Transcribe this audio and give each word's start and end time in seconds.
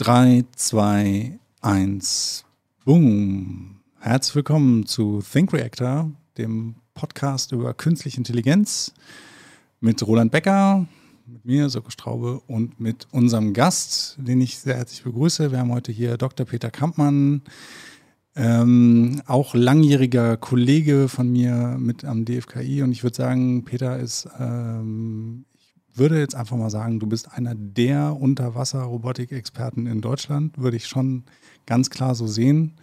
3, 0.00 0.44
2, 0.56 1.38
1, 1.60 2.44
boom. 2.86 3.80
Herzlich 3.98 4.34
willkommen 4.34 4.86
zu 4.86 5.20
Think 5.20 5.52
Reactor, 5.52 6.10
dem 6.38 6.76
Podcast 6.94 7.52
über 7.52 7.74
künstliche 7.74 8.16
Intelligenz 8.16 8.94
mit 9.80 10.02
Roland 10.06 10.32
Becker, 10.32 10.86
mit 11.26 11.44
mir, 11.44 11.68
Soko 11.68 11.90
Straube 11.90 12.40
und 12.46 12.80
mit 12.80 13.08
unserem 13.10 13.52
Gast, 13.52 14.16
den 14.18 14.40
ich 14.40 14.58
sehr 14.58 14.76
herzlich 14.76 15.02
begrüße. 15.02 15.52
Wir 15.52 15.58
haben 15.58 15.70
heute 15.70 15.92
hier 15.92 16.16
Dr. 16.16 16.46
Peter 16.46 16.70
Kampmann, 16.70 17.42
ähm, 18.36 19.20
auch 19.26 19.54
langjähriger 19.54 20.38
Kollege 20.38 21.08
von 21.10 21.30
mir 21.30 21.76
mit 21.78 22.06
am 22.06 22.24
DFKI. 22.24 22.84
Und 22.84 22.92
ich 22.92 23.02
würde 23.02 23.16
sagen, 23.16 23.66
Peter 23.66 23.98
ist, 23.98 24.26
ähm, 24.38 25.44
würde 25.94 26.18
jetzt 26.18 26.34
einfach 26.34 26.56
mal 26.56 26.70
sagen, 26.70 27.00
du 27.00 27.06
bist 27.06 27.32
einer 27.32 27.54
der 27.54 28.16
Unterwasser-Robotik-Experten 28.20 29.86
in 29.86 30.00
Deutschland, 30.00 30.58
würde 30.58 30.76
ich 30.76 30.86
schon 30.86 31.24
ganz 31.66 31.90
klar 31.90 32.14
so 32.14 32.26
sehen. 32.26 32.74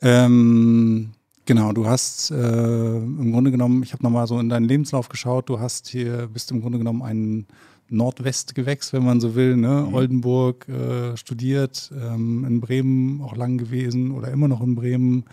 Ähm, 0.00 1.10
genau, 1.46 1.72
du 1.72 1.86
hast 1.86 2.30
äh, 2.30 2.96
im 2.96 3.32
Grunde 3.32 3.50
genommen, 3.50 3.82
ich 3.82 3.92
habe 3.92 4.02
nochmal 4.02 4.26
so 4.26 4.38
in 4.38 4.48
deinen 4.48 4.66
Lebenslauf 4.66 5.08
geschaut, 5.08 5.48
du 5.48 5.60
hast 5.60 5.88
hier, 5.88 6.28
bist 6.28 6.50
im 6.50 6.60
Grunde 6.60 6.78
genommen 6.78 7.02
ein 7.02 7.46
Nordwestgewächs, 7.90 8.92
wenn 8.92 9.04
man 9.04 9.20
so 9.20 9.34
will, 9.34 9.56
ne? 9.56 9.86
Mhm. 9.88 9.94
Oldenburg 9.94 10.68
äh, 10.68 11.16
studiert, 11.16 11.90
ähm, 11.98 12.44
in 12.44 12.60
Bremen 12.60 13.22
auch 13.22 13.34
lang 13.34 13.56
gewesen 13.58 14.10
oder 14.10 14.30
immer 14.30 14.48
noch 14.48 14.60
in 14.60 14.74
Bremen, 14.74 15.24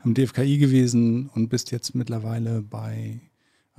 am 0.00 0.14
DFKI 0.14 0.58
gewesen 0.58 1.30
und 1.34 1.48
bist 1.48 1.70
jetzt 1.70 1.94
mittlerweile 1.94 2.62
bei, 2.62 3.20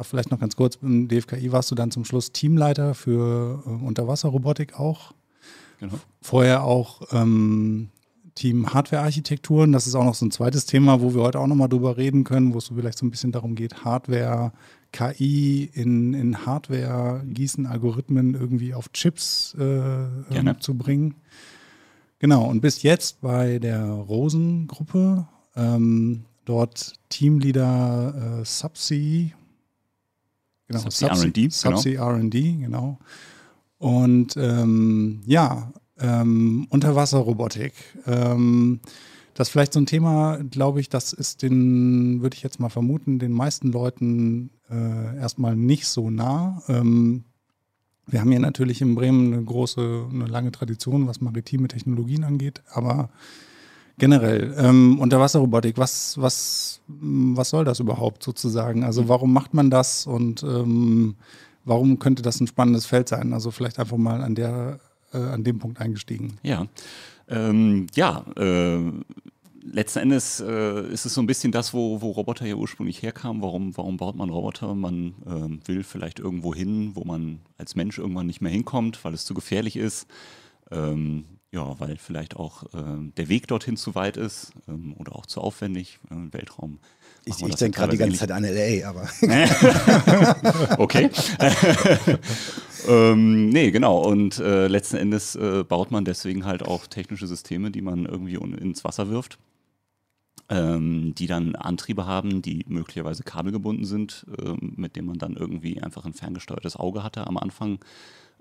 vielleicht 0.04 0.32
noch 0.32 0.40
ganz 0.40 0.56
kurz, 0.56 0.78
im 0.82 1.08
DFKI 1.08 1.52
warst 1.52 1.72
du 1.72 1.76
dann 1.76 1.92
zum 1.92 2.06
Schluss 2.06 2.32
Teamleiter 2.32 2.94
für 2.94 3.64
äh, 3.66 3.70
Unterwasserrobotik 3.70 4.80
auch. 4.80 5.14
Genau. 5.80 6.00
Vorher 6.22 6.64
auch 6.64 7.02
ähm, 7.12 7.90
Team 8.36 8.74
Hardware-Architekturen. 8.74 9.72
Das 9.72 9.88
ist 9.88 9.96
auch 9.96 10.06
noch 10.06 10.16
so 10.16 10.26
ein 10.26 10.32
zweites 10.32 10.66
Thema, 10.66 11.02
wo 11.02 11.14
wir 11.14 11.22
heute 11.22 11.40
auch 11.40 11.48
nochmal 11.48 11.70
drüber 11.70 11.98
reden 11.98 12.24
können, 12.24 12.54
wo 12.54 12.58
es 12.58 12.66
so 12.66 12.76
vielleicht 12.76 12.98
so 12.98 13.06
ein 13.06 13.12
bisschen 13.12 13.32
darum 13.32 13.56
geht, 13.56 13.84
Hardware, 13.84 14.52
KI 14.92 15.70
in, 15.74 16.14
in 16.14 16.46
Hardware 16.46 17.24
gießen, 17.26 17.66
Algorithmen 17.66 18.34
irgendwie 18.34 18.74
auf 18.74 18.92
Chips 18.92 19.56
äh, 19.60 19.64
ähm, 19.64 20.56
zu 20.60 20.78
bringen. 20.78 21.16
Genau, 22.20 22.46
und 22.46 22.62
bis 22.62 22.84
jetzt 22.84 23.22
bei 23.22 23.60
der 23.60 23.84
Rosen-Gruppe, 23.84 25.28
ähm, 25.56 26.26
dort 26.46 26.94
Teamleader 27.10 28.40
äh, 28.42 28.46
Subsea, 28.46 29.32
genau, 30.68 30.80
Subsea 30.80 31.10
R&D, 31.10 31.50
Subsea 31.50 31.92
genau. 31.92 32.18
R&D, 32.18 32.52
genau. 32.54 33.00
Und 33.78 34.38
ähm, 34.38 35.22
ja, 35.26 35.72
ähm, 36.00 36.68
Unterwasserrobotik. 36.70 37.74
Ähm, 38.06 38.80
das 39.34 39.48
ist 39.48 39.52
vielleicht 39.52 39.74
so 39.74 39.80
ein 39.80 39.86
Thema, 39.86 40.38
glaube 40.50 40.80
ich, 40.80 40.90
das 40.90 41.12
ist 41.12 41.42
den, 41.42 42.22
würde 42.22 42.36
ich 42.36 42.44
jetzt 42.44 42.60
mal 42.60 42.70
vermuten, 42.70 43.20
den 43.20 43.32
meisten 43.32 43.72
Leuten 43.72 44.52
äh, 44.70 45.18
erstmal 45.18 45.56
nicht 45.56 45.88
so 45.88 46.10
nah. 46.10 46.62
Ähm, 46.68 47.24
wir 48.06 48.22
haben 48.22 48.32
hier 48.32 48.40
natürlich 48.40 48.82
in 48.82 48.96
Bremen 48.96 49.34
eine 49.34 49.44
große, 49.44 50.08
eine 50.12 50.26
lange 50.26 50.52
Tradition, 50.52 51.08
was 51.08 51.22
maritime 51.22 51.68
Technologien 51.68 52.24
angeht, 52.24 52.62
aber 52.70 53.10
generell 53.98 54.54
ähm, 54.58 55.00
Unterwasserrobotik, 55.00 55.78
was, 55.78 56.18
was, 56.20 56.82
was 56.88 57.50
soll 57.50 57.66
das 57.66 57.80
überhaupt 57.80 58.24
sozusagen? 58.24 58.84
Also 58.84 59.08
warum 59.08 59.34
macht 59.34 59.54
man 59.54 59.70
das 59.70 60.08
und 60.08 60.44
ähm, 60.44 61.16
warum 61.66 62.00
könnte 62.00 62.22
das 62.22 62.40
ein 62.40 62.48
spannendes 62.48 62.86
Feld 62.86 63.10
sein? 63.10 63.34
Also 63.34 63.52
vielleicht 63.52 63.80
einfach 63.80 63.98
mal 63.98 64.22
an 64.22 64.36
der 64.36 64.80
äh, 65.14 65.18
an 65.18 65.44
dem 65.44 65.60
Punkt 65.60 65.80
eingestiegen. 65.80 66.38
Ja, 66.44 66.68
ähm, 67.30 67.88
ja. 67.96 68.26
Äh, 68.36 68.80
letzten 69.66 70.00
Endes 70.00 70.42
äh, 70.42 70.92
ist 70.92 71.06
es 71.06 71.14
so 71.14 71.22
ein 71.22 71.28
bisschen 71.28 71.52
das, 71.52 71.74
wo, 71.74 72.02
wo 72.02 72.12
Roboter 72.12 72.46
ja 72.46 72.56
ursprünglich 72.56 73.02
herkamen. 73.02 73.42
Warum, 73.42 73.78
warum 73.78 73.98
baut 73.98 74.16
man 74.16 74.30
Roboter? 74.30 74.76
Man 74.76 75.14
äh, 75.26 75.68
will 75.68 75.84
vielleicht 75.84 76.20
irgendwo 76.20 76.54
hin, 76.54 76.92
wo 76.96 77.04
man 77.06 77.40
als 77.58 77.76
Mensch 77.76 77.98
irgendwann 77.98 78.28
nicht 78.28 78.42
mehr 78.42 78.52
hinkommt, 78.52 79.04
weil 79.06 79.14
es 79.14 79.26
zu 79.26 79.34
gefährlich 79.34 79.78
ist. 79.78 80.08
Ähm, 80.72 81.26
ja, 81.54 81.80
weil 81.80 81.98
vielleicht 81.98 82.36
auch 82.36 82.64
äh, 82.74 83.12
der 83.16 83.30
Weg 83.30 83.48
dorthin 83.48 83.78
zu 83.78 83.96
weit 83.96 84.18
ist 84.18 84.52
ähm, 84.68 84.96
oder 84.98 85.16
auch 85.16 85.28
zu 85.28 85.40
aufwendig. 85.40 86.00
Äh, 86.10 86.34
Weltraum 86.34 86.80
ich, 87.26 87.42
ich 87.42 87.56
denke 87.56 87.78
gerade 87.78 87.92
die 87.92 87.98
ganze 87.98 88.18
Zeit 88.18 88.32
an 88.32 88.44
LA, 88.44 88.88
aber. 88.88 89.08
okay. 90.78 91.10
ähm, 92.88 93.50
nee, 93.50 93.72
genau. 93.72 94.00
Und 94.00 94.40
äh, 94.40 94.68
letzten 94.68 94.98
Endes 94.98 95.36
äh, 95.36 95.64
baut 95.64 95.92
man 95.92 96.04
deswegen 96.04 96.44
halt 96.46 96.64
auch 96.64 96.86
technische 96.88 97.28
Systeme, 97.28 97.72
die 97.72 97.82
man 97.82 98.06
irgendwie 98.06 98.36
ins 98.36 98.84
Wasser 98.84 99.10
wirft. 99.10 99.38
Ähm, 100.50 101.16
die 101.16 101.28
dann 101.28 101.56
Antriebe 101.56 102.06
haben, 102.06 102.42
die 102.42 102.66
möglicherweise 102.68 103.24
kabelgebunden 103.24 103.86
sind, 103.86 104.26
äh, 104.38 104.52
mit 104.60 104.98
denen 104.98 105.08
man 105.08 105.18
dann 105.18 105.38
irgendwie 105.38 105.82
einfach 105.82 106.06
ein 106.06 106.14
ferngesteuertes 106.14 106.76
Auge 106.76 107.02
hatte 107.02 107.26
am 107.26 107.38
Anfang, 107.38 107.80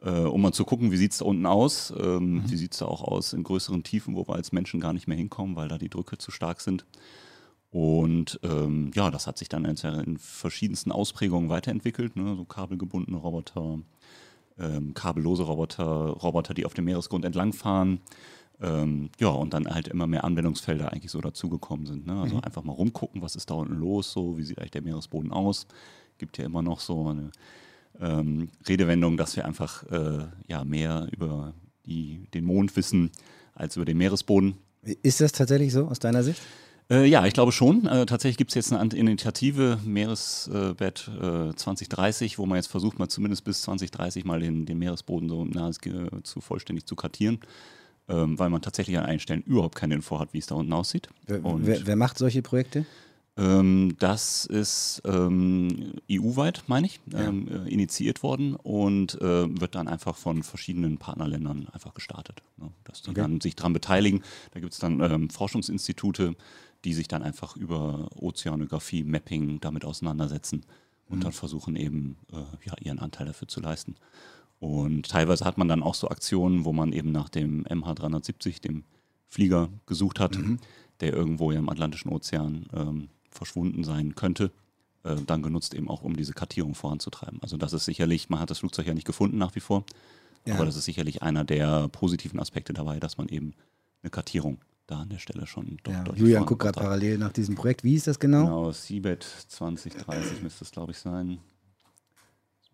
äh, 0.04 0.10
um 0.10 0.42
mal 0.42 0.52
zu 0.52 0.64
gucken, 0.64 0.90
wie 0.90 0.96
sieht 0.96 1.12
es 1.12 1.18
da 1.18 1.24
unten 1.24 1.46
aus. 1.46 1.92
Ähm, 1.96 2.34
mhm. 2.34 2.50
Wie 2.50 2.56
sieht 2.56 2.72
es 2.72 2.78
da 2.78 2.86
auch 2.86 3.02
aus 3.02 3.32
in 3.32 3.42
größeren 3.42 3.82
Tiefen, 3.82 4.16
wo 4.16 4.26
wir 4.26 4.34
als 4.34 4.52
Menschen 4.52 4.80
gar 4.80 4.92
nicht 4.92 5.06
mehr 5.06 5.16
hinkommen, 5.16 5.56
weil 5.56 5.68
da 5.68 5.78
die 5.78 5.88
Drücke 5.88 6.18
zu 6.18 6.30
stark 6.30 6.60
sind. 6.60 6.84
Und 7.70 8.38
ähm, 8.42 8.90
ja, 8.94 9.10
das 9.10 9.26
hat 9.26 9.38
sich 9.38 9.48
dann 9.48 9.64
in 9.64 10.18
verschiedensten 10.18 10.92
Ausprägungen 10.92 11.48
weiterentwickelt, 11.48 12.16
ne? 12.16 12.36
so 12.36 12.44
kabelgebundene 12.44 13.16
Roboter, 13.16 13.78
ähm, 14.58 14.92
kabellose 14.92 15.44
Roboter, 15.44 15.84
Roboter, 15.84 16.52
die 16.52 16.66
auf 16.66 16.74
dem 16.74 16.84
Meeresgrund 16.84 17.24
entlangfahren. 17.24 18.00
Ähm, 18.60 19.08
ja, 19.18 19.28
und 19.28 19.54
dann 19.54 19.66
halt 19.66 19.88
immer 19.88 20.06
mehr 20.06 20.24
Anwendungsfelder 20.24 20.92
eigentlich 20.92 21.10
so 21.10 21.20
dazugekommen 21.20 21.86
sind. 21.86 22.06
Ne? 22.06 22.20
Also 22.20 22.36
mhm. 22.36 22.44
einfach 22.44 22.62
mal 22.62 22.72
rumgucken, 22.72 23.22
was 23.22 23.36
ist 23.36 23.48
da 23.48 23.54
unten 23.54 23.74
los, 23.74 24.12
so 24.12 24.36
wie 24.36 24.44
sieht 24.44 24.58
eigentlich 24.58 24.72
der 24.72 24.82
Meeresboden 24.82 25.32
aus. 25.32 25.66
Gibt 26.18 26.36
ja 26.36 26.44
immer 26.44 26.60
noch 26.62 26.78
so 26.78 27.08
eine 27.08 27.30
ähm, 28.00 28.48
Redewendung, 28.68 29.16
dass 29.16 29.36
wir 29.36 29.44
einfach 29.44 29.84
äh, 29.90 30.26
ja, 30.48 30.64
mehr 30.64 31.08
über 31.12 31.54
die, 31.86 32.28
den 32.34 32.44
Mond 32.44 32.76
wissen 32.76 33.10
als 33.54 33.76
über 33.76 33.84
den 33.84 33.98
Meeresboden. 33.98 34.54
Ist 35.02 35.20
das 35.20 35.32
tatsächlich 35.32 35.72
so 35.72 35.86
aus 35.86 35.98
deiner 35.98 36.24
Sicht? 36.24 36.40
Äh, 36.90 37.06
ja, 37.06 37.24
ich 37.26 37.34
glaube 37.34 37.52
schon. 37.52 37.86
Äh, 37.86 38.06
tatsächlich 38.06 38.36
gibt 38.36 38.50
es 38.50 38.54
jetzt 38.54 38.72
eine 38.72 38.94
Initiative 38.94 39.78
Meeresbett 39.84 41.10
äh, 41.20 41.54
2030, 41.54 42.38
wo 42.38 42.46
man 42.46 42.56
jetzt 42.56 42.66
versucht, 42.66 42.98
mal 42.98 43.08
zumindest 43.08 43.44
bis 43.44 43.62
2030 43.62 44.24
mal 44.24 44.40
den, 44.40 44.66
den 44.66 44.78
Meeresboden 44.78 45.28
so 45.28 45.44
nahezu 45.44 46.40
vollständig 46.40 46.86
zu 46.86 46.96
kartieren. 46.96 47.38
Ähm, 48.08 48.36
weil 48.36 48.50
man 48.50 48.60
tatsächlich 48.60 48.98
an 48.98 49.04
einigen 49.04 49.20
Stellen 49.20 49.42
überhaupt 49.42 49.76
keine 49.76 49.94
Info 49.94 50.18
hat, 50.18 50.32
wie 50.32 50.38
es 50.38 50.46
da 50.46 50.56
unten 50.56 50.72
aussieht. 50.72 51.08
Wer, 51.26 51.40
wer, 51.44 51.86
wer 51.86 51.96
macht 51.96 52.18
solche 52.18 52.42
Projekte? 52.42 52.84
Ähm, 53.38 53.96
das 53.98 54.44
ist 54.44 55.00
ähm, 55.06 55.94
EU-weit, 56.10 56.64
meine 56.66 56.86
ich, 56.86 57.00
ja. 57.10 57.20
ähm, 57.20 57.48
äh, 57.48 57.68
initiiert 57.70 58.22
worden 58.22 58.56
und 58.56 59.14
äh, 59.22 59.60
wird 59.60 59.74
dann 59.74 59.88
einfach 59.88 60.16
von 60.16 60.42
verschiedenen 60.42 60.98
Partnerländern 60.98 61.68
einfach 61.72 61.94
gestartet. 61.94 62.42
Ne? 62.58 62.70
Dass 62.84 63.02
die 63.02 63.10
okay. 63.10 63.22
dann 63.22 63.40
sich 63.40 63.56
daran 63.56 63.72
beteiligen. 63.72 64.22
Da 64.52 64.60
gibt 64.60 64.74
es 64.74 64.78
dann 64.78 65.00
ähm, 65.00 65.30
Forschungsinstitute, 65.30 66.36
die 66.84 66.92
sich 66.92 67.08
dann 67.08 67.22
einfach 67.22 67.56
über 67.56 68.08
Ozeanographie, 68.16 69.02
Mapping 69.02 69.60
damit 69.60 69.86
auseinandersetzen 69.86 70.66
und 71.08 71.18
mhm. 71.18 71.22
dann 71.22 71.32
versuchen 71.32 71.76
eben 71.76 72.18
äh, 72.32 72.36
ja, 72.66 72.74
ihren 72.82 72.98
Anteil 72.98 73.26
dafür 73.26 73.48
zu 73.48 73.60
leisten. 73.60 73.94
Und 74.60 75.08
teilweise 75.08 75.44
hat 75.46 75.56
man 75.58 75.68
dann 75.68 75.82
auch 75.82 75.94
so 75.94 76.08
Aktionen, 76.08 76.66
wo 76.66 76.72
man 76.72 76.92
eben 76.92 77.12
nach 77.12 77.30
dem 77.30 77.64
MH370, 77.64 78.60
dem 78.60 78.84
Flieger, 79.26 79.70
gesucht 79.86 80.20
hat, 80.20 80.36
mhm. 80.36 80.58
der 81.00 81.14
irgendwo 81.14 81.50
im 81.50 81.70
Atlantischen 81.70 82.12
Ozean 82.12 82.66
ähm, 82.74 83.08
verschwunden 83.32 83.84
sein 83.84 84.14
könnte. 84.14 84.50
Äh, 85.04 85.16
dann 85.26 85.42
genutzt 85.42 85.74
eben 85.74 85.88
auch, 85.88 86.02
um 86.02 86.16
diese 86.16 86.32
Kartierung 86.32 86.74
voranzutreiben. 86.74 87.40
Also 87.42 87.56
das 87.56 87.72
ist 87.72 87.84
sicherlich, 87.84 88.30
man 88.30 88.40
hat 88.40 88.50
das 88.50 88.58
Flugzeug 88.58 88.86
ja 88.86 88.94
nicht 88.94 89.06
gefunden 89.06 89.38
nach 89.38 89.54
wie 89.54 89.60
vor, 89.60 89.84
ja. 90.46 90.54
aber 90.54 90.64
das 90.64 90.76
ist 90.76 90.84
sicherlich 90.84 91.22
einer 91.22 91.44
der 91.44 91.88
positiven 91.88 92.38
Aspekte 92.38 92.72
dabei, 92.72 93.00
dass 93.00 93.18
man 93.18 93.28
eben 93.28 93.54
eine 94.02 94.10
Kartierung 94.10 94.58
da 94.86 95.00
an 95.00 95.08
der 95.08 95.18
Stelle 95.18 95.46
schon 95.46 95.78
ja, 95.86 96.04
Julian 96.14 96.44
guckt 96.44 96.62
gerade 96.62 96.78
parallel 96.80 97.18
nach 97.18 97.32
diesem 97.32 97.54
Projekt. 97.54 97.84
Wie 97.84 97.94
ist 97.94 98.06
das 98.06 98.18
genau? 98.18 98.44
Genau, 98.44 98.72
Seabed 98.72 99.22
2030 99.22 100.42
müsste 100.42 100.64
es, 100.64 100.70
glaube 100.70 100.92
ich, 100.92 100.98
sein. 100.98 101.38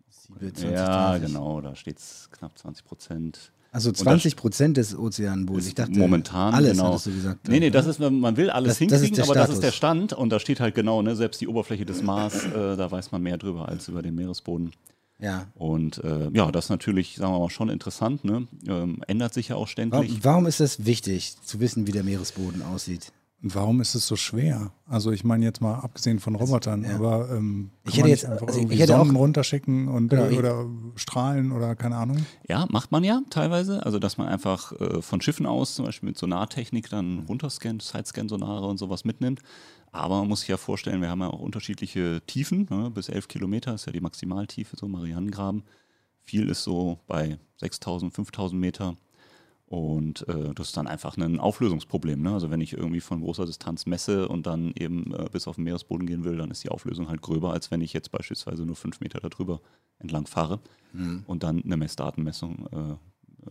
Seabed 0.09 0.57
2030. 0.57 0.71
Ja, 0.71 1.17
genau, 1.17 1.61
da 1.61 1.75
steht 1.75 1.99
es 1.99 2.29
knapp 2.31 2.57
20 2.57 2.85
Prozent. 2.85 3.51
Also 3.71 3.91
20 3.91 4.35
Prozent 4.35 4.77
des 4.77 4.97
Ozeanbodens. 4.97 5.67
Ich 5.67 5.75
dachte, 5.75 5.91
momentan 5.91 6.53
alles 6.53 6.71
genau. 6.71 6.89
hattest 6.89 7.05
du 7.05 7.11
gesagt. 7.11 7.47
Nee, 7.47 7.59
nee, 7.59 7.69
das 7.69 7.85
ist, 7.85 7.99
man 7.99 8.35
will 8.35 8.49
alles 8.49 8.71
das, 8.71 8.77
hinkriegen, 8.79 9.15
das 9.15 9.29
aber 9.29 9.35
Status. 9.35 9.47
das 9.47 9.55
ist 9.55 9.63
der 9.63 9.71
Stand 9.71 10.13
und 10.13 10.29
da 10.29 10.39
steht 10.39 10.59
halt 10.59 10.73
genau, 10.73 11.01
ne, 11.01 11.15
selbst 11.15 11.39
die 11.39 11.47
Oberfläche 11.47 11.85
des 11.85 12.01
Mars, 12.01 12.45
äh, 12.45 12.75
da 12.75 12.89
weiß 12.89 13.11
man 13.11 13.21
mehr 13.21 13.37
drüber 13.37 13.69
als 13.69 13.87
über 13.87 14.01
den 14.01 14.15
Meeresboden. 14.15 14.71
Ja. 15.19 15.47
Und 15.55 16.03
äh, 16.03 16.29
ja, 16.33 16.51
das 16.51 16.65
ist 16.65 16.69
natürlich, 16.69 17.17
sagen 17.17 17.33
wir 17.33 17.39
mal, 17.39 17.49
schon 17.49 17.69
interessant, 17.69 18.23
ne? 18.23 18.47
Ähm, 18.67 19.03
ändert 19.07 19.33
sich 19.33 19.49
ja 19.49 19.57
auch 19.57 19.67
ständig. 19.67 19.99
Warum, 19.99 20.23
warum 20.23 20.45
ist 20.45 20.61
es 20.61 20.85
wichtig, 20.85 21.35
zu 21.43 21.59
wissen, 21.59 21.85
wie 21.87 21.91
der 21.91 22.03
Meeresboden 22.03 22.61
aussieht? 22.61 23.11
Und 23.41 23.55
warum 23.55 23.79
ist 23.79 23.95
es 23.95 24.05
so 24.05 24.17
schwer? 24.17 24.73
Also 24.85 25.11
ich 25.11 25.23
meine 25.23 25.45
jetzt 25.45 25.61
mal 25.61 25.75
abgesehen 25.75 26.19
von 26.19 26.35
Robotern, 26.35 26.83
ja. 26.83 26.95
aber 26.95 27.29
ähm, 27.31 27.69
Ich 27.87 27.97
hätte 27.97 28.09
jetzt- 28.09 28.25
einfach 28.25 28.47
also 28.47 28.57
ich 28.59 28.63
irgendwie 28.65 28.75
hätte 28.81 28.95
auch- 28.95 29.05
Sonnen 29.05 29.15
runterschicken 29.15 29.87
und 29.87 30.09
Genau, 30.09 30.25
äh, 30.25 30.37
oder 30.37 30.65
Strahlen 30.95 31.53
oder 31.53 31.75
keine 31.77 31.95
Ahnung. 31.95 32.25
Ja, 32.49 32.67
macht 32.69 32.91
man 32.91 33.03
ja 33.05 33.21
teilweise. 33.29 33.85
Also, 33.85 33.97
dass 33.97 34.17
man 34.17 34.27
einfach 34.27 34.73
äh, 34.73 35.01
von 35.01 35.21
Schiffen 35.21 35.45
aus, 35.45 35.75
zum 35.75 35.85
Beispiel 35.85 36.09
mit 36.09 36.17
Sonartechnik, 36.17 36.89
dann 36.89 37.19
runterscannt, 37.29 37.81
Sidescan-Sonare 37.81 38.67
und 38.67 38.77
sowas 38.77 39.05
mitnimmt. 39.05 39.39
Aber 39.93 40.19
man 40.19 40.27
muss 40.27 40.41
sich 40.41 40.49
ja 40.49 40.57
vorstellen, 40.57 41.01
wir 41.01 41.09
haben 41.09 41.21
ja 41.21 41.29
auch 41.29 41.39
unterschiedliche 41.39 42.21
Tiefen. 42.27 42.67
Ne? 42.69 42.91
Bis 42.91 43.07
11 43.07 43.29
Kilometer 43.29 43.73
ist 43.73 43.85
ja 43.85 43.93
die 43.93 44.01
Maximaltiefe, 44.01 44.75
so 44.75 44.87
Marianengraben. 44.89 45.63
Viel 46.25 46.49
ist 46.49 46.63
so 46.63 46.99
bei 47.07 47.39
6000, 47.57 48.13
5000 48.13 48.59
Meter. 48.59 48.95
Und 49.69 50.27
äh, 50.27 50.51
das 50.55 50.69
ist 50.69 50.77
dann 50.77 50.87
einfach 50.87 51.15
ein 51.15 51.39
Auflösungsproblem. 51.39 52.23
Ne? 52.23 52.33
Also 52.33 52.49
wenn 52.49 52.59
ich 52.59 52.73
irgendwie 52.73 53.01
von 53.01 53.21
großer 53.21 53.45
Distanz 53.45 53.85
messe 53.85 54.27
und 54.27 54.47
dann 54.47 54.73
eben 54.75 55.13
äh, 55.13 55.27
bis 55.31 55.47
auf 55.47 55.55
den 55.57 55.65
Meeresboden 55.65 56.07
gehen 56.07 56.23
will, 56.23 56.37
dann 56.37 56.49
ist 56.49 56.63
die 56.63 56.69
Auflösung 56.69 57.07
halt 57.07 57.21
gröber, 57.21 57.53
als 57.53 57.69
wenn 57.69 57.79
ich 57.81 57.93
jetzt 57.93 58.11
beispielsweise 58.11 58.65
nur 58.65 58.75
fünf 58.75 58.99
Meter 58.99 59.19
darüber 59.19 59.61
entlang 59.99 60.25
fahre 60.25 60.59
und 61.27 61.43
dann 61.43 61.63
eine 61.63 61.77
Messdatenmessung. 61.77 62.67
Äh, 62.71 62.77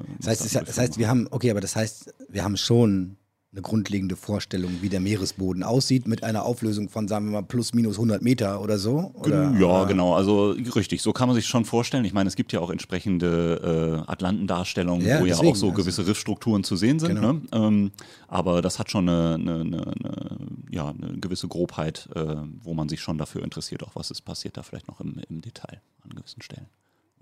äh, 0.00 0.05
Das 0.19 0.26
heißt, 0.26 0.44
es, 0.44 0.53
das 0.55 0.76
heißt, 0.79 0.99
wir 0.99 1.09
haben, 1.09 1.29
okay, 1.31 1.53
aber 1.53 1.61
das 1.61 1.76
heißt, 1.76 2.12
wir 2.29 2.43
haben 2.43 2.56
schon 2.56 3.17
eine 3.50 3.62
grundlegende 3.62 4.15
Vorstellung, 4.15 4.83
wie 4.83 4.91
der 4.91 5.00
Meeresboden 5.00 5.62
aussieht, 5.62 6.06
mit 6.06 6.23
einer 6.23 6.45
Auflösung 6.45 6.91
von, 6.91 7.09
sagen 7.09 7.27
wir 7.27 7.33
mal, 7.41 7.43
plus 7.43 7.73
minus 7.73 7.97
100 7.97 8.21
Meter 8.21 8.61
oder 8.61 8.79
so? 8.79 9.11
Oder, 9.15 9.55
ja, 9.59 9.85
genau. 9.85 10.15
Also 10.15 10.50
richtig, 10.50 11.00
so 11.00 11.15
kann 11.15 11.29
man 11.29 11.35
sich 11.35 11.47
schon 11.47 11.65
vorstellen. 11.65 12.05
Ich 12.05 12.12
meine, 12.12 12.29
es 12.29 12.37
gibt 12.37 12.53
ja 12.53 12.61
auch 12.61 12.69
entsprechende 12.69 14.05
äh, 14.06 14.11
Atlantendarstellungen, 14.11 15.06
Ja, 15.06 15.21
wo 15.21 15.25
ja 15.25 15.33
deswegen, 15.33 15.53
auch 15.53 15.56
so 15.56 15.67
also- 15.69 15.77
gewisse 15.77 16.06
Riffstrukturen 16.06 16.62
zu 16.62 16.77
sehen 16.77 16.99
sind. 16.99 17.15
Genau. 17.15 17.33
Ne? 17.33 17.43
Ähm, 17.53 17.91
aber 18.27 18.61
das 18.61 18.79
hat 18.79 18.91
schon 18.91 19.09
eine, 19.09 19.37
eine, 19.37 19.61
eine, 19.61 19.87
eine, 19.87 20.39
ja, 20.71 20.89
eine 20.89 21.19
gewisse 21.19 21.49
Grobheit, 21.49 22.06
äh, 22.15 22.37
wo 22.62 22.75
man 22.75 22.91
sich 22.91 23.01
schon 23.01 23.17
dafür 23.17 23.43
interessiert, 23.43 23.83
auch 23.83 23.94
was 23.94 24.11
ist 24.11 24.21
passiert 24.27 24.59
da 24.59 24.62
vielleicht 24.62 24.89
noch 24.89 25.01
im, 25.01 25.23
im 25.27 25.41
Detail 25.41 25.81
an 26.05 26.11
gewissen 26.15 26.43
Stellen. 26.43 26.67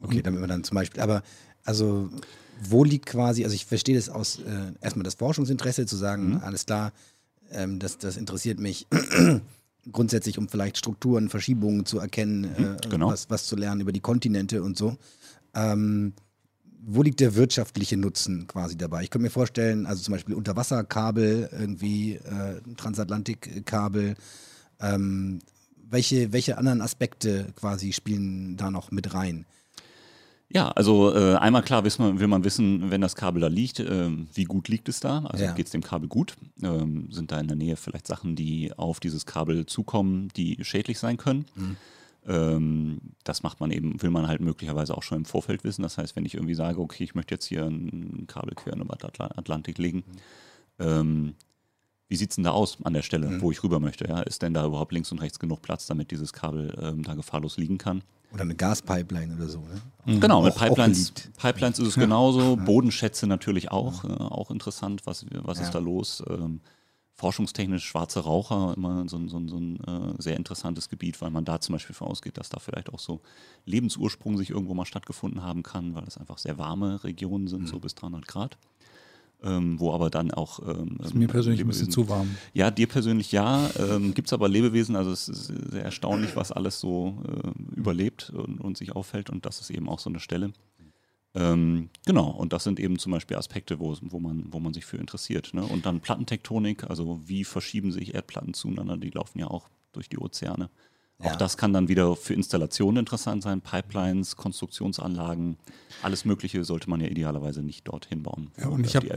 Okay, 0.03 0.23
damit 0.23 0.41
man 0.41 0.49
dann 0.49 0.65
zum 0.65 0.75
Beispiel, 0.75 1.01
aber 1.01 1.23
also 1.65 2.11
wo 2.61 2.85
liegt 2.85 3.07
quasi, 3.07 3.45
also 3.45 3.55
ich 3.55 3.67
verstehe 3.67 3.97
das 3.97 4.09
aus 4.09 4.39
äh, 4.39 4.73
erstmal 4.81 5.05
das 5.05 5.15
Forschungsinteresse 5.15 5.87
zu 5.87 5.97
sagen, 5.97 6.31
Mhm. 6.31 6.37
alles 6.39 6.67
klar, 6.67 6.93
ähm, 7.51 7.79
das, 7.79 7.99
das 7.99 8.17
interessiert 8.17 8.59
mich 8.59 8.87
grundsätzlich, 9.93 10.39
um 10.39 10.49
vielleicht 10.49 10.79
Strukturen, 10.79 11.29
Verschiebungen 11.29 11.87
zu 11.87 11.99
erkennen, 11.99 12.45
äh, 12.45 12.89
genau. 12.89 13.09
was, 13.09 13.31
was 13.31 13.47
zu 13.47 13.57
lernen 13.57 13.81
über 13.81 13.93
die 13.93 14.01
Kontinente 14.01 14.63
und 14.63 14.77
so. 14.77 14.97
Ähm, 15.55 16.13
wo 16.89 17.03
liegt 17.03 17.19
der 17.21 17.35
wirtschaftliche 17.35 17.97
Nutzen 17.97 18.47
quasi 18.47 18.77
dabei? 18.77 19.03
Ich 19.03 19.11
könnte 19.11 19.25
mir 19.25 19.31
vorstellen, 19.31 19.87
also 19.87 20.03
zum 20.03 20.13
Beispiel 20.13 20.35
Unterwasserkabel, 20.37 21.49
irgendwie 21.53 22.15
äh, 22.15 22.61
Transatlantikkabel, 22.77 24.15
ähm, 24.81 25.41
welche, 25.89 26.33
welche 26.33 26.59
anderen 26.59 26.81
Aspekte 26.81 27.47
quasi 27.57 27.93
spielen 27.93 28.57
da 28.57 28.71
noch 28.71 28.91
mit 28.91 29.15
rein? 29.15 29.47
Ja, 30.49 30.69
also 30.71 31.13
äh, 31.15 31.35
einmal 31.35 31.63
klar 31.63 31.83
wir, 31.85 32.21
will 32.21 32.29
man 32.29 32.45
wissen, 32.45 32.91
wenn 32.91 33.01
das 33.01 33.17
Kabel 33.17 33.41
da 33.41 33.49
liegt, 33.49 33.81
ähm, 33.81 34.29
wie 34.33 34.45
gut 34.45 34.69
liegt 34.69 34.89
es 34.89 35.01
da? 35.01 35.25
Also 35.25 35.45
Ja. 35.45 35.53
geht 35.53 35.67
es 35.67 35.73
dem 35.73 35.83
Kabel 35.83 36.09
gut? 36.09 36.37
Ähm, 36.63 37.11
sind 37.11 37.33
da 37.33 37.41
in 37.41 37.49
der 37.49 37.57
Nähe 37.57 37.77
vielleicht 37.77 38.07
Sachen, 38.07 38.37
die 38.37 38.73
auf 38.77 39.01
dieses 39.01 39.27
Kabel 39.27 39.67
zukommen, 39.67 40.29
die 40.37 40.59
schädlich 40.63 40.99
sein 41.01 41.17
können? 41.17 41.47
Ähm, 42.29 43.01
das 43.25 43.43
macht 43.43 43.59
man 43.61 43.71
eben, 43.73 44.01
will 44.03 44.11
man 44.11 44.29
halt 44.29 44.41
möglicherweise 44.41 44.97
auch 44.97 45.03
schon 45.03 45.19
im 45.19 45.25
Vorfeld 45.25 45.65
wissen. 45.65 45.83
Das 45.83 45.99
heißt, 45.99 46.15
wenn 46.17 46.25
ich 46.25 46.35
irgendwie 46.35 46.55
sage, 46.55 46.81
okay, 46.81 47.03
ich 47.05 47.15
möchte 47.17 47.35
jetzt 47.35 47.47
hier 47.47 47.65
ein 47.65 48.27
Kabel 48.29 48.55
quer 48.55 48.75
über 48.77 48.85
den 48.85 48.91
Atla- 48.91 49.37
Atlantik 49.37 49.79
legen, 49.79 50.05
ähm, 50.79 51.35
wie 52.09 52.17
sieht 52.17 52.31
es 52.31 52.37
denn 52.37 52.45
da 52.45 52.53
aus 52.53 52.79
an 52.85 52.93
der 52.95 53.03
Stelle, 53.03 53.41
wo 53.41 53.51
ich 53.51 53.63
rüber 53.63 53.81
möchte? 53.81 54.07
Ja? 54.09 54.21
Ist 54.23 54.43
denn 54.43 54.55
da 54.55 54.65
überhaupt 54.67 54.93
links 54.93 55.11
und 55.13 55.21
rechts 55.21 55.39
genug 55.39 55.63
Platz, 55.63 55.87
damit 55.87 56.11
dieses 56.11 56.33
Kabel 56.33 56.77
ähm, 56.81 57.03
da 57.03 57.15
gefahrlos 57.15 57.57
liegen 57.57 57.79
kann? 57.79 58.03
Oder 58.33 58.43
eine 58.43 58.55
Gaspipeline 58.55 59.35
oder 59.35 59.49
so, 59.49 59.61
ne? 59.61 60.19
Genau, 60.21 60.43
mit 60.43 60.53
Auch- 60.55 60.59
Pipelines. 60.59 61.13
Pipelines 61.37 61.79
ist 61.79 61.89
es 61.89 61.95
genauso, 61.95 62.57
Bodenschätze 62.57 63.27
natürlich 63.27 63.71
auch, 63.71 64.05
äh, 64.05 64.09
auch 64.09 64.51
interessant, 64.51 65.03
was, 65.07 65.25
was 65.31 65.59
Ja. 65.59 65.65
ist 65.65 65.75
da 65.75 65.79
los? 65.79 66.23
Ähm, 66.29 66.61
forschungstechnisch 67.15 67.85
schwarze 67.87 68.21
Raucher, 68.21 68.75
immer 68.77 69.09
so, 69.09 69.17
ein- 69.17 69.29
so, 69.29 69.41
so 69.49 69.57
ein 69.57 69.77
äh, 69.85 70.23
sehr 70.23 70.37
interessantes 70.37 70.89
Gebiet, 70.91 71.21
weil 71.23 71.31
man 71.31 71.45
da 71.47 71.61
zum 71.61 71.73
Beispiel 71.75 71.95
von 71.95 72.09
ausgeht, 72.09 72.37
dass 72.37 72.51
da 72.51 72.59
vielleicht 72.59 72.93
auch 72.93 72.99
so 72.99 73.21
Lebensursprung 73.65 74.37
sich 74.37 74.51
irgendwo 74.51 74.75
mal 74.75 74.85
stattgefunden 74.85 75.43
haben 75.43 75.63
kann, 75.63 75.95
weil 75.95 76.05
das 76.05 76.19
einfach 76.19 76.37
sehr 76.39 76.59
warme 76.59 77.03
Regionen 77.05 77.49
sind, 77.49 77.69
so 77.69 77.79
bis 77.79 77.95
300 77.95 78.27
Grad. 78.29 78.59
Ähm, 79.43 79.79
wo 79.79 79.93
aber 79.93 80.09
dann 80.09 80.31
auch. 80.31 80.61
Ähm, 80.67 80.97
Ist 81.03 81.15
mir 81.15 81.29
persönlich 81.29 81.61
ein 81.61 81.67
bisschen 81.67 81.89
Lebewesen- 81.89 81.93
zu 81.93 82.09
warm. 82.09 82.37
ja, 82.55 82.71
dir 82.71 82.87
persönlich 82.89 83.33
ja. 83.33 83.69
Ähm, 83.79 84.15
Gibt 84.15 84.29
es 84.29 84.33
aber 84.33 84.49
Lebewesen, 84.49 84.97
also 84.97 85.11
es 85.11 85.29
ist 85.29 85.47
sehr 85.71 85.85
erstaunlich, 85.85 86.35
was 86.37 86.53
alles 86.53 86.81
so 86.81 87.23
äh, 87.29 87.77
überlebt 87.79 88.31
und, 88.31 88.61
und 88.61 88.79
sich 88.79 88.97
auffällt 88.97 89.29
und 89.29 89.45
das 89.45 89.61
ist 89.61 89.71
eben 89.71 89.89
auch 89.91 89.99
so 89.99 90.09
eine 90.09 90.21
Stelle. 90.21 90.53
Ähm, 91.35 91.91
genau, 92.07 92.31
und 92.31 92.55
das 92.55 92.65
sind 92.65 92.81
eben 92.81 92.99
zum 92.99 93.13
Beispiel 93.13 93.37
Aspekte, 93.37 93.79
wo, 93.79 93.95
wo, 94.01 94.19
man, 94.19 94.47
wo 94.51 94.59
man 94.59 94.73
sich 94.73 94.87
für 94.87 94.97
interessiert. 94.97 95.53
Ne? 95.53 95.63
Und 95.63 95.85
dann 95.85 96.01
Plattentektonik, 96.01 96.85
also 96.89 97.21
wie 97.27 97.45
verschieben 97.45 97.93
sich 97.93 98.15
Erdplatten 98.15 98.55
zueinander, 98.55 98.97
die 98.97 99.11
laufen 99.11 99.39
ja 99.39 99.49
auch 99.49 99.69
durch 99.93 100.09
die 100.09 100.19
Ozeane. 100.19 100.71
Ja. 101.23 101.33
Auch 101.33 101.37
das 101.37 101.57
kann 101.57 101.73
dann 101.73 101.89
wieder 101.89 102.15
für 102.15 102.35
Installationen 102.35 102.99
interessant 103.01 103.43
sein, 103.43 103.63
Pipelines, 103.63 104.37
Konstruktionsanlagen, 104.37 105.57
alles 106.03 106.27
Mögliche 106.27 106.63
sollte 106.63 106.91
man 106.91 107.01
ja 107.01 107.07
idealerweise 107.07 107.63
nicht 107.63 107.89
dorthin 107.89 108.23
bauen, 108.23 108.51
Ja, 108.61 108.69
und 108.69 108.85
ich 108.85 108.97
habe 108.97 109.09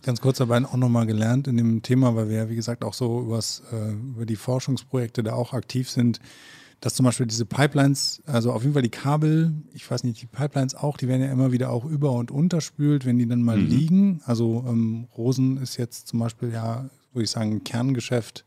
ganz 0.00 0.22
kurz 0.22 0.38
dabei 0.38 0.64
auch 0.64 0.76
nochmal 0.76 1.04
gelernt 1.04 1.48
in 1.48 1.58
dem 1.58 1.82
Thema, 1.82 2.16
weil 2.16 2.30
wir 2.30 2.36
ja, 2.36 2.48
wie 2.48 2.56
gesagt, 2.56 2.84
auch 2.84 2.94
so 2.94 3.20
übers, 3.20 3.62
äh, 3.70 3.92
über 3.92 4.24
die 4.24 4.36
Forschungsprojekte 4.36 5.22
da 5.22 5.34
auch 5.34 5.52
aktiv 5.52 5.90
sind, 5.90 6.20
dass 6.80 6.94
zum 6.94 7.04
Beispiel 7.04 7.26
diese 7.26 7.44
Pipelines, 7.44 8.22
also 8.26 8.50
auf 8.52 8.62
jeden 8.62 8.72
Fall 8.72 8.82
die 8.82 8.88
Kabel, 8.88 9.52
ich 9.72 9.88
weiß 9.88 10.02
nicht, 10.04 10.20
die 10.20 10.26
Pipelines 10.26 10.74
auch, 10.74 10.96
die 10.96 11.06
werden 11.06 11.22
ja 11.22 11.30
immer 11.30 11.52
wieder 11.52 11.70
auch 11.70 11.84
über- 11.84 12.12
und 12.12 12.30
unterspült, 12.30 13.06
wenn 13.06 13.18
die 13.18 13.28
dann 13.28 13.42
mal 13.42 13.58
liegen. 13.58 14.20
Also 14.24 14.64
ähm, 14.66 15.06
Rosen 15.16 15.58
ist 15.58 15.76
jetzt 15.76 16.08
zum 16.08 16.18
Beispiel 16.18 16.50
ja, 16.50 16.90
würde 17.12 17.24
ich 17.24 17.30
sagen, 17.30 17.52
ein 17.52 17.64
Kerngeschäft. 17.64 18.44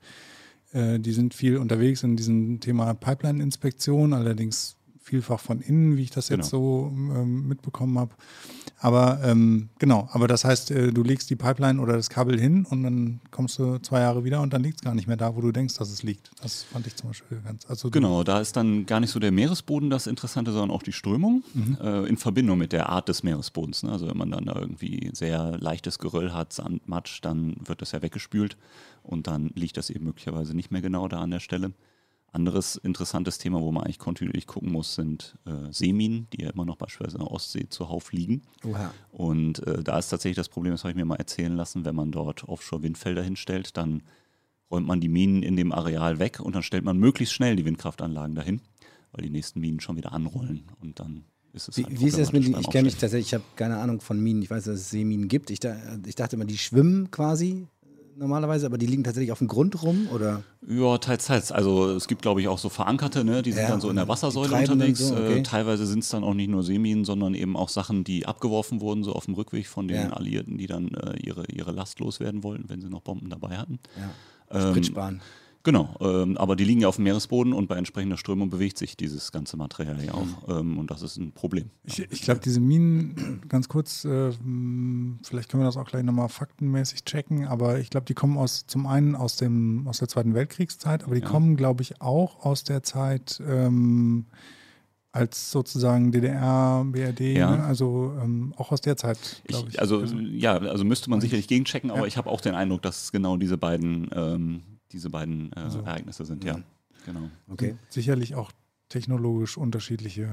Äh, 0.76 1.00
die 1.00 1.14
sind 1.14 1.34
viel 1.34 1.58
unterwegs 1.58 2.04
in 2.04 2.18
diesem 2.18 2.60
Thema 2.60 2.94
Pipeline-Inspektion, 2.94 4.14
allerdings 4.14 4.76
vielfach 5.02 5.40
von 5.40 5.62
innen, 5.62 5.98
wie 5.98 6.02
ich 6.02 6.10
das 6.10 6.30
jetzt 6.30 6.50
so 6.50 6.92
ähm, 6.92 7.48
mitbekommen 7.48 7.98
habe. 8.00 8.12
Aber 8.80 9.20
ähm, 9.24 9.70
genau, 9.78 10.10
aber 10.12 10.28
das 10.28 10.44
heißt, 10.44 10.72
äh, 10.72 10.92
du 10.92 11.04
legst 11.04 11.30
die 11.30 11.36
Pipeline 11.36 11.80
oder 11.80 11.94
das 11.94 12.10
Kabel 12.10 12.40
hin 12.40 12.66
und 12.68 12.84
dann 12.84 13.22
kommst 13.30 13.58
du 13.60 13.78
zwei 13.78 14.02
Jahre 14.02 14.24
wieder 14.24 14.42
und 14.42 14.52
dann 14.52 14.64
liegt 14.64 14.78
es 14.78 14.84
gar 14.84 14.96
nicht 14.96 15.08
mehr 15.08 15.16
da, 15.16 15.36
wo 15.36 15.42
du 15.42 15.52
denkst, 15.52 15.76
dass 15.78 15.92
es 15.92 16.02
liegt. 16.02 16.32
Das 16.42 16.64
fand 16.64 16.88
ich 16.88 16.96
zum 16.96 17.10
Beispiel 17.10 17.40
ganz. 17.46 17.66
Also 17.68 17.92
Genau, 17.92 18.24
da 18.24 18.42
ist 18.42 18.58
dann 18.58 18.88
gar 18.88 19.00
nicht 19.00 19.12
so 19.12 19.20
der 19.20 19.32
Meeresboden 19.32 19.92
das 19.92 20.08
Interessante, 20.08 20.52
sondern 20.52 20.72
auch 20.72 20.84
die 20.84 20.92
Strömung 20.92 21.44
äh, 21.82 22.10
in 22.10 22.18
Verbindung 22.18 22.58
mit 22.58 22.74
der 22.74 22.90
Art 22.90 23.08
des 23.08 23.22
Meeresbodens. 23.22 23.84
Ne? 23.84 23.92
Also 23.92 24.08
wenn 24.08 24.18
man 24.18 24.32
dann 24.32 24.46
da 24.46 24.60
irgendwie 24.60 25.12
sehr 25.14 25.58
leichtes 25.60 26.00
Geröll 26.00 26.34
hat, 26.34 26.52
Sand, 26.52 26.88
Matsch, 26.90 27.20
dann 27.22 27.56
wird 27.64 27.82
das 27.82 27.92
ja 27.92 28.02
weggespült 28.02 28.58
und 29.06 29.28
dann 29.28 29.50
liegt 29.56 29.78
das 29.78 29.90
eben 29.90 30.06
möglicherweise 30.06 30.56
nicht 30.56 30.72
mehr 30.72 30.82
genau 30.82 31.08
da 31.08 31.20
an 31.20 31.32
der 31.32 31.40
Stelle. 31.40 31.74
Anderes 32.32 32.76
interessantes 32.76 33.38
Thema, 33.38 33.62
wo 33.62 33.72
man 33.72 33.84
eigentlich 33.86 33.98
kontinuierlich 34.00 34.46
gucken 34.46 34.70
muss, 34.70 34.96
sind 34.96 35.38
äh, 35.46 35.72
Seeminen, 35.72 36.28
die 36.34 36.44
ja 36.44 36.50
immer 36.50 36.66
noch 36.66 36.76
beispielsweise 36.76 37.18
in 37.18 37.24
der 37.24 37.32
Ostsee 37.32 37.70
zuhauf 37.70 38.12
liegen. 38.12 38.42
Oha. 38.66 38.94
Und 39.12 39.66
äh, 39.66 39.82
da 39.84 39.98
ist 39.98 40.10
tatsächlich 40.10 40.36
das 40.36 40.50
Problem, 40.50 40.74
das 40.74 40.84
habe 40.84 40.92
ich 40.92 40.98
mir 40.98 41.06
mal 41.06 41.16
erzählen 41.16 41.56
lassen, 41.56 41.86
wenn 41.86 41.96
man 41.96 42.12
dort 42.12 42.44
Offshore-Windfelder 42.44 43.24
hinstellt, 43.24 43.78
dann 43.78 44.04
räumt 44.70 44.86
man 44.86 45.00
die 45.00 45.08
Minen 45.08 45.44
in 45.44 45.56
dem 45.56 45.72
Areal 45.72 46.20
weg 46.20 46.42
und 46.42 46.56
dann 46.56 46.64
stellt 46.64 46.84
man 46.84 46.98
möglichst 46.98 47.34
schnell 47.34 47.56
die 47.56 47.64
Windkraftanlagen 47.64 48.36
dahin, 48.36 48.60
weil 49.14 49.24
die 49.24 49.30
nächsten 49.30 49.62
Minen 49.62 49.80
schon 49.80 49.96
wieder 49.96 50.12
anrollen 50.12 50.64
und 50.82 51.00
dann 51.00 51.24
ist 51.54 51.70
es 51.70 51.78
Wie, 51.78 51.86
halt 51.86 52.02
wie 52.02 52.08
ist 52.08 52.18
das 52.18 52.34
mit, 52.34 52.44
den- 52.46 52.60
ich 52.60 52.70
kenne 52.70 52.84
mich 52.88 52.98
tatsächlich, 52.98 53.28
ich 53.28 53.34
habe 53.34 53.46
keine 53.56 53.78
Ahnung 53.78 54.02
von 54.02 54.20
Minen, 54.20 54.42
ich 54.42 54.50
weiß, 54.50 54.66
dass 54.66 54.76
es 54.78 54.90
Seeminen 54.90 55.30
gibt. 55.30 55.52
Ich, 55.52 55.62
da, 55.62 55.78
ich 56.06 56.16
dachte 56.16 56.36
immer, 56.36 56.44
die 56.44 56.58
schwimmen 56.58 57.12
quasi 57.12 57.66
normalerweise, 58.18 58.66
aber 58.66 58.78
die 58.78 58.86
liegen 58.86 59.04
tatsächlich 59.04 59.32
auf 59.32 59.40
dem 59.40 59.48
Grund 59.48 59.82
rum 59.84 60.08
oder? 60.14 60.44
Ja, 60.68 60.98
teils, 60.98 61.26
teils. 61.26 61.52
Also 61.52 61.92
es 61.92 62.08
gibt, 62.08 62.22
glaube 62.22 62.42
ich, 62.42 62.48
auch 62.48 62.58
so 62.58 62.70
verankerte, 62.70 63.24
ne? 63.24 63.42
die 63.42 63.52
sind 63.52 63.64
Ja, 63.64 63.70
dann 63.70 63.82
so 63.82 63.90
in 63.90 63.96
der 63.96 64.08
Wassersäule 64.08 64.56
unterwegs. 64.56 65.00
so, 65.00 65.14
okay. 65.16 65.40
äh, 65.40 65.44
teilweise 65.44 65.86
sind 65.86 66.00
es 66.04 66.10
dann 66.10 66.24
auch 66.24 66.34
nicht 66.34 66.50
nur 66.50 66.64
Seeminen, 66.64 67.06
sondern 67.06 67.34
eben 67.34 67.56
auch 67.56 67.70
Sachen, 67.70 68.04
die 68.04 68.26
abgeworfen 68.26 68.82
wurden, 68.82 69.04
so 69.04 69.14
auf 69.14 69.26
dem 69.26 69.34
Rückweg 69.36 69.68
von 69.68 69.88
den 69.88 69.98
Ja. 70.10 70.14
Alliierten, 70.14 70.58
die 70.58 70.68
dann 70.68 70.90
äh, 70.90 71.18
ihre, 71.20 71.46
ihre 71.52 71.72
Last 71.72 72.00
loswerden 72.00 72.44
wollten, 72.44 72.70
wenn 72.70 72.82
sie 72.82 72.90
noch 72.90 73.02
Bomben 73.02 73.30
dabei 73.30 73.58
hatten. 73.58 73.80
Ja. 73.98 74.60
Ähm, 74.60 74.70
Sprit 74.72 74.86
sparen. 74.88 75.22
Genau, 75.66 75.96
ähm, 76.00 76.38
aber 76.38 76.56
die 76.56 76.64
liegen 76.64 76.80
ja 76.80 76.88
auf 76.88 76.98
dem 76.98 77.06
Meeresboden 77.06 77.52
und 77.52 77.68
bei 77.68 77.76
entsprechender 77.76 78.18
Strömung 78.18 78.52
bewegt 78.52 78.78
sich 78.78 78.96
dieses 78.96 79.32
ganze 79.32 79.58
Material 79.58 80.02
ja 80.06 80.14
auch. 80.14 80.48
Ähm, 80.60 80.78
und 80.78 80.92
das 80.92 81.02
ist 81.02 81.18
ein 81.18 81.32
Problem. 81.32 81.72
Ich, 81.84 82.00
ich 82.00 82.22
glaube, 82.22 82.40
diese 82.40 82.60
Minen, 82.60 83.42
ganz 83.50 83.68
kurz, 83.68 84.06
äh, 84.06 84.30
mh, 84.44 85.18
vielleicht 85.24 85.50
können 85.50 85.64
wir 85.64 85.66
das 85.66 85.76
auch 85.76 85.88
gleich 85.88 86.04
nochmal 86.04 86.30
faktenmäßig 86.30 87.04
checken, 87.04 87.48
aber 87.48 87.80
ich 87.80 87.90
glaube, 87.90 88.06
die 88.06 88.14
kommen 88.14 88.38
aus 88.38 88.66
zum 88.68 88.86
einen 88.86 89.16
aus 89.16 89.38
dem 89.38 89.88
aus 89.88 89.98
der 89.98 90.08
Zweiten 90.08 90.36
Weltkriegszeit, 90.36 91.04
aber 91.04 91.16
die 91.16 91.22
kommen, 91.22 91.56
glaube 91.58 91.82
ich, 91.82 92.00
auch 92.00 92.46
aus 92.46 92.64
der 92.64 92.84
Zeit, 92.84 93.42
ähm, 93.46 94.28
als 95.12 95.50
sozusagen 95.50 96.12
DDR, 96.12 96.86
BRD, 96.92 97.22
Ja. 97.38 97.56
ne? 97.56 97.64
also 97.64 98.14
ähm, 98.22 98.54
auch 98.58 98.72
aus 98.72 98.82
der 98.82 98.98
Zeit, 98.98 99.18
glaube 99.48 99.70
ich. 99.70 99.76
Ich, 99.76 99.80
also 99.82 100.04
ja, 100.04 100.58
also 100.58 100.84
müsste 100.84 101.10
man 101.10 101.22
sicherlich 101.22 101.48
gegenchecken, 101.48 101.90
aber 101.90 102.02
Ja. 102.02 102.06
ich 102.06 102.18
habe 102.18 102.30
auch 102.30 102.42
den 102.42 102.54
Eindruck, 102.54 102.82
dass 102.84 103.12
genau 103.12 103.38
diese 103.38 103.58
beiden, 103.58 104.10
ähm, 104.14 104.62
diese 104.96 105.10
beiden 105.10 105.52
äh, 105.54 105.60
Also- 105.60 105.80
Ereignisse 105.82 106.26
sind. 106.26 106.44
Ja, 106.44 106.60
genau, 107.06 107.30
Okay. 107.50 107.76
Sicherlich 107.90 108.34
auch 108.36 108.52
technologisch 108.90 109.58
unterschiedliche 109.58 110.30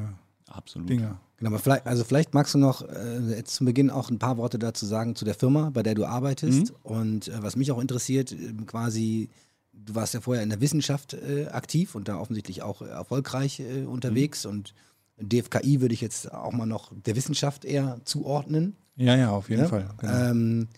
absolut. 0.49 0.89
Dinge. 0.89 1.19
Genau, 1.39 1.51
aber 1.51 1.59
vielleicht, 1.59 1.87
also 1.87 2.05
vielleicht 2.05 2.35
magst 2.35 2.55
du 2.55 2.59
noch 2.59 2.83
äh, 2.89 3.19
jetzt 3.37 3.55
zum 3.55 3.67
Beginn 3.67 3.91
auch 3.91 4.11
ein 4.11 4.19
paar 4.19 4.37
Worte 4.37 4.59
dazu 4.59 4.87
sagen 4.87 5.17
zu 5.17 5.25
der 5.25 5.35
Firma, 5.35 5.71
bei 5.71 5.83
der 5.83 5.95
du 5.95 6.05
arbeitest. 6.05 6.73
Und 6.85 7.29
äh, 7.29 7.43
was 7.43 7.57
mich 7.57 7.73
auch 7.73 7.81
interessiert, 7.81 8.31
äh, 8.33 8.53
quasi, 8.67 9.29
du 9.73 9.95
warst 9.97 10.15
ja 10.15 10.21
vorher 10.21 10.43
in 10.45 10.51
der 10.51 10.61
Wissenschaft 10.61 11.15
äh, 11.15 11.47
aktiv 11.49 11.95
und 11.97 12.07
da 12.09 12.19
offensichtlich 12.19 12.63
auch 12.63 12.83
erfolgreich 12.83 13.59
äh, 13.61 13.85
unterwegs. 13.87 14.47
Und 14.47 14.75
DFKI 15.21 15.81
würde 15.81 15.95
ich 15.95 16.01
jetzt 16.01 16.33
auch 16.33 16.53
mal 16.53 16.67
noch 16.67 16.93
der 16.95 17.17
Wissenschaft 17.17 17.65
eher 17.65 18.01
zuordnen. 18.05 18.77
Ja, 18.97 19.17
ja, 19.17 19.31
auf 19.31 19.49
jeden 19.49 19.63
Ja? 19.63 19.69
Fall. 19.69 19.89
Genau. 19.99 20.13
Ähm, 20.31 20.69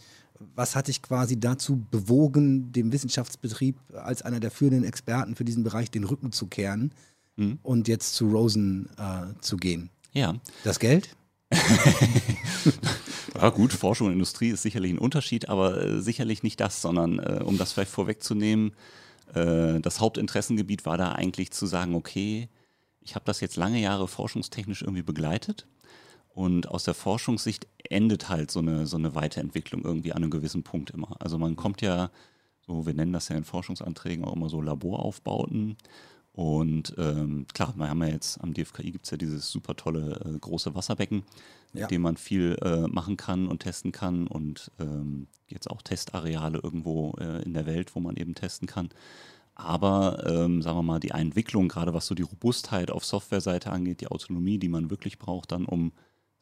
was 0.54 0.76
hat 0.76 0.88
dich 0.88 1.02
quasi 1.02 1.38
dazu 1.38 1.84
bewogen, 1.90 2.72
dem 2.72 2.92
Wissenschaftsbetrieb 2.92 3.76
als 3.94 4.22
einer 4.22 4.40
der 4.40 4.50
führenden 4.50 4.84
Experten 4.84 5.34
für 5.36 5.44
diesen 5.44 5.64
Bereich 5.64 5.90
den 5.90 6.04
Rücken 6.04 6.32
zu 6.32 6.46
kehren 6.46 6.92
Mhm. 7.36 7.58
und 7.64 7.88
jetzt 7.88 8.14
zu 8.14 8.28
Rosen 8.28 8.88
äh, 8.96 9.32
zu 9.40 9.56
gehen? 9.56 9.90
Ja. 10.12 10.34
Das 10.62 10.78
Geld? 10.78 11.16
Ja 13.34 13.50
gut, 13.50 13.72
Forschung 13.72 14.06
und 14.06 14.12
Industrie 14.12 14.50
ist 14.50 14.62
sicherlich 14.62 14.92
ein 14.92 14.98
Unterschied, 14.98 15.48
aber 15.48 15.82
äh, 15.82 16.00
sicherlich 16.00 16.42
nicht 16.44 16.60
das, 16.60 16.80
sondern 16.80 17.18
äh, 17.18 17.42
um 17.44 17.58
das 17.58 17.72
vielleicht 17.72 17.90
vorwegzunehmen, 17.90 18.72
äh, 19.34 19.80
das 19.80 19.98
Hauptinteressengebiet 19.98 20.86
war 20.86 20.96
da 20.98 21.12
eigentlich 21.12 21.50
zu 21.50 21.66
sagen, 21.66 21.96
okay, 21.96 22.48
ich 23.00 23.16
habe 23.16 23.24
das 23.24 23.40
jetzt 23.40 23.56
lange 23.56 23.80
Jahre 23.80 24.06
forschungstechnisch 24.06 24.82
irgendwie 24.82 25.02
begleitet 25.02 25.66
und 26.34 26.68
aus 26.68 26.84
der 26.84 26.94
Forschungssicht 26.94 27.66
endet 27.88 28.28
halt 28.28 28.50
so 28.50 28.58
eine, 28.58 28.86
so 28.86 28.96
eine 28.96 29.14
Weiterentwicklung 29.14 29.84
irgendwie 29.84 30.12
an 30.12 30.22
einem 30.22 30.30
gewissen 30.30 30.64
Punkt 30.64 30.90
immer. 30.90 31.16
Also 31.20 31.38
man 31.38 31.54
kommt 31.56 31.80
ja, 31.80 32.10
so 32.66 32.86
wir 32.86 32.94
nennen 32.94 33.12
das 33.12 33.28
ja 33.28 33.36
in 33.36 33.44
Forschungsanträgen 33.44 34.24
auch 34.24 34.34
immer 34.34 34.48
so 34.48 34.60
Laboraufbauten. 34.60 35.76
Und 36.32 36.92
ähm, 36.98 37.46
klar, 37.54 37.74
wir 37.76 37.88
haben 37.88 38.02
ja 38.02 38.08
jetzt 38.08 38.42
am 38.42 38.52
DFKI 38.52 38.90
gibt 38.90 39.04
es 39.04 39.12
ja 39.12 39.16
dieses 39.16 39.48
super 39.48 39.76
tolle 39.76 40.20
äh, 40.24 40.36
große 40.40 40.74
Wasserbecken, 40.74 41.22
Ja. 41.72 41.82
mit 41.82 41.92
dem 41.92 42.02
man 42.02 42.16
viel 42.16 42.56
äh, 42.62 42.88
machen 42.88 43.16
kann 43.16 43.46
und 43.46 43.60
testen 43.60 43.92
kann 43.92 44.26
und 44.26 44.72
ähm, 44.80 45.28
jetzt 45.46 45.70
auch 45.70 45.82
Testareale 45.82 46.58
irgendwo 46.60 47.12
äh, 47.20 47.44
in 47.44 47.54
der 47.54 47.66
Welt, 47.66 47.94
wo 47.94 48.00
man 48.00 48.16
eben 48.16 48.34
testen 48.34 48.66
kann. 48.66 48.88
Aber 49.54 50.24
ähm, 50.26 50.62
sagen 50.62 50.76
wir 50.78 50.82
mal, 50.82 50.98
die 50.98 51.10
Entwicklung, 51.10 51.68
gerade 51.68 51.94
was 51.94 52.06
so 52.08 52.16
die 52.16 52.22
Robustheit 52.22 52.90
auf 52.90 53.04
Softwareseite 53.04 53.70
angeht, 53.70 54.00
die 54.00 54.08
Autonomie, 54.08 54.58
die 54.58 54.68
man 54.68 54.90
wirklich 54.90 55.20
braucht, 55.20 55.52
dann 55.52 55.64
um, 55.66 55.92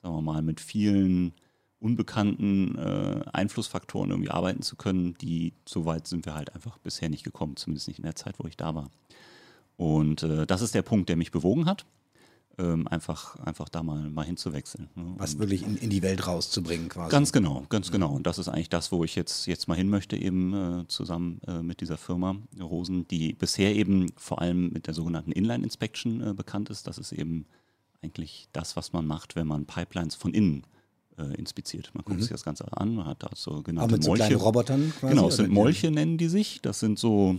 sagen 0.02 0.14
wir 0.14 0.22
mal, 0.22 0.42
mit 0.42 0.60
vielen 0.60 1.32
unbekannten 1.78 2.78
äh, 2.78 3.22
Einflussfaktoren 3.32 4.10
irgendwie 4.10 4.30
arbeiten 4.30 4.62
zu 4.62 4.76
können, 4.76 5.14
die 5.20 5.52
so 5.66 5.84
weit 5.84 6.06
sind 6.06 6.26
wir 6.26 6.34
halt 6.34 6.54
einfach 6.54 6.78
bisher 6.78 7.08
nicht 7.08 7.24
gekommen, 7.24 7.56
zumindest 7.56 7.88
nicht 7.88 7.98
in 7.98 8.04
der 8.04 8.14
Zeit, 8.14 8.38
wo 8.38 8.46
ich 8.46 8.56
da 8.56 8.74
war. 8.74 8.90
Und 9.76 10.22
äh, 10.22 10.46
das 10.46 10.62
ist 10.62 10.74
der 10.74 10.82
Punkt, 10.82 11.08
der 11.08 11.16
mich 11.16 11.32
bewogen 11.32 11.66
hat, 11.66 11.84
ähm, 12.58 12.86
einfach, 12.86 13.36
einfach 13.40 13.68
da 13.68 13.82
mal, 13.82 14.10
mal 14.10 14.24
hinzuwechseln. 14.24 14.90
Ne? 14.94 15.14
Was 15.16 15.38
wirklich 15.38 15.64
in, 15.64 15.76
in 15.76 15.90
die 15.90 16.02
Welt 16.02 16.26
rauszubringen 16.26 16.88
quasi. 16.88 17.10
Ganz 17.10 17.32
genau, 17.32 17.64
ganz 17.68 17.90
genau. 17.90 18.12
Und 18.14 18.26
das 18.26 18.38
ist 18.38 18.48
eigentlich 18.48 18.68
das, 18.68 18.92
wo 18.92 19.02
ich 19.02 19.16
jetzt, 19.16 19.46
jetzt 19.46 19.66
mal 19.66 19.76
hin 19.76 19.88
möchte, 19.88 20.16
eben 20.16 20.54
äh, 20.82 20.86
zusammen 20.86 21.40
äh, 21.48 21.62
mit 21.62 21.80
dieser 21.80 21.96
Firma 21.96 22.36
Rosen, 22.60 23.08
die 23.08 23.32
bisher 23.32 23.74
eben 23.74 24.12
vor 24.16 24.40
allem 24.40 24.70
mit 24.70 24.86
der 24.86 24.94
sogenannten 24.94 25.32
Inline 25.32 25.64
Inspection 25.64 26.20
äh, 26.20 26.34
bekannt 26.34 26.70
ist. 26.70 26.86
Das 26.86 26.98
ist 26.98 27.12
eben 27.12 27.46
eigentlich 28.02 28.48
das, 28.52 28.76
was 28.76 28.92
man 28.92 29.06
macht, 29.06 29.36
wenn 29.36 29.46
man 29.46 29.64
Pipelines 29.66 30.14
von 30.14 30.34
innen 30.34 30.64
äh, 31.18 31.34
inspiziert. 31.34 31.90
Man 31.94 32.04
guckt 32.04 32.20
sich 32.20 32.30
das 32.30 32.42
Ganze 32.44 32.66
an, 32.76 32.94
man 32.96 33.06
hat 33.06 33.22
da 33.22 33.30
so 33.34 33.62
genannte 33.62 33.94
mit 33.94 34.02
so 34.04 34.10
Molche. 34.10 34.24
kleinen 34.26 34.40
Robotern 34.40 34.92
quasi. 34.98 35.14
Genau, 35.14 35.28
es 35.28 35.36
sind 35.36 35.50
Molche, 35.50 35.90
nennen 35.90 36.18
die 36.18 36.28
sich. 36.28 36.60
Das 36.62 36.80
sind 36.80 36.98
so 36.98 37.36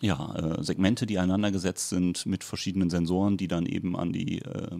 ja, 0.00 0.34
äh, 0.34 0.62
Segmente, 0.64 1.06
die 1.06 1.18
aneinander 1.18 1.50
gesetzt 1.52 1.90
sind 1.90 2.24
mit 2.26 2.42
verschiedenen 2.44 2.90
Sensoren, 2.90 3.36
die 3.36 3.48
dann 3.48 3.66
eben 3.66 3.96
an 3.96 4.12
die 4.12 4.40
äh, 4.40 4.78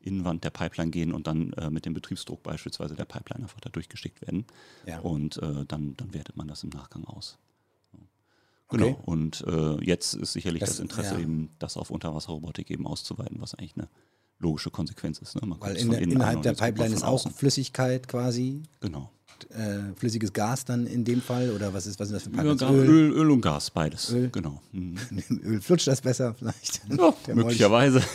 Innenwand 0.00 0.44
der 0.44 0.50
Pipeline 0.50 0.90
gehen 0.90 1.12
und 1.12 1.26
dann 1.26 1.52
äh, 1.54 1.70
mit 1.70 1.86
dem 1.86 1.94
Betriebsdruck 1.94 2.42
beispielsweise 2.42 2.94
der 2.94 3.04
Pipeline 3.04 3.42
einfach 3.44 3.60
da 3.60 3.70
durchgeschickt 3.70 4.20
werden. 4.22 4.46
Ja. 4.86 5.00
Und 5.00 5.36
äh, 5.42 5.64
dann, 5.66 5.96
dann 5.96 6.12
wertet 6.14 6.36
man 6.36 6.48
das 6.48 6.62
im 6.62 6.70
Nachgang 6.70 7.04
aus. 7.04 7.38
Genau. 8.70 8.86
Okay. 8.88 8.96
Und 9.04 9.44
äh, 9.46 9.84
jetzt 9.84 10.14
ist 10.14 10.32
sicherlich 10.32 10.60
Das- 10.60 10.70
das, 10.70 10.80
Interesse 10.80 11.14
ja. 11.14 11.20
eben, 11.20 11.50
das 11.58 11.76
auf 11.76 11.90
Unterwasserrobotik 11.90 12.70
eben 12.70 12.86
auszuweiten, 12.86 13.40
was 13.40 13.54
eigentlich 13.54 13.76
eine 13.76 13.88
logische 14.38 14.70
Konsequenz 14.70 15.18
ist. 15.18 15.34
Ne? 15.36 15.56
Weil 15.60 15.76
in 15.76 15.90
der, 15.90 16.00
innerhalb 16.02 16.42
der 16.42 16.52
Pipeline 16.54 16.94
ist 16.94 17.02
auch. 17.04 17.30
Flüssigkeit 17.32 18.06
quasi, 18.08 18.62
Genau. 18.80 19.10
äh, 19.50 19.94
flüssiges 19.96 20.32
Gas 20.32 20.64
dann 20.64 20.86
in 20.86 21.04
dem 21.04 21.20
Fall 21.22 21.50
oder 21.50 21.72
was 21.72 21.86
ist 21.86 21.98
was 21.98 22.08
sind 22.08 22.14
das 22.16 22.22
für 22.24 22.30
Ja, 22.30 22.36
Pipelines? 22.54 22.60
Ga- 22.60 22.70
Öl, 22.72 23.12
Öl 23.12 23.30
und 23.30 23.40
Gas, 23.40 23.70
beides. 23.70 24.10
Öl. 24.12 24.28
Genau. 24.30 24.60
Mhm. 24.72 24.96
Öl 25.44 25.60
flutscht 25.60 25.86
das 25.86 26.00
besser 26.00 26.34
vielleicht. 26.34 26.82
Ja, 26.88 27.14
möglicherweise. 27.34 28.02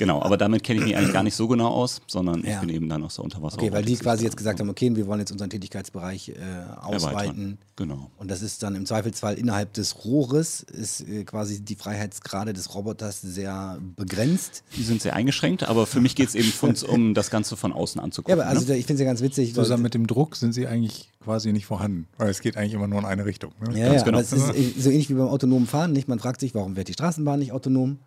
genau, 0.00 0.20
aber 0.20 0.36
damit 0.36 0.64
kenne 0.64 0.80
ich 0.80 0.86
mich 0.86 0.96
eigentlich 0.96 1.12
gar 1.12 1.22
nicht 1.22 1.36
so 1.36 1.46
genau 1.46 1.68
aus, 1.68 2.00
sondern 2.08 2.42
Ja. 2.42 2.54
ich 2.54 2.60
bin 2.60 2.68
eben 2.70 2.88
dann 2.88 3.04
aus 3.04 3.14
der 3.14 3.24
Unterwasser. 3.24 3.56
Okay, 3.58 3.70
weil 3.70 3.84
die 3.84 3.94
quasi 3.94 4.24
jetzt 4.24 4.36
gesagt 4.36 4.58
haben, 4.58 4.68
okay, 4.68 4.90
wir 4.96 5.06
wollen 5.06 5.20
jetzt 5.20 5.30
unseren 5.30 5.50
Tätigkeitsbereich 5.50 6.30
äh, 6.30 6.32
ausweiten. 6.80 7.16
Erweitern. 7.18 7.58
Genau. 7.76 8.10
Und 8.18 8.30
das 8.30 8.42
ist 8.42 8.62
dann 8.62 8.74
im 8.74 8.84
Zweifelsfall 8.84 9.34
innerhalb 9.34 9.72
des 9.74 10.04
Rohres, 10.04 10.62
ist 10.62 11.02
äh, 11.08 11.24
quasi 11.24 11.60
die 11.62 11.76
Freiheitsgrade 11.76 12.52
des 12.52 12.74
Roboters 12.74 13.20
sehr 13.22 13.78
begrenzt. 13.96 14.64
Die 14.76 14.82
sind 14.82 15.00
sehr 15.00 15.14
eingeschränkt, 15.14 15.62
aber 15.68 15.86
für 15.86 16.00
mich 16.00 16.14
geht 16.16 16.28
es 16.28 16.34
eben 16.34 16.52
um 16.88 17.14
das 17.14 17.30
Ganze 17.30 17.56
von 17.56 17.72
außen 17.72 18.00
Ja, 18.00 18.04
anzugucken. 18.04 18.40
aber 18.40 18.48
also 18.50 18.66
ne? 18.72 18.76
ich 18.78 18.86
finde 18.86 18.94
es 18.94 19.00
ja 19.00 19.06
ganz 19.06 19.20
witzig. 19.22 19.54
Zusammen 19.54 19.82
mit 19.82 19.94
dem 19.94 20.06
Druck 20.06 20.36
sind 20.36 20.52
sie 20.52 20.66
eigentlich 20.66 21.10
quasi 21.22 21.52
nicht 21.52 21.66
vorhanden, 21.66 22.06
weil 22.18 22.30
es 22.30 22.40
geht 22.40 22.56
eigentlich 22.56 22.72
immer 22.74 22.86
nur 22.88 22.98
in 22.98 23.04
eine 23.04 23.24
Richtung. 23.26 23.52
Ne? 23.60 23.78
Ja, 23.78 23.86
Ganz 23.88 24.00
ja, 24.00 24.04
genau. 24.04 24.18
aber 24.18 24.24
es 24.26 24.32
ist 24.32 24.54
äh, 24.54 24.80
so 24.80 24.90
ähnlich 24.90 25.08
wie 25.10 25.14
beim 25.14 25.28
autonomen 25.28 25.66
Fahren, 25.66 25.92
nicht? 25.92 26.08
Man 26.08 26.18
fragt 26.18 26.40
sich, 26.40 26.54
warum 26.54 26.76
wird 26.76 26.88
die 26.88 26.94
Straßenbahn 26.94 27.38
nicht 27.38 27.52
autonom? 27.52 27.98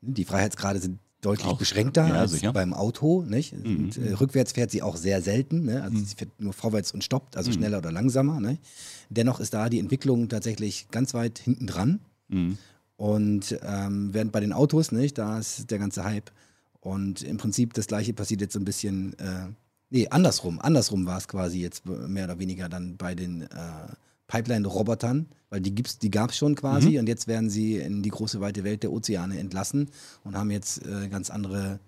Die 0.00 0.24
Freiheitsgrade 0.24 0.78
sind 0.80 0.98
deutlich 1.20 1.48
Auch. 1.48 1.58
beschränkter 1.58 2.06
Ja, 2.06 2.14
als 2.14 2.32
sicher. 2.32 2.52
beim 2.52 2.72
Auto, 2.72 3.22
nicht? 3.22 3.52
Und, 3.52 3.96
äh, 3.98 4.12
rückwärts 4.12 4.52
fährt 4.52 4.70
sie 4.70 4.82
auch 4.82 4.96
sehr 4.96 5.20
selten, 5.20 5.64
ne? 5.64 5.82
Also 5.82 5.98
sie 5.98 6.14
fährt 6.14 6.40
nur 6.40 6.52
vorwärts 6.52 6.92
und 6.92 7.02
stoppt, 7.02 7.36
also 7.36 7.50
schneller 7.50 7.78
oder 7.78 7.90
langsamer, 7.90 8.40
ne? 8.40 8.58
Dennoch 9.10 9.40
ist 9.40 9.52
da 9.54 9.68
die 9.68 9.80
Entwicklung 9.80 10.28
tatsächlich 10.28 10.88
ganz 10.90 11.14
weit 11.14 11.38
hinten 11.40 11.66
dran. 11.66 12.00
Mhm. 12.28 12.58
Und 12.96 13.58
ähm, 13.62 14.12
während 14.12 14.32
bei 14.32 14.40
den 14.40 14.52
Autos, 14.52 14.92
nicht, 14.92 15.18
da 15.18 15.38
ist 15.38 15.70
der 15.70 15.78
ganze 15.78 16.04
Hype. 16.04 16.30
Und 16.80 17.22
im 17.22 17.36
Prinzip 17.36 17.74
das 17.74 17.86
gleiche 17.88 18.12
passiert 18.12 18.40
jetzt 18.40 18.52
so 18.52 18.60
ein 18.60 18.64
bisschen, 18.64 19.18
äh, 19.18 19.48
nee, 19.90 20.08
andersrum. 20.08 20.60
Andersrum 20.60 21.06
war 21.06 21.18
es 21.18 21.26
quasi 21.26 21.60
jetzt 21.60 21.84
mehr 21.86 22.24
oder 22.24 22.38
weniger 22.38 22.68
dann 22.68 22.96
bei 22.96 23.14
den 23.14 23.42
äh, 23.42 23.46
Pipeline-Robotern, 24.28 25.26
weil 25.50 25.60
die, 25.60 25.74
gibt's, 25.74 25.98
die 25.98 26.10
gab 26.10 26.30
es 26.30 26.36
schon 26.36 26.54
quasi 26.54 26.98
und 26.98 27.08
jetzt 27.08 27.26
werden 27.26 27.50
sie 27.50 27.76
in 27.76 28.02
die 28.02 28.10
große 28.10 28.40
weite 28.40 28.62
Welt 28.62 28.82
der 28.82 28.92
Ozeane 28.92 29.38
entlassen 29.38 29.90
und 30.24 30.36
haben 30.36 30.50
jetzt 30.50 30.86
äh, 30.86 31.08
ganz 31.08 31.30
andere 31.30 31.80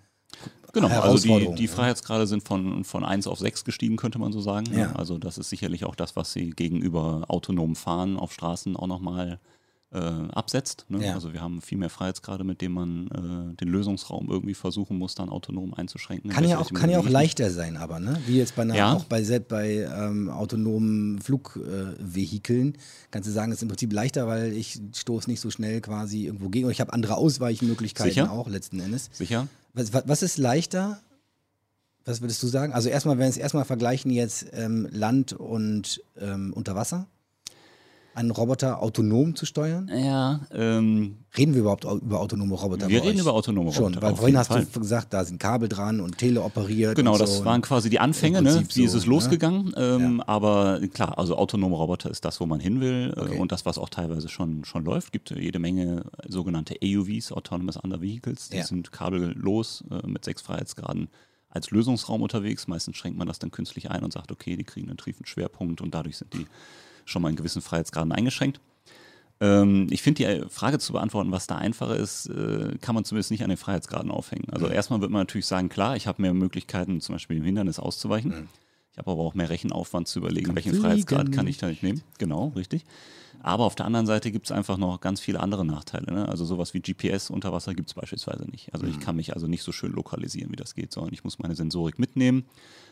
Genau, 0.73 0.87
also 0.87 1.38
die, 1.38 1.54
die 1.56 1.64
ja. 1.64 1.70
Freiheitsgrade 1.70 2.26
sind 2.26 2.47
von, 2.47 2.85
von 2.85 3.04
1 3.04 3.26
auf 3.26 3.40
6 3.40 3.64
gestiegen, 3.64 3.97
könnte 3.97 4.20
man 4.20 4.32
so 4.32 4.40
sagen. 4.40 4.66
Ja. 4.73 4.92
Also 4.92 5.18
das 5.18 5.37
ist 5.37 5.50
sicherlich 5.50 5.85
auch 5.85 5.97
das, 5.97 6.14
was 6.14 6.32
sie 6.32 6.50
gegenüber 6.50 7.25
autonomem 7.26 7.75
Fahren 7.75 8.16
auf 8.16 8.32
Straßen 8.32 8.76
auch 8.76 8.87
nochmal 8.87 9.40
äh, 9.92 9.99
absetzt. 9.99 10.87
Ne? 10.88 11.04
Ja. 11.04 11.14
Also 11.14 11.32
wir 11.32 11.40
haben 11.40 11.61
viel 11.61 11.76
mehr 11.78 11.90
Freiheitsgrade, 11.90 12.44
mit 12.44 12.61
dem 12.61 12.73
man 12.73 13.09
äh, 13.09 13.56
den 13.56 13.68
Lösungsraum 13.68 14.28
irgendwie 14.30 14.54
versuchen 14.54 14.97
muss, 14.99 15.16
dann 15.16 15.28
autonom 15.28 15.75
einzuschränken. 15.75 16.30
in 16.30 16.35
Kann 16.37 16.49
ja 16.49 16.59
auch, 16.59 16.73
kann 16.73 16.90
ja 16.90 17.00
auch 17.00 17.09
leichter 17.09 17.50
sein, 17.50 17.76
aber, 17.76 17.99
ne? 17.99 18.16
Wie 18.26 18.38
jetzt 18.38 18.54
bei 18.54 18.62
einer, 18.62 18.76
Ja. 18.76 18.92
auch 18.94 19.04
bei, 19.04 19.25
selbst 19.25 19.49
bei 19.49 19.88
ähm, 19.92 20.30
autonomen 20.30 21.20
Flugvehikeln, 21.20 22.75
äh, 22.75 22.78
kannst 23.11 23.28
du 23.28 23.32
sagen, 23.32 23.50
es 23.50 23.59
ist 23.59 23.62
im 23.62 23.68
Prinzip 23.68 23.92
leichter, 23.92 24.26
weil 24.28 24.52
ich 24.52 24.80
stoße 24.94 25.28
nicht 25.28 25.40
so 25.40 25.50
schnell 25.50 25.80
quasi 25.80 26.26
irgendwo 26.26 26.49
gegen. 26.50 26.66
Und 26.66 26.73
ich 26.73 26.80
habe 26.80 26.92
andere 26.92 27.16
Ausweichmöglichkeiten 27.16 28.12
Sicher. 28.12 28.30
auch 28.30 28.49
letzten 28.49 28.78
Endes. 28.80 29.11
Sicher? 29.12 29.49
Was, 29.75 29.92
was, 29.92 30.04
was 30.06 30.23
ist 30.23 30.38
leichter? 30.38 31.00
Was 32.04 32.20
würdest 32.23 32.42
du 32.42 32.47
sagen? 32.47 32.73
Also 32.73 32.88
erstmal, 32.88 33.16
wenn 33.18 33.25
wir 33.25 33.28
es 33.28 33.37
erstmal 33.37 33.64
vergleichen 33.64 34.11
jetzt 34.11 34.47
ähm, 34.52 34.88
Land 34.90 35.32
und 35.32 36.00
ähm, 36.18 36.52
Unterwasser, 36.54 37.06
einen 38.20 38.30
Roboter 38.30 38.80
autonom 38.82 39.34
zu 39.34 39.46
steuern? 39.46 39.90
Ja, 39.92 40.40
ähm, 40.52 41.16
Reden 41.36 41.54
wir 41.54 41.60
überhaupt 41.60 41.86
au- 41.86 41.96
über 41.98 42.20
autonome 42.20 42.54
Roboter? 42.54 42.88
Wir 42.88 43.02
reden 43.02 43.14
euch? 43.16 43.20
über 43.22 43.32
autonome 43.34 43.72
Schon, 43.72 43.84
Roboter, 43.94 44.02
weil 44.02 44.16
vorhin 44.16 44.36
hast 44.36 44.48
Fall. 44.48 44.66
du 44.72 44.80
gesagt, 44.80 45.12
da 45.12 45.24
sind 45.24 45.38
Kabel 45.38 45.68
dran 45.68 46.00
und 46.00 46.18
teleoperiert. 46.18 46.96
Genau, 46.96 47.12
und 47.12 47.20
das 47.20 47.38
so. 47.38 47.44
waren 47.44 47.62
quasi 47.62 47.88
die 47.90 48.00
Anfänge, 48.00 48.42
ne? 48.42 48.64
Wie 48.74 48.84
ist 48.84 48.92
so, 48.92 48.98
es 48.98 49.04
ne? 49.04 49.10
losgegangen? 49.10 49.72
Ähm, 49.76 50.20
Aber 50.26 50.80
klar, 50.92 51.18
also 51.18 51.36
autonome 51.36 51.76
Roboter 51.76 52.10
ist 52.10 52.24
das, 52.24 52.40
wo 52.40 52.46
man 52.46 52.58
hin 52.60 52.80
will 52.80 53.12
äh, 53.16 53.20
Okay. 53.20 53.38
und 53.38 53.52
das, 53.52 53.64
was 53.66 53.78
auch 53.78 53.88
teilweise 53.88 54.28
schon, 54.28 54.64
schon 54.64 54.84
läuft. 54.84 55.12
gibt 55.12 55.30
jede 55.30 55.58
Menge 55.60 56.02
sogenannte 56.26 56.74
AUVs, 56.82 57.32
Autonomous 57.32 57.76
Under 57.76 58.00
Vehicles, 58.00 58.48
die 58.48 58.56
Ja. 58.58 58.64
sind 58.64 58.90
kabellos 58.92 59.84
äh, 59.90 60.06
mit 60.06 60.24
sechs 60.24 60.42
Freiheitsgraden 60.42 61.08
als 61.48 61.70
Lösungsraum 61.70 62.22
unterwegs. 62.22 62.66
Meistens 62.68 62.96
schränkt 62.96 63.18
man 63.18 63.26
das 63.28 63.38
dann 63.38 63.50
künstlich 63.50 63.90
ein 63.90 64.02
und 64.04 64.12
sagt, 64.12 64.30
okay, 64.32 64.56
die 64.56 64.64
kriegen 64.64 64.88
einen 64.88 64.98
tiefen 64.98 65.26
Schwerpunkt 65.26 65.80
und 65.80 65.94
dadurch 65.94 66.16
sind 66.18 66.32
die 66.34 66.46
schon 67.04 67.23
mal 67.23 67.30
in 67.30 67.37
gewissen 67.37 67.62
Freiheitsgraden 67.62 68.12
eingeschränkt. 68.12 68.61
Ähm, 69.40 69.87
ich 69.90 70.02
finde, 70.02 70.19
die 70.19 70.25
äh, 70.25 70.49
Frage 70.49 70.78
zu 70.78 70.92
beantworten, 70.92 71.33
was 71.33 71.47
da 71.47 71.57
einfacher 71.57 71.97
ist, 71.97 72.26
äh, 72.26 72.76
kann 72.80 72.95
man 72.95 73.04
zumindest 73.04 73.30
nicht 73.30 73.42
an 73.42 73.49
den 73.49 73.57
Freiheitsgraden 73.57 74.11
aufhängen. 74.11 74.50
Also 74.50 74.66
Mhm. 74.66 74.73
erstmal 74.73 75.00
wird 75.00 75.11
man 75.11 75.23
natürlich 75.23 75.47
sagen, 75.47 75.69
klar, 75.69 75.97
ich 75.97 76.07
habe 76.07 76.21
mehr 76.23 76.35
Möglichkeiten, 76.35 77.00
zum 77.00 77.14
Beispiel 77.14 77.37
dem 77.37 77.45
Hindernis 77.45 77.78
auszuweichen. 77.78 78.30
Mhm. 78.33 78.49
Ich 78.92 78.99
habe 78.99 79.12
aber 79.12 79.23
auch 79.23 79.35
mehr 79.35 79.49
Rechenaufwand 79.49 80.09
zu 80.09 80.19
überlegen, 80.19 80.47
Kann 80.49 80.57
welchen 80.57 80.71
fliegen. 80.71 80.85
Freiheitsgrad 80.85 81.33
kann 81.33 81.47
ich 81.47 81.57
da 81.59 81.69
nicht 81.69 81.83
nehmen. 81.83 82.02
Genau, 82.19 82.49
richtig. 82.57 82.85
Aber 83.42 83.64
auf 83.64 83.75
der 83.75 83.87
anderen 83.87 84.04
Seite 84.04 84.30
gibt 84.30 84.47
es 84.47 84.52
einfach 84.52 84.76
noch 84.76 85.00
ganz 85.00 85.21
viele 85.21 85.40
andere 85.40 85.64
Nachteile. 85.64 86.12
Ne? 86.12 86.28
Also 86.28 86.45
sowas 86.45 86.75
wie 86.75 86.80
GPS 86.80 87.30
unter 87.30 87.52
Wasser 87.52 87.73
gibt 87.75 87.88
es 87.88 87.95
beispielsweise 87.95 88.45
nicht. 88.50 88.75
Also 88.75 88.85
Mhm. 88.85 88.90
ich 88.92 89.00
kann 89.00 89.16
mich 89.16 89.33
also 89.33 89.47
nicht 89.47 89.62
so 89.62 89.73
schön 89.73 89.92
lokalisieren, 89.92 90.52
wie 90.52 90.57
das 90.57 90.75
geht, 90.75 90.92
sondern 90.92 91.14
ich 91.14 91.25
muss 91.25 91.38
meine 91.38 91.54
Sensorik 91.54 91.99
mitnehmen. 91.99 92.45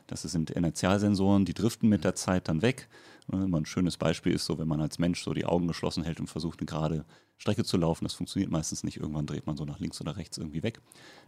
Das 0.07 0.23
sind 0.23 0.51
Inertialsensoren, 0.51 1.45
die 1.45 1.53
driften 1.53 1.91
mit 1.91 2.05
der 2.05 2.15
Zeit 2.15 2.49
dann 2.49 2.63
weg. 2.63 2.89
Ne, 3.31 3.45
Immer 3.45 3.59
ein 3.59 3.67
schönes 3.67 3.97
Beispiel 3.97 4.33
ist 4.33 4.45
so, 4.47 4.59
wenn 4.59 4.69
man 4.69 4.81
als 4.81 4.99
Mensch 4.99 5.23
so 5.23 5.35
die 5.35 5.45
Augen 5.45 5.67
geschlossen 5.69 6.03
hält 6.05 6.19
und 6.21 6.29
versucht, 6.29 6.61
eine 6.61 6.67
gerade 6.67 7.05
Strecke 7.37 7.63
zu 7.63 7.77
laufen. 7.77 8.05
Das 8.05 8.15
funktioniert 8.15 8.51
meistens 8.51 8.83
nicht. 8.85 8.97
Irgendwann 8.97 9.27
dreht 9.27 9.47
man 9.47 9.57
so 9.57 9.65
nach 9.65 9.79
links 9.79 10.01
oder 10.01 10.17
rechts 10.17 10.39
irgendwie 10.39 10.63
weg. 10.63 10.81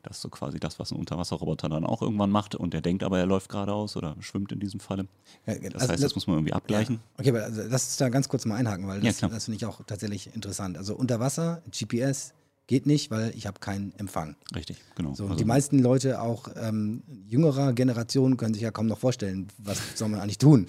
Das 0.02 0.16
ist 0.16 0.22
so 0.22 0.28
quasi 0.28 0.58
das, 0.58 0.78
was 0.78 0.90
ein 0.92 0.98
Unterwasserroboter 0.98 1.68
dann 1.68 1.84
auch 1.84 2.02
irgendwann 2.02 2.30
macht. 2.30 2.54
Und 2.54 2.72
der 2.74 2.80
denkt 2.80 3.04
aber, 3.04 3.18
er 3.18 3.26
läuft 3.26 3.48
geradeaus 3.50 3.96
oder 3.96 4.16
schwimmt 4.20 4.50
in 4.50 4.58
diesem 4.60 4.80
Falle. 4.80 5.06
Ja, 5.46 5.54
Das 5.58 5.74
also 5.82 5.92
heißt, 5.92 6.02
das 6.02 6.14
muss 6.14 6.26
man 6.26 6.36
irgendwie 6.36 6.52
abgleichen. 6.54 6.96
Ja. 6.96 7.00
Okay, 7.20 7.28
aber 7.30 7.42
also 7.44 7.68
das 7.68 7.90
ist 7.90 8.00
da 8.00 8.08
ganz 8.08 8.28
kurz 8.28 8.44
mal 8.46 8.56
einhaken, 8.56 8.86
weil 8.88 8.98
Ja, 9.04 9.10
das, 9.10 9.18
klar. 9.18 9.30
das 9.30 9.44
finde 9.44 9.56
ich 9.56 9.66
auch 9.66 9.82
tatsächlich 9.86 10.34
interessant. 10.34 10.78
Also 10.78 10.94
unter 10.96 11.20
Wasser, 11.20 11.62
GPS 11.70 12.32
geht 12.66 12.86
nicht, 12.86 13.10
weil 13.10 13.32
ich 13.36 13.46
habe 13.46 13.60
keinen 13.60 13.92
Empfang. 13.98 14.36
Richtig, 14.54 14.78
genau. 14.96 15.14
So, 15.14 15.24
Also- 15.24 15.36
die 15.36 15.44
meisten 15.44 15.78
Leute, 15.80 16.20
auch 16.22 16.48
ähm, 16.56 17.02
jüngerer 17.26 17.72
Generationen, 17.72 18.36
können 18.36 18.54
sich 18.54 18.62
ja 18.62 18.70
kaum 18.70 18.86
noch 18.86 18.98
vorstellen, 18.98 19.48
was 19.58 19.96
soll 19.96 20.08
man 20.08 20.20
eigentlich 20.20 20.38
tun, 20.38 20.66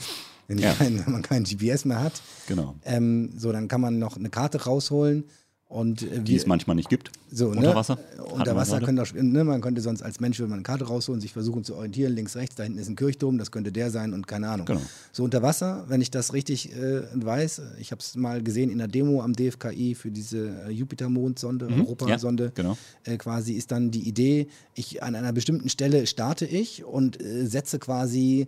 wenn, 0.47 0.57
Ja. 0.57 0.73
kein, 0.73 1.05
wenn 1.05 1.11
man 1.13 1.21
keinen 1.21 1.43
GPS 1.45 1.85
mehr 1.85 2.01
hat. 2.01 2.21
Genau. 2.47 2.75
Ähm, 2.85 3.31
so, 3.37 3.51
dann 3.51 3.67
kann 3.67 3.81
man 3.81 3.99
noch 3.99 4.17
eine 4.17 4.29
Karte 4.29 4.63
rausholen 4.63 5.23
und 5.67 6.01
äh, 6.03 6.19
Die 6.19 6.35
es 6.35 6.45
manchmal 6.45 6.75
nicht 6.75 6.89
gibt. 6.89 7.11
so, 7.31 7.47
unter 7.47 7.61
ne? 7.61 7.75
Wasser. 7.75 7.93
Hatten 8.17 8.19
Unter 8.33 8.55
Wasser 8.57 8.81
könnte 8.81 9.01
auch, 9.03 9.13
ne, 9.13 9.43
man 9.45 9.61
könnte 9.61 9.79
sonst 9.79 10.01
als 10.01 10.19
Mensch, 10.19 10.37
wenn 10.41 10.47
man 10.49 10.55
eine 10.59 10.63
Karte 10.63 10.83
rausholen, 10.85 11.21
sich 11.21 11.31
versuchen 11.31 11.63
zu 11.63 11.75
orientieren, 11.75 12.13
links, 12.13 12.35
rechts, 12.35 12.55
da 12.55 12.63
hinten 12.63 12.77
ist 12.79 12.89
ein 12.89 12.97
Kirchturm, 12.97 13.37
das 13.37 13.51
könnte 13.51 13.71
der 13.71 13.89
sein 13.89 14.13
und 14.13 14.27
keine 14.27 14.49
Ahnung. 14.49 14.65
Genau. 14.65 14.81
So 15.13 15.23
unter 15.23 15.41
Wasser, 15.41 15.85
wenn 15.87 16.01
ich 16.01 16.11
das 16.11 16.33
richtig 16.33 16.73
äh, 16.75 17.03
weiß, 17.13 17.61
ich 17.79 17.91
habe 17.91 18.01
es 18.01 18.15
mal 18.17 18.43
gesehen 18.43 18.69
in 18.69 18.79
der 18.79 18.89
Demo 18.89 19.21
am 19.21 19.31
DFKI 19.31 19.95
für 19.95 20.11
diese 20.11 20.49
äh, 20.67 20.71
Jupiter-Mondsonde, 20.71 21.67
Europa-Sonde, 21.67 22.43
Mhm. 22.43 22.49
ja, 22.49 22.53
genau. 22.63 22.77
äh, 23.05 23.15
quasi 23.17 23.53
ist 23.53 23.71
dann 23.71 23.91
die 23.91 24.05
Idee, 24.09 24.47
ich 24.75 25.01
an 25.03 25.15
einer 25.15 25.31
bestimmten 25.31 25.69
Stelle 25.69 26.05
starte 26.05 26.45
ich 26.45 26.83
und 26.83 27.21
äh, 27.21 27.45
setze 27.47 27.79
quasi 27.79 28.47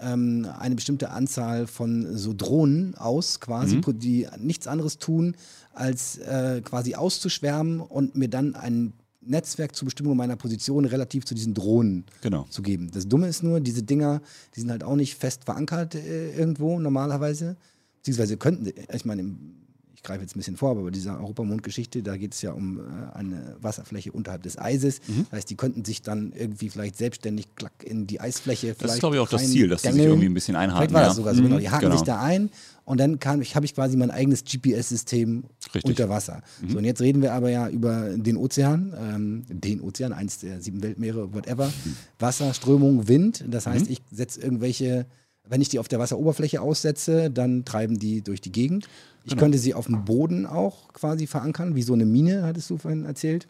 ähm, 0.00 0.46
eine 0.58 0.74
bestimmte 0.74 1.10
Anzahl 1.10 1.66
von 1.66 2.16
so 2.16 2.32
Drohnen 2.34 2.94
aus, 2.96 3.40
quasi, 3.40 3.76
Mhm. 3.76 3.98
die 3.98 4.26
nichts 4.38 4.66
anderes 4.66 4.98
tun, 4.98 5.36
als 5.72 6.18
äh, 6.18 6.60
quasi 6.64 6.94
auszuschwärmen 6.94 7.80
und 7.80 8.14
mir 8.16 8.28
dann 8.28 8.54
ein 8.54 8.92
Netzwerk 9.26 9.74
zur 9.74 9.86
Bestimmung 9.86 10.16
meiner 10.16 10.36
Position 10.36 10.84
relativ 10.84 11.24
zu 11.24 11.34
diesen 11.34 11.54
Drohnen 11.54 12.04
Genau. 12.20 12.44
zu 12.50 12.60
geben. 12.60 12.90
Das 12.92 13.08
Dumme 13.08 13.26
ist 13.28 13.42
nur, 13.42 13.60
diese 13.60 13.82
Dinger, 13.82 14.20
die 14.54 14.60
sind 14.60 14.70
halt 14.70 14.84
auch 14.84 14.96
nicht 14.96 15.14
fest 15.16 15.44
verankert 15.44 15.94
äh, 15.94 16.36
irgendwo 16.36 16.78
normalerweise. 16.78 17.56
Beziehungsweise 17.96 18.36
könnten, 18.36 18.70
ich 18.94 19.04
meine, 19.06 19.22
im- 19.22 19.54
greife 20.04 20.22
jetzt 20.22 20.36
ein 20.36 20.38
bisschen 20.38 20.56
vor, 20.56 20.70
aber 20.70 20.82
bei 20.82 20.90
dieser 20.90 21.18
Europamond-Geschichte, 21.18 22.02
da 22.02 22.16
geht 22.16 22.34
es 22.34 22.42
ja 22.42 22.52
um 22.52 22.78
äh, 22.78 22.82
eine 23.14 23.56
Wasserfläche 23.60 24.12
unterhalb 24.12 24.42
des 24.42 24.58
Eises. 24.58 25.00
Mhm. 25.08 25.26
Das 25.30 25.38
heißt, 25.38 25.50
die 25.50 25.56
könnten 25.56 25.84
sich 25.84 26.02
dann 26.02 26.32
irgendwie 26.32 26.70
vielleicht 26.70 26.96
selbstständig 26.96 27.54
klack 27.56 27.72
in 27.82 28.06
die 28.06 28.20
Eisfläche 28.20 28.76
Das 28.78 28.94
ist, 28.94 29.00
glaube 29.00 29.16
ich, 29.16 29.20
auch 29.20 29.28
das 29.28 29.50
Ziel, 29.50 29.68
dass 29.68 29.82
die 29.82 29.92
sich 29.92 30.02
irgendwie 30.02 30.26
ein 30.26 30.34
bisschen 30.34 30.56
einhaken. 30.56 30.90
Vielleicht 30.90 30.94
war 30.94 31.00
das 31.02 31.10
ja. 31.10 31.14
sogar 31.14 31.34
so, 31.34 31.42
genau. 31.42 31.56
Mhm, 31.56 31.60
Die 31.60 31.70
haken 31.70 31.92
sich 31.92 32.02
da 32.02 32.20
ein 32.20 32.50
und 32.84 33.00
dann 33.00 33.18
habe 33.24 33.64
ich 33.64 33.74
quasi 33.74 33.96
mein 33.96 34.10
eigenes 34.10 34.44
GPS-System 34.44 35.44
unter 35.82 36.08
Wasser. 36.08 36.42
So, 36.68 36.78
und 36.78 36.84
jetzt 36.84 37.00
reden 37.00 37.22
wir 37.22 37.32
aber 37.32 37.50
ja 37.50 37.68
über 37.68 38.10
den 38.10 38.36
Ozean, 38.36 38.92
ähm, 39.00 39.44
den 39.48 39.80
Ozean, 39.80 40.12
eins 40.12 40.38
der 40.38 40.60
sieben 40.60 40.82
Weltmeere, 40.82 41.32
whatever. 41.32 41.72
Wasser, 42.18 42.52
Strömung, 42.52 43.08
Wind. 43.08 43.44
Das 43.48 43.66
heißt, 43.66 43.88
ich 43.88 44.02
setze 44.12 44.40
irgendwelche, 44.40 45.06
wenn 45.48 45.60
ich 45.60 45.68
die 45.68 45.78
auf 45.78 45.88
der 45.88 45.98
Wasseroberfläche 45.98 46.60
aussetze, 46.60 47.30
dann 47.30 47.64
treiben 47.64 47.98
die 47.98 48.22
durch 48.22 48.40
die 48.40 48.52
Gegend. 48.52 48.88
Ich 49.24 49.36
könnte 49.36 49.58
sie 49.58 49.72
auf 49.74 49.86
dem 49.86 50.04
Boden 50.04 50.44
auch 50.44 50.92
quasi 50.92 51.26
verankern, 51.26 51.74
wie 51.74 51.82
so 51.82 51.94
eine 51.94 52.04
Mine, 52.04 52.42
hattest 52.44 52.68
du 52.70 52.76
vorhin 52.78 53.04
erzählt. 53.04 53.48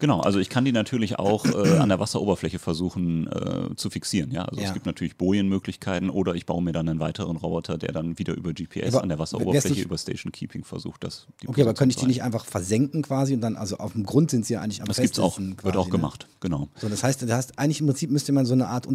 Genau, 0.00 0.20
also 0.20 0.38
ich 0.38 0.48
kann 0.48 0.64
die 0.64 0.70
natürlich 0.70 1.18
auch 1.18 1.44
äh, 1.46 1.76
an 1.78 1.88
der 1.88 1.98
Wasseroberfläche 1.98 2.58
versuchen 2.58 3.26
äh, 3.26 3.74
zu 3.74 3.90
fixieren. 3.90 4.30
Ja? 4.30 4.44
Also 4.44 4.60
Ja. 4.60 4.68
es 4.68 4.74
gibt 4.74 4.86
natürlich 4.86 5.16
Bojenmöglichkeiten 5.16 6.10
oder 6.10 6.34
ich 6.34 6.46
baue 6.46 6.62
mir 6.62 6.72
dann 6.72 6.88
einen 6.88 7.00
weiteren 7.00 7.36
Roboter, 7.36 7.78
der 7.78 7.92
dann 7.92 8.18
wieder 8.18 8.36
über 8.36 8.52
GPS 8.52 8.94
Aber 8.94 9.02
an 9.02 9.08
der 9.08 9.18
Wasseroberfläche 9.18 9.82
über 9.82 9.98
Station 9.98 10.30
Keeping 10.30 10.62
versucht, 10.64 11.02
das 11.02 11.26
die 11.42 11.48
Okay, 11.48 11.62
aber 11.62 11.70
Position 11.72 11.76
könnte 11.76 11.92
ich 11.94 12.00
die 12.00 12.06
nicht 12.06 12.22
einfach 12.22 12.44
versenken 12.44 13.02
quasi 13.02 13.34
und 13.34 13.40
dann, 13.40 13.56
also 13.56 13.78
auf 13.78 13.92
dem 13.92 14.04
Grund 14.04 14.30
sind 14.30 14.46
sie 14.46 14.54
ja 14.54 14.60
eigentlich 14.60 14.80
am 14.82 14.86
Das 14.86 14.98
gibt's 14.98 15.18
auch, 15.18 15.34
festesten 15.36 15.50
wird 15.64 15.74
quasi, 15.74 15.78
auch 15.78 15.86
ne? 15.86 15.90
gemacht, 15.90 16.28
genau. 16.40 16.68
So, 16.76 16.88
das 16.88 17.02
heißt, 17.02 17.22
das 17.22 17.30
heißt, 17.32 17.58
eigentlich 17.58 17.80
im 17.80 17.86
Prinzip 17.86 18.10
müsste 18.10 18.32
man 18.32 18.46
so 18.46 18.52
eine 18.52 18.68
Art 18.68 18.86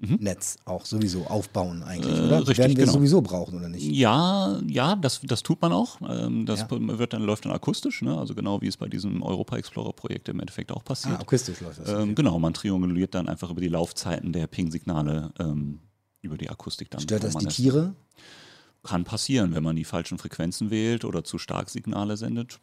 Unterwasser-GPS-Netz 0.00 0.56
auch 0.64 0.86
sowieso 0.86 1.26
aufbauen 1.26 1.82
eigentlich, 1.82 2.16
Äh, 2.18 2.22
oder? 2.26 2.38
richtig, 2.40 2.58
Werden 2.58 2.76
wir 2.76 2.84
genau. 2.84 2.92
sowieso 2.92 3.20
brauchen, 3.22 3.58
oder 3.58 3.68
nicht? 3.68 3.84
Ja, 3.84 4.60
ja, 4.66 4.96
das, 4.96 5.20
das 5.24 5.42
tut 5.42 5.60
man 5.60 5.72
auch. 5.72 5.98
Ähm, 6.08 6.46
das 6.46 6.60
Ja. 6.60 6.68
wird 6.70 7.12
dann, 7.12 7.22
läuft 7.22 7.44
dann 7.44 7.52
akustisch, 7.52 8.02
ne? 8.02 8.16
also 8.16 8.34
genau 8.34 8.60
wie 8.60 8.68
es 8.68 8.76
bei 8.76 8.88
diesem 8.88 9.22
Europa 9.22 9.56
Explorer 9.56 9.92
Projekt 9.92 10.28
im 10.28 10.40
Endeffekt 10.40 10.70
auch 10.72 10.84
passiert. 10.84 11.16
Ah, 11.18 11.20
akustisch 11.22 11.60
läuft 11.60 11.80
das. 11.80 11.88
Ähm, 11.88 12.14
genau, 12.14 12.38
man 12.38 12.54
trianguliert 12.54 13.14
dann 13.14 13.28
einfach 13.28 13.50
über 13.50 13.60
die 13.60 13.68
Laufzeiten 13.68 14.32
der 14.32 14.46
Ping-Signale 14.46 15.32
ähm, 15.38 15.80
über 16.22 16.36
die 16.36 16.48
Akustik 16.50 16.90
dann. 16.90 17.00
Stört 17.00 17.24
das 17.24 17.36
die 17.36 17.46
Tiere? 17.46 17.94
Kann 18.84 19.04
passieren, 19.04 19.54
wenn 19.54 19.64
man 19.64 19.74
die 19.76 19.84
falschen 19.84 20.18
Frequenzen 20.18 20.70
wählt 20.70 21.04
oder 21.04 21.24
zu 21.24 21.36
stark 21.38 21.68
Signale 21.68 22.16
sendet, 22.16 22.60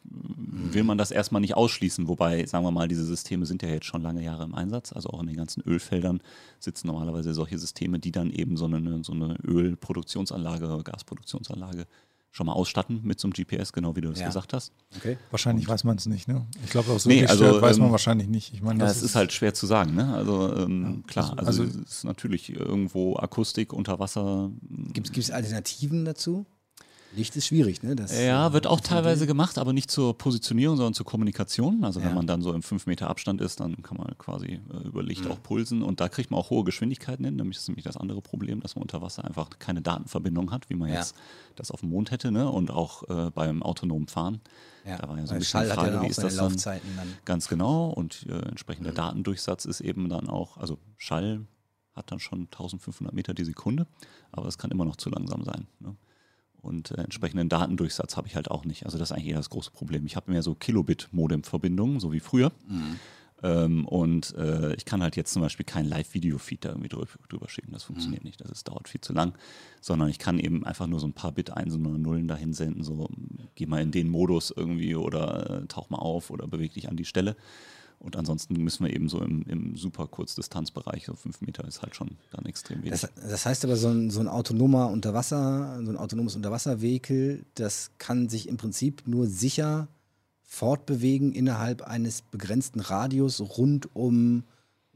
will 0.73 0.83
man 0.83 0.97
das 0.97 1.11
erstmal 1.11 1.41
nicht 1.41 1.55
ausschließen. 1.55 2.07
Wobei, 2.07 2.45
sagen 2.45 2.63
wir 2.65 2.71
mal, 2.71 2.87
diese 2.87 3.03
Systeme 3.05 3.45
sind 3.45 3.61
ja 3.61 3.69
jetzt 3.69 3.85
schon 3.85 4.01
lange 4.01 4.23
Jahre 4.23 4.43
im 4.43 4.55
Einsatz. 4.55 4.93
Also 4.93 5.09
auch 5.09 5.21
in 5.21 5.27
den 5.27 5.35
ganzen 5.35 5.61
Ölfeldern 5.67 6.21
sitzen 6.59 6.87
normalerweise 6.87 7.33
solche 7.33 7.57
Systeme, 7.59 7.99
die 7.99 8.11
dann 8.11 8.31
eben 8.31 8.57
so 8.57 8.65
eine, 8.65 9.03
so 9.03 9.13
eine 9.13 9.35
Ölproduktionsanlage, 9.45 10.81
Gasproduktionsanlage 10.83 11.85
schon 12.31 12.47
mal 12.47 12.53
ausstatten 12.53 12.99
mit 13.03 13.17
so 13.19 13.27
einem 13.29 13.33
GPS, 13.33 13.71
genau 13.71 13.95
wie 13.95 14.01
du 14.01 14.09
es 14.09 14.19
Ja. 14.19 14.27
gesagt 14.27 14.51
hast. 14.51 14.73
Okay. 14.97 15.17
Wahrscheinlich 15.31 15.69
weiß 15.69 15.85
man 15.85 15.95
es 15.95 16.05
nicht, 16.05 16.27
ne? 16.27 16.45
Ich 16.65 16.69
glaube, 16.71 16.91
auch 16.91 16.99
so 16.99 17.07
Nee, 17.07 17.21
nee, 17.21 17.27
also, 17.27 17.61
weiß 17.61 17.77
man 17.77 17.87
ähm, 17.87 17.91
wahrscheinlich 17.93 18.27
nicht. 18.27 18.53
Ich 18.53 18.61
meine, 18.61 18.79
Das, 18.79 19.01
ist 19.01 19.15
halt 19.15 19.31
schwer 19.31 19.53
zu 19.53 19.65
sagen, 19.67 19.95
ne? 19.95 20.13
Also 20.13 20.53
ähm, 20.57 21.03
klar, 21.07 21.31
also- 21.37 21.45
also, 21.47 21.63
also- 21.63 21.79
es 21.85 21.95
ist 21.99 22.03
natürlich 22.03 22.49
irgendwo 22.53 23.15
Akustik 23.15 23.71
unter 23.71 23.99
Wasser. 23.99 24.51
Gibt 24.91 25.17
es 25.17 25.31
Alternativen 25.31 26.03
dazu? 26.03 26.45
Licht 27.15 27.35
ist 27.35 27.47
schwierig, 27.47 27.81
ne? 27.83 27.95
Das, 27.95 28.17
Ja, 28.19 28.51
wird 28.53 28.67
auch 28.67 28.79
teilweise 28.79 29.25
gemacht, 29.27 29.57
aber 29.57 29.73
nicht 29.73 29.89
zur 29.89 30.17
Positionierung, 30.17 30.75
sondern 30.77 30.93
zur 30.93 31.05
Kommunikation. 31.05 31.83
Also 31.83 31.99
Ja. 31.99 32.07
wenn 32.07 32.13
man 32.15 32.27
dann 32.27 32.41
so 32.41 32.53
im 32.53 32.61
5 32.61 32.85
Meter 32.87 33.09
Abstand 33.09 33.41
ist, 33.41 33.59
dann 33.59 33.81
kann 33.83 33.97
man 33.97 34.17
quasi 34.17 34.59
äh, 34.73 34.87
über 34.87 35.01
Licht 35.01 35.25
Mhm. 35.25 35.31
auch 35.31 35.41
pulsen 35.41 35.81
und 35.81 35.99
da 35.99 36.09
kriegt 36.09 36.31
man 36.31 36.39
auch 36.39 36.49
hohe 36.49 36.63
Geschwindigkeiten 36.63 37.23
hin. 37.25 37.35
Nämlich 37.35 37.55
das 37.57 37.63
ist 37.63 37.69
nämlich 37.69 37.85
das 37.85 37.97
andere 37.97 38.21
Problem, 38.21 38.59
dass 38.59 38.75
man 38.75 38.81
unter 38.83 39.01
Wasser 39.01 39.23
einfach 39.25 39.49
keine 39.59 39.81
Datenverbindung 39.81 40.51
hat, 40.51 40.69
wie 40.69 40.75
man 40.75 40.89
Ja. 40.89 40.95
jetzt 40.95 41.15
das 41.55 41.71
auf 41.71 41.79
dem 41.81 41.89
Mond 41.89 42.11
hätte, 42.11 42.31
ne? 42.31 42.49
Und 42.51 42.69
auch 42.71 43.03
äh, 43.09 43.31
beim 43.31 43.63
autonomen 43.63 44.07
Fahren. 44.07 44.41
Ja. 44.85 44.97
Da 44.97 45.07
war 45.07 45.17
ja 45.17 45.23
so 45.25 45.29
Weil 45.31 45.37
ein 45.37 45.39
bisschen 45.39 45.51
Schall 45.51 45.65
die 45.65 45.71
hat 45.71 45.77
ja 45.77 45.83
Frage, 45.83 46.01
wie 46.01 46.05
auch 46.05 46.09
ist 46.09 46.15
seine 46.17 46.27
das 46.29 46.35
dann? 46.37 46.51
Laufzeiten 46.51 46.89
dann. 46.95 47.07
Ganz 47.25 47.47
genau. 47.47 47.89
Und 47.89 48.25
äh, 48.29 48.39
entsprechender 48.49 48.91
Mhm. 48.91 48.95
Datendurchsatz 48.95 49.65
ist 49.65 49.81
eben 49.81 50.09
dann 50.09 50.27
auch, 50.29 50.57
also 50.57 50.77
Schall 50.97 51.41
hat 51.93 52.11
dann 52.11 52.19
schon 52.19 52.41
1500 52.51 53.13
Meter 53.15 53.33
die 53.33 53.45
Sekunde, 53.45 53.87
aber 54.33 54.47
es 54.49 54.57
kann 54.57 54.69
immer 54.69 54.83
noch 54.83 54.97
zu 54.97 55.09
langsam 55.09 55.43
sein. 55.45 55.65
Ne? 55.79 55.95
Und 56.65 56.91
äh, 56.91 56.95
entsprechenden 57.01 57.47
Datendurchsatz 57.49 58.17
habe 58.17 58.27
ich 58.27 58.35
halt 58.35 58.49
auch 58.51 58.65
nicht. 58.65 58.85
Also 58.85 58.97
das 58.97 59.11
ist 59.11 59.15
eigentlich 59.15 59.29
eher 59.29 59.37
das 59.37 59.49
große 59.49 59.71
Problem. 59.71 60.05
Ich 60.05 60.15
habe 60.15 60.31
mehr 60.31 60.41
so 60.43 60.55
Kilobit-Modem-Verbindungen, 60.55 61.99
so 61.99 62.11
wie 62.11 62.19
früher. 62.19 62.51
Mhm. 62.67 62.99
Ähm, 63.43 63.85
und 63.85 64.33
äh, 64.35 64.73
ich 64.75 64.85
kann 64.85 65.01
halt 65.03 65.15
jetzt 65.17 65.33
zum 65.33 65.41
Beispiel 65.41 65.65
kein 65.65 65.85
Live-Video-Feed 65.85 66.65
da 66.65 66.69
irgendwie 66.69 66.87
drüber, 66.89 67.07
drüber 67.29 67.49
schicken. 67.49 67.73
Das 67.73 67.83
funktioniert 67.83 68.23
Mhm. 68.23 68.27
nicht. 68.27 68.41
Das 68.41 68.49
ist, 68.49 68.67
dauert 68.67 68.87
viel 68.87 69.01
zu 69.01 69.13
lang. 69.13 69.33
Sondern 69.81 70.09
ich 70.09 70.19
kann 70.19 70.39
eben 70.39 70.65
einfach 70.65 70.87
nur 70.87 70.99
so 70.99 71.07
ein 71.07 71.13
paar 71.13 71.31
Bit 71.33 71.51
Einsen 71.51 71.85
oder 71.85 71.97
Nullen 71.97 72.27
dahin 72.27 72.53
senden. 72.53 72.83
So, 72.83 73.09
geh 73.55 73.65
mal 73.65 73.81
in 73.81 73.91
den 73.91 74.09
Modus 74.09 74.51
irgendwie 74.55 74.95
oder 74.95 75.63
äh, 75.63 75.65
tauch 75.67 75.89
mal 75.89 75.99
auf 75.99 76.29
oder 76.29 76.47
beweg 76.47 76.73
dich 76.73 76.89
an 76.89 76.95
die 76.95 77.05
Stelle. 77.05 77.35
Und 78.05 78.15
ansonsten 78.15 78.53
müssen 78.63 78.85
wir 78.85 78.93
eben 78.93 79.09
so 79.09 79.19
im, 79.19 79.41
im 79.47 79.75
super 79.75 80.05
Kurzdistanzbereich, 80.05 81.07
so 81.07 81.15
fünf 81.15 81.41
Meter 81.41 81.67
ist 81.67 81.81
halt 81.81 81.95
schon 81.95 82.11
dann 82.31 82.45
extrem 82.45 82.83
wenig. 82.83 83.01
Das, 83.01 83.09
das 83.15 83.47
heißt 83.47 83.65
aber, 83.65 83.75
so 83.77 83.87
ein, 83.87 84.11
so 84.11 84.19
ein 84.19 84.27
autonomer 84.27 84.91
Unterwasser, 84.91 85.81
so 85.83 85.89
ein 85.89 85.97
autonomes 85.97 86.35
Unterwasservehikel, 86.35 87.43
das 87.55 87.89
kann 87.97 88.29
sich 88.29 88.47
im 88.47 88.57
Prinzip 88.57 89.07
nur 89.07 89.25
sicher 89.25 89.87
fortbewegen 90.43 91.33
innerhalb 91.33 91.81
eines 91.81 92.21
begrenzten 92.21 92.79
Radius 92.79 93.41
rund 93.57 93.95
um 93.95 94.43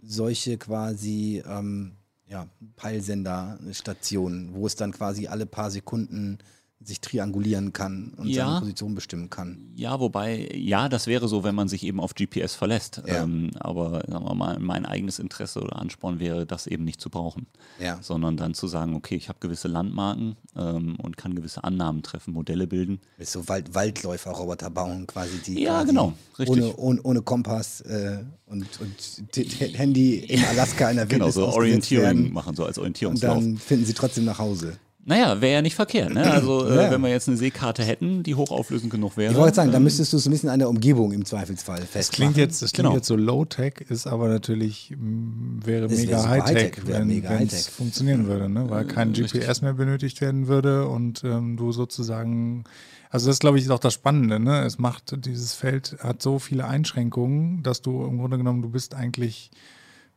solche 0.03 0.59
quasi 0.59 1.43
ähm, 1.47 1.93
ja, 2.27 2.47
Peilsenderstationen, 2.75 4.53
wo 4.53 4.67
es 4.67 4.75
dann 4.75 4.91
quasi 4.91 5.25
alle 5.25 5.47
paar 5.47 5.71
Sekunden 5.71 6.37
sich 6.81 7.01
triangulieren 7.01 7.73
kann 7.73 8.13
und 8.15 8.27
Ja. 8.29 8.45
seine 8.47 8.59
Position 8.61 8.95
bestimmen 8.95 9.29
kann. 9.29 9.57
Ja, 9.75 9.99
wobei, 9.99 10.49
ja, 10.55 10.87
das 10.87 11.07
wäre 11.07 11.27
so, 11.27 11.43
wenn 11.43 11.53
man 11.53 11.67
sich 11.67 11.83
eben 11.83 11.99
auf 11.99 12.15
GPS 12.15 12.55
verlässt. 12.55 13.01
Ja. 13.05 13.23
Ähm, 13.23 13.51
aber 13.59 14.01
sagen 14.07 14.23
wir 14.25 14.33
mal, 14.33 14.59
mein 14.59 14.85
eigenes 14.85 15.19
Interesse 15.19 15.59
oder 15.59 15.75
Ansporn 15.77 16.19
wäre, 16.21 16.45
das 16.45 16.67
eben 16.67 16.85
nicht 16.85 17.01
zu 17.01 17.09
brauchen. 17.09 17.47
Ja. 17.81 17.99
Sondern 18.01 18.37
dann 18.37 18.53
zu 18.53 18.67
sagen, 18.67 18.95
okay, 18.95 19.15
ich 19.15 19.27
habe 19.27 19.39
gewisse 19.41 19.67
Landmarken 19.67 20.37
ähm, 20.55 20.95
und 21.01 21.17
kann 21.17 21.35
gewisse 21.35 21.65
Annahmen 21.65 22.01
treffen, 22.01 22.33
Modelle 22.33 22.65
bilden. 22.65 23.01
Mit 23.17 23.27
so 23.27 23.45
Wald 23.49 23.73
Waldläufer-Roboter 23.75 24.69
bauen, 24.69 25.05
quasi 25.05 25.37
die 25.45 25.61
Ja, 25.61 25.73
quasi 25.79 25.87
genau, 25.87 26.13
richtig. 26.39 26.49
Ohne, 26.63 26.75
ohne, 26.77 27.01
ohne 27.03 27.21
Kompass 27.21 27.81
äh, 27.81 28.23
und, 28.45 28.65
und 28.79 29.77
Handy 29.77 30.15
in 30.19 30.43
Alaska 30.45 30.89
in 30.89 30.95
der 30.95 31.05
Genau, 31.05 31.25
Wildnis 31.25 31.35
so 31.35 31.41
ausgesetzt 31.45 31.57
Orientierung 31.57 32.03
werden. 32.05 32.33
machen, 32.33 32.55
so 32.55 32.63
als 32.63 32.77
Und 32.77 32.83
Orientierungslauf. 32.83 33.35
dann 33.37 33.57
finden 33.57 33.85
sie 33.85 33.93
trotzdem 33.93 34.23
nach 34.25 34.39
Hause. 34.39 34.77
Naja, 35.09 35.41
wäre 35.41 35.53
ja 35.55 35.61
nicht 35.63 35.73
verkehrt. 35.75 36.13
Ne? 36.13 36.23
Also, 36.23 36.67
äh, 36.69 36.75
Ja. 36.85 36.91
wenn 36.91 37.01
wir 37.01 37.09
jetzt 37.09 37.27
eine 37.27 37.35
Seekarte 37.35 37.83
hätten, 37.83 38.21
die 38.21 38.35
hochauflösend 38.35 38.91
genug 38.91 39.17
wäre. 39.17 39.31
Ich 39.31 39.37
wollte 39.39 39.55
sagen, 39.55 39.71
da 39.71 39.77
ähm, 39.77 39.83
müsstest 39.83 40.13
du 40.13 40.17
es 40.17 40.27
ein 40.27 40.31
bisschen 40.31 40.49
an 40.49 40.59
der 40.59 40.69
Umgebung 40.69 41.11
im 41.13 41.25
Zweifelsfall 41.25 41.79
Das 41.79 41.89
festmachen. 41.89 42.33
klingt 42.33 42.37
jetzt, 42.37 42.61
das 42.61 42.71
klingt 42.73 42.85
Genau. 42.89 42.95
jetzt 42.95 43.07
so 43.07 43.15
Low-Tech, 43.15 43.73
ist 43.89 44.05
aber 44.05 44.27
natürlich, 44.27 44.93
wäre 44.99 45.87
Das 45.87 45.97
mega 45.97 46.29
Hightech, 46.29 46.73
wenn 46.85 47.07
mega 47.07 47.31
es 47.33 47.39
Hightech. 47.39 47.69
funktionieren 47.73 48.27
würde, 48.27 48.49
ne? 48.49 48.69
weil 48.69 48.85
kein 48.85 49.09
richtig. 49.09 49.41
GPS 49.41 49.61
mehr 49.63 49.73
benötigt 49.73 50.21
werden 50.21 50.47
würde 50.47 50.87
und 50.87 51.23
ähm, 51.23 51.57
du 51.57 51.71
sozusagen, 51.71 52.65
also 53.09 53.27
das 53.29 53.39
glaube 53.39 53.57
ich 53.57 53.63
ist 53.65 53.71
auch 53.71 53.79
das 53.79 53.95
Spannende, 53.95 54.39
ne? 54.39 54.63
es 54.63 54.77
macht, 54.77 55.25
dieses 55.25 55.55
Feld 55.55 55.97
hat 56.01 56.21
so 56.21 56.37
viele 56.37 56.67
Einschränkungen, 56.67 57.63
dass 57.63 57.81
du 57.81 58.05
im 58.05 58.19
Grunde 58.19 58.37
genommen, 58.37 58.61
du 58.61 58.69
bist 58.69 58.93
eigentlich 58.93 59.49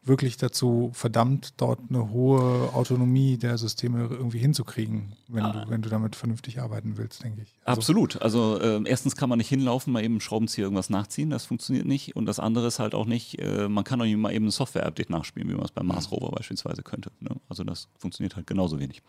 wirklich 0.05 0.37
dazu 0.37 0.91
verdammt, 0.95 1.55
dort 1.59 1.79
eine 1.89 2.11
hohe 2.11 2.73
Autonomie 2.75 3.37
der 3.37 3.57
Systeme 3.57 4.09
irgendwie 4.11 4.39
hinzukriegen, 4.39 5.13
wenn, 5.29 5.45
du, 5.45 5.65
wenn 5.69 5.83
du 5.83 5.89
damit 5.89 6.17
vernünftig 6.17 6.61
arbeiten 6.61 6.97
willst, 6.97 7.23
denke 7.23 7.43
ich. 7.43 7.55
Also, 7.65 7.81
Absolut. 7.81 8.21
Also 8.21 8.61
ähm, 8.61 8.85
erstens 8.85 9.15
kann 9.15 9.29
man 9.29 9.39
nicht 9.39 9.49
hinlaufen, 9.49 9.93
mal 9.93 10.03
eben 10.03 10.21
Schraubenzieher 10.21 10.65
irgendwas 10.65 10.91
nachziehen, 10.91 11.31
das 11.31 11.47
funktioniert 11.47 11.87
nicht. 11.87 12.17
Und 12.17 12.27
das 12.27 12.41
andere 12.41 12.67
ist 12.67 12.81
halt 12.81 12.95
auch 12.95 13.07
nicht, 13.07 13.39
äh, 13.41 13.69
man 13.69 13.85
kann 13.85 14.01
auch 14.01 14.05
nicht 14.05 14.17
mal 14.17 14.33
eben 14.33 14.47
ein 14.47 14.51
Software-Update 14.51 15.11
nachspielen, 15.11 15.49
wie 15.49 15.55
man 15.55 15.65
es 15.65 15.71
beim 15.71 15.87
Mars 15.87 16.11
Rover 16.11 16.33
beispielsweise 16.33 16.83
könnte. 16.83 17.13
Ne? 17.21 17.31
Also 17.49 17.63
das 17.63 17.89
funktioniert 17.97 18.35
halt 18.35 18.49
genauso 18.49 18.81
wenig. 18.81 19.03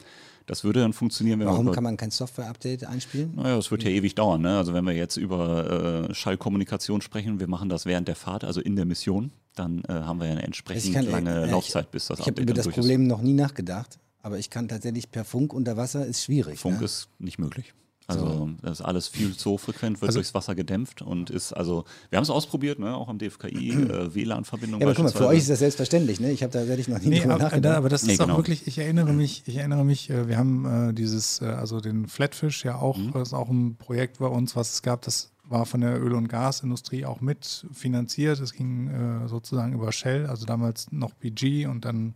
Das 0.46 0.64
würde 0.64 0.82
dann 0.82 0.94
funktionieren, 0.94 1.40
wenn 1.40 1.48
Warum 1.48 1.66
man. 1.66 1.74
kann 1.74 1.84
man 1.84 1.98
kein 1.98 2.12
Software-Update 2.12 2.86
einspielen? 2.86 3.34
Naja, 3.36 3.58
es 3.58 3.72
wird 3.72 3.84
ja 3.84 3.90
ewig 3.90 4.14
dauern. 4.14 4.42
Ne? 4.42 4.58
Also 4.58 4.74
wenn 4.74 4.86
wir 4.86 4.94
jetzt 4.94 5.18
über 5.18 6.10
äh, 6.10 6.14
Schallkommunikation 6.14 7.02
sprechen, 7.02 7.40
wir 7.40 7.48
machen 7.48 7.70
das 7.70 7.86
während 7.88 8.08
der 8.08 8.16
Fahrt, 8.16 8.44
also 8.44 8.62
in 8.62 8.76
der 8.76 8.86
Mission, 8.86 9.32
dann 9.56 9.84
äh, 9.88 9.92
haben 9.94 10.20
wir 10.20 10.28
ja 10.28 10.32
eine 10.34 10.44
entsprechend 10.44 10.86
Ich 10.86 10.94
kann- 10.94 11.06
lange 11.10 11.44
äh, 11.44 11.52
Laufzeit, 11.52 11.92
bis 11.92 12.08
das 12.08 12.20
Ich 12.20 12.26
habe 12.26 12.32
Update 12.32 12.44
über 12.44 12.54
dann 12.54 12.56
das 12.58 12.63
durch 12.66 12.76
Problem 12.76 13.08
noch 13.08 13.22
nie 13.22 13.34
nachgedacht, 13.34 14.00
aber 14.22 14.39
ich 14.39 14.50
kann 14.50 14.68
tatsächlich 14.68 15.12
per 15.12 15.26
Funk 15.26 15.54
unter 15.54 15.78
Wasser 15.78 16.06
ist 16.06 16.24
schwierig. 16.24 16.56
ist. 16.56 16.62
Funk 16.62 16.80
ne? 16.80 16.86
ist 16.86 17.10
nicht 17.20 17.39
möglich. 17.39 17.74
Also 18.06 18.50
das 18.62 18.80
ist 18.82 18.86
alles 18.86 19.08
viel 19.08 19.34
zu 19.38 19.52
hochfrequent, 19.52 20.02
wird 20.02 20.10
Also- 20.10 20.18
durchs 20.20 20.34
Wasser 20.34 20.56
gedämpft 20.56 21.02
und 21.02 21.30
ist, 21.30 21.54
also 21.54 21.86
wir 22.10 22.18
haben 22.18 22.24
es 22.24 22.30
ausprobiert, 22.30 22.78
ne? 22.78 22.94
auch 22.98 23.08
am 23.08 23.18
DFKI, 23.18 23.72
äh, 23.89 24.13
WLAN-Verbindung 24.13 24.82
Ja, 24.82 24.88
aber 24.88 24.94
guck 24.96 25.06
mal, 25.06 25.12
für 25.12 25.28
euch 25.28 25.38
ist 25.38 25.50
das 25.50 25.60
selbstverständlich, 25.60 26.20
ne? 26.20 26.30
Ich 26.32 26.44
habe 26.44 26.52
da 26.52 26.60
tatsächlich 26.60 26.89
noch 26.89 27.00
nie 27.00 27.08
Nee, 27.08 27.20
drüber 27.22 27.36
aber, 27.36 27.44
nachgedacht. 27.44 27.78
aber 27.78 27.88
das 27.88 28.02
ist 28.04 28.08
Nee, 28.10 28.16
auch 28.16 28.26
genau. 28.26 28.38
wirklich, 28.38 28.68
ich 28.68 28.78
erinnere 28.78 29.13
mich, 29.13 29.44
ich 29.46 29.56
erinnere 29.56 29.86
mich, 29.86 30.10
äh, 30.10 30.28
wir 30.28 30.38
haben 30.38 30.89
äh, 30.89 30.94
dieses, 30.94 31.42
äh, 31.42 31.46
also 31.46 31.80
den 31.80 32.08
Flatfish 32.08 32.66
ja 32.66 32.76
auch, 32.76 32.98
Mhm. 32.98 33.12
das 33.13 33.30
ist 33.30 33.34
auch 33.34 33.48
ein 33.50 33.78
Projekt 33.78 34.20
bei 34.20 34.28
uns, 34.28 34.54
was 34.58 34.74
es 34.74 34.82
gab, 34.82 35.02
das 35.04 35.32
war 35.48 35.66
von 35.66 35.82
der 35.82 36.02
Öl- 36.02 36.14
und 36.14 36.28
Gasindustrie 36.28 37.06
auch 37.06 37.22
mit 37.22 37.66
finanziert. 37.74 38.40
Es 38.40 38.54
ging 38.54 38.88
äh, 38.88 39.28
sozusagen 39.28 39.74
über 39.74 39.92
Shell, 39.92 40.26
also 40.28 40.46
damals 40.46 40.92
noch 40.92 41.14
BG 41.14 41.66
und 41.68 41.86
dann 41.86 42.14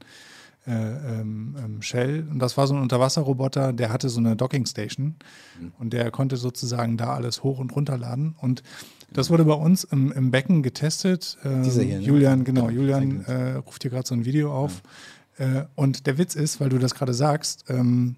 äh, 0.66 0.72
ähm, 1.22 1.56
ähm, 1.64 1.82
Shell. 1.82 2.28
Und 2.30 2.40
das 2.40 2.58
war 2.58 2.68
so 2.68 2.76
ein 2.76 2.82
Unterwasserroboter, 2.82 3.74
der 3.74 3.92
hatte 3.92 4.10
so 4.10 4.20
eine 4.20 4.36
Dockingstation 4.36 5.16
Mhm. 5.60 5.72
und 5.80 5.94
der 5.94 6.12
konnte 6.12 6.38
sozusagen 6.38 6.98
da 6.98 7.14
alles 7.14 7.44
hoch 7.44 7.60
und 7.60 7.76
runter 7.76 7.98
laden. 7.98 8.36
Und 8.40 8.64
das 9.14 9.30
wurde 9.30 9.46
bei 9.46 9.54
uns 9.54 9.86
im, 9.86 10.12
im 10.12 10.32
Becken 10.32 10.64
getestet. 10.64 11.38
Ähm, 11.44 11.64
Dieser 11.64 11.84
hier, 11.84 12.00
ne? 12.00 12.04
Julian, 12.06 12.44
genau, 12.44 12.70
Julian 12.70 13.24
äh, 13.26 13.54
ruft 13.56 13.82
hier 13.84 13.92
gerade 13.92 14.08
so 14.08 14.14
ein 14.16 14.26
Video 14.26 14.54
auf. 14.54 14.82
Äh, 15.38 15.64
und 15.76 16.06
der 16.08 16.18
Witz 16.18 16.36
ist, 16.36 16.60
weil 16.60 16.70
du 16.70 16.78
das 16.80 16.94
gerade 16.96 17.14
sagst, 17.14 17.66
ähm, 17.70 18.18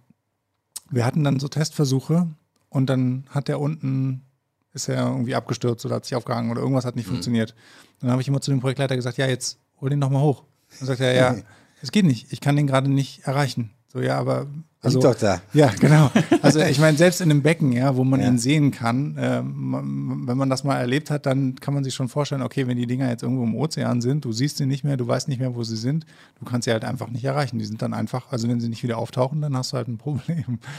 wir 0.90 1.06
hatten 1.06 1.24
dann 1.24 1.40
so 1.40 1.48
Testversuche 1.48 2.28
und 2.70 2.90
dann 2.90 3.26
hat 3.30 3.48
der 3.48 3.60
unten, 3.60 4.24
ist 4.74 4.88
er 4.90 5.08
irgendwie 5.08 5.36
abgestürzt 5.36 5.86
oder 5.86 5.96
hat 5.96 6.06
sich 6.06 6.16
aufgehangen 6.16 6.52
oder 6.52 6.62
irgendwas 6.62 6.86
hat 6.86 6.96
nicht 6.96 7.08
funktioniert. 7.08 7.56
Dann 8.02 8.12
habe 8.12 8.22
ich 8.22 8.28
immer 8.28 8.42
zu 8.42 8.52
dem 8.52 8.60
Projektleiter 8.60 8.96
gesagt, 8.96 9.18
ja, 9.18 9.28
jetzt 9.28 9.58
hol 9.82 9.90
den 9.90 10.00
doch 10.02 10.10
mal 10.10 10.22
hoch. 10.22 10.44
Dann 10.80 10.88
sagt 10.88 11.02
er, 11.02 11.14
ja, 11.16 11.36
es 11.82 11.92
geht 11.92 12.06
nicht, 12.06 12.32
ich 12.32 12.42
kann 12.42 12.56
den 12.56 12.68
gerade 12.68 12.90
nicht 12.90 13.22
erreichen. 13.26 13.72
So, 13.92 14.00
ja, 14.02 14.20
aber 14.20 14.46
also, 14.82 15.00
Liegt 15.00 15.16
doch 15.16 15.20
da. 15.20 15.42
ja, 15.52 15.72
genau. 15.80 16.12
Also 16.44 16.60
ich 16.60 16.78
meine, 16.80 16.96
selbst 16.96 17.22
in 17.22 17.32
einem 17.32 17.42
Becken, 17.42 17.72
ja, 17.72 17.96
wo 17.96 18.04
man 18.04 18.22
Ja. 18.22 18.28
ihn 18.28 18.38
sehen 18.38 18.70
kann, 18.70 19.18
äh, 19.18 19.42
man, 19.42 20.28
wenn 20.28 20.38
man 20.38 20.50
das 20.50 20.64
mal 20.64 20.78
erlebt 20.78 21.10
hat, 21.10 21.26
dann 21.26 21.56
kann 21.56 21.74
man 21.74 21.84
sich 21.84 21.96
schon 21.96 22.08
vorstellen, 22.08 22.44
okay, 22.44 22.68
wenn 22.68 22.78
die 22.78 22.86
Dinger 22.86 23.10
jetzt 23.10 23.24
irgendwo 23.24 23.44
im 23.44 23.56
Ozean 23.56 24.00
sind, 24.00 24.24
du 24.26 24.32
siehst 24.32 24.58
sie 24.58 24.68
nicht 24.68 24.84
mehr, 24.84 24.96
du 24.96 25.08
weißt 25.08 25.28
nicht 25.28 25.40
mehr, 25.40 25.56
wo 25.56 25.64
sie 25.64 25.76
sind, 25.76 26.06
du 26.40 26.46
kannst 26.46 26.66
sie 26.66 26.72
halt 26.72 26.86
einfach 26.86 27.10
nicht 27.10 27.26
erreichen. 27.26 27.58
Die 27.58 27.66
sind 27.66 27.82
dann 27.82 27.96
einfach, 27.96 28.32
also 28.32 28.48
wenn 28.48 28.62
sie 28.62 28.70
nicht 28.70 28.84
wieder 28.84 29.00
auftauchen, 29.00 29.42
dann 29.42 29.58
hast 29.58 29.74
du 29.74 29.78
halt 29.78 29.88
ein 29.88 29.98
Problem. 29.98 30.60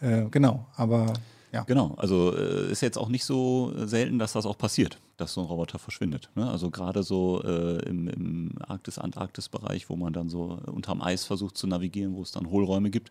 Äh, 0.00 0.26
genau, 0.30 0.64
aber 0.76 1.12
ja. 1.52 1.62
Genau, 1.64 1.94
also 1.96 2.34
äh, 2.36 2.70
ist 2.70 2.80
jetzt 2.82 2.98
auch 2.98 3.08
nicht 3.08 3.24
so 3.24 3.72
selten, 3.86 4.18
dass 4.18 4.32
das 4.32 4.44
auch 4.46 4.58
passiert, 4.58 4.98
dass 5.16 5.32
so 5.32 5.40
ein 5.40 5.46
Roboter 5.46 5.78
verschwindet. 5.78 6.30
Ne? 6.34 6.48
Also 6.48 6.70
gerade 6.70 7.02
so 7.02 7.42
äh, 7.42 7.78
im, 7.88 8.08
im 8.08 8.50
Arktis-Antarktis-Bereich, 8.66 9.88
wo 9.88 9.96
man 9.96 10.12
dann 10.12 10.28
so 10.28 10.58
unterm 10.66 11.00
Eis 11.00 11.24
versucht 11.24 11.56
zu 11.56 11.66
navigieren, 11.66 12.14
wo 12.14 12.22
es 12.22 12.32
dann 12.32 12.50
Hohlräume 12.50 12.90
gibt 12.90 13.10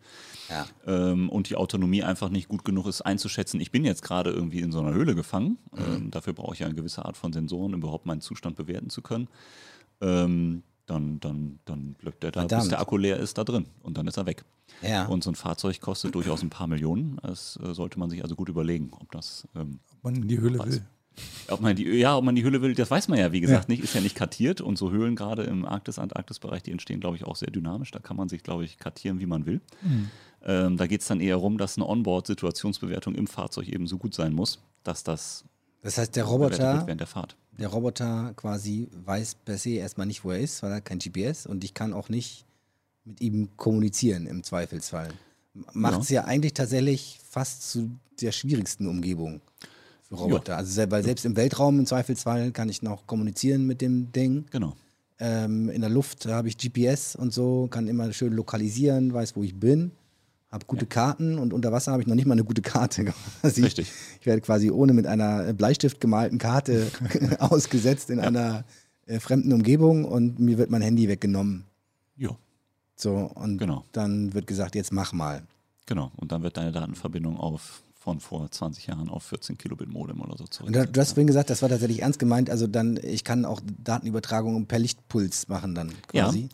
Ja. 0.50 0.68
ähm, 0.86 1.30
und 1.30 1.50
die 1.50 1.56
Autonomie 1.56 2.04
einfach 2.04 2.30
nicht 2.30 2.48
gut 2.48 2.64
genug 2.64 2.88
ist 2.88 3.02
einzuschätzen. 3.02 3.60
Ich 3.60 3.72
bin 3.72 3.84
jetzt 3.86 4.04
gerade 4.04 4.32
irgendwie 4.32 4.60
in 4.60 4.72
so 4.72 4.80
einer 4.80 4.94
Höhle 4.94 5.16
gefangen. 5.16 5.58
Ähm, 5.78 6.12
dafür 6.12 6.34
brauche 6.34 6.54
ich 6.54 6.60
ja 6.60 6.68
eine 6.68 6.76
gewisse 6.76 7.06
Art 7.06 7.18
von 7.18 7.34
Sensoren, 7.34 7.74
um 7.74 7.82
überhaupt 7.82 8.06
meinen 8.06 8.22
Zustand 8.22 8.56
bewerten 8.56 8.90
zu 8.90 9.02
können. 9.02 9.28
Ähm, 10.02 10.64
dann, 10.88 11.20
dann, 11.20 11.60
dann 11.66 11.94
bleibt 11.94 12.24
der 12.24 12.32
da, 12.32 12.42
bis 12.42 12.50
Verdammt. 12.50 12.72
der 12.72 12.80
Akku 12.82 12.98
leer 12.98 13.18
ist, 13.18 13.38
da 13.38 13.44
drin 13.44 13.68
und 13.84 13.98
dann 13.98 14.08
ist 14.08 14.18
er 14.18 14.26
weg. 14.26 14.44
Ja. 14.82 15.06
Und 15.06 15.24
so 15.24 15.32
ein 15.32 15.36
Fahrzeug 15.36 15.80
kostet 15.82 16.16
durchaus 16.16 16.42
ein 16.42 16.50
paar 16.50 16.68
Millionen. 16.68 17.20
Das 17.22 17.60
äh, 17.64 17.74
sollte 17.74 18.00
man 18.00 18.10
sich 18.10 18.24
also 18.24 18.36
gut 18.36 18.50
überlegen, 18.50 18.92
ob 19.00 19.12
das, 19.12 19.48
ähm, 19.56 19.80
Ob 19.98 20.04
man 20.04 20.16
in 20.16 20.28
die 20.28 20.40
Höhle 20.40 20.60
will. 20.66 20.86
ob 21.50 21.62
man 21.62 21.76
die, 21.76 21.86
ja, 21.86 22.16
ob 22.16 22.24
man 22.24 22.36
die 22.36 22.44
Höhle 22.44 22.62
will, 22.62 22.74
das 22.76 22.90
weiß 22.92 23.08
man 23.08 23.20
ja, 23.20 23.32
wie 23.32 23.42
gesagt, 23.42 23.70
nicht, 23.70 23.84
ist 23.84 23.96
ja 23.96 24.02
nicht 24.02 24.16
kartiert. 24.16 24.62
Und 24.62 24.78
so 24.78 24.92
Höhlen 24.92 25.16
gerade 25.16 25.44
im 25.44 25.66
Arktis-Antarktis-Bereich, 25.66 26.64
die 26.64 26.72
entstehen, 26.72 27.00
glaube 27.00 27.16
ich, 27.18 27.24
auch 27.26 27.36
sehr 27.36 27.50
dynamisch. 27.52 27.92
Da 27.92 28.00
kann 28.00 28.18
man 28.18 28.30
sich, 28.30 28.44
glaube 28.44 28.64
ich, 28.66 28.78
kartieren, 28.78 29.20
wie 29.20 29.26
man 29.26 29.46
will. 29.46 29.62
Ähm, 30.46 30.78
da 30.78 30.88
geht 30.88 31.02
es 31.02 31.08
dann 31.08 31.20
eher 31.20 31.36
darum, 31.36 31.58
dass 31.58 31.78
eine 31.78 31.88
Onboard-Situationsbewertung 31.88 33.16
im 33.16 33.28
Fahrzeug 33.28 33.68
eben 33.68 33.88
so 33.88 33.98
gut 33.98 34.14
sein 34.14 34.34
muss, 34.34 34.60
dass 34.84 35.04
das 35.04 35.44
Das 35.82 35.98
heißt, 35.98 36.16
der 36.16 36.24
bewertet 36.24 36.60
wird 36.60 36.68
Roboter, 36.70 36.88
während 36.88 37.02
der 37.02 37.08
Fahrt. 37.08 37.36
Der 37.60 37.68
Roboter 37.70 38.34
quasi 38.36 38.88
weiß 39.06 39.36
per 39.46 39.58
se 39.58 39.72
erstmal 39.72 40.08
nicht, 40.08 40.24
wo 40.24 40.32
er 40.32 40.40
ist, 40.40 40.62
weil 40.64 40.72
er 40.72 40.76
hat 40.78 40.86
kein 40.86 41.00
GPS 41.00 41.46
und 41.46 41.64
ich 41.64 41.74
kann 41.74 41.94
auch 41.94 42.10
nicht 42.10 42.46
mit 43.06 43.22
ihm 43.22 43.50
kommunizieren 43.58 44.26
im 44.28 44.44
Zweifelsfall. 44.44 45.10
Macht 45.74 46.02
es 46.02 46.10
ja 46.10 46.26
eigentlich 46.26 46.54
tatsächlich 46.54 47.20
fast 47.30 47.70
zu 47.72 47.90
der 48.22 48.32
schwierigsten 48.32 48.88
Umgebung 48.88 49.42
für 50.08 50.16
Roboter. 50.16 50.58
Also 50.58 50.72
sel- 50.72 50.92
weil 50.92 51.04
selbst 51.04 51.26
im 51.26 51.36
Weltraum 51.36 51.80
im 51.80 51.86
Zweifelsfall 51.86 52.52
kann 52.52 52.70
ich 52.70 52.82
noch 52.82 53.08
kommunizieren 53.08 53.66
mit 53.66 53.82
dem 53.82 54.12
Ding. 54.12 54.46
Genau. 54.52 54.76
Ähm, 55.20 55.70
in 55.70 55.82
der 55.82 55.90
Luft 55.90 56.28
habe 56.28 56.48
ich 56.48 56.58
GPS 56.58 57.16
und 57.16 57.34
so, 57.34 57.68
kann 57.72 57.88
immer 57.88 58.14
schön 58.14 58.34
lokalisieren, 58.34 59.12
weiß, 59.14 59.36
wo 59.36 59.42
ich 59.44 59.56
bin, 59.60 59.92
habe 60.52 60.66
gute 60.66 60.86
Karten 60.86 61.38
und 61.40 61.52
unter 61.54 61.72
Wasser 61.72 61.92
habe 61.92 62.02
ich 62.02 62.08
noch 62.08 62.16
nicht 62.16 62.26
mal 62.26 62.34
eine 62.34 62.44
gute 62.44 62.62
Karte. 62.62 63.06
quasi. 63.42 63.64
Richtig. 63.64 63.92
Ich 64.20 64.26
werde 64.26 64.42
quasi 64.42 64.72
ohne 64.72 64.94
mit 64.94 65.06
einer 65.08 65.54
Bleistift 65.54 66.00
gemalten 66.02 66.38
Karte 66.38 66.88
ausgesetzt 67.40 68.10
in 68.10 68.20
einer 68.20 68.64
äh, 69.06 69.20
fremden 69.20 69.52
Umgebung 69.54 70.06
und 70.06 70.40
mir 70.40 70.58
wird 70.58 70.70
mein 70.70 70.82
Handy 70.82 71.08
weggenommen. 71.08 71.64
Ja, 72.16 72.30
So, 72.96 73.30
und 73.36 73.58
Genau. 73.58 73.84
dann 73.92 74.34
wird 74.34 74.48
gesagt, 74.48 74.76
jetzt 74.76 74.92
mach 74.94 75.14
mal. 75.14 75.44
genau. 75.86 76.12
Und 76.18 76.32
dann 76.32 76.44
wird 76.44 76.58
deine 76.58 76.72
Datenverbindung 76.72 77.38
auf 77.38 77.82
von 78.00 78.20
vor 78.22 78.50
20 78.50 78.88
Jahren 78.88 79.10
auf 79.10 79.24
14 79.24 79.58
Kilobit 79.58 79.90
Modem 79.90 80.22
oder 80.22 80.38
so 80.38 80.46
zurück. 80.46 80.68
Und 80.68 80.76
du, 80.78 80.88
du 80.88 81.02
hast 81.02 81.10
vorhin 81.12 81.28
gesagt, 81.28 81.50
das 81.50 81.62
war 81.62 81.68
tatsächlich 81.68 82.04
ernst 82.04 82.20
gemeint, 82.20 82.50
also 82.50 82.66
dann, 82.66 82.98
ich 83.04 83.26
kann 83.26 83.44
auch 83.44 83.60
Datenübertragung 83.84 84.66
per 84.66 84.80
Lichtpuls 84.80 85.50
machen 85.50 85.76
dann 85.76 85.92
quasi. 86.08 86.44
Ja, 86.44 86.48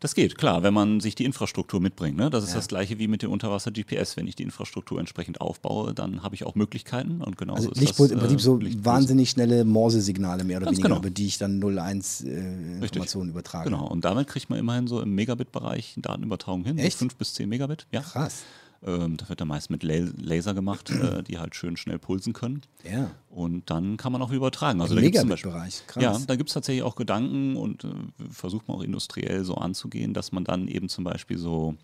das 0.00 0.14
geht, 0.14 0.38
klar, 0.38 0.62
wenn 0.62 0.72
man 0.72 1.00
sich 1.00 1.16
die 1.16 1.24
Infrastruktur 1.24 1.80
mitbringt. 1.80 2.16
Ne? 2.16 2.30
Das 2.30 2.44
ist 2.44 2.54
das 2.54 2.68
gleiche 2.68 2.98
wie 3.00 3.08
mit 3.08 3.22
dem 3.22 3.32
Unterwasser-GPS. 3.32 4.16
Wenn 4.16 4.28
ich 4.28 4.36
die 4.36 4.44
Infrastruktur 4.44 5.00
entsprechend 5.00 5.40
aufbaue, 5.40 5.92
dann 5.92 6.22
habe 6.22 6.36
ich 6.36 6.44
auch 6.44 6.54
Möglichkeiten. 6.54 7.20
Und 7.20 7.36
genauso 7.36 7.58
Also 7.68 7.70
ist 7.72 7.80
Lichtpuls 7.80 8.10
das, 8.10 8.14
im 8.14 8.20
Prinzip 8.20 8.40
so 8.40 8.56
Lichtpuls. 8.56 8.84
wahnsinnig 8.84 9.30
schnelle 9.30 9.64
Morse-Signale 9.64 10.44
mehr 10.44 10.58
oder 10.58 10.66
Ganz 10.66 10.76
weniger, 10.78 10.88
genau. 10.90 11.00
über 11.00 11.10
die 11.10 11.26
ich 11.26 11.38
dann 11.38 11.60
01 11.60 12.20
äh, 12.22 12.78
Informationen 12.80 13.30
übertrage. 13.30 13.70
Genau, 13.70 13.88
und 13.88 14.04
damit 14.04 14.28
kriegt 14.28 14.48
man 14.50 14.58
immerhin 14.60 14.86
so 14.86 15.00
im 15.00 15.14
Megabit-Bereich 15.16 15.94
Datenübertragung 15.96 16.64
hin. 16.64 16.78
Echt? 16.78 16.92
So 16.92 16.98
5 17.00 17.16
bis 17.16 17.34
10 17.34 17.48
Megabit. 17.48 17.86
Ja. 17.90 18.02
Krass. 18.02 18.42
Ähm, 18.86 19.16
das 19.16 19.28
wird 19.28 19.40
dann 19.40 19.48
meist 19.48 19.70
mit 19.70 19.82
La- 19.82 20.08
Laser 20.16 20.54
gemacht, 20.54 20.90
äh, 20.90 21.22
die 21.22 21.38
halt 21.38 21.54
schön 21.56 21.76
schnell 21.76 21.98
pulsen 21.98 22.32
können. 22.32 22.62
Ja. 22.88 23.10
Und 23.28 23.70
dann 23.70 23.96
kann 23.96 24.12
man 24.12 24.22
auch 24.22 24.30
übertragen. 24.30 24.80
Also 24.80 24.94
Im 24.96 25.02
Megabit-Bereich. 25.02 25.86
Krass. 25.86 26.02
Ja, 26.02 26.18
da 26.26 26.36
gibt 26.36 26.50
es 26.50 26.54
tatsächlich 26.54 26.82
auch 26.84 26.94
Gedanken 26.96 27.56
und 27.56 27.84
äh, 27.84 27.88
versucht 28.30 28.68
man 28.68 28.76
auch 28.78 28.82
industriell 28.82 29.44
so 29.44 29.54
anzugehen, 29.56 30.14
dass 30.14 30.30
man 30.32 30.44
dann 30.44 30.68
eben 30.68 30.88
zum 30.88 31.04
Beispiel 31.04 31.38
so 31.38 31.74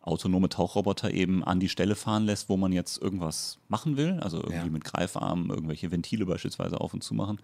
autonome 0.00 0.48
Tauchroboter 0.48 1.12
eben 1.12 1.44
an 1.44 1.60
die 1.60 1.68
Stelle 1.68 1.94
fahren 1.94 2.24
lässt, 2.24 2.48
wo 2.48 2.56
man 2.56 2.72
jetzt 2.72 3.00
irgendwas 3.02 3.58
machen 3.68 3.96
will, 3.96 4.18
also 4.20 4.38
irgendwie 4.38 4.54
Ja. 4.56 4.64
mit 4.66 4.84
Greifarmen 4.84 5.50
irgendwelche 5.50 5.90
Ventile 5.90 6.24
beispielsweise 6.24 6.80
auf 6.80 6.94
und 6.94 7.02
zu 7.04 7.14
machen. 7.14 7.38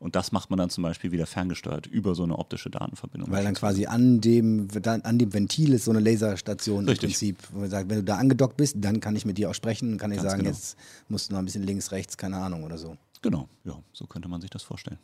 Und 0.00 0.16
das 0.16 0.32
macht 0.32 0.48
man 0.48 0.58
dann 0.58 0.70
zum 0.70 0.82
Beispiel 0.82 1.12
wieder 1.12 1.26
ferngesteuert 1.26 1.86
über 1.86 2.14
so 2.14 2.22
eine 2.22 2.38
optische 2.38 2.70
Datenverbindung. 2.70 3.30
Weil 3.30 3.44
dann 3.44 3.52
quasi 3.54 3.84
an 3.84 4.22
dem, 4.22 4.68
an 4.84 5.18
dem 5.18 5.32
Ventil 5.34 5.74
ist 5.74 5.84
so 5.84 5.90
eine 5.90 6.00
Laserstation 6.00 6.88
Richtig. 6.88 7.02
im 7.02 7.10
Prinzip, 7.10 7.48
wo 7.52 7.60
man 7.60 7.70
sagt, 7.70 7.90
wenn 7.90 7.98
du 7.98 8.04
da 8.04 8.16
angedockt 8.16 8.56
bist, 8.56 8.76
dann 8.78 9.00
kann 9.00 9.14
ich 9.14 9.26
mit 9.26 9.36
dir 9.36 9.50
auch 9.50 9.54
sprechen 9.54 9.92
und 9.92 9.98
kann 9.98 10.10
ich 10.10 10.16
Ganz 10.16 10.30
sagen, 10.30 10.42
genau. 10.44 10.54
jetzt 10.54 10.78
musst 11.08 11.28
du 11.28 11.34
noch 11.34 11.40
ein 11.40 11.44
bisschen 11.44 11.64
links, 11.64 11.92
rechts, 11.92 12.16
keine 12.16 12.38
Ahnung 12.38 12.64
oder 12.64 12.78
so. 12.78 12.96
Genau, 13.20 13.46
ja, 13.64 13.78
so 13.92 14.06
könnte 14.06 14.28
man 14.28 14.40
sich 14.40 14.48
das 14.48 14.62
vorstellen. 14.62 14.98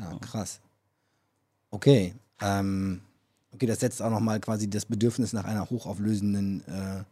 Ja, 0.00 0.16
krass. 0.18 0.60
Okay. 1.70 2.14
Ähm, 2.40 3.02
okay, 3.52 3.66
das 3.66 3.80
setzt 3.80 4.00
auch 4.00 4.10
nochmal 4.10 4.40
quasi 4.40 4.70
das 4.70 4.86
Bedürfnis 4.86 5.34
nach 5.34 5.44
einer 5.44 5.68
hochauflösenden 5.68 6.62
äh, 6.66 7.04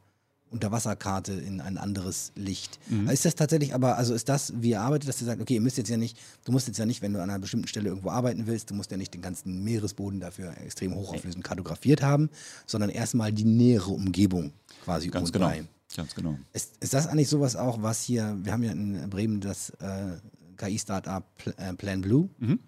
Unterwasserkarte 0.57 1.33
in 1.33 1.61
ein 1.61 1.79
anderes 1.79 2.33
Licht. 2.35 2.79
Ist 3.11 3.25
das 3.25 3.35
tatsächlich 3.35 3.75
aber, 3.75 3.97
also 3.99 4.15
ist 4.15 4.29
das, 4.29 4.53
wie 4.61 4.71
ihr 4.71 4.81
arbeitet, 4.81 5.09
dass 5.09 5.21
ihr 5.21 5.27
sagt, 5.27 5.41
okay, 5.41 5.55
ihr 5.55 5.61
müsst 5.61 5.77
jetzt 5.77 5.91
ja 5.91 5.97
nicht, 5.97 6.19
du 6.45 6.53
musst 6.53 6.67
jetzt 6.67 6.79
ja 6.79 6.87
nicht, 6.87 7.03
wenn 7.03 7.13
du 7.13 7.23
an 7.23 7.31
einer 7.31 7.39
bestimmten 7.39 7.69
Stelle 7.69 7.89
irgendwo 7.91 8.11
arbeiten 8.11 8.47
willst, 8.47 8.71
du 8.71 8.75
musst 8.75 8.91
ja 8.91 8.97
nicht 8.97 9.15
den 9.15 9.23
ganzen 9.23 9.63
Meeresboden 9.63 10.19
dafür 10.21 10.55
extrem 10.65 10.95
hochauflösend 10.95 11.45
kartografiert 11.45 12.03
haben, 12.03 12.31
sondern 12.67 12.91
erstmal 12.91 13.33
die 13.33 13.45
nähere 13.45 13.91
Umgebung 13.91 14.53
quasi 14.85 15.09
Ganz 15.09 15.31
genau. 15.31 15.49
bei. 15.49 15.65
Ganz 15.95 16.15
genau. 16.15 16.37
Ist, 16.53 16.73
ist 16.81 16.95
das 16.95 17.07
eigentlich 17.07 17.29
sowas 17.29 17.55
auch, 17.55 17.81
was 17.83 18.03
hier, 18.03 18.37
wir 18.43 18.53
haben 18.53 18.63
ja 18.65 18.73
in 18.73 19.09
Bremen 19.09 19.41
das 19.41 19.71
äh, 19.81 20.17
KI-Startup 20.57 21.23
Pl 21.37 21.55
äh, 21.59 21.73
Plan 21.75 22.01
Blue 22.01 22.29
Mhm. 22.39 22.59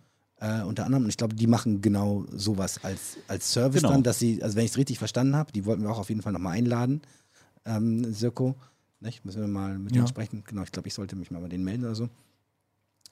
äh, 0.40 0.62
unter 0.62 0.85
anderem 0.85 1.05
und 1.05 1.09
ich 1.11 1.16
glaube, 1.16 1.35
die 1.35 1.46
machen 1.46 1.81
genau 1.81 2.27
sowas 2.33 2.79
als, 2.85 3.16
als 3.27 3.53
Service 3.53 3.83
Genau. 3.83 3.92
dann, 3.94 4.03
dass 4.03 4.18
sie, 4.18 4.42
also 4.42 4.57
wenn 4.57 4.64
ich 4.64 4.70
es 4.72 4.77
richtig 4.77 4.98
verstanden 4.98 5.35
habe, 5.37 5.51
die 5.53 5.64
wollten 5.64 5.83
wir 5.83 5.90
auch 5.90 5.98
auf 5.98 6.09
jeden 6.11 6.22
Fall 6.22 6.33
nochmal 6.33 6.57
einladen, 6.57 7.03
ähm, 7.64 8.12
Sirko, 8.12 8.55
nicht? 9.01 9.25
müssen 9.25 9.40
wir 9.40 9.49
mal 9.49 9.79
mit 9.79 9.92
Ja. 9.92 9.99
denen 10.03 10.09
sprechen, 10.09 10.42
genau, 10.47 10.62
ich 10.62 10.73
glaube, 10.73 10.88
ich 10.88 10.94
sollte 10.94 11.16
mich 11.16 11.31
mal 11.31 11.40
bei 11.40 11.49
denen 11.49 11.64
melden 11.64 11.85
oder 11.85 11.94
so. 11.94 12.09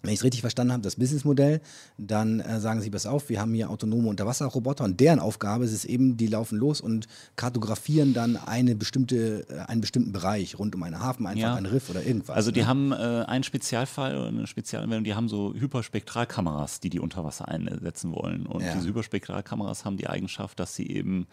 Wenn 0.03 0.13
ich 0.13 0.21
es 0.21 0.25
richtig 0.25 0.43
verstanden 0.43 0.73
habe, 0.73 0.83
das 0.83 0.97
Businessmodell, 0.97 1.61
dann 1.97 2.39
äh, 2.41 2.61
sagen 2.61 2.81
sie, 2.83 2.91
pass 2.91 3.07
auf, 3.07 3.29
wir 3.29 3.41
haben 3.41 3.55
hier 3.55 3.71
autonome 3.71 4.09
Unterwasserroboter 4.09 4.85
und 4.85 5.01
deren 5.01 5.19
Aufgabe 5.19 5.65
ist 5.65 5.73
es 5.73 5.85
eben, 5.87 6.17
die 6.19 6.27
laufen 6.27 6.59
los 6.59 6.81
und 6.83 7.09
kartografieren 7.35 8.13
dann 8.13 8.37
eine 8.37 8.77
bestimmte, 8.77 9.49
äh, 9.49 9.61
einen 9.61 9.81
bestimmten 9.81 10.13
Bereich 10.13 10.59
rund 10.59 10.75
um 10.75 10.83
einen 10.83 11.01
Hafen, 11.01 11.27
einfach 11.27 11.41
Ja. 11.43 11.55
ein 11.55 11.67
Riff 11.67 11.89
oder 11.89 12.05
irgendwas. 12.05 12.37
Also 12.37 12.51
die 12.53 12.61
ne? 12.61 12.67
haben 12.67 12.93
äh, 12.93 12.97
einen 13.27 13.43
Spezialfall, 13.43 14.17
oder 14.17 14.29
eine 14.29 14.47
Spezialanwendung, 14.47 15.05
die 15.05 15.15
haben 15.15 15.29
so 15.29 15.55
Hyperspektralkameras, 15.55 16.79
die 16.81 16.91
die 16.91 17.01
unter 17.01 17.25
Wasser 17.25 17.49
einsetzen 17.49 18.13
wollen. 18.13 18.47
Und 18.47 18.63
Ja. 18.63 18.75
diese 18.75 18.89
Hyperspektralkameras 18.89 19.85
haben 19.85 19.97
die 19.97 20.09
Eigenschaft, 20.09 20.61
dass 20.61 20.75
sie 20.75 20.89
eben 20.89 21.27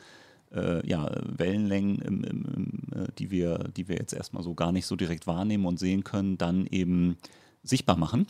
äh, 0.53 0.87
ja, 0.87 1.09
Wellenlängen, 1.37 1.99
im, 1.99 2.23
im, 2.23 2.45
im, 2.55 3.01
äh, 3.03 3.07
die, 3.17 3.31
wir, 3.31 3.57
die 3.75 3.87
wir 3.87 3.97
jetzt 3.97 4.13
erstmal 4.13 4.43
so 4.43 4.53
gar 4.53 4.71
nicht 4.71 4.85
so 4.85 4.95
direkt 4.95 5.27
wahrnehmen 5.27 5.65
und 5.65 5.79
sehen 5.79 6.03
können, 6.03 6.37
dann 6.37 6.67
eben 6.67 7.17
sichtbar 7.63 7.97
machen. 7.97 8.27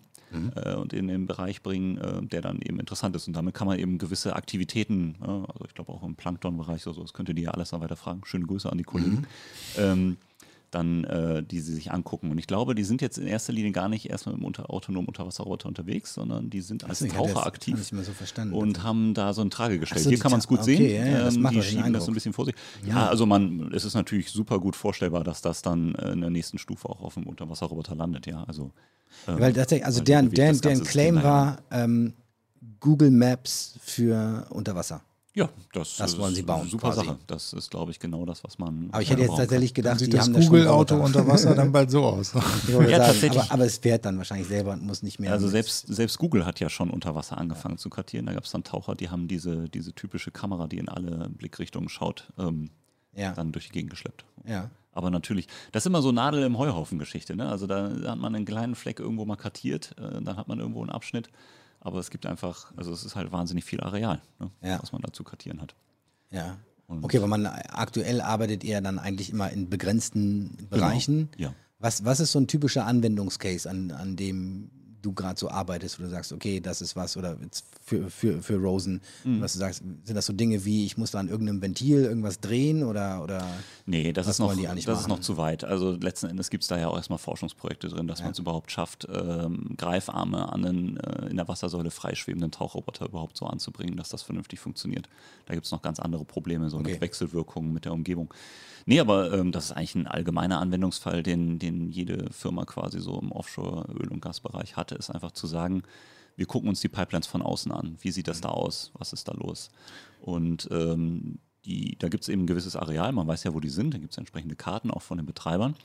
äh, 0.55 0.75
Und 0.75 0.93
in 0.93 1.07
den 1.07 1.27
Bereich 1.27 1.61
bringen, 1.61 1.97
äh, 1.97 2.21
der 2.23 2.41
dann 2.41 2.59
eben 2.61 2.79
interessant 2.79 3.15
ist. 3.15 3.27
Und 3.27 3.35
damit 3.35 3.53
kann 3.53 3.67
man 3.67 3.77
eben 3.79 3.97
gewisse 3.97 4.35
Aktivitäten, 4.35 5.15
äh, 5.21 5.25
also 5.27 5.65
ich 5.67 5.73
glaube 5.73 5.91
auch 5.91 6.03
im 6.03 6.15
Plankton-Bereich 6.15 6.87
oder 6.87 6.95
so, 6.95 7.01
das 7.01 7.13
könnt 7.13 7.29
ihr 7.29 7.35
die 7.35 7.43
ja 7.43 7.51
alles 7.51 7.71
noch 7.71 7.81
weiter 7.81 7.95
fragen. 7.95 8.21
Schöne 8.25 8.45
Grüße 8.45 8.71
an 8.71 8.77
die 8.77 8.83
Kollegen. 8.83 9.27
Ähm, 9.77 10.17
dann 10.73 11.03
äh, 11.03 11.43
die 11.43 11.59
sie 11.59 11.73
sich 11.73 11.91
angucken. 11.91 12.31
Und 12.31 12.37
ich 12.37 12.47
glaube, 12.47 12.75
die 12.75 12.83
sind 12.83 13.01
jetzt 13.01 13.17
in 13.17 13.27
erster 13.27 13.53
Linie 13.53 13.71
gar 13.71 13.89
nicht 13.89 14.09
erstmal 14.09 14.35
im 14.35 14.43
unter, 14.43 14.69
autonomen 14.69 15.07
Unterwasserroboter 15.07 15.67
unterwegs, 15.67 16.13
sondern 16.13 16.49
die 16.49 16.61
sind 16.61 16.83
als 16.83 17.01
hatte 17.01 17.13
Taucher 17.13 17.33
das 17.35 17.45
aktiv 17.45 17.77
nicht 17.77 17.93
mehr 17.93 18.03
so 18.03 18.13
und 18.51 18.83
haben 18.83 19.13
da 19.13 19.33
so 19.33 19.41
ein 19.41 19.49
Tragegestell. 19.49 19.97
Ach 19.99 20.03
so, 20.03 20.09
Hier 20.09 20.19
kann 20.19 20.31
man 20.31 20.39
es 20.39 20.47
gut 20.47 20.59
okay, 20.61 20.77
sehen. 20.77 20.95
ja, 20.95 21.05
ja, 21.05 21.23
das 21.25 21.35
Ähm, 21.35 21.49
die 21.51 21.61
schieben 21.61 21.93
das 21.93 22.05
so 22.05 22.11
ein 22.11 22.13
bisschen 22.13 22.33
vor 22.33 22.45
sich. 22.45 22.55
Ja, 22.85 23.07
also 23.07 23.25
man, 23.25 23.71
es 23.73 23.85
ist 23.85 23.93
natürlich 23.93 24.29
super 24.29 24.59
gut 24.59 24.75
vorstellbar, 24.75 25.23
dass 25.23 25.41
das 25.41 25.61
dann 25.61 25.93
in 25.95 26.21
der 26.21 26.29
nächsten 26.29 26.57
Stufe 26.57 26.89
auch 26.89 27.01
auf 27.01 27.13
dem 27.15 27.27
Unterwasserroboter 27.27 27.95
landet. 27.95 28.25
Ja, 28.25 28.43
also 28.43 28.71
ähm, 29.27 29.39
Weil 29.39 29.53
tatsächlich, 29.53 29.85
also 29.85 30.01
deren, 30.01 30.29
deren, 30.31 30.53
das 30.53 30.61
deren 30.61 30.83
Claim 30.83 31.15
war 31.23 31.59
ähm, 31.71 32.13
Google 32.79 33.11
Maps 33.11 33.77
für 33.81 34.47
Unterwasser. 34.49 35.01
Ja, 35.35 35.49
das, 35.73 35.97
Das 35.97 36.11
ist 36.11 36.19
wollen 36.19 36.35
sie 36.35 36.43
bauen, 36.43 36.61
eine 36.61 36.69
Super 36.69 36.91
quasi. 36.91 37.07
Sache. 37.07 37.17
Das 37.25 37.53
ist, 37.53 37.71
glaube 37.71 37.89
ich, 37.89 37.99
genau 37.99 38.23
das, 38.23 38.43
was 38.43 38.59
man. 38.59 38.89
Aber 38.91 39.01
ich 39.01 39.09
hätte 39.09 39.21
jetzt 39.23 39.35
tatsächlich 39.35 39.73
Dann 39.73 39.83
gedacht, 39.83 39.99
sieht 39.99 40.13
die 40.13 40.17
das 40.17 40.31
da 40.31 40.39
Google-Auto 40.39 40.95
unter 41.03 41.25
Wasser 41.27 41.55
dann 41.55 41.71
bald 41.71 41.89
so 41.89 42.03
aus. 42.03 42.33
Ja, 42.67 42.73
sagen, 42.77 42.87
tatsächlich. 42.91 43.41
Aber, 43.41 43.51
aber 43.51 43.65
es 43.65 43.77
fährt 43.79 44.05
dann 44.05 44.17
wahrscheinlich 44.19 44.47
selber 44.47 44.73
und 44.73 44.83
muss 44.83 45.01
nicht 45.01 45.19
mehr. 45.19 45.31
Also 45.31 45.47
selbst, 45.47 45.87
selbst 45.87 46.19
Google 46.19 46.45
hat 46.45 46.59
ja 46.59 46.69
schon 46.69 46.91
unter 46.91 47.15
Wasser 47.15 47.37
angefangen 47.39 47.79
zu 47.79 47.89
kartieren. 47.89 48.27
Da 48.27 48.33
gab 48.33 48.43
es 48.43 48.51
dann 48.51 48.63
Taucher, 48.63 48.93
die 48.93 49.09
haben 49.09 49.27
diese, 49.27 49.69
diese 49.69 49.93
typische 49.93 50.29
Kamera, 50.29 50.67
die 50.67 50.77
in 50.77 50.87
alle 50.87 51.29
Blickrichtungen 51.29 51.89
schaut, 51.89 52.31
ähm, 52.37 52.69
Ja, 53.15 53.31
dann 53.33 53.51
durch 53.51 53.67
die 53.67 53.71
Gegend 53.73 53.89
geschleppt. 53.89 54.25
ja. 54.45 54.69
Aber 54.95 55.09
natürlich, 55.09 55.47
das 55.71 55.81
ist 55.81 55.87
immer 55.87 56.03
so 56.03 56.11
Nadel 56.11 56.43
im 56.43 56.55
Heuhaufen-Geschichte. 56.59 57.35
Ne? 57.35 57.49
Also 57.49 57.65
da 57.65 57.89
hat 58.05 58.19
man 58.19 58.35
einen 58.35 58.45
kleinen 58.45 58.75
Fleck 58.75 58.99
irgendwo 58.99 59.25
mal 59.25 59.37
kartiert, 59.37 59.95
äh, 59.97 60.21
dann 60.21 60.37
hat 60.37 60.47
man 60.47 60.59
irgendwo 60.59 60.81
einen 60.81 60.91
Abschnitt. 60.91 61.31
Aber 61.85 61.99
es 61.99 62.09
gibt 62.09 62.25
einfach, 62.25 62.71
also 62.77 62.93
es 62.93 63.03
ist 63.03 63.15
halt 63.15 63.31
wahnsinnig 63.33 63.65
viel 63.65 63.81
Areal, 63.81 64.21
ne? 64.39 64.49
Ja. 64.61 64.81
was 64.81 64.91
man 64.93 65.01
da 65.01 65.11
zu 65.11 65.23
kartieren 65.23 65.61
hat. 65.61 65.75
Ja. 66.31 66.57
Und- 66.87 67.03
Okay, 67.03 67.21
weil 67.21 67.27
man 67.27 67.45
aktuell 67.45 68.21
arbeitet 68.21 68.63
ihr 68.63 68.79
dann 68.81 68.99
eigentlich 68.99 69.29
immer 69.29 69.49
in 69.49 69.69
begrenzten 69.69 70.67
Bereichen. 70.69 71.29
Genau. 71.31 71.49
Ja. 71.49 71.55
Was, 71.79 72.05
was 72.05 72.21
ist 72.21 72.31
so 72.31 72.39
ein 72.39 72.47
typischer 72.47 72.85
Anwendungscase, 72.85 73.69
an, 73.69 73.91
an 73.91 74.15
dem 74.15 74.71
du 75.03 75.13
gerade 75.13 75.39
so 75.39 75.49
arbeitest, 75.49 75.99
wo 75.99 76.03
du 76.03 76.09
sagst, 76.09 76.31
okay, 76.33 76.59
das 76.59 76.81
ist 76.81 76.95
was, 76.95 77.15
oder 77.17 77.37
für, 77.85 78.09
für, 78.09 78.41
für 78.41 78.55
Rosen, 78.57 79.01
Mhm. 79.23 79.41
was 79.41 79.53
du 79.53 79.59
sagst, 79.59 79.83
sind 80.05 80.15
das 80.15 80.25
so 80.25 80.33
Dinge 80.33 80.65
wie, 80.65 80.85
ich 80.85 80.97
muss 80.97 81.11
da 81.11 81.19
an 81.19 81.27
irgendeinem 81.27 81.61
Ventil 81.61 82.03
irgendwas 82.05 82.39
drehen 82.39 82.83
oder, 82.83 83.21
oder 83.21 83.45
Nee, 83.85 84.13
das, 84.13 84.27
ist 84.27 84.39
noch, 84.39 84.47
wollen 84.47 84.57
die 84.59 84.67
eigentlich 84.67 84.85
das 84.85 85.01
ist 85.01 85.07
noch 85.07 85.19
zu 85.19 85.37
weit. 85.37 85.63
Also 85.63 85.91
letzten 85.91 86.27
Endes 86.27 86.49
gibt 86.49 86.63
es 86.63 86.67
da 86.69 86.79
ja 86.79 86.87
auch 86.87 86.95
erstmal 86.95 87.19
Forschungsprojekte 87.19 87.89
drin, 87.89 88.07
dass 88.07 88.21
man 88.21 88.31
es 88.31 88.39
überhaupt 88.39 88.71
schafft, 88.71 89.07
ähm, 89.13 89.75
Greifarme 89.77 90.51
an 90.51 90.65
einen 90.65 90.97
äh, 90.97 91.27
in 91.29 91.35
der 91.37 91.47
Wassersäule 91.47 91.91
freischwebenden 91.91 92.51
Tauchroboter 92.51 93.05
überhaupt 93.05 93.37
so 93.37 93.45
anzubringen, 93.45 93.97
dass 93.97 94.09
das 94.09 94.23
vernünftig 94.23 94.59
funktioniert. 94.59 95.07
Da 95.45 95.53
gibt 95.53 95.65
es 95.65 95.71
noch 95.71 95.81
ganz 95.81 95.99
andere 95.99 96.25
Probleme, 96.25 96.69
so 96.69 96.77
Okay. 96.77 96.93
mit 96.93 97.01
Wechselwirkungen 97.01 97.73
mit 97.73 97.85
der 97.85 97.93
Umgebung. 97.93 98.33
Nee, 98.85 98.99
aber 98.99 99.31
ähm, 99.33 99.51
das 99.51 99.65
ist 99.65 99.71
eigentlich 99.71 99.95
ein 99.95 100.07
allgemeiner 100.07 100.59
Anwendungsfall, 100.59 101.23
den, 101.23 101.59
den 101.59 101.89
jede 101.89 102.31
Firma 102.31 102.65
quasi 102.65 102.99
so 102.99 103.19
im 103.19 103.31
Offshore-Öl- 103.31 104.11
und 104.11 104.21
Gasbereich 104.21 104.75
hatte, 104.75 104.95
ist 104.95 105.09
einfach 105.09 105.31
zu 105.31 105.47
sagen, 105.47 105.83
wir 106.35 106.45
gucken 106.45 106.69
uns 106.69 106.81
die 106.81 106.89
Pipelines 106.89 107.27
von 107.27 107.41
außen 107.41 107.71
an. 107.71 107.97
Wie 108.01 108.11
sieht 108.11 108.27
das 108.27 108.41
da 108.41 108.49
aus? 108.49 108.91
Was 108.97 109.13
ist 109.13 109.27
da 109.27 109.33
los? 109.33 109.69
Und 110.19 110.67
ähm, 110.71 111.39
die, 111.65 111.97
da 111.97 112.09
gibt 112.09 112.23
es 112.23 112.29
eben 112.29 112.43
ein 112.43 112.47
gewisses 112.47 112.75
Areal, 112.75 113.11
man 113.13 113.27
weiß 113.27 113.43
ja, 113.43 113.53
wo 113.53 113.59
die 113.59 113.69
sind, 113.69 113.93
da 113.93 113.97
gibt 113.97 114.11
es 114.11 114.17
entsprechende 114.17 114.55
Karten 114.55 114.91
auch 114.91 115.01
von 115.01 115.17
den 115.17 115.25
Betreibern, 115.25 115.75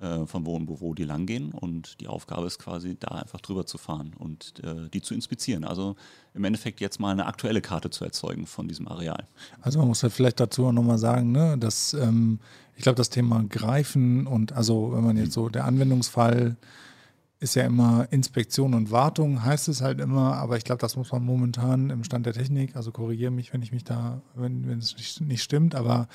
äh, 0.00 0.26
von 0.26 0.44
wo 0.44 0.56
und 0.56 0.68
wo, 0.68 0.94
die 0.94 1.04
langgehen. 1.04 1.52
Und 1.52 2.00
die 2.00 2.08
Aufgabe 2.08 2.46
ist 2.46 2.58
quasi, 2.58 2.96
da 2.98 3.08
einfach 3.08 3.40
drüber 3.40 3.66
zu 3.66 3.78
fahren 3.78 4.12
und 4.18 4.54
äh, 4.64 4.88
die 4.92 5.02
zu 5.02 5.14
inspizieren. 5.14 5.64
Also 5.64 5.96
im 6.34 6.44
Endeffekt 6.44 6.80
jetzt 6.80 7.00
mal 7.00 7.10
eine 7.10 7.26
aktuelle 7.26 7.60
Karte 7.60 7.90
zu 7.90 8.04
erzeugen 8.04 8.46
von 8.46 8.68
diesem 8.68 8.88
Areal. 8.88 9.26
Also 9.60 9.78
man 9.78 9.88
muss 9.88 10.02
halt 10.02 10.12
vielleicht 10.12 10.40
dazu 10.40 10.66
auch 10.66 10.72
nochmal 10.72 10.98
sagen, 10.98 11.32
ne, 11.32 11.56
dass 11.58 11.94
ähm, 11.94 12.40
ich 12.76 12.82
glaube, 12.82 12.96
das 12.96 13.10
Thema 13.10 13.44
Greifen 13.48 14.26
und 14.26 14.52
also 14.52 14.92
wenn 14.92 15.04
man 15.04 15.16
jetzt 15.16 15.32
so, 15.32 15.48
der 15.48 15.64
Anwendungsfall 15.64 16.56
ist 17.40 17.54
ja 17.56 17.64
immer 17.64 18.08
Inspektion 18.10 18.74
und 18.74 18.90
Wartung, 18.90 19.44
heißt 19.44 19.68
es 19.68 19.82
halt 19.82 20.00
immer, 20.00 20.34
aber 20.36 20.56
ich 20.56 20.64
glaube, 20.64 20.80
das 20.80 20.96
muss 20.96 21.12
man 21.12 21.24
momentan 21.24 21.90
im 21.90 22.02
Stand 22.02 22.26
der 22.26 22.32
Technik, 22.32 22.74
also 22.74 22.90
korrigiere 22.90 23.30
mich, 23.30 23.52
wenn 23.52 23.60
ich 23.60 23.70
mich 23.70 23.84
da, 23.84 24.22
wenn, 24.34 24.66
wenn 24.66 24.78
es 24.78 24.96
nicht, 24.96 25.20
nicht 25.20 25.42
stimmt, 25.42 25.74
aber 25.74 26.08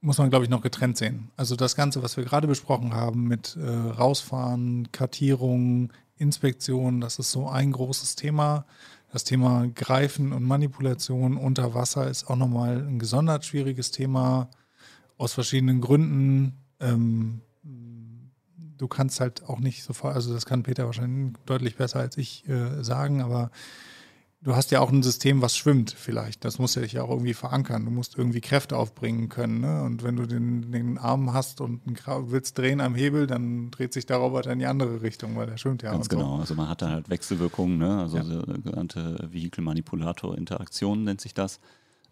muss 0.00 0.18
man, 0.18 0.30
glaube 0.30 0.44
ich, 0.44 0.50
noch 0.50 0.62
getrennt 0.62 0.96
sehen. 0.96 1.30
Also 1.36 1.56
das 1.56 1.76
Ganze, 1.76 2.02
was 2.02 2.16
wir 2.16 2.24
gerade 2.24 2.46
besprochen 2.46 2.94
haben 2.94 3.28
mit 3.28 3.56
äh, 3.56 3.68
Rausfahren, 3.68 4.90
Kartierung, 4.92 5.92
Inspektion, 6.16 7.00
das 7.00 7.18
ist 7.18 7.30
so 7.32 7.48
ein 7.48 7.72
großes 7.72 8.16
Thema. 8.16 8.64
Das 9.12 9.24
Thema 9.24 9.66
Greifen 9.74 10.32
und 10.32 10.44
Manipulation 10.44 11.36
unter 11.36 11.74
Wasser 11.74 12.08
ist 12.08 12.30
auch 12.30 12.36
nochmal 12.36 12.86
ein 12.86 12.98
gesondert 12.98 13.44
schwieriges 13.44 13.90
Thema 13.90 14.48
aus 15.18 15.32
verschiedenen 15.32 15.80
Gründen. 15.80 16.56
Ähm, 16.78 17.40
du 17.62 18.88
kannst 18.88 19.20
halt 19.20 19.48
auch 19.48 19.58
nicht 19.58 19.82
sofort, 19.82 20.14
also 20.14 20.32
das 20.32 20.46
kann 20.46 20.62
Peter 20.62 20.86
wahrscheinlich 20.86 21.34
deutlich 21.44 21.76
besser 21.76 22.00
als 22.00 22.16
ich 22.16 22.48
äh, 22.48 22.82
sagen, 22.82 23.20
aber 23.20 23.50
du 24.42 24.56
hast 24.56 24.70
ja 24.70 24.80
auch 24.80 24.90
ein 24.90 25.02
System, 25.02 25.42
was 25.42 25.56
schwimmt 25.56 25.90
vielleicht. 25.90 26.44
Das 26.44 26.58
muss 26.58 26.74
ja 26.74 26.82
dich 26.82 26.92
ja 26.94 27.02
auch 27.02 27.10
irgendwie 27.10 27.34
verankern. 27.34 27.84
Du 27.84 27.90
musst 27.90 28.16
irgendwie 28.16 28.40
Kräfte 28.40 28.76
aufbringen 28.76 29.28
können. 29.28 29.60
Ne? 29.60 29.82
Und 29.82 30.02
wenn 30.02 30.16
du 30.16 30.26
den, 30.26 30.72
den 30.72 30.98
Arm 30.98 31.32
hast 31.32 31.60
und 31.60 31.82
willst 32.30 32.56
drehen 32.56 32.80
am 32.80 32.94
Hebel, 32.94 33.26
dann 33.26 33.70
dreht 33.70 33.92
sich 33.92 34.06
der 34.06 34.16
Roboter 34.16 34.52
in 34.52 34.58
die 34.58 34.66
andere 34.66 35.02
Richtung, 35.02 35.36
weil 35.36 35.46
der 35.46 35.56
schwimmt 35.58 35.82
ja. 35.82 35.92
Ganz 35.92 36.06
so. 36.06 36.16
genau. 36.16 36.38
Also 36.38 36.54
man 36.54 36.68
hat 36.68 36.82
da 36.82 36.88
halt 36.90 37.10
Wechselwirkungen, 37.10 37.78
ne? 37.78 38.00
also 38.00 38.16
Ja. 38.16 38.24
sogenannte 38.24 39.28
Vehikelmanipulator-Interaktion 39.30 41.04
nennt 41.04 41.20
sich 41.20 41.34
das, 41.34 41.60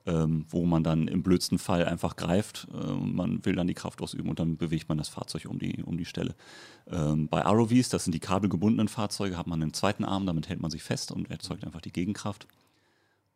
ähm, 0.08 0.46
wo 0.48 0.64
man 0.64 0.82
dann 0.82 1.06
im 1.06 1.22
blödsten 1.22 1.58
Fall 1.58 1.84
einfach 1.84 2.16
greift. 2.16 2.66
Äh, 2.72 2.92
man 2.92 3.44
will 3.44 3.54
dann 3.54 3.66
die 3.66 3.74
Kraft 3.74 4.00
ausüben 4.00 4.30
und 4.30 4.40
dann 4.40 4.56
bewegt 4.56 4.88
man 4.88 4.96
das 4.96 5.08
Fahrzeug 5.08 5.46
um 5.48 5.58
die, 5.58 5.82
um 5.84 5.98
die 5.98 6.06
Stelle. 6.06 6.34
Ähm, 6.90 7.28
bei 7.28 7.42
ROVs, 7.42 7.90
das 7.90 8.04
sind 8.04 8.14
die 8.14 8.20
kabelgebundenen 8.20 8.88
Fahrzeuge, 8.88 9.36
hat 9.36 9.46
man 9.46 9.62
einen 9.62 9.74
zweiten 9.74 10.04
Arm, 10.04 10.24
damit 10.24 10.48
hält 10.48 10.60
man 10.60 10.70
sich 10.70 10.82
fest 10.82 11.12
und 11.12 11.30
erzeugt 11.30 11.64
einfach 11.64 11.82
die 11.82 11.92
Gegenkraft. 11.92 12.46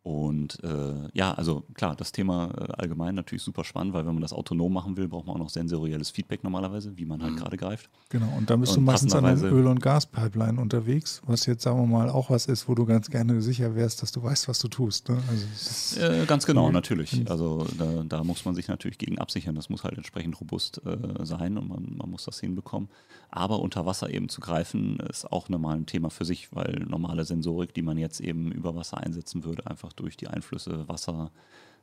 Und 0.03 0.61
äh, 0.65 1.07
ja, 1.13 1.33
also 1.33 1.63
klar, 1.75 1.95
das 1.95 2.11
Thema 2.11 2.51
äh, 2.57 2.73
allgemein 2.73 3.15
natürlich 3.15 3.41
super 3.41 3.63
spannend, 3.63 3.93
weil 3.93 4.05
wenn 4.05 4.13
man 4.13 4.21
das 4.21 4.33
autonom 4.33 4.73
machen 4.73 4.97
will, 4.97 5.07
braucht 5.07 5.25
man 5.27 5.35
auch 5.35 5.39
noch 5.39 5.49
sensorielles 5.49 6.09
Feedback 6.11 6.43
normalerweise, 6.43 6.97
wie 6.97 7.05
man 7.05 7.23
halt 7.23 7.37
gerade 7.37 7.55
greift. 7.55 7.89
Genau, 8.09 8.29
und 8.37 8.49
dann 8.49 8.59
bist 8.59 8.75
du 8.75 8.79
Und 8.79 8.85
meistens 8.85 9.15
an 9.15 9.23
der 9.23 9.41
Öl- 9.41 9.65
und 9.65 9.81
Gaspipeline 9.81 10.59
unterwegs, 10.59 11.21
was 11.25 11.45
jetzt, 11.45 11.63
sagen 11.63 11.79
wir 11.79 11.87
mal, 11.87 12.09
auch 12.09 12.29
was 12.29 12.47
ist, 12.47 12.67
wo 12.67 12.75
du 12.75 12.85
ganz 12.85 13.09
gerne 13.09 13.41
sicher 13.41 13.75
wärst, 13.75 14.01
dass 14.01 14.11
du 14.11 14.21
weißt, 14.21 14.49
was 14.49 14.59
du 14.59 14.67
tust. 14.67 15.07
Ne? 15.07 15.17
Also, 15.29 16.01
Äh, 16.01 16.25
ganz 16.25 16.45
genau, 16.45 16.67
Mhm. 16.67 16.73
natürlich. 16.73 17.23
Also 17.29 17.65
da, 17.77 18.03
da 18.03 18.23
muss 18.25 18.43
man 18.43 18.55
sich 18.55 18.67
natürlich 18.67 18.97
gegen 18.97 19.19
absichern. 19.19 19.55
Das 19.55 19.69
muss 19.69 19.85
halt 19.85 19.95
entsprechend 19.95 20.37
robust 20.41 20.81
äh, 20.85 20.97
sein 21.25 21.57
und 21.57 21.69
man, 21.69 21.95
man 21.95 22.09
muss 22.09 22.25
das 22.25 22.41
hinbekommen. 22.41 22.89
Aber 23.35 23.61
unter 23.61 23.87
Wasser 23.87 24.13
eben 24.13 24.29
zu 24.29 24.41
greifen, 24.41 24.99
ist 25.09 25.25
auch 25.31 25.49
nochmal 25.49 25.75
ein 25.75 25.87
Thema 25.87 26.11
für 26.11 26.23
sich, 26.23 26.55
weil 26.55 26.85
normale 26.87 27.25
Sensorik, 27.25 27.73
die 27.73 27.81
man 27.81 27.97
jetzt 27.97 28.21
eben 28.21 28.51
über 28.51 28.75
Wasser 28.75 28.99
einsetzen 28.99 29.43
würde, 29.43 29.65
einfach 29.65 29.91
durch 29.91 30.15
die 30.17 30.27
Einflüsse 30.27 30.87
Wasser, 30.87 31.31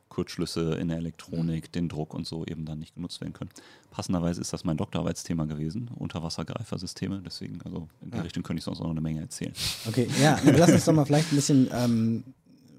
Kurzschlüsse 0.07 0.75
in 0.75 0.87
der 0.87 0.97
Elektronik, 0.97 1.69
den 1.73 1.89
Druck 1.89 2.13
und 2.13 2.25
so 2.25 2.45
eben 2.45 2.63
dann 2.63 2.79
nicht 2.79 2.95
genutzt 2.95 3.19
werden 3.19 3.33
können. 3.33 3.49
Passenderweise 3.91 4.39
ist 4.39 4.53
das 4.53 4.63
mein 4.63 4.77
Doktorarbeitsthema 4.77 5.43
gewesen, 5.43 5.89
Unterwassergreifersysteme. 5.99 7.21
Deswegen, 7.25 7.61
also 7.63 7.89
in 8.01 8.11
die 8.11 8.17
Ja. 8.17 8.23
Richtung 8.23 8.43
könnte 8.43 8.59
ich 8.59 8.63
sonst 8.63 8.79
noch 8.79 8.89
eine 8.89 9.01
Menge 9.01 9.19
erzählen. 9.19 9.53
Okay, 9.89 10.07
ja, 10.21 10.39
lass 10.45 10.71
uns 10.71 10.85
doch 10.85 10.93
mal 10.93 11.03
vielleicht 11.05 11.33
ein 11.33 11.35
bisschen, 11.35 11.69
ähm, 11.73 12.23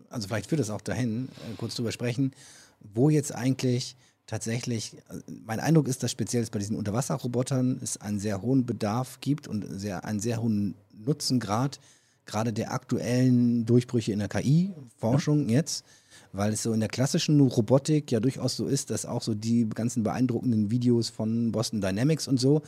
also 0.08 0.28
vielleicht 0.28 0.48
führt 0.48 0.60
das 0.62 0.70
auch 0.70 0.80
dahin, 0.80 1.28
äh, 1.50 1.56
kurz 1.58 1.74
drüber 1.74 1.92
sprechen, 1.92 2.32
wo 2.94 3.10
jetzt 3.10 3.34
eigentlich 3.34 3.96
tatsächlich, 4.26 4.96
mein 5.26 5.60
Eindruck 5.60 5.88
ist, 5.88 6.02
dass 6.02 6.10
speziell 6.10 6.46
bei 6.50 6.58
diesen 6.58 6.76
Unterwasserrobotern 6.76 7.80
es 7.82 7.96
einen 7.96 8.18
sehr 8.18 8.42
hohen 8.42 8.66
Bedarf 8.66 9.20
gibt 9.20 9.48
und 9.48 9.64
sehr, 9.68 10.04
einen 10.04 10.20
sehr 10.20 10.42
hohen 10.42 10.74
Nutzengrad, 10.92 11.80
gerade 12.24 12.52
der 12.52 12.72
aktuellen 12.72 13.66
Durchbrüche 13.66 14.12
in 14.12 14.20
der 14.20 14.28
KI-Forschung 14.28 15.48
jetzt, 15.48 15.84
weil 16.32 16.52
es 16.52 16.62
so 16.62 16.72
in 16.72 16.80
der 16.80 16.88
klassischen 16.88 17.40
Robotik 17.40 18.10
ja 18.10 18.20
durchaus 18.20 18.56
so 18.56 18.66
ist, 18.66 18.90
dass 18.90 19.04
auch 19.04 19.22
so 19.22 19.34
die 19.34 19.68
ganzen 19.68 20.02
beeindruckenden 20.02 20.70
Videos 20.70 21.10
von 21.10 21.52
Boston 21.52 21.80
Dynamics 21.80 22.28
und 22.28 22.38
so, 22.38 22.62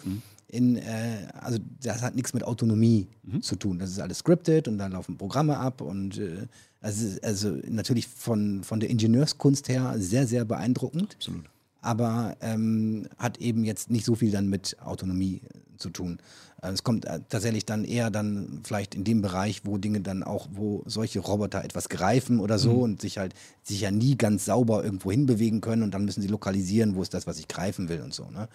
in, 0.48 0.76
äh, 0.76 1.26
also 1.40 1.58
das 1.82 2.02
hat 2.02 2.14
nichts 2.14 2.32
mit 2.32 2.44
Autonomie 2.44 3.08
zu 3.40 3.56
tun. 3.56 3.78
Das 3.78 3.90
ist 3.90 3.98
alles 3.98 4.18
scripted 4.18 4.68
und 4.68 4.78
dann 4.78 4.92
laufen 4.92 5.16
Programme 5.16 5.56
ab 5.58 5.80
und 5.80 6.18
äh, 6.18 6.46
also, 6.85 7.18
also 7.23 7.57
natürlich 7.66 8.07
von, 8.07 8.62
von 8.62 8.79
der 8.79 8.90
Ingenieurskunst 8.90 9.68
her 9.68 9.94
sehr, 9.97 10.27
sehr 10.27 10.44
beeindruckend 10.44 11.14
Absolut. 11.14 11.44
aber 11.81 12.37
ähm, 12.40 13.09
hat 13.16 13.38
eben 13.38 13.64
jetzt 13.64 13.90
nicht 13.90 14.05
so 14.05 14.14
viel 14.14 14.31
dann 14.31 14.49
mit 14.49 14.77
Autonomie 14.85 15.40
zu 15.79 15.88
tun. 15.90 16.18
Äh, 16.62 16.73
es 16.73 16.83
kommt 16.85 17.07
äh, 17.07 17.20
tatsächlich 17.29 17.64
dann 17.64 17.85
eher 17.85 18.11
dann 18.11 18.61
vielleicht 18.64 18.94
in 18.94 19.03
dem 19.05 19.23
Bereich, 19.23 19.62
wo 19.64 19.79
Dinge 19.79 20.03
dann 20.03 20.23
auch, 20.23 20.47
wo 20.53 20.83
solche 20.85 21.20
Roboter 21.20 21.64
etwas 21.64 21.88
greifen 21.88 22.38
oder 22.38 22.59
so 22.59 22.81
und 22.83 23.01
sich 23.01 23.16
halt 23.16 23.35
sich 23.62 23.81
ja 23.81 23.90
nie 23.90 24.16
ganz 24.16 24.44
sauber 24.44 24.85
irgendwo 24.85 25.11
hinbewegen 25.11 25.62
können 25.62 25.83
und 25.83 25.92
dann 25.92 26.05
müssen 26.05 26.20
sie 26.20 26.29
lokalisieren, 26.29 26.97
wo 26.97 27.03
ist 27.03 27.14
das, 27.14 27.27
was 27.27 27.38
ich 27.38 27.49
greifen 27.49 27.88
will 27.88 28.03
und 28.03 28.12
so. 28.12 28.31
Ne? 28.31 28.49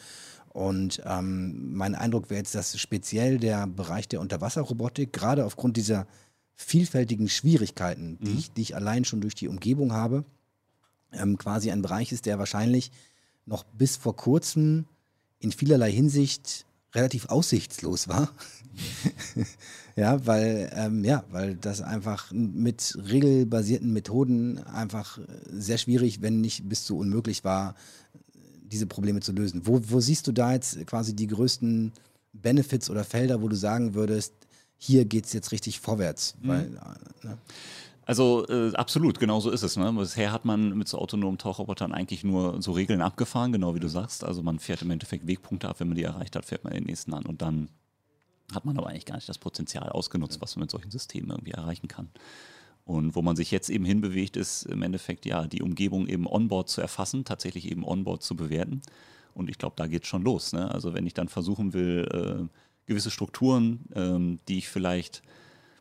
Und 0.49 1.01
ähm, 1.05 1.73
mein 1.73 1.95
Eindruck 1.95 2.29
wäre 2.29 2.39
jetzt, 2.39 2.53
dass 2.53 2.77
speziell 2.79 3.39
der 3.39 3.65
Bereich 3.65 4.07
der 4.07 4.21
Unterwasserrobotik, 4.21 5.13
gerade 5.13 5.45
aufgrund 5.45 5.77
dieser 5.77 6.07
vielfältigen 6.61 7.29
Schwierigkeiten, 7.29 8.17
die, 8.21 8.37
ich, 8.37 8.51
die 8.51 8.61
ich 8.61 8.75
allein 8.75 9.05
schon 9.05 9.21
durch 9.21 9.33
die 9.33 9.47
Umgebung 9.47 9.93
habe, 9.93 10.25
ähm, 11.13 11.37
quasi 11.37 11.71
ein 11.71 11.81
Bereich 11.81 12.11
ist, 12.11 12.25
der 12.25 12.37
wahrscheinlich 12.37 12.91
noch 13.45 13.63
bis 13.63 13.95
vor 13.95 14.15
kurzem 14.15 14.85
in 15.39 15.53
vielerlei 15.53 15.91
Hinsicht 15.91 16.65
relativ 16.93 17.27
aussichtslos 17.29 18.09
war. 18.09 18.33
ja, 19.95 20.25
weil, 20.27 20.69
ähm, 20.75 21.05
ja, 21.05 21.23
weil 21.31 21.55
das 21.55 21.81
einfach 21.81 22.31
mit 22.31 22.97
regelbasierten 23.09 23.93
Methoden 23.93 24.57
einfach 24.59 25.17
äh, 25.17 25.21
sehr 25.49 25.77
schwierig, 25.77 26.21
wenn 26.21 26.41
nicht 26.41 26.67
bis 26.67 26.83
zu 26.83 26.97
unmöglich 26.97 27.45
war, 27.45 27.75
diese 28.63 28.85
Probleme 28.85 29.21
zu 29.21 29.31
lösen. 29.31 29.61
Wo, 29.65 29.79
wo 29.87 30.01
siehst 30.01 30.27
du 30.27 30.33
da 30.33 30.51
jetzt 30.51 30.85
quasi 30.85 31.15
die 31.15 31.27
größten 31.27 31.93
Benefits 32.33 32.89
oder 32.89 33.05
Felder, 33.05 33.41
wo 33.41 33.47
du 33.47 33.55
sagen 33.55 33.93
würdest, 33.93 34.33
hier 34.79 35.05
geht 35.05 35.25
es 35.25 35.33
jetzt 35.33 35.51
richtig 35.51 35.79
vorwärts? 35.79 36.35
Weil, 36.41 36.79
äh, 37.23 37.27
ne? 37.27 37.37
Also 38.05 38.47
äh, 38.47 38.73
absolut, 38.73 39.19
genau 39.19 39.39
so 39.39 39.51
ist 39.51 39.61
es. 39.61 39.77
Ne? 39.77 39.93
Bisher 39.93 40.31
hat 40.31 40.43
man 40.43 40.75
mit 40.75 40.87
so 40.87 40.97
autonomen 40.97 41.37
Tauchrobotern 41.37 41.91
eigentlich 41.91 42.23
nur 42.23 42.59
so 42.59 42.71
Regeln 42.71 43.01
abgefahren, 43.03 43.51
genau 43.51 43.75
wie 43.75 43.79
du 43.79 43.87
sagst. 43.87 44.23
Also 44.23 44.41
man 44.41 44.57
fährt 44.57 44.81
im 44.81 44.89
Endeffekt 44.89 45.27
Wegpunkte 45.27 45.69
ab, 45.69 45.79
wenn 45.79 45.89
man 45.89 45.95
die 45.95 46.03
erreicht 46.03 46.35
hat, 46.35 46.45
fährt 46.45 46.63
man 46.63 46.73
den 46.73 46.85
nächsten 46.85 47.13
an 47.13 47.27
und 47.27 47.43
dann 47.43 47.69
hat 48.51 48.65
man 48.65 48.77
aber 48.79 48.87
eigentlich 48.87 49.05
gar 49.05 49.15
nicht 49.15 49.29
das 49.29 49.37
Potenzial 49.37 49.89
ausgenutzt, 49.89 50.41
was 50.41 50.55
man 50.55 50.61
mit 50.61 50.71
solchen 50.71 50.89
Systemen 50.89 51.29
irgendwie 51.29 51.51
erreichen 51.51 51.87
kann. 51.87 52.09
Und 52.83 53.15
wo 53.15 53.21
man 53.21 53.35
sich 53.35 53.51
jetzt 53.51 53.69
eben 53.69 53.85
hinbewegt, 53.85 54.35
ist 54.37 54.63
im 54.63 54.81
Endeffekt 54.81 55.27
ja 55.27 55.45
die 55.45 55.61
Umgebung 55.61 56.07
eben 56.07 56.25
onboard 56.25 56.69
zu 56.69 56.81
erfassen, 56.81 57.25
tatsächlich 57.25 57.69
eben 57.69 57.83
onboard 57.83 58.23
zu 58.23 58.35
bewerten. 58.35 58.81
Und 59.35 59.51
ich 59.51 59.59
glaube, 59.59 59.75
da 59.75 59.85
geht 59.85 60.07
schon 60.07 60.23
los. 60.23 60.53
Ne? 60.53 60.71
Also 60.71 60.95
wenn 60.95 61.05
ich 61.05 61.13
dann 61.13 61.27
versuchen 61.27 61.73
will, 61.73 62.07
äh, 62.11 62.59
gewisse 62.89 63.11
Strukturen, 63.11 63.85
ähm, 63.95 64.39
die 64.47 64.57
ich 64.57 64.67
vielleicht 64.67 65.21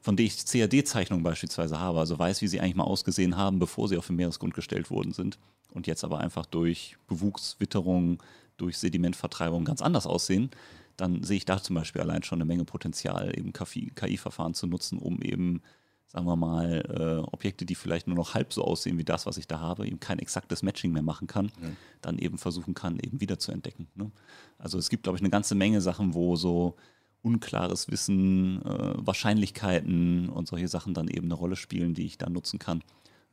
von 0.09 0.17
denen 0.17 0.29
ich 0.29 0.47
CAD-Zeichnungen 0.47 1.23
beispielsweise 1.23 1.79
habe, 1.79 1.99
also 1.99 2.19
weiß, 2.19 2.41
wie 2.41 2.49
sie 2.49 2.61
eigentlich 2.61 2.77
mal 2.77 2.85
ausgesehen 2.85 3.37
haben, 3.37 3.59
bevor 3.59 3.89
sie 3.89 3.99
auf 3.99 4.07
den 4.07 4.17
Meeresgrund 4.17 4.55
gestellt 4.55 4.91
worden 4.91 5.13
sind 5.13 5.39
und 5.73 5.87
jetzt 5.87 6.05
aber 6.05 6.19
einfach 6.19 6.47
durch 6.47 6.97
Bewuchswitterung, 7.09 8.23
durch 8.57 8.79
Sedimentvertreibung 8.79 9.65
ganz 9.65 9.83
anders 9.83 10.07
aussehen, 10.07 10.51
dann 10.97 11.23
sehe 11.23 11.37
ich 11.37 11.45
da 11.45 11.63
zum 11.63 11.77
Beispiel 11.77 12.01
allein 12.01 12.23
schon 12.23 12.39
eine 12.39 12.47
Menge 12.47 12.65
Potenzial, 12.65 13.37
eben 13.39 13.53
KI-Verfahren 13.53 14.55
zu 14.55 14.67
nutzen, 14.67 14.99
um 14.99 15.21
eben, 15.21 15.63
sagen 16.07 16.27
wir 16.27 16.37
mal, 16.37 16.83
äh, 16.89 17.29
Objekte, 17.31 17.67
die 17.67 17.75
vielleicht 17.75 18.07
nur 18.07 18.17
noch 18.17 18.35
halb 18.35 18.53
so 18.53 18.65
aussehen 18.65 18.99
wie 18.99 19.05
das, 19.05 19.27
was 19.27 19.37
ich 19.37 19.47
da 19.47 19.61
habe, 19.61 19.87
eben 19.87 20.01
kein 20.01 20.19
exaktes 20.19 20.63
Matching 20.63 20.93
mehr 20.93 21.03
machen 21.03 21.27
kann, 21.27 21.53
dann 22.01 22.19
eben 22.19 22.39
versuchen 22.39 22.75
kann, 22.75 22.99
eben 22.99 23.21
wieder 23.21 23.39
zu 23.39 23.53
entdecken. 23.53 23.89
Ne? 23.95 24.11
Also 24.59 24.79
es 24.79 24.89
gibt, 24.89 25.03
glaube 25.03 25.19
ich, 25.19 25.23
eine 25.23 25.31
ganze 25.31 25.55
Menge 25.55 25.81
Sachen, 25.81 26.15
wo 26.15 26.35
so 26.35 26.77
unklares 27.23 27.89
Wissen, 27.91 28.63
äh, 28.63 28.95
Wahrscheinlichkeiten 28.97 30.29
und 30.29 30.49
solche 30.49 30.69
Sachen 30.69 30.95
dann 30.95 31.09
eben 31.09 31.27
eine 31.27 31.35
Rolle 31.35 31.57
spielen, 31.57 31.95
die 31.95 32.07
ich 32.07 32.19
dann 32.19 32.33
nutzen 32.33 32.59
kann, 32.59 32.83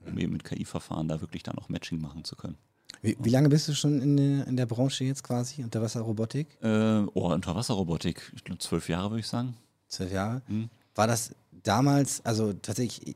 um 0.05 0.17
eben 0.17 0.33
mit 0.33 0.43
KI-Verfahren 0.43 1.07
da 1.07 1.21
wirklich 1.21 1.43
dann 1.43 1.57
auch 1.57 1.69
Matching 1.69 2.01
machen 2.01 2.23
zu 2.23 2.35
können. 2.35 2.57
Wie, 3.01 3.17
wie 3.19 3.29
lange 3.29 3.49
bist 3.49 3.67
du 3.67 3.73
schon 3.73 4.01
in 4.01 4.17
der, 4.17 4.47
in 4.47 4.57
der 4.57 4.65
Branche 4.65 5.03
jetzt 5.03 5.23
quasi, 5.23 5.63
Unterwasserrobotik? 5.63 6.57
Äh, 6.61 7.03
oh, 7.13 7.31
Unterwasserrobotik, 7.31 8.31
ich 8.35 8.43
glaube 8.43 8.59
zwölf 8.59 8.89
Jahre 8.89 9.11
würde 9.11 9.19
ich 9.19 9.27
sagen. 9.27 9.55
Zwölf 9.87 10.11
Jahre. 10.11 10.41
Hm. 10.47 10.69
War 10.95 11.07
das 11.07 11.35
damals, 11.51 12.25
also 12.25 12.53
tatsächlich, 12.53 13.15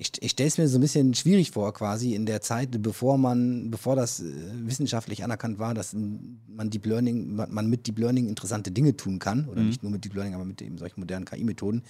ich, 0.00 0.12
ich, 0.20 0.30
stelle 0.30 0.46
es 0.46 0.58
mir 0.58 0.68
so 0.68 0.78
ein 0.78 0.80
bisschen 0.80 1.12
schwierig 1.14 1.50
vor, 1.50 1.74
quasi 1.74 2.14
in 2.14 2.24
der 2.24 2.40
Zeit, 2.40 2.80
bevor 2.82 3.18
man, 3.18 3.70
bevor 3.70 3.96
das 3.96 4.20
äh, 4.20 4.24
wissenschaftlich 4.64 5.24
anerkannt 5.24 5.58
war, 5.58 5.74
dass 5.74 5.92
man 5.92 6.70
Deep 6.70 6.86
Learning, 6.86 7.34
man, 7.34 7.52
man 7.52 7.68
mit 7.68 7.86
Deep 7.86 7.98
Learning 7.98 8.28
interessante 8.28 8.70
Dinge 8.70 8.96
tun 8.96 9.18
kann, 9.18 9.48
oder 9.48 9.60
nicht 9.62 9.82
nur 9.82 9.90
mit 9.90 10.04
Deep 10.04 10.14
Learning, 10.14 10.34
aber 10.34 10.44
mit 10.44 10.62
eben 10.62 10.78
solchen 10.78 11.00
modernen 11.00 11.24
KI-Methoden, 11.24 11.82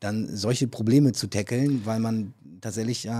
dann 0.00 0.36
solche 0.36 0.68
Probleme 0.68 1.12
zu 1.12 1.26
tackeln, 1.26 1.86
weil 1.86 2.00
man 2.00 2.34
tatsächlich 2.60 3.06
äh, 3.06 3.10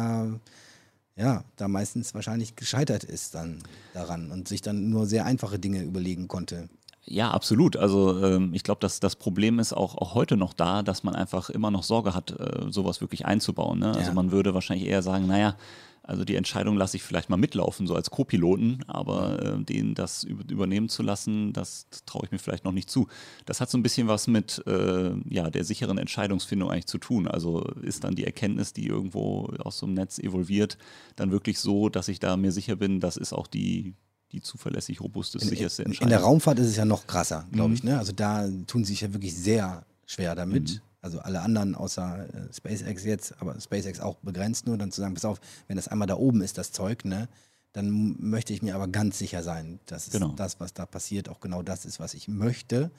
ja, 1.18 1.44
da 1.56 1.66
meistens 1.66 2.14
wahrscheinlich 2.14 2.54
gescheitert 2.54 3.04
ist 3.04 3.34
dann 3.34 3.58
daran 3.92 4.30
und 4.30 4.46
sich 4.46 4.60
dann 4.60 4.90
nur 4.90 5.06
sehr 5.06 5.24
einfache 5.24 5.58
Dinge 5.58 5.82
überlegen 5.82 6.28
konnte. 6.28 6.68
Ja, 7.10 7.30
absolut. 7.30 7.76
Also 7.76 8.22
ähm, 8.22 8.50
ich 8.52 8.62
glaube, 8.62 8.80
dass 8.80 9.00
das 9.00 9.16
Problem 9.16 9.58
ist 9.58 9.72
auch, 9.72 9.96
auch 9.96 10.14
heute 10.14 10.36
noch 10.36 10.52
da, 10.52 10.82
dass 10.82 11.04
man 11.04 11.14
einfach 11.14 11.48
immer 11.48 11.70
noch 11.70 11.82
Sorge 11.82 12.14
hat, 12.14 12.32
äh, 12.38 12.70
sowas 12.70 13.00
wirklich 13.00 13.24
einzubauen. 13.24 13.78
Ne? 13.78 13.88
Also 13.94 14.10
Ja. 14.10 14.12
man 14.14 14.30
würde 14.30 14.52
wahrscheinlich 14.52 14.86
eher 14.86 15.00
sagen, 15.02 15.26
naja, 15.26 15.56
also 16.02 16.24
die 16.24 16.36
Entscheidung 16.36 16.76
lasse 16.76 16.96
ich 16.96 17.02
vielleicht 17.02 17.28
mal 17.28 17.36
mitlaufen, 17.36 17.86
so 17.86 17.94
als 17.94 18.10
Co-Piloten, 18.10 18.80
aber 18.86 19.42
äh, 19.42 19.62
denen 19.62 19.94
das 19.94 20.26
üb- 20.26 20.50
übernehmen 20.50 20.88
zu 20.88 21.02
lassen, 21.02 21.52
das 21.52 21.86
traue 22.06 22.22
ich 22.24 22.30
mir 22.32 22.38
vielleicht 22.38 22.64
noch 22.64 22.72
nicht 22.72 22.88
zu. 22.90 23.08
Das 23.44 23.60
hat 23.60 23.70
so 23.70 23.76
ein 23.78 23.82
bisschen 23.82 24.08
was 24.08 24.26
mit 24.26 24.62
äh, 24.66 25.12
ja, 25.28 25.50
der 25.50 25.64
sicheren 25.64 25.98
Entscheidungsfindung 25.98 26.70
eigentlich 26.70 26.86
zu 26.86 26.98
tun. 26.98 27.26
Also 27.28 27.60
ist 27.82 28.04
dann 28.04 28.14
die 28.14 28.24
Erkenntnis, 28.24 28.72
die 28.72 28.86
irgendwo 28.86 29.50
aus 29.58 29.78
so 29.78 29.86
einem 29.86 29.94
Netz 29.94 30.18
evolviert, 30.18 30.78
dann 31.16 31.30
wirklich 31.30 31.58
so, 31.58 31.88
dass 31.90 32.08
ich 32.08 32.20
da 32.20 32.36
mir 32.38 32.52
sicher 32.52 32.76
bin, 32.76 33.00
das 33.00 33.16
ist 33.18 33.34
auch 33.34 33.46
die, 33.46 33.94
die 34.32 34.40
zuverlässig, 34.42 35.00
robuste, 35.00 35.38
sicherste 35.38 35.82
In, 35.82 35.86
Entscheidung. 35.88 36.06
in 36.08 36.10
der 36.10 36.20
Raumfahrt 36.20 36.58
ist 36.58 36.66
es 36.68 36.76
ja 36.76 36.84
noch 36.84 37.06
krasser, 37.06 37.46
glaube 37.52 37.70
Mhm. 37.70 37.74
ich. 37.74 37.82
Ne? 37.84 37.98
Also 37.98 38.12
da 38.12 38.48
tun 38.66 38.84
sie 38.84 38.92
sich 38.92 39.00
ja 39.00 39.12
wirklich 39.12 39.34
sehr 39.36 39.84
schwer 40.06 40.34
damit. 40.34 40.82
Also 41.00 41.20
alle 41.20 41.40
anderen 41.40 41.74
außer 41.74 42.26
äh, 42.28 42.52
SpaceX 42.52 43.04
jetzt, 43.04 43.40
aber 43.40 43.58
SpaceX 43.60 44.00
auch 44.00 44.16
begrenzt 44.16 44.66
nur, 44.66 44.76
dann 44.76 44.90
zu 44.90 45.00
sagen, 45.00 45.14
pass 45.14 45.24
auf, 45.24 45.40
wenn 45.68 45.76
das 45.76 45.88
einmal 45.88 46.08
da 46.08 46.16
oben 46.16 46.42
ist, 46.42 46.58
das 46.58 46.72
Zeug, 46.72 47.04
ne, 47.04 47.28
dann 47.72 48.16
möchte 48.18 48.52
ich 48.52 48.62
mir 48.62 48.74
aber 48.74 48.88
ganz 48.88 49.16
sicher 49.18 49.42
sein, 49.42 49.78
dass 49.86 50.10
Genau. 50.10 50.30
das, 50.34 50.58
was 50.60 50.74
da 50.74 50.86
passiert, 50.86 51.28
auch 51.28 51.40
genau 51.40 51.62
das 51.62 51.84
ist, 51.86 52.00
was 52.00 52.14
ich 52.14 52.26
möchte. 52.28 52.90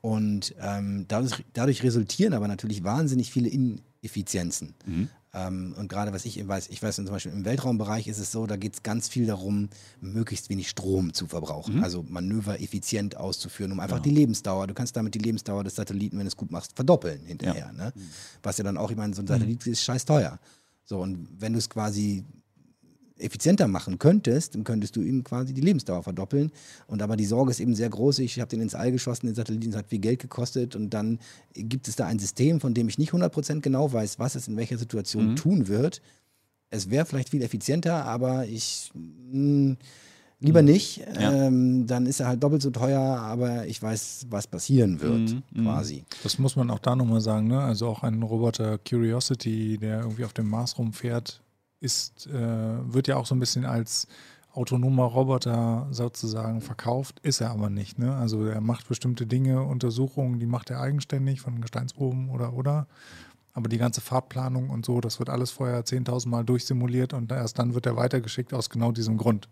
Und 0.00 0.54
ähm, 0.60 1.04
dadurch, 1.08 1.44
dadurch 1.52 1.82
resultieren 1.84 2.34
aber 2.34 2.48
natürlich 2.48 2.82
wahnsinnig 2.82 3.30
viele 3.30 3.48
Ineffizienzen. 3.48 4.74
Mhm. 4.84 5.08
Ähm, 5.34 5.74
und 5.78 5.88
gerade 5.88 6.12
was 6.12 6.26
ich 6.26 6.38
eben 6.38 6.48
weiß, 6.48 6.68
ich 6.68 6.82
weiß 6.82 6.96
zum 6.96 7.06
Beispiel 7.06 7.32
im 7.32 7.44
Weltraumbereich 7.44 8.06
ist 8.06 8.18
es 8.18 8.32
so, 8.32 8.46
da 8.46 8.56
geht 8.56 8.74
es 8.74 8.82
ganz 8.82 9.08
viel 9.08 9.26
darum, 9.26 9.70
möglichst 10.00 10.50
wenig 10.50 10.68
Strom 10.68 11.14
zu 11.14 11.26
verbrauchen. 11.26 11.82
Also 11.82 12.04
Manöver 12.06 12.60
effizient 12.60 13.16
auszuführen, 13.16 13.72
um 13.72 13.80
einfach 13.80 14.00
die 14.00 14.10
Lebensdauer, 14.10 14.66
du 14.66 14.74
kannst 14.74 14.96
damit 14.96 15.14
die 15.14 15.20
Lebensdauer 15.20 15.64
des 15.64 15.74
Satelliten, 15.74 16.18
wenn 16.18 16.24
du 16.24 16.28
es 16.28 16.36
gut 16.36 16.50
machst, 16.50 16.74
verdoppeln 16.76 17.24
hinterher. 17.24 17.72
Ne? 17.72 17.92
Was 18.42 18.58
ja 18.58 18.64
dann 18.64 18.76
auch, 18.76 18.90
ich 18.90 18.96
meine, 18.96 19.14
so 19.14 19.22
ein 19.22 19.26
Satellit 19.26 19.66
ist 19.66 19.82
scheiß 19.82 20.04
teuer. 20.04 20.38
So, 20.84 21.00
und 21.00 21.28
wenn 21.38 21.52
du 21.52 21.58
es 21.58 21.70
quasi 21.70 22.24
effizienter 23.18 23.68
machen 23.68 23.98
könntest, 23.98 24.54
dann 24.54 24.64
könntest 24.64 24.96
du 24.96 25.02
ihm 25.02 25.22
quasi 25.24 25.52
die 25.54 25.60
Lebensdauer 25.60 26.02
verdoppeln. 26.02 26.50
Und 26.86 27.02
aber 27.02 27.16
die 27.16 27.24
Sorge 27.26 27.50
ist 27.50 27.60
eben 27.60 27.74
sehr 27.74 27.88
groß. 27.90 28.18
Ich 28.20 28.40
habe 28.40 28.48
den 28.48 28.60
ins 28.60 28.74
All 28.74 28.90
geschossen, 28.92 29.26
den 29.26 29.34
Satelliten, 29.34 29.70
das 29.72 29.78
hat 29.80 29.88
viel 29.90 29.98
Geld 30.00 30.20
gekostet. 30.20 30.74
Und 30.76 30.90
dann 30.90 31.18
gibt 31.54 31.88
es 31.88 31.96
da 31.96 32.06
ein 32.06 32.18
System, 32.18 32.60
von 32.60 32.74
dem 32.74 32.88
ich 32.88 32.98
nicht 32.98 33.12
100% 33.12 33.60
genau 33.60 33.92
weiß, 33.92 34.18
was 34.18 34.34
es 34.34 34.48
in 34.48 34.56
welcher 34.56 34.78
Situation 34.78 35.30
Mhm. 35.32 35.36
tun 35.36 35.68
wird. 35.68 36.00
Es 36.70 36.88
wäre 36.88 37.04
vielleicht 37.04 37.28
viel 37.28 37.42
effizienter, 37.42 38.06
aber 38.06 38.46
ich 38.46 38.90
mh, 38.94 39.76
lieber 40.40 40.62
nicht. 40.62 41.00
Mhm. 41.06 41.20
Ja. 41.20 41.46
Ähm, 41.46 41.86
dann 41.86 42.06
ist 42.06 42.18
er 42.20 42.28
halt 42.28 42.42
doppelt 42.42 42.62
so 42.62 42.70
teuer, 42.70 42.98
aber 43.00 43.66
ich 43.66 43.80
weiß, 43.82 44.26
was 44.30 44.46
passieren 44.46 45.00
wird, 45.02 45.32
Mhm, 45.34 45.42
mhm. 45.52 45.64
quasi. 45.64 46.04
Das 46.22 46.38
muss 46.38 46.56
man 46.56 46.70
auch 46.70 46.78
da 46.78 46.96
nochmal 46.96 47.20
sagen, 47.20 47.48
ne? 47.48 47.60
Also 47.60 47.86
auch 47.88 48.02
ein 48.02 48.22
Roboter 48.22 48.78
Curiosity, 48.78 49.76
der 49.78 50.00
irgendwie 50.00 50.24
auf 50.24 50.32
dem 50.32 50.48
Mars 50.48 50.78
rumfährt, 50.78 51.41
ist, 51.82 52.26
äh, 52.28 52.32
wird 52.92 53.08
ja 53.08 53.16
auch 53.16 53.26
so 53.26 53.34
ein 53.34 53.40
bisschen 53.40 53.64
als 53.64 54.06
autonomer 54.54 55.04
Roboter 55.04 55.88
sozusagen 55.90 56.60
verkauft, 56.60 57.20
ist 57.20 57.40
er 57.40 57.50
aber 57.50 57.70
nicht. 57.70 57.98
Ne? 57.98 58.14
Also 58.14 58.44
er 58.46 58.60
macht 58.60 58.88
bestimmte 58.88 59.26
Dinge, 59.26 59.62
Untersuchungen, 59.62 60.38
die 60.38 60.46
macht 60.46 60.70
er 60.70 60.80
eigenständig 60.80 61.40
von 61.40 61.60
Gesteinsproben 61.60 62.28
oder 62.28 62.52
oder. 62.52 62.86
Aber 63.54 63.68
die 63.68 63.78
ganze 63.78 64.00
Fahrtplanung 64.00 64.70
und 64.70 64.86
so, 64.86 65.00
das 65.00 65.18
wird 65.18 65.28
alles 65.28 65.50
vorher 65.50 65.84
10.000 65.84 66.28
Mal 66.28 66.44
durchsimuliert 66.44 67.12
und 67.12 67.30
erst 67.32 67.58
dann 67.58 67.74
wird 67.74 67.84
er 67.84 67.96
weitergeschickt 67.96 68.54
aus 68.54 68.70
genau 68.70 68.92
diesem 68.92 69.18
Grund. 69.18 69.48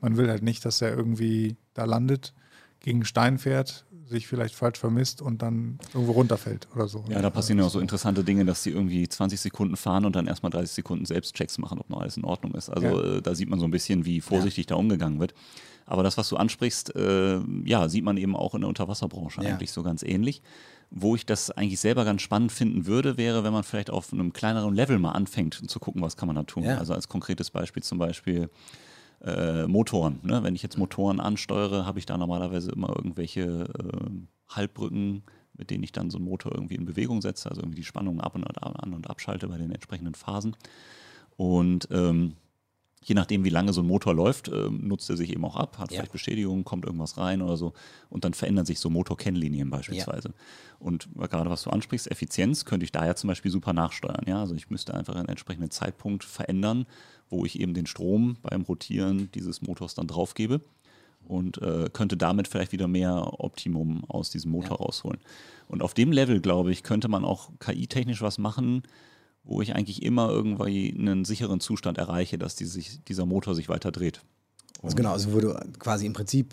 Man 0.00 0.16
will 0.16 0.28
halt 0.28 0.42
nicht, 0.42 0.64
dass 0.64 0.82
er 0.82 0.96
irgendwie 0.96 1.56
da 1.72 1.84
landet, 1.84 2.34
gegen 2.80 3.04
Stein 3.04 3.38
fährt, 3.38 3.86
sich 4.06 4.26
vielleicht 4.26 4.54
falsch 4.54 4.78
vermisst 4.78 5.22
und 5.22 5.42
dann 5.42 5.78
irgendwo 5.92 6.12
runterfällt 6.12 6.68
oder 6.74 6.88
so. 6.88 7.04
Ja, 7.08 7.22
da 7.22 7.30
passieren 7.30 7.58
ja 7.58 7.64
auch 7.64 7.70
so 7.70 7.80
interessante 7.80 8.22
Dinge, 8.24 8.44
dass 8.44 8.62
die 8.62 8.70
irgendwie 8.70 9.08
20 9.08 9.40
Sekunden 9.40 9.76
fahren 9.76 10.04
und 10.04 10.14
dann 10.16 10.26
erstmal 10.26 10.50
30 10.50 10.70
Sekunden 10.72 11.04
Selbstchecks 11.06 11.58
machen, 11.58 11.78
ob 11.78 11.88
noch 11.90 12.00
alles 12.00 12.16
in 12.16 12.24
Ordnung 12.24 12.54
ist. 12.54 12.68
Also 12.70 12.86
Ja. 12.86 13.16
äh, 13.16 13.22
da 13.22 13.34
sieht 13.34 13.48
man 13.48 13.58
so 13.58 13.64
ein 13.66 13.70
bisschen, 13.70 14.04
wie 14.04 14.20
vorsichtig 14.20 14.66
da 14.66 14.74
umgegangen 14.76 15.20
wird. 15.20 15.34
Aber 15.86 16.02
das, 16.02 16.16
was 16.16 16.28
du 16.28 16.36
ansprichst, 16.36 16.94
äh, 16.96 17.40
ja, 17.64 17.88
sieht 17.88 18.04
man 18.04 18.16
eben 18.16 18.36
auch 18.36 18.54
in 18.54 18.62
der 18.62 18.68
Unterwasserbranche 18.68 19.42
Ja. 19.42 19.50
eigentlich 19.50 19.72
so 19.72 19.82
ganz 19.82 20.02
ähnlich. 20.02 20.42
Wo 20.90 21.16
ich 21.16 21.26
das 21.26 21.50
eigentlich 21.50 21.80
selber 21.80 22.04
ganz 22.04 22.22
spannend 22.22 22.52
finden 22.52 22.86
würde, 22.86 23.16
wäre, 23.16 23.42
wenn 23.42 23.52
man 23.52 23.64
vielleicht 23.64 23.90
auf 23.90 24.12
einem 24.12 24.32
kleineren 24.32 24.74
Level 24.74 24.98
mal 24.98 25.12
anfängt 25.12 25.68
zu 25.68 25.80
gucken, 25.80 26.02
was 26.02 26.16
kann 26.16 26.26
man 26.28 26.36
da 26.36 26.44
tun. 26.44 26.62
Ja. 26.64 26.78
Also 26.78 26.94
als 26.94 27.08
konkretes 27.08 27.50
Beispiel 27.50 27.82
zum 27.82 27.98
Beispiel 27.98 28.48
äh, 29.24 29.66
Motoren. 29.66 30.20
Ne? 30.22 30.42
Wenn 30.42 30.54
ich 30.54 30.62
jetzt 30.62 30.78
Motoren 30.78 31.20
ansteuere, 31.20 31.86
habe 31.86 31.98
ich 31.98 32.06
da 32.06 32.16
normalerweise 32.16 32.70
immer 32.72 32.90
irgendwelche 32.94 33.66
äh, 33.78 34.10
Halbbrücken, 34.48 35.22
mit 35.54 35.70
denen 35.70 35.84
ich 35.84 35.92
dann 35.92 36.10
so 36.10 36.18
einen 36.18 36.26
Motor 36.26 36.52
irgendwie 36.54 36.74
in 36.74 36.84
Bewegung 36.84 37.22
setze, 37.22 37.48
also 37.48 37.62
irgendwie 37.62 37.76
die 37.76 37.84
Spannung 37.84 38.20
ab 38.20 38.34
und 38.34 38.44
an 38.44 38.92
und 38.92 39.08
abschalte 39.08 39.48
bei 39.48 39.56
den 39.56 39.70
entsprechenden 39.70 40.14
Phasen. 40.14 40.56
Und 41.36 41.88
ähm, 41.90 42.34
je 43.04 43.14
nachdem, 43.14 43.44
wie 43.44 43.50
lange 43.50 43.72
so 43.72 43.82
ein 43.82 43.86
Motor 43.86 44.14
läuft, 44.14 44.48
ähm, 44.48 44.80
nutzt 44.88 45.08
er 45.10 45.16
sich 45.16 45.30
eben 45.30 45.44
auch 45.44 45.56
ab, 45.56 45.78
hat 45.78 45.90
Ja. 45.92 45.98
vielleicht 45.98 46.12
Beschädigungen, 46.12 46.64
kommt 46.64 46.84
irgendwas 46.86 47.18
rein 47.18 47.42
oder 47.42 47.56
so. 47.56 47.74
Und 48.10 48.24
dann 48.24 48.34
verändern 48.34 48.64
sich 48.66 48.80
so 48.80 48.88
Motorkennlinien 48.90 49.68
beispielsweise. 49.70 50.32
Und 50.80 51.08
gerade 51.16 51.50
was 51.50 51.62
du 51.62 51.70
ansprichst, 51.70 52.10
Effizienz, 52.10 52.64
könnte 52.64 52.84
ich 52.84 52.92
da 52.92 53.06
ja 53.06 53.14
zum 53.14 53.28
Beispiel 53.28 53.50
super 53.50 53.72
nachsteuern. 53.72 54.24
Ja? 54.26 54.40
Also 54.40 54.54
ich 54.54 54.70
müsste 54.70 54.94
einfach 54.94 55.14
einen 55.14 55.28
entsprechenden 55.28 55.70
Zeitpunkt 55.70 56.24
verändern, 56.24 56.86
wo 57.28 57.44
ich 57.44 57.60
eben 57.60 57.74
den 57.74 57.86
Strom 57.86 58.36
beim 58.42 58.62
Rotieren 58.62 59.30
dieses 59.34 59.60
Motors 59.62 59.94
dann 59.94 60.06
draufgebe 60.06 60.60
und 61.26 61.60
äh, 61.62 61.88
könnte 61.92 62.16
damit 62.16 62.48
vielleicht 62.48 62.72
wieder 62.72 62.88
mehr 62.88 63.40
Optimum 63.40 64.04
aus 64.08 64.30
diesem 64.30 64.50
Motor 64.50 64.78
rausholen. 64.78 65.20
Und 65.68 65.82
auf 65.82 65.94
dem 65.94 66.12
Level, 66.12 66.40
glaube 66.40 66.70
ich, 66.72 66.82
könnte 66.82 67.08
man 67.08 67.24
auch 67.24 67.50
KI-technisch 67.60 68.20
was 68.22 68.38
machen, 68.38 68.82
wo 69.44 69.60
ich 69.62 69.74
eigentlich 69.74 70.02
immer 70.02 70.30
irgendwie 70.30 70.94
einen 70.98 71.24
sicheren 71.24 71.60
Zustand 71.60 71.98
erreiche, 71.98 72.38
dass 72.38 72.56
die 72.56 72.64
sich, 72.66 73.00
dieser 73.04 73.26
Motor 73.26 73.54
sich 73.54 73.68
weiter 73.68 73.92
dreht. 73.92 74.22
Also 74.82 74.96
genau, 74.96 75.12
also 75.12 75.32
wo 75.32 75.40
du 75.40 75.54
quasi 75.78 76.06
im 76.06 76.12
Prinzip 76.12 76.52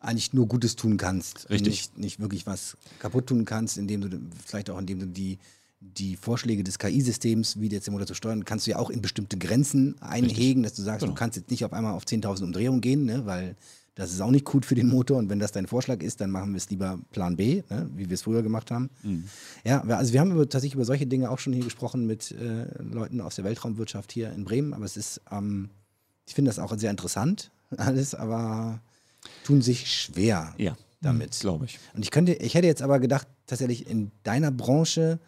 eigentlich 0.00 0.32
nur 0.32 0.46
Gutes 0.48 0.74
tun 0.76 0.96
kannst. 0.96 1.44
und 1.44 1.50
Richtig. 1.50 1.70
Nicht, 1.70 1.98
nicht 1.98 2.20
wirklich 2.20 2.46
was 2.46 2.76
kaputt 2.98 3.28
tun 3.28 3.44
kannst, 3.44 3.78
indem 3.78 4.00
du 4.00 4.20
vielleicht 4.44 4.68
auch, 4.70 4.78
indem 4.78 4.98
du 4.98 5.06
die, 5.06 5.38
die 5.80 6.16
Vorschläge 6.16 6.64
des 6.64 6.78
KI-Systems, 6.78 7.60
wie 7.60 7.68
jetzt 7.68 7.86
den 7.86 7.92
Motor 7.92 8.06
zu 8.06 8.14
steuern, 8.14 8.44
kannst 8.44 8.66
du 8.66 8.72
ja 8.72 8.78
auch 8.78 8.90
in 8.90 9.00
bestimmte 9.02 9.36
Grenzen 9.38 10.00
einhegen, 10.02 10.62
dass 10.64 10.74
du 10.74 10.82
sagst, 10.82 11.00
Genau. 11.00 11.12
du 11.12 11.18
kannst 11.18 11.36
jetzt 11.36 11.50
nicht 11.50 11.64
auf 11.64 11.72
einmal 11.72 11.94
auf 11.94 12.04
10.000 12.04 12.42
Umdrehungen 12.44 12.80
gehen, 12.80 13.04
ne, 13.04 13.26
weil 13.26 13.56
das 13.94 14.10
ist 14.12 14.20
auch 14.22 14.30
nicht 14.30 14.44
gut 14.46 14.64
für 14.64 14.74
den 14.74 14.88
Motor. 14.88 15.18
Und 15.18 15.28
wenn 15.28 15.38
das 15.38 15.52
dein 15.52 15.66
Vorschlag 15.66 16.02
ist, 16.02 16.20
dann 16.20 16.30
machen 16.30 16.52
wir 16.52 16.56
es 16.56 16.70
lieber 16.70 16.98
Plan 17.12 17.36
B, 17.36 17.62
ne, 17.68 17.90
wie 17.94 18.08
wir 18.08 18.14
es 18.14 18.22
früher 18.22 18.42
gemacht 18.42 18.70
haben. 18.70 18.88
Ja, 19.64 19.86
wir- 19.86 19.98
also 19.98 20.12
wir 20.12 20.20
haben 20.20 20.30
über, 20.32 20.48
tatsächlich 20.48 20.74
über 20.74 20.84
solche 20.84 21.06
Dinge 21.06 21.30
auch 21.30 21.38
schon 21.38 21.52
hier 21.52 21.64
gesprochen 21.64 22.06
mit 22.06 22.30
äh, 22.32 22.66
Leuten 22.82 23.20
aus 23.20 23.36
der 23.36 23.44
Weltraumwirtschaft 23.44 24.10
hier 24.12 24.32
in 24.32 24.44
Bremen, 24.44 24.72
aber 24.72 24.84
es 24.86 24.96
ist, 24.96 25.20
ähm, 25.30 25.68
ich 26.26 26.34
finde 26.34 26.48
das 26.48 26.58
auch 26.58 26.76
sehr 26.78 26.90
interessant 26.90 27.50
alles, 27.76 28.14
aber 28.14 28.80
tun 29.44 29.60
sich 29.62 29.90
schwer 29.90 30.54
Ja, 30.56 30.76
damit. 31.02 31.38
glaube 31.40 31.66
ich. 31.66 31.78
Und 31.94 32.02
ich 32.02 32.10
könnte, 32.10 32.32
ich 32.32 32.54
hätte 32.54 32.66
jetzt 32.66 32.82
aber 32.82 32.98
gedacht, 32.98 33.26
tatsächlich 33.46 33.86
in 33.88 34.10
deiner 34.22 34.50
Branche, 34.50 35.18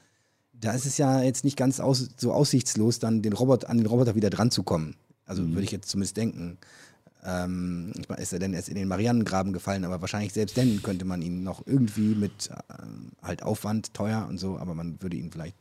da 0.52 0.72
ist 0.72 0.86
es 0.86 0.96
ja 0.96 1.20
jetzt 1.22 1.44
nicht 1.44 1.56
ganz 1.58 1.80
aus, 1.80 2.08
so 2.16 2.32
aussichtslos, 2.32 2.98
dann 2.98 3.20
den 3.20 3.34
Robot, 3.34 3.66
an 3.66 3.76
den 3.76 3.86
Roboter 3.86 4.14
wieder 4.14 4.30
dran 4.30 4.50
zu 4.50 4.62
kommen. 4.62 4.96
Also 5.26 5.42
Mhm. 5.42 5.50
würde 5.52 5.64
ich 5.64 5.70
jetzt 5.70 5.90
zumindest 5.90 6.16
denken. 6.16 6.56
Ähm, 7.24 7.92
ich 7.98 8.08
meine, 8.08 8.22
ist 8.22 8.32
er 8.32 8.38
denn 8.38 8.52
erst 8.52 8.68
in 8.68 8.74
den 8.74 8.88
Marianengraben 8.88 9.52
gefallen, 9.52 9.84
aber 9.84 10.00
wahrscheinlich 10.00 10.32
selbst 10.32 10.58
dann 10.58 10.82
könnte 10.82 11.04
man 11.04 11.22
ihn 11.22 11.42
noch 11.42 11.66
irgendwie 11.66 12.14
mit 12.14 12.50
ähm, 12.78 13.12
halt 13.22 13.42
Aufwand, 13.42 13.94
teuer 13.94 14.26
und 14.28 14.38
so, 14.38 14.58
aber 14.58 14.74
man 14.74 15.00
würde 15.00 15.16
ihn 15.16 15.32
vielleicht 15.32 15.56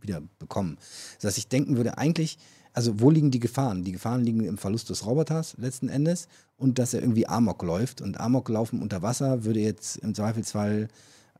wieder 0.00 0.22
bekommen. 0.38 0.76
Sodass 1.18 1.38
ich 1.38 1.48
denken 1.48 1.76
würde, 1.76 1.96
eigentlich, 1.96 2.38
also 2.74 3.00
wo 3.00 3.10
liegen 3.10 3.30
die 3.30 3.40
Gefahren? 3.40 3.84
Die 3.84 3.92
Gefahren 3.92 4.22
liegen 4.22 4.44
im 4.44 4.58
Verlust 4.58 4.90
des 4.90 5.06
Roboters 5.06 5.56
letzten 5.58 5.88
Endes 5.88 6.28
und 6.58 6.78
dass 6.78 6.92
er 6.92 7.00
irgendwie 7.00 7.26
Amok 7.26 7.62
läuft. 7.62 8.02
Und 8.02 8.20
Amok 8.20 8.50
laufen 8.50 8.82
unter 8.82 9.00
Wasser 9.00 9.44
würde 9.44 9.60
jetzt 9.60 9.96
im 9.98 10.14
Zweifelsfall, 10.14 10.88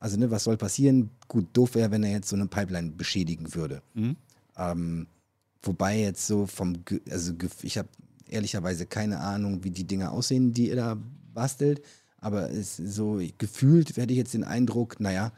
also 0.00 0.16
ne, 0.16 0.30
was 0.30 0.44
soll 0.44 0.56
passieren? 0.56 1.10
Gut, 1.28 1.48
doof 1.52 1.74
wäre, 1.74 1.90
wenn 1.90 2.02
er 2.02 2.12
jetzt 2.12 2.30
so 2.30 2.36
eine 2.36 2.46
Pipeline 2.46 2.92
beschädigen 2.92 3.54
würde. 3.54 3.82
Mhm. 3.92 4.16
Ähm, 4.56 5.06
wobei 5.62 5.98
jetzt 5.98 6.26
so 6.26 6.46
vom, 6.46 6.76
also 7.10 7.34
ich 7.62 7.76
habe 7.76 7.88
ehrlicherweise 8.28 8.86
keine 8.86 9.20
Ahnung, 9.20 9.64
wie 9.64 9.70
die 9.70 9.84
Dinger 9.84 10.12
aussehen, 10.12 10.52
die 10.52 10.68
ihr 10.68 10.76
da 10.76 10.96
bastelt. 11.34 11.82
Aber 12.18 12.50
es 12.50 12.76
so 12.76 13.20
gefühlt 13.38 13.96
hätte 13.96 14.12
ich 14.12 14.18
jetzt 14.18 14.34
den 14.34 14.44
Eindruck, 14.44 15.00
naja, 15.00 15.32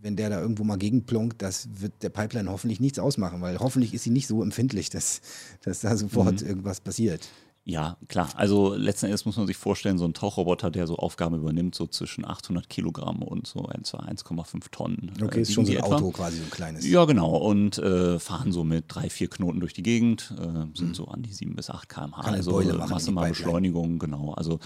wenn 0.00 0.16
der 0.16 0.30
da 0.30 0.40
irgendwo 0.40 0.64
mal 0.64 0.76
gegenplonkt, 0.76 1.42
das 1.42 1.68
wird 1.80 2.02
der 2.02 2.10
Pipeline 2.10 2.50
hoffentlich 2.50 2.80
nichts 2.80 2.98
ausmachen, 2.98 3.40
weil 3.40 3.58
hoffentlich 3.58 3.94
ist 3.94 4.04
sie 4.04 4.10
nicht 4.10 4.26
so 4.26 4.42
empfindlich, 4.42 4.90
dass, 4.90 5.20
dass 5.62 5.80
da 5.80 5.96
sofort 5.96 6.42
irgendwas 6.42 6.80
passiert. 6.80 7.28
Ja, 7.64 7.96
klar. 8.08 8.28
Also 8.34 8.74
letzten 8.74 9.06
Endes 9.06 9.24
muss 9.24 9.36
man 9.36 9.46
sich 9.46 9.56
vorstellen, 9.56 9.96
so 9.96 10.04
ein 10.04 10.14
Tauchroboter, 10.14 10.68
der 10.72 10.88
so 10.88 10.96
Aufgaben 10.96 11.36
übernimmt, 11.36 11.76
so 11.76 11.86
zwischen 11.86 12.24
800 12.24 12.68
Kilogramm 12.68 13.22
und 13.22 13.46
so 13.46 13.68
etwa 13.70 13.98
1,5 13.98 14.70
Tonnen. 14.72 15.12
Okay, 15.22 15.38
äh, 15.38 15.42
ist 15.42 15.52
schon 15.52 15.64
so 15.66 15.70
ein 15.72 15.76
die 15.76 15.82
Auto 15.82 16.08
etwa. 16.08 16.16
quasi, 16.16 16.38
so 16.38 16.42
ein 16.42 16.50
kleines. 16.50 16.84
Ja, 16.84 17.04
genau. 17.04 17.36
Und 17.36 17.78
äh, 17.78 18.18
fahren 18.18 18.50
so 18.50 18.64
mit 18.64 18.86
drei, 18.88 19.08
vier 19.10 19.28
Knoten 19.30 19.60
durch 19.60 19.74
die 19.74 19.84
Gegend, 19.84 20.34
äh, 20.38 20.42
sind 20.76 20.88
Mhm. 20.88 20.94
so 20.94 21.06
an 21.06 21.22
die 21.22 21.32
7 21.32 21.54
bis 21.54 21.70
8 21.70 21.88
km/h. 21.88 22.22
Also 22.22 22.50
Beule 22.50 22.72
äh, 22.72 22.76
machen. 22.78 23.14
Beschleunigung, 23.14 24.00
genau. 24.00 24.32
Also 24.32 24.58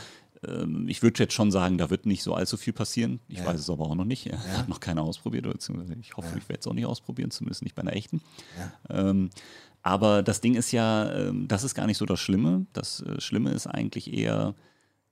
ähm, 0.47 0.87
ich 0.89 1.03
würde 1.03 1.23
jetzt 1.23 1.33
schon 1.35 1.51
sagen, 1.51 1.77
da 1.79 1.91
wird 1.91 2.07
nicht 2.07 2.23
so 2.23 2.35
allzu 2.35 2.57
viel 2.57 2.73
passieren. 2.73 3.21
Ich 3.29 3.39
Ja. 3.39 3.47
weiß 3.47 3.61
es 3.61 3.69
aber 3.71 3.85
auch 3.87 3.95
noch 3.95 4.05
nicht. 4.05 4.27
Ich 4.27 4.33
habe 4.33 4.71
noch 4.71 4.81
keiner 4.81 5.03
ausprobiert, 5.03 5.45
beziehungsweise 5.51 5.97
ich 6.01 6.17
hoffe, 6.17 6.37
ich 6.39 6.49
werde 6.49 6.61
es 6.61 6.67
auch 6.67 6.75
nicht 6.75 6.87
ausprobieren, 6.87 7.31
zumindest 7.31 7.63
nicht 7.63 7.75
bei 7.75 7.83
einer 7.83 7.95
echten. 7.95 8.21
Ähm, 8.89 9.31
aber 9.87 10.25
das 10.25 10.41
Ding 10.41 10.57
ist 10.57 10.73
ja, 10.73 11.13
ähm, 11.13 11.47
das 11.47 11.63
ist 11.63 11.77
gar 11.77 11.87
nicht 11.87 11.99
so 11.99 12.07
das 12.07 12.19
Schlimme. 12.19 12.67
Das 12.73 13.03
äh, 13.03 13.21
Schlimme 13.21 13.53
ist 13.53 13.69
eigentlich 13.69 14.13
eher, 14.13 14.57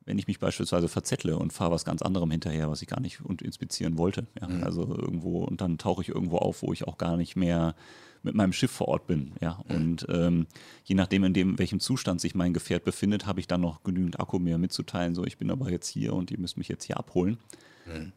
wenn 0.04 0.18
ich 0.18 0.26
mich 0.26 0.40
beispielsweise 0.40 0.88
verzettle 0.88 1.38
und 1.38 1.52
fahre 1.52 1.70
was 1.70 1.84
ganz 1.84 2.02
anderem 2.02 2.28
hinterher, 2.32 2.68
was 2.68 2.82
ich 2.82 2.88
gar 2.88 2.98
nicht 2.98 3.20
und 3.20 3.40
inspizieren 3.40 3.98
wollte. 3.98 4.26
Ja? 4.40 4.48
Also 4.64 4.82
irgendwo 4.82 5.44
und 5.44 5.60
dann 5.60 5.78
tauche 5.78 6.02
ich 6.02 6.08
irgendwo 6.08 6.38
auf, 6.38 6.62
wo 6.62 6.72
ich 6.72 6.88
auch 6.88 6.98
gar 6.98 7.16
nicht 7.16 7.36
mehr 7.36 7.76
mit 8.24 8.34
meinem 8.34 8.52
Schiff 8.52 8.72
vor 8.72 8.88
Ort 8.88 9.06
bin. 9.06 9.34
Ja? 9.40 9.62
Und 9.68 10.06
ähm, 10.08 10.48
je 10.82 10.96
nachdem, 10.96 11.22
in 11.22 11.34
dem, 11.34 11.56
welchem 11.60 11.78
Zustand 11.78 12.20
sich 12.20 12.34
mein 12.34 12.52
Gefährt 12.52 12.82
befindet, 12.82 13.26
habe 13.26 13.38
ich 13.38 13.46
dann 13.46 13.60
noch 13.60 13.84
genügend 13.84 14.18
Akku 14.18 14.40
mir 14.40 14.58
mitzuteilen, 14.58 15.14
so 15.14 15.24
ich 15.24 15.38
bin 15.38 15.52
aber 15.52 15.70
jetzt 15.70 15.86
hier 15.86 16.14
und 16.14 16.32
ihr 16.32 16.40
müsst 16.40 16.56
mich 16.56 16.66
jetzt 16.66 16.82
hier 16.82 16.96
abholen. 16.96 17.38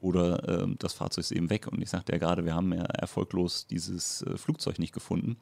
Oder 0.01 0.61
ähm, 0.63 0.75
das 0.79 0.93
Fahrzeug 0.93 1.23
ist 1.23 1.31
eben 1.31 1.49
weg. 1.49 1.67
Und 1.67 1.81
ich 1.81 1.89
sagte 1.89 2.11
ja 2.13 2.17
gerade, 2.17 2.45
wir 2.45 2.55
haben 2.55 2.71
ja 2.73 2.83
erfolglos 2.83 3.67
dieses 3.67 4.21
äh, 4.21 4.37
Flugzeug 4.37 4.79
nicht 4.79 4.93
gefunden. 4.93 5.37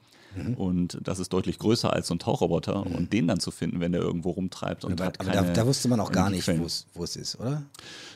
Und 0.58 0.98
das 1.02 1.20
ist 1.20 1.32
deutlich 1.32 1.60
größer 1.60 1.94
als 1.94 2.08
so 2.08 2.14
ein 2.16 2.20
Tauchroboter. 2.20 2.86
Und 2.86 3.14
den 3.14 3.26
dann 3.26 3.40
zu 3.40 3.52
finden, 3.52 3.80
wenn 3.80 3.94
der 3.94 4.02
irgendwo 4.02 4.32
rumtreibt 4.32 4.84
und 4.84 4.92
aber 4.94 5.06
hat 5.06 5.20
aber 5.22 5.32
keine 5.32 5.48
da, 5.48 5.54
da 5.54 5.66
wusste 5.66 5.88
man 5.88 6.02
auch 6.02 6.12
gar 6.12 6.30
nicht, 6.30 6.46
wo 6.50 6.66
es- 7.06 7.16
ist, 7.16 7.40
oder? 7.40 7.64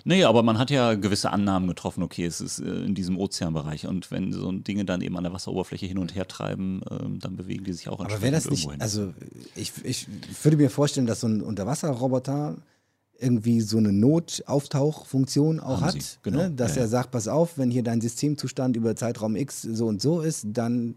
Nee, 0.04 0.26
aber 0.26 0.44
man 0.44 0.58
hat 0.58 0.70
ja 0.70 0.96
gewisse 0.96 1.30
Annahmen 1.32 1.70
getroffen, 1.70 2.04
okay, 2.04 2.26
es 2.26 2.42
ist 2.42 2.60
äh, 2.60 2.84
in 2.84 2.94
diesem 2.94 3.18
Ozeanbereich. 3.18 3.88
Und 3.88 4.12
wenn 4.12 4.34
so 4.34 4.52
Dinge 4.52 4.84
dann 4.84 5.00
eben 5.02 5.16
an 5.16 5.24
der 5.24 5.32
Wasseroberfläche 5.32 5.86
hin 5.86 5.98
und 5.98 6.14
her 6.14 6.28
treiben, 6.28 6.82
ähm, 6.92 7.20
dann 7.20 7.38
bewegen 7.38 7.64
die 7.64 7.72
sich 7.72 7.88
auch 7.88 8.02
Aber 8.02 8.22
wäre 8.22 8.34
das 8.34 8.48
entsprechend 8.48 8.52
nicht, 8.52 8.72
hin. 8.72 8.82
also 8.82 9.14
ich, 9.56 9.72
ich 9.86 10.08
würde 10.44 10.58
mir 10.58 10.70
vorstellen, 10.70 11.08
dass 11.08 11.22
so 11.22 11.28
ein 11.28 11.42
Unterwasserroboter 11.42 12.58
irgendwie 13.20 13.62
so 13.62 13.78
eine 13.78 13.92
Notauftauchfunktion 13.92 15.60
auch 15.60 15.82
Haben 15.82 15.86
hat, 15.86 16.02
sie, 16.02 16.18
genau, 16.24 16.44
ne? 16.44 16.52
dass 16.52 16.76
ja, 16.76 16.84
er 16.84 16.88
sagt, 16.88 17.12
pass 17.12 17.28
auf, 17.28 17.58
wenn 17.58 17.72
hier 17.72 17.84
dein 17.84 18.02
Systemzustand 18.02 18.76
über 18.76 18.96
Zeitraum 18.96 19.36
X 19.36 19.62
so 19.62 19.88
und 19.88 20.02
so 20.02 20.22
ist, 20.22 20.48
dann 20.50 20.96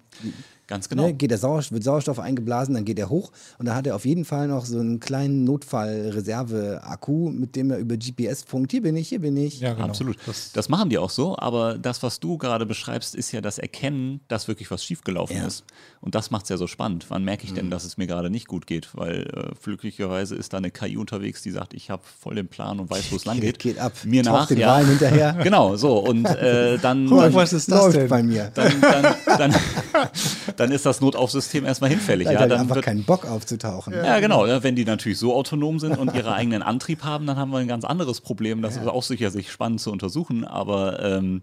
Ganz 0.73 0.89
genau. 0.89 1.03
Ne, 1.09 1.13
geht 1.13 1.31
der 1.31 1.37
Sauerstoff, 1.37 1.73
wird 1.75 1.85
Sauerstoff 1.85 2.19
eingeblasen, 2.19 2.73
dann 2.75 2.87
geht 2.87 2.99
er 2.99 3.11
hoch 3.11 3.31
und 3.59 3.67
dann 3.67 3.75
hat 3.75 3.87
er 3.87 3.95
auf 3.95 4.07
jeden 4.07 4.25
Fall 4.25 4.49
noch 4.49 4.65
so 4.65 4.79
einen 4.79 5.01
kleinen 5.01 5.45
Notfallreserve-Akku, 5.45 7.31
mit 7.31 7.57
dem 7.57 7.71
er 7.71 7.77
über 7.79 7.97
GPS 7.99 8.43
funkt. 8.43 8.71
Hier 8.73 8.81
bin 8.83 8.97
ich, 8.97 9.09
hier 9.09 9.21
bin 9.21 9.37
ich. 9.37 9.61
Ja, 9.61 9.75
genau. 9.75 9.87
Absolut. 9.89 10.17
Das, 10.27 10.53
Das 10.53 10.69
machen 10.71 10.89
die 10.89 10.97
auch 10.99 11.11
so, 11.11 11.37
aber 11.39 11.77
das, 11.79 12.03
was 12.03 12.21
du 12.21 12.39
gerade 12.39 12.65
beschreibst, 12.67 13.15
ist 13.15 13.33
ja 13.33 13.41
das 13.43 13.59
Erkennen, 13.59 14.21
dass 14.29 14.49
wirklich 14.49 14.71
was 14.71 14.83
schiefgelaufen 14.85 15.37
Ja. 15.37 15.47
ist. 15.47 15.65
Und 16.01 16.15
das 16.15 16.31
macht 16.31 16.45
es 16.45 16.49
ja 16.49 16.57
so 16.57 16.67
spannend. 16.67 17.07
Wann 17.11 17.23
merke 17.25 17.45
ich 17.45 17.53
denn, 17.53 17.71
dass 17.71 17.85
es 17.85 17.97
mir 17.99 18.07
gerade 18.07 18.31
nicht 18.31 18.49
gut 18.49 18.67
geht? 18.67 18.89
Weil 18.95 19.23
äh, 19.35 19.55
glücklicherweise 19.63 20.35
ist 20.37 20.53
da 20.53 20.57
eine 20.57 20.71
KI 20.71 20.97
unterwegs, 20.97 21.43
die 21.43 21.51
sagt, 21.51 21.75
ich 21.75 21.91
habe 21.91 22.03
voll 22.21 22.35
den 22.35 22.49
Plan 22.49 22.81
und 22.81 22.91
weiß, 22.91 23.13
wo 23.13 23.17
es 23.17 23.25
lang 23.25 23.41
geht. 23.41 23.59
Geht 23.59 23.79
ab. 23.79 23.93
Mir 24.05 24.23
Taucht 24.23 24.41
nach, 24.41 24.47
den 24.49 24.59
ja. 24.59 24.69
Wahlen 24.69 24.89
hinterher. 24.89 25.33
Genau, 25.43 25.77
so. 25.77 25.99
Und 25.99 26.25
äh, 26.25 26.79
dann, 26.79 27.11
Oh, 27.13 27.21
dann, 27.21 27.35
was 27.35 27.53
ist 27.53 27.71
das 27.71 27.79
Läuft 27.79 27.97
denn? 27.97 28.09
bei 28.09 28.23
mir. 28.23 28.51
dann, 28.55 28.81
dann, 28.81 29.15
dann, 29.39 29.55
dann 30.63 30.73
ist 30.73 30.87
das 30.87 31.01
Notaufsystem 31.01 31.65
erstmal 31.65 31.91
hinfällig. 31.91 32.29
Weil 32.29 32.35
Ja, 32.35 32.41
ja, 32.43 32.47
dann 32.47 32.61
einfach 32.61 32.77
wird, 32.77 32.85
keinen 32.85 33.05
Bock 33.05 33.27
aufzutauchen. 33.27 33.93
ja, 33.93 34.21
genau. 34.21 34.47
ja, 34.47 34.63
Wenn 34.63 34.77
die 34.77 34.85
natürlich 34.85 35.19
so 35.19 35.35
autonom 35.35 35.79
sind 35.81 35.99
und 35.99 36.15
ihre 36.15 36.33
eigenen 36.33 36.63
Antrieb 36.63 37.03
haben, 37.03 37.27
dann 37.27 37.37
haben 37.37 37.51
wir 37.51 37.59
ein 37.59 37.69
ganz 37.69 37.85
anderes 37.85 38.21
Problem. 38.21 38.63
Das 38.63 38.77
ist 38.77 38.87
auch 38.87 39.03
sicherlich 39.03 39.51
spannend 39.51 39.81
zu 39.81 39.91
untersuchen, 39.91 40.45
aber 40.45 41.03
ähm, 41.03 41.43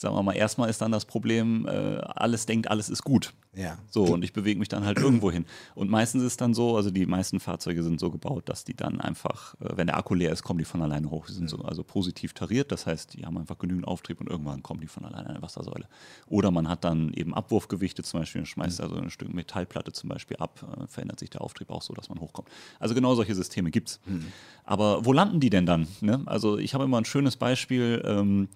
sagen 0.00 0.14
wir 0.14 0.22
mal, 0.22 0.36
erstmal 0.36 0.70
ist 0.70 0.80
dann 0.80 0.92
das 0.92 1.04
Problem, 1.04 1.66
äh, 1.66 1.98
alles 1.98 2.46
denkt, 2.46 2.70
alles 2.70 2.88
ist 2.88 3.02
gut. 3.02 3.32
Ja. 3.54 3.78
So, 3.90 4.04
und 4.04 4.22
ich 4.22 4.34
bewege 4.34 4.58
mich 4.58 4.68
dann 4.68 4.84
halt 4.84 4.98
irgendwo 4.98 5.30
hin. 5.30 5.46
Und 5.74 5.88
meistens 5.88 6.22
ist 6.22 6.42
dann 6.42 6.52
so, 6.52 6.76
also 6.76 6.90
die 6.90 7.06
meisten 7.06 7.40
Fahrzeuge 7.40 7.82
sind 7.82 7.98
so 7.98 8.10
gebaut, 8.10 8.48
dass 8.50 8.64
die 8.64 8.74
dann 8.74 9.00
einfach, 9.00 9.54
äh, 9.60 9.76
wenn 9.76 9.86
der 9.86 9.96
Akku 9.96 10.14
leer 10.14 10.30
ist, 10.30 10.42
kommen 10.42 10.58
die 10.58 10.66
von 10.66 10.82
alleine 10.82 11.10
hoch. 11.10 11.26
Die 11.26 11.32
sind 11.32 11.48
so 11.48 11.58
also 11.58 11.82
positiv 11.82 12.34
tariert, 12.34 12.70
das 12.70 12.86
heißt, 12.86 13.14
die 13.14 13.24
haben 13.24 13.38
einfach 13.38 13.58
genügend 13.58 13.88
Auftrieb 13.88 14.20
und 14.20 14.28
irgendwann 14.28 14.62
kommen 14.62 14.80
die 14.80 14.86
von 14.86 15.06
alleine 15.06 15.26
an 15.26 15.36
eine 15.36 15.42
Wassersäule. 15.42 15.88
Oder 16.26 16.50
man 16.50 16.68
hat 16.68 16.84
dann 16.84 17.12
eben 17.14 17.34
Abwurfgewichte 17.34 18.02
zum 18.02 18.20
Beispiel, 18.20 18.42
und 18.42 18.46
schmeißt 18.46 18.80
also 18.82 18.96
ein 18.96 19.10
Stück 19.10 19.32
Metallplatte 19.32 19.92
zum 19.92 20.10
Beispiel 20.10 20.36
ab, 20.36 20.62
äh, 20.78 20.86
verändert 20.86 21.18
sich 21.18 21.30
der 21.30 21.40
Auftrieb 21.40 21.70
auch 21.70 21.82
so, 21.82 21.94
dass 21.94 22.10
man 22.10 22.20
hochkommt. 22.20 22.48
Also 22.78 22.94
genau 22.94 23.14
solche 23.14 23.34
Systeme 23.34 23.70
gibt 23.70 23.88
es. 23.88 24.00
Aber 24.64 25.04
wo 25.06 25.12
landen 25.12 25.40
die 25.40 25.50
denn 25.50 25.64
dann? 25.64 25.88
Ne? 26.00 26.22
Also 26.26 26.58
ich 26.58 26.74
habe 26.74 26.84
immer 26.84 26.98
ein 26.98 27.04
schönes 27.04 27.36
Beispiel, 27.36 28.02
ähm, 28.04 28.48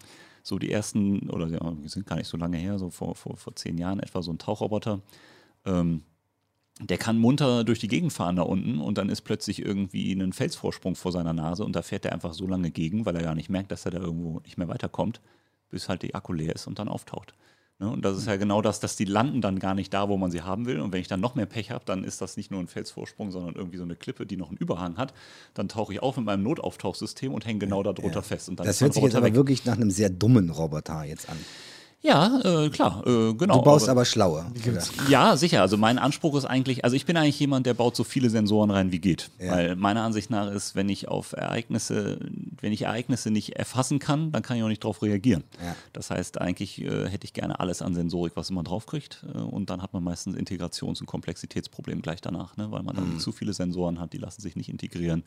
so 0.42 0.58
die 0.58 0.70
ersten, 0.70 1.30
oder 1.30 1.46
die 1.46 1.88
sind 1.88 2.06
gar 2.06 2.16
nicht 2.16 2.28
so 2.28 2.36
lange 2.36 2.56
her, 2.56 2.78
so 2.78 2.90
vor, 2.90 3.14
vor, 3.14 3.36
vor 3.36 3.54
zehn 3.56 3.78
Jahren 3.78 4.00
etwa, 4.00 4.22
so 4.22 4.32
ein 4.32 4.38
Tauchroboter. 4.38 5.00
Ähm, 5.64 6.02
der 6.80 6.96
kann 6.96 7.18
munter 7.18 7.62
durch 7.64 7.78
die 7.78 7.88
Gegend 7.88 8.12
fahren 8.12 8.36
da 8.36 8.42
unten 8.42 8.78
und 8.78 8.96
dann 8.96 9.10
ist 9.10 9.20
plötzlich 9.20 9.60
irgendwie 9.60 10.12
ein 10.12 10.32
Felsvorsprung 10.32 10.96
vor 10.96 11.12
seiner 11.12 11.34
Nase 11.34 11.64
und 11.64 11.76
da 11.76 11.82
fährt 11.82 12.06
er 12.06 12.12
einfach 12.12 12.32
so 12.32 12.46
lange 12.46 12.70
gegen, 12.70 13.04
weil 13.04 13.16
er 13.16 13.22
gar 13.22 13.34
nicht 13.34 13.50
merkt, 13.50 13.70
dass 13.70 13.84
er 13.84 13.90
da 13.90 13.98
irgendwo 13.98 14.40
nicht 14.40 14.56
mehr 14.56 14.68
weiterkommt, 14.68 15.20
bis 15.68 15.88
halt 15.90 16.02
die 16.02 16.14
Akku 16.14 16.32
leer 16.32 16.54
ist 16.54 16.66
und 16.66 16.78
dann 16.78 16.88
auftaucht. 16.88 17.34
Ne? 17.80 17.90
Und 17.90 18.04
das 18.04 18.18
ist 18.18 18.26
ja 18.26 18.36
genau 18.36 18.60
das, 18.62 18.78
dass 18.78 18.94
die 18.94 19.06
landen 19.06 19.40
dann 19.40 19.58
gar 19.58 19.74
nicht 19.74 19.92
da, 19.92 20.08
wo 20.08 20.16
man 20.18 20.30
sie 20.30 20.42
haben 20.42 20.66
will. 20.66 20.80
Und 20.80 20.92
wenn 20.92 21.00
ich 21.00 21.08
dann 21.08 21.20
noch 21.20 21.34
mehr 21.34 21.46
Pech 21.46 21.70
habe, 21.70 21.82
dann 21.86 22.04
ist 22.04 22.20
das 22.20 22.36
nicht 22.36 22.50
nur 22.50 22.60
ein 22.60 22.68
Felsvorsprung, 22.68 23.30
sondern 23.30 23.54
irgendwie 23.54 23.78
so 23.78 23.84
eine 23.84 23.96
Klippe, 23.96 24.26
die 24.26 24.36
noch 24.36 24.48
einen 24.50 24.58
Überhang 24.58 24.98
hat. 24.98 25.14
Dann 25.54 25.68
tauche 25.68 25.94
ich 25.94 26.02
auf 26.02 26.16
mit 26.16 26.26
meinem 26.26 26.42
Notauftauchsystem 26.42 27.32
und 27.32 27.46
hänge 27.46 27.58
genau 27.58 27.82
da 27.82 27.92
drunter 27.94 28.22
fest. 28.22 28.48
Und 28.50 28.60
dann 28.60 28.66
Das 28.66 28.80
hört 28.80 28.92
sich 28.92 29.02
jetzt 29.02 29.14
Roboter 29.14 29.18
aber 29.18 29.26
weg. 29.28 29.34
wirklich 29.34 29.64
nach 29.64 29.76
einem 29.76 29.90
sehr 29.90 30.10
dummen 30.10 30.50
Roboter 30.50 31.04
jetzt 31.04 31.28
an. 31.28 31.38
Ja, 32.02 32.40
äh, 32.44 32.70
klar, 32.70 33.06
äh, 33.06 33.34
genau. 33.34 33.58
Du 33.58 33.62
baust 33.62 33.86
aber, 33.90 34.06
schlauer. 34.06 34.50
Oder? 34.66 34.82
Ja, 35.10 35.36
sicher. 35.36 35.60
Also 35.60 35.76
mein 35.76 35.98
Anspruch 35.98 36.34
ist 36.34 36.46
eigentlich, 36.46 36.82
also 36.82 36.96
ich 36.96 37.04
bin 37.04 37.14
eigentlich 37.18 37.38
jemand, 37.38 37.66
der 37.66 37.74
baut 37.74 37.94
so 37.94 38.04
viele 38.04 38.30
Sensoren 38.30 38.70
rein, 38.70 38.90
wie 38.90 39.00
geht. 39.00 39.30
Ja. 39.38 39.52
Weil 39.52 39.76
meiner 39.76 40.02
Ansicht 40.02 40.30
nach 40.30 40.50
ist, 40.50 40.74
wenn 40.74 40.88
ich 40.88 41.08
auf 41.08 41.32
Ereignisse, 41.34 42.18
wenn 42.60 42.72
ich 42.72 42.82
Ereignisse 42.82 43.30
nicht 43.30 43.56
erfassen 43.56 43.98
kann, 43.98 44.32
dann 44.32 44.42
kann 44.42 44.56
ich 44.56 44.62
auch 44.62 44.68
nicht 44.68 44.82
darauf 44.82 45.02
reagieren. 45.02 45.44
Ja. 45.62 45.76
Das 45.92 46.10
heißt, 46.10 46.40
eigentlich 46.40 46.80
äh, 46.80 47.06
hätte 47.08 47.24
ich 47.26 47.34
gerne 47.34 47.60
alles 47.60 47.82
an 47.82 47.94
Sensorik, 47.94 48.32
was 48.34 48.50
man 48.50 48.64
draufkriegt. 48.64 49.22
Äh, 49.34 49.38
und 49.38 49.68
dann 49.68 49.82
hat 49.82 49.92
man 49.92 50.02
meistens 50.02 50.36
Integrations- 50.36 51.00
und 51.00 51.06
Komplexitätsproblem 51.06 52.00
gleich 52.00 52.22
danach, 52.22 52.56
ne? 52.56 52.70
weil 52.70 52.82
man 52.82 52.96
dann 52.96 53.14
Mhm. 53.14 53.18
zu 53.18 53.30
viele 53.32 53.52
Sensoren 53.52 54.00
hat, 54.00 54.14
die 54.14 54.18
lassen 54.18 54.40
sich 54.40 54.56
nicht 54.56 54.70
integrieren. 54.70 55.22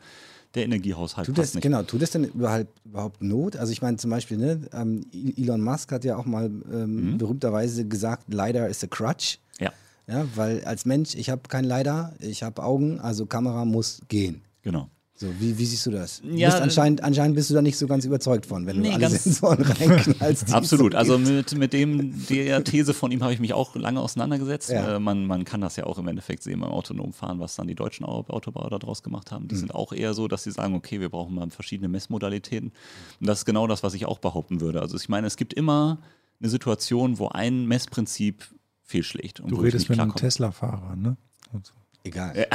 Der 0.54 0.64
Energiehaushalt 0.64 1.26
Tut 1.26 1.34
passt 1.36 1.48
das, 1.50 1.54
nicht. 1.56 1.62
genau, 1.62 1.82
tut 1.82 2.00
das 2.02 2.10
denn 2.10 2.24
überhaupt, 2.24 2.68
überhaupt 2.84 3.22
Not? 3.22 3.56
Also 3.56 3.72
ich 3.72 3.82
meine 3.82 3.96
zum 3.96 4.10
Beispiel, 4.10 4.36
ne, 4.38 4.60
ähm, 4.72 5.04
Elon 5.36 5.60
Musk 5.62 5.90
hat 5.92 6.04
ja 6.04 6.16
auch 6.16 6.26
mal 6.26 6.46
ähm, 6.46 7.12
Mhm. 7.14 7.18
berühmterweise 7.18 7.86
gesagt, 7.86 8.32
LiDAR 8.32 8.68
is 8.68 8.82
a 8.84 8.86
crutch. 8.86 9.38
Ja, 9.58 9.72
Ja, 10.06 10.26
weil 10.36 10.64
als 10.64 10.84
Mensch, 10.84 11.14
ich 11.14 11.30
habe 11.30 11.42
kein 11.48 11.64
LiDAR, 11.64 12.12
ich 12.20 12.42
habe 12.42 12.62
Augen, 12.62 13.00
also 13.00 13.26
Kamera 13.26 13.64
muss 13.64 14.00
gehen. 14.08 14.42
genau. 14.62 14.88
So, 15.16 15.28
wie, 15.38 15.56
wie 15.56 15.64
siehst 15.64 15.86
du 15.86 15.92
das? 15.92 16.20
Du 16.22 16.28
Ja, 16.30 16.48
bist 16.48 16.60
anscheinend, 16.60 17.04
anscheinend 17.04 17.36
bist 17.36 17.48
du 17.48 17.54
da 17.54 17.62
nicht 17.62 17.78
so 17.78 17.86
ganz 17.86 18.04
überzeugt 18.04 18.46
von, 18.46 18.66
wenn 18.66 18.80
Nee, 18.80 18.88
du 18.88 18.94
alle 18.94 19.00
ganz- 19.02 19.22
Sensoren 19.22 19.62
reinknallst. 19.62 20.52
Absolut. 20.52 20.92
so 20.92 20.98
Also 20.98 21.18
mit, 21.18 21.56
mit 21.56 21.72
dem, 21.72 22.26
der 22.26 22.64
These 22.64 22.94
von 22.94 23.12
ihm 23.12 23.22
habe 23.22 23.32
ich 23.32 23.38
mich 23.38 23.52
auch 23.54 23.76
lange 23.76 24.00
auseinandergesetzt. 24.00 24.70
Ja. 24.70 24.96
Äh, 24.96 24.98
man, 24.98 25.26
man 25.26 25.44
kann 25.44 25.60
das 25.60 25.76
ja 25.76 25.84
auch 25.86 25.98
im 25.98 26.08
Endeffekt 26.08 26.42
sehen 26.42 26.58
beim 26.58 26.70
autonomen 26.70 27.12
Fahren, 27.12 27.38
was 27.38 27.54
dann 27.54 27.68
die 27.68 27.76
deutschen 27.76 28.04
Au- 28.04 28.24
Autobauer 28.26 28.70
daraus 28.70 29.04
gemacht 29.04 29.30
haben. 29.30 29.44
Mhm. 29.44 29.48
Die 29.48 29.56
sind 29.56 29.72
auch 29.72 29.92
eher 29.92 30.14
so, 30.14 30.26
dass 30.26 30.42
sie 30.42 30.50
sagen, 30.50 30.74
okay, 30.74 30.98
wir 30.98 31.10
brauchen 31.10 31.36
mal 31.36 31.48
verschiedene 31.50 31.88
Messmodalitäten. 31.88 32.72
Und 33.20 33.26
das 33.28 33.38
ist 33.38 33.44
genau 33.44 33.68
das, 33.68 33.84
was 33.84 33.94
ich 33.94 34.06
auch 34.06 34.18
behaupten 34.18 34.60
würde. 34.60 34.82
Also 34.82 34.96
ich 34.96 35.08
meine, 35.08 35.28
es 35.28 35.36
gibt 35.36 35.54
immer 35.54 35.98
eine 36.40 36.50
Situation, 36.50 37.20
wo 37.20 37.28
ein 37.28 37.66
Messprinzip 37.66 38.52
fehlschlägt. 38.82 39.38
Und 39.38 39.52
du 39.52 39.56
redest 39.60 39.88
mit 39.88 40.00
einem. 40.00 40.12
Tesla-Fahrer, 40.16 40.96
ne? 40.96 41.16
Und 41.52 41.66
so. 41.66 41.72
Egal. 42.06 42.46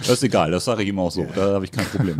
Das 0.00 0.08
ist 0.10 0.24
egal, 0.24 0.50
das 0.50 0.64
sage 0.64 0.82
ich 0.82 0.88
ihm 0.88 0.98
auch 0.98 1.10
so. 1.10 1.24
Da 1.34 1.54
habe 1.54 1.64
ich 1.64 1.70
kein 1.70 1.84
Problem. 1.86 2.16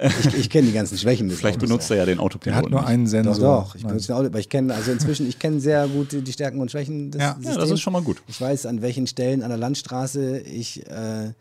Ich, 0.00 0.34
ich 0.34 0.50
kenne 0.50 0.66
die 0.66 0.72
ganzen 0.72 0.98
Schwächen 0.98 1.28
des 1.28 1.38
Vielleicht 1.38 1.58
Autos 1.58 1.68
benutzt 1.68 1.90
er 1.92 1.98
ja 1.98 2.04
den 2.06 2.16
Der 2.16 2.24
Autopiloten. 2.24 2.64
hat 2.64 2.70
nur 2.70 2.80
nicht. 2.80 2.88
einen 2.88 3.04
Doch, 3.04 3.10
Sensor. 3.10 3.60
doch. 3.64 3.74
Ich 3.76 3.82
Nein. 3.82 3.88
benutze 3.90 4.12
ein 4.12 4.16
Auto, 4.18 4.26
aber 4.26 4.38
ich 4.40 4.48
kenne, 4.48 4.74
also 4.74 4.90
inzwischen, 4.90 5.28
ich 5.28 5.38
kenne 5.38 5.60
sehr 5.60 5.86
gut 5.86 6.08
die 6.12 6.32
Stärken 6.32 6.60
und 6.60 6.70
Schwächen 6.70 7.12
des 7.12 7.20
Ja. 7.20 7.28
Ja, 7.28 7.34
Systems. 7.36 7.56
das 7.58 7.70
ist 7.70 7.80
schon 7.80 7.92
mal 7.92 8.02
gut. 8.02 8.20
Ich 8.26 8.40
weiß, 8.40 8.66
an 8.66 8.82
welchen 8.82 9.06
Stellen 9.06 9.42
an 9.42 9.50
der 9.50 9.58
Landstraße 9.58 10.40
ich 10.40 10.84
äh, 10.88 11.32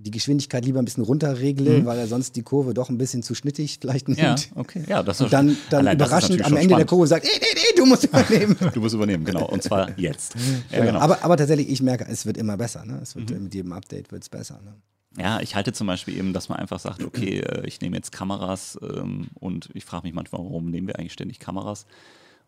die 0.00 0.10
Geschwindigkeit 0.10 0.64
lieber 0.64 0.78
ein 0.80 0.84
bisschen 0.84 1.02
runterregle, 1.04 1.84
weil 1.84 1.98
er 1.98 2.06
sonst 2.06 2.36
die 2.36 2.42
Kurve 2.42 2.72
doch 2.74 2.88
ein 2.88 2.98
bisschen 2.98 3.22
zu 3.22 3.34
schnittig 3.34 3.78
vielleicht 3.80 4.08
nimmt. 4.08 4.20
Mhm. 4.20 4.24
Ja, 4.24 4.36
okay. 4.54 4.82
Ja, 4.86 5.02
das 5.02 5.20
Und 5.20 5.32
dann, 5.32 5.56
dann 5.70 5.80
allein 5.80 5.96
überraschend 5.96 6.42
am 6.44 6.52
Ende 6.52 6.68
der 6.68 6.74
spannend. 6.76 6.88
Kurve 6.90 7.06
sagt, 7.06 7.24
nee, 7.24 7.30
nee, 7.40 7.46
nee, 7.54 7.76
du 7.76 7.84
musst 7.86 8.04
übernehmen. 8.04 8.56
Du 8.72 8.80
musst 8.80 8.94
übernehmen, 8.94 9.24
genau. 9.24 9.46
Und 9.48 9.62
zwar 9.62 9.90
jetzt. 9.98 10.34
Ja, 10.70 10.84
genau. 10.84 11.00
aber, 11.00 11.22
aber 11.24 11.36
tatsächlich, 11.36 11.68
ich 11.68 11.82
merke, 11.82 12.06
es 12.08 12.26
wird 12.26 12.36
immer 12.36 12.56
besser. 12.56 12.84
Ne? 12.84 13.00
Es 13.02 13.14
Mhm. 13.14 13.28
wird, 13.28 13.40
Mit 13.42 13.54
jedem 13.54 13.72
Update 13.72 14.12
wird 14.12 14.22
es 14.22 14.28
besser. 14.28 14.60
Ne? 14.64 14.74
Ja, 15.20 15.40
ich 15.40 15.54
halte 15.56 15.72
zum 15.72 15.86
Beispiel 15.86 16.16
eben, 16.16 16.32
dass 16.32 16.48
man 16.48 16.58
einfach 16.58 16.78
sagt, 16.78 17.02
okay, 17.02 17.40
äh, 17.40 17.66
ich 17.66 17.80
nehme 17.80 17.96
jetzt 17.96 18.12
Kameras 18.12 18.78
ähm, 18.82 19.28
und 19.34 19.68
ich 19.74 19.84
frage 19.84 20.06
mich 20.06 20.14
manchmal, 20.14 20.42
warum 20.42 20.70
nehmen 20.70 20.86
wir 20.86 20.98
eigentlich 20.98 21.12
ständig 21.14 21.38
Kameras? 21.40 21.86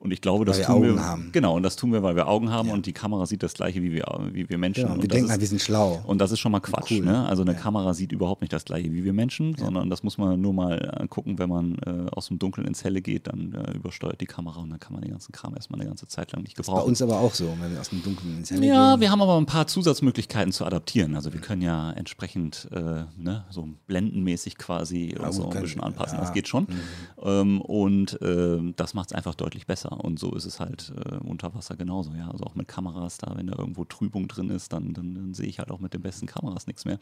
Und 0.03 0.13
ich 0.13 0.23
glaube, 0.23 0.47
das 0.47 0.57
wir 0.57 0.65
tun 0.65 0.75
Augen 0.77 0.95
wir. 0.97 1.05
haben. 1.05 1.29
Genau, 1.31 1.55
und 1.57 1.63
das 1.63 1.77
tun 1.77 1.93
wir, 1.93 2.03
weil 2.03 2.17
wir 2.17 2.27
Augen 2.27 2.51
haben 2.51 2.71
und 2.71 2.87
die 2.87 2.95
Kamera 2.95 3.27
sieht 3.27 3.43
das 3.43 3.53
gleiche 3.53 3.83
wie 3.83 3.93
wir, 3.93 4.07
wie 4.33 4.49
wir 4.49 4.57
Menschen. 4.57 4.85
Genau, 4.85 4.95
und 4.95 5.03
wir 5.03 5.09
das 5.09 5.15
denken, 5.15 5.27
ist, 5.27 5.31
halt, 5.33 5.41
wir 5.43 5.49
sind 5.49 5.61
schlau. 5.61 6.01
und 6.07 6.19
das 6.23 6.33
ist 6.33 6.41
schon 6.41 6.53
mal 6.53 6.61
Quatsch. 6.61 6.91
Cool. 6.93 7.01
Ne? 7.05 7.27
Also 7.27 7.43
eine 7.43 7.55
Kamera 7.55 7.93
sieht 7.93 8.11
überhaupt 8.11 8.41
nicht 8.41 8.51
das 8.51 8.65
gleiche 8.65 8.91
wie 8.95 9.05
wir 9.05 9.13
Menschen, 9.13 9.55
sondern 9.59 9.91
das 9.91 10.03
muss 10.03 10.17
man 10.17 10.41
nur 10.41 10.55
mal 10.55 10.97
äh, 11.03 11.07
gucken, 11.07 11.39
wenn 11.39 11.51
man 11.51 11.75
äh, 11.87 12.09
aus 12.13 12.29
dem 12.29 12.39
Dunkeln 12.39 12.67
ins 12.67 12.83
Helle 12.83 13.03
geht, 13.03 13.27
dann 13.27 13.53
äh, 13.53 13.73
übersteuert 13.77 14.23
die 14.23 14.27
Kamera 14.27 14.61
und 14.63 14.71
dann 14.71 14.81
kann 14.81 14.95
man 14.95 15.03
den 15.03 15.11
ganzen 15.11 15.33
Kram 15.33 15.55
erstmal 15.55 15.79
eine 15.81 15.89
ganze 15.91 16.09
Zeit 16.09 16.33
lang 16.33 16.45
nicht 16.45 16.57
Bei 16.57 16.63
gebrauchen. 16.63 16.89
uns 16.89 17.03
aber 17.03 17.19
auch 17.21 17.35
so, 17.35 17.55
wenn 17.61 17.71
wir 17.71 17.79
aus 17.81 17.91
dem 17.91 18.03
Dunkeln 18.03 18.39
ins 18.39 18.51
Helle 18.51 18.67
Ja, 18.67 18.93
gehen. 18.93 19.01
wir 19.03 19.11
haben 19.11 19.21
aber 19.21 19.37
ein 19.37 19.45
paar 19.45 19.67
Zusatzmöglichkeiten 19.67 20.51
zu 20.53 20.65
adaptieren. 20.65 21.15
Also 21.15 21.35
wir 21.35 21.43
können 21.43 21.61
ja 21.61 21.91
entsprechend 21.91 22.69
äh, 22.73 23.05
ne, 23.19 23.45
so 23.51 23.69
blendenmäßig 23.87 24.57
quasi 24.57 25.15
Ja, 25.15 25.31
so 25.31 25.43
gut, 25.43 25.49
ein 25.49 25.53
können- 25.53 25.63
bisschen 25.65 25.83
anpassen. 25.83 26.15
ja. 26.15 26.21
Mhm. 26.23 26.25
Das 26.27 26.33
geht 26.33 26.49
schon. 26.49 26.67
Ähm, 27.23 27.61
und 27.61 28.19
ähm, 28.23 28.73
das 28.77 28.95
macht 28.95 29.11
es 29.11 29.15
einfach 29.15 29.35
deutlich 29.35 29.67
besser. 29.67 29.90
Und 29.95 30.19
so 30.19 30.35
ist 30.35 30.45
es 30.45 30.61
halt 30.61 30.93
äh, 30.97 31.17
unter 31.17 31.55
Wasser 31.55 31.77
genauso. 31.77 32.13
Ja, 32.13 32.31
also 32.31 32.45
auch 32.45 32.55
mit 32.55 32.69
Kameras 32.69 33.19
da, 33.19 33.37
wenn 33.37 33.47
da 33.47 33.59
irgendwo 33.59 33.85
Trübung 33.85 34.29
drin 34.29 34.51
ist, 34.51 34.73
dann, 34.73 34.93
dann, 34.95 35.15
dann 35.15 35.35
sehe 35.35 35.47
ich 35.47 35.59
halt 35.59 35.71
auch 35.71 35.81
mit 35.81 35.95
den 35.95 36.03
besten 36.03 36.27
Kameras 36.27 36.67
nichts 36.67 36.85
mehr. 36.85 36.99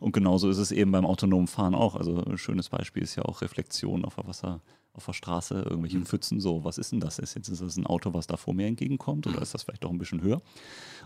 Und 0.00 0.12
genauso 0.12 0.48
ist 0.48 0.58
es 0.58 0.72
eben 0.72 0.92
beim 0.92 1.06
autonomen 1.06 1.46
Fahren 1.46 1.74
auch. 1.74 1.94
Also 1.96 2.22
ein 2.24 2.38
schönes 2.38 2.68
Beispiel 2.68 3.02
ist 3.02 3.14
ja 3.16 3.24
auch 3.24 3.42
Reflexion 3.42 4.04
auf 4.04 4.16
der 4.16 4.26
Wasser. 4.26 4.60
Auf 4.94 5.06
der 5.06 5.14
Straße, 5.14 5.54
irgendwelche 5.54 5.96
Mhm. 5.98 6.04
Pfützen, 6.04 6.38
so, 6.38 6.64
was 6.64 6.76
ist 6.76 6.92
denn 6.92 7.00
das? 7.00 7.18
Ist 7.18 7.34
jetzt 7.34 7.48
ist 7.48 7.62
das 7.62 7.78
ein 7.78 7.86
Auto, 7.86 8.12
was 8.12 8.26
da 8.26 8.36
vor 8.36 8.52
mir 8.52 8.66
entgegenkommt 8.66 9.26
oder 9.26 9.40
ist 9.40 9.54
das 9.54 9.62
vielleicht 9.62 9.84
doch 9.84 9.90
ein 9.90 9.96
bisschen 9.96 10.20
höher? 10.20 10.42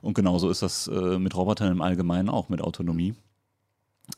Und 0.02 0.14
genauso 0.14 0.50
ist 0.50 0.60
das 0.60 0.88
äh, 0.88 1.20
mit 1.20 1.36
Robotern 1.36 1.70
im 1.70 1.80
Allgemeinen 1.80 2.28
auch, 2.28 2.48
mit 2.48 2.60
Autonomie. 2.60 3.14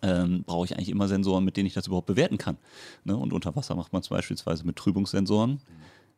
Ähm, 0.03 0.45
brauche 0.47 0.65
ich 0.67 0.75
eigentlich 0.75 0.91
immer 0.91 1.09
Sensoren, 1.09 1.45
mit 1.45 1.57
denen 1.57 1.67
ich 1.67 1.75
das 1.75 1.87
überhaupt 1.87 2.07
bewerten 2.07 2.39
kann. 2.39 2.57
Ne? 3.05 3.17
Und 3.17 3.33
unter 3.33 3.57
Wasser 3.57 3.75
macht 3.75 3.93
man 3.93 4.01
es 4.01 4.09
beispielsweise 4.09 4.65
mit 4.65 4.77
Trübungssensoren, 4.77 5.61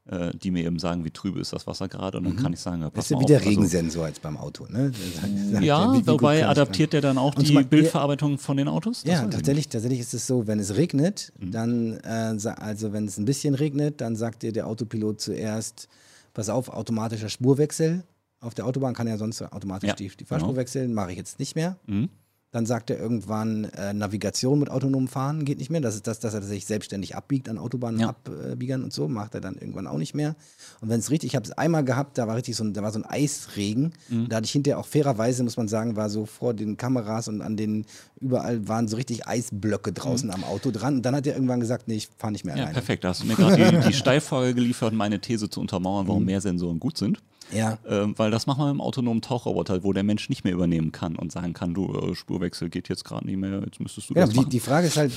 äh, 0.06 0.30
die 0.36 0.50
mir 0.50 0.64
eben 0.64 0.78
sagen, 0.78 1.04
wie 1.04 1.10
trübe 1.10 1.40
ist 1.40 1.52
das 1.52 1.66
Wasser 1.66 1.88
gerade. 1.88 2.18
Und 2.18 2.24
dann 2.24 2.36
kann 2.36 2.52
ich 2.52 2.60
sagen, 2.60 2.80
ja, 2.82 2.86
Das 2.86 2.94
pass 2.94 3.04
ist 3.04 3.10
ja 3.10 3.16
mal 3.16 3.22
wie 3.22 3.26
der 3.26 3.38
also- 3.38 3.48
Regensensor 3.50 4.08
jetzt 4.08 4.22
beim 4.22 4.36
Auto. 4.36 4.66
Ne? 4.68 4.90
Der 4.90 5.52
sagt- 5.52 5.64
Ja, 5.64 5.86
gut 5.92 6.06
wobei 6.06 6.46
adaptiert 6.46 6.92
der 6.92 7.00
dann 7.00 7.18
auch 7.18 7.34
die 7.34 7.42
Beispiel- 7.52 7.64
Bildverarbeitung 7.64 8.38
von 8.38 8.56
den 8.56 8.68
Autos? 8.68 9.02
Das 9.02 9.12
Ja, 9.12 9.26
tatsächlich, 9.26 9.68
tatsächlich 9.68 10.00
ist 10.00 10.14
es 10.14 10.26
so, 10.26 10.46
wenn 10.46 10.58
es 10.58 10.74
regnet, 10.76 11.32
Mhm. 11.38 11.50
dann, 11.52 11.92
äh, 12.02 12.38
also 12.56 12.92
wenn 12.92 13.06
es 13.06 13.18
ein 13.18 13.24
bisschen 13.24 13.54
regnet, 13.54 14.00
dann 14.00 14.16
sagt 14.16 14.42
dir 14.42 14.52
der 14.52 14.66
Autopilot 14.66 15.20
zuerst, 15.20 15.88
pass 16.34 16.48
auf, 16.48 16.68
automatischer 16.70 17.28
Spurwechsel. 17.28 18.02
Auf 18.40 18.54
der 18.54 18.64
Autobahn 18.66 18.94
kann 18.94 19.06
er 19.06 19.18
sonst 19.18 19.42
automatisch 19.42 19.88
Ja, 19.88 19.94
die, 19.94 20.08
die 20.08 20.24
Fahrspur 20.24 20.48
genau. 20.50 20.58
wechseln, 20.60 20.94
mache 20.94 21.10
ich 21.12 21.18
jetzt 21.18 21.38
nicht 21.38 21.54
mehr. 21.56 21.76
Mhm. 21.86 22.08
Dann 22.52 22.66
sagt 22.66 22.90
er 22.90 22.98
irgendwann, 22.98 23.64
äh, 23.64 23.92
Navigation 23.92 24.58
mit 24.58 24.70
autonomem 24.70 25.06
Fahren 25.06 25.44
geht 25.44 25.58
nicht 25.58 25.70
mehr. 25.70 25.80
Das 25.80 25.94
ist 25.94 26.08
das, 26.08 26.18
dass 26.18 26.34
er 26.34 26.42
sich 26.42 26.66
selbstständig 26.66 27.14
abbiegt 27.14 27.48
an 27.48 27.58
Autobahnen, 27.58 28.00
Ja. 28.00 28.08
abbiegern 28.08 28.82
und 28.82 28.92
so. 28.92 29.06
Macht 29.06 29.34
er 29.36 29.40
dann 29.40 29.54
irgendwann 29.54 29.86
auch 29.86 29.98
nicht 29.98 30.14
mehr. 30.14 30.34
Und 30.80 30.88
wenn 30.88 30.98
es 30.98 31.10
richtig, 31.12 31.28
ich 31.30 31.36
habe 31.36 31.44
es 31.46 31.52
einmal 31.52 31.84
gehabt, 31.84 32.18
da 32.18 32.26
war 32.26 32.34
richtig 32.34 32.56
so 32.56 32.64
ein, 32.64 32.72
da 32.74 32.82
war 32.82 32.90
so 32.90 32.98
ein 32.98 33.04
Eisregen. 33.04 33.92
Da 34.28 34.36
hatte 34.36 34.46
ich 34.46 34.50
hinterher 34.50 34.78
auch 34.80 34.86
fairerweise, 34.86 35.44
muss 35.44 35.56
man 35.56 35.68
sagen, 35.68 35.94
war 35.94 36.10
so 36.10 36.26
vor 36.26 36.52
den 36.52 36.76
Kameras 36.76 37.28
und 37.28 37.40
an 37.40 37.56
den, 37.56 37.86
überall 38.20 38.66
waren 38.66 38.88
so 38.88 38.96
richtig 38.96 39.28
Eisblöcke 39.28 39.92
draußen 39.92 40.28
am 40.32 40.42
Auto 40.42 40.72
dran. 40.72 40.96
Und 40.96 41.02
dann 41.02 41.14
hat 41.14 41.28
er 41.28 41.34
irgendwann 41.34 41.60
gesagt, 41.60 41.86
nee, 41.86 41.94
ich 41.94 42.08
fahre 42.18 42.32
nicht 42.32 42.44
mehr 42.44 42.56
Ja, 42.56 42.62
alleine. 42.62 42.74
perfekt. 42.74 43.04
Da 43.04 43.10
hast 43.10 43.22
du 43.22 43.26
mir 43.26 43.36
gerade 43.36 43.80
die, 43.80 43.86
die 43.88 43.94
Steilfrage 43.94 44.54
geliefert, 44.54 44.92
meine 44.92 45.20
These 45.20 45.48
zu 45.50 45.60
untermauern, 45.60 46.08
warum 46.08 46.24
mehr 46.24 46.40
Sensoren 46.40 46.80
gut 46.80 46.98
sind. 46.98 47.22
Ja. 47.52 47.78
Ähm, 47.86 48.14
weil 48.16 48.30
das 48.30 48.46
machen 48.46 48.64
wir 48.64 48.70
im 48.70 48.80
autonomen 48.80 49.22
Tauchroboter, 49.22 49.82
wo 49.82 49.92
der 49.92 50.02
Mensch 50.02 50.28
nicht 50.28 50.44
mehr 50.44 50.52
übernehmen 50.52 50.92
kann 50.92 51.16
und 51.16 51.32
sagen 51.32 51.52
kann, 51.52 51.74
du, 51.74 51.92
äh, 51.92 52.14
Spurwechsel 52.14 52.68
geht 52.70 52.88
jetzt 52.88 53.04
gerade 53.04 53.26
nicht 53.26 53.36
mehr, 53.38 53.60
jetzt 53.64 53.80
müsstest 53.80 54.10
du 54.10 54.14
Ja, 54.14 54.22
das 54.22 54.30
die, 54.30 54.36
machen. 54.36 54.50
die 54.50 54.60
Frage 54.60 54.86
ist 54.86 54.96
halt, 54.96 55.12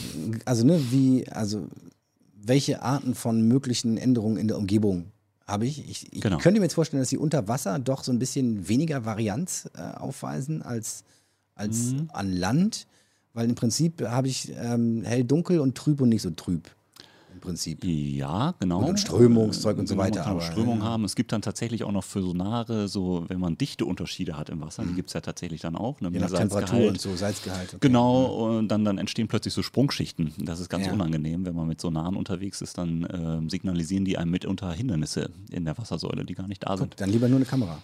also 0.46 0.66
ne, 0.66 0.80
wie, 0.92 1.28
also 1.30 1.68
welche 2.42 2.82
Arten 2.82 3.16
von 3.16 3.48
möglichen 3.48 3.98
Änderungen 3.98 4.38
in 4.38 4.48
der 4.48 4.58
Umgebung 4.58 5.06
habe 5.46 5.66
ich? 5.66 5.88
Ich, 5.90 6.12
ich 6.14 6.22
Genau. 6.22 6.38
könnte 6.38 6.60
mir 6.60 6.66
jetzt 6.66 6.74
vorstellen, 6.76 7.02
dass 7.02 7.10
sie 7.10 7.18
unter 7.18 7.48
Wasser 7.48 7.78
doch 7.80 8.04
so 8.04 8.12
ein 8.12 8.20
bisschen 8.20 8.68
weniger 8.68 9.06
Varianz 9.06 9.70
äh, 9.78 9.82
aufweisen 9.98 10.62
als, 10.62 11.04
als 11.56 11.94
Mhm. 11.94 12.10
an 12.14 12.32
Land, 12.34 12.88
weil 13.34 13.48
im 13.50 13.56
Prinzip 13.56 14.02
habe 14.08 14.28
ich 14.28 14.52
ähm, 14.58 15.04
hell, 15.06 15.24
dunkel 15.24 15.60
und 15.60 15.76
trüb 15.76 16.02
und 16.02 16.10
nicht 16.10 16.22
so 16.22 16.30
trüb. 16.32 16.70
Prinzip. 17.44 17.84
Ja, 17.84 18.54
genau. 18.60 18.80
Und 18.86 19.00
Strömungszeug 19.00 19.78
und 19.78 19.88
so 19.88 19.96
Genau, 19.96 20.06
weiter, 20.06 20.24
auch 20.24 20.28
aber, 20.32 20.42
Strömung 20.42 20.80
ja. 20.80 20.86
haben. 20.86 21.04
Es 21.04 21.16
gibt 21.16 21.32
dann 21.34 21.42
tatsächlich 21.42 21.84
auch 21.84 21.92
noch 21.92 22.04
für 22.04 22.22
Sonare, 22.22 22.88
so 22.88 23.26
wenn 23.28 23.40
man 23.40 23.58
Dichteunterschiede 23.58 24.38
hat 24.38 24.50
im 24.50 24.62
Wasser, 24.62 24.84
die 24.86 24.94
gibt 24.94 25.10
es 25.10 25.14
ja 25.14 25.22
tatsächlich 25.22 25.62
dann 25.62 25.76
auch. 25.76 26.00
Ne, 26.02 26.10
Mhm. 26.10 26.16
Je 26.16 26.22
nach 26.22 26.32
Temperatur 26.32 26.88
und 26.88 27.02
so, 27.02 27.16
Salzgehalt. 27.16 27.70
okay. 27.70 27.78
Genau, 27.82 28.58
und 28.58 28.70
dann, 28.70 28.86
dann 28.86 28.98
entstehen 28.98 29.28
plötzlich 29.28 29.54
so 29.54 29.62
Sprungschichten. 29.62 30.34
Das 30.40 30.60
ist 30.60 30.70
ganz 30.70 30.86
Ja. 30.86 30.94
unangenehm. 30.94 31.46
Wenn 31.46 31.56
man 31.56 31.68
mit 31.68 31.82
Sonaren 31.82 32.16
unterwegs 32.16 32.62
ist, 32.62 32.78
dann 32.78 33.06
ähm, 33.14 33.50
signalisieren 33.50 34.06
die 34.06 34.18
einem 34.18 34.32
mitunter 34.32 34.72
Hindernisse 34.72 35.30
in 35.52 35.66
der 35.66 35.78
Wassersäule, 35.78 36.24
die 36.26 36.36
gar 36.36 36.48
nicht 36.48 36.64
da 36.66 36.78
sind. 36.78 36.94
Dann 36.98 37.10
lieber 37.10 37.28
nur 37.28 37.38
eine 37.38 37.46
Kamera. 37.46 37.78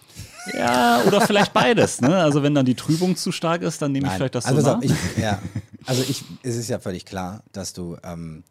Ja, 0.54 1.02
oder 1.06 1.20
vielleicht 1.20 1.52
beides. 1.52 2.00
Ne? 2.00 2.16
Also 2.16 2.42
wenn 2.42 2.54
dann 2.54 2.64
die 2.66 2.74
Trübung 2.74 3.14
zu 3.16 3.30
stark 3.30 3.60
ist, 3.62 3.82
dann 3.82 3.92
nehme 3.92 4.06
ich 4.08 4.12
vielleicht 4.14 4.34
das 4.34 4.46
also, 4.46 4.60
Sonar. 4.62 4.78
auf, 4.78 4.84
ich, 4.84 4.92
ja, 5.20 5.38
also 5.86 6.02
ich, 6.08 6.24
es 6.42 6.56
ist 6.56 6.68
ja 6.70 6.78
völlig 6.78 7.04
klar, 7.04 7.42
dass 7.52 7.72
du, 7.74 7.96
ähm, 8.02 8.42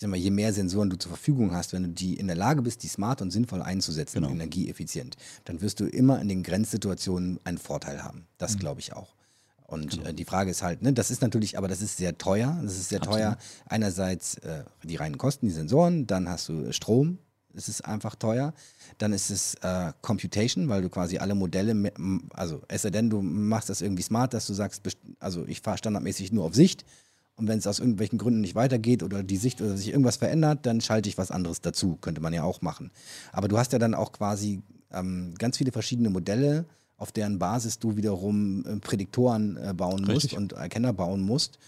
äh, 0.00 0.02
sag 0.02 0.10
mal, 0.10 0.16
je 0.16 0.30
mehr 0.30 0.52
Sensoren 0.52 0.90
du 0.90 0.96
zur 0.98 1.10
Verfügung 1.10 1.52
hast, 1.54 1.72
wenn 1.72 1.82
du 1.82 1.88
die 1.90 2.14
in 2.14 2.26
der 2.26 2.36
Lage 2.36 2.62
bist, 2.62 2.82
die 2.82 2.88
smart 2.88 3.22
und 3.22 3.30
sinnvoll 3.30 3.62
einzusetzen, 3.62 4.22
Genau. 4.22 4.30
energieeffizient, 4.32 5.16
dann 5.44 5.60
wirst 5.60 5.80
du 5.80 5.86
immer 5.86 6.20
in 6.20 6.28
den 6.28 6.42
Grenzsituationen 6.42 7.38
einen 7.44 7.58
Vorteil 7.58 8.02
haben. 8.02 8.26
Das 8.38 8.54
Mhm. 8.54 8.58
glaube 8.60 8.80
ich 8.80 8.92
auch. 8.94 9.14
Und 9.66 9.90
Genau. 9.92 10.08
äh, 10.08 10.14
die 10.14 10.24
Frage 10.24 10.50
ist 10.50 10.62
halt, 10.62 10.82
ne, 10.82 10.92
das 10.92 11.10
ist 11.12 11.22
natürlich, 11.22 11.56
aber 11.56 11.68
das 11.68 11.80
ist 11.80 11.96
sehr 11.96 12.18
teuer. 12.18 12.58
Das 12.62 12.76
ist 12.76 12.88
sehr 12.88 13.00
teuer. 13.00 13.38
Einerseits 13.66 14.34
äh, 14.38 14.64
die 14.82 14.96
reinen 14.96 15.16
Kosten, 15.16 15.46
die 15.46 15.52
Sensoren, 15.52 16.06
dann 16.08 16.28
hast 16.28 16.48
du 16.48 16.72
Strom, 16.72 17.18
das 17.52 17.68
ist 17.68 17.84
einfach 17.84 18.16
teuer. 18.16 18.52
Dann 18.98 19.12
ist 19.12 19.30
es 19.30 19.54
äh, 19.62 19.92
Computation, 20.02 20.68
weil 20.68 20.82
du 20.82 20.88
quasi 20.88 21.18
alle 21.18 21.34
Modelle, 21.36 21.92
also 22.32 22.62
es 22.68 22.82
sei 22.82 22.90
denn, 22.90 23.10
du 23.10 23.22
machst 23.22 23.68
das 23.68 23.80
irgendwie 23.80 24.02
smart, 24.02 24.34
dass 24.34 24.46
du 24.46 24.54
sagst, 24.54 24.82
also 25.20 25.46
ich 25.46 25.60
fahre 25.60 25.78
standardmäßig 25.78 26.32
nur 26.32 26.44
auf 26.44 26.54
Sicht 26.54 26.84
und 27.40 27.48
wenn 27.48 27.58
es 27.58 27.66
aus 27.66 27.78
irgendwelchen 27.78 28.18
Gründen 28.18 28.42
nicht 28.42 28.54
weitergeht 28.54 29.02
oder 29.02 29.22
die 29.22 29.38
Sicht 29.38 29.62
oder 29.62 29.76
sich 29.76 29.88
irgendwas 29.88 30.16
verändert, 30.16 30.66
dann 30.66 30.80
schalte 30.80 31.08
ich 31.08 31.16
was 31.16 31.30
anderes 31.30 31.62
dazu. 31.62 31.96
Könnte 32.00 32.20
man 32.20 32.34
ja 32.34 32.42
auch 32.42 32.60
machen. 32.60 32.90
Aber 33.32 33.48
du 33.48 33.58
hast 33.58 33.72
ja 33.72 33.78
dann 33.78 33.94
auch 33.94 34.12
quasi 34.12 34.60
ähm, 34.92 35.34
ganz 35.38 35.56
viele 35.56 35.72
verschiedene 35.72 36.10
Modelle, 36.10 36.66
auf 36.98 37.12
deren 37.12 37.38
Basis 37.38 37.78
du 37.78 37.96
wiederum 37.96 38.64
äh, 38.66 38.76
Prädiktoren 38.76 39.56
äh, 39.56 39.72
bauen 39.72 40.02
musst 40.02 40.24
Richtig. 40.24 40.36
und 40.36 40.52
Erkenner 40.52 40.92
bauen 40.92 41.22
musst. 41.22 41.58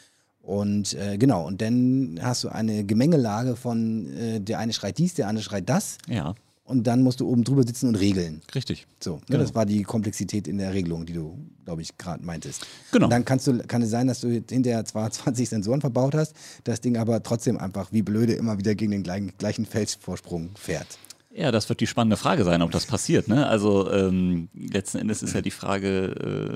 Und 0.42 0.94
äh, 0.94 1.16
genau, 1.18 1.46
und 1.46 1.62
dann 1.62 2.18
hast 2.20 2.44
du 2.44 2.48
eine 2.48 2.84
Gemengelage 2.84 3.56
von 3.56 4.12
äh, 4.14 4.40
der 4.40 4.58
eine 4.58 4.72
schreit 4.72 4.98
dies, 4.98 5.14
der 5.14 5.28
andere 5.28 5.44
schreit 5.44 5.68
das. 5.68 5.98
ja, 6.06 6.34
Und 6.64 6.86
dann 6.86 7.02
musst 7.02 7.18
du 7.20 7.28
oben 7.28 7.42
drüber 7.42 7.64
sitzen 7.64 7.88
und 7.88 7.96
regeln. 7.96 8.40
richtig. 8.54 8.86
So, 9.02 9.16
ne, 9.16 9.20
Genau. 9.28 9.40
das 9.40 9.54
war 9.54 9.66
die 9.66 9.82
Komplexität 9.82 10.46
in 10.46 10.58
der 10.58 10.72
Regelung, 10.72 11.04
die 11.06 11.12
du, 11.12 11.36
glaube 11.64 11.82
ich, 11.82 11.98
gerade 11.98 12.24
meintest. 12.24 12.64
Genau. 12.92 13.06
Und 13.06 13.10
dann 13.10 13.24
kannst 13.24 13.46
du, 13.48 13.58
kann 13.58 13.82
es 13.82 13.90
sein, 13.90 14.06
dass 14.06 14.20
du 14.20 14.28
hinterher 14.30 14.84
zwar 14.84 15.10
20 15.10 15.48
Sensoren 15.48 15.80
verbaut 15.80 16.14
hast, 16.14 16.34
das 16.64 16.80
Ding 16.80 16.96
aber 16.96 17.22
trotzdem 17.22 17.58
einfach 17.58 17.92
wie 17.92 18.02
blöde 18.02 18.34
immer 18.34 18.58
wieder 18.58 18.74
gegen 18.76 18.92
den 18.92 19.02
gleichen, 19.02 19.32
gleichen 19.38 19.66
Felsvorsprung 19.66 20.50
fährt. 20.56 20.86
Ja, 21.34 21.50
das 21.50 21.68
wird 21.70 21.80
die 21.80 21.86
spannende 21.86 22.16
Frage 22.18 22.44
sein, 22.44 22.60
ob 22.60 22.70
das 22.72 22.84
passiert. 22.84 23.26
Ne? 23.28 23.46
Also 23.46 23.90
ähm, 23.90 24.48
letzten 24.54 24.98
Endes 24.98 25.22
ist 25.22 25.34
ja 25.34 25.40
die 25.40 25.50
Frage, 25.50 26.08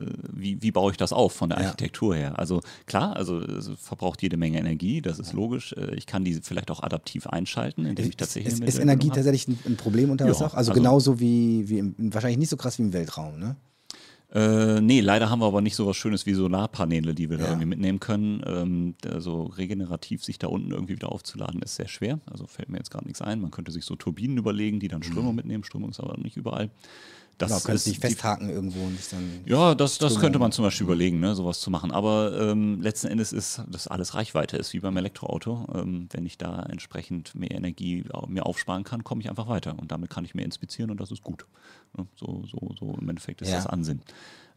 äh, 0.04 0.12
wie, 0.32 0.60
wie 0.60 0.70
baue 0.70 0.90
ich 0.90 0.98
das 0.98 1.14
auf 1.14 1.32
von 1.32 1.48
der 1.48 1.58
Ja. 1.60 1.64
Architektur 1.66 2.14
her? 2.14 2.38
Also 2.38 2.60
klar, 2.84 3.16
also 3.16 3.40
es 3.40 3.70
verbraucht 3.78 4.20
jede 4.22 4.36
Menge 4.36 4.58
Energie, 4.58 5.00
das 5.00 5.18
ist 5.18 5.32
logisch. 5.32 5.72
Äh, 5.72 5.94
Ich 5.94 6.04
kann 6.06 6.24
die 6.24 6.34
vielleicht 6.34 6.70
auch 6.70 6.82
adaptiv 6.82 7.26
einschalten, 7.26 7.86
indem 7.86 8.06
ich 8.08 8.16
tatsächlich 8.18 8.52
ist, 8.52 8.62
ist 8.64 8.78
Energie 8.78 9.08
tatsächlich 9.08 9.48
ein, 9.64 9.76
Problem 9.76 10.10
unter 10.10 10.26
Ja, 10.26 10.32
Wasser? 10.32 10.44
Also, 10.44 10.56
also- 10.56 10.72
genauso 10.74 11.20
wie, 11.20 11.68
wie 11.68 11.78
im, 11.78 11.94
wahrscheinlich 12.12 12.38
nicht 12.38 12.50
so 12.50 12.56
krass 12.58 12.78
wie 12.78 12.82
im 12.82 12.92
Weltraum, 12.92 13.38
ne? 13.38 13.56
Äh, 14.36 14.82
nee, 14.82 15.00
leider 15.00 15.30
haben 15.30 15.38
wir 15.40 15.46
aber 15.46 15.62
nicht 15.62 15.74
so 15.76 15.86
was 15.86 15.96
Schönes 15.96 16.26
wie 16.26 16.34
Solarpaneele, 16.34 17.14
die 17.14 17.30
wir 17.30 17.38
da 17.38 17.44
Ja. 17.44 17.50
irgendwie 17.52 17.68
mitnehmen 17.68 18.00
können. 18.00 18.42
Ähm, 18.46 18.94
also 19.10 19.44
regenerativ 19.44 20.22
sich 20.22 20.38
da 20.38 20.48
unten 20.48 20.72
irgendwie 20.72 20.94
wieder 20.96 21.10
aufzuladen, 21.10 21.62
ist 21.62 21.76
sehr 21.76 21.88
schwer. 21.88 22.20
Also 22.30 22.46
fällt 22.46 22.68
mir 22.68 22.76
jetzt 22.76 22.90
gerade 22.90 23.06
nichts 23.06 23.22
ein. 23.22 23.40
Man 23.40 23.50
könnte 23.50 23.72
sich 23.72 23.86
so 23.86 23.96
Turbinen 23.96 24.36
überlegen, 24.36 24.78
die 24.78 24.88
dann 24.88 25.02
Strömung 25.02 25.34
mitnehmen. 25.36 25.64
Strömung 25.64 25.88
ist 25.88 26.00
aber 26.00 26.18
nicht 26.18 26.36
überall. 26.36 26.68
Das 27.38 27.64
Genau, 27.64 27.74
dich 27.74 27.84
die 27.84 27.94
festhaken 28.00 28.48
irgendwo 28.48 28.82
und 28.86 28.96
dich 28.98 29.10
dann. 29.10 29.40
Ja, 29.44 29.74
das, 29.74 29.98
das 29.98 30.18
könnte 30.18 30.38
man 30.38 30.52
zum 30.52 30.64
Beispiel 30.64 30.84
überlegen, 30.86 31.20
ne, 31.20 31.34
sowas 31.34 31.60
zu 31.60 31.70
machen. 31.70 31.90
Aber 31.90 32.34
ähm, 32.40 32.80
letzten 32.80 33.08
Endes 33.08 33.32
ist 33.34 33.60
das 33.68 33.88
alles 33.88 34.14
Reichweite, 34.14 34.56
ist 34.56 34.72
wie 34.72 34.80
beim 34.80 34.96
Elektroauto. 34.96 35.66
Ähm, 35.74 36.08
wenn 36.12 36.24
ich 36.24 36.38
da 36.38 36.62
entsprechend 36.62 37.34
mehr 37.34 37.50
Energie 37.50 38.04
au- 38.10 38.26
mir 38.26 38.46
aufsparen 38.46 38.84
kann, 38.84 39.04
komme 39.04 39.20
ich 39.20 39.28
einfach 39.28 39.48
weiter. 39.48 39.78
Und 39.78 39.92
damit 39.92 40.08
kann 40.08 40.24
ich 40.24 40.34
mehr 40.34 40.46
inspizieren 40.46 40.90
und 40.90 40.98
das 40.98 41.10
ist 41.10 41.22
gut. 41.22 41.44
Ne, 41.96 42.06
so, 42.14 42.42
so, 42.46 42.74
so 42.78 42.96
im 42.98 43.08
Endeffekt 43.08 43.42
ist 43.42 43.50
Ja. 43.50 43.56
das 43.56 43.66
Ansinn. 43.66 44.00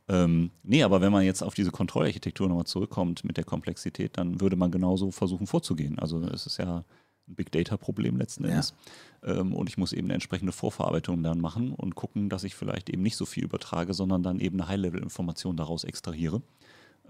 Ähm, 0.08 0.50
nee, 0.64 0.82
aber 0.82 1.02
wenn 1.02 1.12
man 1.12 1.24
jetzt 1.24 1.44
auf 1.44 1.54
diese 1.56 1.72
Kontrollarchitektur 1.72 2.48
nochmal 2.48 2.66
zurückkommt 2.66 3.26
mit 3.26 3.36
der 3.38 3.44
Komplexität, 3.44 4.18
dann 4.18 4.40
würde 4.42 4.56
man 4.56 4.72
genauso 4.72 5.12
versuchen 5.12 5.48
vorzugehen. 5.48 6.00
Also 6.00 6.22
es 6.24 6.46
ist 6.46 6.58
ja 6.58 6.78
ein 7.28 7.36
Big 7.36 7.52
Data-Problem 7.52 8.18
letzten 8.18 8.46
Ja. 8.46 8.52
Endes. 8.52 8.72
Ähm, 8.72 8.78
und 9.22 9.68
ich 9.70 9.78
muss 9.78 9.94
eben 9.94 10.08
eine 10.08 10.14
entsprechende 10.14 10.52
Vorverarbeitung 10.52 11.22
dann 11.24 11.42
machen 11.42 11.74
und 11.74 11.96
gucken, 11.96 12.30
dass 12.30 12.44
ich 12.44 12.56
vielleicht 12.56 12.90
eben 12.90 13.02
nicht 13.02 13.18
so 13.18 13.26
viel 13.26 13.44
übertrage, 13.44 13.94
sondern 13.94 14.24
dann 14.24 14.40
eben 14.40 14.60
eine 14.60 14.70
High-Level-Information 14.70 15.58
daraus 15.58 15.84
extrahiere. 15.84 16.42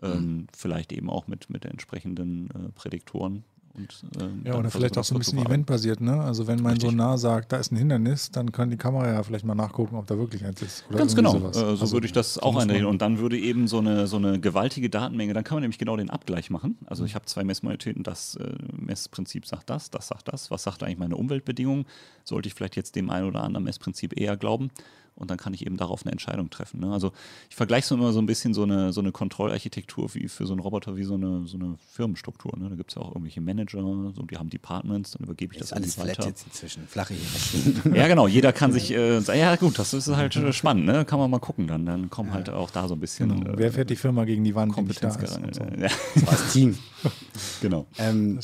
Ähm, 0.02 0.48
Vielleicht 0.56 0.92
eben 0.92 1.10
auch 1.10 1.28
mit, 1.28 1.50
mit 1.50 1.66
entsprechenden 1.66 2.50
äh, 2.52 2.70
Prädiktoren. 2.74 3.44
Und, 3.80 4.22
ähm, 4.22 4.42
Ja, 4.46 4.58
oder 4.58 4.70
vielleicht 4.70 4.98
auch 4.98 5.04
so 5.04 5.16
ein 5.16 5.20
bisschen 5.20 5.40
eventbasiert, 5.40 6.02
ne? 6.02 6.22
Also 6.22 6.48
wenn 6.48 6.62
mein 6.62 6.74
Richtig. 6.74 6.90
Sonar 6.92 7.18
sagt, 7.18 7.52
da 7.52 7.58
ist 7.58 7.72
ein 7.72 7.78
Hindernis, 7.78 8.32
dann 8.32 8.52
kann 8.52 8.70
die 8.70 8.78
Kamera 8.78 9.08
ja 9.08 9.24
vielleicht 9.24 9.46
mal 9.46 9.56
nachgucken, 9.56 9.96
ob 9.96 10.08
da 10.08 10.18
wirklich 10.18 10.46
eins 10.46 10.62
ist. 10.62 10.86
Oder 10.90 11.00
Ganz 11.00 11.16
genau, 11.16 11.36
äh, 11.36 11.54
so 11.54 11.66
Also, 11.66 11.92
würde 11.92 12.06
ich 12.08 12.14
das 12.14 12.38
auch 12.38 12.58
einreden. 12.58 12.86
Und 12.86 13.02
dann 13.02 13.20
würde 13.20 13.38
eben 13.38 13.68
so 13.68 13.80
eine, 13.80 14.08
so 14.08 14.18
eine 14.18 14.40
gewaltige 14.40 14.90
Datenmenge, 14.90 15.34
dann 15.34 15.44
kann 15.44 15.56
man 15.56 15.62
nämlich 15.62 15.80
genau 15.80 15.96
den 15.96 16.10
Abgleich 16.10 16.50
machen. 16.50 16.78
Also 16.86 17.06
ich 17.06 17.16
habe 17.16 17.26
zwei 17.26 17.44
Messmodalitäten, 17.44 18.04
das 18.04 18.36
äh, 18.36 18.54
Messprinzip 18.76 19.46
sagt 19.46 19.70
das, 19.70 19.90
das 19.90 20.08
sagt 20.08 20.28
das. 20.28 20.52
Was 20.52 20.64
sagt 20.64 20.84
eigentlich 20.84 21.00
meine 21.00 21.16
Umweltbedingung? 21.16 21.86
Sollte 22.24 22.48
ich 22.48 22.54
vielleicht 22.54 22.76
jetzt 22.76 22.96
dem 22.96 23.10
einen 23.10 23.28
oder 23.28 23.44
anderen 23.44 23.64
Messprinzip 23.64 24.20
eher 24.20 24.38
glauben? 24.38 24.72
Und 25.20 25.30
dann 25.30 25.38
kann 25.38 25.54
ich 25.54 25.66
eben 25.66 25.78
darauf 25.78 26.04
eine 26.04 26.12
Entscheidung 26.12 26.50
treffen. 26.50 26.80
Ne? 26.80 26.92
Also 26.92 27.12
ich 27.50 27.56
vergleiche 27.56 27.86
so 27.88 27.96
immer 27.96 28.12
so 28.14 28.20
ein 28.20 28.26
bisschen 28.26 28.54
so 28.54 28.64
eine, 28.64 28.92
so 28.94 29.02
eine 29.02 29.12
Kontrollarchitektur 29.12 30.14
wie 30.16 30.28
für 30.30 30.48
so 30.48 30.54
einen 30.54 30.62
Roboter 30.62 30.96
wie 30.96 31.04
so 31.04 31.16
eine, 31.16 31.46
so 31.46 31.58
eine 31.58 31.76
Firmenstruktur. 31.92 32.58
Ne? 32.58 32.70
Da 32.70 32.76
gibt 32.76 32.92
es 32.92 32.96
ja 32.96 33.02
auch 33.02 33.10
irgendwelche 33.10 33.42
Manager, 33.42 33.82
so, 34.16 34.24
die 34.24 34.38
haben 34.38 34.50
Departments, 34.50 35.12
dann 35.12 35.24
übergebe 35.26 35.54
ich 35.54 35.60
Ist 35.62 35.72
das 35.72 35.78
alles 35.78 35.96
flat 35.96 36.08
weiter. 36.08 36.28
jetzt 36.28 36.46
inzwischen. 36.48 36.88
Flache 36.88 37.14
Hierarchie. 37.14 37.76
Ja, 38.00 38.08
genau. 38.08 38.28
Jeder 38.28 38.54
kann 38.54 38.72
sich, 38.72 38.92
äh, 38.92 39.20
sagen, 39.20 39.40
ja 39.40 39.56
gut, 39.58 39.78
das 39.78 39.94
ist 39.94 40.08
halt 40.08 40.36
äh, 40.36 40.54
spannend, 40.54 40.86
ne? 40.86 41.04
Kann 41.06 41.20
man 41.20 41.30
mal 41.30 41.40
gucken 41.40 41.68
dann. 41.68 41.86
Dann 41.86 42.10
kommen 42.10 42.34
halt 42.34 42.50
auch 42.50 42.72
da 42.72 42.88
so 42.88 42.94
ein 42.96 43.00
bisschen 43.00 43.30
Genau. 43.30 43.52
äh, 43.52 43.58
Wer 43.58 43.72
fährt 43.74 43.90
die 43.90 43.96
Firma 43.96 44.24
gegen 44.26 44.44
die 44.44 44.56
Wand, 44.56 44.76
die 44.78 44.82
nicht 44.84 45.04
da 45.04 45.10
Kompetenz. 45.10 45.32
ist 45.32 45.44
und 45.44 45.56
so. 45.56 45.64
ja, 45.64 45.90
Das 46.16 46.26
war 46.26 46.32
das 46.32 46.54
Team. 46.54 46.78
genau. 47.62 47.86
Ähm, 47.98 48.40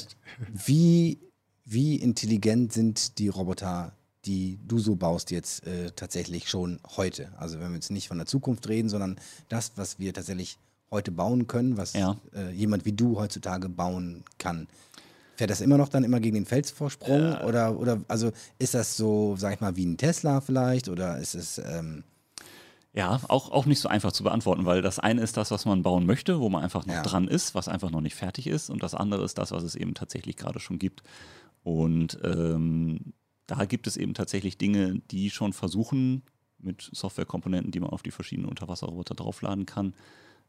wie, 0.65 1.19
wie 1.63 1.95
intelligent 1.95 2.73
sind 2.73 3.17
die 3.19 3.27
Roboter, 3.29 3.93
die 4.25 4.59
du 4.67 4.79
so 4.79 4.95
baust, 4.95 5.31
jetzt 5.31 5.65
äh, 5.67 5.91
tatsächlich 5.91 6.49
schon 6.49 6.79
heute? 6.95 7.29
Also 7.37 7.59
wenn 7.59 7.69
wir 7.69 7.75
jetzt 7.75 7.91
nicht 7.91 8.07
von 8.07 8.17
der 8.17 8.27
Zukunft 8.27 8.67
reden, 8.67 8.89
sondern 8.89 9.17
das, 9.49 9.73
was 9.75 9.99
wir 9.99 10.13
tatsächlich 10.13 10.57
heute 10.91 11.11
bauen 11.11 11.47
können, 11.47 11.77
was 11.77 11.93
Ja. 11.93 12.17
äh, 12.35 12.51
jemand 12.51 12.85
wie 12.85 12.93
du 12.93 13.17
heutzutage 13.19 13.69
bauen 13.69 14.23
kann. 14.37 14.67
Fährt 15.35 15.49
das 15.49 15.59
immer 15.61 15.77
noch 15.77 15.89
dann 15.89 16.03
immer 16.05 16.19
gegen 16.21 16.35
den 16.35 16.45
Felsvorsprung? 16.45 17.35
Oder, 17.43 17.77
oder 17.77 17.99
also 18.07 18.31
ist 18.57 18.73
das 18.73 18.95
so, 18.95 19.35
sag 19.37 19.55
ich 19.55 19.59
mal, 19.61 19.75
wie 19.75 19.85
ein 19.85 19.97
Tesla 19.97 20.39
vielleicht? 20.41 20.87
Oder 20.87 21.17
ist 21.17 21.35
es 21.35 21.57
ähm, 21.57 22.03
Ja, 22.93 23.19
auch, 23.27 23.51
auch 23.51 23.65
nicht 23.65 23.81
so 23.81 23.89
einfach 23.89 24.13
zu 24.13 24.23
beantworten, 24.23 24.65
weil 24.65 24.81
das 24.81 24.97
eine 24.99 25.21
ist 25.21 25.35
das, 25.35 25.51
was 25.51 25.65
man 25.65 25.83
bauen 25.83 26.05
möchte, 26.05 26.39
wo 26.39 26.47
man 26.47 26.63
einfach 26.63 26.85
noch 26.85 26.93
Ja. 26.95 27.01
dran 27.03 27.27
ist, 27.27 27.53
was 27.53 27.67
einfach 27.67 27.91
noch 27.91 27.99
nicht 27.99 28.15
fertig 28.15 28.47
ist. 28.47 28.69
Und 28.69 28.81
das 28.81 28.95
andere 28.95 29.25
ist 29.25 29.37
das, 29.37 29.51
was 29.51 29.63
es 29.63 29.75
eben 29.75 29.93
tatsächlich 29.93 30.37
gerade 30.37 30.61
schon 30.61 30.79
gibt. 30.79 31.03
Und 31.63 32.17
ähm, 32.23 33.13
da 33.47 33.65
gibt 33.65 33.87
es 33.87 33.97
eben 33.97 34.13
tatsächlich 34.13 34.57
Dinge, 34.57 35.01
die 35.11 35.29
schon 35.29 35.53
versuchen, 35.53 36.23
mit 36.59 36.89
Softwarekomponenten, 36.91 37.71
die 37.71 37.79
man 37.79 37.91
auf 37.91 38.01
die 38.01 38.11
verschiedenen 38.11 38.49
Unterwasserroboter 38.49 39.15
draufladen 39.15 39.65
kann, 39.65 39.93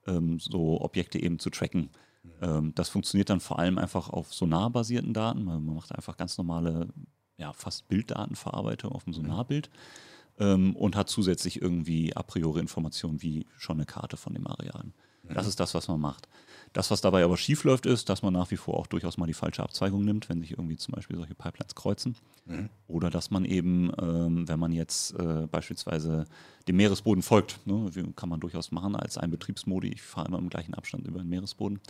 ähm, 0.07 0.39
so 0.39 0.81
Objekte 0.81 1.21
eben 1.21 1.39
zu 1.39 1.51
tracken. 1.51 1.91
Ähm, 2.41 2.73
das 2.75 2.89
funktioniert 2.89 3.31
dann 3.31 3.41
vor 3.41 3.59
allem 3.59 3.79
einfach 3.79 4.09
auf 4.09 4.33
sonarbasierten 4.33 5.13
Daten. 5.13 5.45
Man 5.45 5.65
macht 5.65 5.95
einfach 5.95 6.17
ganz 6.17 6.39
normale, 6.39 6.89
ja, 7.39 7.53
fast 7.53 7.89
Bilddatenverarbeitung 7.89 8.93
auf 8.93 9.05
dem 9.05 9.13
Sonarbild 9.13 9.71
ähm, 10.39 10.75
und 10.77 10.97
hat 10.97 11.09
zusätzlich 11.09 11.61
irgendwie 11.61 12.15
a 12.17 12.23
priori 12.23 12.61
Informationen 12.61 13.23
wie 13.23 13.47
schon 13.57 13.77
eine 13.77 13.87
Karte 13.87 14.17
von 14.17 14.35
dem 14.35 14.47
Areal. 14.47 14.93
Das 15.35 15.47
ist 15.47 15.61
das, 15.61 15.75
was 15.75 15.89
man 15.89 16.01
macht. 16.01 16.29
Das, 16.73 16.91
was 16.91 17.01
dabei 17.01 17.25
aber 17.25 17.37
schief 17.37 17.65
läuft, 17.65 17.87
ist, 17.87 18.09
dass 18.11 18.23
man 18.23 18.35
nach 18.35 18.51
wie 18.51 18.57
vor 18.57 18.75
auch 18.75 18.87
durchaus 18.87 19.17
mal 19.17 19.27
die 19.27 19.35
falsche 19.35 19.63
Abzweigung 19.63 20.05
nimmt, 20.05 20.29
wenn 20.29 20.41
sich 20.41 20.51
irgendwie 20.51 20.77
zum 20.77 20.95
Beispiel 20.95 21.17
solche 21.17 21.35
Pipelines 21.35 21.75
kreuzen. 21.75 22.17
Oder 22.87 23.09
dass 23.09 23.31
man 23.31 23.45
eben, 23.45 23.91
ähm, 24.01 24.47
wenn 24.47 24.59
man 24.59 24.73
jetzt 24.73 25.19
äh, 25.19 25.47
beispielsweise 25.51 26.27
dem 26.69 26.77
Meeresboden 26.77 27.23
folgt, 27.23 27.61
ne, 27.67 27.91
kann 28.15 28.29
man 28.29 28.41
durchaus 28.41 28.73
machen 28.73 28.95
als 28.95 29.17
ein 29.17 29.31
Betriebsmodi, 29.31 29.89
ich 29.89 30.03
fahre 30.03 30.29
immer 30.29 30.39
im 30.39 30.51
gleichen 30.51 30.75
Abstand 30.75 31.07
über 31.07 31.19
den 31.19 31.29
Meeresboden 31.29 31.81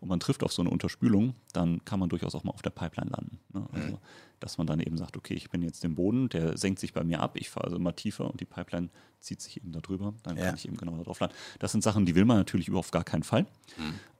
und 0.00 0.08
man 0.08 0.18
trifft 0.20 0.42
auf 0.42 0.52
so 0.52 0.62
eine 0.62 0.70
Unterspülung, 0.70 1.34
dann 1.52 1.84
kann 1.84 2.00
man 2.00 2.08
durchaus 2.08 2.34
auch 2.34 2.44
mal 2.44 2.52
auf 2.52 2.62
der 2.62 2.70
Pipeline 2.70 3.10
landen. 3.10 3.38
Ne? 3.52 3.66
Also, 3.72 3.98
dass 4.40 4.56
man 4.56 4.66
dann 4.66 4.80
eben 4.80 4.96
sagt, 4.96 5.18
okay, 5.18 5.34
ich 5.34 5.50
bin 5.50 5.60
jetzt 5.62 5.84
im 5.84 5.94
Boden, 5.94 6.30
der 6.30 6.56
senkt 6.56 6.78
sich 6.80 6.94
bei 6.94 7.04
mir 7.04 7.20
ab, 7.20 7.36
ich 7.36 7.50
fahre 7.50 7.64
also 7.66 7.76
immer 7.76 7.94
tiefer 7.94 8.30
und 8.30 8.40
die 8.40 8.46
Pipeline 8.46 8.88
zieht 9.20 9.42
sich 9.42 9.58
eben 9.58 9.70
da 9.72 9.80
drüber, 9.80 10.14
dann 10.22 10.38
Ja. 10.38 10.46
kann 10.46 10.54
ich 10.54 10.66
eben 10.66 10.78
genau 10.78 10.96
da 10.96 11.02
drauf 11.02 11.20
landen. 11.20 11.36
Das 11.58 11.72
sind 11.72 11.82
Sachen, 11.84 12.06
die 12.06 12.14
will 12.14 12.24
man 12.24 12.38
natürlich 12.38 12.68
überhaupt 12.68 12.86
auf 12.86 12.90
gar 12.90 13.04
keinen 13.04 13.22
Fall. 13.22 13.44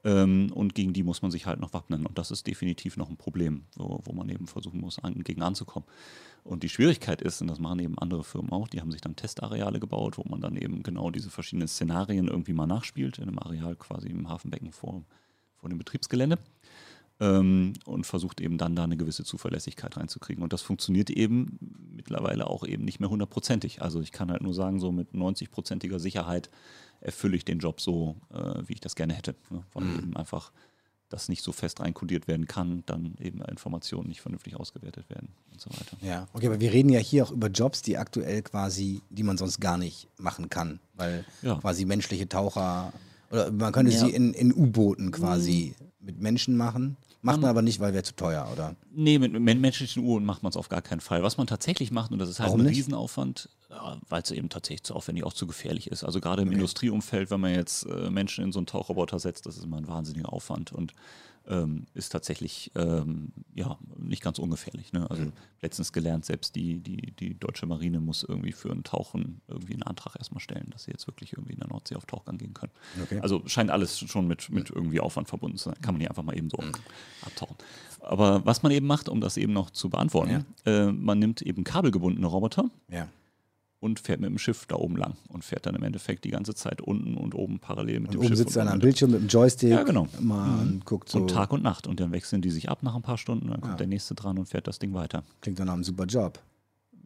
Ähm, 0.03 0.51
und 0.53 0.75
gegen 0.75 0.93
die 0.93 1.01
muss 1.01 1.23
man 1.23 1.31
sich 1.31 1.47
halt 1.47 1.59
noch 1.59 1.73
wappnen. 1.73 2.05
Und 2.05 2.19
das 2.19 2.29
ist 2.29 2.45
definitiv 2.45 2.97
noch 2.97 3.09
ein 3.09 3.17
Problem, 3.17 3.63
wo, 3.75 4.01
wo 4.03 4.13
man 4.13 4.29
eben 4.29 4.45
versuchen 4.45 4.79
muss, 4.79 4.99
an, 4.99 5.23
gegen 5.23 5.41
anzukommen. 5.41 5.87
Und 6.43 6.61
die 6.61 6.69
Schwierigkeit 6.69 7.21
ist, 7.21 7.41
und 7.41 7.47
das 7.47 7.59
machen 7.59 7.79
eben 7.79 7.97
andere 7.97 8.23
Firmen 8.23 8.51
auch, 8.51 8.67
die 8.67 8.81
haben 8.81 8.91
sich 8.91 9.01
dann 9.01 9.15
Testareale 9.15 9.79
gebaut, 9.79 10.19
wo 10.19 10.23
man 10.29 10.41
dann 10.41 10.55
eben 10.55 10.83
genau 10.83 11.09
diese 11.09 11.31
verschiedenen 11.31 11.67
Szenarien 11.67 12.27
irgendwie 12.27 12.53
mal 12.53 12.67
nachspielt, 12.67 13.17
in 13.17 13.27
einem 13.27 13.39
Areal 13.39 13.75
quasi 13.75 14.09
im 14.09 14.29
Hafenbecken 14.29 14.71
vor, 14.71 15.03
vor 15.61 15.69
dem 15.69 15.77
Betriebsgelände. 15.77 16.37
Ähm, 17.19 17.73
und 17.85 18.07
versucht 18.07 18.41
eben 18.41 18.57
dann 18.57 18.75
da 18.75 18.83
eine 18.83 18.97
gewisse 18.97 19.23
Zuverlässigkeit 19.23 19.95
reinzukriegen. 19.95 20.41
Und 20.43 20.53
das 20.53 20.63
funktioniert 20.63 21.11
eben 21.11 21.59
mittlerweile 21.95 22.47
auch 22.47 22.65
eben 22.65 22.83
nicht 22.83 22.99
mehr 22.99 23.11
hundertprozentig. 23.11 23.79
Also 23.83 24.01
ich 24.01 24.11
kann 24.11 24.31
halt 24.31 24.41
nur 24.41 24.55
sagen, 24.55 24.79
so 24.79 24.91
mit 24.91 25.11
90-prozentiger 25.13 25.99
Sicherheit 25.99 26.49
erfülle 26.99 27.35
ich 27.35 27.45
den 27.45 27.59
Job 27.59 27.79
so, 27.79 28.15
äh, 28.33 28.63
wie 28.65 28.73
ich 28.73 28.79
das 28.79 28.95
gerne 28.95 29.13
hätte. 29.13 29.35
Ne? 29.51 29.63
Weil 29.73 29.83
eben 29.99 30.17
einfach 30.17 30.51
das 31.09 31.29
nicht 31.29 31.43
so 31.43 31.51
fest 31.51 31.79
reinkodiert 31.81 32.27
werden 32.27 32.47
kann, 32.47 32.81
dann 32.87 33.15
eben 33.19 33.41
Informationen 33.43 34.07
nicht 34.07 34.21
vernünftig 34.21 34.55
ausgewertet 34.55 35.07
werden 35.09 35.29
und 35.51 35.61
so 35.61 35.69
weiter. 35.69 35.97
Ja, 36.01 36.27
okay, 36.33 36.47
aber 36.47 36.59
wir 36.59 36.71
reden 36.71 36.89
ja 36.89 36.99
hier 36.99 37.23
auch 37.25 37.31
über 37.31 37.49
Jobs, 37.49 37.83
die 37.83 37.97
aktuell 37.97 38.41
quasi, 38.41 39.01
die 39.11 39.23
man 39.23 39.37
sonst 39.37 39.59
gar 39.59 39.77
nicht 39.77 40.07
machen 40.17 40.49
kann, 40.49 40.79
weil 40.95 41.23
Ja. 41.43 41.55
quasi 41.59 41.85
menschliche 41.85 42.27
Taucher 42.29 42.93
oder 43.31 43.51
man 43.51 43.71
könnte 43.71 43.91
Ja. 43.91 43.99
sie 43.99 44.09
in, 44.11 44.33
in 44.33 44.53
U-Booten 44.53 45.11
quasi 45.11 45.73
mit 45.99 46.19
Menschen 46.21 46.57
machen, 46.57 46.97
macht 47.21 47.35
man 47.37 47.41
Man- 47.41 47.49
aber 47.51 47.61
nicht, 47.61 47.79
weil 47.79 47.93
wäre 47.93 48.03
zu 48.03 48.15
teuer, 48.15 48.49
oder? 48.51 48.75
Nee, 48.93 49.19
mit, 49.19 49.33
mit 49.33 49.59
menschlichen 49.59 50.03
Uhren 50.03 50.25
macht 50.25 50.43
man 50.43 50.49
es 50.49 50.57
auf 50.57 50.69
gar 50.69 50.81
keinen 50.81 50.99
Fall. 51.01 51.23
Was 51.23 51.37
man 51.37 51.47
tatsächlich 51.47 51.91
macht, 51.91 52.11
und 52.11 52.19
das 52.19 52.29
ist 52.29 52.39
halt 52.39 52.47
Warum 52.49 52.61
ein 52.61 52.67
nicht? 52.67 52.77
Riesenaufwand, 52.77 53.49
ja, 53.71 53.97
weil 54.09 54.21
es 54.21 54.31
eben 54.31 54.49
tatsächlich 54.49 54.83
zu 54.83 54.93
aufwendig 54.93 55.23
auch 55.23 55.33
zu 55.33 55.47
gefährlich 55.47 55.87
ist. 55.87 56.03
Also 56.03 56.19
gerade 56.19 56.41
im 56.41 56.51
Industrieumfeld, 56.51 57.31
wenn 57.31 57.39
man 57.39 57.53
jetzt 57.53 57.85
äh, 57.85 58.09
Menschen 58.09 58.43
in 58.43 58.51
so 58.51 58.59
einen 58.59 58.65
Tauchroboter 58.65 59.17
setzt, 59.17 59.45
das 59.45 59.57
ist 59.57 59.63
immer 59.63 59.77
ein 59.77 59.87
wahnsinniger 59.87 60.31
Aufwand 60.31 60.71
und 60.73 60.93
ähm, 61.47 61.87
ist 61.93 62.11
tatsächlich 62.11 62.71
ähm, 62.75 63.31
ja, 63.55 63.79
nicht 63.97 64.21
ganz 64.21 64.39
ungefährlich. 64.39 64.93
Ne? 64.93 65.09
Also 65.09 65.31
letztens 65.61 65.91
gelernt, 65.91 66.25
selbst 66.25 66.55
die, 66.55 66.79
die, 66.79 67.13
die 67.13 67.33
deutsche 67.33 67.65
Marine 67.65 67.99
muss 67.99 68.23
irgendwie 68.23 68.51
für 68.51 68.69
ein 68.69 68.83
Tauchen 68.83 69.41
irgendwie 69.47 69.73
einen 69.73 69.83
Antrag 69.83 70.15
erstmal 70.17 70.41
stellen, 70.41 70.67
dass 70.69 70.83
sie 70.83 70.91
jetzt 70.91 71.07
wirklich 71.07 71.33
irgendwie 71.33 71.53
in 71.53 71.59
der 71.59 71.69
Nordsee 71.69 71.95
auf 71.95 72.05
Tauchgang 72.05 72.37
gehen 72.37 72.53
können. 72.53 72.71
Okay. 73.01 73.19
Also 73.21 73.41
scheint 73.47 73.71
alles 73.71 73.97
schon 73.99 74.27
mit, 74.27 74.49
mit 74.49 74.69
irgendwie 74.69 74.99
Aufwand 74.99 75.29
verbunden 75.29 75.57
zu 75.57 75.69
sein. 75.69 75.81
Kann 75.81 75.95
man 75.95 75.99
nicht 75.99 76.09
einfach 76.09 76.23
mal 76.23 76.37
eben 76.37 76.49
so 76.49 76.57
abtauchen. 77.25 77.55
Aber 78.01 78.45
was 78.45 78.61
man 78.61 78.71
eben 78.71 78.85
macht, 78.85 79.09
um 79.09 79.21
das 79.21 79.37
eben 79.37 79.53
noch 79.53 79.71
zu 79.71 79.89
beantworten, 79.89 80.45
äh, 80.65 80.91
man 80.91 81.17
nimmt 81.19 81.41
eben 81.41 81.63
kabelgebundene 81.63 82.27
Roboter 82.27 82.69
Ja. 82.89 83.07
Und 83.81 83.99
fährt 83.99 84.21
mit 84.21 84.29
dem 84.29 84.37
Schiff 84.37 84.65
da 84.67 84.75
oben 84.75 84.95
lang 84.95 85.15
und 85.27 85.43
fährt 85.43 85.65
dann 85.65 85.75
im 85.75 85.83
Endeffekt 85.83 86.23
die 86.23 86.29
ganze 86.29 86.53
Zeit 86.55 86.79
unten 86.81 87.17
und 87.17 87.35
oben 87.35 87.59
parallel 87.59 87.99
mit 87.99 88.09
Und 88.09 88.13
dem 88.13 88.19
oben 88.19 88.27
Schiff. 88.29 88.37
sitzt 88.37 88.55
und 88.55 88.61
einer 88.61 88.71
am. 88.73 88.79
Bildschirm 88.79 89.11
mit 89.11 89.21
dem 89.21 89.27
Joystick 89.27 89.71
Ja, 89.71 89.83
genau. 89.83 90.07
mal 90.21 90.61
und 90.61 90.85
guckt 90.85 91.09
so. 91.09 91.17
Und 91.19 91.31
Tag 91.31 91.51
und 91.51 91.63
Nacht. 91.63 91.87
Und 91.87 91.99
dann 91.99 92.11
wechseln 92.13 92.41
die 92.41 92.51
sich 92.51 92.69
ab 92.69 92.83
nach 92.83 92.95
ein 92.95 93.01
paar 93.01 93.17
Stunden, 93.17 93.49
dann 93.49 93.59
kommt 93.59 93.73
Ja. 93.73 93.77
der 93.77 93.87
nächste 93.87 94.13
dran 94.15 94.37
und 94.37 94.45
fährt 94.47 94.67
das 94.67 94.79
Ding 94.79 94.93
weiter. 94.93 95.23
Klingt 95.41 95.59
doch 95.59 95.65
nach 95.65 95.73
einem 95.73 95.83
super 95.83 96.05
Job. 96.05 96.39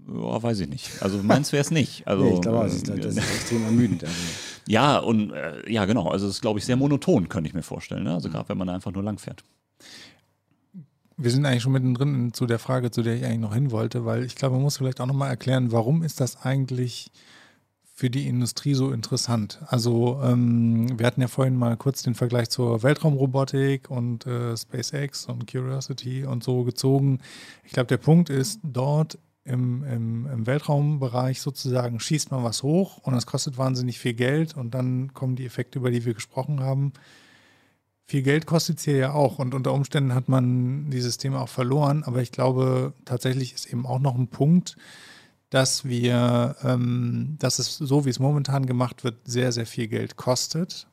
Ja, 0.07 0.43
weiß 0.43 0.59
ich 0.59 0.69
nicht. 0.69 1.01
Also 1.01 1.17
meins 1.23 1.51
wäre 1.51 1.61
es 1.61 1.71
nicht. 1.71 2.03
Also, 2.07 2.25
nee, 2.25 2.33
ich 2.35 2.41
glaube, 2.41 2.65
das 2.65 2.75
ist, 2.75 2.89
äh, 2.89 2.99
das 2.99 3.15
ist 3.15 3.17
extrem 3.35 3.63
ermüdend. 3.63 4.03
Also. 4.03 4.15
ja, 4.67 4.99
und 4.99 5.31
äh, 5.31 5.71
ja, 5.71 5.85
genau. 5.85 6.09
Also 6.09 6.27
es 6.27 6.35
ist, 6.35 6.41
glaube 6.41 6.59
ich, 6.59 6.65
sehr 6.65 6.75
monoton, 6.75 7.29
könnte 7.29 7.47
ich 7.47 7.53
mir 7.55 7.63
vorstellen. 7.63 8.03
Ne? 8.03 8.09
Mhm. 8.09 8.15
Also 8.15 8.29
gerade 8.29 8.49
wenn 8.49 8.57
man 8.57 8.67
da 8.67 8.75
einfach 8.75 8.91
nur 8.91 9.01
lang 9.01 9.17
fährt. 9.17 9.43
Wir 11.17 11.31
sind 11.31 11.45
eigentlich 11.45 11.63
schon 11.63 11.71
mittendrin 11.71 12.33
zu 12.33 12.45
der 12.45 12.59
Frage, 12.59 12.91
zu 12.91 13.01
der 13.01 13.15
ich 13.15 13.23
eigentlich 13.23 13.39
noch 13.39 13.53
hin 13.53 13.71
wollte, 13.71 14.03
weil 14.05 14.25
ich 14.25 14.35
glaube, 14.35 14.55
man 14.55 14.63
muss 14.63 14.77
vielleicht 14.77 14.99
auch 14.99 15.05
nochmal 15.05 15.29
erklären, 15.29 15.71
warum 15.71 16.03
ist 16.03 16.19
das 16.19 16.41
eigentlich 16.43 17.09
für 17.93 18.09
die 18.09 18.27
Industrie 18.27 18.73
so 18.73 18.91
interessant? 18.91 19.61
Also 19.67 20.19
ähm, 20.21 20.99
wir 20.99 21.07
hatten 21.07 21.21
ja 21.21 21.29
vorhin 21.29 21.55
mal 21.55 21.77
kurz 21.77 22.03
den 22.03 22.15
Vergleich 22.15 22.49
zur 22.49 22.83
Weltraumrobotik 22.83 23.89
und 23.89 24.27
äh, 24.27 24.57
SpaceX 24.57 25.27
und 25.27 25.49
Curiosity 25.49 26.25
und 26.25 26.43
so 26.43 26.65
gezogen. 26.65 27.19
Ich 27.63 27.71
glaube, 27.71 27.87
der 27.87 27.97
Punkt 27.97 28.29
ist, 28.29 28.59
dort 28.63 29.17
im, 29.45 29.83
im, 29.85 30.27
im 30.27 30.45
Weltraumbereich 30.45 31.39
sozusagen 31.39 32.01
schießt 32.01 32.31
man 32.31 32.43
was 32.43 32.61
hoch 32.61 32.97
und 32.97 33.13
das 33.13 33.25
kostet 33.25 33.57
wahnsinnig 33.57 33.99
viel 33.99 34.15
Geld 34.15 34.57
und 34.57 34.73
dann 34.73 35.13
kommen 35.13 35.37
die 35.37 35.45
Effekte, 35.45 35.79
über 35.79 35.91
die 35.91 36.03
wir 36.03 36.13
gesprochen 36.13 36.59
haben. 36.59 36.91
Viel 38.07 38.21
Geld 38.21 38.45
kostet 38.45 38.77
es 38.77 38.83
hier 38.83 38.97
ja 38.97 39.13
auch 39.13 39.39
und 39.39 39.53
unter 39.55 39.73
Umständen 39.73 40.13
hat 40.13 40.29
man 40.29 40.89
dieses 40.91 41.17
Thema 41.17 41.41
auch 41.41 41.49
verloren, 41.49 42.03
aber 42.03 42.21
ich 42.21 42.31
glaube, 42.31 42.93
tatsächlich 43.03 43.53
ist 43.53 43.65
eben 43.65 43.85
auch 43.87 43.99
noch 43.99 44.15
ein 44.15 44.27
Punkt, 44.27 44.77
dass 45.49 45.85
wir, 45.85 46.55
ähm, 46.63 47.35
dass 47.39 47.57
es 47.59 47.77
so 47.77 48.05
wie 48.05 48.09
es 48.09 48.19
momentan 48.19 48.65
gemacht 48.67 49.03
wird, 49.03 49.15
sehr, 49.25 49.51
sehr 49.51 49.65
viel 49.65 49.87
Geld 49.87 50.17
kostet. 50.17 50.87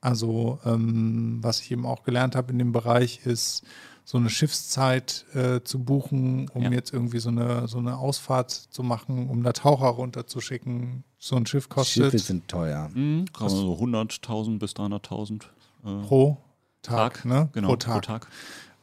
Also 0.00 0.58
ähm, 0.64 1.38
was 1.42 1.60
ich 1.60 1.70
eben 1.70 1.84
auch 1.86 2.02
gelernt 2.02 2.34
habe 2.36 2.52
in 2.52 2.58
dem 2.58 2.72
Bereich 2.72 3.26
ist, 3.26 3.62
so 4.06 4.18
eine 4.18 4.28
Schiffszeit 4.28 5.24
äh, 5.34 5.62
zu 5.64 5.82
buchen, 5.82 6.48
um 6.50 6.62
Ja. 6.62 6.70
jetzt 6.70 6.92
irgendwie 6.92 7.18
so 7.20 7.30
eine, 7.30 7.68
so 7.68 7.78
eine 7.78 7.96
Ausfahrt 7.96 8.50
zu 8.52 8.82
machen, 8.82 9.28
um 9.30 9.42
da 9.42 9.52
Taucher 9.54 9.86
runterzuschicken. 9.88 11.04
So 11.18 11.36
ein 11.36 11.46
Schiff 11.46 11.70
kostet 11.70 12.04
Schiffe 12.04 12.18
sind 12.18 12.48
teuer. 12.48 12.90
Mhm. 12.94 13.24
So 13.48 13.74
100.000 13.80 14.58
bis 14.58 14.72
300.000 14.72 15.42
äh, 15.84 16.06
pro 16.06 16.36
Tag, 16.84 17.14
Tag, 17.14 17.24
ne? 17.24 17.48
genau, 17.52 17.68
pro 17.68 17.76
Tag. 17.76 17.94
Pro 17.94 18.00
Tag. 18.00 18.26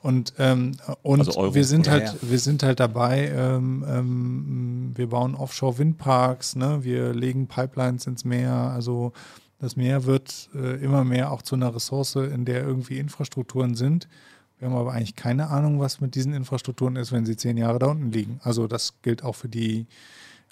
Und, 0.02 0.34
ähm, 0.40 0.78
und 1.04 1.20
Also 1.20 1.54
wir 1.54 1.64
sind 1.64 1.88
halt, 1.88 2.06
ja. 2.06 2.16
wir 2.22 2.40
sind 2.40 2.64
halt 2.64 2.80
dabei, 2.80 3.28
ähm, 3.28 3.86
ähm, 3.88 4.92
wir 4.96 5.10
bauen 5.10 5.36
Offshore-Windparks, 5.36 6.56
ne? 6.56 6.84
wir 6.84 7.14
legen 7.14 7.48
Pipelines 7.48 8.08
ins 8.08 8.26
Meer, 8.26 8.52
also 8.52 9.14
das 9.60 9.76
Meer 9.76 10.06
wird 10.06 10.50
äh, 10.56 10.84
immer 10.84 11.04
mehr 11.04 11.32
auch 11.32 11.44
zu 11.44 11.54
einer 11.54 11.74
Ressource, 11.76 12.16
in 12.16 12.46
der 12.46 12.64
irgendwie 12.64 12.98
Infrastrukturen 12.98 13.76
sind. 13.76 14.08
Wir 14.58 14.70
haben 14.70 14.76
aber 14.76 14.94
eigentlich 14.94 15.16
keine 15.16 15.50
Ahnung, 15.50 15.80
was 15.80 16.02
mit 16.02 16.16
diesen 16.16 16.34
Infrastrukturen 16.34 16.96
ist, 16.96 17.12
wenn 17.12 17.26
sie 17.26 17.38
zehn 17.38 17.58
Jahre 17.58 17.78
da 17.78 17.88
unten 17.88 18.12
liegen. 18.12 18.40
Also 18.44 18.68
das 18.68 18.94
gilt 19.04 19.24
auch 19.24 19.36
für 19.36 19.50
die, 19.50 19.86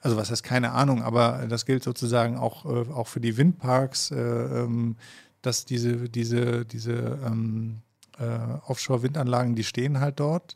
also 0.01 0.15
was 0.15 0.29
heißt 0.29 0.43
keine 0.43 0.73
Ahnung, 0.73 1.01
aber 1.01 1.47
das 1.49 1.65
gilt 1.65 1.83
sozusagen 1.83 2.37
auch, 2.37 2.65
äh, 2.65 2.91
auch 2.91 3.07
für 3.07 3.19
die 3.19 3.35
Windparks, 3.35 4.11
äh, 4.11 4.15
ähm, 4.15 4.95
dass 5.41 5.65
diese, 5.65 6.09
diese, 6.09 6.65
diese 6.65 7.19
ähm, 7.25 7.81
äh, 8.17 8.25
Offshore-Windanlagen, 8.67 9.55
die 9.55 9.63
stehen 9.63 9.99
halt 9.99 10.19
dort. 10.19 10.55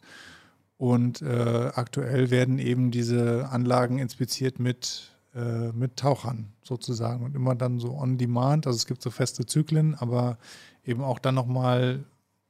Und 0.77 1.21
äh, 1.21 1.71
aktuell 1.75 2.29
werden 2.29 2.59
eben 2.59 2.91
diese 2.91 3.47
Anlagen 3.49 3.99
inspiziert 3.99 4.59
mit, 4.59 5.11
äh, 5.33 5.71
mit 5.71 5.97
Tauchern 5.97 6.51
sozusagen 6.63 7.23
und 7.23 7.35
immer 7.35 7.55
dann 7.55 7.79
so 7.79 7.93
on 7.93 8.17
demand. 8.17 8.67
Also 8.67 8.77
es 8.77 8.85
gibt 8.85 9.01
so 9.01 9.09
feste 9.09 9.45
Zyklen, 9.45 9.95
aber 9.95 10.37
eben 10.83 11.03
auch 11.03 11.19
dann 11.19 11.35
nochmal, 11.35 12.03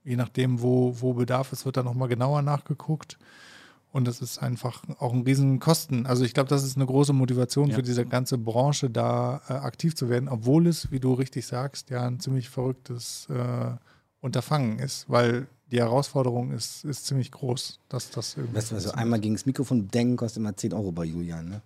je 0.04 0.16
nachdem, 0.16 0.62
wo, 0.62 1.00
wo 1.00 1.14
Bedarf 1.14 1.52
ist, 1.52 1.66
wird 1.66 1.78
dann 1.78 1.86
nochmal 1.86 2.08
genauer 2.08 2.42
nachgeguckt. 2.42 3.20
Und 3.94 4.06
das 4.08 4.22
ist 4.22 4.39
einfach 4.39 4.82
auch 4.98 5.14
ein 5.14 5.22
riesen 5.22 5.60
Kosten. 5.60 6.06
Also 6.08 6.26
ich 6.26 6.34
glaube, 6.34 6.50
das 6.50 6.64
ist 6.64 6.76
eine 6.76 6.86
große 6.88 7.14
Motivation 7.14 7.70
Ja. 7.70 7.76
für 7.76 7.84
diese 7.84 8.06
ganze 8.06 8.38
Branche, 8.39 8.89
da 8.89 9.39
äh, 9.48 9.54
aktiv 9.54 9.96
zu 9.96 10.10
werden, 10.10 10.28
obwohl 10.28 10.66
es, 10.68 10.91
wie 10.91 11.00
du 11.00 11.14
richtig 11.14 11.46
sagst, 11.46 11.91
ja 11.91 12.06
ein 12.06 12.20
ziemlich 12.20 12.50
verrücktes 12.50 13.28
äh, 13.30 13.76
Unterfangen 14.20 14.80
ist, 14.80 15.06
weil 15.10 15.46
die 15.70 15.80
Herausforderung 15.80 16.52
ist, 16.52 16.86
ist 16.86 17.06
ziemlich 17.06 17.32
groß, 17.32 17.80
dass 17.89 18.10
das 18.10 18.36
irgendwie. 18.38 18.58
Weißt 18.58 18.72
du, 18.72 18.76
also 18.76 18.91
einmal 18.94 19.20
gegen 19.20 19.36
das 19.36 19.46
Mikrofon 19.46 19.88
denken 19.89 20.18
kostet 20.18 20.38
immer 20.41 20.56
10 20.56 20.74
Euro 20.74 20.91
bei 20.91 21.04
Julian. 21.06 21.50
Ne? 21.50 21.62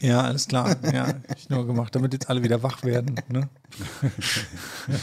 ja, 0.00 0.20
alles 0.20 0.46
klar. 0.48 0.76
Ja, 0.92 1.14
ich 1.36 1.48
nur 1.48 1.66
gemacht, 1.66 1.94
damit 1.94 2.12
jetzt 2.12 2.28
alle 2.28 2.42
wieder 2.44 2.62
wach 2.62 2.82
werden. 2.84 3.16
Ne? 3.28 3.48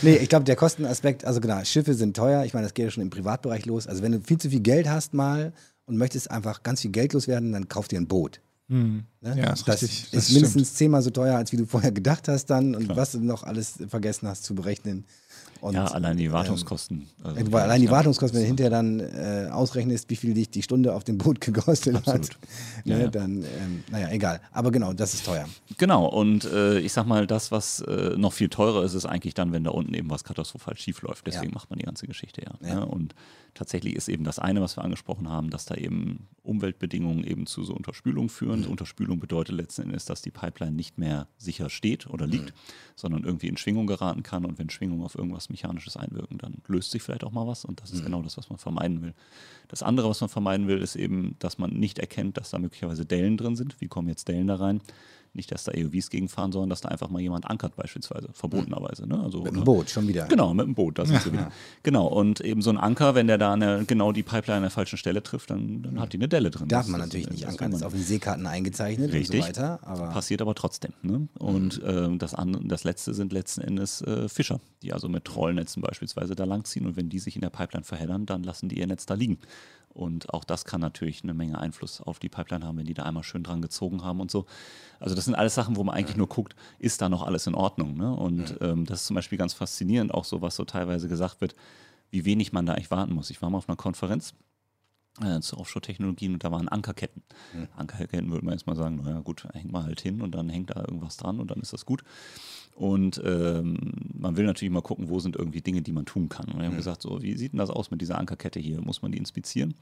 Nee, 0.02 0.16
ich 0.18 0.30
glaube, 0.30 0.46
der 0.46 0.56
Kostenaspekt, 0.56 1.26
also 1.26 1.42
genau, 1.42 1.64
Schiffe 1.64 1.94
sind 1.94 2.16
teuer. 2.16 2.44
Ich 2.46 2.54
meine, 2.54 2.66
das 2.66 2.74
geht 2.74 2.86
ja 2.86 2.92
schon 2.92 3.04
im 3.04 3.10
Privatbereich 3.10 3.66
los. 3.66 3.88
Also 3.88 4.04
wenn 4.04 4.12
du 4.12 4.22
viel 4.22 4.38
zu 4.38 4.50
viel 4.50 4.60
Geld 4.62 4.88
hast 4.90 5.14
mal 5.14 5.54
und 5.90 5.98
möchtest 5.98 6.32
einfach 6.32 6.64
ganz 6.64 6.82
viel 6.82 6.92
Geld 6.92 7.14
loswerden, 7.14 7.52
dann 7.52 7.68
kauf 7.68 7.88
dir 7.88 8.00
ein 8.00 8.08
Boot. 8.08 8.40
Hm. 8.70 9.04
Ne? 9.22 9.36
Ja, 9.38 9.54
ist 9.54 9.68
das 9.68 9.82
richtig. 9.82 10.04
ist 10.04 10.14
Das 10.14 10.30
mindestens 10.32 10.76
zehnmal 10.76 11.02
so 11.02 11.10
teuer, 11.10 11.36
als 11.36 11.52
wie 11.52 11.58
du 11.58 11.66
vorher 11.66 11.92
gedacht 11.92 12.28
hast 12.28 12.46
dann 12.46 12.76
und 12.76 12.86
Klar. 12.86 12.98
was 12.98 13.14
du 13.14 13.20
noch 13.20 13.44
alles 13.44 13.80
vergessen 13.90 14.28
hast 14.28 14.44
zu 14.44 14.54
berechnen. 14.56 15.06
Und, 15.62 15.74
ja, 15.74 15.86
allein 15.86 16.16
die 16.16 16.32
Wartungskosten. 16.32 17.10
Ähm, 17.26 17.36
also, 17.36 17.52
weil 17.52 17.64
allein 17.64 17.82
die 17.82 17.90
Wartungskosten, 17.90 18.38
wenn 18.38 18.44
du 18.44 18.48
hinterher 18.48 18.70
dann 18.70 19.00
äh, 19.02 19.50
ausrechnest, 19.52 20.10
wie 20.10 20.16
viel 20.16 20.34
dich 20.34 20.50
die 20.50 20.62
Stunde 20.62 20.94
auf 20.94 21.04
dem 21.04 21.18
Boot 21.18 21.42
gekostet 21.42 21.96
Absolut. 21.96 22.30
hat, 22.30 22.38
ne, 22.86 23.02
ja, 23.02 23.08
dann, 23.08 23.44
ähm, 23.44 23.84
naja, 23.92 24.10
egal. 24.10 24.40
Aber 24.54 24.72
genau, 24.72 24.94
das 24.94 25.14
ist 25.14 25.26
teuer. 25.26 25.50
Genau, 25.78 26.06
und 26.06 26.46
äh, 26.46 26.80
ich 26.80 26.94
sag 26.94 27.08
mal, 27.08 27.28
das, 27.28 27.52
was 27.52 27.82
äh, 27.82 28.16
noch 28.16 28.32
viel 28.32 28.48
teurer 28.48 28.86
ist, 28.86 28.94
ist 28.94 29.06
eigentlich 29.06 29.34
dann, 29.34 29.52
wenn 29.52 29.66
da 29.66 29.72
unten 29.72 29.94
eben 29.96 30.10
was 30.10 30.24
katastrophal 30.24 30.78
schief 30.78 31.02
läuft. 31.02 31.28
Deswegen 31.28 31.54
macht 31.54 31.70
man 31.70 31.80
die 31.80 31.86
ganze 31.86 32.08
Geschichte 32.08 32.42
ja. 32.42 32.76
Ne? 32.76 32.86
Und 32.86 33.14
tatsächlich 33.60 33.96
ist 33.96 34.08
eben 34.08 34.24
das 34.24 34.40
eine, 34.40 34.62
was 34.62 34.78
wir 34.78 34.86
angesprochen 34.86 35.28
haben, 35.28 35.50
dass 35.50 35.66
da 35.66 35.76
eben 35.76 36.30
Umweltbedingungen 36.44 37.26
eben 37.26 37.46
zu 37.46 37.66
so 37.66 37.74
Unterspülung 37.74 38.30
führen. 38.30 38.62
Mhm. 38.62 38.68
Unterspülung 38.68 39.20
bedeutet 39.20 39.54
letzten 39.54 39.82
Endes, 39.82 40.06
dass 40.06 40.22
die 40.22 40.32
Pipeline 40.32 40.72
nicht 40.72 40.98
mehr 40.98 41.28
sicher 41.38 41.70
steht 41.70 42.08
oder 42.08 42.26
liegt, 42.26 42.52
mhm. 42.52 42.60
sondern 42.96 43.24
irgendwie 43.26 43.50
in 43.50 43.58
Schwingung 43.58 43.86
geraten 43.86 44.24
kann. 44.24 44.46
Und 44.46 44.60
wenn 44.60 44.70
Schwingung 44.70 45.04
auf 45.04 45.16
irgendwas 45.16 45.50
Mechanisches 45.50 45.98
einwirken, 45.98 46.38
dann 46.38 46.62
löst 46.68 46.92
sich 46.92 47.04
vielleicht 47.04 47.26
auch 47.26 47.34
mal 47.34 47.48
was. 47.48 47.66
Und 47.66 47.82
das 47.82 47.92
ist 47.92 48.00
mhm. 48.00 48.06
genau 48.06 48.22
das, 48.22 48.38
was 48.38 48.50
man 48.50 48.60
vermeiden 48.60 49.02
will. 49.02 49.14
Das 49.68 49.84
andere, 49.84 50.10
was 50.10 50.22
man 50.22 50.30
vermeiden 50.30 50.70
will, 50.70 50.78
ist 50.78 50.96
eben, 50.96 51.36
dass 51.40 51.58
man 51.58 51.72
nicht 51.72 52.00
erkennt, 52.00 52.38
dass 52.38 52.52
da 52.52 52.60
möglicherweise 52.60 53.06
Dellen 53.06 53.36
drin 53.36 53.58
sind. 53.58 53.76
Wie 53.82 53.90
kommen 53.90 54.08
jetzt 54.08 54.30
Dellen 54.30 54.48
da 54.48 54.56
rein? 54.56 54.80
Nicht, 55.34 55.52
dass 55.52 55.64
da 55.64 55.72
EOVs 55.72 56.10
gegenfahren, 56.10 56.52
sondern 56.52 56.70
dass 56.70 56.82
da 56.82 56.90
einfach 56.90 57.10
mal 57.10 57.22
jemand 57.22 57.50
ankert 57.50 57.76
beispielsweise, 57.76 58.30
verbotenerweise. 58.34 59.08
Ne? 59.08 59.20
Also, 59.22 59.42
mit 59.42 59.56
dem 59.56 59.64
Boot, 59.64 59.90
schon 59.90 60.08
wieder. 60.08 60.26
Genau, 60.26 60.54
mit 60.54 60.66
dem 60.66 60.76
Boot, 60.76 60.98
da 60.98 61.06
sind 61.06 61.22
sie 61.22 61.32
wieder. 61.34 61.52
Genau, 61.84 62.08
und 62.08 62.42
eben 62.42 62.62
so 62.62 62.70
ein 62.70 62.78
Anker, 62.78 63.16
wenn 63.16 63.28
der 63.28 63.38
da 63.38 63.54
eine, 63.54 63.86
genau 63.86 64.12
die 64.12 64.24
Pipeline 64.24 64.58
an 64.58 64.64
der 64.64 64.72
falschen 64.72 64.98
Stelle 64.98 65.22
trifft, 65.22 65.52
dann, 65.52 65.84
dann 65.84 66.00
hat 66.00 66.14
die 66.14 66.18
eine 66.18 66.28
Delle 66.28 66.50
drin. 66.50 66.68
Darf 66.68 66.86
das, 66.86 66.90
man 66.90 67.02
natürlich 67.02 67.28
das, 67.28 67.36
nicht 67.36 67.48
ankern, 67.48 67.72
ist 67.74 67.84
auf 67.84 67.94
den 67.94 68.04
Seekarten 68.04 68.48
eingezeichnet 68.48 69.14
Richtig, 69.14 69.42
und 69.42 69.56
so 69.56 69.62
weiter. 69.62 69.80
Aber 69.84 70.10
Passiert 70.10 70.42
aber 70.42 70.56
trotzdem. 70.56 70.94
Ne? 71.02 71.28
Und 71.38 71.82
mhm. 71.82 72.16
äh, 72.16 72.18
das, 72.18 72.34
andere, 72.34 72.66
das 72.66 72.84
letzte 72.84 73.14
sind 73.14 73.32
letzten 73.32 73.62
Endes 73.62 74.02
äh, 74.02 74.28
Fischer, 74.28 74.60
die 74.82 74.94
also 74.94 75.10
mit 75.10 75.26
Trollnetzen 75.26 75.82
beispielsweise 75.82 76.36
da 76.36 76.46
langziehen 76.46 76.86
und 76.86 76.98
wenn 76.98 77.10
die 77.10 77.20
sich 77.20 77.36
in 77.36 77.42
der 77.42 77.50
Pipeline 77.50 77.84
verheddern, 77.84 78.26
dann 78.26 78.44
lassen 78.44 78.70
die 78.70 78.80
ihr 78.80 78.88
Netz 78.88 79.06
da 79.06 79.14
liegen. 79.14 79.38
Und 79.90 80.34
auch 80.34 80.44
das 80.44 80.66
kann 80.66 80.82
natürlich 80.82 81.24
eine 81.24 81.34
Menge 81.34 81.60
Einfluss 81.60 82.00
auf 82.00 82.20
die 82.20 82.30
Pipeline 82.30 82.66
haben, 82.66 82.78
wenn 82.78 82.86
die 82.86 82.94
da 82.94 83.04
einmal 83.04 83.24
schön 83.24 83.44
dran 83.44 83.62
gezogen 83.62 84.04
haben 84.04 84.22
und 84.22 84.32
so. 84.32 84.46
Also 85.00 85.16
das 85.16 85.26
sind 85.26 85.36
alles 85.36 85.56
Sachen, 85.56 85.76
wo 85.76 85.84
man 85.84 85.96
eigentlich 85.96 86.18
nur 86.18 86.30
guckt, 86.30 86.56
ist 86.78 87.02
da 87.02 87.10
noch 87.10 87.24
alles 87.24 87.48
in 87.48 87.56
Ordnung. 87.56 87.98
Ne? 87.98 88.16
Und 88.16 88.58
ähm, 88.62 88.86
das 88.86 89.02
ist 89.02 89.08
zum 89.08 89.16
Beispiel 89.16 89.38
ganz 89.38 89.54
faszinierend, 89.54 90.14
auch 90.14 90.26
so, 90.26 90.42
was 90.42 90.56
so 90.56 90.64
teilweise 90.64 91.08
gesagt 91.08 91.42
wird, 91.42 91.56
wie 92.12 92.26
wenig 92.26 92.54
man 92.54 92.66
da 92.66 92.74
eigentlich 92.74 92.92
warten 92.92 93.14
muss. 93.14 93.30
Ich 93.30 93.42
war 93.42 93.50
mal 93.50 93.58
auf 93.58 93.68
einer 93.68 93.76
Konferenz 93.76 94.34
äh, 95.22 95.40
zu 95.42 95.58
Offshore-Technologien 95.58 96.34
und 96.34 96.44
da 96.44 96.52
waren 96.52 96.70
Ankerketten. 96.70 97.24
Mhm. 97.54 97.68
Ankerketten 97.76 98.32
würde 98.32 98.46
man 98.46 98.54
jetzt 98.54 98.68
mal 98.68 98.76
sagen, 98.76 99.02
naja 99.04 99.20
gut, 99.20 99.48
hängt 99.54 99.72
man 99.72 99.84
halt 99.84 100.02
hin 100.02 100.22
und 100.22 100.32
dann 100.32 100.50
hängt 100.50 100.70
da 100.70 100.82
irgendwas 100.82 101.18
dran 101.18 101.40
und 101.40 101.52
dann 101.52 101.60
ist 101.60 101.74
das 101.74 101.86
gut. 101.86 102.04
Und 102.80 103.22
ähm, 103.26 103.78
man 104.18 104.38
will 104.38 104.46
natürlich 104.46 104.72
mal 104.72 104.80
gucken, 104.80 105.10
wo 105.10 105.20
sind 105.20 105.36
irgendwie 105.36 105.60
Dinge, 105.60 105.82
die 105.82 105.92
man 105.92 106.06
tun 106.06 106.30
kann. 106.30 106.46
Und 106.46 106.60
wir 106.60 106.66
haben 106.66 106.76
mhm. 106.76 106.78
gesagt, 106.78 107.02
so, 107.02 107.22
wie 107.22 107.36
sieht 107.36 107.52
denn 107.52 107.58
das 107.58 107.70
aus 107.70 107.92
mit 107.92 108.00
dieser 108.00 108.18
Ankerkette 108.18 108.58
hier? 108.58 108.80
Muss 108.80 109.02
man 109.02 109.12
die 109.12 109.18
inspizieren? 109.18 109.76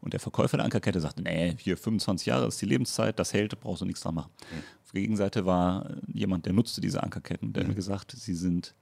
Und 0.00 0.12
der 0.12 0.20
Verkäufer 0.20 0.56
der 0.56 0.62
Ankerkette 0.62 1.00
sagte, 1.00 1.22
nee, 1.22 1.56
hier 1.58 1.76
25 1.76 2.24
Jahre 2.24 2.46
ist 2.46 2.62
die 2.62 2.66
Lebenszeit, 2.66 3.18
das 3.18 3.32
hält, 3.32 3.58
brauchst 3.60 3.82
du 3.82 3.84
nichts 3.84 4.00
dran 4.00 4.14
machen. 4.14 4.30
Mhm. 4.52 4.58
Auf 4.84 4.92
der 4.92 5.00
Gegenseite 5.00 5.44
war 5.44 5.90
jemand, 6.06 6.46
der 6.46 6.52
nutzte 6.52 6.80
diese 6.80 7.02
Ankerketten, 7.02 7.52
der 7.52 7.64
mhm. 7.64 7.70
mir 7.70 7.74
gesagt, 7.74 8.12
sie 8.12 8.34
sind 8.34 8.76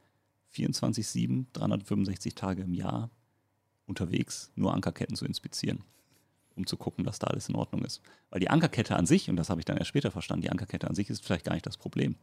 24-7, 0.55 1.47
365 1.55 2.35
Tage 2.35 2.65
im 2.65 2.75
Jahr 2.75 3.09
unterwegs, 3.87 4.53
nur 4.57 4.75
Ankerketten 4.75 5.17
zu 5.17 5.25
inspizieren 5.25 5.79
um 6.57 6.67
zu 6.67 6.77
gucken, 6.77 7.05
dass 7.05 7.19
da 7.19 7.27
alles 7.29 7.49
in 7.49 7.57
Ordnung 7.57 7.85
ist. 7.85 8.01
Weil 8.31 8.41
die 8.41 8.51
Ankerkette 8.51 8.97
an 8.97 9.07
sich, 9.07 9.29
und 9.29 9.37
das 9.37 9.51
habe 9.51 9.61
ich 9.61 9.65
dann 9.65 9.77
erst 9.77 9.89
später 9.89 10.11
verstanden, 10.11 10.43
die 10.43 10.51
Ankerkette 10.51 10.89
an 10.89 10.95
sich 10.95 11.11
ist 11.11 11.25
vielleicht 11.25 11.45
gar 11.45 11.55
nicht 11.55 11.67
das 11.67 11.77
Problem. 11.77 12.17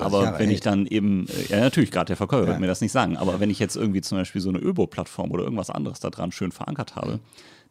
Aber 0.00 0.24
Jahre 0.24 0.38
wenn 0.38 0.46
hält. 0.46 0.58
ich 0.58 0.60
dann 0.60 0.86
eben, 0.86 1.26
äh, 1.28 1.52
ja 1.52 1.60
natürlich, 1.60 1.90
gerade 1.90 2.06
der 2.06 2.16
Verkäufer 2.16 2.42
ja. 2.42 2.48
wird 2.48 2.60
mir 2.60 2.66
das 2.66 2.80
nicht 2.80 2.92
sagen, 2.92 3.16
aber 3.16 3.40
wenn 3.40 3.50
ich 3.50 3.58
jetzt 3.58 3.76
irgendwie 3.76 4.00
zum 4.00 4.18
Beispiel 4.18 4.40
so 4.40 4.48
eine 4.48 4.58
Öbo-Plattform 4.58 5.30
oder 5.30 5.44
irgendwas 5.44 5.70
anderes 5.70 6.00
da 6.00 6.10
dran 6.10 6.32
schön 6.32 6.52
verankert 6.52 6.96
habe, 6.96 7.20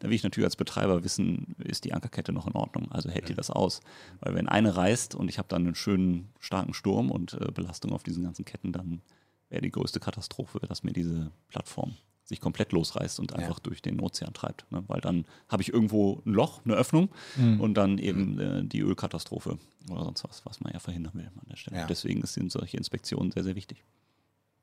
dann 0.00 0.10
will 0.10 0.16
ich 0.16 0.22
natürlich 0.22 0.46
als 0.46 0.56
Betreiber 0.56 1.04
wissen, 1.04 1.54
ist 1.58 1.84
die 1.84 1.92
Ankerkette 1.92 2.32
noch 2.32 2.46
in 2.46 2.54
Ordnung? 2.54 2.90
Also 2.90 3.10
hält 3.10 3.28
die 3.28 3.34
das 3.34 3.50
aus? 3.50 3.80
Weil 4.20 4.34
wenn 4.34 4.48
eine 4.48 4.76
reißt 4.76 5.14
und 5.14 5.28
ich 5.28 5.38
habe 5.38 5.48
dann 5.48 5.62
einen 5.66 5.74
schönen 5.74 6.30
starken 6.40 6.74
Sturm 6.74 7.10
und 7.10 7.34
äh, 7.34 7.52
Belastung 7.52 7.92
auf 7.92 8.02
diesen 8.02 8.24
ganzen 8.24 8.44
Ketten, 8.44 8.72
dann 8.72 9.02
wäre 9.50 9.62
die 9.62 9.70
größte 9.70 10.00
Katastrophe, 10.00 10.60
dass 10.66 10.82
mir 10.82 10.92
diese 10.92 11.30
Plattform 11.48 11.94
sich 12.30 12.40
komplett 12.40 12.72
losreißt 12.72 13.18
und 13.20 13.34
einfach 13.34 13.58
ja. 13.58 13.62
durch 13.64 13.82
den 13.82 14.00
Ozean 14.00 14.32
treibt. 14.32 14.64
Ne? 14.70 14.84
Weil 14.86 15.00
dann 15.00 15.26
habe 15.48 15.62
ich 15.62 15.72
irgendwo 15.72 16.22
ein 16.24 16.32
Loch, 16.32 16.64
eine 16.64 16.74
Öffnung 16.74 17.10
mhm. 17.36 17.60
und 17.60 17.74
dann 17.74 17.98
eben 17.98 18.38
äh, 18.38 18.64
die 18.64 18.80
Ölkatastrophe 18.80 19.58
oder 19.90 20.04
sonst 20.04 20.24
was, 20.24 20.46
was 20.46 20.60
man 20.60 20.72
ja 20.72 20.78
verhindern 20.78 21.12
will 21.14 21.26
an 21.26 21.46
der 21.50 21.56
Stelle. 21.56 21.76
Ja. 21.76 21.86
Deswegen 21.86 22.24
sind 22.24 22.52
solche 22.52 22.76
Inspektionen 22.76 23.32
sehr, 23.32 23.42
sehr 23.42 23.56
wichtig. 23.56 23.84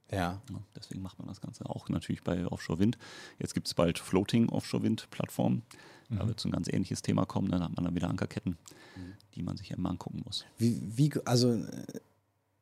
Ja. 0.09 0.41
ja. 0.49 0.59
Deswegen 0.77 1.01
macht 1.01 1.19
man 1.19 1.27
das 1.27 1.41
Ganze 1.41 1.69
auch 1.69 1.89
natürlich 1.89 2.23
bei 2.23 2.47
Offshore 2.47 2.79
Wind. 2.79 2.97
Jetzt 3.37 3.53
gibt 3.53 3.67
es 3.67 3.73
bald 3.73 3.99
Floating 3.99 4.47
Offshore 4.47 4.83
Wind 4.83 5.09
Plattformen. 5.11 5.63
Mhm. 6.07 6.19
Da 6.19 6.27
wird 6.27 6.39
so 6.39 6.47
ein 6.47 6.53
ganz 6.53 6.69
ähnliches 6.69 7.01
Thema 7.01 7.25
kommen. 7.25 7.51
Dann 7.51 7.61
hat 7.61 7.75
man 7.75 7.83
dann 7.83 7.95
wieder 7.95 8.09
Ankerketten, 8.09 8.57
mhm. 8.95 9.13
die 9.35 9.43
man 9.43 9.57
sich 9.57 9.71
immer 9.71 9.89
angucken 9.89 10.21
muss. 10.25 10.45
Wie, 10.57 10.81
wie 10.81 11.11
also 11.25 11.61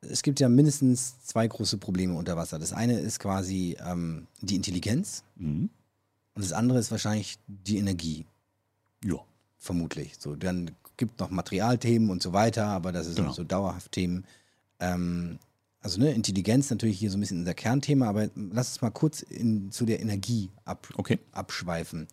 es 0.09 0.21
gibt 0.21 0.39
ja 0.39 0.49
mindestens 0.49 1.15
zwei 1.23 1.47
große 1.47 1.77
Probleme 1.77 2.15
unter 2.15 2.37
Wasser. 2.37 2.59
Das 2.59 2.73
eine 2.73 2.99
ist 2.99 3.19
quasi 3.19 3.77
ähm, 3.85 4.27
die 4.41 4.55
Intelligenz 4.55 5.23
mhm. 5.35 5.69
und 6.33 6.43
das 6.43 6.53
andere 6.53 6.79
ist 6.79 6.91
wahrscheinlich 6.91 7.37
die 7.47 7.77
Energie. 7.77 8.25
Ja. 9.03 9.17
Vermutlich. 9.57 10.13
So, 10.19 10.35
dann 10.35 10.71
gibt 10.97 11.19
noch 11.19 11.29
Materialthemen 11.29 12.09
und 12.09 12.21
so 12.21 12.33
weiter, 12.33 12.67
aber 12.67 12.91
das 12.91 13.07
ist 13.07 13.15
genau. 13.15 13.31
so 13.31 13.43
dauerhaft 13.43 13.91
Themen. 13.91 14.25
Ähm, 14.79 15.39
also 15.85 15.99
ne, 15.99 16.11
Intelligenz 16.13 16.71
natürlich 16.71 16.97
hier 16.97 17.11
so 17.11 17.17
ein 17.17 17.19
bisschen 17.19 17.39
unser 17.39 17.53
Kernthema, 17.53 18.07
aber 18.07 18.27
lass 18.35 18.69
uns 18.69 18.81
mal 18.81 18.89
kurz 18.89 19.21
in, 19.21 19.71
zu 19.71 19.85
der 19.85 19.99
Energie 19.99 20.49
ab, 20.65 20.87
okay. 20.97 21.19
abschweifen. 21.31 22.07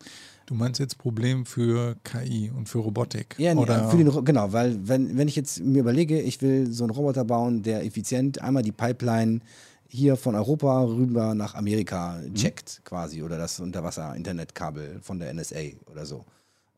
Du 0.44 0.54
meinst 0.54 0.78
jetzt 0.78 0.98
Problem 0.98 1.46
für 1.46 1.96
KI 2.04 2.52
und 2.54 2.68
für 2.68 2.80
Robotik? 2.80 3.34
Ja, 3.38 3.54
oder? 3.54 3.88
Für 3.88 3.96
den, 3.96 4.24
genau, 4.26 4.52
weil 4.52 4.86
wenn, 4.86 5.16
wenn 5.16 5.26
ich 5.26 5.36
jetzt 5.36 5.60
mir 5.60 5.80
überlege, 5.80 6.20
ich 6.20 6.42
will 6.42 6.70
so 6.70 6.84
einen 6.84 6.90
Roboter 6.90 7.24
bauen, 7.24 7.62
der 7.62 7.82
effizient 7.86 8.42
einmal 8.42 8.62
die 8.62 8.72
Pipeline 8.72 9.40
hier 9.88 10.16
von 10.16 10.34
Europa 10.34 10.84
rüber 10.84 11.34
nach 11.34 11.54
Amerika 11.54 12.20
mhm. 12.22 12.34
checkt 12.34 12.80
mhm. 12.80 12.84
quasi 12.84 13.22
oder 13.22 13.38
das 13.38 13.58
Unterwasser-Internetkabel 13.58 15.00
von 15.00 15.18
der 15.18 15.32
NSA 15.32 15.60
oder 15.90 16.04
so 16.04 16.26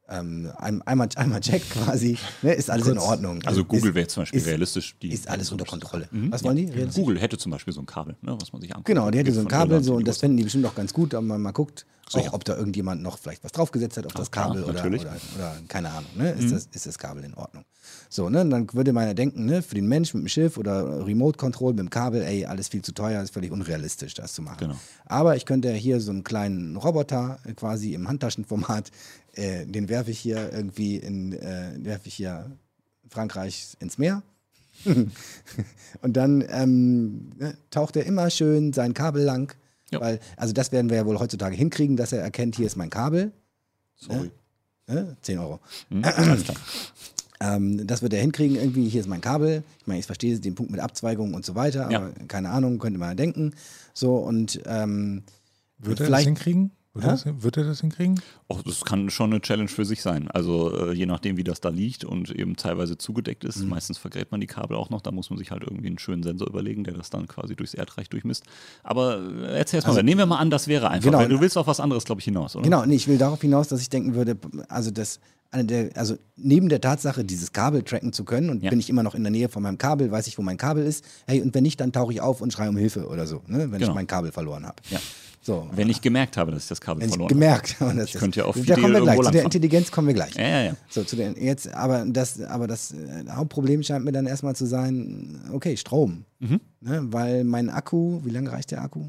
ähm, 0.08 0.50
einmal, 0.56 1.08
einmal 1.16 1.40
checkt 1.40 1.70
quasi, 1.84 2.18
ne, 2.42 2.52
ist 2.52 2.70
alles 2.70 2.84
Kurz, 2.84 2.96
in 2.96 3.02
Ordnung. 3.02 3.42
Also 3.44 3.64
Google 3.64 3.94
wäre 3.94 4.06
zum 4.06 4.22
Beispiel 4.22 4.40
ist, 4.40 4.46
realistisch. 4.46 4.96
Die, 5.00 5.12
ist 5.12 5.28
alles 5.28 5.50
unter 5.50 5.64
Kontrolle. 5.64 6.08
Mhm. 6.10 6.30
Was 6.30 6.44
wollen 6.44 6.56
die? 6.56 6.66
Ja. 6.66 6.86
Google 6.86 7.20
hätte 7.20 7.38
zum 7.38 7.52
Beispiel 7.52 7.72
so 7.72 7.80
ein 7.80 7.86
Kabel, 7.86 8.16
ne, 8.20 8.36
was 8.38 8.52
man 8.52 8.60
sich 8.60 8.70
anguckt. 8.70 8.86
Genau, 8.86 9.10
die 9.10 9.18
hätte 9.18 9.32
so 9.32 9.40
ein 9.40 9.48
Kabel 9.48 9.82
so 9.82 9.94
und 9.94 10.06
das 10.06 10.18
fänden 10.18 10.36
die 10.36 10.44
bestimmt 10.44 10.66
auch 10.66 10.74
ganz 10.74 10.92
gut, 10.92 11.12
wenn 11.12 11.26
man 11.26 11.40
mal 11.40 11.52
guckt, 11.52 11.86
auch, 12.12 12.32
ob 12.32 12.44
da 12.44 12.56
irgendjemand 12.56 13.02
noch 13.02 13.18
vielleicht 13.18 13.42
was 13.44 13.52
draufgesetzt 13.52 13.96
hat 13.96 14.06
auf 14.06 14.12
das 14.12 14.30
Kabel 14.30 14.60
ja, 14.60 14.68
oder, 14.68 14.84
oder, 14.84 14.98
oder, 14.98 15.56
keine 15.68 15.90
Ahnung, 15.90 16.10
ne, 16.16 16.32
ist, 16.32 16.44
mhm. 16.44 16.50
das, 16.50 16.68
ist 16.72 16.86
das 16.86 16.98
Kabel 16.98 17.24
in 17.24 17.34
Ordnung. 17.34 17.64
So, 18.08 18.28
ne, 18.28 18.46
dann 18.46 18.72
würde 18.72 18.92
man 18.92 19.06
ja 19.06 19.14
denken, 19.14 19.46
ne, 19.46 19.62
für 19.62 19.74
den 19.74 19.88
Mensch 19.88 20.14
mit 20.14 20.22
dem 20.22 20.28
Schiff 20.28 20.58
oder 20.58 21.06
Remote 21.06 21.38
Control 21.38 21.72
mit 21.72 21.80
dem 21.80 21.90
Kabel, 21.90 22.22
ey, 22.22 22.44
alles 22.46 22.68
viel 22.68 22.82
zu 22.82 22.92
teuer, 22.92 23.22
ist 23.22 23.32
völlig 23.32 23.50
unrealistisch, 23.50 24.14
das 24.14 24.34
zu 24.34 24.42
machen. 24.42 24.58
Genau. 24.60 24.74
Aber 25.06 25.36
ich 25.36 25.46
könnte 25.46 25.72
hier 25.72 26.00
so 26.00 26.10
einen 26.10 26.24
kleinen 26.24 26.76
Roboter 26.76 27.38
quasi 27.56 27.94
im 27.94 28.06
Handtaschenformat 28.06 28.90
äh, 29.36 29.66
den 29.66 29.88
werfe 29.88 30.10
ich 30.10 30.18
hier 30.18 30.52
irgendwie 30.52 30.96
in, 30.96 31.32
äh, 31.32 31.72
werfe 31.78 32.08
ich 32.08 32.14
hier 32.14 32.50
Frankreich 33.08 33.76
ins 33.80 33.98
Meer. 33.98 34.22
und 36.02 36.16
dann 36.16 36.44
ähm, 36.48 37.30
ne, 37.38 37.56
taucht 37.70 37.96
er 37.96 38.06
immer 38.06 38.30
schön 38.30 38.72
sein 38.72 38.94
Kabel 38.94 39.22
lang. 39.22 39.54
Ja. 39.90 40.00
Weil, 40.00 40.20
also 40.36 40.52
das 40.52 40.72
werden 40.72 40.90
wir 40.90 40.96
ja 40.96 41.06
wohl 41.06 41.18
heutzutage 41.18 41.54
hinkriegen, 41.56 41.96
dass 41.96 42.12
er 42.12 42.20
erkennt, 42.20 42.56
hier 42.56 42.66
ist 42.66 42.76
mein 42.76 42.90
Kabel. 42.90 43.32
Sorry. 43.96 44.30
Ne? 44.86 45.16
10 45.22 45.38
Euro. 45.38 45.60
Mhm, 45.90 46.04
ähm, 47.40 47.86
das 47.86 48.00
wird 48.00 48.12
er 48.14 48.20
hinkriegen, 48.20 48.56
irgendwie, 48.56 48.88
hier 48.88 49.00
ist 49.00 49.08
mein 49.08 49.20
Kabel. 49.20 49.64
Ich 49.80 49.86
meine, 49.86 50.00
ich 50.00 50.06
verstehe 50.06 50.38
den 50.38 50.54
Punkt 50.54 50.70
mit 50.70 50.80
Abzweigung 50.80 51.34
und 51.34 51.44
so 51.44 51.54
weiter, 51.54 51.90
ja. 51.90 51.98
aber 51.98 52.12
keine 52.28 52.50
Ahnung, 52.50 52.78
könnte 52.78 52.98
man 52.98 53.16
denken. 53.16 53.54
So 53.92 54.16
und 54.16 54.60
ähm, 54.66 55.24
wird 55.78 56.00
er 56.00 56.10
das 56.10 56.22
hinkriegen? 56.22 56.70
Wird, 56.94 57.06
das, 57.06 57.24
wird, 57.26 57.56
er 57.56 57.64
das 57.64 57.80
hinkriegen? 57.80 58.20
Och, 58.48 58.62
das 58.62 58.84
kann 58.84 59.10
schon 59.10 59.32
eine 59.32 59.40
Challenge 59.40 59.68
für 59.68 59.84
sich 59.84 60.00
sein. 60.00 60.30
Also 60.30 60.72
äh, 60.72 60.92
je 60.92 61.06
nachdem, 61.06 61.36
wie 61.36 61.42
das 61.42 61.60
da 61.60 61.68
liegt 61.68 62.04
und 62.04 62.30
eben 62.30 62.54
teilweise 62.54 62.96
zugedeckt 62.96 63.42
ist. 63.42 63.58
Mhm. 63.58 63.70
Meistens 63.70 63.98
vergräbt 63.98 64.30
man 64.30 64.40
die 64.40 64.46
Kabel 64.46 64.76
auch 64.76 64.90
noch. 64.90 65.00
Da 65.00 65.10
muss 65.10 65.28
man 65.28 65.38
sich 65.38 65.50
halt 65.50 65.64
irgendwie 65.64 65.88
einen 65.88 65.98
schönen 65.98 66.22
Sensor 66.22 66.48
überlegen, 66.48 66.84
der 66.84 66.94
das 66.94 67.10
dann 67.10 67.26
quasi 67.26 67.56
durchs 67.56 67.74
Erdreich 67.74 68.08
durchmisst. 68.10 68.44
Aber 68.84 69.18
äh, 69.18 69.58
erzähl 69.58 69.78
erst 69.78 69.88
mal, 69.88 69.94
also, 69.94 70.02
nehmen 70.02 70.18
wir 70.18 70.26
mal 70.26 70.38
an, 70.38 70.50
das 70.50 70.68
wäre 70.68 70.88
einfach. 70.88 71.10
Genau, 71.10 71.26
du 71.26 71.40
willst 71.40 71.58
auf 71.58 71.66
was 71.66 71.80
anderes, 71.80 72.04
glaube 72.04 72.20
ich, 72.20 72.26
hinaus, 72.26 72.54
oder? 72.54 72.62
Genau, 72.62 72.86
nee, 72.86 72.94
ich 72.94 73.08
will 73.08 73.18
darauf 73.18 73.40
hinaus, 73.40 73.66
dass 73.66 73.80
ich 73.80 73.88
denken 73.88 74.14
würde, 74.14 74.36
also 74.68 74.92
das 74.92 75.18
eine 75.54 75.64
der, 75.64 75.90
also 75.94 76.16
neben 76.36 76.68
der 76.68 76.80
Tatsache, 76.80 77.24
dieses 77.24 77.52
Kabel 77.52 77.82
tracken 77.82 78.12
zu 78.12 78.24
können 78.24 78.50
und 78.50 78.62
ja. 78.62 78.70
bin 78.70 78.80
ich 78.80 78.90
immer 78.90 79.02
noch 79.02 79.14
in 79.14 79.22
der 79.22 79.30
Nähe 79.30 79.48
von 79.48 79.62
meinem 79.62 79.78
Kabel, 79.78 80.10
weiß 80.10 80.26
ich, 80.26 80.36
wo 80.36 80.42
mein 80.42 80.56
Kabel 80.56 80.84
ist. 80.84 81.04
Hey, 81.26 81.40
und 81.40 81.54
wenn 81.54 81.62
nicht, 81.62 81.80
dann 81.80 81.92
tauche 81.92 82.12
ich 82.12 82.20
auf 82.20 82.40
und 82.40 82.52
schreie 82.52 82.68
um 82.68 82.76
Hilfe 82.76 83.06
oder 83.06 83.26
so, 83.26 83.42
ne, 83.46 83.58
wenn 83.58 83.70
genau. 83.70 83.88
ich 83.88 83.94
mein 83.94 84.06
Kabel 84.06 84.32
verloren 84.32 84.66
habe. 84.66 84.76
Ja. 84.90 84.98
So, 85.44 85.68
wenn 85.72 85.90
ich 85.90 86.00
gemerkt 86.00 86.38
habe, 86.38 86.52
dass 86.52 86.62
ich 86.62 86.68
das 86.70 86.80
Kabel 86.80 87.02
wenn 87.02 87.10
verloren 87.10 87.28
ich 87.28 87.34
gemerkt 87.34 87.78
habe. 87.78 87.94
Das 87.96 88.08
ich 88.08 88.14
könnte 88.14 88.40
ja 88.40 88.46
auch 88.46 88.56
Da 88.56 88.76
kommen 88.76 88.94
wir 88.94 89.02
gleich. 89.02 89.20
Zu 89.20 89.30
der 89.30 89.44
Intelligenz 89.44 89.90
kommen 89.90 90.06
wir 90.06 90.14
gleich. 90.14 90.34
Ja, 90.36 90.48
ja, 90.48 90.62
ja. 90.62 90.76
So, 90.88 91.04
zu 91.04 91.16
den, 91.16 91.36
jetzt, 91.36 91.68
aber 91.74 92.06
das, 92.06 92.40
aber 92.40 92.66
das 92.66 92.92
äh, 92.92 93.24
Hauptproblem 93.30 93.82
scheint 93.82 94.06
mir 94.06 94.12
dann 94.12 94.24
erstmal 94.24 94.56
zu 94.56 94.64
sein, 94.64 95.42
okay, 95.52 95.76
Strom. 95.76 96.24
Mhm. 96.38 96.60
Ne, 96.80 97.02
weil 97.12 97.44
mein 97.44 97.68
Akku, 97.68 98.20
wie 98.24 98.30
lange 98.30 98.52
reicht 98.52 98.70
der 98.70 98.80
Akku? 98.80 99.08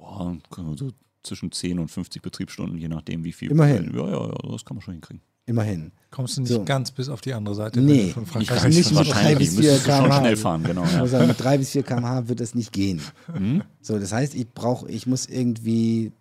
Ja, 0.00 0.34
so 0.76 0.92
zwischen 1.22 1.52
10 1.52 1.78
und 1.78 1.88
50 1.88 2.22
Betriebsstunden, 2.22 2.78
je 2.78 2.88
nachdem, 2.88 3.22
wie 3.24 3.32
viel. 3.32 3.50
Immerhin. 3.50 3.92
Ja, 3.94 4.08
ja, 4.08 4.26
ja, 4.28 4.50
das 4.50 4.64
kann 4.64 4.76
man 4.76 4.82
schon 4.82 4.94
hinkriegen. 4.94 5.22
Immerhin. 5.50 5.90
Kommst 6.12 6.36
du 6.36 6.42
nicht 6.42 6.50
So. 6.52 6.64
ganz 6.64 6.90
bis 6.92 7.08
auf 7.08 7.20
die 7.20 7.34
andere 7.34 7.54
Seite? 7.56 7.80
Nee, 7.80 8.10
von 8.10 8.22
ich 8.22 8.28
Frankreich 8.30 8.58
kann 8.62 8.70
nicht 8.70 8.90
mit 8.92 9.00
drei 9.00 9.06
wahrscheinlich. 9.14 9.38
bis 9.38 9.56
Müsstest 9.56 9.82
vier 9.84 9.92
du 9.92 9.96
schon 9.98 10.04
km/h. 10.04 10.20
schnell 10.20 10.36
fahren, 10.36 10.62
genau. 10.64 10.84
Ich 10.84 10.92
Ja. 10.92 10.98
muss 11.00 11.10
sagen, 11.10 11.26
mit 11.28 11.40
3 11.40 11.58
bis 11.58 11.70
4 11.70 11.82
km/h 11.82 12.28
wird 12.28 12.40
das 12.40 12.54
nicht 12.54 12.72
gehen. 12.72 13.00
Mhm. 13.36 13.62
So, 13.80 13.98
das 13.98 14.12
heißt, 14.12 14.34
ich 14.34 14.48
brauche, 14.48 14.88
ich 14.88 15.06
muss 15.06 15.26
irgendwie 15.26 16.12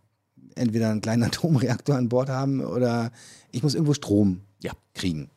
entweder 0.55 0.89
einen 0.89 1.01
kleinen 1.01 1.23
Atomreaktor 1.31 1.95
an 1.95 2.09
Bord 2.09 2.29
haben 2.29 2.61
oder 2.61 3.11
ich 3.51 3.61
muss 3.63 3.73
irgendwo 3.75 3.93
Strom 3.93 4.41
Ja. 4.63 4.71
kriegen. 4.95 5.29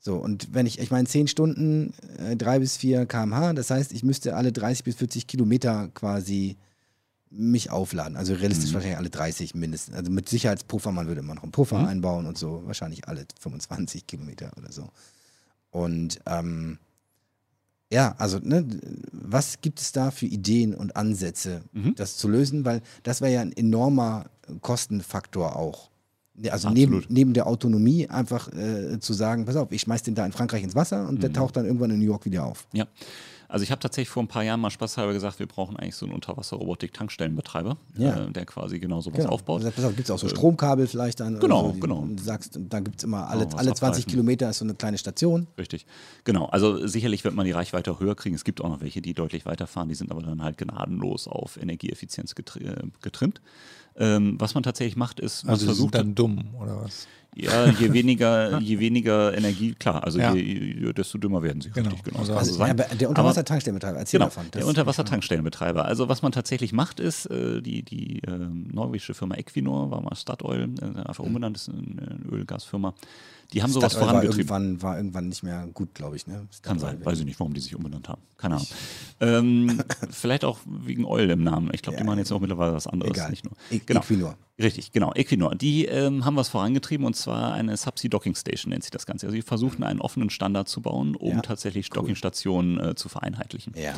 So, 0.00 0.16
und 0.16 0.48
wenn 0.52 0.66
ich, 0.66 0.78
ich 0.80 0.90
meine, 0.90 1.06
10 1.08 1.28
Stunden, 1.28 1.94
äh, 2.18 2.36
3 2.36 2.58
bis 2.60 2.76
4 2.78 3.06
km/h, 3.06 3.52
das 3.54 3.70
heißt, 3.70 3.92
ich 3.92 4.02
müsste 4.02 4.36
alle 4.36 4.52
30 4.52 4.84
bis 4.84 4.96
40 4.96 5.26
Kilometer 5.26 5.88
quasi 5.94 6.56
mich 7.36 7.70
aufladen. 7.70 8.16
Also 8.16 8.34
realistisch 8.34 8.70
Mhm. 8.70 8.74
wahrscheinlich 8.74 8.98
alle 8.98 9.10
30 9.10 9.54
mindestens. 9.54 9.94
Also 9.96 10.10
mit 10.10 10.28
Sicherheitspuffer, 10.28 10.92
man 10.92 11.06
würde 11.08 11.20
immer 11.20 11.34
noch 11.34 11.42
einen 11.42 11.52
Puffer 11.52 11.80
Mhm. 11.80 11.86
einbauen 11.86 12.26
und 12.26 12.38
so. 12.38 12.62
Wahrscheinlich 12.66 13.08
alle 13.08 13.26
25 13.40 14.06
Kilometer 14.06 14.52
oder 14.56 14.70
so. 14.72 14.88
Und 15.70 16.20
ähm, 16.26 16.78
ja, 17.92 18.14
also 18.18 18.38
ne, 18.38 18.64
was 19.12 19.60
gibt 19.60 19.80
es 19.80 19.92
da 19.92 20.10
für 20.10 20.26
Ideen 20.26 20.74
und 20.74 20.96
Ansätze, 20.96 21.62
Mhm. 21.72 21.94
das 21.96 22.16
zu 22.16 22.28
lösen? 22.28 22.64
Weil 22.64 22.82
das 23.02 23.20
wäre 23.20 23.32
ja 23.32 23.40
ein 23.40 23.52
enormer 23.52 24.26
Kostenfaktor 24.60 25.56
auch. 25.56 25.90
Also 26.50 26.68
neben, 26.70 26.94
Absolut. 26.96 27.10
neben 27.10 27.32
der 27.32 27.46
Autonomie 27.46 28.08
einfach 28.08 28.52
äh, 28.52 28.98
zu 28.98 29.12
sagen, 29.12 29.44
pass 29.44 29.54
auf, 29.54 29.70
ich 29.70 29.82
schmeiß 29.82 30.02
den 30.02 30.16
da 30.16 30.26
in 30.26 30.32
Frankreich 30.32 30.64
ins 30.64 30.74
Wasser 30.74 31.06
und 31.08 31.22
der 31.22 31.30
Mhm. 31.30 31.34
taucht 31.34 31.56
dann 31.56 31.64
irgendwann 31.64 31.90
in 31.90 31.98
New 32.00 32.04
York 32.06 32.24
wieder 32.24 32.44
auf. 32.44 32.66
Ja. 32.72 32.86
Also 33.48 33.62
ich 33.62 33.70
habe 33.70 33.78
tatsächlich 33.80 34.08
vor 34.08 34.22
ein 34.22 34.28
paar 34.28 34.42
Jahren 34.42 34.60
mal 34.60 34.70
spaßhalber 34.70 35.12
gesagt, 35.12 35.38
wir 35.38 35.46
brauchen 35.46 35.76
eigentlich 35.76 35.96
so 35.96 36.06
einen 36.06 36.14
Unterwasser-Robotik-Tankstellenbetreiber, 36.14 37.76
Ja. 37.96 38.24
äh, 38.26 38.30
der 38.32 38.46
quasi 38.46 38.78
genau 38.78 39.00
sowas 39.00 39.18
Genau. 39.18 39.30
aufbaut. 39.30 39.64
Also, 39.64 39.88
gibt 39.90 40.00
es 40.00 40.10
auch 40.10 40.18
so 40.18 40.28
Stromkabel 40.28 40.86
vielleicht 40.86 41.20
dann? 41.20 41.38
Genau, 41.40 41.66
so, 41.68 41.72
die- 41.72 41.80
genau. 41.80 41.98
Und 41.98 42.16
du 42.16 42.22
sagst, 42.22 42.58
da 42.58 42.80
gibt 42.80 42.98
es 42.98 43.04
immer 43.04 43.28
alle, 43.28 43.44
Oh, 43.44 43.48
was 43.48 43.54
alle 43.54 43.74
20 43.74 43.82
abgreifen. 44.04 44.10
Kilometer 44.10 44.50
ist 44.50 44.58
so 44.58 44.64
eine 44.64 44.74
kleine 44.74 44.98
Station. 44.98 45.46
Richtig. 45.58 45.86
Genau. 46.24 46.46
Also 46.46 46.86
sicherlich 46.86 47.24
wird 47.24 47.34
man 47.34 47.46
die 47.46 47.52
Reichweite 47.52 47.98
höher 48.00 48.14
kriegen. 48.14 48.34
Es 48.34 48.44
gibt 48.44 48.60
auch 48.62 48.68
noch 48.68 48.80
welche, 48.80 49.00
die 49.02 49.14
deutlich 49.14 49.46
weiterfahren. 49.46 49.88
Die 49.88 49.94
sind 49.94 50.10
aber 50.10 50.22
dann 50.22 50.42
halt 50.42 50.58
gnadenlos 50.58 51.28
auf 51.28 51.56
Energieeffizienz 51.56 52.34
getri 52.34 52.64
äh, 52.64 52.82
getrimmt. 53.02 53.40
Ähm, 53.96 54.36
was 54.40 54.54
man 54.54 54.64
tatsächlich 54.64 54.96
macht, 54.96 55.20
ist, 55.20 55.44
man 55.44 55.52
Also 55.52 55.60
die 55.66 55.66
sind 55.66 55.76
versucht 55.76 55.94
dann 55.94 56.14
dumm, 56.16 56.54
oder 56.60 56.82
was? 56.82 57.06
Ja, 57.36 57.66
je 57.66 57.92
weniger, 57.92 58.58
je 58.70 58.78
weniger 58.78 59.34
Energie, 59.36 59.74
klar, 59.74 60.04
also 60.04 60.18
Ja. 60.18 60.32
je, 60.34 60.92
desto 60.92 61.18
dümmer 61.18 61.42
werden 61.42 61.60
sie. 61.60 61.70
Genau. 61.70 61.88
Richtig, 61.90 62.04
genau. 62.04 62.18
Also- 62.20 62.34
Also, 62.34 62.52
so 62.52 62.58
sein. 62.58 62.76
der 62.76 63.08
Unterwassertankstellenbetreiber, 63.08 63.98
erzähl 63.98 64.18
Genau, 64.18 64.26
davon. 64.30 64.44
der 64.52 64.66
Unterwassertankstellenbetreiber. 64.66 65.84
Also 65.84 66.08
was 66.08 66.22
man 66.22 66.32
tatsächlich 66.32 66.72
macht, 66.72 67.00
ist, 67.00 67.26
äh, 67.26 67.60
die, 67.60 67.82
die 67.82 68.20
ähm, 68.26 68.68
norwegische 68.72 69.14
Firma 69.14 69.34
Equinor, 69.36 69.90
war 69.90 70.00
mal 70.00 70.14
Statoil, 70.14 70.68
äh, 70.80 70.84
einfach 71.08 71.24
umbenannt, 71.24 71.56
ist 71.56 71.68
eine 71.70 72.18
Ölgasfirma, 72.30 72.94
die 73.52 73.62
haben 73.62 73.70
sowas 73.70 73.92
Statoil 73.92 74.06
war 74.06 74.14
vorangetrieben. 74.22 74.48
irgendwann, 74.48 74.82
war 74.82 74.96
irgendwann 74.96 75.28
nicht 75.28 75.42
mehr 75.42 75.68
gut, 75.72 75.94
glaube 75.94 76.16
ich. 76.16 76.26
Ne? 76.26 76.46
Kann 76.62 76.78
sein, 76.78 77.04
weiß 77.04 77.20
ich 77.20 77.24
nicht, 77.24 77.38
warum 77.38 77.54
die 77.54 77.60
sich 77.60 77.74
umbenannt 77.76 78.08
haben. 78.08 78.22
Keine 78.36 78.56
Ahnung. 78.56 78.66
ähm, 79.20 79.82
vielleicht 80.10 80.44
auch 80.44 80.58
wegen 80.66 81.04
Oil 81.04 81.30
im 81.30 81.42
Namen. 81.42 81.70
Ich 81.72 81.82
glaube, 81.82 81.96
die 81.96 82.00
Ja, 82.02 82.06
machen 82.06 82.18
jetzt 82.18 82.32
auch 82.32 82.40
mittlerweile 82.40 82.72
was 82.72 82.86
anderes. 82.86 83.12
Egal. 83.12 83.30
Nicht 83.30 83.44
nur. 83.44 83.54
E 83.70 83.78
Genau. 83.84 84.00
Equinor. 84.00 84.36
Richtig, 84.58 84.92
genau. 84.92 85.12
Equinor. 85.14 85.54
Die 85.54 85.84
ähm, 85.86 86.24
haben 86.24 86.36
was 86.36 86.48
vorangetrieben 86.48 87.06
und 87.06 87.14
zwar 87.14 87.52
eine 87.54 87.76
Subsea 87.76 88.08
Docking 88.08 88.34
Station 88.34 88.70
nennt 88.70 88.82
sich 88.84 88.90
das 88.92 89.06
Ganze. 89.06 89.26
Also 89.26 89.34
die 89.36 89.42
versuchen 89.42 89.82
einen 89.84 90.00
offenen 90.00 90.30
Standard 90.30 90.68
zu 90.68 90.80
bauen, 90.80 91.16
um 91.16 91.32
Ja, 91.36 91.40
tatsächlich 91.42 91.90
Dockingstationen 91.90 92.78
äh, 92.80 92.94
zu 92.94 93.08
vereinheitlichen. 93.08 93.72
Ja. 93.76 93.94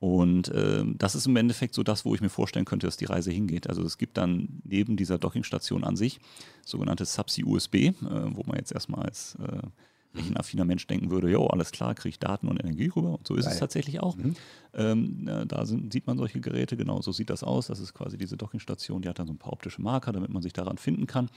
Und 0.00 0.52
ähm, 0.54 0.94
das 0.96 1.14
ist 1.16 1.26
im 1.26 1.36
Endeffekt 1.36 1.74
so 1.74 1.82
das, 1.82 2.04
wo 2.04 2.14
ich 2.14 2.20
mir 2.20 2.28
vorstellen 2.28 2.64
könnte, 2.64 2.86
dass 2.86 2.96
die 2.96 3.06
Reise 3.06 3.32
hingeht. 3.32 3.68
Also 3.68 3.82
es 3.82 3.98
gibt 3.98 4.16
dann 4.16 4.60
neben 4.64 4.96
dieser 4.96 5.18
Dockingstation 5.18 5.82
an 5.82 5.96
sich 5.96 6.20
sogenannte 6.64 7.04
Subsea 7.04 7.44
USB, 7.44 7.74
äh, 7.74 7.92
wo 8.00 8.44
man 8.46 8.56
jetzt 8.58 8.72
erstmal 8.72 9.04
als 9.06 9.36
äh, 9.36 9.66
Mhm. 10.14 10.20
ein 10.28 10.36
affiner 10.38 10.64
Mensch 10.64 10.86
denken 10.86 11.10
würde, 11.10 11.30
jo, 11.30 11.46
alles 11.46 11.70
klar, 11.70 11.94
kriege 11.94 12.10
ich 12.10 12.18
Daten 12.18 12.48
und 12.48 12.58
Energie 12.58 12.88
rüber. 12.94 13.10
Und 13.18 13.26
so 13.26 13.34
ist 13.34 13.44
es 13.46 13.52
Geil. 13.52 13.60
tatsächlich 13.60 14.00
auch. 14.00 14.16
Mhm. 14.16 14.34
Ähm, 14.74 15.28
äh, 15.28 15.46
da 15.46 15.66
sind, 15.66 15.92
sieht 15.92 16.06
man 16.06 16.16
solche 16.16 16.40
Geräte, 16.40 16.76
genau 16.76 17.00
so 17.02 17.12
sieht 17.12 17.30
das 17.30 17.42
aus. 17.42 17.66
Das 17.66 17.78
ist 17.80 17.94
quasi 17.94 18.16
diese 18.16 18.36
Dockingstation, 18.36 19.02
die 19.02 19.08
hat 19.08 19.18
dann 19.18 19.26
so 19.26 19.32
ein 19.32 19.38
paar 19.38 19.52
optische 19.52 19.82
Marker, 19.82 20.12
damit 20.12 20.30
man 20.30 20.42
sich 20.42 20.52
daran 20.52 20.78
finden 20.78 21.06
kann. 21.06 21.28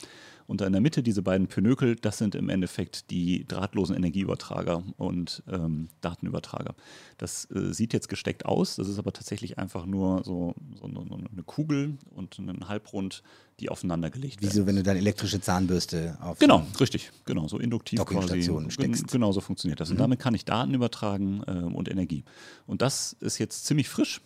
Und 0.52 0.60
da 0.60 0.66
in 0.68 0.74
der 0.74 0.82
Mitte 0.82 1.02
diese 1.02 1.22
beiden 1.22 1.47
Pinökel, 1.47 1.95
das 1.95 2.18
sind 2.18 2.36
im 2.36 2.49
Endeffekt 2.49 3.10
die 3.10 3.47
drahtlosen 3.47 3.95
Energieübertrager 3.95 4.84
und 4.97 5.43
ähm, 5.49 5.88
Datenübertrager. 6.02 6.76
Das 7.18 7.49
äh, 7.52 7.74
sieht 7.74 7.93
jetzt 7.93 8.10
gesteckt 8.10 8.45
aus, 8.45 8.76
das 8.76 8.89
ist 8.89 8.99
aber 8.99 9.14
tatsächlich 9.14 9.58
einfach 9.58 9.86
nur 9.86 10.26
so, 10.26 10.54
so, 10.78 10.88
eine- 10.88 11.43
Kugel 11.45 11.97
und 12.14 12.38
ein 12.38 12.68
Halbrund, 12.68 13.24
die 13.62 13.70
aufeinander 13.70 14.10
gelegt 14.10 14.41
Wie 14.41 14.47
werden. 14.47 14.58
so, 14.58 14.66
wenn 14.68 14.76
du 14.76 14.84
deine 14.84 14.99
elektrische 14.99 15.39
Zahnbürste 15.39 16.18
auf. 16.20 16.38
Genau, 16.39 16.68
richtig, 16.82 17.12
genau, 17.24 17.47
so 17.47 17.58
induktiv 17.58 18.04
quasi. 18.04 18.52
Steckst. 18.68 19.08
Genau 19.10 19.32
so 19.32 19.39
funktioniert 19.39 19.80
das. 19.80 19.89
Und 19.89 20.02
damit 20.02 20.20
kann 20.20 20.34
ich 20.34 20.43
Daten 20.43 20.74
übertragen 20.74 21.43
ähm, 21.47 21.76
und 21.76 21.89
Energie. 21.89 22.26
Und 22.68 22.82
das 22.82 23.16
ist 23.22 23.38
jetzt 23.38 23.66
ziemlich 23.66 23.88
frisch, 23.88 24.20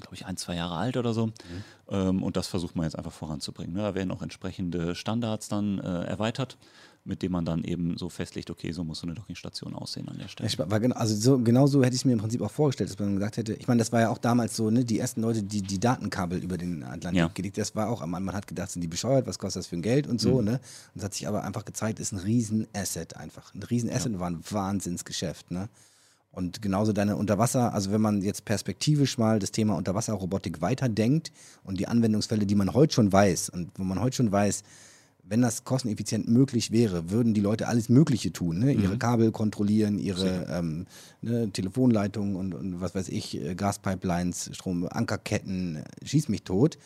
glaube 0.00 0.14
ich, 0.14 0.26
ein, 0.26 0.36
zwei 0.36 0.54
Jahre 0.56 0.76
alt 0.76 0.96
oder 0.96 1.12
so. 1.14 1.32
Ähm, 1.88 2.22
und 2.22 2.36
das 2.36 2.46
versucht 2.48 2.76
man 2.76 2.84
jetzt 2.84 2.96
einfach 2.96 3.12
voranzubringen. 3.12 3.74
Ne? 3.74 3.82
Da 3.82 3.94
werden 3.94 4.10
auch 4.10 4.22
entsprechende 4.22 4.94
Standards 4.94 5.48
dann 5.48 5.78
äh, 5.78 6.04
erweitert, 6.04 6.56
mit 7.04 7.22
denen 7.22 7.32
man 7.32 7.44
dann 7.44 7.64
eben 7.64 7.98
so 7.98 8.08
festlegt, 8.08 8.48
okay, 8.50 8.70
so 8.72 8.84
muss 8.84 9.00
so 9.00 9.06
eine 9.06 9.14
Dockingstation 9.14 9.74
aussehen 9.74 10.08
an 10.08 10.18
der 10.18 10.28
Stelle. 10.28 10.46
Ich 10.48 10.56
war 10.58 10.80
genau, 10.80 10.94
also 10.96 11.14
so, 11.16 11.38
genau 11.38 11.66
so 11.66 11.82
hätte 11.82 11.94
ich 11.94 12.00
es 12.02 12.04
mir 12.04 12.12
im 12.12 12.20
Prinzip 12.20 12.40
auch 12.42 12.50
vorgestellt, 12.50 12.90
dass 12.90 12.98
man 12.98 13.14
gesagt 13.14 13.36
hätte, 13.36 13.54
ich 13.54 13.66
meine, 13.68 13.80
das 13.80 13.90
war 13.92 14.00
ja 14.00 14.08
auch 14.08 14.18
damals 14.18 14.56
so, 14.56 14.70
ne, 14.70 14.84
die 14.84 14.98
ersten 15.00 15.20
Leute, 15.20 15.42
die 15.42 15.62
die 15.62 15.80
Datenkabel 15.80 16.38
über 16.42 16.56
den 16.58 16.84
Atlantik 16.84 17.18
Ja. 17.18 17.28
gelegt, 17.28 17.58
das 17.58 17.74
war 17.74 17.88
auch, 17.88 18.00
am 18.02 18.14
Anfang, 18.14 18.26
man 18.26 18.34
hat 18.36 18.46
gedacht, 18.46 18.70
sind 18.70 18.82
die 18.82 18.88
bescheuert, 18.88 19.26
was 19.26 19.38
kostet 19.38 19.60
das 19.60 19.66
für 19.66 19.76
ein 19.76 19.82
Geld 19.82 20.06
und 20.06 20.20
so, 20.20 20.38
Mhm. 20.38 20.44
ne? 20.44 20.52
Und 20.94 20.98
es 20.98 21.04
hat 21.04 21.14
sich 21.14 21.26
aber 21.26 21.42
einfach 21.42 21.64
gezeigt, 21.64 21.98
ist 21.98 22.12
ein 22.12 22.18
Riesen-Asset 22.18 23.16
einfach. 23.16 23.52
Ein 23.54 23.64
Riesen-Asset 23.64 24.18
war 24.20 24.30
ein 24.30 24.40
Wahnsinnsgeschäft, 24.48 25.50
ne? 25.50 25.68
Und 26.32 26.62
genauso 26.62 26.94
deine 26.94 27.16
Unterwasser, 27.16 27.74
also 27.74 27.92
wenn 27.92 28.00
man 28.00 28.22
jetzt 28.22 28.46
perspektivisch 28.46 29.18
mal 29.18 29.38
das 29.38 29.52
Thema 29.52 29.76
Unterwasserrobotik 29.76 30.62
weiterdenkt 30.62 31.30
und 31.62 31.78
die 31.78 31.86
Anwendungsfälle, 31.86 32.46
die 32.46 32.54
man 32.54 32.72
heute 32.72 32.94
schon 32.94 33.12
weiß 33.12 33.50
und 33.50 33.70
wo 33.76 33.84
man 33.84 34.00
heute 34.00 34.16
schon 34.16 34.32
weiß, 34.32 34.62
wenn 35.24 35.42
das 35.42 35.64
kosteneffizient 35.64 36.28
möglich 36.28 36.72
wäre, 36.72 37.10
würden 37.10 37.34
die 37.34 37.40
Leute 37.40 37.68
alles 37.68 37.88
Mögliche 37.88 38.32
tun. 38.32 38.58
Ne? 38.58 38.72
Ihre 38.72 38.98
Kabel 38.98 39.30
kontrollieren, 39.30 39.98
ihre 39.98 40.46
ähm, 40.50 40.86
ne, 41.20 41.50
Telefonleitungen 41.50 42.34
und, 42.34 42.54
und 42.54 42.80
was 42.80 42.94
weiß 42.94 43.08
ich, 43.08 43.40
äh, 43.40 43.54
Gaspipelines, 43.54 44.50
Strom, 44.52 44.86
Ankerketten, 44.88 45.76
äh, 45.76 45.84
schieß 46.04 46.28
mich 46.28 46.42
tot. 46.42 46.76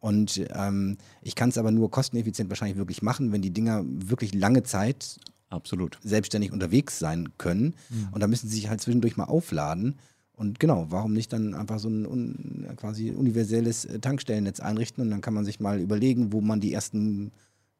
Und 0.00 0.44
ähm, 0.54 0.98
ich 1.22 1.34
kann 1.34 1.48
es 1.48 1.58
aber 1.58 1.70
nur 1.70 1.90
kosteneffizient 1.90 2.48
wahrscheinlich 2.48 2.78
wirklich 2.78 3.02
machen, 3.02 3.32
wenn 3.32 3.42
die 3.42 3.52
Dinger 3.52 3.84
wirklich 3.86 4.34
lange 4.34 4.62
Zeit 4.62 5.18
Absolut. 5.54 5.98
selbstständig 6.02 6.52
unterwegs 6.52 6.98
sein 6.98 7.30
können. 7.38 7.74
Und 8.12 8.22
da 8.22 8.26
müssen 8.26 8.48
sie 8.48 8.56
sich 8.56 8.68
halt 8.68 8.80
zwischendurch 8.80 9.16
mal 9.16 9.24
aufladen. 9.24 9.96
Und 10.36 10.58
genau, 10.58 10.86
warum 10.90 11.12
nicht 11.12 11.32
dann 11.32 11.54
einfach 11.54 11.78
so 11.78 11.88
ein 11.88 12.06
un, 12.06 12.66
quasi 12.76 13.12
universelles 13.12 13.84
äh, 13.84 14.00
Tankstellennetz 14.00 14.58
einrichten 14.60 15.02
und 15.04 15.10
dann 15.10 15.20
kann 15.20 15.34
man 15.34 15.44
sich 15.44 15.60
mal 15.60 15.80
überlegen, 15.80 16.32
wo 16.32 16.40
man 16.40 16.60
die 16.60 16.72
ersten, 16.72 17.30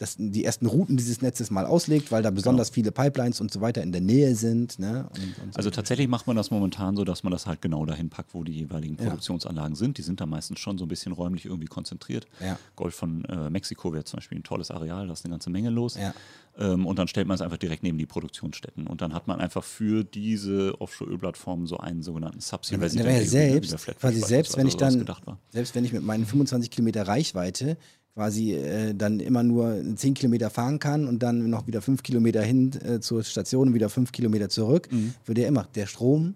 das, 0.05 0.17
die 0.19 0.45
ersten 0.45 0.67
Routen 0.67 0.97
dieses 0.97 1.23
Netzes 1.23 1.51
mal 1.51 1.67
auslegt, 1.67 2.13
weil 2.13 2.23
da 2.23 2.31
besonders 2.31 2.71
viele 2.71 2.93
Pipelines 2.93 3.41
und 3.41 3.51
so 3.53 3.61
weiter 3.61 3.83
in 3.83 3.93
der 3.93 4.01
Nähe 4.01 4.35
sind. 4.35 4.79
Ne? 4.79 5.09
Und, 5.15 5.39
und 5.43 5.55
so. 5.55 5.57
Also 5.57 5.71
tatsächlich 5.71 6.09
macht 6.09 6.27
man 6.27 6.37
das 6.37 6.51
momentan 6.51 6.97
so, 6.97 7.05
dass 7.05 7.23
man 7.23 7.33
das 7.33 7.47
halt 7.47 7.63
genau 7.63 7.87
dahin 7.87 8.11
packt, 8.11 8.35
wo 8.35 8.45
die 8.45 8.53
jeweiligen 8.53 8.97
Ja. 8.97 9.05
Produktionsanlagen 9.05 9.77
sind. 9.77 9.99
Die 9.99 10.03
sind 10.03 10.21
da 10.21 10.27
meistens 10.27 10.61
schon 10.61 10.79
so 10.79 10.85
ein 10.85 10.89
bisschen 10.89 11.13
räumlich 11.13 11.47
irgendwie 11.47 11.67
konzentriert. 11.67 12.27
Ja. 12.41 12.59
Golf 12.77 12.95
von 12.95 13.25
äh, 13.25 13.51
Mexiko 13.51 13.93
wäre 13.93 14.05
zum 14.05 14.19
Beispiel 14.19 14.39
ein 14.39 14.45
tolles 14.45 14.71
Areal, 14.71 15.07
da 15.07 15.13
ist 15.13 15.25
eine 15.25 15.33
ganze 15.33 15.51
Menge 15.51 15.71
los. 15.71 15.97
Ja. 15.97 16.15
Ähm, 16.59 16.87
und 16.87 16.99
dann 16.99 17.09
stellt 17.09 17.27
man 17.27 17.35
es 17.35 17.41
einfach 17.41 17.57
direkt 17.57 17.83
neben 17.83 17.99
die 17.99 18.07
Produktionsstätten. 18.07 18.87
Und 18.87 19.01
dann 19.01 19.15
hat 19.15 19.27
man 19.27 19.41
einfach 19.41 19.65
für 19.65 20.05
diese 20.05 20.81
Offshore-Ölplattformen 20.81 21.67
so 21.67 21.79
einen 21.79 22.03
sogenannten 22.03 22.41
Subsea 22.41 22.81
wäre 22.81 22.95
ja 22.95 23.25
selbst, 23.25 23.87
quasi 23.99 24.21
selbst 24.21 24.57
wenn 24.57 24.69
ich 24.69 24.77
dann, 24.77 25.05
selbst 25.51 25.75
wenn 25.75 25.85
ich 25.85 25.93
mit 25.93 26.03
meinen 26.05 26.27
25 26.27 26.71
Kilometer 26.71 27.09
Reichweite 27.09 27.77
quasi 28.15 28.53
äh, 28.55 28.95
dann 28.95 29.21
immer 29.21 29.43
nur 29.43 29.83
10 29.97 30.15
Kilometer 30.15 30.49
fahren 30.51 30.79
kann 30.79 31.09
und 31.09 31.23
dann 31.23 31.51
noch 31.51 31.67
wieder 31.67 31.83
5 31.83 32.03
Kilometer 32.03 32.43
hin 32.43 32.71
äh, 32.85 33.01
zur 33.01 33.25
Station 33.25 33.69
und 33.69 33.75
wieder 33.75 33.89
5 33.89 34.13
Kilometer 34.13 34.49
zurück, 34.49 34.89
würde 35.25 35.43
ja 35.43 35.49
immer 35.49 35.67
der 35.75 35.87
Strom, 35.87 36.35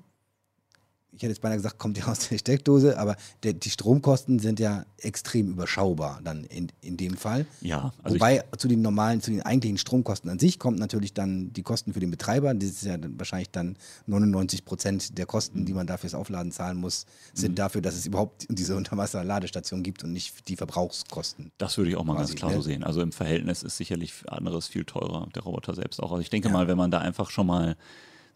ich 1.18 1.22
hätte 1.24 1.32
jetzt 1.32 1.40
beinahe 1.42 1.58
gesagt, 1.58 1.78
kommt 1.78 1.98
ja 1.98 2.06
aus 2.06 2.28
der 2.28 2.38
Steckdose, 2.38 2.96
aber 2.98 3.16
der, 3.42 3.52
die 3.52 3.70
Stromkosten 3.70 4.38
sind 4.38 4.60
ja 4.60 4.86
extrem 4.98 5.50
überschaubar 5.50 6.20
dann 6.22 6.44
in, 6.44 6.68
in 6.80 6.96
dem 6.96 7.16
Fall. 7.16 7.44
Ja, 7.60 7.92
also 8.02 8.14
Wobei 8.14 8.44
zu 8.56 8.68
den 8.68 8.82
normalen, 8.82 9.20
zu 9.20 9.32
den 9.32 9.42
eigentlichen 9.42 9.78
Stromkosten 9.78 10.30
an 10.30 10.38
sich 10.38 10.58
kommt 10.60 10.78
natürlich 10.78 11.12
dann 11.14 11.52
die 11.52 11.62
Kosten 11.62 11.92
für 11.92 12.00
den 12.00 12.10
Betreiber. 12.12 12.54
Das 12.54 12.68
ist 12.70 12.84
ja 12.84 12.96
dann 12.96 13.18
wahrscheinlich 13.18 13.50
dann 13.50 13.76
99 14.06 14.64
Prozent 14.64 15.18
der 15.18 15.26
Kosten, 15.26 15.64
die 15.64 15.74
man 15.74 15.86
dafür 15.86 15.98
fürs 15.98 16.14
Aufladen 16.14 16.52
zahlen 16.52 16.76
muss, 16.78 17.04
sind 17.34 17.50
Mhm. 17.52 17.56
dafür, 17.56 17.80
dass 17.80 17.96
es 17.96 18.06
überhaupt 18.06 18.46
diese 18.48 18.76
Unterwasserladestation 18.76 19.82
gibt 19.82 20.04
und 20.04 20.12
nicht 20.12 20.48
die 20.48 20.54
Verbrauchskosten. 20.54 21.50
Das 21.58 21.76
würde 21.76 21.90
ich 21.90 21.96
auch 21.96 22.04
mal 22.04 22.14
quasi, 22.14 22.34
ganz 22.34 22.38
klar 22.38 22.50
ne? 22.52 22.56
so 22.58 22.62
sehen. 22.62 22.84
Also 22.84 23.02
im 23.02 23.10
Verhältnis 23.10 23.64
ist 23.64 23.76
sicherlich 23.76 24.12
anderes 24.28 24.68
viel 24.68 24.84
teurer, 24.84 25.28
der 25.34 25.42
Roboter 25.42 25.74
selbst 25.74 26.00
auch. 26.00 26.12
Also 26.12 26.20
ich 26.20 26.30
denke 26.30 26.48
mal, 26.48 26.68
wenn 26.68 26.78
man 26.78 26.92
da 26.92 26.98
einfach 26.98 27.30
schon 27.30 27.48
mal 27.48 27.76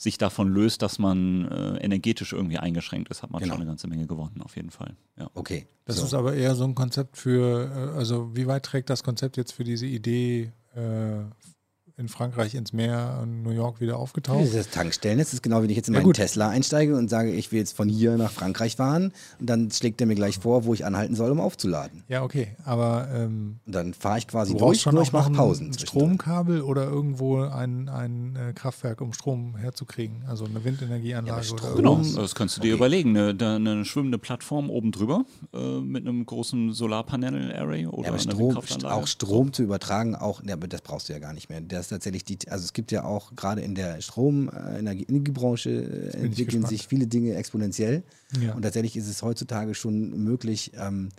sich 0.02 0.18
davon 0.18 0.48
löst, 0.52 0.82
dass 0.82 0.98
man 0.98 1.46
äh, 1.46 1.76
energetisch 1.78 2.32
irgendwie 2.32 2.58
eingeschränkt 2.58 3.08
ist, 3.10 3.22
hat 3.22 3.30
man 3.30 3.40
Genau. 3.40 3.54
schon 3.54 3.62
eine 3.62 3.70
ganze 3.70 3.86
Menge 3.86 4.06
gewonnen, 4.06 4.42
auf 4.42 4.56
jeden 4.56 4.70
Fall. 4.70 4.96
Ja. 5.16 5.30
Okay. 5.34 5.66
Das 5.84 5.96
so. 5.96 6.04
ist 6.04 6.14
aber 6.14 6.34
eher 6.34 6.54
so 6.56 6.64
ein 6.64 6.74
Konzept 6.74 7.16
für, 7.16 7.70
äh, 7.94 7.96
also 7.98 8.34
wie 8.34 8.46
weit 8.46 8.64
trägt 8.64 8.90
das 8.90 9.04
Konzept 9.04 9.36
jetzt 9.36 9.52
für 9.52 9.64
diese 9.64 9.86
Idee 9.86 10.52
äh, 10.74 11.20
in 12.02 12.08
Frankreich 12.08 12.54
ins 12.54 12.72
Meer 12.72 13.20
und 13.22 13.42
New 13.42 13.50
York 13.50 13.80
wieder 13.80 13.96
aufgetaucht? 13.98 14.54
Das 14.54 14.68
Tankstellen, 14.68 15.18
das 15.18 15.32
ist 15.32 15.42
genau, 15.42 15.58
wie 15.58 15.62
wenn 15.64 15.70
ich 15.70 15.76
jetzt 15.76 15.88
in 15.88 15.94
Ja, 15.94 16.00
meinen 16.00 16.06
gut. 16.06 16.16
Tesla 16.16 16.48
einsteige 16.48 16.96
und 16.96 17.08
sage, 17.08 17.30
ich 17.32 17.52
will 17.52 17.60
jetzt 17.60 17.76
von 17.76 17.88
hier 17.88 18.16
nach 18.18 18.30
Frankreich 18.32 18.76
fahren 18.76 19.12
und 19.40 19.48
dann 19.48 19.70
schlägt 19.70 20.00
er 20.00 20.06
mir 20.06 20.16
gleich 20.16 20.38
vor, 20.40 20.64
wo 20.64 20.74
ich 20.74 20.84
anhalten 20.84 21.14
soll, 21.14 21.30
um 21.30 21.40
aufzuladen. 21.40 22.02
Ja, 22.08 22.22
okay, 22.24 22.48
aber 22.64 23.08
ähm, 23.14 23.60
Und 23.64 23.74
dann 23.74 23.94
fahre 23.94 24.18
ich 24.18 24.26
quasi 24.26 24.54
durch, 24.56 24.80
schon 24.82 25.00
ich 25.00 25.12
mache 25.12 25.30
Pausen. 25.32 25.68
ein. 25.68 25.78
Stromkabel 25.78 26.60
oder 26.62 26.84
irgendwo 26.84 27.40
ein, 27.42 27.88
ein 27.88 28.36
äh, 28.36 28.52
Kraftwerk, 28.52 29.00
um 29.00 29.12
Strom 29.12 29.56
herzukriegen, 29.56 30.24
also 30.26 30.44
eine 30.44 30.64
Windenergieanlage 30.64 31.26
Ja, 31.46 31.52
aber 31.52 31.52
oder 31.52 31.58
Strom- 31.68 31.76
Genau, 31.76 31.92
irgendwas. 31.98 32.14
das 32.16 32.34
kannst 32.34 32.56
du 32.56 32.60
dir 32.60 32.72
Okay. 32.74 32.78
überlegen. 32.78 33.16
Eine, 33.16 33.54
eine 33.56 33.84
schwimmende 33.84 34.18
Plattform 34.18 34.68
oben 34.70 34.90
drüber 34.90 35.24
äh, 35.54 35.78
mit 35.80 36.06
einem 36.06 36.26
großen 36.26 36.72
Solarpanel-Array 36.72 37.86
oder 37.86 38.02
Ja, 38.04 38.08
aber 38.08 38.18
Strom, 38.18 38.38
Windkraftanlage. 38.38 38.94
auch 38.94 39.06
Strom 39.06 39.52
zu 39.52 39.62
übertragen, 39.62 40.16
auch, 40.16 40.42
ja, 40.44 40.54
aber 40.54 40.66
das 40.66 40.80
brauchst 40.80 41.08
du 41.08 41.12
ja 41.12 41.18
gar 41.18 41.32
nicht 41.32 41.48
mehr. 41.50 41.60
Das 41.60 41.91
tatsächlich 41.92 42.24
die, 42.24 42.38
also 42.48 42.64
es 42.64 42.72
gibt 42.72 42.92
ja 42.92 43.04
auch 43.04 43.34
gerade 43.36 43.60
in 43.60 43.74
der 43.74 44.00
Stromenergiebranche 44.00 45.70
äh, 45.70 45.80
bin 45.80 46.08
ich 46.08 46.14
entwickeln 46.14 46.66
sich 46.66 46.86
viele 46.86 47.06
Dinge 47.06 47.34
exponentiell. 47.34 48.02
Ja. 48.40 48.54
Und 48.54 48.62
tatsächlich 48.62 48.96
ist 48.96 49.08
es 49.08 49.22
heutzutage 49.22 49.74
schon 49.74 50.24
möglich, 50.24 50.72
ähm, 50.74 51.10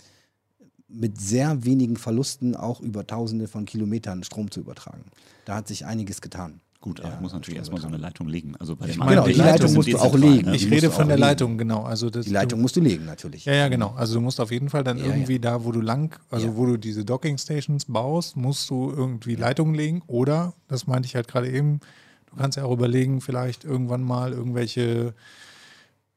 mit 0.87 1.19
sehr 1.19 1.65
wenigen 1.65 1.97
Verlusten 1.97 2.55
auch 2.55 2.79
über 2.79 3.07
Tausende 3.07 3.47
von 3.47 3.65
Kilometern 3.65 4.23
Strom 4.23 4.51
zu 4.51 4.59
übertragen. 4.59 5.05
Da 5.45 5.55
hat 5.55 5.67
sich 5.67 5.85
einiges 5.85 6.21
getan. 6.21 6.61
Gut, 6.83 6.99
aber 6.99 7.13
Ja, 7.13 7.19
muss 7.21 7.31
natürlich 7.31 7.57
erstmal 7.59 7.79
so 7.79 7.87
eine 7.87 7.95
Leitung 7.95 8.27
legen. 8.27 8.57
Also 8.59 8.75
bei 8.75 8.87
Ich 8.87 8.91
den 8.91 8.99
meine, 8.99 9.11
anderen 9.21 9.31
die 9.31 9.39
Leitung 9.39 9.73
musst 9.73 9.87
du 9.87 9.97
auch 9.97 10.03
dezentral, 10.11 10.31
legen. 10.33 10.49
ne? 10.49 10.55
Ich 10.57 10.69
rede 10.69 10.91
von 10.91 11.07
der 11.07 11.15
legen. 11.15 11.27
Leitung, 11.29 11.57
genau. 11.57 11.83
Also 11.83 12.09
das, 12.09 12.25
Die 12.25 12.31
Leitung 12.33 12.59
musst 12.59 12.75
du 12.75 12.81
legen, 12.81 13.05
natürlich. 13.05 13.45
Ja, 13.45 13.53
ja, 13.53 13.67
genau. 13.69 13.93
Also 13.95 14.15
du 14.15 14.19
musst 14.19 14.41
auf 14.41 14.51
jeden 14.51 14.67
Fall 14.69 14.83
dann 14.83 14.97
Ja, 14.97 15.05
irgendwie 15.05 15.35
ja. 15.35 15.39
da, 15.39 15.63
wo 15.63 15.71
du 15.71 15.79
lang, 15.79 16.19
also 16.29 16.57
wo 16.57 16.65
du 16.65 16.75
diese 16.75 17.05
Docking 17.05 17.37
Stations 17.37 17.85
baust, 17.85 18.35
musst 18.35 18.69
du 18.69 18.91
irgendwie 18.91 19.35
Leitungen 19.35 19.73
legen 19.75 20.01
oder, 20.07 20.55
das 20.67 20.85
meinte 20.85 21.05
ich 21.05 21.15
halt 21.15 21.29
gerade 21.29 21.49
eben, 21.49 21.79
du 22.25 22.35
kannst 22.35 22.57
ja 22.57 22.65
auch 22.65 22.73
überlegen, 22.73 23.21
vielleicht 23.21 23.63
irgendwann 23.63 24.03
mal 24.03 24.33
irgendwelche, 24.33 25.13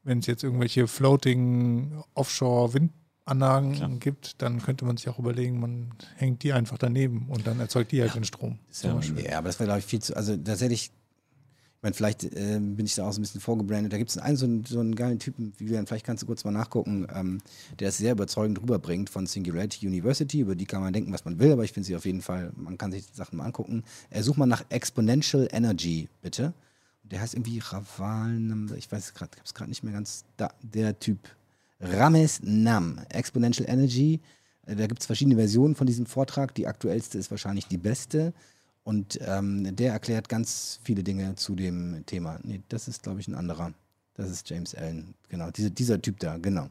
wenn 0.03 0.19
es 0.19 0.25
jetzt 0.25 0.43
irgendwelche 0.43 0.87
floating 0.87 1.93
Offshore 2.13 2.73
Windanlagen 3.27 3.73
Klar. 3.73 3.89
gibt, 3.99 4.41
dann 4.41 4.61
könnte 4.61 4.85
man 4.85 4.97
sich 4.97 5.09
auch 5.09 5.19
überlegen, 5.19 5.59
man 5.59 5.91
hängt 6.15 6.43
die 6.43 6.53
einfach 6.53 6.77
daneben 6.77 7.27
und 7.29 7.45
dann 7.45 7.59
erzeugt 7.59 7.91
die 7.91 8.01
halt 8.01 8.15
den 8.15 8.23
Strom. 8.23 8.59
Ja. 8.81 8.99
Ja, 8.99 9.37
aber 9.39 9.47
das 9.47 9.59
wäre, 9.59 9.67
glaube 9.67 9.79
ich, 9.79 9.85
viel 9.85 10.01
zu. 10.01 10.15
Also 10.15 10.35
tatsächlich, 10.37 10.91
ich 11.75 11.83
meine, 11.83 11.93
vielleicht 11.93 12.23
äh, 12.23 12.59
bin 12.59 12.85
ich 12.85 12.95
da 12.95 13.07
auch 13.07 13.11
so 13.11 13.19
ein 13.19 13.23
bisschen 13.23 13.41
vorgebrandet. 13.41 13.91
Da 13.91 13.97
gibt 13.97 14.09
es 14.09 14.17
einen 14.17 14.37
so, 14.37 14.45
einen 14.45 14.65
so 14.65 14.79
einen 14.79 14.95
geilen 14.95 15.19
Typen, 15.19 15.53
Vivian, 15.57 15.85
vielleicht 15.87 16.05
kannst 16.05 16.23
du 16.23 16.27
kurz 16.27 16.43
mal 16.43 16.51
nachgucken, 16.51 17.07
ähm, 17.13 17.41
der 17.79 17.89
es 17.89 17.97
sehr 17.97 18.13
überzeugend 18.13 18.61
rüberbringt 18.61 19.09
von 19.09 19.27
Singularity 19.27 19.85
University. 19.85 20.39
Über 20.39 20.55
die 20.55 20.65
kann 20.65 20.81
man 20.81 20.93
denken, 20.93 21.11
was 21.11 21.25
man 21.25 21.37
will, 21.39 21.51
aber 21.51 21.63
ich 21.63 21.73
finde 21.73 21.87
sie 21.87 21.95
auf 21.95 22.05
jeden 22.05 22.21
Fall, 22.21 22.51
man 22.55 22.77
kann 22.77 22.91
sich 22.91 23.07
die 23.07 23.15
Sachen 23.15 23.37
mal 23.37 23.45
angucken. 23.45 23.83
Äh, 24.09 24.23
such 24.23 24.37
mal 24.37 24.45
nach 24.45 24.63
Exponential 24.69 25.47
Energy, 25.51 26.07
bitte. 26.21 26.53
Der 27.03 27.21
heißt 27.21 27.35
irgendwie 27.35 27.59
Raval, 27.59 28.37
ich 28.77 28.91
weiß 28.91 29.13
gerade, 29.13 29.31
ich 29.33 29.39
habe 29.39 29.45
es 29.45 29.53
gerade 29.53 29.69
nicht 29.69 29.83
mehr 29.83 29.93
ganz, 29.93 30.25
da, 30.35 30.49
der 30.61 30.99
Typ. 30.99 31.19
Rames 31.79 32.39
Nam, 32.43 32.99
Exponential 33.09 33.69
Energy. 33.69 34.19
Äh, 34.65 34.75
Da 34.75 34.87
gibt 34.87 35.01
es 35.01 35.05
verschiedene 35.05 35.35
Versionen 35.35 35.75
von 35.75 35.87
diesem 35.87 36.05
Vortrag. 36.05 36.53
Die 36.55 36.67
aktuellste 36.67 37.17
ist 37.17 37.31
wahrscheinlich 37.31 37.67
die 37.67 37.77
beste. 37.77 38.33
Und 38.83 39.19
ähm, 39.25 39.75
der 39.75 39.91
erklärt 39.91 40.29
ganz 40.29 40.79
viele 40.83 41.03
Dinge 41.03 41.35
zu 41.35 41.55
dem 41.55 42.05
Thema. 42.05 42.39
Nee, 42.43 42.61
das 42.69 42.87
ist, 42.87 43.03
glaube 43.03 43.19
ich, 43.19 43.27
ein 43.27 43.35
anderer. 43.35 43.73
Das 44.15 44.29
ist 44.29 44.49
James 44.49 44.73
Allen. 44.75 45.13
Genau, 45.29 45.51
diese, 45.51 45.71
dieser 45.71 46.01
Typ 46.01 46.19
da, 46.19 46.37
genau. 46.37 46.69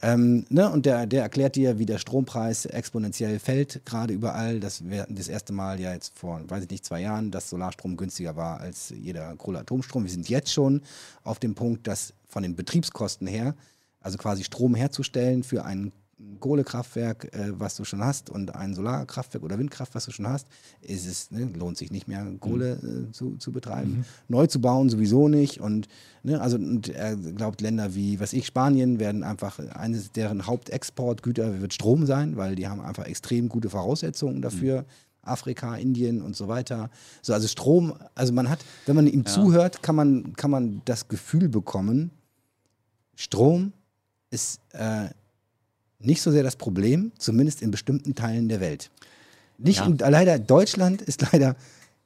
Ähm, 0.00 0.44
ne, 0.48 0.70
und 0.70 0.86
der, 0.86 1.06
der 1.06 1.22
erklärt 1.22 1.56
dir, 1.56 1.78
wie 1.78 1.86
der 1.86 1.98
Strompreis 1.98 2.66
exponentiell 2.66 3.38
fällt, 3.38 3.84
gerade 3.86 4.12
überall. 4.12 4.60
Das 4.60 4.88
wäre 4.88 5.06
das 5.08 5.28
erste 5.28 5.52
Mal 5.52 5.80
ja 5.80 5.92
jetzt 5.92 6.18
vor, 6.18 6.40
weiß 6.48 6.64
ich 6.64 6.70
nicht, 6.70 6.84
zwei 6.84 7.00
Jahren, 7.00 7.30
dass 7.30 7.50
Solarstrom 7.50 7.96
günstiger 7.96 8.36
war 8.36 8.60
als 8.60 8.90
jeder 8.90 9.34
Kohleatomstrom. 9.36 10.04
Wir 10.04 10.10
sind 10.10 10.28
jetzt 10.28 10.52
schon 10.52 10.82
auf 11.22 11.38
dem 11.38 11.54
Punkt, 11.54 11.86
dass 11.86 12.12
von 12.28 12.42
den 12.42 12.56
Betriebskosten 12.56 13.26
her, 13.26 13.54
also 14.02 14.18
quasi 14.18 14.44
Strom 14.44 14.74
herzustellen 14.74 15.42
für 15.42 15.64
ein 15.64 15.92
Kohlekraftwerk, 16.40 17.34
äh, 17.34 17.58
was 17.58 17.76
du 17.76 17.84
schon 17.84 18.04
hast, 18.04 18.30
und 18.30 18.54
ein 18.54 18.74
Solarkraftwerk 18.74 19.42
oder 19.44 19.58
Windkraft, 19.58 19.94
was 19.94 20.04
du 20.04 20.10
schon 20.12 20.28
hast, 20.28 20.46
ist 20.80 21.06
es, 21.06 21.30
ne, 21.30 21.50
lohnt 21.56 21.76
sich 21.78 21.90
nicht 21.90 22.08
mehr, 22.08 22.26
Kohle 22.40 22.72
äh, 22.72 23.12
zu, 23.12 23.36
zu 23.36 23.52
betreiben. 23.52 24.04
Neu 24.28 24.46
zu 24.46 24.60
bauen 24.60 24.88
sowieso 24.88 25.28
nicht. 25.28 25.60
Und, 25.60 25.88
ne, 26.22 26.40
also, 26.40 26.56
und 26.56 26.88
er 26.88 27.16
glaubt, 27.16 27.60
Länder 27.60 27.94
wie, 27.94 28.20
was 28.20 28.32
ich, 28.32 28.46
Spanien 28.46 28.98
werden 29.00 29.22
einfach, 29.22 29.58
eines 29.58 30.12
deren 30.12 30.46
Hauptexportgüter 30.46 31.60
wird 31.60 31.74
Strom 31.74 32.06
sein, 32.06 32.36
weil 32.36 32.54
die 32.54 32.68
haben 32.68 32.80
einfach 32.80 33.06
extrem 33.06 33.48
gute 33.48 33.70
Voraussetzungen 33.70 34.42
dafür. 34.42 34.84
Afrika, 35.24 35.76
Indien 35.76 36.20
und 36.20 36.34
so 36.34 36.48
weiter. 36.48 36.90
So, 37.22 37.32
also 37.32 37.46
Strom, 37.46 37.94
also 38.16 38.32
man 38.32 38.50
hat, 38.50 38.58
wenn 38.86 38.96
man 38.96 39.06
ihm 39.06 39.24
zuhört, 39.24 39.80
kann 39.80 39.94
man, 39.94 40.32
kann 40.34 40.50
man 40.50 40.82
das 40.84 41.06
Gefühl 41.06 41.48
bekommen, 41.48 42.10
Strom 43.14 43.72
ist 44.32 44.60
äh, 44.72 45.08
nicht 46.00 46.22
so 46.22 46.30
sehr 46.30 46.42
das 46.42 46.56
Problem, 46.56 47.12
zumindest 47.18 47.62
in 47.62 47.70
bestimmten 47.70 48.14
Teilen 48.14 48.48
der 48.48 48.60
Welt. 48.60 48.90
Nicht 49.58 49.78
Ja. 49.78 49.86
in, 49.86 49.98
leider, 49.98 50.38
Deutschland 50.38 51.02
ist 51.02 51.22
leider 51.32 51.54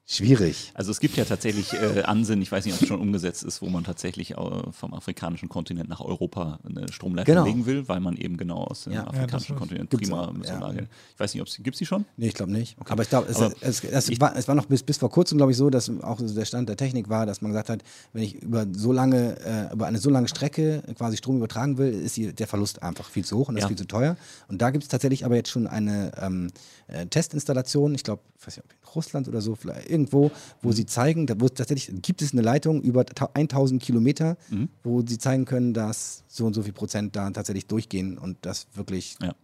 schwierig. 0.07 0.71
Also 0.75 0.91
es 0.93 1.01
gibt 1.01 1.17
ja 1.17 1.25
tatsächlich 1.25 1.73
äh, 1.75 2.03
Ansinnen, 2.03 2.41
ich 2.43 2.53
weiß 2.53 2.65
nicht, 2.65 2.75
ob 2.75 2.83
es 2.83 2.89
schon 2.89 3.01
umgesetzt 3.01 3.43
ist, 3.43 3.61
wo 3.61 3.67
man 3.69 3.85
tatsächlich 3.85 4.33
äh, 4.33 4.37
vom 4.73 4.95
afrikanischen 4.95 5.49
Kontinent 5.49 5.89
nach 5.89 6.01
Europa 6.01 6.61
eine 6.65 6.91
Stromleitung 6.93 7.35
Genau. 7.35 7.45
legen 7.47 7.67
will, 7.67 7.89
weil 7.89 8.01
man 8.01 8.17
eben 8.17 8.37
genau 8.37 8.59
aus 8.65 8.85
dem 8.85 8.93
Ja. 8.93 9.01
Ja, 9.03 9.07
afrikanischen 9.09 9.55
das 9.55 9.59
Kontinent 9.59 9.91
gibt's 9.91 10.09
prima 10.09 10.29
auch, 10.29 10.33
mit 10.33 10.47
ja. 10.47 10.55
Solar. 10.55 10.75
Ich 10.75 11.21
weiß 11.21 11.35
nicht, 11.35 11.41
ob 11.43 11.49
es 11.49 11.57
gibt 11.61 11.77
sie 11.77 11.87
schon? 11.87 12.05
Nee, 12.17 12.29
ich 12.29 12.35
glaube 12.35 12.53
nicht. 12.53 12.77
Aber 12.89 13.03
ich 13.03 13.09
glaube, 13.09 13.29
es, 13.29 13.39
es, 13.61 13.83
es, 13.85 14.09
es 14.09 14.49
war 14.49 14.55
noch 14.55 14.67
bis, 14.67 14.83
bis 14.83 14.97
vor 14.99 15.11
kurzem, 15.11 15.39
glaube 15.39 15.53
ich, 15.53 15.59
so, 15.59 15.71
dass 15.71 15.91
auch 16.03 16.21
der 16.21 16.45
Stand 16.45 16.69
der 16.69 16.77
Technik 16.77 17.09
war, 17.09 17.27
dass 17.27 17.41
man 17.43 17.51
gesagt 17.51 17.69
hat, 17.69 17.83
wenn 18.13 18.23
ich 18.23 18.35
über 18.43 18.65
so 18.73 18.93
lange, 18.93 19.39
äh, 19.45 19.73
über 19.73 19.87
eine 19.87 19.99
so 19.99 20.09
lange 20.11 20.29
Strecke 20.29 20.83
quasi 20.97 21.17
Strom 21.17 21.37
übertragen 21.39 21.79
will, 21.79 21.93
ist 21.93 22.17
die, 22.17 22.33
der 22.33 22.47
Verlust 22.47 22.83
einfach 22.83 23.09
viel 23.09 23.25
zu 23.25 23.37
hoch 23.39 23.49
und 23.49 23.57
das 23.57 23.63
Ja. 23.63 23.67
ist 23.67 23.71
viel 23.71 23.79
zu 23.79 23.87
teuer. 23.89 24.17
Und 24.49 24.63
da 24.63 24.71
gibt 24.71 24.85
es 24.85 24.89
tatsächlich 24.89 25.25
aber 25.25 25.35
jetzt 25.35 25.51
schon 25.51 25.67
eine 25.67 26.13
ähm, 26.21 26.51
äh, 26.87 27.07
Testinstallation, 27.07 27.95
ich 27.95 28.05
glaube, 28.05 28.23
ich 28.39 28.47
weiß 28.47 28.57
nicht, 28.57 28.65
ob 28.67 28.71
in 28.73 28.86
Russland 28.97 29.29
oder 29.29 29.41
so, 29.41 29.55
vielleicht 29.55 29.89
irgendwo, 29.89 30.31
wo 30.63 30.69
Mhm. 30.71 30.73
sie 30.73 30.87
zeigen, 30.87 31.27
da, 31.27 31.35
wo 31.39 31.47
es 31.47 31.55
tatsächlich 31.55 32.03
gibt 32.03 32.23
es 32.23 32.33
eine 32.33 32.43
Leitung 32.43 32.83
über 32.83 33.05
ta- 33.07 33.31
1000 33.35 33.81
Kilometer, 33.83 34.37
Mhm. 34.51 34.69
wo 34.83 35.03
sie 35.07 35.19
zeigen 35.19 35.45
können, 35.45 35.73
dass 35.75 36.25
so 36.27 36.47
und 36.47 36.55
so 36.55 36.63
viel 36.63 36.73
Prozent 36.73 37.15
da 37.15 37.31
tatsächlich 37.31 37.67
durchgehen 37.67 38.19
und 38.19 38.39
das 38.43 38.67
wirklich 38.75 39.17
Ja. 39.23 39.35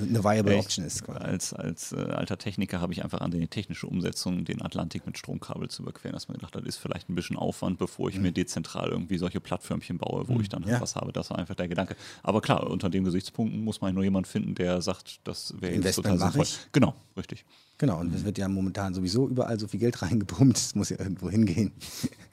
eine 0.00 0.24
viable 0.24 0.54
Ich- 0.54 0.60
Option 0.60 0.84
ist. 0.86 1.04
Quasi. 1.04 1.18
Als, 1.18 1.52
als 1.52 1.92
äh, 1.92 1.96
alter 1.96 2.38
Techniker 2.38 2.80
habe 2.80 2.92
ich 2.94 3.02
einfach 3.04 3.20
an 3.20 3.30
die 3.32 3.46
technische 3.48 3.86
Umsetzung, 3.86 4.44
den 4.46 4.62
Atlantik 4.62 5.04
mit 5.04 5.18
Stromkabel 5.18 5.68
zu 5.68 5.82
überqueren, 5.82 6.12
dass 6.14 6.26
man 6.28 6.36
gedacht 6.38 6.54
hat, 6.56 6.62
das 6.62 6.68
ist 6.76 6.76
vielleicht 6.78 7.10
ein 7.10 7.14
bisschen 7.14 7.36
Aufwand, 7.36 7.78
bevor 7.78 8.08
ich 8.08 8.18
mir 8.18 8.32
dezentral 8.32 8.88
irgendwie 8.88 9.18
solche 9.18 9.40
Plattförmchen 9.40 9.98
baue, 9.98 10.26
wo 10.28 10.40
ich 10.40 10.48
dann 10.48 10.60
halt 10.62 10.68
Mhm. 10.68 10.74
Ja. 10.76 10.80
was 10.80 10.96
habe. 10.96 11.12
Das 11.12 11.28
war 11.30 11.38
einfach 11.38 11.54
der 11.54 11.68
Gedanke. 11.68 11.96
Aber 12.22 12.40
klar, 12.40 12.70
unter 12.70 12.88
den 12.88 13.04
Gesichtspunkten 13.04 13.62
muss 13.62 13.80
man 13.82 13.94
nur 13.94 14.04
jemanden 14.04 14.28
finden, 14.28 14.54
der 14.54 14.80
sagt, 14.80 15.20
das 15.24 15.52
wäre 15.60 15.72
jetzt 15.72 15.76
Investment 15.98 16.06
total 16.18 16.18
sinnvoll. 16.32 16.42
ich. 16.44 16.58
Genau, 16.72 16.94
richtig. 17.16 17.44
Genau, 17.80 17.98
und 17.98 18.14
es 18.14 18.24
wird 18.26 18.36
ja 18.36 18.46
momentan 18.46 18.92
sowieso 18.92 19.26
überall 19.26 19.58
so 19.58 19.66
viel 19.66 19.80
Geld 19.80 20.02
reingepumpt, 20.02 20.58
es 20.58 20.74
muss 20.74 20.90
ja 20.90 20.98
irgendwo 20.98 21.30
hingehen. 21.30 21.72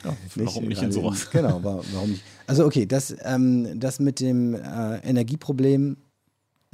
Ja, 0.04 0.14
warum 0.36 0.68
nicht 0.68 0.82
in 0.82 0.92
sowas? 0.92 1.30
Genau, 1.32 1.64
wa- 1.64 1.82
warum 1.94 2.10
nicht? 2.12 2.24
Also 2.48 2.66
okay, 2.66 2.86
das, 2.86 3.16
ähm, 3.24 3.80
das 3.80 4.00
mit 4.00 4.20
dem 4.20 4.56
äh, 4.56 4.98
Energieproblem, 5.08 5.96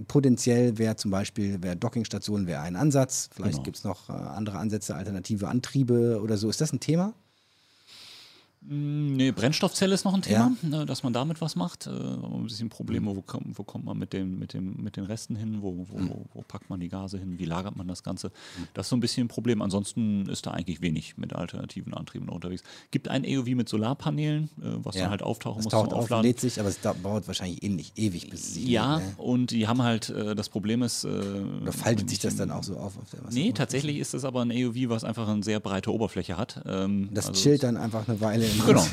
potenziell 0.07 0.77
wäre 0.79 0.95
zum 0.95 1.11
Beispiel, 1.11 1.61
wäre 1.61 1.75
Dockingstationen 1.75 2.47
wäre 2.47 2.61
ein 2.61 2.75
Ansatz, 2.75 3.29
vielleicht 3.31 3.53
Genau. 3.53 3.63
gibt 3.63 3.77
es 3.77 3.83
noch 3.83 4.09
äh, 4.09 4.13
andere 4.13 4.57
Ansätze, 4.57 4.95
alternative 4.95 5.47
Antriebe 5.49 6.19
oder 6.21 6.35
so. 6.37 6.49
Ist 6.49 6.59
das 6.61 6.73
ein 6.73 6.79
Thema? 6.79 7.13
Mm, 8.67 9.03
Nee, 9.15 9.31
Brennstoffzelle 9.31 9.93
ist 9.93 10.05
noch 10.05 10.13
ein 10.13 10.21
Thema, 10.21 10.51
ne, 10.61 10.85
dass 10.85 11.03
man 11.03 11.13
damit 11.13 11.39
was 11.41 11.55
macht. 11.55 11.87
Äh, 11.87 11.89
aber 11.91 12.35
ein 12.35 12.43
bisschen 12.43 12.69
Probleme, 12.69 13.15
wo, 13.15 13.21
kommt, 13.21 13.57
wo 13.57 13.63
kommt 13.63 13.85
man 13.85 13.97
mit, 13.97 14.13
dem, 14.13 14.39
mit, 14.39 14.53
dem, 14.53 14.75
mit 14.81 14.95
den 14.97 15.03
Resten 15.05 15.35
hin, 15.35 15.57
wo, 15.61 15.85
wo, 15.89 15.99
wo, 15.99 16.25
wo 16.33 16.41
packt 16.41 16.69
man 16.69 16.79
die 16.79 16.89
Gase 16.89 17.17
hin, 17.19 17.37
wie 17.39 17.45
lagert 17.45 17.75
man 17.75 17.87
das 17.87 18.03
Ganze. 18.03 18.31
Das 18.73 18.85
ist 18.85 18.89
so 18.89 18.95
ein 18.95 18.99
bisschen 18.99 19.25
ein 19.25 19.27
Problem. 19.27 19.61
Ansonsten 19.61 20.25
ist 20.27 20.45
da 20.45 20.51
eigentlich 20.51 20.81
wenig 20.81 21.17
mit 21.17 21.33
alternativen 21.33 21.93
Antrieben 21.93 22.29
unterwegs. 22.29 22.63
Gibt 22.91 23.07
ein 23.09 23.23
EOV 23.23 23.47
mit 23.49 23.69
Solarpanelen, 23.69 24.45
äh, 24.61 24.65
was 24.83 24.95
dann 24.95 25.09
halt 25.09 25.21
auftauchen 25.21 25.59
es 25.59 25.65
muss 25.65 25.71
taucht 25.71 25.93
auf, 25.93 26.03
Aufladen. 26.05 26.25
lädt 26.25 26.39
sich, 26.39 26.59
aber 26.59 26.69
es 26.69 26.79
dau- 26.81 26.95
dauert 27.03 27.27
wahrscheinlich 27.27 27.61
ähnlich, 27.63 27.91
ewig, 27.95 28.29
bis 28.29 28.53
sich 28.55 28.65
Ja, 28.67 28.99
ne? 28.99 29.13
und 29.17 29.51
die 29.51 29.67
haben 29.67 29.81
halt, 29.83 30.09
äh, 30.09 30.35
das 30.35 30.49
Problem 30.49 30.81
ist. 30.83 31.05
Oder 31.05 31.71
faltet 31.73 32.09
sich 32.09 32.19
das 32.19 32.35
dann 32.35 32.51
auch 32.51 32.63
so 32.63 32.77
auf? 32.77 32.97
auf 32.97 33.09
der 33.11 33.19
Nee, 33.31 33.51
tatsächlich 33.51 33.97
ist 33.97 34.13
es 34.13 34.25
aber 34.25 34.41
ein 34.41 34.51
EOV, 34.51 34.89
was 34.89 35.03
einfach 35.03 35.27
eine 35.27 35.43
sehr 35.43 35.59
breite 35.59 35.91
Oberfläche 35.93 36.37
hat. 36.37 36.61
Ähm, 36.65 37.09
Das 37.13 37.27
also 37.27 37.41
chillt 37.41 37.63
dann 37.63 37.77
einfach 37.77 38.07
eine 38.07 38.19
Weile. 38.21 38.45
Genau, 38.65 38.79
Haus. 38.81 38.89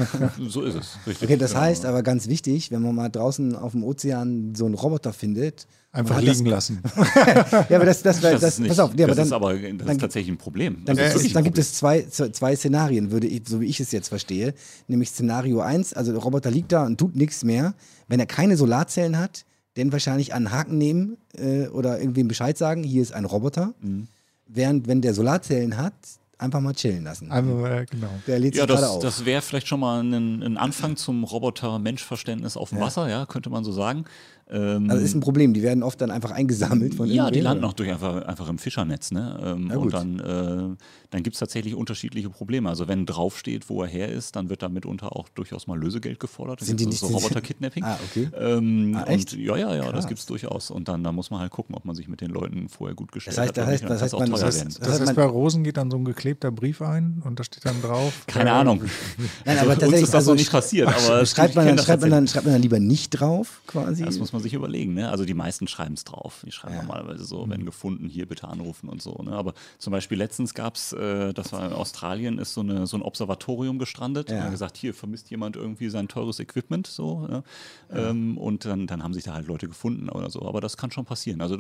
so 0.49 0.63
ist 0.63 0.75
es. 0.75 0.97
Richtig. 1.07 1.29
Okay, 1.29 1.37
das 1.37 1.51
Genau. 1.53 1.63
heißt 1.63 1.85
aber 1.85 2.03
ganz 2.03 2.27
wichtig, 2.29 2.71
wenn 2.71 2.83
man 2.83 2.95
mal 2.95 3.09
draußen 3.09 3.55
auf 3.57 3.73
dem 3.73 3.85
Ozean 3.85 4.55
so 4.55 4.67
einen 4.67 4.75
Roboter 4.75 5.13
findet. 5.13 5.67
Einfach 5.93 6.21
liegen 6.21 6.47
lassen. 6.47 6.81
Das, 6.83 7.13
ja, 7.69 7.77
aber 7.77 7.85
das, 7.85 8.03
das, 8.03 8.21
das, 8.21 8.41
das, 8.41 8.59
nicht, 8.61 8.69
pass 8.69 8.79
auf, 8.79 8.93
ja, 8.97 9.07
aber 9.07 9.09
das 9.09 9.17
dann, 9.17 9.27
ist 9.27 9.33
aber 9.33 9.53
das 9.55 9.63
dann- 9.79 9.89
ist 9.89 10.01
tatsächlich 10.01 10.33
ein 10.33 10.39
Problem. 10.39 10.83
Dann, 10.85 10.97
wirklich 10.97 11.27
es, 11.27 11.33
dann 11.33 11.43
gibt 11.43 11.59
es 11.59 11.75
zwei, 11.75 12.03
zwei 12.03 12.55
Szenarien, 12.55 13.11
würde 13.11 13.27
ich, 13.27 13.43
so 13.49 13.61
wie 13.61 13.67
ich 13.67 13.81
es 13.81 13.91
jetzt 13.91 14.09
verstehe. 14.09 14.55
Nämlich 14.87 15.11
Szenario 15.11 15.61
1, 15.61 15.95
also 15.95 16.13
der 16.13 16.21
Roboter 16.23 16.51
liegt 16.53 16.71
da 16.71 16.87
und 16.87 16.97
tut 16.99 17.17
nichts 17.17 17.43
mehr. 17.43 17.75
Wenn 18.07 18.21
er 18.21 18.27
keine 18.27 18.57
Solarzellen 18.57 19.19
hat, 19.19 19.45
dann 19.75 19.91
wahrscheinlich 19.91 20.33
einen 20.33 20.53
Haken 20.53 20.79
nehmen 20.79 21.17
äh, 21.37 21.67
oder 21.69 21.99
irgendwem 21.99 22.29
Bescheid 22.29 22.57
sagen, 22.57 22.85
hier 22.85 23.03
ist 23.03 23.13
ein 23.13 23.25
Roboter. 23.25 23.75
Mhm. 23.81 24.07
Während, 24.47 24.87
wenn 24.87 25.01
der 25.01 25.15
Solarzellen 25.15 25.77
hat, 25.77 25.95
einfach 26.41 26.61
mal 26.61 26.75
chillen 26.75 27.05
lassen. 27.05 27.31
Einfach, 27.31 27.71
äh, 27.71 27.87
genau. 27.91 28.09
Der 28.27 28.39
lädt 28.39 28.55
sich 28.55 28.61
Ja, 28.61 28.67
gerade 28.67 28.81
das, 28.81 28.91
auf. 28.91 29.03
das 29.03 29.25
wäre 29.25 29.43
vielleicht 29.43 29.69
schon 29.69 29.81
mal 29.81 30.03
ein, 30.03 30.43
ein 30.43 30.57
Anfang 30.57 30.97
zum 30.97 31.25
Roboter-Mensch-Verständnis 31.25 32.57
auf 32.57 32.71
dem 32.71 32.79
Ja. 32.79 32.85
Wasser, 32.85 33.09
ja, 33.09 33.27
könnte 33.27 33.51
man 33.51 33.65
so 33.65 33.73
sagen. 33.73 34.05
Ähm, 34.53 34.91
also 34.91 35.05
ist 35.05 35.15
ein 35.15 35.21
Problem, 35.21 35.55
die 35.55 35.63
werden 35.63 35.83
oft 35.83 36.01
dann 36.01 36.11
einfach 36.11 36.31
eingesammelt 36.33 36.95
von 36.95 37.09
ja, 37.09 37.31
die 37.31 37.41
landen 37.41 37.65
auch 37.65 37.73
durch 37.73 37.91
einfach, 37.91 38.23
einfach 38.27 38.49
im 38.49 38.59
Fischernetz. 38.59 39.11
Ne? 39.13 39.39
Ähm, 39.43 39.67
Na 39.69 39.77
und 39.77 39.83
gut. 39.83 39.95
dann, 39.95 40.19
äh, 40.19 40.77
dann 41.11 41.23
gibt 41.23 41.35
es 41.37 41.41
tatsächlich 41.41 41.75
unterschiedliche 41.75 42.31
Probleme. 42.31 42.69
Also 42.69 42.89
wenn 42.89 43.07
draufsteht, 43.07 43.69
wo 43.69 43.83
er 43.83 43.89
her 43.89 44.09
ist, 44.09 44.37
dann 44.37 44.49
wird 44.51 44.63
da 44.63 44.69
mitunter 44.69 45.15
auch 45.17 45.29
durchaus 45.29 45.67
mal 45.67 45.79
Lösegeld 45.79 46.19
gefordert. 46.21 46.61
Dann 46.61 46.67
Sind 46.69 46.81
die 46.81 46.85
gibt's 46.87 47.03
nicht- 47.03 47.11
so 47.13 47.17
Roboter-Kidnapping. 47.19 47.85
Ah, 47.85 47.99
okay. 48.11 48.29
Ähm, 48.39 48.97
Ah, 48.97 49.05
echt? 49.05 49.33
Und, 49.35 49.41
ja, 49.41 49.57
ja, 49.57 49.75
ja, 49.75 49.83
Krass. 49.83 49.93
das 49.93 50.07
gibt 50.09 50.21
es 50.21 50.27
durchaus. 50.27 50.71
Und 50.71 50.89
dann 50.89 51.05
da 51.05 51.13
muss 51.13 51.31
man 51.31 51.41
halt 51.41 51.51
gucken, 51.53 51.75
ob 51.75 51.85
man 51.85 51.95
sich 51.95 52.09
mit 52.09 52.21
den 52.21 52.31
Leuten 52.31 52.69
vorher 52.69 52.95
gut 52.97 53.13
gestellt 53.13 53.37
Das 53.37 53.45
heißt- 53.45 53.49
hat. 53.49 53.57
das 53.57 53.69
heißt- 53.69 53.87
das 53.89 54.03
heißt, 54.03 54.13
man- 54.15 54.23
auch 54.23 54.27
teuer 54.39 54.47
das 54.47 54.57
werden. 54.57 54.69
heißt- 54.71 54.79
Das 54.81 54.89
hat 54.89 55.01
heißt, 55.01 55.07
man- 55.07 55.15
bei 55.17 55.25
Rosen 55.25 55.65
geht 55.65 55.77
dann 55.77 55.91
so 55.91 55.97
ein 55.97 56.05
geklebter 56.05 56.51
Brief 56.51 56.83
ein 56.83 57.23
und 57.25 57.39
da 57.39 57.45
steht 57.45 57.65
dann 57.65 57.81
drauf. 57.83 58.25
Keine 58.27 58.51
äh, 58.51 58.53
Ahnung. 58.53 58.81
Nein, 59.45 59.59
Also 59.59 59.61
aber 59.61 59.71
uns 59.71 59.79
tatsächlich, 59.81 60.03
ist 60.05 60.15
das 60.15 60.27
noch 60.27 60.35
nicht 60.35 60.51
passiert, 60.51 60.89
aber 60.89 61.25
schreibt 61.27 61.51
ich 61.51 61.57
man, 61.57 61.65
kenn 61.67 61.69
dann, 61.71 61.77
das 61.77 61.87
schreibt, 61.87 62.01
man 62.03 62.11
tatsächlich. 62.11 62.11
dann, 62.11 62.27
schreibt 62.29 62.45
man 62.47 62.55
dann 62.55 62.63
lieber 62.63 62.79
nicht 62.81 63.11
drauf, 63.11 63.61
quasi. 63.67 64.05
Das 64.05 64.19
muss 64.19 64.33
man 64.33 64.40
sich 64.41 64.55
überlegen. 64.55 64.95
Ne? 64.95 65.11
Also 65.11 65.25
die 65.25 65.35
meisten 65.35 65.69
schreiben 65.69 65.95
es 65.95 66.05
drauf. 66.05 66.43
Die 66.47 66.53
schreiben 66.53 66.75
Ja. 66.75 66.83
normalerweise 66.83 67.25
so, 67.25 67.49
wenn 67.49 67.65
gefunden, 67.65 68.09
hier 68.09 68.27
bitte 68.27 68.49
anrufen 68.49 68.89
und 68.89 69.01
so. 69.03 69.13
Ne? 69.23 69.33
Aber 69.33 69.55
zum 69.79 69.93
Beispiel 69.93 70.19
letztens 70.19 70.55
gab 70.55 70.77
es, 70.77 70.93
äh, 70.93 71.33
das 71.33 71.53
war 71.53 71.67
in 71.67 71.73
Australien, 71.73 72.39
ist 72.39 72.55
so, 72.55 72.61
eine, 72.61 72.87
so 72.87 72.97
ein 72.97 73.03
Observatorium 73.03 73.79
gestrandet. 73.79 74.31
Ja. 74.31 74.37
Und 74.39 74.43
hat 74.45 74.51
gesagt, 74.51 74.77
hier 74.77 74.95
vermisst 74.95 75.31
jemand 75.31 75.57
irgendwie 75.57 75.89
sein 75.89 76.09
teures 76.09 76.41
Equipment. 76.41 76.87
So, 76.87 77.27
ne? 77.27 77.43
ähm, 77.91 78.37
und 78.39 78.65
dann, 78.65 78.87
dann 78.87 79.03
haben 79.03 79.15
sich 79.15 79.25
da 79.25 79.35
halt 79.35 79.47
Leute 79.47 79.69
gefunden 79.69 80.09
oder 80.09 80.31
so. 80.31 80.43
Aber 80.43 80.61
das 80.61 80.77
kann 80.77 80.91
schon 80.91 81.05
passieren. 81.05 81.41
Also 81.41 81.57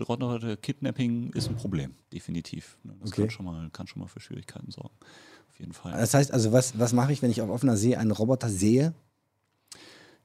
Kidnapping 0.57 1.33
ist 1.35 1.49
ein 1.49 1.57
Problem, 1.57 1.95
definitiv. 2.13 2.77
Ne? 2.85 2.95
Das 3.01 3.11
Okay. 3.13 3.23
kann, 3.23 3.31
schon 3.31 3.47
mal, 3.47 3.71
kann 3.71 3.87
schon 3.87 4.01
mal 4.03 4.09
für 4.09 4.21
Schwierigkeiten 4.21 4.71
sorgen. 4.71 4.95
Auf 5.51 5.59
jeden 5.59 5.73
Fall. 5.73 5.93
Das 5.93 6.15
heißt 6.15 6.33
also, 6.33 6.53
was, 6.53 6.79
was 6.79 6.93
mache 6.93 7.13
ich, 7.13 7.23
wenn 7.23 7.31
ich 7.31 7.43
auf 7.43 7.51
offener 7.51 7.77
See 7.77 7.97
einen 7.97 8.11
Roboter 8.13 8.49
sehe? 8.49 8.95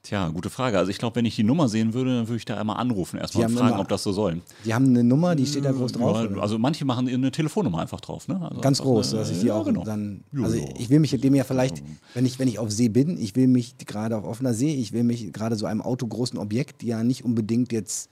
Tja, 0.05 0.29
gute 0.29 0.51
Frage. 0.51 0.77
Also 0.77 0.91
ich 0.91 0.99
glaube, 0.99 1.15
wenn 1.15 1.25
ich 1.25 1.35
die 1.35 1.43
Nummer 1.43 1.67
sehen 1.67 1.95
würde, 1.95 2.15
dann 2.15 2.27
würde 2.27 2.37
ich 2.37 2.45
da 2.45 2.57
einmal 2.57 2.77
anrufen, 2.77 3.17
erstmal 3.19 3.49
fragen, 3.49 3.69
immer- 3.73 3.79
ob 3.79 3.87
das 3.89 4.03
so 4.03 4.11
soll. 4.11 4.41
Die 4.63 4.71
haben 4.71 4.85
eine 4.85 5.03
Nummer, 5.03 5.35
die 5.35 5.47
steht 5.47 5.65
da 5.65 5.71
groß 5.71 5.93
drauf. 5.93 6.29
Ja, 6.31 6.39
also 6.41 6.59
manche 6.59 6.85
machen 6.85 7.07
eine 7.07 7.31
Telefonnummer 7.31 7.79
einfach 7.79 7.99
drauf, 8.01 8.27
ne? 8.27 8.39
Also 8.47 8.61
Ganz 8.61 8.79
groß, 8.81 9.09
eine- 9.13 9.19
dass 9.21 9.31
ich 9.31 9.39
die 9.39 9.47
ja, 9.47 9.55
auch 9.55 9.65
genau. 9.65 9.83
dann. 9.83 10.23
Also 10.43 10.57
ja. 10.57 10.65
ich 10.77 10.89
will 10.91 10.99
mich 10.99 11.09
dem 11.19 11.33
ja 11.33 11.43
vielleicht, 11.43 11.81
wenn 12.13 12.25
ich, 12.25 12.37
wenn 12.37 12.47
ich 12.47 12.59
auf 12.59 12.69
See 12.71 12.87
bin, 12.89 13.17
ich 13.17 13.35
will 13.35 13.47
mich 13.47 13.77
gerade 13.79 14.15
auf 14.15 14.25
offener 14.25 14.53
See, 14.53 14.75
ich 14.75 14.93
will 14.93 15.03
mich 15.03 15.33
gerade 15.33 15.55
so 15.55 15.65
einem 15.65 15.81
autogroßen 15.81 16.37
Objekt 16.37 16.83
ja 16.83 17.03
nicht 17.03 17.25
unbedingt 17.25 17.71
jetzt 17.71 18.09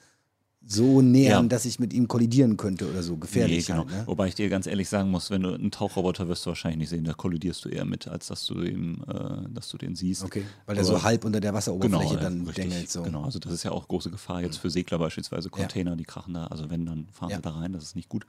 so 0.65 1.01
nähern, 1.01 1.43
Ja. 1.45 1.49
dass 1.49 1.65
ich 1.65 1.77
mit 1.79 1.91
ihm 1.93 2.07
kollidieren 2.07 2.55
könnte 2.57 2.89
oder 2.89 3.03
so. 3.03 3.17
Gefährlich. 3.17 3.67
Nee, 3.67 3.73
genau. 3.75 3.87
halt, 3.89 3.97
ne? 3.99 4.07
Wobei 4.07 4.27
ich 4.29 4.35
dir 4.35 4.47
ganz 4.49 4.65
ehrlich 4.65 4.87
sagen 4.87 5.11
muss, 5.11 5.29
wenn 5.29 5.41
du 5.43 5.53
einen 5.53 5.71
Tauchroboter 5.71 6.27
wirst 6.29 6.45
du 6.45 6.49
wahrscheinlich 6.51 6.79
nicht 6.79 6.89
sehen, 6.89 7.03
da 7.03 7.13
kollidierst 7.13 7.65
du 7.65 7.69
eher 7.69 7.83
mit, 7.85 8.07
als 8.07 8.27
dass 8.27 8.45
du, 8.45 8.61
ihm, 8.61 9.03
äh, 9.07 9.49
dass 9.53 9.69
du 9.69 9.77
den 9.77 9.95
siehst. 9.95 10.23
Okay. 10.23 10.43
Weil 10.65 10.75
der 10.75 10.85
Aber- 10.85 10.99
so 10.99 11.03
halb 11.03 11.25
unter 11.25 11.41
der 11.41 11.53
Wasseroberfläche 11.53 12.09
Genau, 12.15 12.21
dann 12.21 12.37
ja, 12.39 12.43
richtig, 12.47 12.55
dengelt. 12.69 12.89
So. 12.89 13.03
Genau, 13.03 13.23
also 13.23 13.39
das 13.39 13.51
ist 13.51 13.63
ja 13.63 13.71
auch 13.71 13.87
große 13.87 14.09
Gefahr 14.09 14.41
jetzt 14.41 14.57
für 14.57 14.69
Segler 14.69 14.99
beispielsweise, 14.99 15.49
Container, 15.49 15.95
die 15.97 16.05
krachen 16.05 16.33
da, 16.33 16.47
also 16.47 16.69
wenn, 16.69 16.85
dann 16.85 17.07
fahren 17.11 17.29
Ja. 17.31 17.35
sie 17.37 17.41
da 17.41 17.49
rein, 17.51 17.73
das 17.73 17.83
ist 17.83 17.95
nicht 17.97 18.07
gut. 18.09 18.25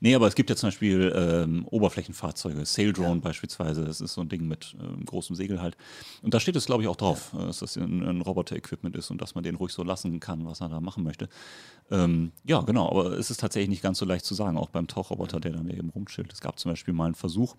Nee, 0.00 0.14
aber 0.14 0.26
es 0.26 0.34
gibt 0.34 0.48
ja 0.50 0.56
zum 0.56 0.68
Beispiel 0.68 1.12
ähm, 1.14 1.66
Oberflächenfahrzeuge, 1.66 2.64
Sail 2.64 2.92
Drone 2.92 3.20
beispielsweise, 3.20 3.84
das 3.84 4.00
ist 4.00 4.14
so 4.14 4.20
ein 4.22 4.28
Ding 4.28 4.48
mit 4.48 4.74
ähm, 4.80 5.04
großem 5.04 5.36
Segel 5.36 5.60
halt. 5.60 5.76
Und 6.22 6.34
da 6.34 6.40
steht 6.40 6.56
es, 6.56 6.66
glaube 6.66 6.82
ich, 6.82 6.88
auch 6.88 6.96
drauf, 6.96 7.32
äh, 7.38 7.46
dass 7.46 7.58
das 7.58 7.76
ein, 7.76 8.02
ein 8.02 8.20
Roboter-Equipment 8.22 8.96
ist 8.96 9.10
und 9.10 9.20
dass 9.20 9.34
man 9.34 9.44
den 9.44 9.54
ruhig 9.54 9.72
so 9.72 9.82
lassen 9.82 10.18
kann, 10.20 10.44
was 10.46 10.60
er 10.60 10.68
da 10.68 10.80
machen 10.80 11.04
möchte. 11.04 11.28
Ähm, 11.90 12.32
ja, 12.44 12.60
genau, 12.62 12.90
aber 12.90 13.18
es 13.18 13.30
ist 13.30 13.40
tatsächlich 13.40 13.68
nicht 13.68 13.82
ganz 13.82 13.98
so 13.98 14.04
leicht 14.04 14.24
zu 14.24 14.34
sagen, 14.34 14.56
auch 14.56 14.70
beim 14.70 14.86
Tauchroboter, 14.86 15.40
der 15.40 15.52
dann 15.52 15.68
eben 15.68 15.90
rumchillt. 15.90 16.32
Es 16.32 16.40
gab 16.40 16.58
zum 16.58 16.72
Beispiel 16.72 16.94
mal 16.94 17.06
einen 17.06 17.14
Versuch, 17.14 17.56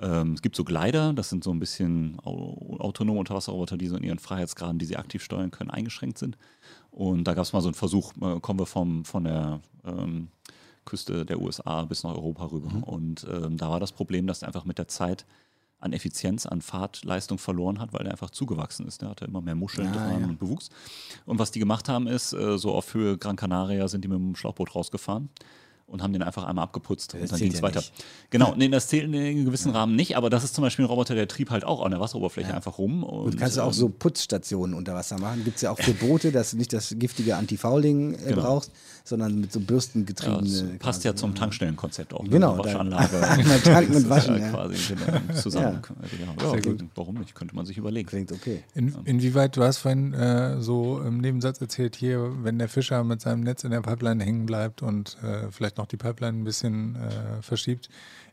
ähm, 0.00 0.32
es 0.32 0.42
gibt 0.42 0.56
so 0.56 0.64
Glider, 0.64 1.12
das 1.12 1.28
sind 1.28 1.44
so 1.44 1.50
ein 1.50 1.58
bisschen 1.58 2.18
au 2.24 2.76
autonome 2.78 3.18
Unterwasserroboter, 3.20 3.76
die 3.76 3.86
so 3.86 3.96
in 3.96 4.04
ihren 4.04 4.18
Freiheitsgraden, 4.18 4.78
die 4.78 4.86
sie 4.86 4.96
aktiv 4.96 5.22
steuern 5.22 5.50
können, 5.50 5.70
eingeschränkt 5.70 6.18
sind. 6.18 6.36
Und 6.90 7.24
da 7.24 7.34
gab 7.34 7.44
es 7.44 7.52
mal 7.52 7.60
so 7.60 7.68
einen 7.68 7.74
Versuch, 7.74 8.12
äh, 8.20 8.40
kommen 8.40 8.58
wir 8.58 8.66
vom, 8.66 9.04
von 9.04 9.24
der 9.24 9.60
ähm, 9.84 10.28
Küste 10.84 11.24
der 11.24 11.40
USA 11.40 11.84
bis 11.84 12.02
nach 12.02 12.14
Europa 12.14 12.46
rüber. 12.46 12.70
Und 12.86 13.26
ähm, 13.30 13.56
da 13.56 13.70
war 13.70 13.80
das 13.80 13.92
Problem, 13.92 14.26
dass 14.26 14.42
einfach 14.42 14.64
mit 14.64 14.78
der 14.78 14.88
Zeit 14.88 15.26
an 15.82 15.92
Effizienz, 15.92 16.46
an 16.46 16.62
Fahrtleistung 16.62 17.38
verloren 17.38 17.78
hat, 17.80 17.92
weil 17.92 18.06
er 18.06 18.12
einfach 18.12 18.30
zugewachsen 18.30 18.86
ist. 18.86 19.02
Der 19.02 19.10
hatte 19.10 19.24
immer 19.24 19.40
mehr 19.40 19.54
Muscheln 19.56 19.88
Ah, 19.88 19.92
dran 19.92 20.20
ja. 20.20 20.26
und 20.28 20.38
Bewuchs. 20.38 20.70
Und 21.26 21.38
was 21.38 21.50
die 21.50 21.58
gemacht 21.58 21.88
haben, 21.88 22.06
ist, 22.06 22.32
äh, 22.32 22.56
so 22.56 22.72
auf 22.72 22.94
Höhe 22.94 23.18
Gran 23.18 23.36
Canaria 23.36 23.86
sind 23.88 24.02
die 24.04 24.08
mit 24.08 24.18
dem 24.18 24.34
Schlauchboot 24.36 24.74
rausgefahren 24.74 25.28
und 25.92 26.02
haben 26.02 26.12
den 26.12 26.22
einfach 26.22 26.44
einmal 26.44 26.64
abgeputzt 26.64 27.14
Das 27.14 27.20
und 27.20 27.30
dann 27.32 27.38
zählt 27.38 27.40
ging 27.40 27.52
es 27.52 27.58
ja 27.58 27.62
weiter. 27.62 27.80
nicht. 27.80 27.92
Genau, 28.30 28.54
nee, 28.56 28.68
das 28.68 28.88
zählt 28.88 29.04
in 29.04 29.14
einem 29.14 29.44
gewissen 29.44 29.70
Rahmen 29.70 29.94
nicht, 29.94 30.16
aber 30.16 30.30
das 30.30 30.42
ist 30.42 30.54
zum 30.54 30.62
Beispiel 30.62 30.84
ein 30.84 30.88
Roboter, 30.88 31.14
der 31.14 31.28
trieb 31.28 31.50
halt 31.50 31.64
auch 31.64 31.84
an 31.84 31.90
der 31.90 32.00
Wasseroberfläche 32.00 32.48
Ja. 32.50 32.56
einfach 32.56 32.78
rum. 32.78 33.04
Und, 33.04 33.30
Gut, 33.32 33.38
kannst 33.38 33.56
du 33.56 33.60
auch 33.62 33.66
ähm, 33.68 33.72
so 33.72 33.88
Putzstationen 33.88 34.74
unter 34.74 34.94
Wasser 34.94 35.18
machen. 35.20 35.44
Gibt 35.44 35.56
es 35.56 35.62
ja 35.62 35.70
auch 35.70 35.78
für 35.78 35.92
Boote, 35.92 36.32
dass 36.32 36.50
du 36.52 36.56
nicht 36.56 36.72
das 36.72 36.94
giftige 36.98 37.36
Antifouling 37.36 38.14
äh, 38.14 38.18
Genau. 38.28 38.42
brauchst, 38.42 38.72
sondern 39.04 39.38
mit 39.40 39.52
so 39.52 39.60
Ja, 39.60 39.66
bürstengetriebene. 39.66 40.40
das 40.42 40.60
passt 40.78 40.80
quasi, 41.02 41.08
ja 41.08 41.14
zum 41.14 41.34
Tankstellenkonzept 41.34 42.14
auch. 42.14 42.22
ne? 42.22 42.30
Genau, 42.30 42.56
da- 42.56 42.64
Waschanlage. 42.64 43.20
Tanken 43.64 43.94
und 43.94 43.94
Das 43.94 43.98
ist 44.02 44.08
waschen, 44.08 44.38
ja 44.38 44.46
ja. 44.46 44.50
Quasi 44.52 44.94
genau, 44.94 45.34
zusammen. 45.40 45.82
Ja, 46.40 46.48
Sehr 46.50 46.54
ja, 46.54 46.60
gut. 46.60 46.84
warum 46.94 47.14
nicht? 47.16 47.34
Könnte 47.34 47.54
man 47.54 47.66
sich 47.66 47.76
überlegen. 47.76 48.08
Klingt 48.08 48.32
okay. 48.32 48.62
In, 48.74 48.94
inwieweit, 49.04 49.56
du 49.56 49.62
hast 49.62 49.78
vorhin 49.78 50.14
äh, 50.14 50.60
so 50.60 51.00
im 51.00 51.18
Nebensatz 51.18 51.60
erzählt, 51.60 51.96
hier, 51.96 52.32
wenn 52.42 52.58
der 52.58 52.68
Fischer 52.68 53.04
mit 53.04 53.20
seinem 53.20 53.40
Netz 53.42 53.64
in 53.64 53.70
der 53.70 53.80
Pipeline 53.82 54.22
hängen 54.24 54.46
bleibt 54.46 54.82
und 54.82 55.16
äh, 55.22 55.50
vielleicht 55.50 55.78
noch 55.78 55.81
die 55.86 55.96
Pipeline 55.96 56.38
ein 56.38 56.44
bisschen 56.44 56.96
äh, 56.96 57.42
verschiebt, 57.42 57.88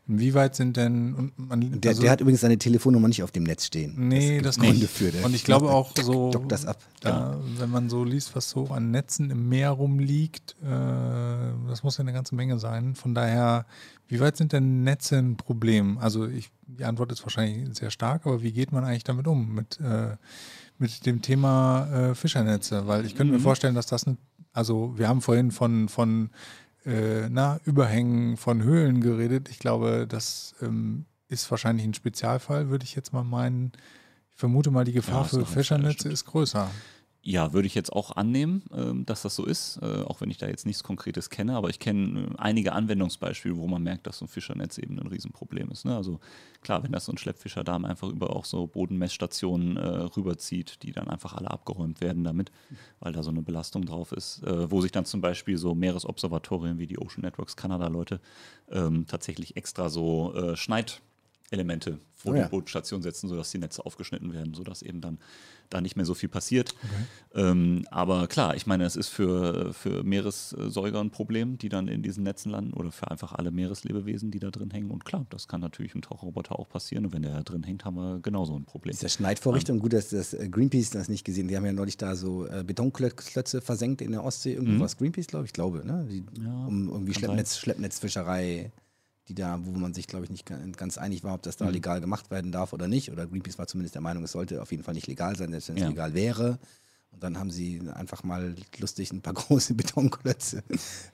inwieweit 0.08 0.54
sind 0.56 0.76
denn. 0.76 1.14
Und 1.14 1.38
man, 1.38 1.80
Der, 1.80 1.90
also- 1.90 2.02
der 2.02 2.10
hat 2.10 2.20
übrigens 2.20 2.40
seine 2.40 2.58
Telefonnummer 2.58 3.08
nicht 3.08 3.22
auf 3.22 3.30
dem 3.30 3.44
Netz 3.44 3.66
stehen. 3.66 3.94
Nee, 4.08 4.34
gibt 4.34 4.46
das 4.46 4.58
Gründe 4.58 4.74
nicht. 4.80 4.90
für. 4.90 5.10
Der 5.12 5.24
Und 5.24 5.34
ich 5.34 5.44
glaube 5.44 5.70
auch 5.70 5.92
so, 6.00 6.30
das 6.48 6.66
ab. 6.66 6.78
Da, 7.00 7.38
wenn 7.58 7.70
man 7.70 7.88
so 7.90 8.04
liest, 8.04 8.34
was 8.34 8.50
so 8.50 8.68
an 8.68 8.90
Netzen 8.90 9.30
im 9.30 9.48
Meer 9.48 9.70
rumliegt, 9.70 10.56
äh, 10.62 10.66
das 11.68 11.82
muss 11.82 11.96
ja 11.98 12.02
eine 12.02 12.12
ganze 12.12 12.34
Menge 12.34 12.58
sein. 12.58 12.94
Von 12.94 13.14
daher, 13.14 13.66
wie 14.08 14.20
weit 14.20 14.36
sind 14.36 14.52
denn 14.52 14.82
Netze 14.82 15.16
ein 15.18 15.36
Problem? 15.36 15.98
Also 15.98 16.26
ich, 16.26 16.50
die 16.66 16.84
Antwort 16.84 17.12
ist 17.12 17.22
wahrscheinlich 17.24 17.76
sehr 17.78 17.90
stark, 17.90 18.26
aber 18.26 18.42
wie 18.42 18.52
geht 18.52 18.72
man 18.72 18.84
eigentlich 18.84 19.04
damit 19.04 19.26
um, 19.26 19.54
mit, 19.54 19.78
äh, 19.80 20.16
mit 20.78 21.06
dem 21.06 21.22
Thema 21.22 21.86
äh, 22.10 22.14
Fischernetze? 22.14 22.86
Weil 22.86 23.04
ich 23.06 23.14
könnte 23.14 23.32
mir 23.32 23.40
vorstellen, 23.40 23.74
dass 23.74 23.86
das, 23.86 24.06
eine, 24.06 24.16
also 24.52 24.94
wir 24.96 25.08
haben 25.08 25.20
vorhin 25.20 25.50
von, 25.52 25.88
von 25.88 26.30
äh, 26.84 27.28
na, 27.28 27.60
Überhängen 27.64 28.36
von 28.36 28.62
Höhlen 28.62 29.00
geredet. 29.00 29.48
Ich 29.50 29.58
glaube, 29.58 30.06
das 30.08 30.54
ähm, 30.62 31.06
ist 31.28 31.50
wahrscheinlich 31.50 31.86
ein 31.86 31.94
Spezialfall, 31.94 32.68
würde 32.68 32.84
ich 32.84 32.94
jetzt 32.94 33.12
mal 33.12 33.24
meinen. 33.24 33.72
Ich 34.32 34.38
vermute 34.38 34.70
mal, 34.70 34.84
die 34.84 34.92
Gefahr 34.92 35.22
Ja, 35.22 35.38
für 35.40 35.46
Fischernetze 35.46 36.08
ist 36.08 36.24
größer. 36.24 36.70
Ja, 37.22 37.52
würde 37.52 37.66
ich 37.66 37.74
jetzt 37.74 37.92
auch 37.92 38.16
annehmen, 38.16 38.62
ähm, 38.74 39.04
dass 39.04 39.20
das 39.20 39.36
so 39.36 39.44
ist, 39.44 39.78
äh, 39.82 40.02
auch 40.04 40.22
wenn 40.22 40.30
ich 40.30 40.38
da 40.38 40.46
jetzt 40.48 40.64
nichts 40.64 40.82
Konkretes 40.82 41.28
kenne, 41.28 41.54
aber 41.54 41.68
ich 41.68 41.78
kenne 41.78 42.20
äh, 42.20 42.38
einige 42.38 42.72
Anwendungsbeispiele, 42.72 43.58
wo 43.58 43.66
man 43.66 43.82
merkt, 43.82 44.06
dass 44.06 44.18
so 44.18 44.24
ein 44.24 44.28
Fischernetz 44.28 44.78
eben 44.78 44.98
ein 44.98 45.06
Riesenproblem 45.06 45.70
ist. 45.70 45.84
Ne? 45.84 45.94
Also 45.94 46.18
klar, 46.62 46.82
wenn 46.82 46.92
das 46.92 47.04
so 47.04 47.12
ein 47.12 47.18
Schleppfischerdarm 47.18 47.84
einfach 47.84 48.08
über 48.08 48.34
auch 48.34 48.46
so 48.46 48.66
Bodenmessstationen 48.66 49.76
äh, 49.76 49.86
rüberzieht, 49.86 50.82
die 50.82 50.92
dann 50.92 51.08
einfach 51.08 51.34
alle 51.34 51.50
abgeräumt 51.50 52.00
werden 52.00 52.24
damit, 52.24 52.52
weil 53.00 53.12
da 53.12 53.22
so 53.22 53.30
eine 53.30 53.42
Belastung 53.42 53.84
drauf 53.84 54.12
ist, 54.12 54.42
wo 54.42 54.80
sich 54.80 54.92
dann 54.92 55.04
zum 55.04 55.20
Beispiel 55.20 55.58
so 55.58 55.74
Meeresobservatorien 55.74 56.78
wie 56.78 56.86
die 56.86 56.98
Ocean 56.98 57.22
Networks 57.22 57.56
Kanada-Leute 57.56 58.20
ähm, 58.70 59.06
tatsächlich 59.06 59.56
extra 59.56 59.88
so 59.88 60.34
äh, 60.34 60.56
Schneidelemente 61.50 61.98
vor 62.14 62.32
Oh 62.32 62.36
ja. 62.36 62.44
die 62.44 62.50
Bootstation 62.50 63.02
setzen, 63.02 63.28
sodass 63.28 63.50
die 63.50 63.58
Netze 63.58 63.84
aufgeschnitten 63.84 64.32
werden, 64.32 64.54
sodass 64.54 64.82
eben 64.82 65.00
dann 65.00 65.18
da 65.68 65.80
nicht 65.80 65.96
mehr 65.96 66.04
so 66.04 66.14
viel 66.14 66.28
passiert. 66.28 66.74
Ähm, 67.34 67.86
aber 67.90 68.26
klar, 68.28 68.54
ich 68.56 68.66
meine, 68.66 68.84
es 68.84 68.94
ist 68.96 69.08
für, 69.08 69.72
für 69.72 70.02
Meeressäuger 70.04 71.00
ein 71.00 71.10
Problem, 71.10 71.58
die 71.58 71.68
dann 71.68 71.88
in 71.88 72.02
diesen 72.02 72.24
Netzen 72.24 72.50
landen 72.50 72.72
oder 72.74 72.92
für 72.92 73.10
einfach 73.10 73.32
alle 73.32 73.50
Meereslebewesen, 73.50 74.30
die 74.30 74.38
da 74.38 74.50
drin 74.50 74.70
hängen. 74.70 74.90
Und 74.90 75.04
klar, 75.04 75.26
das 75.30 75.48
kann 75.48 75.60
natürlich 75.60 75.94
im 75.94 76.02
Tauchroboter 76.02 76.58
auch 76.58 76.68
passieren. 76.68 77.06
Und 77.06 77.12
wenn 77.14 77.22
der 77.22 77.32
da 77.34 77.42
drin 77.42 77.62
hängt, 77.62 77.84
haben 77.84 77.96
wir 77.96 78.20
genauso 78.20 78.54
ein 78.54 78.64
Problem. 78.64 78.92
Ist 78.92 79.02
das 79.02 79.14
Schneidvorrichtung? 79.14 79.78
Gut, 79.78 79.92
dass 79.92 80.10
das 80.10 80.34
äh, 80.34 80.48
Greenpeace 80.48 80.90
das 80.90 81.08
nicht 81.08 81.24
gesehen. 81.24 81.48
Die 81.48 81.56
haben 81.56 81.64
ja 81.66 81.72
neulich 81.72 81.96
da 81.96 82.14
so 82.16 82.46
äh, 82.46 82.62
Betonklötze 82.64 83.60
versenkt 83.60 84.02
in 84.02 84.12
der 84.12 84.24
Ostsee. 84.24 84.54
Irgendwo 84.54 84.84
was 84.84 84.96
Greenpeace, 84.98 85.26
glaube 85.28 85.46
ich, 85.46 85.52
glaube, 85.52 85.86
ne? 85.86 86.06
Die, 86.10 86.20
Mhm. 86.20 86.44
Ja, 86.44 86.66
um 86.66 86.88
irgendwie 86.88 87.14
Schleppnetz, 87.14 87.58
Schleppnetzfischerei 87.58 88.70
die 89.30 89.34
da, 89.34 89.60
wo 89.64 89.70
man 89.70 89.94
sich, 89.94 90.08
glaube 90.08 90.24
ich, 90.24 90.30
nicht 90.30 90.44
ga- 90.44 90.58
ganz 90.76 90.98
einig 90.98 91.22
war, 91.24 91.34
ob 91.34 91.42
das 91.42 91.56
da 91.56 91.66
Mhm. 91.66 91.70
legal 91.72 92.00
gemacht 92.00 92.30
werden 92.32 92.50
darf 92.52 92.72
oder 92.72 92.88
nicht. 92.88 93.10
Oder 93.12 93.26
Greenpeace 93.28 93.58
war 93.58 93.66
zumindest 93.68 93.94
der 93.94 94.02
Meinung, 94.02 94.24
es 94.24 94.32
sollte 94.32 94.60
auf 94.60 94.72
jeden 94.72 94.82
Fall 94.82 94.94
nicht 94.94 95.06
legal 95.06 95.36
sein, 95.36 95.50
selbst 95.50 95.68
wenn 95.68 95.76
es 95.76 95.82
Ja. 95.82 95.88
legal 95.88 96.14
wäre. 96.14 96.58
Und 97.12 97.22
dann 97.22 97.38
haben 97.38 97.50
sie 97.50 97.80
einfach 97.94 98.24
mal 98.24 98.54
lustig 98.78 99.12
ein 99.12 99.22
paar 99.22 99.34
große 99.34 99.74
Betonklötze 99.74 100.62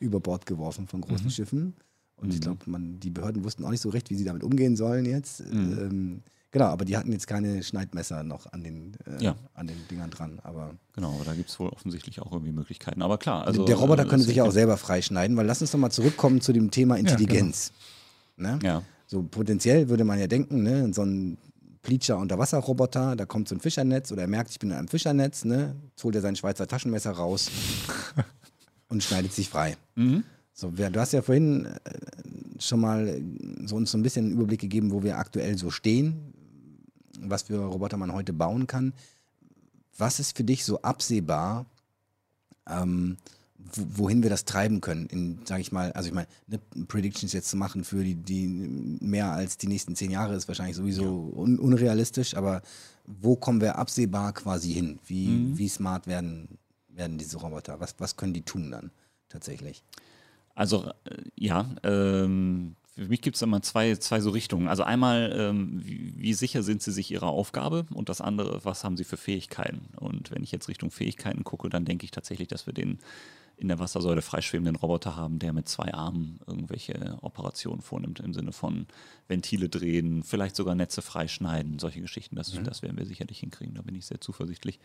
über 0.00 0.18
Bord 0.20 0.46
geworfen 0.46 0.88
von 0.88 1.00
Mhm. 1.00 1.04
großen 1.04 1.30
Schiffen. 1.30 1.74
Und 2.16 2.32
ich 2.32 2.40
glaube, 2.40 2.64
die 2.98 3.10
Behörden 3.10 3.44
wussten 3.44 3.62
auch 3.64 3.70
nicht 3.70 3.82
so 3.82 3.90
recht, 3.90 4.08
wie 4.08 4.14
sie 4.14 4.24
damit 4.24 4.42
umgehen 4.42 4.74
sollen 4.76 5.04
jetzt. 5.04 5.40
Mhm. 5.52 5.78
Ähm, 5.78 6.22
genau, 6.50 6.66
aber 6.66 6.86
die 6.86 6.96
hatten 6.96 7.12
jetzt 7.12 7.26
keine 7.26 7.62
Schneidmesser 7.62 8.22
noch 8.22 8.50
an 8.54 8.64
den, 8.64 8.96
äh, 9.06 9.22
Ja. 9.22 9.36
an 9.52 9.66
den 9.66 9.76
Dingern 9.90 10.08
dran. 10.08 10.40
Aber 10.42 10.74
Genau, 10.94 11.14
aber 11.16 11.26
da 11.26 11.34
gibt 11.34 11.50
es 11.50 11.60
wohl 11.60 11.68
offensichtlich 11.68 12.20
auch 12.22 12.32
irgendwie 12.32 12.52
Möglichkeiten. 12.52 13.02
Aber 13.02 13.18
klar, 13.18 13.46
also. 13.46 13.66
der 13.66 13.76
Roboter 13.76 14.04
äh, 14.06 14.08
könnte 14.08 14.24
sich 14.24 14.36
ja 14.36 14.44
auch 14.44 14.50
selber 14.52 14.78
freischneiden, 14.78 15.36
weil 15.36 15.44
lass 15.44 15.60
uns 15.60 15.72
doch 15.72 15.78
mal 15.78 15.90
zurückkommen 15.90 16.40
zu 16.40 16.54
dem 16.54 16.70
Thema 16.70 16.96
Intelligenz. 16.96 17.72
Ne? 18.36 18.58
Ja, 18.62 18.82
So 19.06 19.22
potenziell 19.22 19.88
würde 19.88 20.04
man 20.04 20.18
ja 20.18 20.26
denken, 20.26 20.62
ne, 20.62 20.92
so 20.92 21.02
ein 21.02 21.38
Pleacher 21.82 22.18
Unterwasserroboter, 22.18 23.14
da 23.14 23.26
kommt 23.26 23.48
so 23.48 23.54
ein 23.54 23.60
Fischernetz 23.60 24.10
oder 24.10 24.22
er 24.22 24.28
merkt, 24.28 24.50
ich 24.50 24.58
bin 24.58 24.70
in 24.70 24.76
einem 24.76 24.88
Fischernetz, 24.88 25.44
ne, 25.44 25.76
jetzt 25.90 26.02
holt 26.02 26.14
er 26.16 26.20
sein 26.20 26.34
Schweizer 26.34 26.66
Taschenmesser 26.66 27.12
raus 27.12 27.50
und 28.88 29.02
schneidet 29.02 29.32
sich 29.32 29.48
frei. 29.48 29.76
Mhm. 29.94 30.24
So, 30.52 30.70
du 30.70 31.00
hast 31.00 31.12
ja 31.12 31.22
vorhin 31.22 31.66
äh, 31.66 32.60
schon 32.60 32.80
mal 32.80 33.06
äh, 33.06 33.22
so 33.66 33.76
uns 33.76 33.90
so 33.90 33.98
ein 33.98 34.02
bisschen 34.02 34.24
einen 34.24 34.34
Überblick 34.34 34.60
gegeben, 34.60 34.90
wo 34.90 35.02
wir 35.02 35.18
aktuell 35.18 35.56
so 35.58 35.70
stehen, 35.70 36.32
was 37.20 37.42
für 37.42 37.58
Roboter 37.58 37.98
man 37.98 38.12
heute 38.12 38.32
bauen 38.32 38.66
kann. 38.66 38.92
Was 39.98 40.18
ist 40.18 40.36
für 40.36 40.44
dich 40.44 40.64
so 40.64 40.82
absehbar, 40.82 41.66
ähm, 42.68 43.16
wohin 43.74 44.22
wir 44.22 44.30
das 44.30 44.44
treiben 44.44 44.80
können, 44.80 45.06
in, 45.06 45.40
sage 45.44 45.60
ich 45.60 45.72
mal, 45.72 45.92
also 45.92 46.08
ich 46.08 46.14
meine, 46.14 46.28
ne, 46.46 46.58
Predictions 46.86 47.32
jetzt 47.32 47.48
zu 47.48 47.56
machen 47.56 47.84
für 47.84 48.04
die, 48.04 48.14
die 48.14 48.46
mehr 48.48 49.32
als 49.32 49.58
die 49.58 49.66
nächsten 49.66 49.96
zehn 49.96 50.10
Jahre 50.10 50.34
ist 50.34 50.48
wahrscheinlich 50.48 50.76
sowieso 50.76 51.32
un, 51.34 51.58
unrealistisch, 51.58 52.36
aber 52.36 52.62
wo 53.06 53.36
kommen 53.36 53.60
wir 53.60 53.76
absehbar 53.78 54.32
quasi 54.32 54.72
hin? 54.72 54.98
Wie, 55.06 55.28
Mhm. 55.28 55.58
wie 55.58 55.68
smart 55.68 56.06
werden, 56.06 56.58
werden 56.88 57.18
diese 57.18 57.38
Roboter? 57.38 57.78
Was, 57.80 57.94
was 57.98 58.16
können 58.16 58.32
die 58.34 58.42
tun 58.42 58.70
dann 58.70 58.90
tatsächlich? 59.28 59.82
Also 60.54 60.90
äh, 61.04 61.22
ja, 61.36 61.68
ähm, 61.82 62.74
für 62.94 63.08
mich 63.08 63.20
gibt 63.20 63.36
es 63.36 63.42
immer 63.42 63.60
zwei, 63.60 63.94
zwei 63.96 64.20
so 64.20 64.30
Richtungen. 64.30 64.68
Also 64.68 64.82
einmal, 64.82 65.30
ähm, 65.36 65.82
wie, 65.84 66.14
wie 66.16 66.32
sicher 66.32 66.62
sind 66.62 66.82
sie 66.82 66.92
sich 66.92 67.10
ihrer 67.10 67.28
Aufgabe 67.28 67.84
und 67.92 68.08
das 68.08 68.22
andere, 68.22 68.64
was 68.64 68.84
haben 68.84 68.96
sie 68.96 69.04
für 69.04 69.18
Fähigkeiten? 69.18 69.82
Und 69.96 70.30
wenn 70.30 70.42
ich 70.42 70.50
jetzt 70.50 70.68
Richtung 70.68 70.90
Fähigkeiten 70.90 71.44
gucke, 71.44 71.68
dann 71.68 71.84
denke 71.84 72.04
ich 72.04 72.10
tatsächlich, 72.10 72.48
dass 72.48 72.66
wir 72.66 72.72
den 72.72 72.98
in 73.56 73.68
der 73.68 73.78
Wassersäule 73.78 74.22
freischwebenden 74.22 74.76
Roboter 74.76 75.16
haben, 75.16 75.38
der 75.38 75.52
mit 75.52 75.68
zwei 75.68 75.94
Armen 75.94 76.40
irgendwelche 76.46 77.18
Operationen 77.22 77.80
vornimmt, 77.80 78.20
im 78.20 78.34
Sinne 78.34 78.52
von 78.52 78.86
Ventile 79.28 79.68
drehen, 79.68 80.22
vielleicht 80.22 80.56
sogar 80.56 80.74
Netze 80.74 81.00
freischneiden, 81.00 81.78
solche 81.78 82.00
Geschichten. 82.00 82.36
Das, 82.36 82.52
das 82.64 82.82
werden 82.82 82.98
wir 82.98 83.06
sicherlich 83.06 83.40
hinkriegen, 83.40 83.74
da 83.74 83.82
bin 83.82 83.94
ich 83.94 84.06
sehr 84.06 84.20
zuversichtlich 84.20 84.78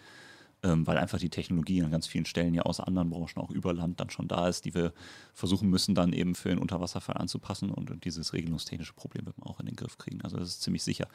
ähm, 0.63 0.85
weil 0.85 0.97
einfach 0.97 1.17
die 1.17 1.29
Technologie 1.29 1.81
an 1.81 1.91
ganz 1.91 2.07
vielen 2.07 2.25
Stellen 2.25 2.53
ja 2.53 2.63
aus 2.63 2.79
anderen 2.79 3.09
Branchen 3.09 3.37
auch 3.37 3.49
über 3.49 3.73
Land 3.73 3.99
dann 3.99 4.09
schon 4.09 4.27
da 4.27 4.47
ist, 4.47 4.65
die 4.65 4.73
wir 4.73 4.93
versuchen 5.33 5.69
müssen, 5.69 5.95
dann 5.95 6.13
eben 6.13 6.35
für 6.35 6.49
den 6.49 6.59
Unterwasserfall 6.59 7.17
anzupassen 7.17 7.71
und 7.71 8.05
dieses 8.05 8.33
regelungstechnische 8.33 8.93
Problem 8.93 9.25
wird 9.25 9.37
man 9.39 9.47
auch 9.47 9.59
in 9.59 9.65
den 9.65 9.75
Griff 9.75 9.97
kriegen. 9.97 10.21
Also 10.21 10.37
das 10.37 10.49
ist 10.49 10.61
ziemlich 10.61 10.83
sicher. 10.83 11.07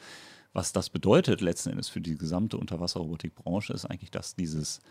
Was 0.53 0.73
das 0.73 0.89
bedeutet 0.89 1.41
letzten 1.41 1.69
Endes 1.69 1.87
für 1.87 2.01
die 2.01 2.15
gesamte 2.15 2.57
Unterwasserrobotikbranche 2.57 3.73
ist 3.73 3.85
eigentlich, 3.85 4.11
dass 4.11 4.35
dieses 4.35 4.81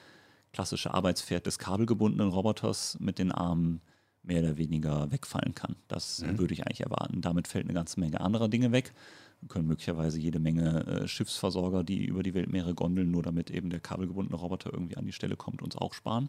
klassische 0.57 0.95
Arbeitspferd 0.95 1.45
des 1.45 1.59
kabelgebundenen 1.59 2.31
Roboters 2.33 2.97
mit 2.99 3.19
den 3.19 3.31
Armen 3.31 3.83
mehr 4.23 4.41
oder 4.41 4.57
weniger 4.57 5.13
wegfallen 5.13 5.55
kann. 5.55 5.77
Das 5.87 6.25
würde 6.39 6.55
ich 6.55 6.67
eigentlich 6.67 6.81
erwarten. 6.81 7.21
Damit 7.21 7.47
fällt 7.47 7.67
eine 7.67 7.75
ganze 7.75 8.01
Menge 8.01 8.23
anderer 8.23 8.49
Dinge 8.49 8.73
weg. 8.73 8.95
Wir 9.43 9.51
können 9.51 9.69
möglicherweise 9.69 10.19
jede 10.19 10.39
Menge 10.39 10.87
äh, 10.87 11.07
Schiffsversorger, 11.07 11.85
die 11.85 12.07
über 12.07 12.23
die 12.23 12.33
Weltmeere 12.33 12.75
gondeln, 12.75 13.11
nur 13.11 13.23
damit 13.23 13.51
eben 13.51 13.69
der 13.69 13.81
kabelgebundene 13.81 14.41
Roboter 14.41 14.73
irgendwie 14.73 14.97
an 14.97 15.05
die 15.05 15.13
Stelle 15.13 15.37
kommt, 15.37 15.61
uns 15.61 15.77
auch 15.77 15.93
sparen 15.93 16.29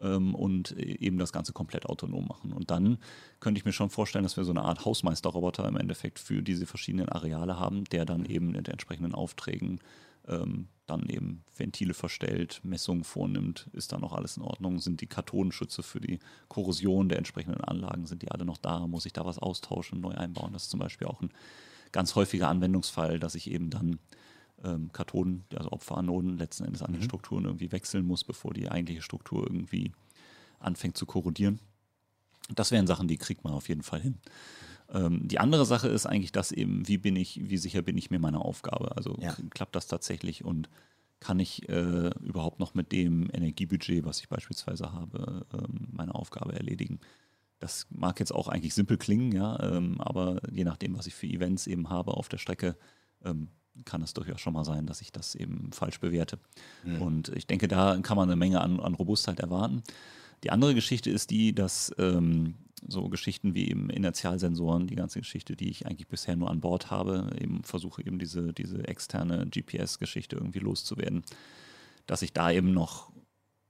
ähm, 0.00 0.34
und 0.34 0.74
äh, 0.78 0.96
eben 0.98 1.18
das 1.18 1.30
Ganze 1.30 1.52
komplett 1.52 1.84
autonom 1.84 2.26
machen. 2.26 2.54
Und 2.54 2.70
dann 2.70 2.96
könnte 3.38 3.58
ich 3.58 3.66
mir 3.66 3.74
schon 3.74 3.90
vorstellen, 3.90 4.22
dass 4.22 4.38
wir 4.38 4.44
so 4.44 4.50
eine 4.50 4.62
Art 4.62 4.86
Hausmeisterroboter 4.86 5.68
im 5.68 5.76
Endeffekt 5.76 6.18
für 6.18 6.42
diese 6.42 6.64
verschiedenen 6.64 7.10
Areale 7.10 7.60
haben, 7.60 7.84
der 7.84 8.06
dann 8.06 8.24
eben 8.24 8.52
mit 8.52 8.66
entsprechenden 8.70 9.14
Aufträgen 9.14 9.78
ähm, 10.26 10.68
dann 10.92 11.08
eben 11.08 11.44
Ventile 11.56 11.94
verstellt, 11.94 12.60
Messungen 12.62 13.04
vornimmt, 13.04 13.68
ist 13.72 13.92
da 13.92 13.98
noch 13.98 14.12
alles 14.12 14.36
in 14.36 14.42
Ordnung, 14.42 14.78
sind 14.78 15.00
die 15.00 15.06
Kathodenschütze 15.06 15.82
für 15.82 16.00
die 16.00 16.20
Korrosion 16.48 17.08
der 17.08 17.18
entsprechenden 17.18 17.62
Anlagen, 17.62 18.06
sind 18.06 18.22
die 18.22 18.30
alle 18.30 18.44
noch 18.44 18.58
da, 18.58 18.86
muss 18.86 19.06
ich 19.06 19.12
da 19.12 19.24
was 19.24 19.38
austauschen, 19.38 20.00
neu 20.00 20.12
einbauen. 20.12 20.52
Das 20.52 20.64
ist 20.64 20.70
zum 20.70 20.80
Beispiel 20.80 21.06
auch 21.06 21.20
ein 21.20 21.30
ganz 21.90 22.14
häufiger 22.14 22.48
Anwendungsfall, 22.48 23.18
dass 23.18 23.34
ich 23.34 23.50
eben 23.50 23.70
dann 23.70 23.98
ähm, 24.64 24.90
Kathoden, 24.92 25.44
also 25.56 25.72
Opferanoden 25.72 26.38
letzten 26.38 26.64
Endes 26.64 26.82
an 26.82 26.92
den 26.92 27.02
Strukturen 27.02 27.44
irgendwie 27.44 27.72
wechseln 27.72 28.06
muss, 28.06 28.24
bevor 28.24 28.52
die 28.54 28.70
eigentliche 28.70 29.02
Struktur 29.02 29.42
irgendwie 29.42 29.92
anfängt 30.60 30.96
zu 30.96 31.06
korrodieren. 31.06 31.58
Das 32.54 32.70
wären 32.70 32.86
Sachen, 32.86 33.08
die 33.08 33.18
kriegt 33.18 33.44
man 33.44 33.52
auf 33.52 33.68
jeden 33.68 33.82
Fall 33.82 34.00
hin. 34.00 34.18
Ähm, 34.92 35.26
die 35.26 35.38
andere 35.38 35.64
Sache 35.64 35.88
ist 35.88 36.06
eigentlich 36.06 36.32
das 36.32 36.52
eben, 36.52 36.86
wie 36.86 36.98
bin 36.98 37.16
ich, 37.16 37.40
wie 37.48 37.56
sicher 37.56 37.82
bin 37.82 37.96
ich 37.98 38.10
mir 38.10 38.18
meiner 38.18 38.44
Aufgabe? 38.44 38.96
Also 38.96 39.16
Ja. 39.20 39.34
klappt 39.50 39.74
das 39.74 39.86
tatsächlich 39.86 40.44
und 40.44 40.68
kann 41.20 41.38
ich 41.38 41.68
äh, 41.68 42.10
überhaupt 42.20 42.58
noch 42.58 42.74
mit 42.74 42.92
dem 42.92 43.30
Energiebudget, 43.32 44.04
was 44.04 44.20
ich 44.20 44.28
beispielsweise 44.28 44.92
habe, 44.92 45.46
ähm, 45.54 45.88
meine 45.92 46.14
Aufgabe 46.14 46.52
erledigen? 46.52 47.00
Das 47.60 47.86
mag 47.90 48.18
jetzt 48.18 48.34
auch 48.34 48.48
eigentlich 48.48 48.74
simpel 48.74 48.98
klingen, 48.98 49.30
ja, 49.30 49.58
ähm, 49.62 50.00
aber 50.00 50.40
je 50.50 50.64
nachdem, 50.64 50.98
was 50.98 51.06
ich 51.06 51.14
für 51.14 51.28
Events 51.28 51.68
eben 51.68 51.88
habe 51.90 52.14
auf 52.14 52.28
der 52.28 52.38
Strecke, 52.38 52.76
ähm, 53.24 53.48
kann 53.84 54.02
es 54.02 54.12
durchaus 54.14 54.40
schon 54.40 54.52
mal 54.52 54.64
sein, 54.64 54.84
dass 54.86 55.00
ich 55.00 55.12
das 55.12 55.34
eben 55.36 55.70
falsch 55.72 56.00
bewerte. 56.00 56.38
Und 57.00 57.28
ich 57.30 57.46
denke, 57.46 57.68
da 57.68 57.96
kann 58.02 58.16
man 58.16 58.28
eine 58.28 58.36
Menge 58.36 58.60
an, 58.60 58.80
an 58.80 58.94
Robustheit 58.94 59.38
erwarten. 59.40 59.82
Die 60.44 60.50
andere 60.50 60.74
Geschichte 60.74 61.10
ist 61.10 61.30
die, 61.30 61.54
dass 61.54 61.94
ähm, 61.98 62.54
so 62.86 63.08
Geschichten 63.08 63.54
wie 63.54 63.68
eben 63.68 63.90
Inertialsensoren, 63.90 64.86
die 64.86 64.96
ganze 64.96 65.20
Geschichte, 65.20 65.54
die 65.54 65.70
ich 65.70 65.86
eigentlich 65.86 66.08
bisher 66.08 66.36
nur 66.36 66.50
an 66.50 66.60
Bord 66.60 66.90
habe, 66.90 67.30
eben 67.40 67.62
versuche 67.62 68.04
eben 68.04 68.18
diese, 68.18 68.52
diese 68.52 68.86
externe 68.88 69.46
GPS-Geschichte 69.46 70.36
irgendwie 70.36 70.58
loszuwerden, 70.58 71.22
dass 72.06 72.22
ich 72.22 72.32
da 72.32 72.50
eben 72.50 72.72
noch 72.72 73.11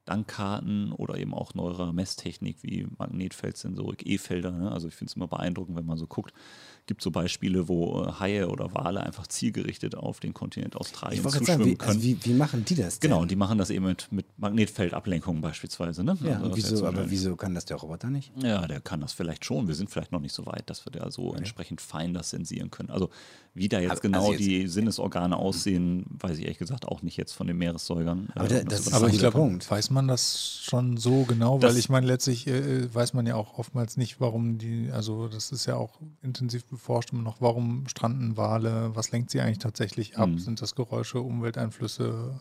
dank 0.05 0.27
Karten 0.29 0.93
oder 0.93 1.17
eben 1.19 1.33
auch 1.35 1.55
neuerer 1.55 1.93
Messtechnik 1.93 2.57
wie 2.63 2.87
Magnetfeldsensorik, 2.99 4.05
E-Felder, 4.07 4.51
ne? 4.51 4.73
also 4.73 4.89
ich 4.89 4.95
finde 4.95 5.11
es 5.11 5.17
immer 5.17 5.29
beeindruckend, 5.29 5.77
wenn 5.77 5.87
man 5.87 5.97
so 5.97 6.07
guckt, 6.07 6.33
gibt 6.87 7.01
so 7.03 7.13
Beispiele, 7.13 7.69
wo 7.69 8.03
äh, 8.03 8.13
Haie 8.19 8.49
oder 8.49 8.75
Wale 8.75 9.01
einfach 9.05 9.29
zielgerichtet 9.29 9.95
auf 9.95 10.19
den 10.19 10.35
Kontinent 10.35 10.75
Australien 10.75 11.19
Ich 11.21 11.25
wollte 11.25 11.39
gerade 11.39 11.47
zuschwimmen 11.63 11.65
sagen, 11.69 11.71
wie, 11.71 11.77
können. 11.77 11.91
also 11.91 12.03
wie, 12.03 12.25
wie 12.25 12.35
machen 12.35 12.65
die 12.65 12.75
das 12.75 12.99
denn? 12.99 13.09
Genau, 13.11 13.23
und 13.23 13.31
die 13.31 13.37
machen 13.37 13.59
das 13.59 13.71
eben 13.71 13.87
mit, 13.87 14.09
mit 14.11 14.27
Magnetfeldablenkung 14.39 15.41
beispielsweise. 15.41 16.03
Ne? 16.03 16.19
ja, 16.25 16.37
Also 16.39 16.49
das 16.49 16.57
wieso, 16.57 16.87
aber 16.87 17.09
wieso 17.09 17.37
kann 17.37 17.55
das 17.55 17.67
der 17.67 17.77
Roboter 17.77 18.11
nicht? 18.11 18.33
Ja, 18.43 18.67
der 18.67 18.81
kann 18.81 19.01
das 19.01 19.13
vielleicht 19.13 19.45
schon. 19.45 19.69
Wir 19.69 19.77
sind 19.77 19.91
vielleicht 19.91 20.11
noch 20.11 20.21
nicht 20.21 20.35
so 20.35 20.45
weit, 20.47 20.69
dass 20.69 20.85
wir 20.85 20.91
da 20.91 21.09
so 21.13 21.35
entsprechend 21.35 21.81
fein 21.81 22.13
das 22.15 22.31
sensieren 22.31 22.73
können. 22.73 22.91
Also 22.91 23.11
wie 23.55 23.69
da 23.69 23.79
jetzt 23.79 23.93
Aber- 23.93 24.01
genau 24.01 24.19
also 24.21 24.33
jetzt- 24.33 24.41
die 24.45 24.67
Sinnesorgane 24.67 25.37
aussehen, 25.37 26.07
weiß 26.11 26.37
ich 26.39 26.43
ehrlich 26.45 26.59
gesagt 26.59 26.87
auch 26.89 27.03
nicht 27.03 27.17
jetzt 27.17 27.33
von 27.33 27.47
den 27.47 27.59
Meeressäugern. 27.59 28.29
Aber 28.35 28.47
Äh, 28.47 28.49
der- 28.49 28.65
das 28.65 28.83
zu 28.85 28.91
ist 28.91 28.95
Aber 28.97 29.07
ein 29.07 29.11
ich 29.11 29.19
guter 29.21 29.31
glaube, 29.31 29.47
Punkt. 29.47 29.71
weiß 29.71 29.91
man 29.93 30.09
das 30.09 30.59
schon 30.63 30.97
so 30.97 31.25
genau, 31.25 31.59
Das- 31.59 31.71
weil 31.73 31.79
ich 31.79 31.89
meine, 31.89 32.07
letztlich 32.07 32.47
äh, 32.47 32.93
weiß 32.95 33.13
man 33.15 33.27
ja 33.27 33.35
auch 33.37 33.59
oftmals 33.59 33.97
nicht, 33.97 34.21
warum 34.21 34.59
die, 34.59 34.91
also 34.93 35.29
das 35.29 35.53
ist 35.53 35.67
ja 35.67 35.77
auch 35.77 36.01
intensiv 36.23 36.65
beforscht 36.67 37.13
immer 37.13 37.23
noch, 37.23 37.41
warum 37.41 37.87
stranden 37.89 38.37
Wale, 38.37 38.91
was 38.95 39.11
lenkt 39.13 39.31
sie 39.31 39.41
eigentlich 39.41 39.59
tatsächlich 39.59 40.17
ab, 40.19 40.29
Mhm. 40.31 40.39
sind 40.39 40.63
das 40.63 40.75
Geräusche, 40.75 41.21
Umwelteinflüsse, 41.21 42.41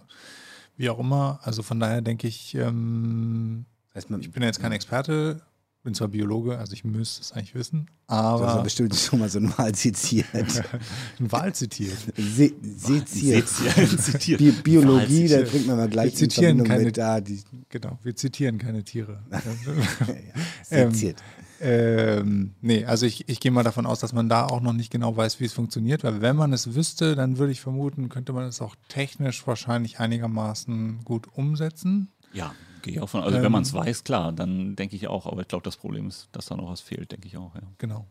wie 0.78 0.90
auch 0.90 1.00
immer. 1.00 1.40
Also 1.44 1.64
von 1.64 1.80
daher 1.80 2.02
denke 2.02 2.28
ich, 2.28 2.56
ähm, 2.56 3.66
ich 3.94 4.08
bin 4.32 4.42
ja 4.42 4.48
jetzt 4.48 4.60
kein 4.62 4.72
Experte, 4.72 5.42
bin 5.84 5.94
zwar 5.96 6.10
Biologe, 6.10 6.58
also 6.58 6.74
ich 6.74 6.84
müsste 6.84 7.22
es 7.22 7.32
eigentlich 7.32 7.56
wissen, 7.56 7.88
du 8.08 8.14
hast 8.14 8.40
ja 8.40 8.48
aber 8.48 8.64
bestimmt 8.64 8.96
schon 8.96 9.20
mal 9.20 9.30
so 9.30 9.40
ein 9.40 9.52
Mal 9.58 9.74
seziert. 9.74 10.28
ein 10.34 11.32
Wal 11.32 11.54
zitiert. 11.56 11.98
Se 12.18 12.52
seziert. 12.62 13.48
Seziert. 13.48 14.02
Zitiert. 14.02 14.40
Bi 14.40 14.52
Biologie, 14.52 15.28
da 15.28 15.42
bringt 15.42 15.68
man 15.68 15.78
mal 15.78 15.90
gleich 15.90 16.12
Wir 16.12 16.18
zitieren 16.30 16.64
keine- 16.64 16.84
mit 16.86 16.98
da, 16.98 17.20
die, 17.20 17.42
Genau, 17.70 17.98
wir 18.04 18.16
zitieren 18.16 18.58
keine 18.58 18.84
Tiere. 18.84 19.24
seziert. 20.64 21.24
Ähm, 21.64 22.54
nee, 22.62 22.86
also 22.86 23.06
ich, 23.06 23.30
ich 23.30 23.40
gehe 23.40 23.52
mal 23.52 23.64
davon 23.64 23.86
aus, 23.86 24.00
dass 24.00 24.14
man 24.14 24.28
da 24.30 24.46
auch 24.48 24.62
noch 24.62 24.74
nicht 24.74 24.92
genau 24.92 25.16
weiß, 25.16 25.40
wie 25.40 25.46
es 25.46 25.54
funktioniert, 25.54 26.04
weil 26.04 26.20
wenn 26.22 26.36
man 26.36 26.54
es 26.54 26.74
wüsste, 26.74 27.16
dann 27.16 27.38
würde 27.38 27.52
ich 27.52 27.62
vermuten, 27.62 28.10
könnte 28.10 28.34
man 28.34 28.46
es 28.46 28.62
auch 28.62 28.76
technisch 28.88 29.46
wahrscheinlich 29.46 30.00
einigermaßen 30.00 31.02
gut 31.06 31.28
umsetzen. 31.34 32.10
Ja, 32.34 32.54
gehe 32.82 32.94
ich 32.94 33.00
auch 33.02 33.10
von. 33.10 33.22
Also 33.22 33.38
Ähm, 33.38 33.44
wenn 33.44 33.52
man 33.52 33.64
es 33.64 33.74
weiß, 33.74 34.04
klar, 34.04 34.32
dann 34.32 34.76
denke 34.76 34.96
ich 34.96 35.08
auch. 35.08 35.26
Aber 35.26 35.42
ich 35.42 35.48
glaube, 35.48 35.64
das 35.64 35.78
Problem 35.78 36.08
ist, 36.08 36.30
dass 36.32 36.46
da 36.48 36.56
noch 36.56 36.70
was 36.70 36.82
fehlt, 36.82 37.12
denke 37.12 37.28
ich 37.28 37.38
auch. 37.38 37.54
Ja. 37.56 37.62
Genau. 37.78 38.06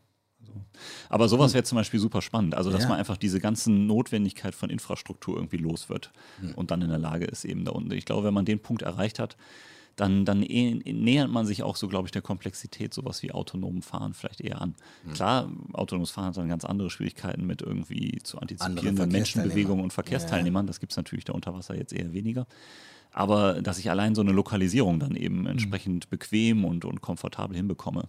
Aber 1.08 1.28
sowas 1.28 1.54
wäre 1.54 1.62
zum 1.64 1.76
Beispiel 1.76 2.00
super 2.00 2.22
spannend. 2.22 2.54
Also, 2.56 2.70
dass 2.70 2.82
Ja. 2.82 2.88
man 2.88 2.98
einfach 2.98 3.16
diese 3.16 3.38
ganzen 3.40 3.86
Notwendigkeit 3.86 4.54
von 4.54 4.68
Infrastruktur 4.70 5.36
irgendwie 5.36 5.58
los 5.58 5.88
wird 5.88 6.10
und 6.56 6.70
dann 6.70 6.82
in 6.82 6.88
der 6.88 6.98
Lage 6.98 7.24
ist, 7.26 7.44
eben 7.44 7.64
da 7.64 7.72
unten. 7.72 7.92
Ich 7.92 8.04
glaube, 8.04 8.24
wenn 8.26 8.34
man 8.34 8.44
den 8.44 8.58
Punkt 8.60 8.82
erreicht 8.82 9.18
hat, 9.20 9.36
dann, 9.96 10.24
dann 10.24 10.42
eh, 10.42 10.74
nähert 10.92 11.30
man 11.30 11.44
sich 11.46 11.62
auch 11.62 11.76
so, 11.76 11.86
glaube 11.86 12.08
ich, 12.08 12.12
der 12.12 12.22
Komplexität 12.22 12.94
sowas 12.94 13.22
wie 13.22 13.32
autonomen 13.32 13.82
Fahren 13.82 14.14
vielleicht 14.14 14.40
eher 14.40 14.60
an. 14.62 14.74
Mhm. 15.04 15.12
Klar, 15.12 15.50
autonomes 15.74 16.10
Fahren 16.10 16.26
hat 16.26 16.36
dann 16.36 16.48
ganz 16.48 16.64
andere 16.64 16.90
Schwierigkeiten 16.90 17.46
mit 17.46 17.60
irgendwie 17.60 18.18
zu 18.22 18.38
antizipierenden 18.38 19.10
Menschenbewegungen 19.10 19.84
und 19.84 19.92
Verkehrsteilnehmern. 19.92 20.64
Ja. 20.64 20.68
Das 20.68 20.80
gibt 20.80 20.92
es 20.92 20.96
natürlich 20.96 21.26
da 21.26 21.32
unter 21.34 21.52
Wasser 21.54 21.76
jetzt 21.76 21.92
eher 21.92 22.12
weniger. 22.12 22.46
Aber 23.12 23.60
dass 23.60 23.78
ich 23.78 23.90
allein 23.90 24.14
so 24.14 24.20
eine 24.20 24.32
Lokalisierung 24.32 25.00
dann 25.00 25.16
eben 25.16 25.40
mhm. 25.40 25.46
entsprechend 25.46 26.06
mhm. 26.06 26.10
bequem 26.10 26.64
und, 26.64 26.84
und 26.84 27.00
komfortabel 27.00 27.56
hinbekomme, 27.56 28.08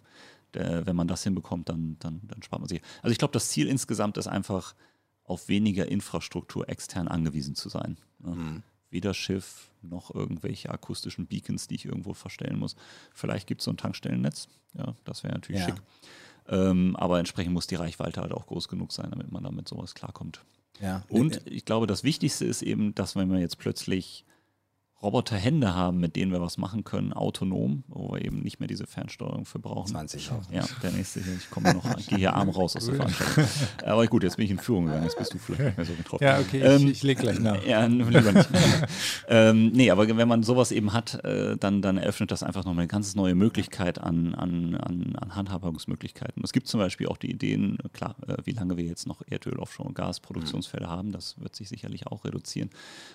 wenn 0.53 0.97
man 0.97 1.07
das 1.07 1.23
hinbekommt, 1.23 1.69
dann, 1.69 1.95
dann, 1.99 2.19
dann 2.23 2.43
spart 2.43 2.59
man 2.59 2.67
sich. 2.67 2.81
Also 3.01 3.13
ich 3.13 3.17
glaube, 3.17 3.31
das 3.31 3.47
Ziel 3.47 3.67
insgesamt 3.67 4.17
ist 4.17 4.27
einfach, 4.27 4.75
auf 5.23 5.47
weniger 5.47 5.87
Infrastruktur 5.87 6.67
extern 6.67 7.07
angewiesen 7.07 7.55
zu 7.55 7.69
sein. 7.69 7.97
Ne? 8.19 8.35
Mhm 8.35 8.63
weder 8.91 9.13
Schiff 9.13 9.71
noch 9.81 10.13
irgendwelche 10.13 10.69
akustischen 10.69 11.25
Beacons, 11.25 11.67
die 11.67 11.75
ich 11.75 11.85
irgendwo 11.85 12.13
verstellen 12.13 12.59
muss. 12.59 12.75
Vielleicht 13.13 13.47
gibt 13.47 13.61
es 13.61 13.65
so 13.65 13.71
ein 13.71 13.77
Tankstellennetz, 13.77 14.47
ja, 14.73 14.93
das 15.05 15.23
wäre 15.23 15.33
natürlich 15.33 15.61
ja. 15.61 15.67
schick. 15.67 15.81
Ähm, 16.47 16.95
aber 16.97 17.17
entsprechend 17.19 17.53
muss 17.53 17.67
die 17.67 17.75
Reichweite 17.75 18.21
halt 18.21 18.33
auch 18.33 18.45
groß 18.45 18.67
genug 18.67 18.91
sein, 18.91 19.09
damit 19.09 19.31
man 19.31 19.43
damit 19.43 19.67
sowas 19.67 19.95
klarkommt. 19.95 20.43
Ja. 20.81 21.03
Und 21.07 21.41
ich 21.45 21.65
glaube, 21.65 21.87
das 21.87 22.03
Wichtigste 22.03 22.45
ist 22.45 22.61
eben, 22.61 22.93
dass 22.93 23.15
wenn 23.15 23.27
man 23.27 23.39
jetzt 23.39 23.57
plötzlich 23.57 24.25
Roboterhände 25.03 25.73
haben, 25.73 25.99
mit 25.99 26.15
denen 26.15 26.31
wir 26.31 26.41
was 26.41 26.57
machen 26.57 26.83
können, 26.83 27.11
autonom, 27.11 27.83
wo 27.87 28.13
wir 28.13 28.23
eben 28.23 28.41
nicht 28.41 28.59
mehr 28.59 28.67
diese 28.67 28.85
Fernsteuerung 28.85 29.45
für 29.45 29.57
brauchen. 29.57 29.87
20 29.87 30.31
auch. 30.31 30.51
Ja, 30.51 30.63
der 30.83 30.91
nächste 30.91 31.23
hier. 31.23 31.33
Ich 31.35 31.49
komme 31.49 31.73
noch, 31.73 31.83
gehe 32.07 32.19
hier 32.19 32.35
arm 32.35 32.49
raus 32.49 32.75
aus 32.75 32.85
der 32.85 32.95
Veranstaltung. 32.95 33.45
Aber 33.83 34.05
gut, 34.07 34.23
jetzt 34.23 34.37
bin 34.37 34.45
ich 34.45 34.51
in 34.51 34.59
Führung 34.59 34.85
gegangen, 34.85 35.05
jetzt 35.05 35.17
bist 35.17 35.33
du 35.33 35.39
vielleicht 35.39 35.63
nicht 35.63 35.77
mehr 35.77 35.85
so 35.85 35.93
getroffen. 35.93 36.23
Ja, 36.23 36.39
okay, 36.39 36.59
ähm, 36.59 36.83
ich, 36.83 36.91
ich 36.91 37.03
lege 37.03 37.21
gleich 37.21 37.39
nach. 37.39 37.65
Ja, 37.65 37.85
lieber 37.85 38.31
nicht. 38.31 38.49
ähm, 39.27 39.71
nee, 39.73 39.89
aber 39.89 40.07
wenn 40.15 40.27
man 40.27 40.43
sowas 40.43 40.71
eben 40.71 40.93
hat, 40.93 41.23
äh, 41.23 41.57
dann, 41.57 41.81
dann 41.81 41.97
eröffnet 41.97 42.29
das 42.31 42.43
einfach 42.43 42.63
nochmal 42.63 42.83
eine 42.83 42.87
ganz 42.87 43.15
neue 43.15 43.33
Möglichkeit 43.33 43.99
an, 43.99 44.35
an, 44.35 44.75
an, 44.75 45.15
an 45.15 45.35
Handhabungsmöglichkeiten. 45.35 46.43
Es 46.43 46.53
gibt 46.53 46.67
zum 46.67 46.79
Beispiel 46.79 47.07
auch 47.07 47.17
die 47.17 47.31
Ideen, 47.31 47.79
klar, 47.93 48.15
äh, 48.27 48.37
wie 48.43 48.51
lange 48.51 48.77
wir 48.77 48.85
jetzt 48.85 49.07
noch 49.07 49.23
Erdöl, 49.27 49.57
Offshore 49.57 49.89
und 49.89 49.95
Gasproduktionsfelder 49.95 50.87
mhm. 50.87 50.91
haben, 50.91 51.11
das 51.11 51.39
wird 51.39 51.55
sich 51.55 51.69
sicherlich 51.69 52.05
auch 52.07 52.23
reduzieren. 52.23 52.69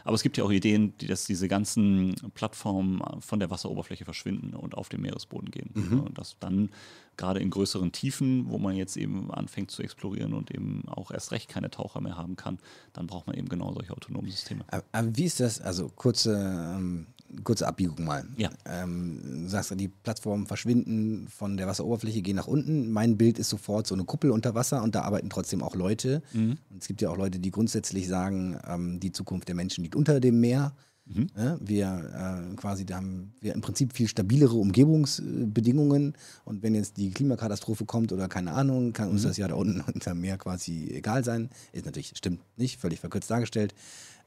Aber 0.05 0.15
es 0.15 0.23
gibt 0.23 0.37
ja 0.37 0.45
auch 0.45 0.51
Ideen, 0.51 0.97
die, 0.99 1.07
dass 1.07 1.27
diese 1.27 1.47
ganzen 1.47 1.76
ganzen 1.77 2.31
Plattformen 2.35 3.01
von 3.21 3.39
der 3.39 3.51
Wasseroberfläche 3.51 4.05
verschwinden 4.05 4.55
und 4.55 4.77
auf 4.77 4.89
den 4.89 5.03
Meeresboden 5.03 5.51
gehen. 5.51 5.71
Mhm. 5.75 6.01
Und 6.01 6.19
das 6.19 6.37
dann 6.41 6.71
gerade 7.17 7.41
in 7.41 7.51
größeren 7.51 7.93
Tiefen, 7.93 8.51
wo 8.51 8.59
man 8.59 8.77
jetzt 8.77 8.97
eben 8.97 9.31
anfängt 9.31 9.71
zu 9.71 9.83
explorieren 9.83 10.35
und 10.35 10.51
eben 10.51 10.85
auch 10.89 11.11
erst 11.11 11.33
recht 11.33 11.49
keine 11.49 11.71
Taucher 11.71 12.01
mehr 12.01 12.17
haben 12.17 12.37
kann, 12.37 12.59
dann 12.93 13.07
braucht 13.07 13.27
man 13.27 13.37
eben 13.37 13.49
genau 13.49 13.73
solche 13.73 13.93
autonomen 13.93 14.31
Systeme. 14.31 14.65
Aber 14.71 15.17
wie 15.17 15.25
ist 15.25 15.41
das, 15.41 15.61
also 15.61 15.91
kurze, 15.95 16.37
ähm, 16.77 17.07
kurze 17.43 17.67
Abbiegung 17.67 18.05
mal. 18.05 18.25
Ja. 18.37 18.51
Ähm, 18.67 19.21
du 19.45 19.49
sagst, 19.49 19.73
die 19.81 19.89
Plattformen 19.89 20.47
verschwinden 20.47 21.27
von 21.29 21.57
der 21.57 21.67
Wasseroberfläche, 21.67 22.23
gehen 22.23 22.37
nach 22.37 22.47
unten. 22.47 22.91
Mein 22.91 23.17
Bild 23.17 23.39
ist 23.39 23.49
sofort 23.49 23.87
so 23.87 23.95
eine 23.95 24.05
Kuppel 24.05 24.31
unter 24.31 24.55
Wasser 24.55 24.83
und 24.83 24.95
da 24.95 25.03
arbeiten 25.03 25.31
trotzdem 25.31 25.63
auch 25.63 25.75
Leute. 25.75 26.23
Mhm. 26.33 26.59
Und 26.71 26.83
es 26.83 26.87
gibt 26.87 27.01
ja 27.01 27.09
auch 27.09 27.17
Leute, 27.17 27.39
die 27.39 27.51
grundsätzlich 27.51 28.09
sagen, 28.09 28.59
ähm, 28.69 29.01
die 29.01 29.11
Zukunft 29.11 29.49
der 29.49 29.55
Menschen 29.55 29.83
liegt 29.85 29.97
unter 29.97 30.21
dem 30.21 30.41
Meer. 30.41 30.73
Mhm. 31.07 31.29
Ja, 31.37 31.57
wir 31.61 32.51
äh, 32.51 32.57
quasi, 32.57 32.85
haben 32.87 33.33
wir 33.41 33.55
im 33.55 33.61
Prinzip 33.61 33.93
viel 33.93 34.09
stabilere 34.09 34.55
Umgebungsbedingungen 34.57 36.15
und 36.45 36.63
wenn 36.63 36.75
jetzt 36.75 36.97
die 36.97 37.11
Klimakatastrophe 37.11 37.85
kommt 37.85 38.13
oder 38.13 38.27
keine 38.29 38.53
Ahnung, 38.53 38.93
kann 38.93 39.09
uns 39.11 39.23
mhm. 39.23 39.29
das 39.29 39.37
ja 39.37 39.47
da 39.47 39.55
unten 39.55 39.81
unter 39.95 40.15
Meer 40.15 40.37
quasi 40.37 40.91
egal 40.93 41.23
sein. 41.25 41.51
Ist 41.73 41.87
natürlich, 41.87 42.13
stimmt 42.17 42.41
nicht, 42.57 42.81
völlig 42.81 42.99
verkürzt 42.99 43.31
dargestellt. 43.31 43.73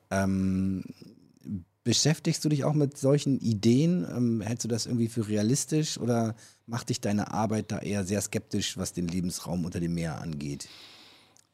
Ähm, 0.09 0.83
beschäftigst 1.83 2.45
du 2.45 2.49
dich 2.49 2.63
auch 2.63 2.73
mit 2.73 2.97
solchen 2.97 3.39
Ideen? 3.39 4.05
Ähm, 4.09 4.41
hältst 4.41 4.63
du 4.63 4.69
das 4.69 4.85
irgendwie 4.85 5.09
für 5.09 5.27
realistisch 5.27 5.97
oder 5.97 6.35
macht 6.65 6.89
dich 6.89 7.01
deine 7.01 7.33
Arbeit 7.33 7.71
da 7.73 7.79
eher 7.79 8.05
sehr 8.05 8.21
skeptisch, 8.21 8.77
was 8.77 8.93
den 8.93 9.07
Lebensraum 9.07 9.65
unter 9.65 9.81
dem 9.81 9.95
Meer 9.95 10.21
angeht? 10.21 10.69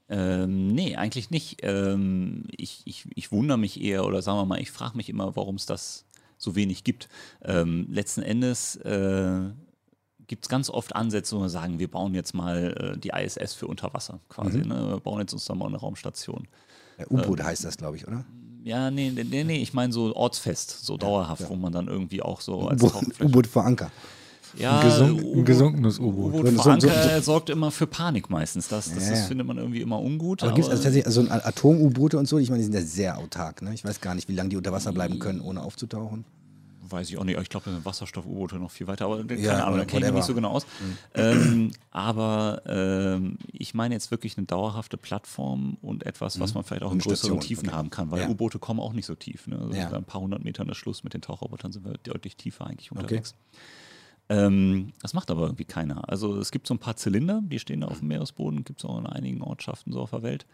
Ähm, 0.07 0.68
nee, 0.68 0.95
eigentlich 0.95 1.32
nicht. 1.32 1.60
Ähm, 1.64 2.45
ich, 2.52 2.84
ich, 2.86 3.07
ich 3.15 3.32
wundere 3.32 3.57
mich 3.57 3.82
eher 3.82 4.06
oder 4.06 4.22
sagen 4.22 4.38
wir 4.38 4.45
mal, 4.45 4.60
ich 4.60 4.72
frage 4.72 4.98
mich 4.98 5.10
immer, 5.10 5.36
warum 5.36 5.56
es 5.56 5.65
das 5.65 6.06
so 6.38 6.56
wenig 6.56 6.84
gibt. 6.84 7.10
Ähm, 7.44 7.88
letzten 7.90 8.22
Endes 8.22 8.76
äh, 8.77 9.40
gibt 10.27 10.45
es 10.45 10.49
ganz 10.49 10.69
oft 10.69 10.95
Ansätze, 10.95 11.36
wo 11.36 11.41
wir 11.41 11.49
sagen, 11.49 11.80
wir 11.80 11.90
bauen 11.90 12.14
jetzt 12.14 12.34
mal 12.34 12.95
äh, 12.95 12.99
die 12.99 13.10
ISS 13.10 13.53
für 13.53 13.68
Unterwasser 13.68 14.19
quasi. 14.30 14.60
Mhm. 14.60 14.68
Ne? 14.68 14.90
Wir 14.90 14.99
bauen 14.99 15.19
jetzt 15.22 15.34
uns 15.34 15.45
da 15.45 15.56
mal 15.56 15.68
eine 15.68 15.77
Raumstation. 15.77 16.48
Ja, 16.98 17.06
U-Boot 17.10 17.40
ähm, 17.40 17.45
heißt 17.45 17.65
das, 17.65 17.77
glaube 17.77 17.98
ich, 17.98 18.07
oder? 18.07 18.26
Ja, 18.64 18.90
nee, 18.90 19.11
nee, 19.11 19.44
nee, 19.44 19.61
ich 19.61 19.73
meine 19.73 19.94
so 19.94 20.15
ortsfest, 20.15 20.86
so 20.86 20.98
dauerhaft, 20.98 21.41
ja, 21.41 21.48
ja. 21.48 21.52
wo 21.52 21.56
man 21.56 21.72
dann 21.72 21.88
irgendwie 21.88 22.22
auch 22.22 22.41
so 22.41 22.61
als 22.68 22.84
U-Boot 23.22 23.48
vor 23.48 23.65
Anker. 23.65 23.91
Ja, 24.57 24.80
ein, 24.80 24.86
gesunk, 24.88 25.22
ein 25.22 25.45
gesunkenes 25.45 25.99
U-Boot. 25.99 26.34
U-Boot 26.34 26.64
so, 26.64 26.80
so, 26.80 26.90
so, 26.90 27.22
sorgt 27.22 27.49
immer 27.49 27.72
für 27.72 27.88
Panik 27.88 28.30
meistens. 28.30 28.68
Das, 28.68 28.94
das, 28.94 29.06
ja. 29.06 29.11
das 29.11 29.27
findet 29.27 29.45
man 29.48 29.57
irgendwie 29.57 29.82
immer 29.82 29.99
ungut. 29.99 30.41
Aber, 30.41 30.52
aber 30.52 30.56
gibt 30.56 30.68
es 30.68 30.72
also 30.72 30.84
tatsächlich 30.84 31.06
also 31.06 31.30
Atom-U-Boote 31.30 32.18
und 32.18 32.27
so, 32.27 32.38
ich 32.38 32.49
meine, 32.49 32.60
die 32.60 32.65
sind 32.65 32.73
ja 32.73 32.82
sehr 32.82 33.18
autark. 33.18 33.61
Ne? 33.61 33.73
Ich 33.73 33.84
weiß 33.84 34.02
gar 34.02 34.15
nicht, 34.15 34.30
wie 34.30 34.36
lange 34.36 34.49
die 34.49 34.57
unter 34.57 34.72
Wasser 34.72 34.94
bleiben 34.94 35.19
können, 35.19 35.41
ohne 35.41 35.61
aufzutauchen 35.61 36.26
weiß 36.91 37.10
ich 37.10 37.18
auch 37.18 37.23
nicht. 37.23 37.40
Ich 37.40 37.49
glaube, 37.49 37.65
da 37.65 37.72
sind 37.72 37.86
Wasserstoff-U-Boote 37.86 38.57
noch 38.57 38.72
viel 38.72 38.88
weiter, 38.88 39.06
aber 39.06 39.23
keine 39.23 39.40
ja, 39.40 39.65
Ahnung, 39.65 39.80
da 39.80 39.86
kenne 39.86 40.06
ich 40.06 40.11
mich 40.11 40.19
nicht 40.19 40.26
so 40.26 40.36
genau 40.36 40.52
aus. 40.52 40.65
Mhm. 40.65 40.98
Ähm, 41.14 41.72
aber 41.91 42.61
ähm, 42.65 43.38
ich 43.52 43.73
meine 43.73 43.95
jetzt 43.95 44.11
wirklich 44.11 44.38
eine 44.38 44.45
dauerhafte 44.45 44.98
Plattform 44.98 45.77
und 45.82 46.06
etwas, 46.06 46.40
was 46.40 46.52
mhm. 46.52 46.56
man 46.56 46.64
vielleicht 46.64 46.84
auch 46.84 46.91
in 46.91 46.99
größeren 46.99 47.40
Tiefen 47.40 47.68
okay. 47.68 47.77
haben 47.77 47.90
kann, 47.90 48.11
weil 48.11 48.22
ja. 48.22 48.30
U-Boote 48.30 48.60
kommen 48.60 48.80
auch 48.80 48.94
nicht 48.94 49.06
so 49.06 49.15
tief. 49.15 49.48
Ne? 49.48 49.60
Also 49.60 49.77
ja. 49.77 49.91
ein 49.91 50.03
paar 50.03 50.22
hundert 50.22 50.44
Metern 50.44 50.69
ist 50.69 50.77
Schluss 50.77 51.03
mit 51.03 51.14
den 51.14 51.22
Tauchrobotern 51.22 51.72
sind 51.72 51.86
wir 51.86 51.94
deutlich 52.03 52.36
tiefer 52.36 52.68
eigentlich 52.68 52.91
unterwegs. 52.91 53.36
Okay. 53.52 53.60
Ähm, 54.30 54.93
das 55.02 55.14
macht 55.14 55.30
aber 55.30 55.43
irgendwie 55.43 55.65
keiner. 55.65 56.10
Also 56.10 56.38
es 56.38 56.52
gibt 56.52 56.68
so 56.68 56.73
ein 56.73 56.80
paar 56.80 56.95
Zylinder, 56.95 57.41
die 57.43 57.60
stehen 57.60 57.81
da 57.81 57.88
auf 57.88 57.99
dem 57.99 58.07
Meeresboden, 58.07 58.64
gibt 58.64 58.80
es 58.80 58.85
auch 58.85 58.97
in 58.97 59.06
einigen 59.06 59.41
Ortschaften 59.41 59.91
so 59.91 60.02
auf 60.02 60.11
der 60.11 60.23
Welt. 60.23 60.45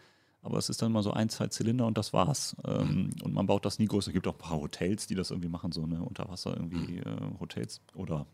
Aber 0.42 0.58
es 0.58 0.68
ist 0.68 0.82
dann 0.82 0.92
mal 0.92 1.02
so 1.02 1.12
ein, 1.12 1.28
zwei 1.28 1.46
Zylinder 1.46 1.86
und 1.86 1.96
das 1.96 2.12
war's. 2.12 2.56
Ähm, 2.66 3.10
und 3.22 3.32
man 3.32 3.46
baut 3.46 3.64
das 3.64 3.78
nie 3.78 3.86
größer. 3.86 4.08
Es 4.08 4.14
gibt 4.14 4.26
auch 4.26 4.34
ein 4.34 4.38
paar 4.38 4.60
Hotels, 4.60 5.06
die 5.06 5.14
das 5.14 5.30
irgendwie 5.30 5.48
machen, 5.48 5.72
so 5.72 5.84
eine 5.84 6.02
Unterwasser 6.02 6.56
irgendwie 6.56 6.98
äh, 6.98 7.16
Hotels 7.38 7.80
oder 7.94 8.26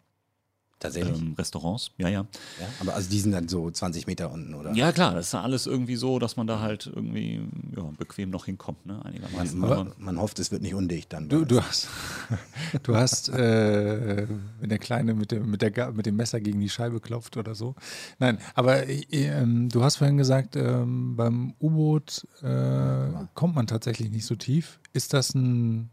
Tatsächlich. 0.81 1.19
Ähm, 1.19 1.35
Restaurants, 1.37 1.91
ja, 1.99 2.09
ja, 2.09 2.21
ja. 2.61 2.67
Aber 2.79 2.95
also 2.95 3.11
die 3.11 3.19
sind 3.19 3.33
dann 3.33 3.49
so 3.49 3.69
20 3.69 4.07
Meter 4.07 4.31
unten, 4.31 4.55
oder? 4.55 4.73
Ja, 4.75 4.93
klar, 4.93 5.13
das 5.15 5.29
ist 5.29 5.35
alles 5.35 5.67
irgendwie 5.67 5.97
so, 5.97 6.21
dass 6.21 6.37
man 6.37 6.47
da 6.47 6.61
halt 6.61 6.87
irgendwie 6.87 7.41
ja, 7.77 7.83
bequem 7.99 8.31
noch 8.31 8.45
hinkommt, 8.45 8.87
ne? 8.87 9.05
Einigermaßen. 9.05 9.59
Man, 9.59 9.69
man, 9.71 9.93
man, 9.99 10.21
hofft, 10.21 10.39
es 10.39 10.53
wird 10.53 10.63
nicht 10.63 10.75
undicht 10.75 11.13
dann. 11.13 11.29
Du, 11.29 11.45
du 11.45 11.61
hast, 11.61 11.89
du 12.85 12.95
hast 12.95 13.29
äh, 13.31 14.29
wenn 14.61 14.69
der 14.69 14.79
Kleine 14.79 15.15
mit 15.15 15.33
dem, 15.33 15.51
mit, 15.51 15.63
der, 15.63 15.91
mit 15.91 16.07
dem 16.07 16.15
Messer 16.15 16.41
gegen 16.41 16.61
die 16.61 16.69
Scheibe 16.69 17.01
klopft 17.01 17.37
oder 17.37 17.57
so. 17.57 17.75
Nein, 18.21 18.39
aber 18.55 18.89
äh, 18.89 19.45
du 19.45 19.83
hast 19.83 19.97
vorhin 19.97 20.17
gesagt, 20.17 20.55
äh, 20.55 20.85
beim 20.87 21.55
U-Boot 21.61 22.25
äh, 22.43 23.27
kommt 23.35 23.57
man 23.57 23.67
tatsächlich 23.67 24.11
nicht 24.11 24.27
so 24.27 24.37
tief. 24.37 24.79
Ist 24.93 25.13
das 25.13 25.35
ein, 25.35 25.91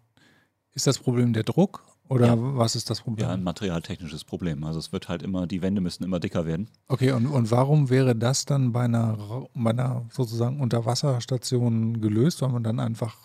ist 0.74 0.86
das 0.86 1.00
Problem 1.00 1.34
der 1.34 1.44
Druck 1.44 1.84
oder 2.08 2.28
ja. 2.28 2.36
was 2.38 2.76
ist 2.76 2.90
das 2.90 3.02
Problem? 3.02 3.28
Ja, 3.28 3.34
ein 3.34 3.44
materialtechnisches 3.44 4.24
Problem. 4.24 4.64
Also 4.64 4.80
es 4.80 4.92
wird 4.92 5.10
halt 5.10 5.24
immer, 5.24 5.48
die 5.48 5.62
Wände 5.62 5.82
müssen 5.82 6.04
immer 6.04 6.20
dicker 6.20 6.46
werden. 6.46 6.70
Okay, 6.88 7.12
und, 7.12 7.28
und 7.28 7.52
warum 7.52 7.90
wäre 7.90 8.16
das 8.16 8.46
dann 8.46 8.72
bei 8.72 8.84
einer, 8.84 9.48
bei 9.54 9.72
einer 9.72 10.06
sozusagen 10.12 10.60
Unterwasserstation 10.60 12.02
gelöst, 12.02 12.42
weil 12.42 12.50
man 12.50 12.64
dann 12.64 12.80
einfach 12.80 13.16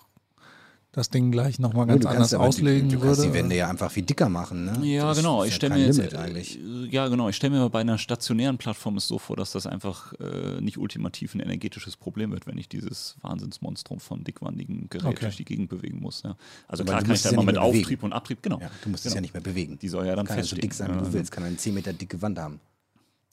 das 0.93 1.09
Ding 1.09 1.31
gleich 1.31 1.61
nochmal 1.61 1.87
ganz 1.87 2.05
anders 2.05 2.35
auslegen 2.35 2.89
die, 2.89 2.97
du 2.97 3.03
würde. 3.03 3.23
die 3.23 3.33
Wände 3.33 3.55
ja 3.55 3.69
einfach 3.69 3.93
viel 3.93 4.03
dicker 4.03 4.29
machen, 4.29 4.65
ne? 4.65 4.85
Ja, 4.85 5.09
das 5.09 5.19
genau. 5.19 5.45
Ich 5.45 5.55
stelle 5.55 5.75
mir 5.75 5.87
jetzt, 5.87 6.15
eigentlich. 6.17 6.59
ja, 6.91 7.07
genau. 7.07 7.29
Ich 7.29 7.37
stelle 7.37 7.57
mir 7.57 7.71
bei 7.71 7.81
einer 7.81 7.97
stationären 7.97 8.59
Plattform 8.59 8.97
es 8.97 9.07
so 9.07 9.19
vor, 9.19 9.37
dass 9.37 9.53
das 9.53 9.67
einfach 9.67 10.13
äh, 10.15 10.61
nicht 10.61 10.79
ultimativ 10.79 11.35
ein 11.35 11.41
energetisches 11.41 11.97
Problem 11.97 12.33
wird, 12.33 12.47
wenn 12.49 12.59
ich 12.59 12.69
dieses 12.69 13.17
Wahnsinnsmonstrum 13.23 14.01
von 14.01 14.25
dickwandigen 14.25 14.89
Geräten 14.91 15.09
okay. 15.09 15.27
durch 15.27 15.37
die 15.37 15.45
Gegend 15.45 15.69
bewegen 15.69 16.01
muss. 16.01 16.23
Ja. 16.25 16.37
Also 16.67 16.83
Aber 16.83 16.93
klar 16.93 17.03
kann 17.03 17.15
ich 17.15 17.23
da 17.23 17.31
ja 17.31 17.37
mal 17.37 17.45
mit 17.45 17.59
Auftrieb 17.59 17.85
bewegen. 17.85 18.03
und 18.07 18.13
Abtrieb, 18.13 18.43
genau. 18.43 18.61
Ja, 18.61 18.71
du 18.83 18.89
musst 18.89 19.05
genau. 19.05 19.13
es 19.13 19.15
ja 19.15 19.21
nicht 19.21 19.35
mehr 19.35 19.43
bewegen. 19.43 19.79
Die 19.79 19.89
soll 19.89 20.07
ja 20.07 20.17
dann 20.17 20.27
kann 20.27 20.39
feststehen. 20.39 20.61
so 20.61 20.63
dick 20.63 20.75
sein, 20.75 20.93
wie 20.93 21.05
du 21.05 21.13
willst. 21.13 21.31
Kann 21.31 21.45
eine 21.45 21.57
10 21.57 21.73
Meter 21.73 21.93
dicke 21.93 22.21
Wand 22.21 22.39
haben. 22.41 22.59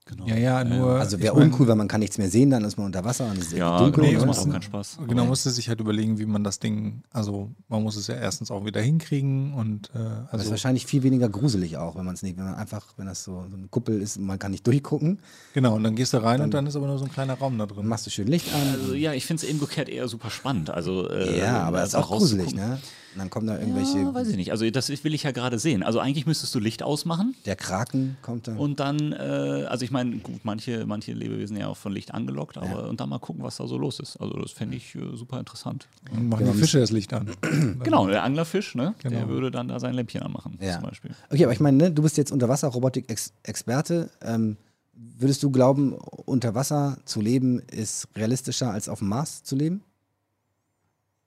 Genau. 0.08 0.26
Ja, 0.26 0.36
ja, 0.36 0.64
nur. 0.64 1.00
Also 1.00 1.20
wäre 1.20 1.34
uncool, 1.34 1.68
weil 1.68 1.76
man 1.76 1.88
kann 1.88 2.00
nichts 2.00 2.18
mehr 2.18 2.30
sehen, 2.30 2.50
dann 2.50 2.64
ist 2.64 2.78
man 2.78 2.88
unter 2.88 3.04
Wasser 3.04 3.30
und 3.30 3.38
es 3.38 3.48
ist 3.48 3.58
ja, 3.58 3.78
dunkel. 3.78 4.04
Nee, 4.04 4.14
das 4.16 4.26
macht 4.26 4.40
auch 4.40 4.50
keinen 4.50 4.62
Spaß. 4.62 5.00
Genau, 5.08 5.22
man 5.22 5.28
musste 5.28 5.50
sich 5.52 5.70
halt 5.70 5.80
überlegen, 5.80 6.18
wie 6.18 6.26
man 6.26 6.44
das 6.44 6.60
Ding, 6.60 7.04
also 7.12 7.52
man 7.68 7.84
muss 7.84 7.96
es 7.96 8.08
ja 8.08 8.16
erstens 8.16 8.50
auch 8.50 8.66
wieder 8.66 8.82
hinkriegen 8.82 9.54
und 9.54 9.92
äh, 9.94 9.98
also. 9.98 10.28
Das 10.32 10.46
ist 10.46 10.52
wahrscheinlich 10.52 10.86
viel 10.86 11.04
weniger 11.04 11.30
gruselig 11.30 11.78
auch, 11.78 11.96
wenn 11.96 12.06
man 12.06 12.16
es 12.16 12.24
nicht, 12.24 12.38
wenn 12.38 12.46
man 12.46 12.56
einfach, 12.56 12.86
wenn 12.98 13.06
das 13.06 13.24
so, 13.24 13.46
so 13.50 13.58
eine 13.58 13.68
Kuppel 13.68 14.02
ist, 14.02 14.18
man 14.18 14.40
kann 14.40 14.52
nicht 14.52 14.66
durchgucken. 14.66 15.20
Genau, 15.54 15.76
und 15.76 15.84
dann 15.84 15.96
gehst 15.96 16.14
du 16.14 16.18
rein 16.18 16.40
dann, 16.40 16.46
und 16.46 16.54
dann 16.54 16.68
ist 16.68 16.76
aber 16.76 16.88
nur 16.88 16.98
so 16.98 17.06
ein 17.06 17.12
kleiner 17.12 17.36
Raum 17.36 17.58
da 17.58 17.66
drin. 17.66 17.86
Machst 17.86 18.06
du 18.06 18.10
schön 18.10 18.28
Licht 18.28 18.54
an. 18.54 18.80
Also 18.80 18.94
ja, 18.94 19.14
ich 19.14 19.26
finde 19.26 19.44
es 19.44 19.50
eben 19.50 19.60
umgekehrt 19.68 19.90
eher 19.90 20.08
super 20.08 20.30
spannend. 20.30 20.70
Also, 20.70 21.10
äh, 21.10 21.38
ja, 21.40 21.64
aber 21.64 21.82
es 21.82 21.90
ist 21.90 21.96
auch 21.96 22.08
gruselig, 22.08 22.56
ne? 22.56 22.80
Und 23.18 23.22
dann 23.22 23.30
kommen 23.32 23.48
da 23.48 23.58
irgendwelche. 23.58 23.98
Ja, 23.98 24.14
weiß 24.14 24.28
ich 24.28 24.36
nicht. 24.36 24.52
Also 24.52 24.70
das 24.70 24.90
will 25.04 25.16
ich 25.16 25.24
ja 25.24 25.32
gerade 25.32 25.58
sehen. 25.58 25.82
Also 25.82 26.00
eigentlich 26.00 26.28
müsstest 26.28 26.54
du 26.54 26.60
Licht 26.60 26.84
ausmachen 26.84 27.34
Der 27.48 27.56
Kraken 27.56 28.16
kommt 28.22 28.48
da. 28.48 28.56
und 28.56 28.80
dann, 28.80 29.12
äh, 29.12 29.66
also 29.68 29.84
ich 29.84 29.90
meine, 29.90 30.18
gut, 30.18 30.42
manche, 30.46 30.86
manche 30.86 31.14
Lebewesen 31.14 31.58
ja 31.58 31.66
auch 31.68 31.78
von 31.78 31.92
Licht 31.94 32.14
angelockt, 32.14 32.58
aber 32.60 32.68
Ja. 32.68 32.78
und 32.86 33.00
dann 33.02 33.10
mal 33.10 33.18
gucken, 33.18 33.42
was 33.44 33.58
da 33.58 33.66
so 33.66 33.76
los 33.80 34.00
ist. 34.00 34.18
Also 34.18 34.36
das 34.36 34.52
fände 34.52 34.76
ich 34.78 34.94
äh, 34.94 35.00
super 35.16 35.40
interessant. 35.40 35.88
Und 36.12 36.30
machen 36.30 36.42
Genau, 36.42 36.52
die 36.54 36.60
Fische 36.60 36.80
das 36.80 36.92
Licht 36.92 37.12
an. 37.14 37.32
Genau, 37.84 38.06
der 38.08 38.24
Anglerfisch, 38.24 38.76
ne? 38.76 38.94
Der 39.04 39.10
Genau. 39.10 39.28
würde 39.30 39.50
dann 39.50 39.68
da 39.68 39.80
sein 39.80 39.96
Lämpchen 39.96 40.22
anmachen, 40.22 40.60
Ja. 40.62 40.74
zum 40.74 40.84
Beispiel. 40.84 41.10
Okay, 41.32 41.44
aber 41.46 41.54
ich 41.54 41.60
meine, 41.60 41.78
ne, 41.78 41.92
du 41.92 42.04
bist 42.04 42.18
jetzt 42.18 42.32
Unterwasser-Robotik-Experte. 42.32 44.12
Ähm, 44.22 44.58
würdest 44.94 45.42
du 45.42 45.50
glauben, 45.50 45.94
unter 45.94 46.54
Wasser 46.54 46.98
zu 47.06 47.20
leben 47.22 47.60
ist 47.72 48.08
realistischer 48.16 48.70
als 48.72 48.90
auf 48.90 49.00
dem 49.00 49.08
Mars 49.08 49.42
zu 49.44 49.56
leben? 49.56 49.82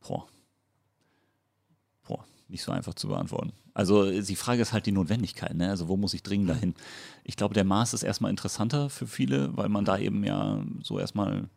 Boah. 0.06 0.26
Nicht 2.50 2.62
so 2.62 2.72
einfach 2.72 2.94
zu 2.94 3.08
beantworten. 3.08 3.52
Also 3.74 4.10
die 4.10 4.36
Frage 4.36 4.60
ist 4.60 4.72
halt 4.72 4.84
die 4.86 4.92
Notwendigkeit, 4.92 5.54
ne? 5.54 5.70
Also 5.70 5.86
wo 5.88 5.96
muss 5.96 6.14
ich 6.14 6.22
dringend 6.22 6.50
dahin? 6.50 6.74
Ich 7.22 7.36
glaube, 7.36 7.54
der 7.54 7.64
Mars 7.64 7.94
ist 7.94 8.02
erstmal 8.02 8.30
interessanter 8.30 8.90
für 8.90 9.06
viele, 9.06 9.56
weil 9.56 9.68
man 9.68 9.84
da 9.84 9.96
eben 9.98 10.24
ja 10.24 10.62
so 10.82 10.98
erstmal 10.98 11.48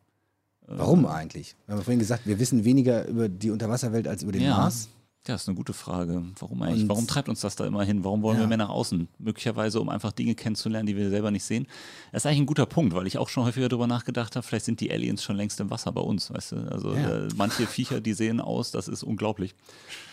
Warum 0.65 1.05
eigentlich? 1.05 1.55
Wir 1.65 1.75
haben 1.75 1.83
vorhin 1.83 1.99
gesagt, 1.99 2.25
wir 2.25 2.39
wissen 2.39 2.63
weniger 2.63 3.05
über 3.07 3.27
die 3.27 3.49
Unterwasserwelt 3.49 4.07
als 4.07 4.23
über 4.23 4.31
den 4.31 4.43
Ja. 4.43 4.55
Mars. 4.57 4.87
Ja, 5.25 5.35
ist 5.35 5.47
eine 5.47 5.55
gute 5.55 5.71
Frage. 5.71 6.21
Warum 6.37 6.61
eigentlich? 6.63 6.81
Und- 6.83 6.89
Warum 6.89 7.07
treibt 7.07 7.29
uns 7.29 7.39
das 7.39 7.55
da 7.55 7.65
immer 7.65 7.83
hin? 7.85 8.03
Warum 8.03 8.21
wollen 8.23 8.35
Ja. 8.35 8.43
wir 8.43 8.47
mehr 8.49 8.57
nach 8.57 8.67
außen? 8.67 9.07
Möglicherweise, 9.19 9.79
um 9.79 9.87
einfach 9.87 10.11
Dinge 10.11 10.35
kennenzulernen, 10.35 10.85
die 10.85 10.97
wir 10.97 11.09
selber 11.09 11.31
nicht 11.31 11.45
sehen. 11.45 11.65
Das 12.11 12.23
ist 12.23 12.25
eigentlich 12.25 12.41
ein 12.41 12.45
guter 12.45 12.65
Punkt, 12.65 12.93
weil 12.93 13.07
ich 13.07 13.17
auch 13.17 13.29
schon 13.29 13.45
häufiger 13.45 13.69
darüber 13.69 13.87
nachgedacht 13.87 14.35
habe, 14.35 14.45
vielleicht 14.45 14.65
sind 14.65 14.81
die 14.81 14.91
Aliens 14.91 15.23
schon 15.23 15.37
längst 15.37 15.61
im 15.61 15.69
Wasser 15.69 15.93
bei 15.93 16.01
uns, 16.01 16.29
weißt 16.29 16.51
du? 16.51 16.55
Also 16.69 16.93
Ja. 16.93 17.25
äh, 17.25 17.27
manche 17.37 17.67
Viecher, 17.67 18.01
die 18.01 18.11
sehen 18.13 18.41
aus, 18.41 18.71
das 18.71 18.89
ist 18.89 19.01
unglaublich. 19.01 19.55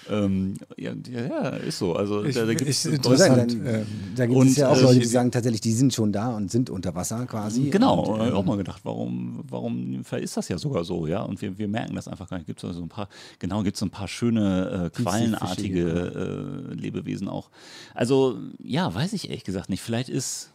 Ähm, 0.09 0.55
ja, 0.77 0.93
ja, 1.12 1.49
ist 1.51 1.78
so. 1.78 1.95
Also 1.95 2.24
Ich- 2.24 2.35
da, 2.35 2.45
da 2.45 2.53
ich- 2.53 2.78
Soll 2.81 2.93
sein, 2.93 2.95
Interessant, 2.97 3.53
dann, 3.53 3.66
ähm, 3.66 3.87
da 4.16 4.27
gibt 4.27 4.45
es 4.47 4.57
ja 4.57 4.69
auch 4.70 4.77
äh, 4.77 4.81
Leute, 4.82 4.99
die 5.01 5.05
sagen 5.07 5.31
tatsächlich, 5.31 5.61
die 5.61 5.73
sind 5.73 5.93
schon 5.93 6.11
da 6.12 6.35
und 6.35 6.51
sind 6.51 6.70
unter 6.70 6.95
Wasser 6.95 7.27
quasi. 7.27 7.69
Genau, 7.70 8.01
Und, 8.15 8.20
äh, 8.20 8.28
ähm, 8.28 8.35
auch 8.35 8.45
mal 8.45 8.57
gedacht, 8.57 8.81
warum, 8.85 9.41
warum 9.49 10.01
ist 10.20 10.37
das 10.37 10.49
ja 10.49 10.57
sogar 10.59 10.85
so, 10.85 11.07
ja? 11.07 11.23
Und 11.23 11.43
wir, 11.43 11.59
wir 11.59 11.69
merken 11.69 11.95
das 11.97 12.09
einfach 12.09 12.28
gar 12.28 12.39
nicht. 12.39 12.47
Gibt 12.47 12.61
es 12.61 12.65
also 12.65 12.82
ein 12.82 12.89
paar, 12.89 13.09
genau, 13.39 13.62
gibt 13.62 13.77
es 13.77 13.82
ein 13.82 13.91
paar 13.91 14.09
schöne 14.09 14.91
äh, 14.97 15.00
quallenartige 15.03 16.71
äh, 16.71 16.75
Lebewesen 16.75 17.29
auch. 17.29 17.51
Also, 17.95 18.39
ja, 18.59 18.95
weiß 18.95 19.13
ich 19.13 19.29
ehrlich 19.29 19.45
gesagt 19.45 19.69
nicht. 19.71 19.83
Vielleicht 19.83 20.09
ist, 20.09 20.53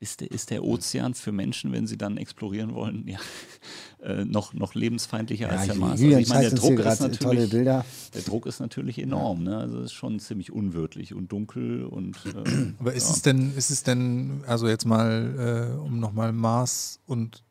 ist, 0.00 0.20
der, 0.20 0.30
ist 0.30 0.50
der 0.50 0.64
Ozean 0.64 1.14
für 1.14 1.32
Menschen, 1.32 1.72
wenn 1.72 1.86
sie 1.86 1.96
dann 1.96 2.16
explorieren 2.18 2.74
wollen, 2.74 3.08
ja, 3.08 3.18
äh, 4.02 4.24
noch, 4.24 4.52
noch 4.52 4.74
lebensfeindlicher 4.74 5.46
ja, 5.46 5.52
als 5.52 5.66
der 5.66 5.74
ich- 5.74 5.80
Mars. 5.80 5.92
Also 5.92 6.16
ich 6.18 6.28
meine, 6.28 6.50
der 6.50 6.58
Druck 6.58 6.78
ist 6.78 7.00
natürlich. 7.00 7.50
Bilder. 7.50 7.84
Der 8.12 8.22
Druck 8.22 8.46
ist 8.46 8.60
natürlich 8.60 8.98
enorm, 8.98 9.44
ne? 9.44 9.56
Also 9.56 9.78
es 9.78 9.86
ist 9.86 9.92
schon 9.92 10.20
ziemlich 10.20 10.52
unwirtlich 10.52 11.14
und 11.14 11.32
dunkel 11.32 11.84
und 11.84 12.16
äh, 12.26 12.74
Aber 12.78 12.92
ist 12.92 13.08
ja. 13.08 13.14
es 13.14 13.22
denn, 13.22 13.56
ist 13.56 13.70
es 13.70 13.82
denn, 13.82 14.42
also 14.46 14.68
jetzt 14.68 14.84
mal, 14.84 15.72
äh, 15.76 15.78
um 15.80 16.00
nochmal 16.00 16.32
Mars 16.32 17.00
und 17.06 17.42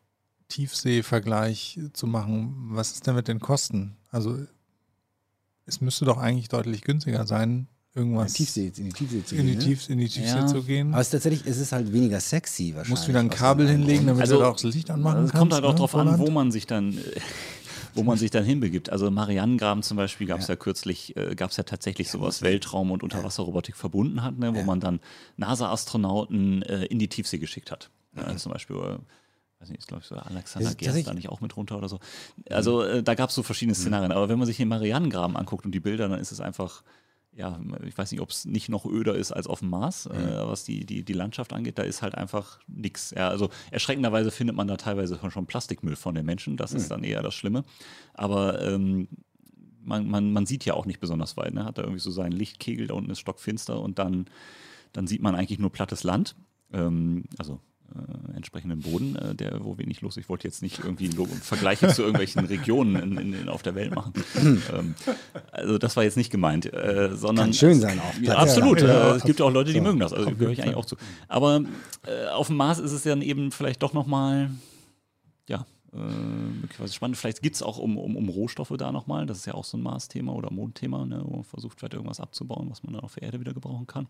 Tiefsee-Vergleich 0.50 1.80
zu 1.94 2.06
machen, 2.06 2.54
was 2.70 2.92
ist 2.92 3.08
denn 3.08 3.16
mit 3.16 3.28
den 3.28 3.40
Kosten? 3.40 3.96
Also 4.12 4.38
es 5.66 5.82
müsste 5.82 6.06
doch 6.06 6.18
eigentlich 6.18 6.48
deutlich 6.50 6.82
günstiger 6.82 7.26
sein, 7.26 7.68
In 7.96 8.02
irgendwas 8.02 8.34
die 8.34 8.44
Tiefsee, 8.46 8.68
in 8.78 8.86
die 8.86 8.92
Tiefsee 8.92 9.24
zu 9.24 9.36
in 9.36 9.42
die, 9.46 9.52
gehen. 9.52 9.60
ne? 9.60 9.64
Tiefs, 9.66 9.88
in 9.88 9.98
die 10.00 10.10
Tiefsee 10.10 10.38
Ja. 10.40 10.46
zu 10.48 10.64
gehen. 10.64 10.92
Aber 10.94 11.02
es 11.02 11.08
ist 11.08 11.12
tatsächlich, 11.12 11.46
es 11.46 11.58
ist 11.58 11.72
halt 11.72 11.94
weniger 11.94 12.20
sexy 12.20 12.70
wahrscheinlich. 12.76 12.90
Musst 12.90 13.08
wieder 13.08 13.20
ein 13.20 13.30
Kabel 13.30 13.68
hinlegen, 13.70 14.08
damit 14.08 14.22
Also, 14.22 14.36
du 14.36 14.42
da 14.42 14.50
auch 14.50 14.60
das 14.60 14.74
Licht 14.76 14.90
anmachen 14.90 15.26
Es 15.26 15.32
kannst. 15.32 15.40
kommt 15.40 15.54
halt 15.54 15.64
auch 15.64 15.72
ne, 15.74 15.78
drauf 15.78 15.96
an, 15.96 16.18
wo 16.20 16.30
man 16.32 16.52
sich 16.52 16.66
dann, 16.68 16.98
wo 17.94 18.02
man 18.04 18.18
sich 18.18 18.32
dann 18.32 18.44
hinbegibt. 18.44 18.90
Also 18.90 19.10
Marianengraben 19.12 19.84
zum 19.84 19.98
Beispiel 19.98 20.26
gab 20.28 20.40
es 20.40 20.48
ja. 20.48 20.56
kürzlich, 20.56 21.16
äh, 21.16 21.36
gab 21.36 21.52
es 21.52 21.58
ja 21.58 21.64
tatsächlich 21.64 22.10
sowas 22.10 22.42
Weltraum- 22.42 22.90
und 22.92 23.04
Unterwasserrobotik 23.04 23.76
verbunden 23.78 24.24
hat, 24.24 24.38
ne, 24.40 24.54
wo 24.56 24.60
Ja. 24.60 24.66
man 24.66 24.80
dann 24.80 25.00
NASA-Astronauten 25.38 26.62
äh, 26.64 26.86
in 26.86 27.00
die 27.00 27.08
Tiefsee 27.08 27.38
geschickt 27.38 27.72
hat. 27.72 27.90
Ja, 28.16 28.36
zum 28.38 28.52
Beispiel, 28.52 29.00
weiß 29.64 29.70
nicht, 29.70 29.80
ist 29.80 29.88
glaube 29.88 30.02
ich 30.02 30.08
so 30.08 30.16
Alexander 30.16 30.76
Gerst 30.76 31.08
da 31.08 31.14
nicht 31.14 31.30
auch 31.30 31.42
mit 31.42 31.56
runter 31.58 31.78
oder 31.78 31.90
so. 31.90 32.00
Also 32.50 32.84
äh, 32.84 33.04
da 33.04 33.16
gab 33.16 33.30
es 33.30 33.36
so 33.36 33.44
verschiedene 33.44 33.76
Szenarien. 33.76 34.12
Aber 34.12 34.30
wenn 34.30 34.38
man 34.38 34.46
sich 34.46 34.58
den 34.58 34.68
Marianengraben 34.68 35.36
anguckt 35.36 35.66
und 35.66 35.72
die 35.72 35.80
Bilder, 35.80 36.08
dann 36.08 36.20
ist 36.20 36.32
es 36.32 36.40
einfach 36.40 36.84
ja, 37.36 37.60
ich 37.84 37.98
weiß 37.98 38.12
nicht, 38.12 38.22
ob 38.22 38.30
es 38.30 38.46
nicht 38.46 38.70
noch 38.70 38.86
öder 38.86 39.16
ist 39.16 39.32
als 39.32 39.48
auf 39.48 39.60
dem 39.60 39.70
Mars, 39.70 40.06
äh, 40.06 40.46
was 40.46 40.66
die, 40.66 40.86
die, 40.86 41.04
die 41.04 41.14
Landschaft 41.14 41.52
angeht. 41.52 41.80
Da 41.80 41.84
ist 41.84 42.04
halt 42.04 42.16
einfach 42.16 42.60
nichts. 42.68 43.12
Ja, 43.12 43.30
also 43.30 43.50
erschreckenderweise 43.72 44.30
findet 44.30 44.56
man 44.56 44.68
da 44.68 44.78
teilweise 44.78 45.20
schon, 45.32 45.48
Plastikmüll 45.48 45.96
von 45.96 46.14
den 46.14 46.26
Menschen. 46.26 46.58
Das 46.58 46.74
ist 46.74 46.92
dann 46.92 47.04
eher 47.04 47.24
das 47.24 47.34
Schlimme. 47.34 47.64
Aber 48.14 48.62
ähm, 48.62 49.08
man, 49.84 50.08
man, 50.08 50.32
man 50.32 50.46
sieht 50.46 50.66
ja 50.66 50.76
auch 50.76 50.86
nicht 50.86 51.00
besonders 51.00 51.36
weit. 51.36 51.54
Ne? 51.54 51.66
Hat 51.66 51.80
da 51.80 51.82
irgendwie 51.82 52.00
so 52.00 52.12
seinen 52.12 52.34
Lichtkegel, 52.34 52.88
da 52.88 52.94
unten 52.94 53.10
ist 53.10 53.20
stockfinster 53.20 53.82
und 53.82 53.98
dann, 53.98 54.26
dann 54.92 55.08
sieht 55.08 55.22
man 55.22 55.36
eigentlich 55.36 55.60
nur 55.60 55.72
plattes 55.72 56.04
Land. 56.04 56.36
Ähm, 56.72 57.24
also 57.40 57.60
äh, 57.96 58.36
entsprechenden 58.36 58.80
Boden, 58.80 59.16
äh, 59.16 59.36
der, 59.36 59.64
wo 59.64 59.78
wenig 59.78 60.02
los 60.02 60.18
ist. 60.18 60.24
Ich 60.24 60.30
wollte 60.30 60.48
jetzt 60.48 60.62
nicht 60.62 60.80
irgendwie 60.80 61.10
Vergleiche 61.42 61.88
zu 61.90 62.02
irgendwelchen 62.02 62.46
Regionen 62.46 62.96
in, 62.96 63.18
in, 63.18 63.34
in, 63.34 63.50
auf 63.50 63.62
der 63.62 63.76
Welt 63.76 63.94
machen. 63.94 64.14
ähm, 64.74 64.96
also 65.52 65.78
das 65.78 65.96
war 65.96 66.04
jetzt 66.04 66.18
nicht 66.18 66.32
gemeint, 66.32 66.72
äh, 66.74 67.12
sondern 67.14 67.48
Kann 67.48 67.54
schön 67.54 67.80
sein 67.80 68.00
auch. 68.00 68.22
ja, 68.22 68.36
absolut. 68.38 68.82
Ja, 68.82 69.14
äh, 69.14 69.18
es 69.18 69.24
gibt 69.24 69.42
auch 69.42 69.52
Leute, 69.52 69.72
die 69.72 69.80
so. 69.80 69.84
mögen 69.84 70.00
das. 70.00 70.14
Also 70.14 70.32
gehöre 70.32 70.52
ich 70.52 70.62
eigentlich 70.62 70.76
auch 70.76 70.86
zu. 70.86 70.96
Aber 71.28 71.62
äh, 72.08 72.28
auf 72.30 72.48
dem 72.48 72.58
Mars 72.58 72.80
ist 72.80 72.92
es 72.92 73.04
dann 73.04 73.22
eben 73.22 73.52
vielleicht 73.52 73.84
doch 73.84 73.94
nochmal, 73.94 74.50
ja, 75.48 75.66
äh, 75.94 75.98
möglicherweise 75.98 76.94
spannend. 76.94 77.18
Vielleicht 77.18 77.42
geht 77.42 77.54
es 77.54 77.62
auch 77.62 77.78
um, 77.78 77.98
um, 77.98 78.16
um 78.16 78.30
Rohstoffe 78.30 78.74
da 78.78 78.92
nochmal. 78.92 79.26
Das 79.26 79.38
ist 79.38 79.46
ja 79.46 79.54
auch 79.54 79.66
so 79.66 79.78
ein 79.78 79.84
Mars-Thema 79.84 80.34
oder 80.34 80.52
Mondthema, 80.52 81.06
ne, 81.06 81.22
wo 81.24 81.36
man 81.36 81.44
versucht, 81.44 81.80
vielleicht 81.80 81.94
irgendwas 81.94 82.20
abzubauen, 82.20 82.68
was 82.70 82.84
man 82.84 82.94
dann 82.94 83.04
auf 83.04 83.14
der 83.16 83.24
Erde 83.24 83.40
wieder 83.40 83.54
gebrauchen 83.54 83.86
kann. 83.88 84.08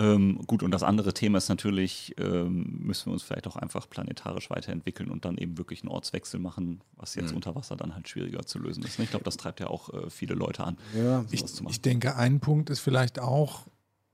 Ähm, 0.00 0.40
gut, 0.46 0.62
und 0.62 0.70
das 0.70 0.82
andere 0.82 1.12
Thema 1.12 1.36
ist 1.38 1.48
natürlich, 1.50 2.14
ähm, 2.18 2.78
müssen 2.80 3.06
wir 3.06 3.12
uns 3.12 3.22
vielleicht 3.22 3.46
auch 3.46 3.56
einfach 3.56 3.88
planetarisch 3.90 4.48
weiterentwickeln 4.48 5.10
und 5.10 5.24
dann 5.26 5.36
eben 5.36 5.58
wirklich 5.58 5.82
einen 5.82 5.90
Ortswechsel 5.90 6.40
machen, 6.40 6.80
was 6.96 7.14
Mhm. 7.16 7.22
jetzt 7.22 7.34
unter 7.34 7.54
Wasser 7.54 7.76
dann 7.76 7.94
halt 7.94 8.08
schwieriger 8.08 8.46
zu 8.46 8.58
lösen 8.58 8.82
ist. 8.82 8.98
ne? 8.98 9.04
Ich 9.04 9.10
glaube, 9.10 9.24
das 9.24 9.36
treibt 9.36 9.60
ja 9.60 9.66
auch 9.66 9.92
äh, 9.92 10.08
viele 10.08 10.34
Leute 10.34 10.64
an. 10.64 10.78
Ja, 10.96 11.24
Ich, 11.30 11.40
sowas 11.40 11.54
zu 11.54 11.64
machen. 11.64 11.72
ich 11.72 11.82
denke, 11.82 12.16
ein 12.16 12.40
Punkt 12.40 12.70
ist 12.70 12.80
vielleicht 12.80 13.18
auch, 13.18 13.66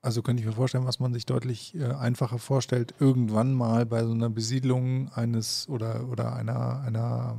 also 0.02 0.22
könnte 0.22 0.40
ich 0.40 0.46
mir 0.46 0.54
vorstellen, 0.54 0.86
was 0.86 0.98
man 0.98 1.12
sich 1.14 1.24
deutlich 1.24 1.74
äh, 1.76 1.84
einfacher 1.84 2.38
vorstellt, 2.40 2.94
irgendwann 2.98 3.54
mal 3.54 3.86
bei 3.86 4.02
so 4.04 4.10
einer 4.12 4.28
Besiedlung 4.30 5.10
eines 5.12 5.68
oder, 5.68 6.08
oder 6.08 6.34
einer, 6.34 6.80
einer, 6.80 7.38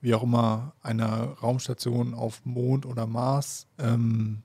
wie 0.00 0.14
auch 0.14 0.22
immer, 0.22 0.72
einer 0.82 1.34
Raumstation 1.42 2.14
auf 2.14 2.40
Mond 2.44 2.86
oder 2.86 3.06
Mars. 3.06 3.66
Ähm, 3.78 4.42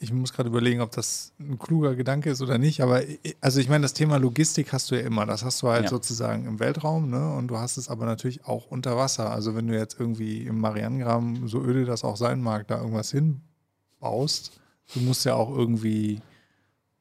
ich 0.00 0.12
muss 0.12 0.32
gerade 0.32 0.48
überlegen, 0.48 0.80
ob 0.80 0.90
das 0.90 1.32
ein 1.38 1.58
kluger 1.58 1.94
Gedanke 1.94 2.30
ist 2.30 2.42
oder 2.42 2.58
nicht, 2.58 2.80
aber 2.80 3.02
also 3.40 3.60
ich 3.60 3.68
meine, 3.68 3.82
das 3.82 3.92
Thema 3.92 4.16
Logistik 4.16 4.72
hast 4.72 4.90
du 4.90 4.96
ja 4.96 5.02
immer. 5.02 5.24
Das 5.24 5.44
hast 5.44 5.62
du 5.62 5.68
halt 5.68 5.84
Ja. 5.84 5.90
sozusagen 5.90 6.46
im 6.46 6.58
Weltraum, 6.58 7.08
ne? 7.10 7.32
Und 7.34 7.48
du 7.48 7.56
hast 7.58 7.76
es 7.76 7.88
aber 7.88 8.06
natürlich 8.06 8.44
auch 8.46 8.66
unter 8.66 8.96
Wasser. 8.96 9.30
Also 9.30 9.54
wenn 9.54 9.68
du 9.68 9.78
jetzt 9.78 10.00
irgendwie 10.00 10.42
im 10.42 10.58
Marianengraben, 10.60 11.46
so 11.46 11.62
öde 11.62 11.84
das 11.84 12.02
auch 12.02 12.16
sein 12.16 12.40
mag, 12.42 12.66
da 12.66 12.78
irgendwas 12.78 13.12
hinbaust, 13.12 14.58
du 14.94 15.00
musst 15.00 15.24
ja 15.24 15.34
auch 15.34 15.50
irgendwie 15.56 16.20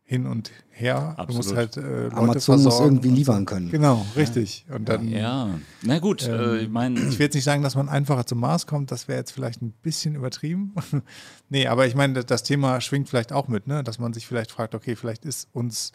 hin 0.08 0.28
und 0.28 0.52
her. 0.70 1.16
Du 1.28 1.34
musst 1.36 1.52
Absolut. 1.52 1.58
halt 1.58 1.78
äh, 1.78 2.04
Leute 2.04 2.16
Amazon 2.16 2.62
muss 2.64 2.80
irgendwie 2.80 3.10
liefern 3.10 3.46
können. 3.46 3.72
Genau, 3.72 4.06
richtig. 4.16 4.64
Und 4.70 4.88
dann 4.88 5.08
Ja, 5.08 5.50
na 5.82 5.98
gut, 5.98 6.22
äh, 6.22 6.60
ich 6.60 6.66
ähm, 6.68 6.72
meine, 6.74 7.00
ich 7.00 7.18
will 7.18 7.26
jetzt 7.26 7.34
nicht 7.34 7.44
sagen, 7.44 7.64
dass 7.64 7.74
man 7.76 7.90
einfacher 7.90 8.24
zum 8.28 8.40
Mars 8.40 8.68
kommt, 8.68 8.92
das 8.92 9.08
wäre 9.08 9.18
jetzt 9.18 9.32
vielleicht 9.32 9.64
ein 9.64 9.72
bisschen 9.72 10.14
übertrieben. 10.14 10.76
nee, 11.50 11.66
aber 11.66 11.88
ich 11.88 11.96
meine, 11.96 12.14
das- 12.14 12.28
das 12.28 12.44
Thema 12.44 12.82
schwingt 12.82 13.10
vielleicht 13.10 13.34
auch 13.34 13.48
mit, 13.48 13.66
ne? 13.66 13.84
dass 13.84 13.98
man 13.98 14.14
sich 14.14 14.28
vielleicht 14.28 14.52
fragt, 14.52 14.76
okay, 14.76 14.96
vielleicht 14.96 15.26
ist 15.26 15.48
uns, 15.54 15.92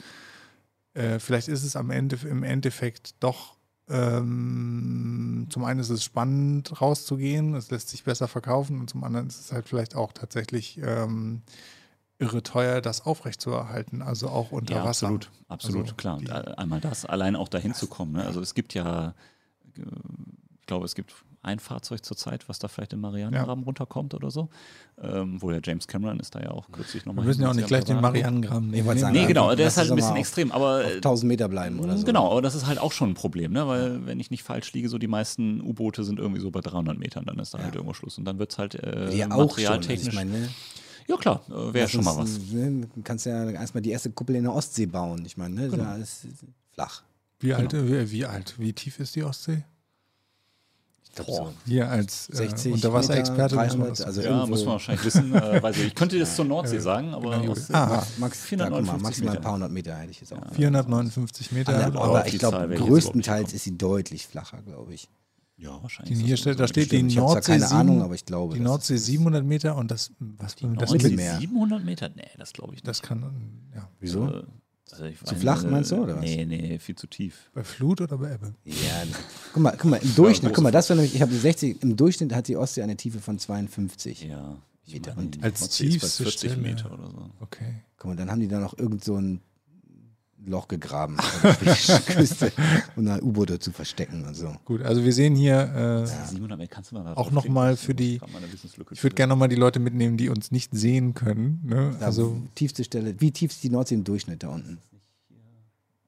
äh, 0.95 1.21
vielleicht 1.21 1.47
ist 1.47 1.63
es 1.63 1.77
am 1.77 1.91
Ende 1.91 2.19
im 2.29 2.43
Endeffekt 2.43 3.15
doch, 3.23 3.55
ähm, 3.89 5.47
zum 5.51 5.65
einen 5.65 5.79
ist 5.81 5.91
es 5.91 6.03
spannend 6.03 6.81
rauszugehen, 6.81 7.55
es 7.55 7.71
lässt 7.71 7.89
sich 7.91 8.03
besser 8.05 8.27
verkaufen 8.29 8.81
und 8.81 8.91
zum 8.91 9.05
anderen 9.05 9.29
ist 9.29 9.39
es 9.41 9.53
halt 9.53 9.69
vielleicht 9.69 9.95
auch 9.95 10.13
tatsächlich 10.13 10.81
ähm, 10.83 11.43
irre 12.21 12.43
teuer, 12.43 12.81
das 12.81 13.07
aufrechtzuerhalten, 13.07 14.03
also 14.03 14.29
auch 14.29 14.53
unter 14.53 14.75
ja, 14.77 14.85
Wasser. 14.85 15.07
absolut, 15.09 15.31
absolut, 15.49 15.83
Also 15.83 15.95
klar. 15.95 16.19
Und, 16.19 16.31
Einmal 16.31 16.81
das, 16.81 17.05
allein 17.07 17.35
auch 17.35 17.49
dahin 17.49 17.75
zu 17.75 17.87
kommen. 17.87 18.13
Ne? 18.13 18.25
Also 18.25 18.41
es 18.41 18.55
gibt 18.55 18.75
ja, 18.75 19.15
äh, 19.77 19.83
ich 20.61 20.67
glaube, 20.67 20.85
es 20.85 20.95
gibt 20.95 21.13
ein 21.43 21.59
Fahrzeug 21.59 22.05
zurzeit, 22.05 22.49
was 22.51 22.59
da 22.59 22.69
vielleicht 22.69 22.93
im 22.93 23.01
Marianengraben 23.01 23.65
runterkommt 23.65 24.13
oder 24.13 24.31
so. 24.31 24.51
Ähm, 25.03 25.41
wo 25.41 25.51
ja 25.51 25.59
James 25.65 25.87
Cameron 25.89 26.21
ist 26.21 26.35
da 26.35 26.41
ja 26.43 26.51
auch 26.51 26.71
kürzlich 26.71 27.07
nochmal. 27.07 27.25
Wir 27.25 27.29
müssen 27.29 27.41
ja 27.43 27.49
auch 27.49 27.55
nicht 27.55 27.67
gleich 27.67 27.85
den 27.85 27.99
Marianengraben 28.03 28.69
nehmen. 28.69 28.99
sagen, 28.99 29.15
Nee, 29.15 29.25
genau, 29.25 29.45
Einfach, 29.45 29.57
der 29.57 29.69
ist 29.69 29.79
halt 29.79 29.91
ein 29.91 29.97
bisschen 29.97 30.17
extrem, 30.17 30.53
aber 30.53 30.85
Auf 30.85 30.91
äh, 30.91 30.97
1000 30.97 31.27
Meter 31.29 31.49
bleiben 31.49 31.81
oder 31.81 31.97
so. 31.97 32.05
Genau, 32.05 32.31
aber 32.31 32.43
das 32.43 32.55
ist 32.55 32.67
halt 32.67 32.79
auch 32.79 32.93
schon 32.93 33.13
ein 33.13 33.15
Problem, 33.15 33.53
ne? 33.53 33.67
weil 33.67 34.05
wenn 34.05 34.21
ich 34.21 34.31
nicht 34.31 34.43
falsch 34.43 34.71
liege, 34.75 34.91
so 34.91 34.99
die 34.99 35.07
meisten 35.09 35.63
U-Boote 35.63 36.05
sind 36.05 36.19
irgendwie 36.19 36.43
so 36.43 36.51
bei 36.51 36.61
300 36.61 36.99
Metern, 36.99 37.25
dann 37.25 37.39
ist 37.39 37.55
da 37.55 37.59
halt 37.59 37.75
irgendwo 37.75 37.95
Schluss 37.95 38.19
und 38.19 38.27
dann 38.27 38.39
wird 38.39 38.53
es 38.53 38.59
halt 38.59 38.75
äh, 38.75 39.11
Ja, 39.17 39.29
auch 39.29 39.31
schon. 39.31 39.33
Also 39.33 39.47
materialtechnisch. 39.47 40.09
ich 40.09 40.15
meine, 40.15 40.31
ne? 40.31 40.49
Ja 41.11 41.17
klar, 41.17 41.41
äh, 41.49 41.73
wäre 41.75 41.89
schon 41.89 42.05
mal 42.05 42.17
was. 42.17 42.39
Du 42.39 43.03
kannst 43.05 43.27
ja 43.27 43.51
erstmal 43.51 43.83
die 43.83 43.91
erste 43.91 44.11
Kuppel 44.11 44.37
in 44.37 44.45
der 44.45 44.55
Ostsee 44.55 44.87
bauen. 44.87 45.25
Ich 45.27 45.37
meine, 45.37 45.55
ne? 45.55 45.69
Genau. 45.69 45.83
Ja, 45.85 45.97
ist 45.97 46.27
flach. 46.73 47.03
Wie 47.41 47.53
alt, 47.55 47.73
wie, 47.73 48.11
wie 48.11 48.25
alt, 48.27 48.55
wie 48.59 48.73
tief 48.73 48.99
ist 49.01 49.17
die 49.17 49.25
Ostsee? 49.25 49.65
Ich 51.05 51.13
glaube 51.17 51.33
so. 51.33 51.53
Hier 51.67 51.89
als 51.89 52.29
äh, 52.31 52.37
60 52.37 52.73
Unterwasserexperte 52.75 53.57
300, 53.57 53.91
das 53.91 54.03
also 54.03 54.21
Ja, 54.21 54.29
irgendwo- 54.31 54.47
muss 54.49 54.65
man 54.65 54.73
wahrscheinlich 54.75 55.05
wissen. 55.05 55.35
Äh, 55.35 55.61
weiß 55.63 55.77
ich. 55.79 55.87
ich 55.89 55.95
könnte 55.97 56.17
das 56.19 56.37
zur 56.37 56.45
Nordsee 56.45 56.79
sagen, 56.79 57.13
aber 57.15 57.37
aus, 57.39 57.69
Ah, 57.73 57.87
Max, 57.87 58.19
Max, 58.19 58.41
da, 58.51 58.69
guck 58.69 58.85
mal, 58.87 58.99
459 58.99 59.03
maximal 59.03 59.29
ein 59.31 59.33
Meter. 59.33 59.43
paar 59.43 59.53
hundert 59.55 59.73
Meter 59.73 59.97
hätte 59.97 60.11
ich 60.13 60.21
jetzt 60.21 60.33
auch. 60.33 60.55
459 60.55 61.51
Meter. 61.53 61.85
Aber, 61.87 62.01
aber 62.05 62.27
ich 62.29 62.39
glaube, 62.39 62.69
jetzt 62.71 62.81
größtenteils 62.87 63.53
ist 63.53 63.65
sie 63.65 63.77
deutlich 63.77 64.27
flacher, 64.29 64.59
glaube 64.65 64.95
ich. 64.95 65.09
Ja, 65.61 65.83
wahrscheinlich. 65.83 66.19
Die, 66.19 66.25
hier 66.25 66.37
so- 66.37 66.43
steht, 66.43 66.61
da 66.61 66.67
steht 66.69 66.91
die 66.93 66.97
bestimmt. 67.03 67.13
Ich 67.13 67.19
hab 67.19 67.25
zwar 67.27 67.35
Nordsee. 67.35 67.53
keine 67.53 67.67
sieben- 67.67 67.81
Ahnung, 67.81 68.03
aber 68.03 68.15
ich 68.15 68.25
glaube, 68.25 68.55
Die 68.55 68.61
Nordsee 68.61 68.95
ist- 68.95 69.07
700 69.07 69.45
Meter 69.45 69.77
und 69.77 69.91
das, 69.91 70.11
was 70.19 70.57
Die 70.57 70.65
das, 70.67 70.75
Nordsee 70.91 70.95
Mittelmeer. 70.95 71.39
700 71.39 71.85
Meter? 71.85 72.09
Nee, 72.15 72.23
das 72.39 72.53
glaube 72.53 72.75
ich 72.75 72.79
nicht. 72.79 72.89
das 72.89 73.03
kann, 73.03 73.23
ja. 73.75 73.89
Wieso? 74.01 74.45
Also 74.93 75.05
ich 75.05 75.19
Zu 75.19 75.25
meine, 75.27 75.39
flach, 75.39 75.63
meinst 75.65 75.93
du, 75.93 75.97
oder 76.03 76.17
was? 76.17 76.25
Nee, 76.25 76.45
nee, 76.47 76.79
viel 76.81 76.97
zu 76.97 77.07
tief. 77.07 77.49
Bei 77.55 77.63
Flut 77.63 78.01
oder 78.01 78.19
bei 78.19 78.33
Ebbe? 78.35 78.55
Ja, 78.65 78.75
guck 79.53 79.63
mal, 79.63 79.77
guck 79.79 79.89
mal, 79.89 79.99
im 79.99 80.15
Durchschnitt, 80.17 80.53
guck 80.53 80.65
mal, 80.65 80.73
das 80.73 80.89
war 80.91 80.97
nämlich, 80.97 81.15
ich 81.15 81.23
habe 81.23 81.33
60, 81.33 81.81
im 81.83 81.97
Durchschnitt 81.97 82.35
hat 82.35 82.49
die 82.49 82.57
Ostsee 82.57 82.83
eine 82.83 82.97
Tiefe 82.97 83.21
von 83.21 83.39
52. 83.39 84.25
Ja. 84.25 84.57
Meter. 84.91 85.17
Und 85.17 85.37
die 85.37 85.43
als 85.45 85.61
Nordsee 85.61 85.91
tiefste 85.91 86.25
40 86.25 86.51
Stelle- 86.51 86.57
Meter 86.57 86.93
oder 86.93 87.09
so. 87.09 87.31
Okay. 87.39 87.83
Guck 87.99 88.09
mal, 88.11 88.17
dann 88.17 88.29
haben 88.33 88.41
die 88.41 88.49
da 88.49 88.59
noch 88.59 88.77
irgend 88.77 89.05
so 89.05 89.15
ein 89.15 89.41
Loch 90.47 90.69
gegraben 90.69 91.19
an 91.21 91.27
der 91.43 91.75
Küste, 92.07 92.53
um 92.97 93.05
da 93.05 93.19
U-Boote 93.21 93.59
zu 93.59 93.73
verstecken 93.73 94.25
und 94.27 94.35
so. 94.35 94.55
Gut, 94.65 94.83
also 94.83 95.05
wir 95.05 95.13
sehen 95.13 95.35
hier, 95.37 96.05
äh, 96.05 96.07
700 96.07 96.59
Meter, 96.59 96.71
kannst 96.75 96.91
du 96.91 96.95
mal 96.97 97.05
da 97.05 97.13
Auch 97.13 97.25
drauf 97.27 97.31
noch 97.33 97.43
klicken? 97.43 97.55
mal 97.55 97.75
Ich 97.75 97.81
für 97.81 97.95
die- 97.95 98.21
ich 98.93 99.03
würde 99.03 99.15
gerne 99.17 99.31
nochmal 99.31 99.49
die 99.49 99.57
Leute 99.57 99.81
mitnehmen, 99.81 100.17
die 100.17 100.29
uns 100.31 100.51
nicht 100.51 100.73
sehen 100.75 101.13
können. 101.15 101.61
Ne? 101.65 101.95
Da, 102.01 102.07
Also, 102.07 102.41
tiefste 102.55 102.85
Stelle, 102.85 103.21
wie 103.21 103.31
tief 103.33 103.51
ist 103.53 103.63
die 103.63 103.71
Nordsee 103.71 103.95
im 103.97 104.05
Durchschnitt 104.05 104.43
da 104.43 104.49
unten? 104.49 104.79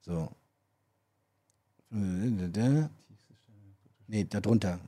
So. 0.01 0.29
Nee, 4.07 4.25
da 4.29 4.39
drunter. 4.41 4.79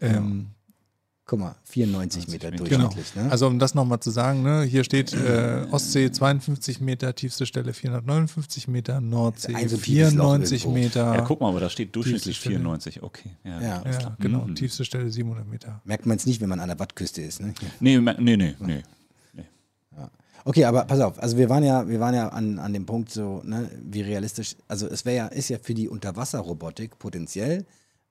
ähm, 0.00 0.48
Guck 1.30 1.40
mal, 1.40 1.54
94 1.64 2.26
90 2.26 2.32
Meter 2.32 2.50
Meter. 2.50 2.64
durchschnittlich. 2.64 3.14
Ne? 3.14 3.30
also 3.30 3.46
um 3.48 3.58
das 3.58 3.74
nochmal 3.74 4.00
zu 4.00 4.10
sagen, 4.10 4.42
ne? 4.42 4.62
hier 4.62 4.82
steht 4.82 5.12
äh, 5.12 5.66
Ostsee 5.70 6.10
52 6.10 6.80
Meter, 6.80 7.14
tiefste 7.14 7.44
Stelle 7.44 7.74
459 7.74 8.66
Meter, 8.66 9.02
Nordsee 9.02 9.54
Ein 9.54 9.68
so 9.68 9.76
tiefes 9.76 10.14
Loch 10.14 10.24
94 10.38 10.64
irgendwo. 10.64 10.80
Meter. 10.82 11.14
Ja, 11.16 11.20
guck 11.20 11.40
mal, 11.42 11.50
aber 11.50 11.60
da 11.60 11.68
steht 11.68 11.94
durchschnittlich 11.94 12.22
Tiefste 12.36 12.40
Stelle. 12.40 12.56
94. 12.60 13.02
Okay. 13.02 13.30
Ja, 13.44 13.60
Ja. 13.60 13.82
Ja, 13.84 14.16
genau, 14.18 14.46
Mhm. 14.46 14.54
tiefste 14.54 14.86
Stelle 14.86 15.10
700 15.10 15.46
Meter. 15.46 15.82
Merkt 15.84 16.06
man 16.06 16.16
es 16.16 16.24
nicht, 16.24 16.40
wenn 16.40 16.48
man 16.48 16.60
an 16.60 16.68
der 16.68 16.78
Wattküste 16.78 17.20
ist. 17.20 17.42
Ne? 17.42 17.52
Nee, 17.78 18.00
me- 18.00 18.16
nee, 18.18 18.36
nee, 18.38 18.54
nee. 18.58 18.82
Okay, 20.44 20.64
aber 20.64 20.84
pass 20.84 21.00
auf, 21.00 21.22
also 21.22 21.36
wir 21.36 21.50
waren 21.50 21.62
ja, 21.62 21.86
wir 21.86 22.00
waren 22.00 22.14
ja 22.14 22.28
an, 22.28 22.58
an 22.58 22.72
dem 22.72 22.86
Punkt 22.86 23.10
so, 23.10 23.42
ne, 23.44 23.68
wie 23.82 24.00
realistisch, 24.00 24.56
also 24.66 24.86
es 24.86 25.04
wäre 25.04 25.16
ja, 25.16 25.26
ist 25.26 25.50
ja 25.50 25.58
für 25.60 25.74
die 25.74 25.88
Unterwasserrobotik 25.90 26.98
potenziell, 26.98 27.66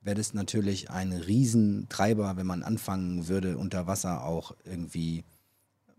wäre 0.07 0.15
das 0.15 0.33
natürlich 0.33 0.89
ein 0.89 1.11
Riesentreiber, 1.11 2.37
wenn 2.37 2.47
man 2.47 2.63
anfangen 2.63 3.27
würde, 3.27 3.57
unter 3.57 3.87
Wasser 3.87 4.23
auch 4.23 4.55
irgendwie 4.63 5.25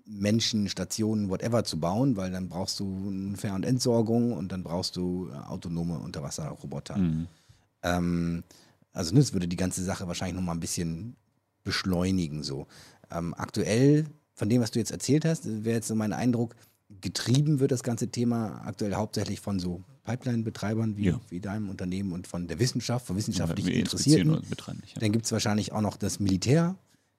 Menschen, 0.07 0.71
Stationen, 0.71 1.29
whatever 1.29 1.63
zu 1.63 1.79
bauen, 1.79 2.17
weil 2.17 2.31
dann 2.31 2.49
brauchst 2.49 2.81
du 2.81 2.87
eine 3.07 3.37
Fähr- 3.37 3.55
und 3.55 3.67
Entsorgung 3.67 4.33
und 4.33 4.51
dann 4.51 4.63
brauchst 4.63 4.97
du 4.97 5.29
äh, 5.29 5.37
autonome 5.37 5.99
Unterwasserroboter. 5.99 6.97
Mhm. 6.97 7.27
Ähm, 7.83 8.45
also 8.95 9.15
das 9.15 9.35
würde 9.35 9.47
die 9.47 9.57
ganze 9.57 9.85
Sache 9.85 10.09
wahrscheinlich 10.09 10.37
nochmal 10.37 10.57
ein 10.57 10.61
bisschen 10.61 11.15
beschleunigen. 11.63 12.43
So. 12.43 12.67
Ähm, 13.11 13.35
aktuell, 13.35 14.07
von 14.33 14.49
dem, 14.49 14.63
was 14.63 14.71
du 14.71 14.79
jetzt 14.79 14.91
erzählt 14.91 15.27
hast, 15.27 15.45
wäre 15.65 15.77
jetzt 15.77 15.89
so 15.89 15.95
mein 15.95 16.15
Eindruck, 16.15 16.57
getrieben 17.03 17.61
wird 17.61 17.73
das 17.73 17.83
ganze 17.83 18.09
Thema 18.09 18.63
aktuell 18.65 18.95
hauptsächlich 18.95 19.41
von 19.41 19.61
so 19.61 19.83
Pipeline-Betreibern 20.09 20.97
wie, 20.97 21.07
Ja. 21.07 21.21
wie 21.29 21.41
deinem 21.41 21.69
Unternehmen 21.69 22.13
und 22.13 22.27
von 22.27 22.47
der 22.49 22.59
Wissenschaft, 22.59 23.07
von 23.07 23.17
wissenschaftlich 23.17 23.67
Wir 23.67 23.75
Interessierten. 23.75 24.33
Ja. 24.33 25.01
Dann 25.01 25.13
gibt 25.13 25.27
es 25.27 25.33
wahrscheinlich 25.33 25.73
auch 25.73 25.81
noch 25.83 25.97
das 25.97 26.19
Militär, 26.21 26.77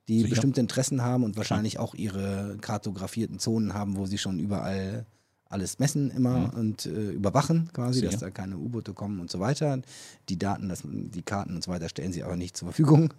die 0.08 0.20
Sicher. 0.22 0.30
bestimmte 0.32 0.60
Interessen 0.62 1.02
haben 1.04 1.24
und 1.24 1.38
wahrscheinlich 1.38 1.78
auch 1.78 1.94
ihre 1.94 2.58
kartografierten 2.62 3.38
Zonen 3.40 3.74
haben, 3.76 3.96
wo 3.96 4.06
sie 4.08 4.18
schon 4.18 4.40
überall 4.40 5.06
alles 5.52 5.80
messen 5.80 6.12
immer 6.12 6.52
und 6.56 6.86
äh, 6.86 7.12
überwachen 7.12 7.70
quasi, 7.74 8.02
dass 8.02 8.14
Sicher. 8.14 8.26
da 8.28 8.32
keine 8.32 8.58
U-Boote 8.58 8.94
kommen 8.94 9.20
und 9.20 9.30
so 9.32 9.40
weiter. 9.40 9.82
Die 10.30 10.38
Daten, 10.38 10.70
das, 10.70 10.84
die 10.86 11.22
Karten 11.24 11.56
und 11.56 11.64
so 11.64 11.72
weiter 11.72 11.90
stellen 11.90 12.14
sie 12.14 12.24
aber 12.24 12.36
nicht 12.36 12.56
zur 12.58 12.68
Verfügung, 12.68 13.14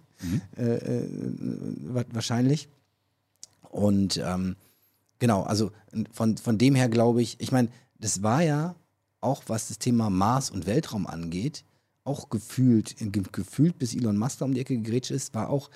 äh, 0.57 0.63
äh, 0.63 1.07
wa- 1.93 2.05
wahrscheinlich. 2.11 2.69
Und 3.69 4.17
ähm, 4.23 4.55
genau, 5.19 5.43
also 5.43 5.71
von, 6.11 6.37
von 6.37 6.57
dem 6.57 6.75
her 6.75 6.87
glaube 6.89 7.21
ich, 7.21 7.35
ich 7.39 7.51
meine, 7.51 7.67
das 7.99 8.21
war 8.23 8.41
ja 8.43 8.75
auch, 9.21 9.43
was 9.47 9.67
das 9.69 9.79
Thema 9.79 10.09
Mars 10.09 10.49
und 10.49 10.65
Weltraum 10.65 11.07
angeht, 11.07 11.63
auch 12.03 12.29
gefühlt, 12.29 12.95
ge 12.97 13.23
gefühlt 13.31 13.77
bis 13.77 13.95
Elon 13.95 14.17
Musk 14.17 14.39
da 14.39 14.45
um 14.45 14.53
die 14.53 14.59
Ecke 14.61 14.75
gegrätscht 14.77 15.11
ist, 15.11 15.33
war 15.33 15.49
auch 15.49 15.69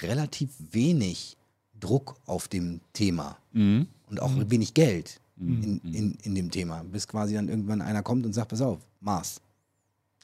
relativ 0.00 0.50
wenig 0.70 1.36
Druck 1.78 2.14
auf 2.26 2.48
dem 2.48 2.80
Thema 2.92 3.36
Mhm. 3.52 3.86
und 4.08 4.22
auch 4.22 4.30
wenig 4.48 4.72
Geld 4.74 5.20
in, 5.38 5.80
in, 5.92 6.16
in 6.22 6.34
dem 6.36 6.50
Thema, 6.52 6.84
bis 6.84 7.08
quasi 7.08 7.34
dann 7.34 7.48
irgendwann 7.48 7.82
einer 7.82 8.02
kommt 8.02 8.24
und 8.24 8.32
sagt, 8.32 8.50
pass 8.50 8.60
auf, 8.60 8.78
Mars, 9.00 9.40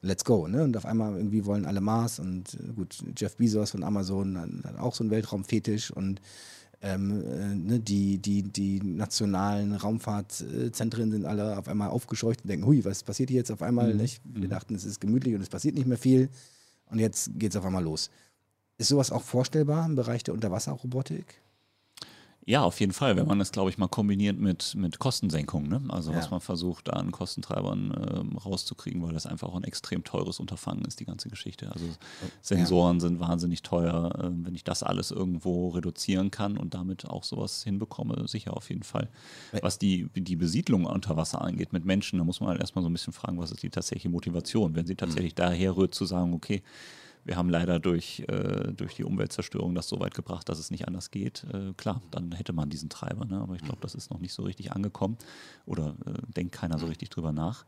let's 0.00 0.24
go. 0.24 0.46
Ne? 0.46 0.62
Und 0.62 0.76
auf 0.76 0.86
einmal 0.86 1.16
irgendwie 1.16 1.44
wollen 1.44 1.66
alle 1.66 1.80
Mars 1.80 2.20
und 2.20 2.54
äh, 2.54 2.72
gut, 2.74 3.02
Jeff 3.16 3.36
Bezos 3.36 3.72
von 3.72 3.82
Amazon 3.82 4.62
hat 4.64 4.78
auch 4.78 4.94
so 4.94 5.02
einen 5.02 5.10
Weltraumfetisch 5.10 5.90
und 5.90 6.20
ähm, 6.80 7.24
äh, 7.24 7.54
ne, 7.54 7.80
die, 7.80 8.18
die, 8.18 8.42
die 8.42 8.80
nationalen 8.80 9.74
Raumfahrtzentren 9.74 11.10
sind 11.10 11.24
alle 11.24 11.58
auf 11.58 11.68
einmal 11.68 11.90
aufgescheucht 11.90 12.42
und 12.42 12.48
denken, 12.48 12.66
hui, 12.66 12.84
was 12.84 13.02
passiert 13.02 13.30
hier 13.30 13.38
jetzt 13.38 13.50
auf 13.50 13.62
einmal? 13.62 13.94
Nicht? 13.94 14.22
Wir 14.24 14.48
dachten, 14.48 14.74
es 14.74 14.84
ist 14.84 15.00
gemütlich 15.00 15.34
und 15.34 15.40
es 15.40 15.48
passiert 15.48 15.74
nicht 15.74 15.86
mehr 15.86 15.98
viel 15.98 16.28
und 16.90 16.98
jetzt 16.98 17.30
geht 17.34 17.52
es 17.52 17.56
auf 17.56 17.64
einmal 17.64 17.82
los. 17.82 18.10
Ist 18.76 18.88
sowas 18.88 19.10
auch 19.10 19.22
vorstellbar 19.22 19.84
im 19.86 19.96
Bereich 19.96 20.22
der 20.22 20.34
Unterwasserrobotik? 20.34 21.40
Ja, 22.48 22.62
auf 22.62 22.80
jeden 22.80 22.94
Fall, 22.94 23.14
wenn 23.16 23.26
man 23.26 23.38
das, 23.38 23.52
glaube 23.52 23.68
ich, 23.68 23.76
mal 23.76 23.88
kombiniert 23.88 24.40
mit, 24.40 24.74
mit 24.74 24.98
Kostensenkung. 24.98 25.68
Ne? 25.68 25.82
Also 25.90 26.14
was 26.14 26.24
Ja. 26.24 26.30
man 26.30 26.40
versucht, 26.40 26.88
da 26.88 26.92
an 26.92 27.12
Kostentreibern 27.12 27.92
ähm, 28.10 28.38
rauszukriegen, 28.38 29.02
weil 29.02 29.12
das 29.12 29.26
einfach 29.26 29.48
auch 29.48 29.56
ein 29.56 29.64
extrem 29.64 30.02
teures 30.02 30.40
Unterfangen 30.40 30.82
ist, 30.86 30.98
die 30.98 31.04
ganze 31.04 31.28
Geschichte. 31.28 31.70
Also 31.70 31.84
Sensoren 32.40 33.00
sind 33.00 33.20
wahnsinnig 33.20 33.60
teuer. 33.60 34.18
Ähm, 34.24 34.46
wenn 34.46 34.54
ich 34.54 34.64
das 34.64 34.82
alles 34.82 35.10
irgendwo 35.10 35.68
reduzieren 35.68 36.30
kann 36.30 36.56
und 36.56 36.72
damit 36.72 37.06
auch 37.06 37.22
sowas 37.22 37.62
hinbekomme, 37.64 38.26
sicher 38.26 38.56
auf 38.56 38.70
jeden 38.70 38.82
Fall. 38.82 39.10
Was 39.60 39.78
die, 39.78 40.08
die 40.16 40.36
Besiedlung 40.36 40.86
unter 40.86 41.18
Wasser 41.18 41.42
angeht 41.42 41.74
mit 41.74 41.84
Menschen, 41.84 42.18
da 42.18 42.24
muss 42.24 42.40
man 42.40 42.48
halt 42.48 42.60
erstmal 42.60 42.82
so 42.82 42.88
ein 42.88 42.94
bisschen 42.94 43.12
fragen, 43.12 43.38
was 43.38 43.52
ist 43.52 43.62
die 43.62 43.68
tatsächliche 43.68 44.08
Motivation? 44.08 44.74
Wenn 44.74 44.86
sie 44.86 44.94
tatsächlich 44.94 45.34
daher 45.34 45.76
rührt 45.76 45.94
zu 45.94 46.06
sagen, 46.06 46.32
okay, 46.32 46.62
wir 47.28 47.36
haben 47.36 47.50
leider 47.50 47.78
durch, 47.78 48.24
äh, 48.26 48.72
durch 48.72 48.96
die 48.96 49.04
Umweltzerstörung 49.04 49.74
das 49.74 49.86
so 49.86 50.00
weit 50.00 50.14
gebracht, 50.14 50.48
dass 50.48 50.58
es 50.58 50.70
nicht 50.70 50.88
anders 50.88 51.10
geht. 51.10 51.44
Äh, 51.52 51.74
klar, 51.76 52.00
dann 52.10 52.32
hätte 52.32 52.54
man 52.54 52.70
diesen 52.70 52.88
Treiber. 52.88 53.26
Ne? 53.26 53.38
Aber 53.38 53.54
ich 53.54 53.60
glaube, 53.62 53.80
das 53.82 53.94
ist 53.94 54.10
noch 54.10 54.18
nicht 54.18 54.32
so 54.32 54.44
richtig 54.44 54.72
angekommen 54.72 55.18
oder 55.66 55.94
äh, 56.06 56.32
denkt 56.34 56.52
keiner 56.52 56.78
so 56.78 56.86
richtig 56.86 57.10
drüber 57.10 57.32
nach. 57.32 57.66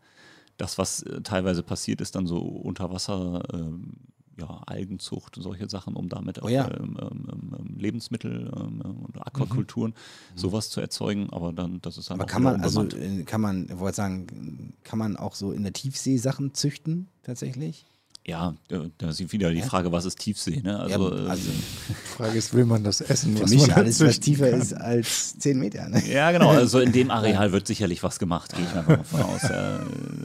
Das, 0.57 0.79
was 0.79 1.03
äh, 1.03 1.21
teilweise 1.21 1.63
passiert, 1.63 2.01
ist 2.01 2.15
dann 2.15 2.27
so 2.27 2.39
Unterwasser, 2.39 3.43
ähm, 3.53 3.99
ja, 4.39 4.63
Algenzucht, 4.65 5.37
solche 5.39 5.69
Sachen, 5.69 5.95
um 5.95 6.09
damit 6.09 6.41
auch 6.41 6.47
Oh 6.47 6.49
ja. 6.49 6.67
ähm, 6.71 6.97
ähm, 6.99 7.27
ähm, 7.59 7.77
Lebensmittel 7.77 8.51
ähm, 8.57 8.81
und 8.81 9.27
Aquakulturen, 9.27 9.93
sowas 10.35 10.71
zu 10.71 10.81
erzeugen. 10.81 11.29
Aber 11.31 11.53
dann, 11.53 11.83
das 11.83 11.99
ist 11.99 12.09
dann 12.09 12.19
Aber 12.19 12.25
auch 12.25 12.33
kann 12.33 12.43
man, 12.43 12.63
also 12.63 12.83
äh, 12.85 13.25
kann 13.25 13.43
man, 13.43 13.79
wollte 13.79 13.97
sagen, 13.97 14.73
kann 14.85 14.99
man 14.99 15.19
auch 15.19 15.35
so 15.35 15.53
in 15.53 15.65
der 15.65 15.75
Tiefsee 15.75 16.17
Sachen 16.17 16.55
züchten 16.55 17.09
tatsächlich? 17.23 17.85
Ja, 18.31 18.55
da, 18.69 19.09
ist 19.09 19.33
wieder 19.33 19.51
die 19.51 19.61
Frage, 19.63 19.91
was 19.91 20.05
ist 20.05 20.19
Tiefsee? 20.21 20.61
Ne? 20.63 20.79
Also, 20.79 21.13
ja, 21.13 21.27
äh, 21.27 21.29
also 21.31 21.51
Die 21.51 21.93
Frage 22.17 22.39
ist, 22.39 22.55
will 22.55 22.65
man 22.65 22.85
das 22.85 23.01
essen? 23.01 23.37
für 23.37 23.43
was 23.43 23.51
mich 23.51 23.61
man 23.63 23.71
alles, 23.73 24.01
was 24.01 24.21
tiefer 24.21 24.51
kann? 24.51 24.61
ist 24.61 24.73
als 24.73 25.37
10 25.39 25.59
Meter. 25.59 25.89
Ne? 25.89 26.01
Ja, 26.09 26.31
genau. 26.31 26.51
Also 26.51 26.79
in 26.79 26.93
dem 26.93 27.11
Areal 27.11 27.51
wird 27.51 27.67
sicherlich 27.67 28.03
was 28.05 28.21
gemacht, 28.21 28.55
gehe 28.55 28.65
ich 28.65 28.73
einfach 28.73 28.99
mal 28.99 29.05
von 29.05 29.23
aus. 29.23 29.43
Ja. 29.43 29.81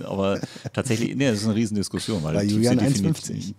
Aber 0.05 0.39
tatsächlich, 0.71 1.15
nee, 1.15 1.27
das 1.29 1.39
ist 1.39 1.45
eine 1.45 1.55
Riesendiskussion, 1.55 2.23
weil 2.23 2.35
Bei 2.35 2.41
Tiefsee 2.41 2.55
Julian 2.55 2.77
definiert, 2.77 3.17
1,50. 3.17 3.53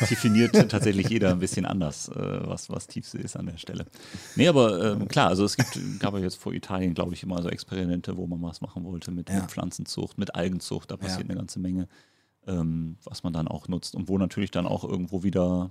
definiert 0.10 0.70
tatsächlich 0.70 1.08
jeder 1.08 1.30
ein 1.30 1.38
bisschen 1.38 1.66
anders, 1.66 2.08
äh, 2.08 2.14
was, 2.48 2.68
was 2.68 2.88
Tiefsee 2.88 3.18
ist 3.18 3.36
an 3.36 3.46
der 3.46 3.58
Stelle. 3.58 3.86
Nee, 4.34 4.48
aber 4.48 4.92
ähm, 4.94 5.06
klar, 5.08 5.28
also 5.28 5.44
es 5.44 5.56
gibt, 5.56 5.78
gab 6.00 6.14
ja 6.14 6.20
jetzt 6.20 6.36
vor 6.36 6.52
Italien, 6.52 6.94
glaube 6.94 7.14
ich, 7.14 7.22
immer 7.22 7.40
so 7.42 7.48
Experimente, 7.48 8.16
wo 8.16 8.26
man 8.26 8.42
was 8.42 8.60
machen 8.60 8.84
wollte 8.84 9.10
mit, 9.12 9.28
Ja. 9.30 9.36
mit 9.36 9.50
Pflanzenzucht, 9.52 10.18
mit 10.18 10.34
Algenzucht, 10.34 10.90
da 10.90 10.96
passiert 10.96 11.20
Ja. 11.22 11.28
eine 11.30 11.36
ganze 11.38 11.60
Menge, 11.60 11.86
ähm, 12.46 12.96
was 13.04 13.22
man 13.22 13.32
dann 13.32 13.48
auch 13.48 13.68
nutzt 13.68 13.94
und 13.94 14.08
wo 14.08 14.18
natürlich 14.18 14.50
dann 14.50 14.66
auch 14.66 14.84
irgendwo 14.84 15.22
wieder 15.22 15.70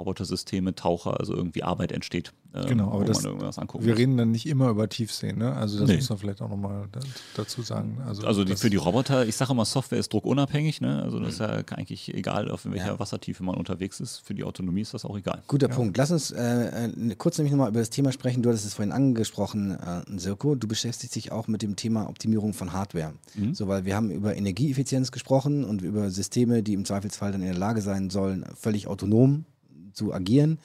Robotersysteme, 0.00 0.74
Taucher, 0.74 1.20
also 1.20 1.34
irgendwie 1.34 1.62
Arbeit 1.62 1.92
entsteht, 1.92 2.32
ähm, 2.52 2.66
genau, 2.66 2.90
aber 2.90 3.04
das, 3.04 3.22
Wir 3.22 3.96
reden 3.96 4.16
dann 4.16 4.32
nicht 4.32 4.46
immer 4.46 4.70
über 4.70 4.88
Tiefsee, 4.88 5.32
ne? 5.32 5.54
Also 5.54 5.78
das 5.78 5.88
nee. 5.88 5.96
muss 5.96 6.08
man 6.08 6.18
vielleicht 6.18 6.42
auch 6.42 6.48
nochmal 6.48 6.88
dazu 7.36 7.62
sagen. 7.62 7.98
Also, 8.04 8.26
also 8.26 8.42
die, 8.44 8.56
für 8.56 8.70
die 8.70 8.76
Roboter, 8.76 9.26
ich 9.26 9.36
sage 9.36 9.52
immer, 9.52 9.64
Software 9.64 9.98
ist 9.98 10.12
druckunabhängig, 10.12 10.80
ne? 10.80 11.00
Also 11.02 11.20
das 11.20 11.34
ist 11.34 11.40
ja 11.40 11.62
eigentlich 11.76 12.12
egal, 12.12 12.50
auf 12.50 12.64
welcher 12.64 12.86
ja. 12.86 12.98
Wassertiefe 12.98 13.44
man 13.44 13.54
unterwegs 13.54 14.00
ist. 14.00 14.18
Für 14.18 14.34
die 14.34 14.42
Autonomie 14.42 14.80
ist 14.80 14.94
das 14.94 15.04
auch 15.04 15.16
egal. 15.16 15.42
Guter 15.46 15.68
ja. 15.68 15.74
Punkt. 15.74 15.96
Lass 15.96 16.10
uns 16.10 16.32
äh, 16.32 16.86
äh 16.86 17.14
kurz 17.16 17.38
nämlich 17.38 17.52
nochmal 17.52 17.68
über 17.68 17.80
das 17.80 17.90
Thema 17.90 18.10
sprechen. 18.10 18.42
Du 18.42 18.48
hattest 18.48 18.66
es 18.66 18.74
vorhin 18.74 18.92
angesprochen, 18.92 19.72
äh, 19.72 20.02
Sirko. 20.18 20.56
Du 20.56 20.66
beschäftigst 20.66 21.14
dich 21.14 21.30
auch 21.30 21.46
mit 21.46 21.62
dem 21.62 21.76
Thema 21.76 22.08
Optimierung 22.08 22.52
von 22.52 22.72
Hardware. 22.72 23.12
Mhm. 23.36 23.54
So, 23.54 23.68
weil 23.68 23.84
wir 23.84 23.94
haben 23.94 24.10
über 24.10 24.36
Energieeffizienz 24.36 25.12
gesprochen 25.12 25.64
und 25.64 25.82
über 25.82 26.10
Systeme, 26.10 26.64
die 26.64 26.74
im 26.74 26.84
Zweifelsfall 26.84 27.30
dann 27.30 27.42
in 27.42 27.48
der 27.48 27.58
Lage 27.58 27.80
sein 27.80 28.10
sollen, 28.10 28.44
völlig 28.56 28.88
autonom 28.88 29.44
zu 29.92 30.12
agieren. 30.12 30.58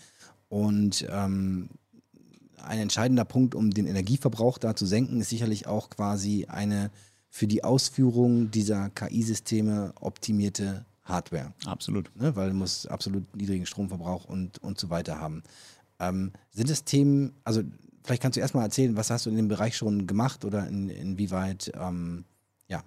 Und 0.49 1.05
ähm, 1.09 1.69
ein 2.63 2.79
entscheidender 2.79 3.25
Punkt, 3.25 3.55
um 3.55 3.71
den 3.71 3.87
Energieverbrauch 3.87 4.57
da 4.57 4.75
zu 4.75 4.85
senken, 4.85 5.21
ist 5.21 5.29
sicherlich 5.29 5.67
auch 5.67 5.89
quasi 5.89 6.45
eine 6.45 6.91
für 7.29 7.47
die 7.47 7.63
Ausführung 7.63 8.49
dieser 8.51 8.89
KI-Systeme 8.91 9.93
optimierte 9.99 10.85
Hardware. 11.03 11.53
Absolut. 11.65 12.09
Ne, 12.15 12.35
weil 12.35 12.49
du 12.49 12.55
musst 12.55 12.89
absolut 12.89 13.35
niedrigen 13.35 13.65
Stromverbrauch 13.65 14.25
und, 14.25 14.57
und 14.59 14.79
so 14.79 14.89
weiter 14.89 15.19
haben. 15.19 15.43
Ähm, 15.99 16.31
sind 16.51 16.69
es 16.69 16.83
Themen, 16.83 17.33
also 17.43 17.61
vielleicht 18.03 18.21
kannst 18.21 18.37
du 18.37 18.41
erstmal 18.41 18.63
erzählen, 18.63 18.95
was 18.95 19.09
hast 19.09 19.25
du 19.25 19.29
in 19.29 19.35
dem 19.35 19.47
Bereich 19.47 19.75
schon 19.75 20.07
gemacht 20.07 20.45
oder 20.45 20.67
in, 20.67 20.89
inwieweit 20.89 21.71
ähm, 21.75 22.25
ja, 22.67 22.83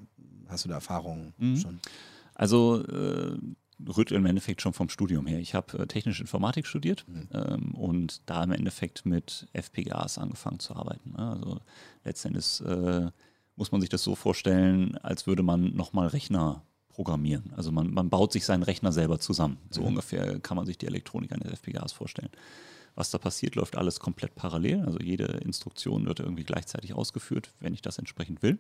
hast 0.49 0.65
du 0.65 0.69
da 0.69 0.77
Erfahrungen 0.77 1.35
mhm. 1.39 1.57
schon? 1.57 1.81
Also 2.35 2.85
äh, 2.85 3.37
rührt 3.87 4.13
im 4.13 4.27
Endeffekt 4.27 4.63
schon 4.63 4.73
vom 4.73 4.89
Studium 4.89 5.27
her. 5.27 5.39
Ich 5.39 5.55
habe 5.55 5.79
äh, 5.79 5.87
technische 5.87 6.23
Informatik 6.23 6.67
studiert 6.67 7.05
mhm. 7.09 7.29
ähm, 7.33 7.75
und 7.75 8.23
da 8.27 8.43
im 8.43 8.53
Endeffekt 8.53 9.07
mit 9.07 9.47
FPGAs 9.53 10.19
angefangen 10.19 10.59
zu 10.59 10.75
arbeiten. 10.75 11.13
Ne? 11.17 11.31
Also 11.31 11.61
letztendlich 12.05 12.61
äh, 12.65 13.11
muss 13.57 13.73
man 13.73 13.81
sich 13.81 13.91
das 13.91 14.03
so 14.03 14.15
vorstellen, 14.15 14.97
als 14.99 15.27
würde 15.27 15.43
man 15.43 15.75
nochmal 15.75 16.09
Rechner 16.09 16.63
programmieren. 16.89 17.53
Also 17.57 17.71
man, 17.71 17.93
man 17.93 18.11
baut 18.11 18.33
sich 18.33 18.45
seinen 18.45 18.63
Rechner 18.65 18.93
selber 18.93 19.21
zusammen. 19.21 19.59
So 19.71 19.83
mhm. 19.83 19.89
ungefähr 19.89 20.41
kann 20.41 20.57
man 20.57 20.67
sich 20.67 20.79
die 20.79 20.87
Elektronik 20.87 21.33
eines 21.33 21.53
FPGAs 21.53 21.93
vorstellen. 21.93 22.31
Was 22.95 23.11
da 23.11 23.19
passiert, 23.19 23.55
läuft 23.55 23.77
alles 23.77 24.01
komplett 24.01 24.35
parallel. 24.35 24.85
Also 24.85 24.99
jede 24.99 25.25
Instruktion 25.25 26.07
wird 26.07 26.19
irgendwie 26.19 26.43
gleichzeitig 26.43 26.95
ausgeführt, 26.95 27.53
wenn 27.61 27.73
ich 27.73 27.83
das 27.83 27.99
entsprechend 27.99 28.43
will. 28.43 28.59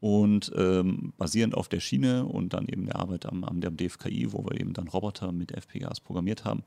Und 0.00 0.50
ähm, 0.56 1.12
basierend 1.18 1.54
auf 1.54 1.68
der 1.68 1.80
Schiene 1.80 2.24
und 2.24 2.54
dann 2.54 2.66
eben 2.66 2.86
der 2.86 2.96
Arbeit 2.96 3.26
am, 3.26 3.44
am, 3.44 3.62
am 3.62 3.76
DFKI, 3.76 4.32
wo 4.32 4.44
wir 4.44 4.58
eben 4.58 4.72
dann 4.72 4.88
Roboter 4.88 5.30
mit 5.30 5.52
FPGAs 5.52 6.00
programmiert 6.00 6.44
haben, 6.46 6.62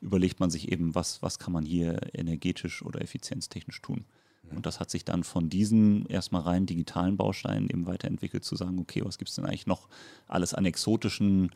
überlegt 0.00 0.40
man 0.40 0.50
sich 0.50 0.72
eben, 0.72 0.94
was, 0.94 1.22
was 1.22 1.38
kann 1.38 1.52
man 1.52 1.66
hier 1.66 2.00
energetisch 2.14 2.82
oder 2.82 3.02
effizienztechnisch 3.02 3.82
tun. 3.82 4.04
Mhm. 4.50 4.56
Und 4.56 4.66
das 4.66 4.80
hat 4.80 4.90
sich 4.90 5.04
dann 5.04 5.22
von 5.22 5.50
diesen 5.50 6.06
erstmal 6.06 6.42
rein 6.42 6.64
digitalen 6.64 7.18
Bausteinen 7.18 7.68
eben 7.68 7.86
weiterentwickelt, 7.86 8.44
zu 8.44 8.56
sagen, 8.56 8.78
okay, 8.78 9.02
was 9.04 9.18
gibt 9.18 9.28
es 9.28 9.36
denn 9.36 9.44
eigentlich 9.44 9.66
noch 9.66 9.88
alles 10.26 10.54
an 10.54 10.64
exotischen 10.64 11.50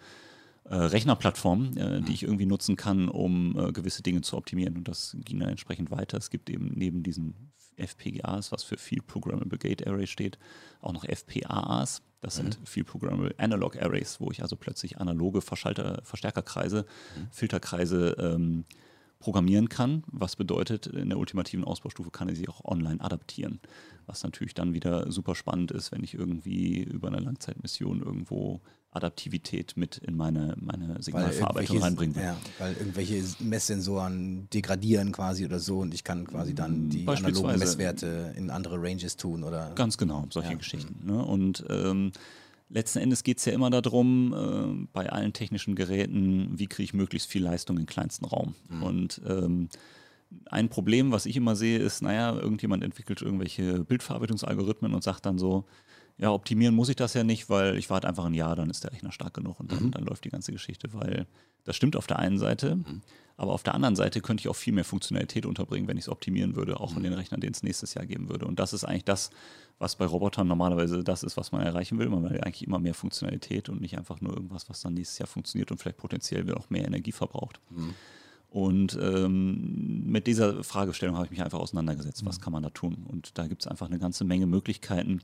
äh, 0.64 0.74
Rechnerplattformen, 0.74 1.76
äh, 1.76 2.00
die 2.00 2.08
mhm. 2.08 2.14
ich 2.14 2.22
irgendwie 2.24 2.46
nutzen 2.46 2.76
kann, 2.76 3.08
um 3.08 3.58
äh, 3.58 3.72
gewisse 3.72 4.02
Dinge 4.02 4.20
zu 4.20 4.36
optimieren. 4.36 4.76
Und 4.76 4.88
das 4.88 5.16
ging 5.24 5.40
dann 5.40 5.48
entsprechend 5.48 5.90
weiter. 5.90 6.18
Es 6.18 6.30
gibt 6.30 6.50
eben 6.50 6.72
neben 6.74 7.02
diesen 7.02 7.51
FPGAs, 7.76 8.52
was 8.52 8.62
für 8.62 8.76
Field 8.76 9.06
Programmable 9.06 9.58
Gate 9.58 9.86
Array 9.86 10.06
steht, 10.06 10.38
auch 10.80 10.92
noch 10.92 11.04
FPAAs. 11.04 12.02
Das 12.20 12.38
mhm. 12.38 12.52
sind 12.52 12.68
Field 12.68 12.86
Programmable 12.86 13.34
Analog 13.38 13.76
Arrays, 13.80 14.20
wo 14.20 14.30
ich 14.30 14.42
also 14.42 14.56
plötzlich 14.56 14.98
analoge 14.98 15.40
Verschalter, 15.40 16.00
Verstärkerkreise, 16.04 16.86
mhm. 17.16 17.28
Filterkreise 17.30 18.16
ähm, 18.18 18.64
programmieren 19.22 19.68
kann, 19.68 20.02
was 20.10 20.34
bedeutet, 20.34 20.88
in 20.88 21.08
der 21.08 21.18
ultimativen 21.18 21.64
Ausbaustufe 21.64 22.10
kann 22.10 22.28
ich 22.28 22.38
sie 22.38 22.48
auch 22.48 22.64
online 22.64 23.00
adaptieren. 23.00 23.60
Was 24.06 24.24
natürlich 24.24 24.52
dann 24.52 24.74
wieder 24.74 25.10
super 25.12 25.36
spannend 25.36 25.70
ist, 25.70 25.92
wenn 25.92 26.02
ich 26.02 26.14
irgendwie 26.14 26.82
über 26.82 27.06
eine 27.06 27.20
Langzeitmission 27.20 28.02
irgendwo 28.02 28.60
Adaptivität 28.90 29.76
mit 29.76 29.98
in 29.98 30.16
meine, 30.16 30.54
meine 30.60 31.00
Signalverarbeitung 31.00 31.78
reinbringen 31.78 32.16
will. 32.16 32.24
Ja, 32.24 32.36
weil 32.58 32.74
irgendwelche 32.74 33.22
Messsensoren 33.38 34.50
degradieren 34.50 35.12
quasi 35.12 35.44
oder 35.44 35.60
so 35.60 35.78
und 35.78 35.94
ich 35.94 36.02
kann 36.02 36.26
quasi 36.26 36.54
dann 36.54 36.90
die 36.90 37.06
analogen 37.06 37.58
Messwerte 37.58 38.34
in 38.36 38.50
andere 38.50 38.82
Ranges 38.82 39.16
tun 39.16 39.44
oder. 39.44 39.70
Ganz 39.76 39.96
genau, 39.96 40.26
solche 40.30 40.50
ja. 40.50 40.56
Geschichten. 40.56 41.06
Ne? 41.06 41.24
Und 41.24 41.64
ähm, 41.70 42.10
letzten 42.72 42.98
Endes 42.98 43.22
geht 43.22 43.38
es 43.38 43.44
ja 43.44 43.52
immer 43.52 43.70
darum, 43.70 44.34
äh, 44.34 44.88
bei 44.92 45.10
allen 45.10 45.32
technischen 45.32 45.74
Geräten, 45.74 46.58
wie 46.58 46.66
kriege 46.66 46.84
ich 46.84 46.94
möglichst 46.94 47.30
viel 47.30 47.42
Leistung 47.42 47.78
in 47.78 47.86
kleinsten 47.86 48.24
Raum. 48.24 48.54
Mhm. 48.68 48.82
Und 48.82 49.20
ähm, 49.26 49.68
ein 50.46 50.68
Problem, 50.68 51.12
was 51.12 51.26
ich 51.26 51.36
immer 51.36 51.56
sehe, 51.56 51.78
ist, 51.78 52.02
naja, 52.02 52.34
irgendjemand 52.34 52.82
entwickelt 52.82 53.20
irgendwelche 53.20 53.84
Bildverarbeitungsalgorithmen 53.84 54.94
und 54.94 55.04
sagt 55.04 55.26
dann 55.26 55.38
so, 55.38 55.64
ja, 56.18 56.30
optimieren 56.30 56.74
muss 56.74 56.88
ich 56.88 56.96
das 56.96 57.14
ja 57.14 57.24
nicht, 57.24 57.50
weil 57.50 57.76
ich 57.76 57.90
warte 57.90 58.08
einfach 58.08 58.24
ein 58.24 58.34
Jahr, 58.34 58.56
dann 58.56 58.70
ist 58.70 58.84
der 58.84 58.92
Rechner 58.92 59.12
stark 59.12 59.34
genug 59.34 59.60
und 59.60 59.72
dann, 59.72 59.84
mhm. 59.84 59.90
dann 59.90 60.04
läuft 60.04 60.24
die 60.24 60.30
ganze 60.30 60.52
Geschichte, 60.52 60.92
weil 60.92 61.26
das 61.64 61.76
stimmt 61.76 61.96
auf 61.96 62.06
der 62.06 62.18
einen 62.18 62.38
Seite, 62.38 62.76
mhm. 62.76 63.02
Aber 63.36 63.52
auf 63.52 63.62
der 63.62 63.74
anderen 63.74 63.96
Seite 63.96 64.20
könnte 64.20 64.42
ich 64.42 64.48
auch 64.48 64.56
viel 64.56 64.72
mehr 64.72 64.84
Funktionalität 64.84 65.46
unterbringen, 65.46 65.88
wenn 65.88 65.96
ich 65.96 66.04
es 66.04 66.08
optimieren 66.08 66.54
würde, 66.56 66.78
auch 66.78 66.92
mhm. 66.92 66.98
in 66.98 67.02
den 67.04 67.12
Rechnern, 67.14 67.40
den 67.40 67.52
es 67.52 67.62
nächstes 67.62 67.94
Jahr 67.94 68.06
geben 68.06 68.28
würde. 68.28 68.46
Und 68.46 68.58
das 68.58 68.72
ist 68.72 68.84
eigentlich 68.84 69.04
das, 69.04 69.30
was 69.78 69.96
bei 69.96 70.04
Robotern 70.04 70.46
normalerweise 70.46 71.02
das 71.02 71.22
ist, 71.22 71.36
was 71.36 71.52
man 71.52 71.62
erreichen 71.62 71.98
will. 71.98 72.08
Man 72.08 72.22
will 72.22 72.40
eigentlich 72.40 72.66
immer 72.66 72.78
mehr 72.78 72.94
Funktionalität 72.94 73.68
und 73.68 73.80
nicht 73.80 73.96
einfach 73.98 74.20
nur 74.20 74.34
irgendwas, 74.34 74.68
was 74.68 74.80
dann 74.80 74.94
nächstes 74.94 75.18
Jahr 75.18 75.26
funktioniert 75.26 75.70
und 75.70 75.78
vielleicht 75.78 75.96
potenziell 75.96 76.52
auch 76.54 76.70
mehr 76.70 76.84
Energie 76.84 77.12
verbraucht. 77.12 77.60
Mhm. 77.70 77.94
Und 78.52 78.98
ähm, 79.00 80.04
mit 80.04 80.26
dieser 80.26 80.62
Fragestellung 80.62 81.16
habe 81.16 81.24
ich 81.24 81.30
mich 81.30 81.42
einfach 81.42 81.58
auseinandergesetzt. 81.58 82.24
Was 82.26 82.38
mhm. 82.38 82.42
kann 82.42 82.52
man 82.52 82.62
da 82.62 82.70
tun? 82.70 83.06
Und 83.08 83.38
da 83.38 83.46
gibt 83.46 83.62
es 83.62 83.66
einfach 83.66 83.86
eine 83.86 83.98
ganze 83.98 84.24
Menge 84.24 84.46
Möglichkeiten, 84.46 85.20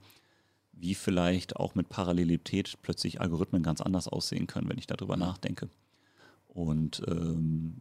wie 0.72 0.94
vielleicht 0.94 1.56
auch 1.56 1.74
mit 1.74 1.90
Parallelität 1.90 2.78
plötzlich 2.80 3.20
Algorithmen 3.20 3.62
ganz 3.62 3.82
anders 3.82 4.08
aussehen 4.08 4.46
können, 4.46 4.68
wenn 4.70 4.78
ich 4.78 4.86
darüber 4.86 5.16
mhm. 5.16 5.20
nachdenke. 5.20 5.68
Und 6.48 7.02
ähm, 7.06 7.76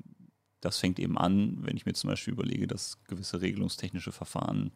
das 0.61 0.77
fängt 0.77 0.99
eben 0.99 1.17
an, 1.17 1.57
wenn 1.61 1.77
ich 1.77 1.85
mir 1.85 1.93
zum 1.93 2.09
Beispiel 2.09 2.33
überlege, 2.33 2.67
dass 2.67 3.03
gewisse 3.05 3.41
regelungstechnische 3.41 4.11
Verfahren 4.11 4.71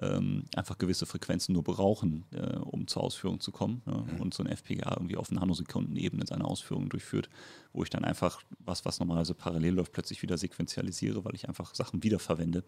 ähm, 0.00 0.44
einfach 0.56 0.78
gewisse 0.78 1.06
Frequenzen 1.06 1.52
nur 1.52 1.62
brauchen, 1.62 2.24
äh, 2.32 2.56
um 2.56 2.88
zur 2.88 3.02
Ausführung 3.02 3.40
zu 3.40 3.52
kommen. 3.52 3.82
Ne? 3.86 4.04
Mhm. 4.12 4.20
Und 4.20 4.34
so 4.34 4.42
ein 4.42 4.48
FPGA 4.48 4.92
irgendwie 4.96 5.16
auf 5.16 5.30
Nanosekundenebene 5.30 6.26
seine 6.26 6.44
Ausführungen 6.44 6.88
durchführt, 6.88 7.28
wo 7.72 7.82
ich 7.82 7.90
dann 7.90 8.04
einfach 8.04 8.42
was, 8.58 8.84
was 8.84 8.98
normalerweise 8.98 9.34
parallel 9.34 9.74
läuft, 9.74 9.92
plötzlich 9.92 10.22
wieder 10.22 10.36
sequenzialisiere, 10.36 11.24
weil 11.24 11.34
ich 11.34 11.48
einfach 11.48 11.74
Sachen 11.74 12.02
wiederverwende, 12.02 12.64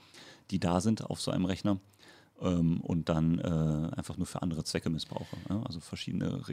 die 0.51 0.61
da 0.61 0.81
sind 0.81 1.05
auf 1.05 1.21
so 1.21 1.33
einem 1.33 1.47
Rechner 1.47 1.81
ähm, 2.41 2.81
und 2.81 3.09
dann 3.09 3.39
äh, 3.39 3.97
einfach 3.97 4.17
nur 4.17 4.27
für 4.27 4.43
andere 4.43 4.63
Zwecke 4.63 4.91
missbrauche. 4.91 5.37
Ja? 5.49 5.63
Also 5.65 5.81
verschiedene 5.81 6.49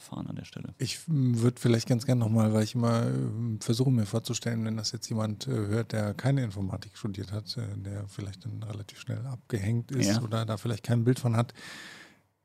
Reglerverfahren 0.00 0.26
an 0.26 0.36
der 0.36 0.44
Stelle. 0.44 0.74
Ich 0.78 1.00
würde 1.06 1.60
vielleicht 1.60 1.88
ganz 1.88 2.06
gerne 2.06 2.20
nochmal, 2.20 2.52
weil 2.52 2.64
ich 2.64 2.74
immer 2.74 3.06
äh, 3.06 3.12
versuche 3.60 3.90
mir 3.90 4.06
vorzustellen, 4.06 4.64
wenn 4.64 4.76
das 4.76 4.92
jetzt 4.92 5.08
jemand 5.08 5.46
äh, 5.46 5.50
hört, 5.50 5.92
der 5.92 6.14
keine 6.14 6.42
Informatik 6.42 6.96
studiert 6.96 7.32
hat, 7.32 7.56
äh, 7.56 7.62
der 7.76 8.08
vielleicht 8.08 8.44
dann 8.44 8.62
relativ 8.62 9.00
schnell 9.00 9.24
abgehängt 9.26 9.90
ist 9.90 10.08
ja. 10.08 10.22
oder 10.22 10.44
da 10.44 10.56
vielleicht 10.56 10.84
kein 10.84 11.04
Bild 11.04 11.18
von 11.18 11.36
hat, 11.36 11.54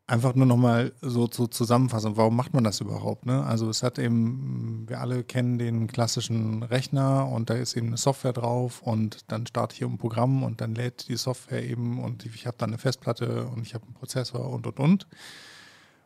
Einfach 0.08 0.36
nur 0.36 0.46
nochmal 0.46 0.94
so 1.02 1.28
zu 1.28 1.48
zusammenfassen, 1.48 2.16
warum 2.16 2.36
macht 2.36 2.54
man 2.54 2.64
das 2.64 2.80
überhaupt? 2.80 3.26
Ne? 3.26 3.44
Also 3.44 3.68
es 3.72 3.82
hat 3.82 3.98
eben, 3.98 4.86
wir 4.88 5.02
alle 5.02 5.24
kennen 5.24 5.58
den 5.58 5.88
klassischen 5.88 6.62
Rechner 6.62 7.28
und 7.28 7.50
da 7.50 7.56
ist 7.56 7.76
eben 7.76 7.88
eine 7.88 7.98
Software 7.98 8.32
drauf 8.32 8.84
und 8.84 9.32
dann 9.32 9.48
starte 9.48 9.74
ich 9.74 9.84
ein 9.84 9.98
Programm 9.98 10.44
und 10.44 10.62
dann 10.62 10.76
lädt 10.76 11.08
die 11.08 11.16
Software 11.16 11.64
eben 11.64 11.98
und 11.98 12.24
ich 12.24 12.46
habe 12.46 12.56
dann 12.60 12.70
eine 12.70 12.78
Festplatte 12.78 13.48
und 13.48 13.66
ich 13.66 13.74
habe 13.74 13.86
einen 13.86 13.96
Prozessor 13.96 14.48
und 14.48 14.68
und 14.68 14.80
und. 14.80 15.08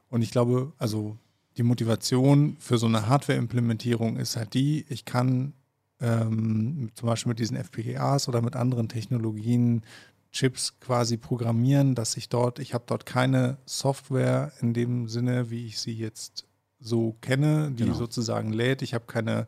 Und 0.09 0.21
ich 0.21 0.31
glaube, 0.31 0.71
also 0.77 1.17
die 1.59 1.63
Motivation 1.63 2.55
für 2.57 2.77
so 2.77 2.87
eine 2.87 3.07
Hardware-Implementierung 3.07 4.15
ist 4.15 4.37
halt 4.37 4.53
die, 4.53 4.85
ich 4.87 5.03
kann 5.03 5.53
ähm, 5.99 6.89
zum 6.95 7.07
Beispiel 7.07 7.31
mit 7.31 7.39
diesen 7.39 7.57
FPGAs 7.57 8.29
oder 8.29 8.41
mit 8.41 8.55
anderen 8.55 8.87
Technologien 8.87 9.83
Chips 10.31 10.79
quasi 10.79 11.17
programmieren, 11.17 11.95
dass 11.95 12.15
ich 12.15 12.29
dort, 12.29 12.59
ich 12.59 12.73
habe 12.73 12.85
dort 12.87 13.05
keine 13.05 13.57
Software 13.65 14.53
in 14.61 14.73
dem 14.73 15.09
Sinne, 15.09 15.49
wie 15.49 15.65
ich 15.65 15.79
sie 15.79 15.91
jetzt 15.91 16.45
so 16.79 17.17
kenne, 17.19 17.71
die 17.71 17.83
genau. 17.83 17.95
sozusagen 17.95 18.53
lädt. 18.53 18.81
Ich 18.81 18.93
habe 18.93 19.05
keine, 19.05 19.45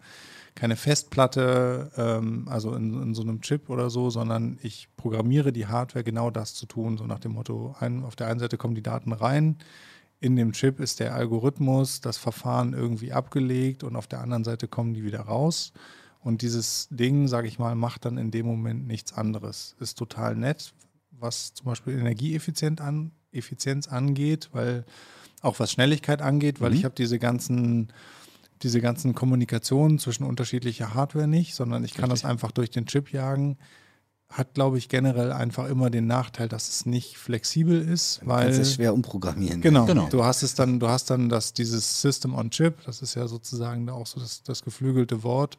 keine 0.54 0.76
Festplatte, 0.76 1.92
ähm, 1.96 2.46
also 2.50 2.76
in, 2.76 3.02
in, 3.02 3.16
so 3.16 3.22
einem 3.22 3.40
Chip 3.40 3.70
oder 3.70 3.90
so, 3.90 4.10
sondern 4.10 4.60
ich 4.64 4.90
programmiere 4.98 5.54
die 5.54 5.68
Hardware 5.68 6.04
genau 6.04 6.30
das 6.30 6.56
zu 6.56 6.66
tun, 6.66 6.98
so 6.98 7.06
nach 7.06 7.20
dem 7.20 7.32
Motto, 7.34 7.74
ein, 7.80 8.04
auf 8.04 8.18
der 8.18 8.28
einen 8.28 8.42
Seite 8.42 8.58
kommen 8.58 8.76
die 8.76 8.84
Daten 8.84 9.14
rein, 9.14 9.56
in 10.22 10.36
dem 10.36 10.54
Chip 10.54 10.80
ist 10.80 11.00
der 11.00 11.16
Algorithmus, 11.16 12.00
das 12.00 12.18
Verfahren 12.18 12.74
irgendwie 12.74 13.12
abgelegt 13.12 13.84
und 13.84 13.96
auf 13.96 14.06
der 14.06 14.22
anderen 14.22 14.44
Seite 14.44 14.68
kommen 14.68 14.94
die 14.94 15.04
wieder 15.04 15.22
raus. 15.22 15.74
Und 16.20 16.44
dieses 16.44 16.88
Ding, 16.92 17.28
sage 17.28 17.48
ich 17.48 17.58
mal, 17.58 17.74
macht 17.74 18.06
dann 18.06 18.20
in 18.20 18.30
dem 18.30 18.46
Moment 18.46 18.86
nichts 18.86 19.14
anderes. 19.14 19.76
Ist 19.80 19.98
total 19.98 20.36
nett, 20.36 20.74
was 21.10 21.56
zum 21.56 21.66
Beispiel 21.66 21.98
Energieeffizienz 21.98 22.80
an, 22.80 23.12
angeht, 23.90 24.50
weil 24.54 24.86
auch 25.42 25.60
was 25.60 25.72
Schnelligkeit 25.72 26.22
angeht, 26.22 26.62
weil 26.62 26.70
mhm. 26.70 26.78
ich 26.78 26.86
habe 26.86 26.96
diese 26.96 27.18
ganzen 27.18 27.92
diese 28.62 28.80
ganzen 28.80 29.16
Kommunikationen 29.16 29.98
zwischen 29.98 30.24
unterschiedlicher 30.24 30.94
Hardware 30.94 31.28
nicht, 31.28 31.56
sondern 31.56 31.84
ich 31.84 31.96
kann 31.96 32.12
Richtig. 32.12 32.22
das 32.22 32.30
einfach 32.30 32.52
durch 32.52 32.70
den 32.70 32.86
Chip 32.86 33.12
jagen. 33.12 33.58
Hat, 34.32 34.54
glaube 34.54 34.78
ich, 34.78 34.88
generell 34.88 35.32
einfach 35.34 35.68
immer 35.68 35.90
den 35.90 36.08
Nachteil, 36.08 36.48
dass 36.48 36.70
es 36.70 36.86
nicht 36.86 37.18
flexibel 37.18 37.82
ist, 37.82 38.22
weil 38.24 38.46
Kannst 38.46 38.60
es 38.62 38.74
schwer 38.76 38.94
umprogrammieren. 38.94 39.60
Genau. 39.62 39.86
Genau. 39.86 40.08
Du 40.10 40.24
hast 40.24 40.42
es 40.42 40.56
dann, 40.56 40.80
du 40.80 40.88
hast 40.88 41.10
dann 41.10 41.28
das, 41.28 41.54
dieses 41.54 42.02
System 42.02 42.34
on 42.34 42.50
Chip, 42.50 42.76
das 42.86 43.02
ist 43.02 43.16
ja 43.16 43.28
sozusagen 43.28 43.90
auch 43.90 44.08
so 44.08 44.20
das, 44.22 44.42
das 44.44 44.64
geflügelte 44.64 45.24
Wort. 45.24 45.58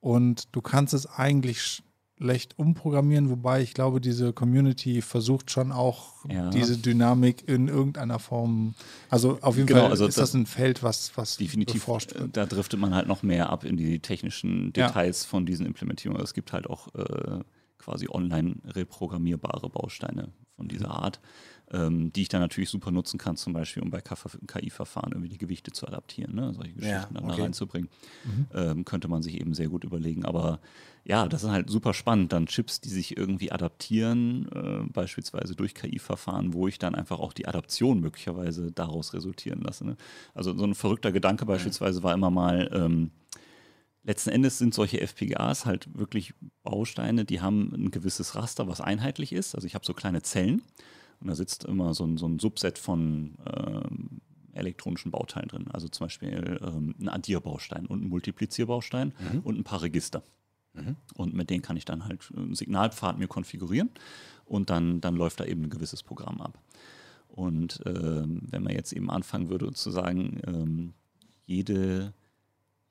Und 0.00 0.44
du 0.52 0.60
kannst 0.60 0.94
es 0.94 1.06
eigentlich 1.06 1.82
schlecht 2.18 2.58
umprogrammieren, 2.58 3.28
wobei 3.28 3.60
ich 3.60 3.74
glaube, 3.74 4.00
diese 4.00 4.32
Community 4.32 5.02
versucht 5.02 5.50
schon 5.50 5.72
auch 5.72 6.24
Ja. 6.30 6.48
diese 6.50 6.78
Dynamik 6.78 7.46
in 7.48 7.68
irgendeiner 7.68 8.18
Form. 8.20 8.74
Also 9.10 9.38
auf 9.42 9.56
jeden 9.56 9.66
Genau, 9.66 9.80
Fall 9.82 9.90
also 9.90 10.06
ist 10.06 10.16
das- 10.16 10.30
das 10.30 10.34
ein 10.34 10.46
Feld, 10.46 10.82
was, 10.82 11.10
was 11.16 11.36
Definitiv, 11.38 11.74
beforscht 11.74 12.14
wird. 12.14 12.36
da 12.36 12.46
driftet 12.46 12.78
man 12.80 12.94
halt 12.94 13.06
noch 13.08 13.22
mehr 13.22 13.50
ab 13.50 13.64
in 13.64 13.76
die 13.76 13.98
technischen 13.98 14.72
Ja. 14.76 14.86
Details 14.86 15.24
von 15.24 15.44
diesen 15.44 15.66
Implementierungen. 15.66 16.22
Es 16.22 16.32
gibt 16.34 16.52
halt 16.54 16.70
auch 16.70 16.88
äh, 16.94 17.40
quasi 17.86 18.08
online 18.10 18.56
reprogrammierbare 18.64 19.70
Bausteine 19.70 20.32
von 20.56 20.66
dieser 20.66 20.90
Art, 20.90 21.20
ähm, 21.70 22.12
die 22.12 22.22
ich 22.22 22.28
dann 22.28 22.40
natürlich 22.40 22.68
super 22.68 22.90
nutzen 22.90 23.16
kann, 23.16 23.36
zum 23.36 23.52
Beispiel, 23.52 23.82
um 23.82 23.90
bei 23.90 24.00
KI-Verfahren 24.00 25.12
irgendwie 25.12 25.28
die 25.28 25.38
Gewichte 25.38 25.70
zu 25.70 25.86
adaptieren, 25.86 26.34
ne? 26.34 26.52
solche 26.52 26.72
Geschichten 26.72 27.14
Ja, 27.14 27.20
dann 27.20 27.24
okay. 27.24 27.36
da 27.36 27.42
reinzubringen. 27.44 27.88
Mhm. 28.24 28.46
Ähm, 28.54 28.84
könnte 28.84 29.06
man 29.06 29.22
sich 29.22 29.40
eben 29.40 29.54
sehr 29.54 29.68
gut 29.68 29.84
überlegen. 29.84 30.24
Aber 30.24 30.58
ja, 31.04 31.28
das 31.28 31.44
ist 31.44 31.50
halt 31.50 31.70
super 31.70 31.94
spannend. 31.94 32.32
Dann 32.32 32.46
Chips, 32.46 32.80
die 32.80 32.88
sich 32.88 33.16
irgendwie 33.16 33.52
adaptieren, 33.52 34.48
äh, 34.52 34.90
beispielsweise 34.92 35.54
durch 35.54 35.74
KI-Verfahren, 35.74 36.54
wo 36.54 36.66
ich 36.66 36.80
dann 36.80 36.96
einfach 36.96 37.20
auch 37.20 37.32
die 37.32 37.46
Adaption 37.46 38.00
möglicherweise 38.00 38.72
daraus 38.72 39.14
resultieren 39.14 39.60
lasse. 39.60 39.86
Ne? 39.86 39.96
Also 40.34 40.56
so 40.56 40.64
ein 40.64 40.74
verrückter 40.74 41.12
Gedanke 41.12 41.46
beispielsweise 41.46 42.02
war 42.02 42.14
immer 42.14 42.30
mal, 42.30 42.68
ähm, 42.72 43.10
letzten 44.06 44.30
Endes 44.30 44.58
sind 44.58 44.72
solche 44.72 45.00
FPGAs 45.00 45.66
halt 45.66 45.98
wirklich 45.98 46.32
Bausteine, 46.62 47.24
die 47.24 47.40
haben 47.40 47.72
ein 47.74 47.90
gewisses 47.90 48.34
Raster, 48.34 48.68
was 48.68 48.80
einheitlich 48.80 49.32
ist. 49.32 49.54
Also 49.54 49.66
ich 49.66 49.74
habe 49.74 49.84
so 49.84 49.94
kleine 49.94 50.22
Zellen 50.22 50.62
und 51.20 51.28
da 51.28 51.34
sitzt 51.34 51.64
immer 51.64 51.92
so 51.92 52.04
ein, 52.04 52.16
so 52.16 52.26
ein 52.26 52.38
Subset 52.38 52.78
von 52.78 53.36
ähm, 53.52 54.20
elektronischen 54.52 55.10
Bauteilen 55.10 55.48
drin. 55.48 55.68
Also 55.72 55.88
zum 55.88 56.06
Beispiel 56.06 56.58
ähm, 56.62 56.94
ein 57.00 57.08
Addierbaustein 57.08 57.86
und 57.86 58.02
ein 58.02 58.08
Multiplizierbaustein 58.08 59.12
und 59.42 59.58
ein 59.58 59.64
paar 59.64 59.82
Register. 59.82 60.22
Und 61.14 61.34
mit 61.34 61.50
denen 61.50 61.62
kann 61.62 61.76
ich 61.76 61.84
dann 61.84 62.04
halt 62.04 62.30
einen 62.34 62.54
Signalpfad 62.54 63.18
mir 63.18 63.28
konfigurieren 63.28 63.90
und 64.44 64.70
dann, 64.70 65.00
dann 65.00 65.16
läuft 65.16 65.40
da 65.40 65.44
eben 65.44 65.64
ein 65.64 65.70
gewisses 65.70 66.02
Programm 66.02 66.40
ab. 66.40 66.58
Und 67.28 67.80
ähm, 67.86 68.42
wenn 68.50 68.62
man 68.62 68.72
jetzt 68.72 68.92
eben 68.92 69.10
anfangen 69.10 69.50
würde 69.50 69.72
zu 69.72 69.90
sagen, 69.90 70.40
ähm, 70.46 70.94
jede, 71.44 72.12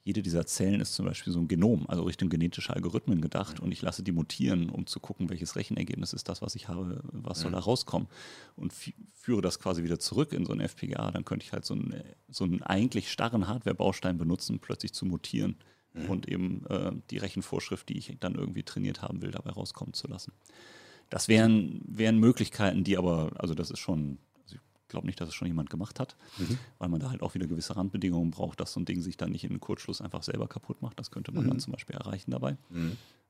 jede 0.05 0.21
dieser 0.21 0.45
Zellen 0.45 0.81
ist 0.81 0.93
zum 0.93 1.05
Beispiel 1.07 1.33
so 1.33 1.39
ein 1.39 1.47
Genom, 1.47 1.85
also 1.89 2.03
Richtung 2.03 2.29
genetische 2.29 2.71
Algorithmen 2.73 3.21
gedacht 3.21 3.59
und 3.59 3.71
ich 3.71 3.81
lasse 3.81 4.03
die 4.03 4.11
mutieren, 4.11 4.69
um 4.69 4.85
zu 4.85 4.99
gucken, 4.99 5.29
welches 5.31 5.55
Rechenergebnis 5.55 6.13
ist 6.13 6.29
das, 6.29 6.43
was 6.43 6.53
ich 6.53 6.67
habe, 6.67 7.01
was 7.11 7.39
soll 7.41 7.51
da 7.51 7.59
rauskommen. 7.59 8.07
Und 8.55 8.71
fü- 8.71 8.93
führe 9.13 9.41
das 9.41 9.59
quasi 9.59 9.83
wieder 9.83 9.99
zurück 9.99 10.31
in 10.31 10.45
so 10.45 10.53
ein 10.53 10.61
FPGA, 10.61 11.09
dann 11.09 11.25
könnte 11.25 11.43
ich 11.43 11.51
halt 11.53 11.65
so 11.65 11.73
einen, 11.73 12.03
so 12.29 12.43
einen 12.43 12.61
eigentlich 12.61 13.11
starren 13.11 13.47
Hardware-Baustein 13.47 14.17
benutzen, 14.19 14.59
plötzlich 14.59 14.93
zu 14.93 15.05
mutieren 15.07 15.55
und 16.07 16.27
eben 16.27 16.65
äh, 16.67 16.91
die 17.09 17.17
Rechenvorschrift, 17.17 17.89
die 17.89 17.97
ich 17.97 18.15
dann 18.19 18.35
irgendwie 18.35 18.63
trainiert 18.63 19.01
haben 19.01 19.21
will, 19.23 19.31
dabei 19.31 19.51
rauskommen 19.51 19.93
zu 19.93 20.07
lassen. 20.07 20.33
Das 21.09 21.27
wären, 21.29 21.81
wären 21.87 22.19
Möglichkeiten, 22.19 22.83
die 22.83 22.97
aber, 22.97 23.31
also 23.37 23.55
das 23.55 23.71
ist 23.71 23.79
schon, 23.79 24.17
glaube 24.95 25.07
nicht, 25.07 25.19
dass 25.19 25.27
es 25.29 25.35
schon 25.35 25.47
jemand 25.47 25.69
gemacht 25.69 25.99
hat, 25.99 26.15
weil 26.79 26.89
man 26.89 26.99
da 27.01 27.09
halt 27.09 27.21
auch 27.21 27.33
wieder 27.35 27.47
gewisse 27.47 27.75
Randbedingungen 27.75 28.31
braucht, 28.31 28.59
dass 28.61 28.71
so 28.71 28.79
ein 28.79 28.85
Ding 28.85 29.01
sich 29.01 29.17
dann 29.17 29.31
nicht 29.31 29.43
in 29.43 29.49
einem 29.49 29.59
Kurzschluss 29.59 30.01
einfach 30.01 30.23
selber 30.23 30.47
kaputt 30.47 30.81
macht. 30.81 30.97
Das 30.99 31.11
könnte 31.11 31.31
man 31.33 31.47
dann 31.47 31.59
zum 31.59 31.73
Beispiel 31.73 31.95
erreichen 31.95 32.31
dabei. 32.31 32.57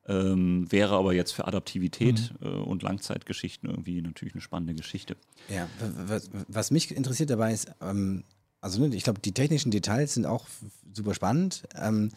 Ähm, 0.07 0.71
wäre 0.71 0.95
aber 0.95 1.13
jetzt 1.13 1.31
für 1.31 1.47
Adaptivität 1.47 2.33
äh, 2.41 2.47
und 2.47 2.83
Langzeitgeschichten 2.83 3.67
irgendwie 3.67 4.01
natürlich 4.03 4.35
eine 4.35 4.41
spannende 4.41 4.75
Geschichte. 4.75 5.15
Ja, 5.49 5.67
was, 6.07 6.29
was 6.47 6.69
mich 6.69 6.95
interessiert 6.95 7.31
dabei 7.31 7.53
ist, 7.53 7.71
ähm, 7.81 8.23
also 8.61 8.85
ne, 8.85 8.95
ich 8.95 9.03
glaube, 9.03 9.19
die 9.19 9.31
technischen 9.31 9.71
Details 9.71 10.13
sind 10.13 10.27
auch 10.27 10.45
super 10.93 11.15
spannend. 11.15 11.63
Ähm, 11.75 12.11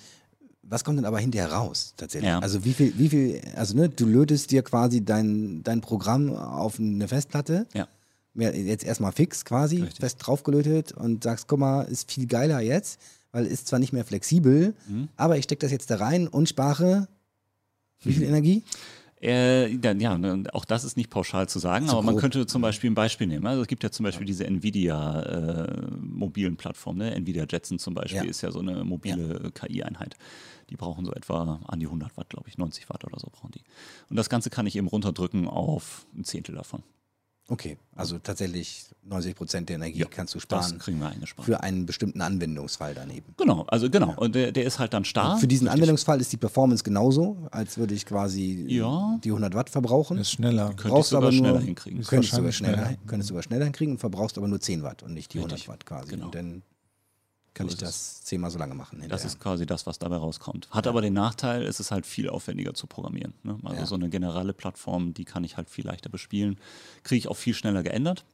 was 0.63 0.85
kommt 0.85 0.99
denn 0.99 1.07
aber 1.07 1.19
hinterher 1.19 1.51
raus 1.51 1.95
tatsächlich? 1.97 2.29
Ja. 2.29 2.41
Also 2.41 2.65
wie 2.65 2.75
viel, 2.75 2.93
wie 2.99 3.09
viel, 3.09 3.41
also 3.57 3.75
ne, 3.75 3.89
du 3.89 4.05
lötest 4.05 4.51
dir 4.51 4.63
quasi 4.63 5.03
dein, 5.03 5.63
dein 5.63 5.81
Programm 5.81 6.35
auf 6.35 6.79
eine 6.79 7.09
Festplatte, 7.09 7.67
Ja. 7.73 7.89
Jetzt 8.45 8.85
erstmal 8.85 9.13
fix 9.13 9.45
quasi, 9.45 9.83
Richtig. 9.83 10.01
fest 10.01 10.19
draufgelötet 10.21 10.93
und 10.93 11.25
sagst, 11.25 11.49
guck 11.49 11.59
mal, 11.61 11.83
ist 11.83 12.11
viel 12.11 12.27
geiler 12.27 12.61
jetzt, 12.61 13.01
weil 13.33 13.47
ist 13.47 13.67
zwar 13.69 13.79
nicht 13.79 13.93
mehr 13.93 14.05
flexibel, 14.05 14.75
Mhm. 14.89 15.09
aber 15.17 15.37
ich 15.39 15.45
stecke 15.45 15.61
das 15.61 15.73
jetzt 15.73 15.91
da 15.91 15.97
rein 15.97 16.29
und 16.29 16.49
spare 16.49 17.09
wie 18.05 18.13
viel 18.13 18.23
Energie? 18.25 18.63
Äh, 19.21 19.77
dann, 19.79 19.99
ja, 19.99 20.17
ne, 20.17 20.45
auch 20.53 20.65
das 20.65 20.85
ist 20.85 20.97
nicht 20.97 21.11
pauschal 21.11 21.49
zu 21.49 21.59
sagen, 21.59 21.87
Zu 21.87 21.93
aber 21.95 22.03
man 22.03 22.15
grob. 22.15 22.21
könnte 22.21 22.47
zum 22.47 22.63
Beispiel 22.63 22.89
ein 22.89 22.95
Beispiel 22.95 23.27
nehmen. 23.27 23.45
Also 23.49 23.63
es 23.63 23.67
gibt 23.67 23.83
ja 23.83 23.91
zum 23.91 24.05
Beispiel 24.05 24.25
diese 24.25 24.47
Nvidia 24.47 25.23
äh, 25.23 25.91
mobilen 26.01 26.57
Plattform, 26.57 26.99
ne? 26.99 27.13
Nvidia 27.17 27.45
Jetson 27.51 27.81
zum 27.81 27.95
Beispiel 27.95 28.23
Ja. 28.23 28.31
ist 28.31 28.43
ja 28.43 28.53
so 28.53 28.61
eine 28.61 28.85
mobile 28.85 29.51
KI-Einheit. 29.53 30.15
Die 30.71 30.77
brauchen 30.77 31.05
so 31.05 31.13
etwa 31.13 31.61
an 31.67 31.81
die 31.81 31.87
100 31.87 32.17
Watt, 32.17 32.29
glaube 32.31 32.49
ich, 32.49 32.59
90 32.59 32.89
Watt 32.91 33.05
oder 33.05 33.19
so 33.19 33.27
brauchen 33.33 33.51
die. 33.51 33.63
Und 34.09 34.15
das 34.15 34.29
Ganze 34.29 34.51
kann 34.51 34.67
ich 34.69 34.77
eben 34.77 34.87
runterdrücken 34.87 35.49
auf 35.49 36.07
ein 36.17 36.23
Zehntel 36.23 36.55
davon. 36.55 36.85
Okay, 37.51 37.79
also 37.97 38.19
tatsächlich 38.19 38.85
90 39.05 39.35
Prozent 39.35 39.69
der 39.71 39.77
Energie 39.77 40.01
Ja, 40.01 40.07
kannst 40.11 40.35
du 40.35 40.39
Das 40.39 40.43
sparen 40.43 40.79
kriegen 40.79 41.01
wir 41.01 41.09
eingespart. 41.09 41.47
für 41.47 41.63
einen 41.63 41.87
bestimmten 41.87 42.21
Anwendungsfall 42.21 42.93
daneben. 42.95 43.35
genau, 43.39 43.63
also 43.69 43.89
genau. 43.89 44.13
Und 44.17 44.35
der, 44.35 44.53
der 44.53 44.65
ist 44.65 44.79
halt 44.79 44.93
dann 44.93 45.07
starr. 45.07 45.39
Für 45.39 45.49
diesen 45.49 45.67
Richtig. 45.67 45.81
Anwendungsfall 45.83 46.21
ist 46.21 46.31
die 46.31 46.37
Performance 46.37 46.85
genauso, 46.85 47.49
als 47.51 47.79
würde 47.79 47.95
ich 47.95 48.05
quasi 48.05 48.67
Ja. 48.69 49.19
die 49.25 49.31
100 49.31 49.55
Watt 49.55 49.71
verbrauchen. 49.71 50.19
Ist 50.19 50.33
schneller. 50.33 50.67
Könnte 50.69 50.83
ich 50.89 50.93
brauchst 50.93 51.09
sogar 51.11 51.29
aber 51.29 51.33
nur- 51.33 51.39
schneller 51.47 51.61
hinkriegen. 51.61 52.01
Ist 52.01 52.09
Könntest 52.09 52.33
du 52.35 52.37
sogar 52.37 52.53
schneller, 52.53 52.77
schneller. 52.85 52.97
könntest 53.07 53.31
du 53.31 53.33
sogar 53.33 53.43
schneller 53.45 53.65
hinkriegen 53.65 53.93
und 53.95 53.99
verbrauchst 53.99 54.37
aber 54.37 54.47
nur 54.49 54.61
10 54.61 54.83
Watt 54.83 55.03
und 55.03 55.15
nicht 55.15 55.33
die 55.33 55.39
100 55.39 55.55
Richtig, 55.57 55.69
Watt 55.71 55.87
quasi. 55.87 56.11
genau. 56.11 56.27
Und 56.27 56.35
dann 56.35 56.63
kann 57.59 57.69
So 57.69 57.75
ich 57.75 57.79
das 57.79 58.23
zehnmal 58.23 58.51
so 58.51 58.59
lange 58.59 58.75
machen. 58.75 58.97
Das 58.97 59.03
hinterher. 59.03 59.27
ist 59.27 59.41
quasi 59.41 59.67
das, 59.67 59.87
was 59.87 59.99
dabei 59.99 60.17
rauskommt. 60.17 60.69
Hat 60.71 60.87
aber 60.87 61.01
den 61.03 61.13
Nachteil, 61.13 61.63
es 61.65 61.81
ist 61.81 61.91
halt 61.91 62.07
viel 62.07 62.31
aufwendiger 62.31 62.73
zu 62.75 62.87
programmieren. 62.87 63.35
Ne? 63.43 63.59
Also 63.65 63.81
Ja. 63.81 63.87
so 63.87 63.95
eine 63.97 64.09
generelle 64.09 64.53
Plattform, 64.55 65.13
die 65.15 65.25
kann 65.25 65.45
ich 65.45 65.57
halt 65.57 65.69
viel 65.69 65.87
leichter 65.87 66.09
bespielen. 66.09 66.59
Kriege 67.03 67.19
ich 67.19 67.29
auch 67.29 67.37
viel 67.37 67.55
schneller 67.55 67.83
geändert. 67.83 68.25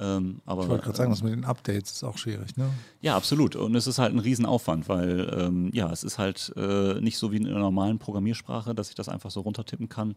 Ähm, 0.00 0.40
aber 0.46 0.62
Ich 0.62 0.68
wollte 0.68 0.84
gerade 0.84 0.96
sagen, 0.96 1.10
das 1.10 1.24
mit 1.24 1.32
den 1.32 1.44
Updates 1.44 1.90
ist 1.90 2.04
auch 2.04 2.18
schwierig, 2.18 2.56
ne? 2.56 2.70
ja, 3.00 3.16
absolut. 3.16 3.56
Und 3.56 3.74
es 3.74 3.88
ist 3.88 3.98
halt 3.98 4.12
ein 4.14 4.20
Riesenaufwand, 4.20 4.88
weil 4.88 5.28
ähm, 5.36 5.70
ja, 5.74 5.90
es 5.90 6.04
ist 6.04 6.18
halt 6.18 6.52
äh, 6.56 7.00
nicht 7.00 7.18
so 7.18 7.32
wie 7.32 7.36
in 7.38 7.48
einer 7.48 7.58
normalen 7.58 7.98
Programmiersprache, 7.98 8.76
dass 8.76 8.90
ich 8.90 8.94
das 8.94 9.08
einfach 9.08 9.32
so 9.32 9.40
runtertippen 9.40 9.88
kann, 9.88 10.14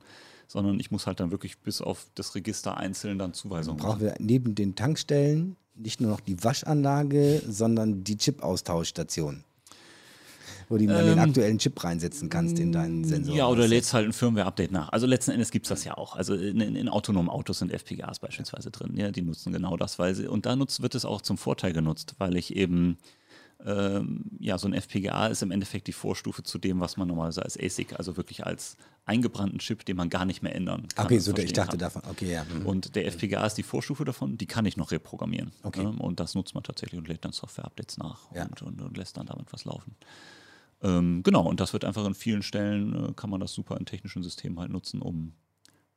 sondern 0.48 0.80
ich 0.80 0.92
muss 0.92 1.08
halt 1.08 1.20
dann 1.20 1.32
wirklich 1.32 1.58
bis 1.58 1.82
auf 1.82 2.06
das 2.14 2.36
Register 2.36 2.78
einzeln 2.78 3.18
dann 3.18 3.34
Zuweisungen 3.34 3.80
Brauchen 3.80 3.90
machen. 3.94 4.02
wir 4.02 4.16
neben 4.20 4.54
den 4.54 4.76
Tankstellen 4.76 5.56
nicht 5.76 6.02
nur 6.02 6.12
noch 6.12 6.20
die 6.20 6.44
Waschanlage, 6.44 7.42
sondern 7.48 8.04
die 8.04 8.18
Chip-Austauschstation. 8.18 9.44
Wo 10.70 10.78
du 10.78 10.86
mal 10.86 11.04
den 11.04 11.20
aktuellen 11.20 11.58
Chip 11.58 11.84
reinsetzen 11.84 12.30
kannst 12.30 12.58
in 12.58 12.72
deinen 12.72 13.04
Sensor. 13.04 13.34
Ähm, 13.34 13.38
Ja, 13.40 13.48
oder 13.48 13.68
lädst 13.68 13.94
halt 13.94 14.06
ein 14.06 14.14
Firmware-Update 14.14 14.72
nach. 14.72 14.88
Also 14.90 15.06
letzten 15.06 15.32
Endes 15.32 15.52
gibt 15.52 15.66
es 15.66 15.70
das 15.70 15.84
ja 15.84 15.98
auch. 15.98 16.16
Also 16.16 16.34
in, 16.34 16.62
in, 16.62 16.78
in 16.78 16.88
autonomen 16.88 17.30
Autos 17.30 17.60
sind 17.60 17.74
FPGAs 17.74 18.20
beispielsweise 18.20 18.72
drin. 18.72 18.96
Ja, 18.96 19.12
die 19.12 19.22
nutzen 19.22 19.52
genau 19.52 19.76
das, 19.76 20.00
weil 20.00 20.16
sie, 20.16 20.28
und 20.28 20.46
da 20.46 20.56
nutzt, 20.56 20.82
wird 20.82 20.96
es 20.96 21.04
auch 21.04 21.22
zum 21.22 21.38
Vorteil 21.38 21.74
genutzt, 21.74 22.16
weil 22.20 22.38
ich 22.38 22.56
eben, 22.56 22.98
ähm, 23.66 24.26
ja, 24.40 24.58
so 24.58 24.68
ein 24.68 24.74
FPGA 24.74 25.28
ist 25.28 25.42
im 25.44 25.52
Endeffekt 25.52 25.88
die 25.88 25.94
Vorstufe 25.94 26.44
zu 26.44 26.58
dem, 26.58 26.80
was 26.80 26.98
man 26.98 27.08
normalerweise 27.08 27.44
als 27.44 27.58
ASIC, 27.60 27.98
also 27.98 28.18
wirklich 28.18 28.46
als 28.46 28.78
eingebrannten 29.06 29.60
Chip, 29.60 29.86
den 29.86 29.98
man 29.98 30.10
gar 30.10 30.26
nicht 30.26 30.42
mehr 30.42 30.56
ändern 30.56 30.88
kann. 30.96 31.06
Okay, 31.06 31.20
so, 31.20 31.36
ich 31.36 31.54
dachte 31.54 31.72
kann. 31.72 31.80
davon. 31.80 32.02
Okay, 32.10 32.32
ja. 32.32 32.46
hm. 32.46 32.66
Und 32.66 32.96
der 32.96 33.08
FPGA 33.08 33.46
ist 33.46 33.56
die 33.56 33.64
Vorstufe 33.64 34.06
davon, 34.06 34.38
die 34.38 34.46
kann 34.46 34.66
ich 34.66 34.78
noch 34.78 34.92
reprogrammieren. 34.92 35.52
Okay. 35.64 35.84
Ne? 35.84 35.92
Und 35.92 36.20
das 36.20 36.36
nutzt 36.36 36.54
man 36.54 36.64
tatsächlich 36.64 37.00
und 37.00 37.08
lädt 37.08 37.26
dann 37.26 37.32
Software-Updates 37.32 37.98
nach 37.98 38.32
Ja. 38.34 38.44
und, 38.46 38.62
und, 38.62 38.82
und 38.82 38.98
lässt 38.98 39.18
dann 39.18 39.26
damit 39.26 39.52
was 39.52 39.66
laufen. 39.66 39.96
Ähm, 40.84 41.22
genau, 41.24 41.48
und 41.48 41.60
das 41.60 41.74
wird 41.74 41.86
einfach 41.86 42.06
in 42.06 42.16
vielen 42.16 42.42
Stellen, 42.42 43.10
äh, 43.10 43.14
kann 43.14 43.30
man 43.30 43.40
das 43.40 43.54
super 43.54 43.78
in 43.78 43.86
technischen 43.86 44.24
Systemen 44.24 44.60
halt 44.60 44.72
nutzen, 44.72 45.02
um 45.02 45.34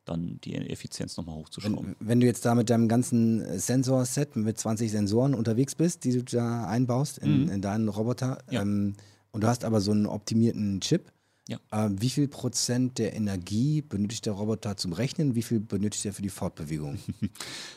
dann 0.05 0.39
die 0.45 0.55
Effizienz 0.55 1.17
nochmal 1.17 1.37
hochzuschrauben. 1.37 1.97
Wenn, 1.99 2.09
wenn 2.09 2.21
du 2.21 2.27
jetzt 2.27 2.45
da 2.45 2.55
mit 2.55 2.71
deinem 2.71 2.89
ganzen 2.89 3.41
äh, 3.41 3.59
Sensorset 3.59 4.37
mit 4.37 4.59
20 4.59 4.91
Sensoren 4.91 5.35
unterwegs 5.35 5.75
bist, 5.75 6.05
die 6.05 6.13
du 6.13 6.23
da 6.23 6.67
einbaust 6.67 7.19
in, 7.19 7.45
Mhm. 7.45 7.51
in 7.51 7.61
deinen 7.63 7.89
Roboter, 7.89 8.39
Ja. 8.51 8.63
ähm, 8.63 8.95
und 9.33 9.43
du 9.43 9.49
hast 9.49 9.65
aber 9.65 9.81
so 9.81 9.91
einen 9.91 10.07
optimierten 10.07 10.81
Chip, 10.81 11.11
Ja. 11.47 11.59
äh, 11.73 11.91
wie 12.01 12.09
viel 12.09 12.27
Prozent 12.27 12.97
der 12.99 13.15
Energie 13.15 13.83
benötigt 13.83 14.25
der 14.25 14.33
Roboter 14.33 14.79
zum 14.79 14.95
Rechnen, 14.95 15.35
wie 15.35 15.43
viel 15.43 15.61
benötigt 15.61 16.05
er 16.07 16.15
für 16.15 16.23
die 16.23 16.31
Fortbewegung? 16.31 16.99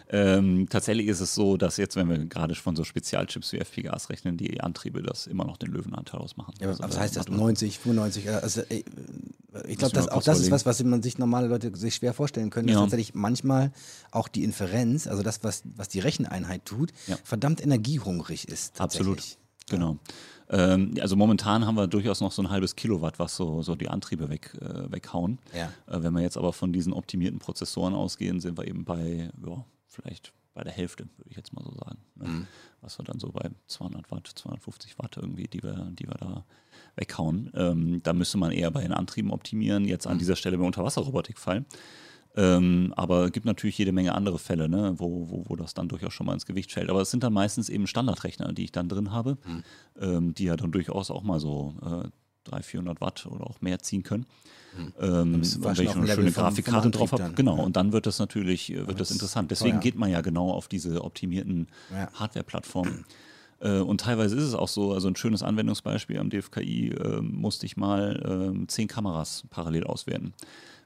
Ähm, 0.09 0.67
tatsächlich 0.69 1.07
ist 1.07 1.19
es 1.19 1.35
so, 1.35 1.57
dass 1.57 1.75
jetzt, 1.75 1.97
wenn 1.97 2.07
wir 2.07 2.17
gerade 2.27 2.55
von 2.55 2.77
so 2.77 2.85
Spezialchips 2.85 3.51
wie 3.51 3.57
FPGAs 3.57 4.09
rechnen, 4.09 4.37
die 4.37 4.61
Antriebe 4.61 5.01
das 5.03 5.27
immer 5.27 5.43
noch 5.43 5.57
den 5.57 5.71
Löwenanteil 5.73 6.21
ausmachen. 6.21 6.53
Ja, 6.61 6.69
Also, 6.69 6.81
was 6.83 6.97
heißt 6.97 7.17
das? 7.17 7.25
Mathematik- 7.27 7.39
90, 7.41 7.79
95? 7.79 8.25
äh, 8.25 8.29
Also, 8.29 8.61
äh, 8.61 8.65
ich 8.77 8.85
wir 9.67 9.75
glaube, 9.75 9.93
das, 9.95 10.07
auch 10.07 10.23
das 10.23 10.37
ist 10.39 10.47
überlegen. 10.47 10.51
was, 10.53 10.65
was 10.65 10.83
man 10.85 11.03
sich 11.03 11.17
normale 11.17 11.47
Leute 11.47 11.75
sich 11.75 11.95
schwer 11.95 12.13
vorstellen 12.13 12.49
können, 12.51 12.67
dass 12.67 12.75
Ja. 12.75 12.81
tatsächlich 12.83 13.15
manchmal 13.15 13.73
auch 14.11 14.29
die 14.29 14.45
Inferenz, 14.45 15.07
also 15.07 15.23
das, 15.23 15.43
was, 15.43 15.63
was 15.75 15.89
die 15.89 15.99
Recheneinheit 15.99 16.63
tut, 16.63 16.93
Ja. 17.07 17.17
verdammt 17.25 17.61
energiehungrig 17.61 18.47
ist. 18.47 18.79
Absolut. 18.79 19.21
Genau. 19.69 19.97
Ähm, 20.49 20.93
also 21.01 21.15
momentan 21.15 21.65
haben 21.65 21.75
wir 21.75 21.87
durchaus 21.87 22.21
noch 22.21 22.31
so 22.31 22.41
ein 22.41 22.49
halbes 22.49 22.75
Kilowatt, 22.75 23.19
was 23.19 23.35
so, 23.35 23.61
so 23.61 23.75
die 23.75 23.89
Antriebe 23.89 24.29
weg, 24.29 24.57
äh, 24.61 24.91
weghauen. 24.91 25.39
Ja. 25.53 25.65
Äh, 25.87 26.03
wenn 26.03 26.13
wir 26.13 26.21
jetzt 26.21 26.37
aber 26.37 26.53
von 26.53 26.71
diesen 26.71 26.93
optimierten 26.93 27.39
Prozessoren 27.39 27.93
ausgehen, 27.93 28.39
sind 28.39 28.57
wir 28.57 28.67
eben 28.67 28.85
bei, 28.85 29.29
ja, 29.45 29.65
vielleicht 29.87 30.33
bei 30.53 30.63
der 30.63 30.73
Hälfte, 30.73 31.03
würde 31.17 31.29
ich 31.29 31.37
jetzt 31.37 31.53
mal 31.53 31.63
so 31.63 31.71
sagen. 31.71 31.97
Ne? 32.15 32.27
Mhm. 32.27 32.47
Was 32.81 32.97
wir 32.97 33.05
dann 33.05 33.19
so 33.19 33.31
bei 33.31 33.49
200 33.67 34.09
Watt, 34.09 34.27
250 34.33 34.97
Watt 34.97 35.17
irgendwie, 35.17 35.47
die 35.47 35.61
wir, 35.61 35.87
die 35.91 36.07
wir 36.07 36.15
da 36.15 36.45
weghauen. 36.95 37.51
Ähm, 37.53 38.01
da 38.03 38.13
müsste 38.13 38.37
man 38.37 38.51
eher 38.51 38.71
bei 38.71 38.81
den 38.81 38.91
Antrieben 38.93 39.31
optimieren. 39.31 39.85
Jetzt 39.85 40.07
an 40.07 40.15
Mhm. 40.15 40.19
dieser 40.19 40.35
Stelle 40.35 40.57
beim 40.57 40.65
Unterwasserrobotikfall. 40.67 41.65
Ähm, 42.37 42.93
aber 42.95 43.25
es 43.25 43.31
gibt 43.31 43.45
natürlich 43.47 43.77
jede 43.79 43.91
Menge 43.91 44.13
andere 44.13 44.37
Fälle, 44.37 44.69
ne, 44.69 44.93
wo, 44.97 45.27
wo, 45.29 45.43
wo 45.47 45.55
das 45.55 45.73
dann 45.73 45.89
durchaus 45.89 46.13
schon 46.13 46.27
mal 46.27 46.33
ins 46.33 46.45
Gewicht 46.45 46.71
fällt. 46.71 46.89
Aber 46.89 47.01
es 47.01 47.09
sind 47.11 47.23
dann 47.23 47.33
meistens 47.33 47.67
eben 47.67 47.87
Standardrechner, 47.87 48.53
die 48.53 48.63
ich 48.65 48.71
dann 48.71 48.87
drin 48.89 49.11
habe, 49.11 49.37
Mhm. 49.45 49.63
ähm, 49.99 50.33
die 50.35 50.43
ja 50.45 50.55
dann 50.55 50.71
durchaus 50.71 51.09
auch 51.09 51.23
mal 51.23 51.39
so 51.39 51.73
äh, 51.81 52.07
300, 52.45 52.65
400 52.65 53.01
Watt 53.01 53.25
oder 53.25 53.45
auch 53.47 53.59
mehr 53.61 53.79
ziehen 53.79 54.03
können. 54.03 54.25
Mhm. 54.77 54.93
Ähm, 55.01 55.33
wenn 55.33 55.41
ich 55.73 55.83
noch 55.85 55.95
eine 55.95 56.07
schöne 56.07 56.31
Grafikkarte 56.31 56.91
drauf 56.91 57.11
habe, 57.11 57.31
genau, 57.35 57.57
ja. 57.57 57.63
und 57.63 57.75
dann 57.75 57.91
wird 57.91 58.05
das 58.05 58.19
natürlich 58.19 58.71
äh, 58.71 58.87
wird 58.87 58.99
das 58.99 59.09
interessant. 59.11 59.49
Deswegen 59.49 59.77
teuer. 59.77 59.81
geht 59.81 59.95
man 59.95 60.11
ja 60.11 60.21
genau 60.21 60.51
auf 60.51 60.67
diese 60.67 61.03
optimierten 61.03 61.67
Ja. 61.91 62.09
Hardware-Plattformen. 62.13 63.03
Äh, 63.59 63.79
Und 63.79 64.01
teilweise 64.01 64.35
ist 64.35 64.43
es 64.43 64.53
auch 64.53 64.67
so, 64.67 64.93
also 64.93 65.07
ein 65.07 65.15
schönes 65.15 65.41
Anwendungsbeispiel 65.41 66.19
am 66.19 66.29
DFKI 66.29 66.89
äh, 66.91 67.21
musste 67.21 67.65
ich 67.65 67.75
mal 67.75 68.23
ähm, 68.53 68.67
zehn 68.67 68.87
Kameras 68.87 69.45
parallel 69.49 69.85
auswerten. 69.85 70.33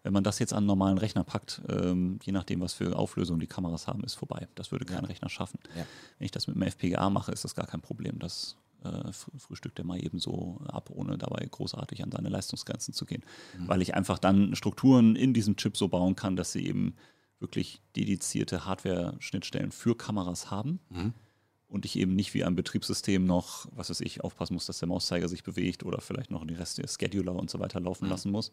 Wenn 0.03 0.13
man 0.13 0.23
das 0.23 0.39
jetzt 0.39 0.51
an 0.53 0.57
einen 0.59 0.67
normalen 0.67 0.97
Rechner 0.97 1.23
packt, 1.23 1.61
ähm, 1.69 2.19
je 2.23 2.31
nachdem, 2.31 2.59
was 2.61 2.73
für 2.73 2.95
Auflösung 2.97 3.39
die 3.39 3.47
Kameras 3.47 3.87
haben, 3.87 4.03
ist 4.03 4.15
vorbei. 4.15 4.47
Das 4.55 4.71
würde 4.71 4.85
kein 4.85 5.03
Ja. 5.03 5.07
Rechner 5.07 5.29
schaffen. 5.29 5.59
Ja. 5.75 5.85
Wenn 6.17 6.25
ich 6.25 6.31
das 6.31 6.47
mit 6.47 6.55
einem 6.55 6.63
FPGA 6.63 7.09
mache, 7.09 7.31
ist 7.31 7.43
das 7.43 7.53
gar 7.55 7.67
kein 7.67 7.81
Problem. 7.81 8.17
Das 8.19 8.57
äh, 8.83 8.87
fr- 8.87 9.37
frühstückt 9.37 9.77
er 9.77 9.85
mal 9.85 10.03
eben 10.03 10.17
so 10.17 10.59
ab, 10.67 10.89
ohne 10.91 11.17
dabei 11.19 11.45
großartig 11.49 12.03
an 12.03 12.11
seine 12.11 12.29
Leistungsgrenzen 12.29 12.95
zu 12.95 13.05
gehen. 13.05 13.23
Weil 13.59 13.81
ich 13.83 13.93
einfach 13.93 14.17
dann 14.17 14.55
Strukturen 14.55 15.15
in 15.15 15.35
diesem 15.35 15.55
Chip 15.55 15.77
so 15.77 15.87
bauen 15.87 16.15
kann, 16.15 16.35
dass 16.35 16.51
sie 16.51 16.65
eben 16.65 16.95
wirklich 17.39 17.81
dedizierte 17.95 18.65
Hardware-Schnittstellen 18.65 19.71
für 19.71 19.95
Kameras 19.95 20.49
haben 20.51 20.79
Mhm. 20.89 21.13
Und 21.71 21.85
ich 21.85 21.95
eben 21.95 22.15
nicht 22.15 22.33
wie 22.33 22.43
ein 22.43 22.55
Betriebssystem 22.55 23.25
noch, 23.25 23.65
was 23.71 23.89
weiß 23.89 24.01
ich, 24.01 24.21
aufpassen 24.21 24.55
muss, 24.55 24.65
dass 24.65 24.79
der 24.79 24.89
Mauszeiger 24.89 25.29
sich 25.29 25.41
bewegt 25.41 25.83
oder 25.85 26.01
vielleicht 26.01 26.29
noch 26.29 26.45
die 26.45 26.53
Reste 26.53 26.85
Scheduler 26.85 27.33
und 27.33 27.49
so 27.49 27.59
weiter 27.59 27.79
laufen 27.79 28.09
lassen 28.09 28.29
muss, 28.29 28.51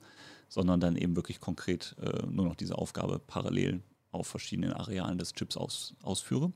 sondern 0.49 0.79
dann 0.79 0.95
eben 0.95 1.17
wirklich 1.17 1.41
konkret 1.41 1.97
äh, 2.01 2.25
nur 2.27 2.47
noch 2.47 2.55
diese 2.55 2.79
Aufgabe 2.79 3.19
parallel 3.19 3.83
auf 4.13 4.29
verschiedenen 4.29 4.73
Arealen 4.73 5.19
des 5.19 5.33
Chips 5.33 5.57
aus, 5.57 5.95
ausführe 6.01 6.53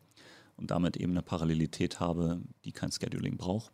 und 0.56 0.70
damit 0.70 0.96
eben 0.96 1.12
eine 1.12 1.22
Parallelität 1.22 1.98
habe, 1.98 2.40
die 2.64 2.70
kein 2.70 2.92
Scheduling 2.92 3.36
braucht 3.36 3.72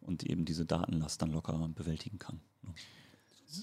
und 0.00 0.24
eben 0.24 0.46
diese 0.46 0.64
Datenlast 0.64 1.20
dann 1.20 1.32
locker 1.32 1.68
bewältigen 1.74 2.18
kann. 2.18 2.40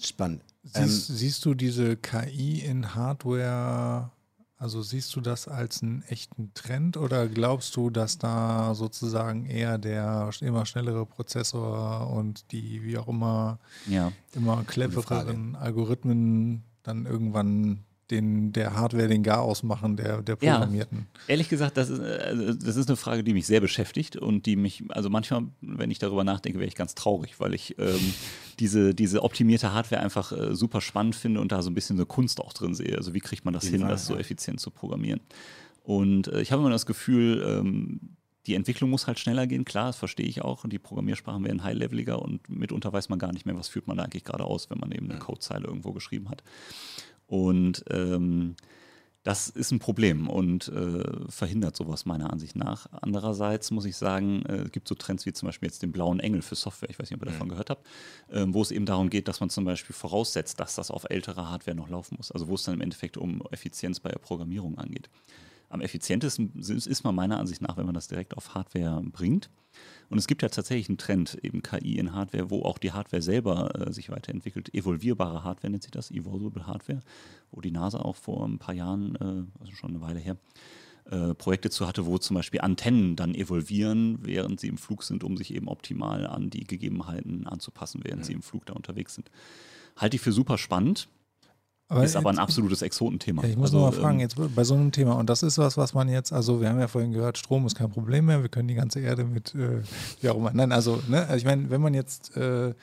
Spannend. 0.00 0.44
Ähm, 0.74 0.86
Siehst, 0.86 1.08
siehst 1.08 1.44
du 1.44 1.54
diese 1.54 1.96
KI 1.96 2.60
in 2.60 2.94
Hardware, 2.94 4.12
also 4.58 4.82
siehst 4.82 5.14
du 5.14 5.20
das 5.20 5.46
als 5.46 5.82
einen 5.82 6.02
echten 6.08 6.52
Trend 6.54 6.96
oder 6.96 7.28
glaubst 7.28 7.76
du, 7.76 7.90
dass 7.90 8.18
da 8.18 8.74
sozusagen 8.74 9.46
eher 9.46 9.78
der 9.78 10.30
immer 10.40 10.66
schnellere 10.66 11.06
Prozessor 11.06 12.10
und 12.10 12.50
die 12.50 12.82
wie 12.82 12.98
auch 12.98 13.08
immer 13.08 13.58
Ja, 13.86 14.12
immer 14.34 14.64
clevereren 14.64 15.54
Algorithmen 15.54 16.64
dann 16.82 17.06
irgendwann 17.06 17.84
den, 18.10 18.52
der 18.52 18.74
Hardware 18.74 19.08
den 19.08 19.22
Garaus 19.22 19.62
machen, 19.62 19.96
der, 19.96 20.22
der 20.22 20.38
Ja. 20.40 20.54
Programmierten? 20.54 21.06
Ehrlich 21.26 21.48
gesagt, 21.48 21.76
das 21.76 21.90
ist, 21.90 21.98
äh, 22.00 22.56
das 22.56 22.76
ist 22.76 22.88
eine 22.88 22.96
Frage, 22.96 23.22
die 23.22 23.34
mich 23.34 23.46
sehr 23.46 23.60
beschäftigt 23.60 24.16
und 24.16 24.46
die 24.46 24.56
mich, 24.56 24.84
also 24.88 25.10
manchmal, 25.10 25.44
wenn 25.60 25.90
ich 25.90 25.98
darüber 25.98 26.24
nachdenke, 26.24 26.58
wäre 26.58 26.68
ich 26.68 26.74
ganz 26.74 26.94
traurig, 26.94 27.38
weil 27.40 27.54
ich 27.54 27.78
ähm, 27.78 28.14
diese, 28.58 28.94
diese 28.94 29.22
optimierte 29.22 29.72
Hardware 29.72 30.02
einfach 30.02 30.32
äh, 30.32 30.54
super 30.54 30.80
spannend 30.80 31.16
finde 31.16 31.40
und 31.40 31.52
da 31.52 31.62
so 31.62 31.70
ein 31.70 31.74
bisschen 31.74 31.96
eine 31.96 32.06
Kunst 32.06 32.40
auch 32.40 32.52
drin 32.52 32.74
sehe. 32.74 32.96
Also 32.96 33.14
wie 33.14 33.20
kriegt 33.20 33.44
man 33.44 33.54
das 33.54 33.66
hin, 33.66 33.80
Fall, 33.80 33.90
das 33.90 34.06
so 34.06 34.14
ja. 34.14 34.20
effizient 34.20 34.60
zu 34.60 34.70
programmieren? 34.70 35.20
Und 35.82 36.28
äh, 36.28 36.40
ich 36.40 36.52
habe 36.52 36.60
immer 36.62 36.70
das 36.70 36.86
Gefühl, 36.86 37.42
ähm, 37.46 38.00
die 38.46 38.54
Entwicklung 38.54 38.88
muss 38.88 39.06
halt 39.06 39.18
schneller 39.18 39.46
gehen, 39.46 39.66
klar, 39.66 39.88
das 39.88 39.96
verstehe 39.96 40.26
ich 40.26 40.42
auch. 40.42 40.64
Und 40.64 40.72
die 40.72 40.78
Programmiersprachen 40.78 41.44
werden 41.44 41.62
high-leveliger 41.62 42.20
und 42.20 42.48
mitunter 42.48 42.92
weiß 42.92 43.10
man 43.10 43.18
gar 43.18 43.32
nicht 43.32 43.44
mehr, 43.44 43.56
was 43.56 43.68
führt 43.68 43.86
man 43.86 43.98
da 43.98 44.04
eigentlich 44.04 44.24
gerade 44.24 44.44
aus, 44.44 44.70
wenn 44.70 44.78
man 44.78 44.90
eben 44.90 45.10
eine 45.10 45.18
Codezeile 45.18 45.66
irgendwo 45.66 45.92
geschrieben 45.92 46.30
hat. 46.30 46.42
Und 47.28 47.84
ähm, 47.90 48.56
das 49.22 49.50
ist 49.50 49.72
ein 49.72 49.78
Problem 49.78 50.26
und 50.26 50.68
äh, 50.68 51.02
verhindert 51.28 51.76
sowas 51.76 52.06
meiner 52.06 52.32
Ansicht 52.32 52.56
nach. 52.56 52.86
Andererseits 53.02 53.70
muss 53.70 53.84
ich 53.84 53.94
sagen, 53.96 54.42
äh, 54.46 54.62
es 54.62 54.72
gibt 54.72 54.88
so 54.88 54.94
Trends 54.94 55.26
wie 55.26 55.34
zum 55.34 55.46
Beispiel 55.46 55.68
jetzt 55.68 55.82
den 55.82 55.92
blauen 55.92 56.18
Engel 56.18 56.40
für 56.40 56.54
Software, 56.54 56.88
ich 56.88 56.98
weiß 56.98 57.10
nicht, 57.10 57.20
ob 57.20 57.26
ihr 57.26 57.32
davon 57.32 57.50
gehört 57.50 57.68
habt, 57.68 57.86
ähm, 58.32 58.54
wo 58.54 58.62
es 58.62 58.70
eben 58.70 58.86
darum 58.86 59.10
geht, 59.10 59.28
dass 59.28 59.40
man 59.40 59.50
zum 59.50 59.66
Beispiel 59.66 59.94
voraussetzt, 59.94 60.58
dass 60.60 60.76
das 60.76 60.90
auf 60.90 61.04
älterer 61.10 61.50
Hardware 61.50 61.76
noch 61.76 61.90
laufen 61.90 62.16
muss. 62.16 62.32
Also 62.32 62.48
wo 62.48 62.54
es 62.54 62.62
dann 62.62 62.74
im 62.74 62.80
Endeffekt 62.80 63.18
um 63.18 63.42
Effizienz 63.50 64.00
bei 64.00 64.08
der 64.08 64.18
Programmierung 64.18 64.78
angeht. 64.78 65.10
Am 65.68 65.82
effizientesten 65.82 66.52
ist 66.58 67.04
man 67.04 67.14
meiner 67.14 67.38
Ansicht 67.38 67.60
nach, 67.60 67.76
wenn 67.76 67.84
man 67.84 67.94
das 67.94 68.08
direkt 68.08 68.34
auf 68.34 68.54
Hardware 68.54 69.02
bringt. 69.04 69.50
Und 70.10 70.18
es 70.18 70.26
gibt 70.26 70.42
ja 70.42 70.48
tatsächlich 70.48 70.88
einen 70.88 70.98
Trend, 70.98 71.38
eben 71.42 71.62
KI 71.62 71.98
in 71.98 72.14
Hardware, 72.14 72.50
wo 72.50 72.62
auch 72.62 72.78
die 72.78 72.92
Hardware 72.92 73.22
selber 73.22 73.88
äh, 73.88 73.92
sich 73.92 74.10
weiterentwickelt. 74.10 74.74
Evolvierbare 74.74 75.44
Hardware 75.44 75.70
nennt 75.70 75.82
sich 75.82 75.92
das, 75.92 76.10
Evolvable 76.10 76.66
Hardware, 76.66 77.00
wo 77.50 77.60
die 77.60 77.70
NASA 77.70 77.98
auch 77.98 78.16
vor 78.16 78.46
ein 78.46 78.58
paar 78.58 78.74
Jahren, 78.74 79.16
äh, 79.16 79.60
also 79.60 79.72
schon 79.72 79.90
eine 79.90 80.00
Weile 80.00 80.18
her, 80.18 80.36
äh, 81.10 81.34
Projekte 81.34 81.70
zu 81.70 81.86
hatte, 81.86 82.06
wo 82.06 82.18
zum 82.18 82.36
Beispiel 82.36 82.60
Antennen 82.60 83.16
dann 83.16 83.34
evolvieren, 83.34 84.18
während 84.22 84.60
sie 84.60 84.68
im 84.68 84.78
Flug 84.78 85.02
sind, 85.02 85.24
um 85.24 85.36
sich 85.36 85.54
eben 85.54 85.68
optimal 85.68 86.26
an 86.26 86.50
die 86.50 86.64
Gegebenheiten 86.64 87.46
anzupassen, 87.46 88.00
während 88.04 88.24
sie 88.24 88.32
im 88.32 88.42
Flug 88.42 88.66
da 88.66 88.74
unterwegs 88.74 89.14
sind. 89.14 89.30
Halte 89.96 90.16
ich 90.16 90.22
für 90.22 90.32
super 90.32 90.58
spannend, 90.58 91.08
ist 91.90 92.16
aber 92.16 92.30
ein 92.30 92.38
absolutes 92.38 92.82
Exotenthema. 92.82 93.42
Ja, 93.42 93.48
ich 93.48 93.56
muss 93.56 93.66
Also, 93.66 93.78
noch 93.78 93.90
mal 93.92 93.92
fragen, 94.00 94.16
ähm, 94.18 94.20
jetzt 94.20 94.36
bei 94.54 94.64
so 94.64 94.74
einem 94.74 94.92
Thema, 94.92 95.14
und 95.14 95.28
das 95.30 95.42
ist 95.42 95.56
was, 95.58 95.76
was 95.76 95.94
man 95.94 96.08
jetzt, 96.08 96.32
also 96.32 96.60
wir 96.60 96.68
haben 96.68 96.78
ja 96.80 96.88
vorhin 96.88 97.12
gehört, 97.12 97.38
Strom 97.38 97.64
ist 97.66 97.76
kein 97.76 97.90
Problem 97.90 98.26
mehr, 98.26 98.42
wir 98.42 98.48
können 98.50 98.68
die 98.68 98.74
ganze 98.74 99.00
Erde 99.00 99.24
mit, 99.24 99.54
äh, 99.54 99.82
wie 100.20 100.28
auch 100.28 100.36
immer, 100.36 100.50
nein, 100.52 100.72
also, 100.72 101.02
ne, 101.08 101.20
also 101.22 101.36
ich 101.36 101.44
meine, 101.44 101.70
wenn 101.70 101.80
man 101.80 101.94
jetzt 101.94 102.36
äh, 102.36 102.74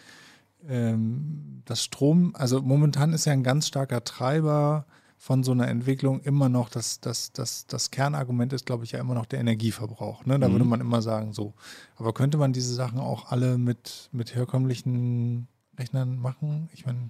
ähm, 0.67 1.61
das 1.65 1.83
Strom, 1.83 2.33
also 2.35 2.61
momentan 2.61 3.13
ist 3.13 3.25
ja 3.25 3.33
ein 3.33 3.43
ganz 3.43 3.67
starker 3.67 4.03
Treiber 4.03 4.85
von 5.17 5.43
so 5.43 5.51
einer 5.53 5.67
Entwicklung 5.67 6.21
immer 6.21 6.49
noch, 6.49 6.69
das, 6.69 6.99
das, 6.99 7.31
das, 7.31 7.65
das 7.67 7.89
Kernargument 7.91 8.53
ist, 8.53 8.65
glaube 8.65 8.83
ich, 8.83 8.91
ja 8.91 8.99
immer 8.99 9.13
noch 9.15 9.25
der 9.25 9.39
Energieverbrauch. 9.39 10.25
Ne? 10.25 10.39
Da 10.39 10.47
Mhm. 10.47 10.51
würde 10.53 10.65
man 10.65 10.81
immer 10.81 11.01
sagen, 11.01 11.33
so. 11.33 11.53
Aber 11.95 12.13
könnte 12.13 12.37
man 12.37 12.53
diese 12.53 12.73
Sachen 12.73 12.99
auch 12.99 13.31
alle 13.31 13.57
mit, 13.57 14.09
mit 14.11 14.35
herkömmlichen 14.35 15.47
Rechnern 15.79 16.17
machen? 16.19 16.69
Ich 16.73 16.85
meine, 16.85 17.09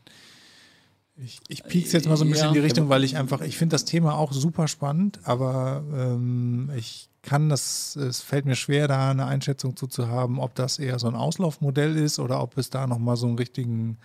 ich, 1.17 1.39
ich 1.47 1.63
piek's 1.63 1.91
jetzt 1.93 2.07
mal 2.07 2.17
so 2.17 2.25
ein 2.25 2.29
bisschen 2.29 2.45
Ja. 2.45 2.49
in 2.49 2.53
die 2.55 2.59
Richtung, 2.59 2.89
weil 2.89 3.03
ich 3.03 3.15
einfach, 3.17 3.41
ich 3.41 3.57
finde 3.57 3.73
das 3.75 3.85
Thema 3.85 4.15
auch 4.17 4.33
super 4.33 4.67
spannend, 4.67 5.19
aber 5.23 5.83
ähm, 5.95 6.69
ich 6.75 7.09
kann 7.21 7.49
das, 7.49 7.95
es 7.95 8.21
fällt 8.21 8.45
mir 8.45 8.55
schwer, 8.55 8.87
da 8.87 9.09
eine 9.11 9.25
Einschätzung 9.25 9.75
zu, 9.75 9.87
zu 9.87 10.07
haben, 10.09 10.39
ob 10.39 10.53
das 10.55 10.77
eher 10.77 10.99
so 10.99 11.07
ein 11.07 11.15
Auslaufmodell 11.15 11.95
ist 11.97 12.19
oder 12.19 12.41
ob 12.41 12.57
es 12.57 12.69
da 12.69 12.85
nochmal 12.85 13.15
so 13.17 13.27
einen 13.27 13.37
richtigen, 13.37 13.97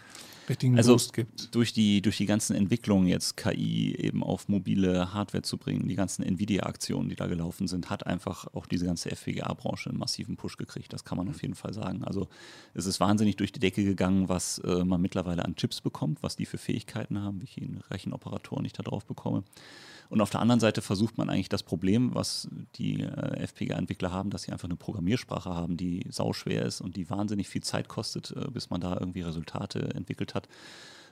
richtigen 0.51 0.77
Also 0.77 0.93
Boost 0.93 1.13
gibt. 1.13 1.55
durch 1.55 1.73
die, 1.73 2.03
durch 2.03 2.19
die 2.19 2.27
ganzen 2.27 2.55
Entwicklungen 2.55 3.07
jetzt 3.07 3.37
KI 3.37 3.95
eben 3.97 4.23
auf 4.23 4.49
mobile 4.49 5.15
Hardware 5.15 5.43
zu 5.43 5.57
bringen, 5.57 5.89
die 5.89 5.95
ganzen 5.95 6.23
Nvidia-Aktionen, 6.23 7.09
die 7.09 7.17
da 7.17 7.27
gelaufen 7.27 7.67
sind, 7.67 7.89
hat 7.89 8.07
einfach 8.07 8.47
auch 8.53 8.67
diese 8.67 8.85
ganze 8.85 9.11
FPGA-Branche 9.11 9.91
einen 9.91 9.99
massiven 9.99 10.37
Push 10.37 10.57
gekriegt. 10.57 10.93
Das 10.93 11.05
kann 11.05 11.17
man 11.17 11.29
auf 11.29 11.41
jeden 11.43 11.55
Fall 11.55 11.73
sagen. 11.73 12.05
Also 12.05 12.29
es 12.75 12.87
ist 12.87 13.01
wahnsinnig 13.01 13.37
durch 13.37 13.53
die 13.53 13.61
Decke 13.61 13.85
gegangen, 13.85 14.29
was 14.29 14.59
äh, 14.59 14.85
man 14.85 15.01
mittlerweile 15.01 15.45
an 15.45 15.57
Chips 15.57 15.81
bekommt, 15.81 16.23
was 16.23 16.37
die 16.37 16.47
für 16.47 16.59
Fähigkeiten 16.59 17.19
haben, 17.21 17.41
welche 17.41 17.67
Rechenoperatoren 17.91 18.65
ich 18.65 18.73
da 18.73 18.83
drauf 18.83 19.07
bekomme. 19.07 19.45
Und 20.11 20.21
auf 20.21 20.31
der 20.31 20.41
anderen 20.41 20.59
Seite 20.59 20.83
versucht 20.83 21.19
man 21.19 21.31
eigentlich 21.31 21.49
das 21.49 21.63
Problem, 21.63 22.15
was 22.17 22.49
die 22.75 23.01
äh, 23.01 23.45
FPGA-Entwickler 23.45 24.11
haben, 24.11 24.31
dass 24.31 24.43
sie 24.43 24.51
einfach 24.51 24.69
eine 24.69 24.77
Programmiersprache 24.77 25.51
haben, 25.51 25.77
die 25.77 26.05
sauschwer 26.11 26.67
ist 26.67 26.81
und 26.81 26.97
die 26.97 27.09
wahnsinnig 27.09 27.49
viel 27.49 27.63
Zeit 27.63 27.87
kostet, 27.87 28.33
äh, 28.33 28.51
bis 28.51 28.71
man 28.71 28.81
da 28.81 28.95
irgendwie 28.99 29.23
Resultate 29.23 29.95
entwickelt 29.95 30.35
hat, 30.35 30.49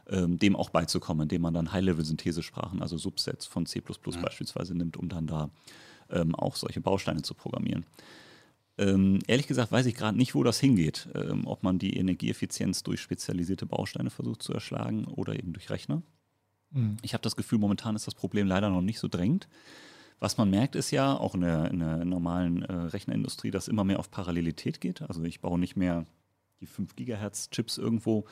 ähm, 0.08 0.40
dem 0.40 0.56
auch 0.56 0.70
beizukommen, 0.70 1.22
indem 1.22 1.42
man 1.42 1.54
dann 1.54 1.72
High-Level-Synthesesprachen, 1.72 2.82
also 2.82 2.98
Subsets 2.98 3.46
von 3.46 3.66
C 3.66 3.80
beispielsweise 3.80 4.74
nimmt, 4.74 4.96
um 4.96 5.08
dann 5.08 5.28
da 5.28 5.50
ähm, 6.10 6.34
auch 6.34 6.56
solche 6.56 6.80
Bausteine 6.80 7.22
zu 7.22 7.34
programmieren. 7.34 7.86
Ähm, 8.78 9.20
ehrlich 9.28 9.46
gesagt 9.46 9.70
weiß 9.70 9.86
ich 9.86 9.94
gerade 9.94 10.18
nicht, 10.18 10.34
wo 10.34 10.42
das 10.42 10.58
hingeht. 10.58 11.08
Ähm, 11.14 11.46
ob 11.46 11.62
man 11.62 11.78
die 11.78 11.96
Energieeffizienz 11.96 12.82
durch 12.82 13.00
spezialisierte 13.00 13.66
Bausteine 13.66 14.10
versucht 14.10 14.42
zu 14.42 14.52
erschlagen 14.52 15.04
oder 15.04 15.36
eben 15.36 15.52
durch 15.52 15.70
Rechner. 15.70 16.02
Mhm. 16.70 16.96
Ich 17.02 17.14
habe 17.14 17.22
das 17.22 17.36
Gefühl, 17.36 17.58
momentan 17.58 17.96
ist 17.96 18.06
das 18.06 18.14
Problem 18.14 18.46
leider 18.46 18.70
noch 18.70 18.82
nicht 18.82 18.98
so 18.98 19.08
drängend. 19.08 19.48
Was 20.20 20.36
man 20.36 20.50
merkt, 20.50 20.74
ist 20.74 20.90
ja 20.90 21.16
auch 21.16 21.34
in 21.34 21.42
der, 21.42 21.70
in 21.70 21.78
der 21.78 22.04
normalen 22.04 22.62
äh, 22.62 22.72
Rechnerindustrie, 22.72 23.50
dass 23.50 23.68
immer 23.68 23.84
mehr 23.84 24.00
auf 24.00 24.10
Parallelität 24.10 24.80
geht. 24.80 25.02
Also 25.02 25.22
ich 25.22 25.40
baue 25.40 25.58
nicht 25.58 25.76
mehr 25.76 26.06
die 26.60 26.66
5 26.66 26.96
Gigahertz 26.96 27.50
Chips 27.50 27.78
irgendwo, 27.78 28.24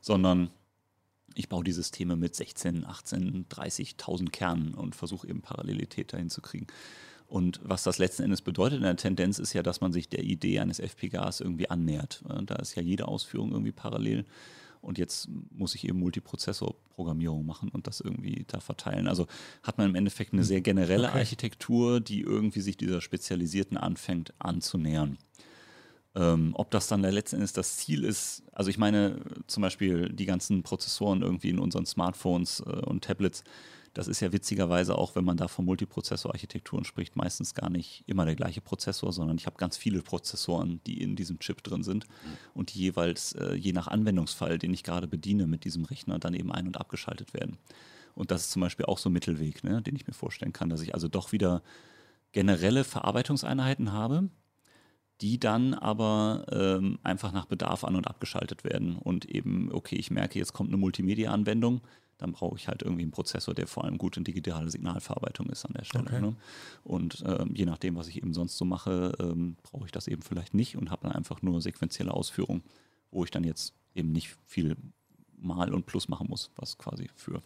sondern 0.00 0.50
ich 1.34 1.48
baue 1.48 1.64
die 1.64 1.72
Systeme 1.72 2.16
mit 2.16 2.34
16, 2.34 2.86
18, 2.86 3.46
30.000 3.48 4.30
Kernen 4.30 4.74
und 4.74 4.94
versuche 4.94 5.28
eben 5.28 5.42
Parallelität 5.42 6.12
dahin 6.12 6.30
zu 6.30 6.40
kriegen. 6.40 6.66
Und 7.26 7.60
was 7.62 7.82
das 7.82 7.98
letzten 7.98 8.22
Endes 8.22 8.42
bedeutet 8.42 8.78
in 8.78 8.84
der 8.84 8.96
Tendenz 8.96 9.38
ist 9.38 9.52
ja, 9.54 9.62
dass 9.62 9.80
man 9.80 9.92
sich 9.92 10.08
der 10.08 10.22
Idee 10.22 10.60
eines 10.60 10.78
FPGAs 10.78 11.40
irgendwie 11.40 11.68
annähert. 11.68 12.22
Da 12.46 12.56
ist 12.56 12.74
ja 12.74 12.82
jede 12.82 13.08
Ausführung 13.08 13.52
irgendwie 13.52 13.72
parallel. 13.72 14.24
Und 14.84 14.98
jetzt 14.98 15.28
muss 15.50 15.74
ich 15.74 15.88
eben 15.88 15.98
Multiprozessor-Programmierung 15.98 17.44
machen 17.44 17.70
und 17.70 17.86
das 17.86 18.00
irgendwie 18.00 18.44
da 18.46 18.60
verteilen. 18.60 19.08
Also 19.08 19.26
hat 19.62 19.78
man 19.78 19.88
im 19.88 19.94
Endeffekt 19.94 20.32
eine 20.32 20.44
sehr 20.44 20.60
generelle 20.60 21.08
okay. 21.08 21.18
Architektur, 21.18 22.00
die 22.00 22.20
irgendwie 22.20 22.60
sich 22.60 22.76
dieser 22.76 23.00
spezialisierten 23.00 23.76
anfängt 23.76 24.34
anzunähern. 24.38 25.18
Ähm, 26.14 26.52
ob 26.54 26.70
das 26.70 26.86
dann 26.86 27.00
letzten 27.00 27.36
Endes 27.36 27.54
das 27.54 27.78
Ziel 27.78 28.04
ist, 28.04 28.44
also 28.52 28.70
ich 28.70 28.78
meine 28.78 29.20
zum 29.48 29.62
Beispiel 29.62 30.10
die 30.10 30.26
ganzen 30.26 30.62
Prozessoren 30.62 31.22
irgendwie 31.22 31.50
in 31.50 31.58
unseren 31.58 31.86
Smartphones 31.86 32.60
äh, 32.60 32.70
und 32.70 33.02
Tablets, 33.02 33.42
das 33.94 34.08
ist 34.08 34.20
ja 34.20 34.32
witzigerweise 34.32 34.98
auch, 34.98 35.14
wenn 35.14 35.24
man 35.24 35.36
da 35.36 35.46
von 35.46 35.64
Multiprozessor-Architekturen 35.64 36.84
spricht, 36.84 37.14
meistens 37.14 37.54
gar 37.54 37.70
nicht 37.70 38.02
immer 38.06 38.24
der 38.24 38.34
gleiche 38.34 38.60
Prozessor, 38.60 39.12
sondern 39.12 39.38
ich 39.38 39.46
habe 39.46 39.56
ganz 39.56 39.76
viele 39.76 40.02
Prozessoren, 40.02 40.80
die 40.86 41.00
in 41.00 41.14
diesem 41.14 41.38
Chip 41.38 41.62
drin 41.62 41.84
sind 41.84 42.06
mhm. 42.08 42.36
und 42.54 42.74
die 42.74 42.80
jeweils 42.80 43.32
äh, 43.32 43.54
je 43.54 43.72
nach 43.72 43.86
Anwendungsfall, 43.86 44.58
den 44.58 44.74
ich 44.74 44.82
gerade 44.82 45.06
bediene 45.06 45.46
mit 45.46 45.64
diesem 45.64 45.84
Rechner, 45.84 46.18
dann 46.18 46.34
eben 46.34 46.50
ein- 46.50 46.66
und 46.66 46.76
abgeschaltet 46.76 47.32
werden. 47.34 47.56
Und 48.16 48.32
das 48.32 48.42
ist 48.42 48.50
zum 48.50 48.62
Beispiel 48.62 48.86
auch 48.86 48.98
so 48.98 49.08
ein 49.08 49.12
Mittelweg, 49.12 49.62
ne, 49.64 49.80
den 49.80 49.94
ich 49.94 50.06
mir 50.06 50.12
vorstellen 50.12 50.52
kann, 50.52 50.68
dass 50.68 50.80
ich 50.80 50.94
also 50.94 51.08
doch 51.08 51.32
wieder 51.32 51.62
generelle 52.32 52.82
Verarbeitungseinheiten 52.82 53.92
habe, 53.92 54.28
die 55.20 55.38
dann 55.38 55.72
aber 55.74 56.46
ähm, 56.50 56.98
einfach 57.04 57.32
nach 57.32 57.46
Bedarf 57.46 57.84
an- 57.84 57.96
und 57.96 58.08
abgeschaltet 58.08 58.64
werden. 58.64 58.96
Und 58.96 59.24
eben, 59.24 59.70
okay, 59.72 59.94
ich 59.96 60.10
merke, 60.10 60.38
jetzt 60.38 60.52
kommt 60.52 60.70
eine 60.70 60.78
Multimedia-Anwendung, 60.78 61.80
dann 62.18 62.32
brauche 62.32 62.56
ich 62.56 62.68
halt 62.68 62.82
irgendwie 62.82 63.02
einen 63.02 63.10
Prozessor, 63.10 63.54
der 63.54 63.66
vor 63.66 63.84
allem 63.84 63.98
gut 63.98 64.16
in 64.16 64.24
digitale 64.24 64.70
Signalverarbeitung 64.70 65.48
ist 65.50 65.64
an 65.64 65.74
der 65.76 65.84
Stelle. 65.84 66.04
Okay. 66.06 66.20
Ne? 66.20 66.36
Und 66.84 67.22
ähm, 67.26 67.50
je 67.54 67.66
nachdem, 67.66 67.96
was 67.96 68.08
ich 68.08 68.16
eben 68.16 68.34
sonst 68.34 68.56
so 68.56 68.64
mache, 68.64 69.12
ähm, 69.20 69.56
brauche 69.62 69.86
ich 69.86 69.92
das 69.92 70.06
eben 70.06 70.22
vielleicht 70.22 70.54
nicht 70.54 70.76
und 70.76 70.90
habe 70.90 71.02
dann 71.02 71.12
einfach 71.12 71.42
nur 71.42 71.60
sequentielle 71.60 72.12
Ausführungen, 72.12 72.62
wo 73.10 73.24
ich 73.24 73.30
dann 73.30 73.44
jetzt 73.44 73.74
eben 73.94 74.12
nicht 74.12 74.36
viel 74.46 74.76
Mal 75.36 75.74
und 75.74 75.84
Plus 75.86 76.08
machen 76.08 76.28
muss, 76.28 76.50
was 76.56 76.78
quasi 76.78 77.10
für 77.16 77.42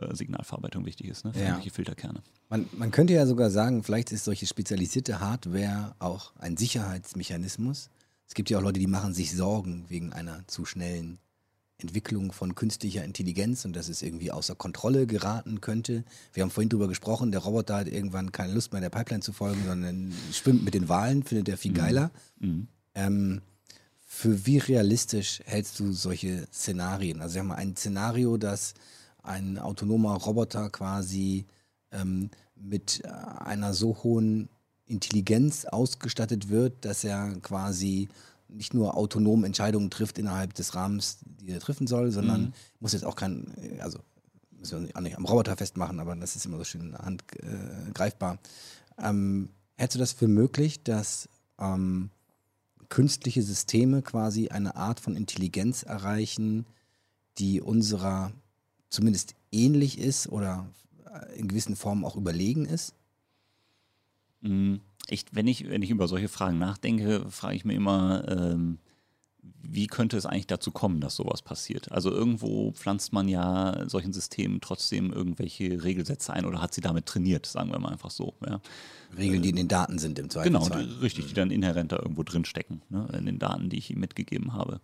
äh, 0.00 0.14
Signalverarbeitung 0.14 0.86
wichtig 0.86 1.08
ist, 1.08 1.24
ne? 1.24 1.32
für 1.34 1.40
ja. 1.40 1.60
Filterkerne. 1.60 2.22
Man, 2.48 2.66
man 2.76 2.90
könnte 2.90 3.12
ja 3.12 3.26
sogar 3.26 3.50
sagen, 3.50 3.82
vielleicht 3.82 4.12
ist 4.12 4.24
solche 4.24 4.46
spezialisierte 4.46 5.20
Hardware 5.20 5.94
auch 5.98 6.34
ein 6.36 6.56
Sicherheitsmechanismus. 6.56 7.90
Es 8.26 8.34
gibt 8.34 8.48
ja 8.50 8.58
auch 8.58 8.62
Leute, 8.62 8.80
die 8.80 8.86
machen 8.86 9.12
sich 9.12 9.34
Sorgen 9.34 9.84
wegen 9.88 10.12
einer 10.12 10.46
zu 10.46 10.64
schnellen 10.64 11.18
Entwicklung 11.80 12.32
von 12.32 12.56
künstlicher 12.56 13.04
Intelligenz 13.04 13.64
und 13.64 13.74
dass 13.76 13.88
es 13.88 14.02
irgendwie 14.02 14.32
außer 14.32 14.56
Kontrolle 14.56 15.06
geraten 15.06 15.60
könnte. 15.60 16.04
Wir 16.32 16.42
haben 16.42 16.50
vorhin 16.50 16.68
darüber 16.68 16.88
gesprochen, 16.88 17.30
der 17.30 17.40
Roboter 17.40 17.76
hat 17.76 17.88
irgendwann 17.88 18.32
keine 18.32 18.52
Lust 18.52 18.72
mehr 18.72 18.80
der 18.80 18.90
Pipeline 18.90 19.22
zu 19.22 19.32
folgen, 19.32 19.62
sondern 19.64 20.12
schwimmt 20.32 20.64
mit 20.64 20.74
den 20.74 20.88
Wahlen, 20.88 21.22
findet 21.22 21.48
er 21.48 21.56
viel 21.56 21.70
mhm. 21.70 21.76
geiler. 21.76 22.10
Mhm. 22.40 22.68
Ähm, 22.94 23.42
für 24.00 24.44
wie 24.46 24.58
realistisch 24.58 25.40
hältst 25.44 25.78
du 25.78 25.92
solche 25.92 26.48
Szenarien? 26.52 27.20
Also 27.20 27.34
wir 27.34 27.42
haben 27.42 27.52
ein 27.52 27.76
Szenario, 27.76 28.38
dass 28.38 28.74
ein 29.22 29.58
autonomer 29.58 30.14
Roboter 30.14 30.70
quasi 30.70 31.46
ähm, 31.92 32.30
mit 32.56 33.02
einer 33.04 33.72
so 33.72 34.02
hohen 34.02 34.48
Intelligenz 34.86 35.64
ausgestattet 35.64 36.48
wird, 36.48 36.84
dass 36.84 37.04
er 37.04 37.34
quasi 37.42 38.08
nicht 38.48 38.74
nur 38.74 38.96
autonom 38.96 39.44
Entscheidungen 39.44 39.90
trifft 39.90 40.18
innerhalb 40.18 40.54
des 40.54 40.74
Rahmens, 40.74 41.18
die 41.24 41.50
er 41.50 41.60
treffen 41.60 41.86
soll, 41.86 42.10
sondern 42.10 42.42
mhm. 42.42 42.52
muss 42.80 42.92
jetzt 42.92 43.04
auch 43.04 43.16
kein, 43.16 43.52
also 43.80 43.98
müssen 44.58 44.88
wir 44.88 44.96
auch 44.96 45.00
nicht 45.00 45.16
am 45.16 45.24
Roboter 45.24 45.56
festmachen, 45.56 46.00
aber 46.00 46.16
das 46.16 46.36
ist 46.36 46.46
immer 46.46 46.58
so 46.58 46.64
schön 46.64 46.96
handgreifbar. 46.96 48.38
Äh, 48.96 49.08
ähm, 49.08 49.50
hältst 49.76 49.94
du 49.94 49.98
das 49.98 50.12
für 50.12 50.28
möglich, 50.28 50.82
dass 50.82 51.28
ähm, 51.58 52.10
künstliche 52.88 53.42
Systeme 53.42 54.02
quasi 54.02 54.48
eine 54.48 54.76
Art 54.76 55.00
von 55.00 55.16
Intelligenz 55.16 55.82
erreichen, 55.82 56.66
die 57.38 57.60
unserer 57.60 58.32
zumindest 58.88 59.34
ähnlich 59.52 59.98
ist 59.98 60.28
oder 60.28 60.66
in 61.36 61.48
gewissen 61.48 61.76
Formen 61.76 62.04
auch 62.04 62.16
überlegen 62.16 62.64
ist? 62.64 62.94
Mhm 64.40 64.80
ich, 65.08 65.26
wenn, 65.32 65.46
ich, 65.46 65.68
wenn 65.68 65.82
ich 65.82 65.90
über 65.90 66.08
solche 66.08 66.28
Fragen 66.28 66.58
nachdenke, 66.58 67.24
frage 67.30 67.56
ich 67.56 67.64
mir 67.64 67.74
immer, 67.74 68.24
ähm, 68.28 68.78
wie 69.62 69.86
könnte 69.86 70.16
es 70.16 70.26
eigentlich 70.26 70.46
dazu 70.46 70.70
kommen, 70.70 71.00
dass 71.00 71.16
sowas 71.16 71.42
passiert? 71.42 71.92
Also 71.92 72.10
irgendwo 72.10 72.72
pflanzt 72.72 73.12
man 73.12 73.28
ja 73.28 73.84
solchen 73.88 74.12
Systemen 74.12 74.60
trotzdem 74.60 75.12
irgendwelche 75.12 75.82
Regelsätze 75.84 76.32
ein 76.32 76.44
oder 76.44 76.60
hat 76.60 76.74
sie 76.74 76.80
damit 76.80 77.06
trainiert, 77.06 77.46
sagen 77.46 77.70
wir 77.70 77.78
mal 77.78 77.90
einfach 77.90 78.10
so. 78.10 78.34
Ja. 78.46 78.60
Regeln, 79.16 79.42
die 79.42 79.50
in 79.50 79.56
den 79.56 79.68
Daten 79.68 79.98
sind 79.98 80.18
im 80.18 80.30
Zweifel. 80.30 80.52
Genau, 80.52 80.68
die, 80.68 81.02
richtig, 81.02 81.26
die 81.26 81.34
dann 81.34 81.50
inhärent 81.50 81.92
da 81.92 81.96
irgendwo 81.96 82.22
drin 82.22 82.44
stecken, 82.44 82.82
ne, 82.88 83.08
in 83.16 83.26
den 83.26 83.38
Daten, 83.38 83.68
die 83.68 83.78
ich 83.78 83.90
ihm 83.90 84.00
mitgegeben 84.00 84.52
habe. 84.52 84.80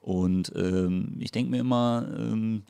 Und 0.00 0.52
ähm, 0.56 1.16
ich 1.18 1.32
denke 1.32 1.50
mir 1.50 1.60
immer, 1.60 2.06
ähm, 2.16 2.62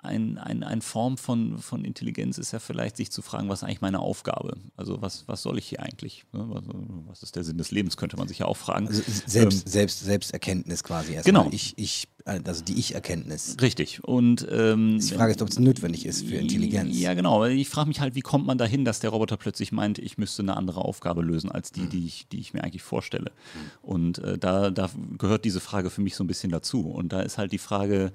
ein, 0.00 0.38
ein, 0.38 0.62
ein 0.62 0.80
Form 0.80 1.18
von, 1.18 1.58
von 1.58 1.84
Intelligenz 1.84 2.38
ist 2.38 2.52
ja 2.52 2.60
vielleicht, 2.60 2.96
sich 2.96 3.10
zu 3.10 3.20
fragen, 3.20 3.48
was 3.48 3.60
ist 3.60 3.64
eigentlich 3.64 3.80
meine 3.80 3.98
Aufgabe? 3.98 4.56
Also 4.76 5.02
was, 5.02 5.26
was 5.26 5.42
soll 5.42 5.58
ich 5.58 5.66
hier 5.66 5.82
eigentlich? 5.82 6.24
Ne, 6.32 6.62
was, 7.08 7.24
ist 7.24 7.34
der 7.34 7.42
Sinn 7.42 7.58
des 7.58 7.72
Lebens, 7.72 7.96
könnte 7.96 8.16
man 8.16 8.28
sich 8.28 8.38
ja 8.38 8.46
auch 8.46 8.56
fragen. 8.56 8.86
Also 8.86 9.02
selbst, 9.26 9.66
ähm, 9.66 9.70
selbst, 9.70 10.00
Selbsterkenntnis 10.00 10.84
quasi 10.84 11.14
erstmal. 11.14 11.42
Genau. 11.42 11.54
Ich, 11.54 11.74
ich, 11.76 12.06
also 12.24 12.62
die 12.62 12.78
Ich-Erkenntnis. 12.78 13.56
Richtig. 13.60 14.04
Und 14.04 14.46
ähm, 14.50 15.00
die 15.00 15.14
Frage 15.14 15.32
ist, 15.32 15.42
ob 15.42 15.48
es 15.48 15.58
notwendig 15.58 16.06
ist 16.06 16.26
für 16.28 16.36
Intelligenz. 16.36 16.96
Ja, 16.96 17.14
genau. 17.14 17.44
Ich 17.46 17.68
frage 17.68 17.88
mich 17.88 18.00
halt, 18.00 18.14
wie 18.14 18.20
kommt 18.20 18.46
man 18.46 18.56
dahin, 18.56 18.84
dass 18.84 19.00
der 19.00 19.10
Roboter 19.10 19.36
plötzlich 19.36 19.72
meint, 19.72 19.98
ich 19.98 20.16
müsste 20.16 20.42
eine 20.42 20.56
andere 20.56 20.84
Aufgabe 20.84 21.22
lösen 21.22 21.50
als 21.50 21.72
die, 21.72 21.80
mhm. 21.80 21.90
die, 21.90 22.06
ich, 22.06 22.28
die 22.28 22.38
ich 22.38 22.54
mir 22.54 22.62
eigentlich 22.62 22.82
vorstelle. 22.82 23.32
Mhm. 23.32 23.70
Und 23.82 24.18
äh, 24.18 24.38
da, 24.38 24.70
da 24.70 24.90
gehört 25.18 25.44
diese 25.44 25.58
Frage 25.58 25.90
für 25.90 26.02
mich 26.02 26.14
so 26.14 26.22
ein 26.22 26.28
bisschen 26.28 26.52
dazu. 26.52 26.88
Und 26.88 27.12
da 27.12 27.20
ist 27.20 27.36
halt 27.36 27.50
die 27.50 27.58
Frage, 27.58 28.12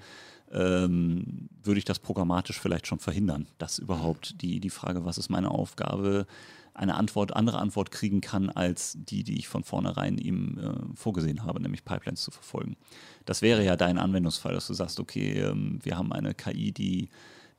ähm, 0.54 1.50
würde 1.64 1.80
ich 1.80 1.86
das 1.86 2.00
programmatisch 2.00 2.60
vielleicht 2.60 2.88
schon 2.88 3.00
verhindern, 3.00 3.48
dass 3.58 3.80
überhaupt 3.80 4.42
die, 4.42 4.60
die 4.60 4.70
Frage, 4.70 5.06
was 5.06 5.18
ist 5.18 5.30
meine 5.30 5.52
Aufgabe, 5.52 6.28
eine 6.76 6.96
Antwort, 6.96 7.36
andere 7.36 7.60
Antwort 7.60 7.92
kriegen 7.92 8.22
kann, 8.22 8.50
als 8.50 8.98
die, 9.00 9.24
die 9.24 9.38
ich 9.38 9.48
von 9.48 9.64
vornherein 9.64 10.18
ihm 10.18 10.58
äh, 10.58 10.96
vorgesehen 10.96 11.44
habe, 11.44 11.62
nämlich 11.62 11.86
Pipelines 11.86 12.24
zu 12.24 12.32
verfolgen. 12.32 12.78
Das 13.26 13.42
wäre 13.42 13.64
ja 13.64 13.76
dein 13.76 13.98
Anwendungsfall, 13.98 14.54
dass 14.54 14.68
du 14.68 14.74
sagst, 14.74 15.00
okay, 15.00 15.40
ähm, 15.40 15.80
wir 15.84 15.98
haben 15.98 16.12
eine 16.12 16.34
KI, 16.34 16.72
die 16.72 17.10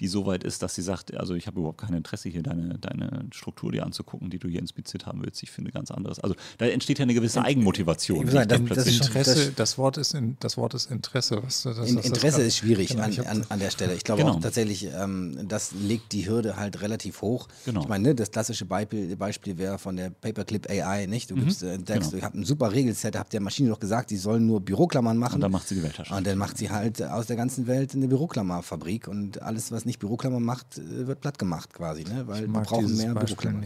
die 0.01 0.09
so 0.09 0.27
weit 0.27 0.45
ist, 0.45 0.63
dass 0.63 0.75
sie 0.75 0.83
sagt, 0.83 1.15
also 1.17 1.35
ich 1.35 1.47
habe 1.47 1.61
überhaupt 1.61 1.81
kein 1.81 1.95
Interesse 1.95 2.29
hier 2.29 2.43
deine, 2.43 2.79
deine 2.79 3.27
Struktur 3.33 3.73
dir 3.73 3.85
anzugucken, 3.85 4.31
die 4.31 4.39
du 4.39 4.49
hier 4.49 4.61
inspiziert 4.61 5.07
haben 5.07 5.23
willst. 5.23 5.43
Ich 5.43 5.51
finde 5.51 5.71
ganz 5.71 5.91
anderes. 5.91 6.19
Also 6.19 6.35
da 6.59 6.67
entsteht 6.67 6.99
ja 6.99 7.05
eine 7.05 7.15
gewisse 7.15 7.43
Eigenmotivation. 7.43 8.27
Sagen, 8.29 8.49
das, 8.49 8.85
das, 8.85 8.87
Interesse, 8.87 9.47
das, 9.47 9.55
das, 9.55 9.79
Wort 9.79 9.97
ist 9.99 10.15
in, 10.15 10.37
das 10.41 10.57
Wort 10.57 10.75
ist 10.75 10.91
Interesse. 10.91 11.43
Was, 11.43 11.63
das, 11.63 11.79
in, 11.79 11.99
Interesse 11.99 12.43
ist 12.43 12.57
schwierig 12.57 12.89
genau, 12.89 13.05
an, 13.05 13.19
an, 13.21 13.47
an, 13.49 13.59
der 13.59 13.71
Stelle. 13.71 13.95
Ich 13.95 14.05
glaube 14.05 14.23
genau. 14.23 14.35
auch 14.35 14.41
tatsächlich, 14.41 14.89
ähm, 14.95 15.47
das 15.49 15.73
legt 15.73 16.13
die 16.13 16.29
Hürde 16.29 16.57
halt 16.57 16.81
relativ 16.81 17.23
hoch. 17.23 17.49
Genau. 17.65 17.83
Ich 17.83 17.89
meine, 17.89 18.09
ne, 18.09 18.15
das 18.15 18.31
klassische 18.31 18.65
Beispiel, 18.65 19.17
Beispiel 19.17 19.59
wäre 19.59 19.79
von 19.79 19.97
der 19.97 20.11
Paperclip 20.11 20.69
AI, 20.69 21.07
nicht? 21.07 21.31
Du 21.31 21.37
mhm. 21.37 21.41
gibst 21.41 21.63
äh, 21.63 21.79
Text, 21.79 22.11
genau. 22.11 22.21
du 22.21 22.27
hast 22.27 22.35
ein 22.35 22.45
super 22.45 22.73
Regelset, 22.73 23.17
habt 23.17 23.33
der 23.33 23.41
Maschine 23.41 23.71
doch 23.71 23.81
gesagt, 23.81 24.11
die 24.11 24.17
sollen 24.17 24.47
nur 24.47 24.61
Büroklammern 24.61 25.17
machen. 25.17 25.37
Und 25.37 25.41
dann 25.41 25.53
macht 25.53 25.69
sie 25.69 25.77
die 25.77 25.83
Weltherrschaft. 25.83 26.19
Und 26.19 26.27
dann 26.27 26.39
macht 26.39 26.59
sie 26.59 26.71
halt 26.71 27.03
aus 27.03 27.27
der 27.27 27.37
ganzen 27.37 27.67
Welt 27.67 27.95
eine 27.95 28.09
Büroklammerfabrik 28.09 29.09
und 29.09 29.43
alles, 29.43 29.73
was 29.73 29.84
nicht 29.85 29.99
Büroklammer 29.99 30.41
macht, 30.41 30.79
äh, 30.79 31.07
wird 31.07 31.21
platt 31.21 31.39
gemacht 31.39 31.73
quasi, 31.73 32.05
ne? 32.05 32.27
weil 32.27 32.43
wir 32.43 32.61
brauchen 32.61 32.97
mehr 32.97 33.15
Büroklammer. 33.15 33.65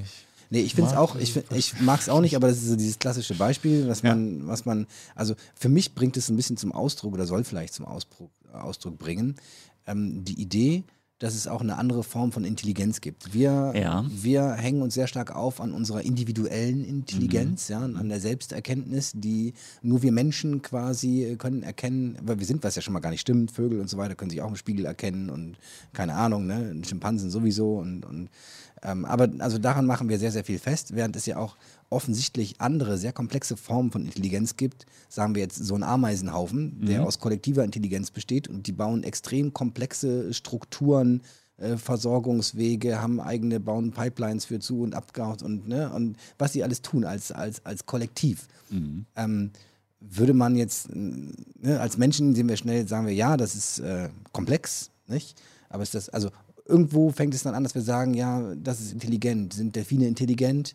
Nee, 0.51 0.61
ich 0.61 0.75
finde 0.75 0.91
es 0.91 0.97
auch, 0.97 1.17
ich, 1.17 1.37
ich 1.51 1.79
mag 1.81 2.01
es 2.01 2.09
auch 2.09 2.23
nicht, 2.23 2.35
aber 2.35 2.49
das 2.49 2.59
ist 2.59 2.69
so 2.69 2.77
dieses 2.77 2.99
klassische 2.99 3.35
Beispiel, 3.35 3.87
was 3.87 4.01
ja. 4.01 4.15
man, 4.15 4.47
was 4.47 4.65
man, 4.65 4.87
also 5.15 5.35
für 5.55 5.69
mich 5.69 5.95
bringt 5.95 6.17
es 6.17 6.31
ein 6.31 6.37
bisschen 6.37 6.57
zum 6.57 6.73
Ausdruck 6.73 7.13
oder 7.13 7.27
soll 7.27 7.45
vielleicht 7.45 7.75
zum 7.75 7.85
Ausdruck, 7.85 8.31
Ausdruck 8.53 8.99
bringen, 8.99 9.37
ähm, 9.87 10.25
die 10.25 10.41
Idee, 10.41 10.85
dass 11.19 11.35
es 11.35 11.49
auch 11.49 11.61
eine 11.61 11.77
andere 11.79 12.05
Form 12.05 12.31
von 12.33 12.45
Intelligenz 12.45 13.01
gibt. 13.01 13.35
Wir, 13.35 13.73
ja. 13.75 14.05
wir 14.09 14.53
hängen 14.53 14.83
uns 14.83 14.95
sehr 14.95 15.07
stark 15.09 15.35
auf 15.35 15.61
an 15.61 15.73
unserer 15.73 16.03
individuellen 16.03 16.85
Intelligenz, 16.85 17.69
mhm. 17.69 17.73
ja, 17.73 17.81
an 17.81 18.09
der 18.09 18.21
Selbsterkenntnis, 18.21 19.13
die 19.15 19.55
nur 19.83 20.03
wir 20.03 20.13
Menschen 20.13 20.63
quasi 20.63 21.37
können 21.39 21.63
erkennen, 21.63 22.19
weil 22.23 22.39
wir 22.39 22.47
sind, 22.47 22.63
was 22.63 22.77
ja 22.77 22.83
schon 22.83 22.95
mal 22.95 23.01
gar 23.01 23.11
nicht 23.11 23.21
stimmt, 23.21 23.51
Vögel 23.51 23.81
und 23.81 23.91
so 23.91 23.99
weiter 23.99 24.15
können 24.15 24.31
sich 24.31 24.43
auch 24.43 24.49
im 24.49 24.57
Spiegel 24.57 24.85
erkennen 24.85 25.31
und 25.31 25.57
keine 25.93 26.15
Ahnung, 26.15 26.47
ne, 26.47 26.81
Schimpansen 26.85 27.31
sowieso 27.31 27.79
und, 27.79 28.05
und 28.05 28.29
ähm, 28.83 29.05
aber 29.05 29.29
also 29.39 29.59
daran 29.59 29.87
machen 29.87 30.09
wir 30.09 30.19
sehr, 30.19 30.31
sehr 30.31 30.45
viel 30.45 30.59
fest, 30.59 30.95
während 30.95 31.17
es 31.17 31.27
ja 31.27 31.37
auch 31.37 31.57
offensichtlich 31.91 32.61
andere, 32.61 32.99
sehr 32.99 33.13
komplexe 33.13 33.57
Formen 33.57 33.91
von 33.91 34.05
Intelligenz 34.05 34.57
gibt. 34.57 34.87
Sagen 35.09 35.35
wir 35.35 35.43
jetzt 35.43 35.57
so 35.57 35.75
einen 35.75 35.85
Ameisenhaufen, 35.85 36.85
der 36.87 37.01
mhm. 37.01 37.07
aus 37.07 37.19
kollektiver 37.19 37.65
Intelligenz 37.65 38.11
besteht 38.11 38.49
und 38.49 38.67
die 38.67 38.73
bauen 38.73 39.05
extrem 39.05 39.55
komplexe 39.55 40.35
Strukturen, 40.35 41.23
äh, 41.57 41.77
Versorgungswege, 41.77 43.01
haben 43.01 43.21
eigene, 43.21 43.59
bauen 43.59 43.93
Pipelines 43.93 44.45
für 44.45 44.61
zu 44.61 44.83
und 44.83 44.95
abgehaut 44.95 45.43
und, 45.43 45.67
ne, 45.67 45.91
und 45.93 46.17
was 46.39 46.53
sie 46.53 46.63
alles 46.63 46.83
tun 46.83 47.05
als, 47.05 47.33
als, 47.33 47.65
als 47.65 47.87
Kollektiv. 47.87 48.49
Mhm. 48.71 49.07
Ähm, 49.17 49.51
würde 50.01 50.35
man 50.35 50.57
jetzt, 50.57 50.95
ne, 50.95 51.81
als 51.81 51.97
Menschen 51.99 52.35
sehen 52.35 52.49
wir 52.49 52.57
schnell, 52.57 52.87
sagen 52.87 53.07
wir, 53.07 53.15
ja, 53.15 53.37
das 53.37 53.55
ist 53.55 53.81
äh, 53.81 54.11
komplex, 54.33 54.91
nicht? 55.07 55.41
Aber 55.69 55.83
ist 55.83 55.95
das, 55.95 56.09
also 56.09 56.31
irgendwo 56.67 57.11
fängt 57.11 57.35
es 57.35 57.43
dann 57.43 57.55
an, 57.55 57.65
dass 57.65 57.75
wir 57.75 57.83
sagen, 57.83 58.15
ja, 58.15 58.55
das 58.55 58.81
ist 58.81 58.93
intelligent. 58.93 59.55
Sind 59.55 59.75
Delfine 59.75 60.07
intelligent? 60.07 60.75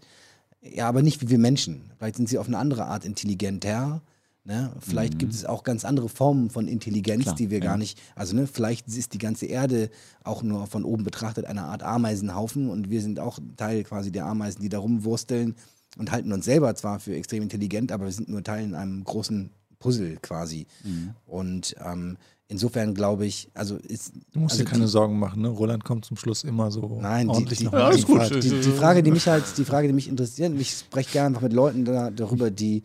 Ja, 0.64 0.88
aber 0.88 1.02
nicht 1.02 1.22
wie 1.22 1.30
wir 1.30 1.38
Menschen. 1.38 1.92
Vielleicht 1.98 2.16
sind 2.16 2.30
sie 2.30 2.38
auf 2.38 2.48
eine 2.48 2.58
andere 2.58 2.86
Art 2.86 3.06
intelligenter. 3.06 4.02
Ne? 4.46 4.72
Vielleicht 4.80 5.16
mhm. 5.16 5.18
gibt 5.20 5.34
es 5.34 5.46
auch 5.46 5.64
ganz 5.64 5.86
andere 5.86 6.10
Formen 6.10 6.50
von 6.50 6.68
Intelligenz, 6.68 7.24
Klar, 7.24 7.36
die 7.36 7.50
wir 7.50 7.60
ja. 7.60 7.66
gar 7.66 7.78
nicht, 7.78 8.00
also 8.16 8.36
ne, 8.36 8.46
vielleicht 8.46 8.88
ist 8.90 9.14
die 9.14 9.18
ganze 9.18 9.46
Erde 9.46 9.90
auch 10.24 10.44
nur 10.44 10.68
von 10.68 10.84
oben 10.84 11.06
betrachtet 11.06 11.46
eine 11.46 11.64
Art 11.64 11.82
Ameisenhaufen 11.82 12.70
und 12.70 12.90
wir 12.90 13.02
sind 13.02 13.20
auch 13.20 13.40
Teil 13.56 13.86
quasi 13.86 14.12
der 14.12 14.26
Ameisen, 14.26 14.62
die 14.62 14.68
da 14.68 14.80
rumwursteln 14.80 15.56
und 15.98 16.12
halten 16.12 16.34
uns 16.34 16.44
selber 16.44 16.76
zwar 16.76 17.00
für 17.00 17.16
extrem 17.16 17.44
intelligent, 17.44 17.94
aber 17.94 18.06
wir 18.06 18.12
sind 18.12 18.28
nur 18.28 18.44
Teil 18.44 18.66
in 18.66 18.76
einem 18.76 19.06
großen 19.06 19.50
Puzzle 19.80 20.18
quasi. 20.22 20.68
Mhm. 20.84 21.12
Und 21.26 21.76
ähm, 21.80 22.18
insofern 22.54 22.94
glaube 22.94 23.26
ich, 23.26 23.50
also 23.54 23.76
ist. 23.76 24.14
Du 24.32 24.40
musst 24.40 24.54
also 24.54 24.64
dir 24.64 24.70
keine 24.70 24.86
die, 24.86 24.90
Sorgen 24.90 25.20
machen, 25.20 25.42
ne? 25.42 25.50
Roland 25.50 25.84
kommt 25.84 26.06
zum 26.06 26.16
Schluss 26.16 26.44
immer 26.44 26.72
so 26.72 27.00
nein, 27.02 27.28
ordentlich 27.28 27.60
die, 27.60 27.66
die, 27.66 27.72
nach 27.72 27.94
die, 27.94 28.04
gut. 28.04 28.44
Die, 28.44 28.50
die, 28.50 28.72
Frage, 28.72 29.04
die 29.04 29.12
mich 29.12 29.28
halt, 29.28 29.44
die 29.58 29.66
Frage, 29.66 29.88
die 29.88 29.94
mich 29.94 30.08
interessiert, 30.08 30.54
ich 30.58 30.72
spreche 30.72 31.12
gerne 31.12 31.28
einfach 31.28 31.42
mit 31.42 31.54
Leuten 31.54 31.84
da, 31.84 32.10
darüber, 32.12 32.50
die 32.50 32.84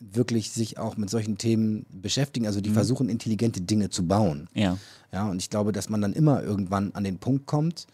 wirklich 0.00 0.50
sich 0.50 0.78
auch 0.78 0.96
mit 0.96 1.10
solchen 1.10 1.38
Themen 1.38 1.86
beschäftigen, 1.90 2.46
also 2.46 2.60
die 2.60 2.70
mhm. 2.70 2.74
versuchen, 2.74 3.08
intelligente 3.08 3.60
Dinge 3.60 3.90
zu 3.90 4.06
bauen. 4.06 4.48
Ja. 4.54 4.78
Ja, 5.12 5.28
und 5.28 5.42
ich 5.42 5.50
glaube, 5.50 5.72
dass 5.72 5.88
man 5.88 6.00
dann 6.00 6.12
immer 6.12 6.42
irgendwann 6.42 6.92
an 6.94 7.04
den 7.04 7.18
Punkt 7.18 7.46
kommt, 7.46 7.86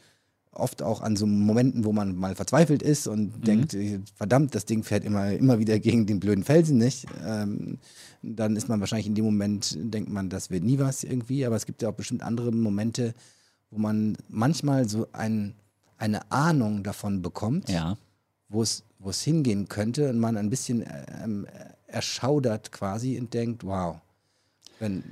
oft 0.52 0.82
auch 0.82 1.00
an 1.02 1.16
so 1.16 1.26
Momenten, 1.26 1.84
wo 1.84 1.92
man 1.92 2.16
mal 2.16 2.34
verzweifelt 2.34 2.82
ist 2.82 3.06
und 3.06 3.38
mhm. 3.38 3.42
denkt, 3.42 3.76
verdammt, 4.14 4.54
das 4.54 4.64
Ding 4.64 4.82
fährt 4.82 5.04
immer, 5.04 5.32
immer 5.32 5.58
wieder 5.58 5.78
gegen 5.78 6.06
den 6.06 6.20
blöden 6.20 6.44
Felsen, 6.44 6.78
nicht? 6.78 7.06
Ähm, 7.26 7.78
dann 8.34 8.56
ist 8.56 8.68
man 8.68 8.80
wahrscheinlich 8.80 9.06
in 9.06 9.14
dem 9.14 9.24
Moment, 9.24 9.76
denkt 9.78 10.10
man, 10.10 10.28
das 10.28 10.50
wird 10.50 10.64
nie 10.64 10.78
was 10.78 11.04
irgendwie, 11.04 11.44
aber 11.46 11.56
es 11.56 11.66
gibt 11.66 11.82
ja 11.82 11.88
auch 11.88 11.94
bestimmt 11.94 12.22
andere 12.22 12.52
Momente, 12.52 13.14
wo 13.70 13.78
man 13.78 14.16
manchmal 14.28 14.88
so 14.88 15.06
ein, 15.12 15.54
eine 15.98 16.30
Ahnung 16.30 16.82
davon 16.82 17.22
bekommt, 17.22 17.68
ja. 17.68 17.96
wo 18.48 18.62
es 18.62 18.84
wo 18.98 19.10
es 19.10 19.22
hingehen 19.22 19.68
könnte 19.68 20.08
und 20.10 20.18
man 20.18 20.36
ein 20.36 20.50
bisschen 20.50 20.84
ähm, 21.22 21.46
erschaudert 21.86 22.72
quasi 22.72 23.18
und 23.18 23.34
denkt, 23.34 23.64
wow, 23.64 24.00
wenn, 24.80 25.04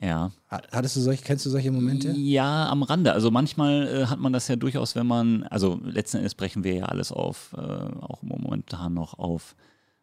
ja. 0.00 0.30
Hattest 0.48 0.96
du 0.96 1.00
solche, 1.00 1.22
kennst 1.22 1.44
du 1.44 1.50
solche 1.50 1.70
Momente? 1.70 2.10
Ja, 2.12 2.68
am 2.70 2.82
Rande. 2.82 3.12
Also 3.12 3.30
manchmal 3.30 3.86
äh, 3.86 4.06
hat 4.06 4.18
man 4.18 4.32
das 4.32 4.48
ja 4.48 4.56
durchaus, 4.56 4.94
wenn 4.96 5.06
man, 5.06 5.42
also 5.44 5.78
letzten 5.84 6.18
Endes 6.18 6.34
brechen 6.34 6.64
wir 6.64 6.74
ja 6.74 6.84
alles 6.86 7.12
auf, 7.12 7.54
äh, 7.56 7.60
auch 7.60 8.22
momentan 8.22 8.94
noch 8.94 9.18
auf 9.18 9.54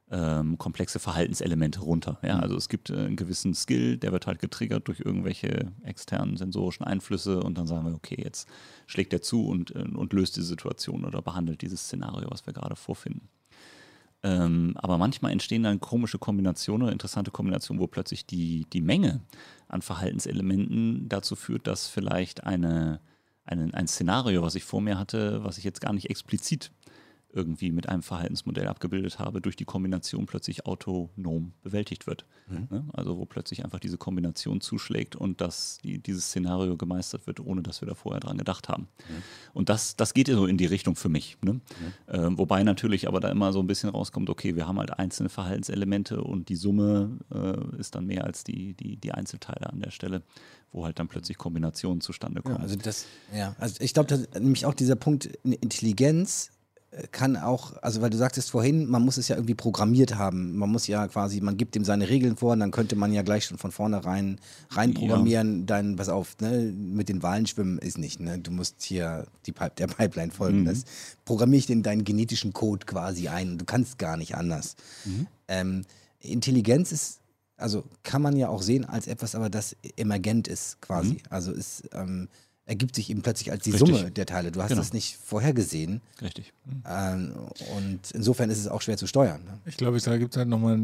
ähm, 0.10 0.58
komplexe 0.58 1.00
Verhaltenselemente 1.00 1.82
runter. 1.82 2.18
Ja, 2.22 2.38
mhm. 2.38 2.44
also 2.44 2.56
es 2.56 2.70
gibt 2.70 2.90
äh, 2.90 2.96
einen 2.96 3.16
gewissen 3.16 3.54
Skill, 3.54 3.98
der 3.98 4.12
wird 4.12 4.28
halt 4.28 4.40
getriggert 4.40 4.88
durch 4.88 5.00
irgendwelche 5.00 5.72
externen 5.84 6.38
sensorischen 6.38 6.86
Einflüsse 6.86 7.42
und 7.42 7.58
dann 7.58 7.68
sagen 7.68 7.86
wir, 7.86 7.94
okay, 7.94 8.18
jetzt 8.24 8.48
schlägt 8.86 9.12
er 9.14 9.22
zu 9.22 9.46
und, 9.48 9.76
äh, 9.76 9.80
und 9.80 10.14
löst 10.14 10.38
die 10.38 10.42
Situation 10.42 11.04
oder 11.04 11.22
behandelt 11.22 11.62
dieses 11.62 11.82
Szenario, 11.82 12.30
was 12.32 12.46
wir 12.46 12.54
gerade 12.54 12.76
vorfinden. 12.76 13.28
Ähm, 14.24 14.74
aber 14.78 14.98
manchmal 14.98 15.32
entstehen 15.32 15.64
dann 15.64 15.80
komische 15.80 16.18
Kombinationen 16.18 16.84
oder 16.84 16.92
interessante 16.92 17.30
Kombinationen, 17.30 17.82
wo 17.82 17.88
plötzlich 17.88 18.26
die, 18.26 18.66
die 18.72 18.82
Menge 18.82 19.22
an 19.68 19.82
Verhaltenselementen 19.82 21.08
dazu 21.10 21.36
führt, 21.36 21.68
dass 21.68 21.88
vielleicht 21.88 22.46
eine, 22.46 23.00
eine, 23.44 23.74
ein 23.74 23.88
Szenario, 23.88 24.42
was 24.42 24.56
ich 24.56 24.64
vor 24.64 24.82
mir 24.82 24.98
hatte, 24.98 25.44
was 25.44 25.58
ich 25.58 25.64
jetzt 25.64 25.82
gar 25.82 25.94
nicht 25.94 26.10
explizit 26.10 26.72
irgendwie 27.34 27.72
mit 27.72 27.90
einem 27.90 28.04
Verhaltensmodell 28.04 28.68
abgebildet 28.68 29.20
habe, 29.20 29.42
durch 29.42 29.56
die 29.56 29.66
Kombination 29.66 30.26
plötzlich 30.26 30.66
autonom 30.66 31.54
bewältigt 31.62 32.08
wird. 32.08 32.26
Mhm. 32.48 32.68
Ne? 32.70 32.86
Also 32.94 33.18
wo 33.18 33.26
plötzlich 33.26 33.64
einfach 33.64 33.80
diese 33.80 33.98
Kombination 33.98 34.62
zuschlägt 34.62 35.16
und 35.16 35.42
dass 35.42 35.80
die, 35.84 36.00
dieses 36.00 36.28
Szenario 36.28 36.78
gemeistert 36.78 37.28
wird, 37.28 37.40
ohne 37.40 37.62
dass 37.62 37.82
wir 37.82 37.88
da 37.88 37.96
vorher 37.96 38.22
dran 38.22 38.38
gedacht 38.38 38.70
haben. 38.70 38.84
Mhm. 38.84 39.24
Und 39.54 39.70
das, 39.70 39.96
das 39.96 40.14
geht 40.14 40.28
so 40.28 40.46
in 40.46 40.58
die 40.58 40.66
Richtung 40.66 40.96
für 40.96 41.10
mich. 41.10 41.38
Ne? 41.42 41.54
Mhm. 41.54 41.62
Ähm, 42.08 42.38
wobei 42.38 42.64
natürlich 42.64 43.08
aber 43.08 43.20
da 43.20 43.30
immer 43.30 43.52
so 43.52 43.60
ein 43.60 43.68
bisschen 43.68 43.90
rauskommt, 43.90 44.30
okay, 44.30 44.56
wir 44.56 44.68
haben 44.68 44.80
halt 44.80 44.98
einzelne 44.98 45.30
Verhaltenselemente 45.30 46.22
und 46.22 46.50
die 46.50 46.56
Summe 46.56 47.20
äh, 47.32 47.80
ist 47.80 47.96
dann 47.96 48.06
mehr 48.06 48.24
als 48.24 48.44
die, 48.44 48.74
die, 48.74 48.98
die 48.98 49.12
Einzelteile 49.12 49.70
an 49.70 49.82
der 49.82 49.92
Stelle, 49.92 50.24
wo 50.72 50.86
halt 50.86 50.98
dann 51.00 51.08
plötzlich 51.08 51.38
Kombinationen 51.38 52.02
zustande 52.02 52.42
kommen. 52.42 52.56
Ja, 52.56 52.62
also 52.62 52.76
das, 52.78 53.06
ja, 53.34 53.56
also 53.60 53.76
ich 53.82 53.94
glaube, 53.94 54.28
nämlich 54.40 54.66
auch 54.66 54.74
dieser 54.74 54.96
Punkt 54.96 55.26
Intelligenz 55.44 56.52
kann 57.12 57.38
auch, 57.38 57.74
also 57.82 58.02
weil 58.02 58.10
du 58.10 58.18
sagtest 58.18 58.52
vorhin, 58.52 58.90
man 58.90 59.04
muss 59.04 59.18
es 59.18 59.28
ja 59.28 59.36
irgendwie 59.36 59.54
programmiert 59.54 60.16
haben. 60.16 60.56
Man 60.58 60.70
muss 60.70 60.88
ja 60.88 61.08
quasi, 61.08 61.42
man 61.42 61.58
gibt 61.58 61.76
ihm 61.76 61.84
seine 61.84 62.10
Regeln 62.10 62.38
vor 62.38 62.54
und 62.54 62.60
dann 62.60 62.72
könnte 62.72 62.96
man 62.96 63.14
ja 63.14 63.22
gleich 63.22 63.46
schon 63.46 63.58
von 63.58 63.72
vornherein 63.72 64.40
reinprogrammieren, 64.72 65.60
ja. 65.60 65.66
dann, 65.66 65.96
pass 65.96 66.10
auf, 66.10 66.36
ne, 66.40 66.74
mit 66.76 67.10
den 67.10 67.24
Wahlen 67.24 67.46
schwimmen 67.46 67.78
ist 67.78 67.98
nicht, 67.98 68.20
ne? 68.20 68.40
Du 68.40 68.52
musst 68.52 68.82
hier 68.82 69.26
die 69.46 69.52
Pipe, 69.52 69.74
der 69.78 69.88
Pipeline 69.88 70.32
folgen. 70.32 70.62
Mhm. 70.62 70.66
Das 70.66 70.84
programmiere 71.26 71.60
ich 71.60 71.66
den 71.68 71.84
deinen 71.84 72.04
genetischen 72.04 72.54
Code 72.54 72.86
quasi 72.86 73.28
ein. 73.28 73.58
Du 73.58 73.66
kannst 73.66 73.98
gar 74.00 74.18
nicht 74.18 74.36
anders. 74.36 74.76
Mhm. 75.06 75.28
Ähm, 75.48 75.82
Intelligenz 76.20 76.92
ist, 76.92 77.20
also 77.58 77.84
kann 78.04 78.22
man 78.22 78.36
ja 78.36 78.50
auch 78.50 78.62
sehen 78.62 78.86
als 78.86 79.08
etwas, 79.08 79.36
aber 79.36 79.50
das 79.50 79.76
emergent 79.96 80.48
ist 80.48 80.82
quasi. 80.82 81.14
Mhm. 81.14 81.22
Also 81.30 81.52
ist 81.52 81.90
ähm, 81.94 82.28
ergibt 82.68 82.96
sich 82.96 83.10
eben 83.10 83.22
plötzlich 83.22 83.50
als 83.50 83.64
die 83.64 83.72
Richtig. 83.72 83.98
Summe 83.98 84.12
der 84.12 84.26
Teile. 84.26 84.52
Du 84.52 84.62
hast 84.62 84.70
genau. 84.70 84.82
das 84.82 84.92
nicht 84.92 85.18
vorhergesehen. 85.18 86.02
Richtig. 86.22 86.54
Ähm, 86.86 87.34
und 87.78 88.12
insofern 88.12 88.50
ist 88.50 88.60
es 88.60 88.68
auch 88.68 88.82
schwer 88.82 88.98
zu 88.98 89.08
steuern. 89.08 89.44
Ne? 89.46 89.60
Ich 89.66 89.78
glaube, 89.78 90.00
da 90.00 90.18
gibt 90.18 90.34
es 90.34 90.38
halt 90.38 90.50
nochmal 90.50 90.78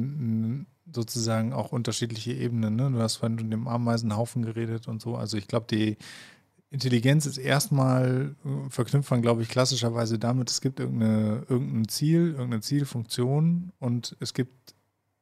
sozusagen 0.92 1.52
auch 1.52 1.74
unterschiedliche 1.74 2.32
Ebenen. 2.32 2.78
Ne? 2.78 2.90
Du 2.90 3.00
hast 3.00 3.18
von 3.18 3.38
dem 3.38 3.68
Ameisenhaufen 3.68 4.44
geredet 4.44 4.88
und 4.88 5.02
so. 5.02 5.16
Also 5.16 5.38
ich 5.38 5.48
glaube, 5.48 5.66
die 5.70 5.98
Intelligenz 6.72 7.26
ist 7.26 7.38
erstmal, 7.38 8.34
äh, 8.46 8.70
verknüpft 8.70 9.12
man, 9.12 9.22
glaube 9.22 9.44
ich, 9.44 9.50
klassischerweise 9.50 10.18
damit, 10.18 10.50
es 10.50 10.62
gibt 10.62 10.80
irgendeine, 10.80 11.46
irgendein 11.50 11.88
Ziel, 11.90 12.30
irgendeine 12.30 12.62
Zielfunktion 12.62 13.74
und 13.80 14.16
es 14.22 14.34
gibt 14.34 14.74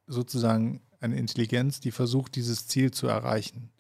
sozusagen 0.05 0.81
eine 0.99 1.17
Intelligenz, 1.17 1.79
die 1.79 1.91
versucht, 1.91 2.35
dieses 2.35 2.67
Ziel 2.67 2.91
zu 2.91 3.07
erreichen. 3.07 3.71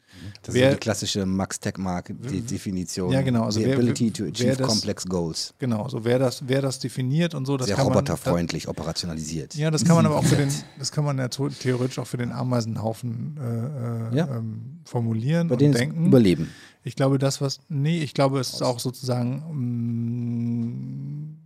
Das 0.43 0.55
wer, 0.55 0.69
ist 0.69 0.75
die 0.75 0.79
klassische 0.79 1.25
Max 1.25 1.59
Techmark 1.59 2.11
Definition. 2.19 3.11
Ja, 3.11 3.21
genau. 3.21 3.43
Also 3.43 3.59
the 3.59 3.65
wer, 3.65 3.75
ability 3.75 4.11
to 4.11 4.25
achieve 4.25 4.55
das, 4.55 4.67
complex 4.67 5.05
goals. 5.05 5.53
Genau, 5.59 5.87
so 5.89 6.03
wer 6.03 6.19
das, 6.19 6.47
wer 6.47 6.61
das 6.61 6.79
definiert 6.79 7.33
und 7.33 7.45
so, 7.45 7.57
das 7.57 7.67
Sehr 7.67 7.75
kann 7.75 7.87
roboterfreundlich 7.87 8.65
man, 8.65 8.71
operationalisiert. 8.71 9.55
Ja, 9.55 9.71
das 9.71 9.85
kann 9.85 9.95
man 9.95 10.05
aber 10.05 10.17
auch 10.17 10.23
für 10.23 10.35
den, 10.37 10.49
das 10.79 10.91
kann 10.91 11.03
man 11.03 11.17
ja 11.17 11.27
theoretisch 11.27 11.99
auch 11.99 12.07
für 12.07 12.17
den 12.17 12.31
Ameisenhaufen 12.31 13.37
äh, 13.39 14.13
äh 14.13 14.17
ja. 14.17 14.27
ähm, 14.37 14.81
formulieren 14.85 15.47
Bei 15.47 15.55
und 15.55 15.73
denken. 15.73 16.07
Überleben. 16.07 16.49
Ich 16.83 16.95
glaube, 16.95 17.19
das, 17.19 17.41
was, 17.41 17.59
nee, 17.69 18.01
ich 18.01 18.13
glaube, 18.13 18.39
es 18.39 18.53
ist 18.53 18.61
auch 18.63 18.79
sozusagen 18.79 19.43
um, 19.43 21.37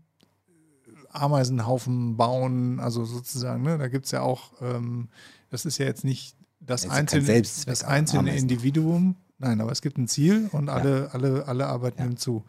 Ameisenhaufen 1.11 2.17
bauen, 2.17 2.79
also 2.79 3.05
sozusagen, 3.05 3.63
ne, 3.63 3.77
da 3.77 3.87
gibt 3.87 4.05
es 4.05 4.11
ja 4.11 4.21
auch, 4.21 4.51
ähm, 4.61 5.09
das 5.49 5.65
ist 5.65 5.77
ja 5.77 5.85
jetzt 5.85 6.03
nicht 6.03 6.34
das 6.65 6.89
einzelne, 6.89 7.41
das 7.41 7.83
einzelne 7.83 8.35
Individuum, 8.35 9.15
nein, 9.37 9.61
aber 9.61 9.71
es 9.71 9.81
gibt 9.81 9.97
ein 9.97 10.07
Ziel 10.07 10.49
und 10.51 10.69
alle, 10.69 11.01
ja. 11.01 11.07
alle, 11.07 11.47
alle 11.47 11.67
arbeiten 11.67 11.99
ja. 11.99 12.07
hinzu. 12.07 12.43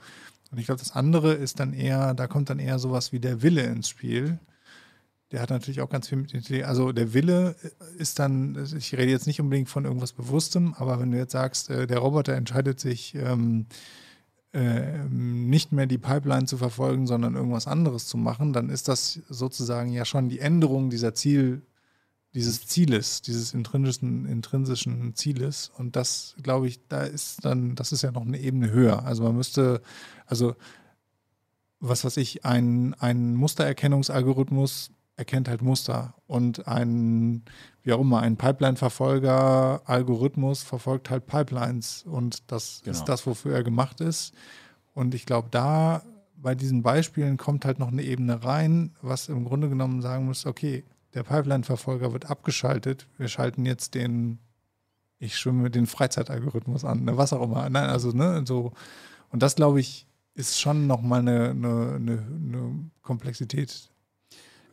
Und 0.50 0.58
ich 0.58 0.66
glaube, 0.66 0.78
das 0.78 0.92
andere 0.92 1.34
ist 1.34 1.60
dann 1.60 1.72
eher, 1.72 2.14
da 2.14 2.26
kommt 2.26 2.50
dann 2.50 2.58
eher 2.58 2.78
sowas 2.78 3.12
wie 3.12 3.20
der 3.20 3.42
Wille 3.42 3.62
ins 3.62 3.88
Spiel. 3.88 4.38
Der 5.32 5.42
hat 5.42 5.50
natürlich 5.50 5.80
auch 5.80 5.90
ganz 5.90 6.08
viel 6.08 6.18
mit 6.18 6.32
Intelligenz. 6.32 6.68
Also 6.68 6.92
der 6.92 7.12
Wille 7.12 7.56
ist 7.98 8.20
dann, 8.20 8.56
ich 8.76 8.92
rede 8.94 9.10
jetzt 9.10 9.26
nicht 9.26 9.40
unbedingt 9.40 9.68
von 9.68 9.84
irgendwas 9.84 10.12
Bewusstem, 10.12 10.74
aber 10.74 11.00
wenn 11.00 11.10
du 11.10 11.18
jetzt 11.18 11.32
sagst, 11.32 11.68
äh, 11.68 11.86
der 11.86 11.98
Roboter 11.98 12.34
entscheidet 12.34 12.78
sich, 12.78 13.14
ähm, 13.16 13.66
äh, 14.52 15.04
nicht 15.10 15.72
mehr 15.72 15.86
die 15.86 15.98
Pipeline 15.98 16.46
zu 16.46 16.56
verfolgen, 16.56 17.06
sondern 17.06 17.34
irgendwas 17.34 17.66
anderes 17.66 18.06
zu 18.06 18.16
machen, 18.16 18.52
dann 18.52 18.70
ist 18.70 18.88
das 18.88 19.20
sozusagen 19.28 19.92
ja 19.92 20.04
schon 20.04 20.28
die 20.28 20.38
Änderung 20.38 20.88
dieser 20.88 21.12
Ziel, 21.12 21.62
dieses 22.36 22.64
Zieles, 22.66 23.22
dieses 23.22 23.54
intrinsischen, 23.54 24.26
intrinsischen 24.26 25.14
Zieles. 25.14 25.72
Und 25.78 25.96
das, 25.96 26.36
glaube 26.42 26.68
ich, 26.68 26.86
da 26.86 27.04
ist 27.04 27.42
dann, 27.46 27.74
das 27.74 27.92
ist 27.92 28.02
ja 28.02 28.12
noch 28.12 28.26
eine 28.26 28.38
Ebene 28.38 28.70
höher. 28.70 29.06
Also 29.06 29.22
man 29.22 29.34
müsste, 29.34 29.80
also 30.26 30.54
was 31.80 32.04
weiß 32.04 32.18
ich, 32.18 32.44
ein, 32.44 32.92
ein 33.00 33.34
Mustererkennungsalgorithmus 33.36 34.90
erkennt 35.16 35.48
halt 35.48 35.62
Muster 35.62 36.12
und 36.26 36.68
ein, 36.68 37.42
wie 37.82 37.94
auch 37.94 38.00
immer, 38.00 38.20
ein 38.20 38.36
Pipeline-Verfolger-Algorithmus 38.36 40.62
verfolgt 40.62 41.08
halt 41.08 41.26
Pipelines 41.26 42.02
und 42.02 42.52
das 42.52 42.82
genau. 42.84 42.98
ist 42.98 43.06
das, 43.06 43.26
wofür 43.26 43.54
er 43.54 43.64
gemacht 43.64 44.02
ist. 44.02 44.34
Und 44.92 45.14
ich 45.14 45.24
glaube, 45.24 45.48
da 45.50 46.02
bei 46.36 46.54
diesen 46.54 46.82
Beispielen 46.82 47.38
kommt 47.38 47.64
halt 47.64 47.78
noch 47.78 47.88
eine 47.88 48.02
Ebene 48.02 48.44
rein, 48.44 48.94
was 49.00 49.30
im 49.30 49.46
Grunde 49.46 49.70
genommen 49.70 50.02
sagen 50.02 50.26
muss, 50.26 50.44
okay, 50.44 50.84
der 51.16 51.24
Pipeline-Verfolger 51.24 52.12
wird 52.12 52.30
abgeschaltet. 52.30 53.08
Wir 53.16 53.28
schalten 53.28 53.64
jetzt 53.64 53.94
den, 53.94 54.38
ich 55.18 55.36
schwimme 55.36 55.62
mit 55.62 55.74
den 55.74 55.86
Freizeitalgorithmus 55.86 56.84
an, 56.84 57.04
ne, 57.04 57.16
was 57.16 57.32
auch 57.32 57.42
immer. 57.42 57.68
Nein, 57.70 57.88
also, 57.88 58.10
ne, 58.10 58.44
so. 58.46 58.72
Und 59.30 59.42
das, 59.42 59.56
glaube 59.56 59.80
ich, 59.80 60.06
ist 60.34 60.60
schon 60.60 60.86
nochmal 60.86 61.20
eine, 61.20 61.50
eine, 61.50 61.94
eine, 61.96 62.18
eine 62.18 62.90
Komplexität 63.00 63.90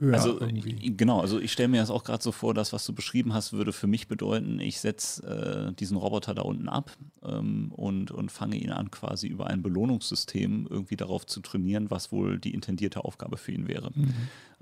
höher 0.03 0.14
Also 0.14 0.40
irgendwie. 0.40 0.95
genau, 0.95 1.22
also 1.22 1.40
ich 1.40 1.52
stelle 1.52 1.70
mir 1.70 1.80
das 1.80 1.90
auch 1.90 2.03
gerade 2.03 2.22
so 2.22 2.32
vor, 2.32 2.53
das, 2.53 2.74
was 2.74 2.86
du 2.86 2.94
beschrieben 2.94 3.34
hast, 3.34 3.53
würde 3.53 3.74
für 3.74 3.88
mich 3.88 4.07
bedeuten, 4.07 4.60
ich 4.60 4.80
setze 4.80 5.26
äh, 5.70 5.74
diesen 5.74 5.98
Roboter 5.98 6.34
da 6.34 6.41
unten 6.44 6.68
ab 6.68 6.91
ähm, 7.24 7.72
und, 7.72 8.11
und 8.11 8.32
fange 8.32 8.57
ihn 8.57 8.72
an, 8.72 8.91
quasi 8.91 9.28
über 9.28 9.48
ein 9.48 9.64
Belohnungssystem 9.64 10.68
irgendwie 10.70 10.98
darauf 10.98 11.26
zu 11.26 11.40
trainieren, 11.40 11.90
was 11.90 12.11
wohl 12.11 12.40
die 12.40 12.53
intendierte 12.53 13.06
Aufgabe 13.06 13.38
für 13.38 13.52
ihn 13.52 13.68
wäre. 13.68 13.91
Mhm. 13.95 14.14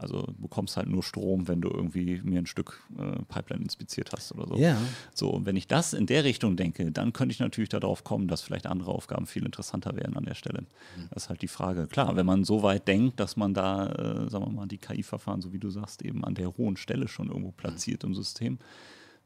Also 0.02 0.23
du 0.23 0.34
bekommst 0.34 0.78
halt 0.78 0.90
nur 0.90 1.03
Strom, 1.03 1.48
wenn 1.48 1.61
du 1.61 1.69
irgendwie 1.69 2.22
mir 2.23 2.40
ein 2.40 2.48
Stück 2.48 2.82
äh, 2.98 3.22
Pipeline 3.28 3.64
inspiziert 3.64 4.11
hast 4.14 4.32
oder 4.34 4.48
so. 4.48 4.56
Ja. 4.56 4.78
So, 5.14 5.30
und 5.30 5.45
wenn 5.45 5.56
ich 5.56 5.68
das 5.68 5.94
in 5.94 6.07
der 6.07 6.23
Richtung 6.23 6.57
denke, 6.57 6.91
dann 6.91 7.14
könnte 7.14 7.34
ich 7.34 7.40
natürlich 7.40 7.69
darauf 7.69 8.03
kommen, 8.03 8.28
dass 8.28 8.41
vielleicht 8.41 8.65
andere 8.65 8.91
Aufgaben 8.91 9.28
viel 9.28 9.45
interessanter 9.45 9.95
wären 9.95 10.18
an 10.18 10.26
der 10.26 10.34
Stelle. 10.34 10.61
Mhm. 10.61 11.10
Das 11.11 11.23
ist 11.23 11.30
halt 11.30 11.41
die 11.44 11.48
Frage. 11.48 11.88
Klar, 11.88 12.15
wenn 12.15 12.26
man 12.26 12.44
so 12.44 12.64
weit 12.64 12.88
denkt, 12.88 13.19
dass 13.19 13.38
man 13.38 13.53
da, 13.53 13.90
äh, 13.90 14.30
sagen 14.30 14.45
wir 14.45 14.52
mal, 14.52 14.68
die 14.68 14.80
KI-Verfahren, 14.80 15.41
so 15.41 15.53
wie 15.53 15.60
du 15.60 15.69
sagst, 15.69 16.02
eben 16.02 16.26
an 16.26 16.34
der 16.34 16.57
hohen 16.57 16.78
Stelle 16.78 17.07
schon 17.07 17.28
irgendwo 17.28 17.52
platziert 17.52 18.03
im 18.03 18.15
System, 18.15 18.57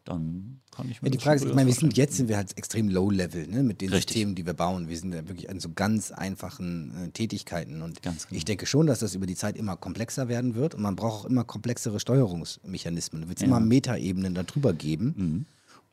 dann 0.05 0.61
kann 0.71 0.89
ich 0.89 1.01
mir 1.01 1.07
Ja, 1.09 1.11
die 1.11 1.17
Frage 1.17 1.37
ist, 1.41 1.45
ich 1.49 1.53
meine, 1.55 1.67
wir 1.67 1.73
sind 1.73 1.97
jetzt 1.97 2.15
sind 2.15 2.29
wir 2.29 2.37
halt 2.37 2.57
extrem 2.57 2.89
low-level 2.89 3.47
ne, 3.47 3.63
mit 3.63 3.81
den 3.81 3.89
Richtig. 3.89 4.13
Systemen, 4.13 4.35
die 4.35 4.45
wir 4.45 4.53
bauen. 4.53 4.87
Wir 4.87 4.97
sind 4.97 5.13
ja 5.13 5.27
wirklich 5.27 5.49
an 5.49 5.59
so 5.59 5.69
ganz 5.75 6.11
einfachen 6.11 6.93
äh, 7.05 7.09
Tätigkeiten 7.09 7.81
und 7.81 8.01
genau. 8.01 8.15
ich 8.31 8.45
denke 8.45 8.65
schon, 8.65 8.85
dass 8.87 8.99
das 8.99 9.15
über 9.15 9.25
die 9.25 9.35
Zeit 9.35 9.57
immer 9.57 9.75
komplexer 9.77 10.27
werden 10.27 10.55
wird 10.55 10.75
und 10.75 10.81
man 10.83 10.95
braucht 10.95 11.25
auch 11.25 11.29
immer 11.29 11.43
komplexere 11.43 11.99
Steuerungsmechanismen. 11.99 13.23
Da 13.23 13.27
wird 13.27 13.39
es 13.39 13.41
Ja. 13.41 13.47
immer 13.47 13.59
Metaebenen 13.59 14.33
darüber 14.35 14.73
geben 14.73 15.13
Mhm. 15.17 15.45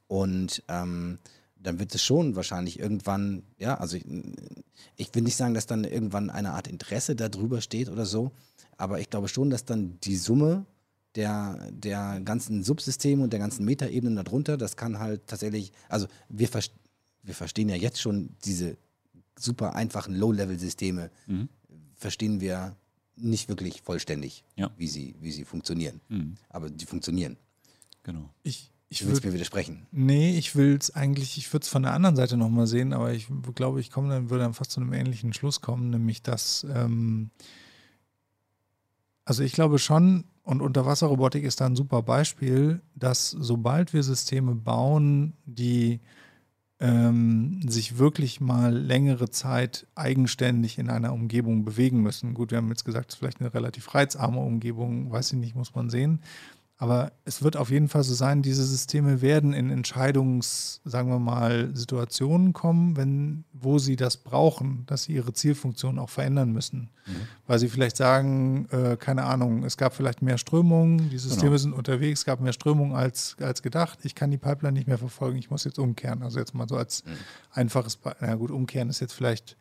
und 0.08 0.62
ähm, 0.68 1.18
dann 1.62 1.78
wird 1.78 1.94
es 1.94 2.02
schon 2.02 2.34
wahrscheinlich 2.36 2.78
irgendwann, 2.80 3.44
ja, 3.58 3.78
also 3.78 3.96
ich, 3.96 4.04
ich 4.96 5.14
will 5.14 5.22
nicht 5.22 5.36
sagen, 5.36 5.54
dass 5.54 5.66
dann 5.66 5.84
irgendwann 5.84 6.28
eine 6.28 6.52
Art 6.52 6.66
Interesse 6.66 7.14
darüber 7.14 7.60
steht 7.60 7.88
oder 7.88 8.04
so, 8.04 8.32
aber 8.76 8.98
ich 9.00 9.10
glaube 9.10 9.28
schon, 9.28 9.48
dass 9.48 9.64
dann 9.64 9.98
die 10.02 10.16
Summe 10.16 10.66
der, 11.16 11.70
der 11.72 12.20
ganzen 12.24 12.62
Subsysteme 12.64 13.22
und 13.22 13.32
der 13.32 13.40
ganzen 13.40 13.64
Metaebenen 13.64 14.16
darunter, 14.16 14.56
das 14.56 14.76
kann 14.76 14.98
halt 14.98 15.26
tatsächlich, 15.26 15.72
also 15.88 16.06
wir, 16.28 16.48
ver 16.48 16.60
wir 17.22 17.34
verstehen 17.34 17.68
ja 17.68 17.76
jetzt 17.76 18.00
schon 18.00 18.30
diese 18.44 18.76
super 19.38 19.74
einfachen 19.76 20.14
Low-Level-Systeme, 20.14 21.10
Mhm. 21.26 21.48
verstehen 21.96 22.40
wir 22.40 22.76
nicht 23.16 23.48
wirklich 23.48 23.82
vollständig, 23.82 24.42
Ja. 24.56 24.70
wie, 24.76 24.88
sie, 24.88 25.14
wie 25.20 25.30
sie 25.32 25.44
funktionieren. 25.44 26.00
Mhm. 26.08 26.34
Aber 26.48 26.70
die 26.70 26.86
funktionieren. 26.86 27.36
Genau. 28.02 28.30
Ich, 28.42 28.70
ich 28.88 29.06
würde 29.06 29.26
mir 29.26 29.32
widersprechen. 29.34 29.86
Nee, 29.92 30.36
ich 30.36 30.56
will 30.56 30.76
es 30.80 30.90
eigentlich, 30.94 31.36
ich 31.38 31.52
würde 31.52 31.62
es 31.64 31.68
von 31.68 31.82
der 31.82 31.92
anderen 31.92 32.16
Seite 32.16 32.36
nochmal 32.36 32.66
sehen, 32.66 32.92
aber 32.92 33.12
ich 33.12 33.28
glaube, 33.54 33.80
ich 33.80 33.90
komme 33.90 34.08
dann, 34.08 34.30
würde 34.30 34.44
dann 34.44 34.54
fast 34.54 34.72
zu 34.72 34.80
einem 34.80 34.92
ähnlichen 34.92 35.32
Schluss 35.32 35.60
kommen, 35.60 35.90
nämlich 35.90 36.22
dass, 36.22 36.66
ähm, 36.74 37.30
also 39.24 39.42
ich 39.42 39.52
glaube 39.52 39.78
schon, 39.78 40.24
und 40.42 40.60
Unterwasserrobotik 40.60 41.44
ist 41.44 41.60
da 41.60 41.66
ein 41.66 41.76
super 41.76 42.02
Beispiel, 42.02 42.80
dass 42.94 43.30
sobald 43.30 43.92
wir 43.92 44.02
Systeme 44.02 44.54
bauen, 44.54 45.34
die 45.46 46.00
ähm, 46.80 47.60
sich 47.68 47.98
wirklich 47.98 48.40
mal 48.40 48.76
längere 48.76 49.30
Zeit 49.30 49.86
eigenständig 49.94 50.78
in 50.78 50.90
einer 50.90 51.12
Umgebung 51.12 51.64
bewegen 51.64 52.02
müssen. 52.02 52.34
Gut, 52.34 52.50
wir 52.50 52.58
haben 52.58 52.68
jetzt 52.70 52.84
gesagt, 52.84 53.10
es 53.10 53.14
ist 53.14 53.18
vielleicht 53.20 53.40
eine 53.40 53.54
relativ 53.54 53.94
reizarme 53.94 54.40
Umgebung, 54.40 55.12
weiß 55.12 55.32
ich 55.32 55.38
nicht, 55.38 55.54
muss 55.54 55.76
man 55.76 55.90
sehen. 55.90 56.20
Aber 56.82 57.12
es 57.24 57.44
wird 57.44 57.56
auf 57.56 57.70
jeden 57.70 57.86
Fall 57.88 58.02
so 58.02 58.12
sein, 58.12 58.42
diese 58.42 58.64
Systeme 58.64 59.22
werden 59.22 59.52
in 59.52 59.70
Entscheidungs, 59.70 60.80
sagen 60.84 61.10
wir 61.10 61.20
mal, 61.20 61.70
Situationen 61.74 62.52
kommen, 62.52 62.96
wenn, 62.96 63.44
wo 63.52 63.78
sie 63.78 63.94
das 63.94 64.16
brauchen, 64.16 64.82
dass 64.86 65.04
sie 65.04 65.12
ihre 65.12 65.32
Zielfunktion 65.32 66.00
auch 66.00 66.10
verändern 66.10 66.50
müssen. 66.50 66.90
Weil 67.46 67.60
sie 67.60 67.68
vielleicht 67.68 67.96
sagen, 67.96 68.66
äh, 68.72 68.96
keine 68.96 69.22
Ahnung, 69.26 69.62
es 69.62 69.76
gab 69.76 69.94
vielleicht 69.94 70.22
mehr 70.22 70.38
Strömungen, 70.38 71.08
die 71.08 71.18
Systeme 71.18 71.50
Genau. 71.50 71.56
sind 71.58 71.72
unterwegs, 71.72 72.20
es 72.20 72.24
gab 72.26 72.40
mehr 72.40 72.52
Strömungen 72.52 72.96
als, 72.96 73.36
als 73.40 73.62
gedacht, 73.62 74.00
ich 74.02 74.16
kann 74.16 74.32
die 74.32 74.38
Pipeline 74.38 74.72
nicht 74.72 74.88
mehr 74.88 74.98
verfolgen, 74.98 75.38
ich 75.38 75.50
muss 75.50 75.62
jetzt 75.62 75.78
umkehren. 75.78 76.24
Also 76.24 76.40
jetzt 76.40 76.52
mal 76.52 76.66
so 76.68 76.76
als 76.76 77.04
einfaches, 77.52 77.94
Be- 77.96 78.16
na 78.20 78.34
gut, 78.34 78.50
umkehren 78.50 78.88
ist 78.90 78.98
jetzt 78.98 79.12
vielleicht, 79.12 79.56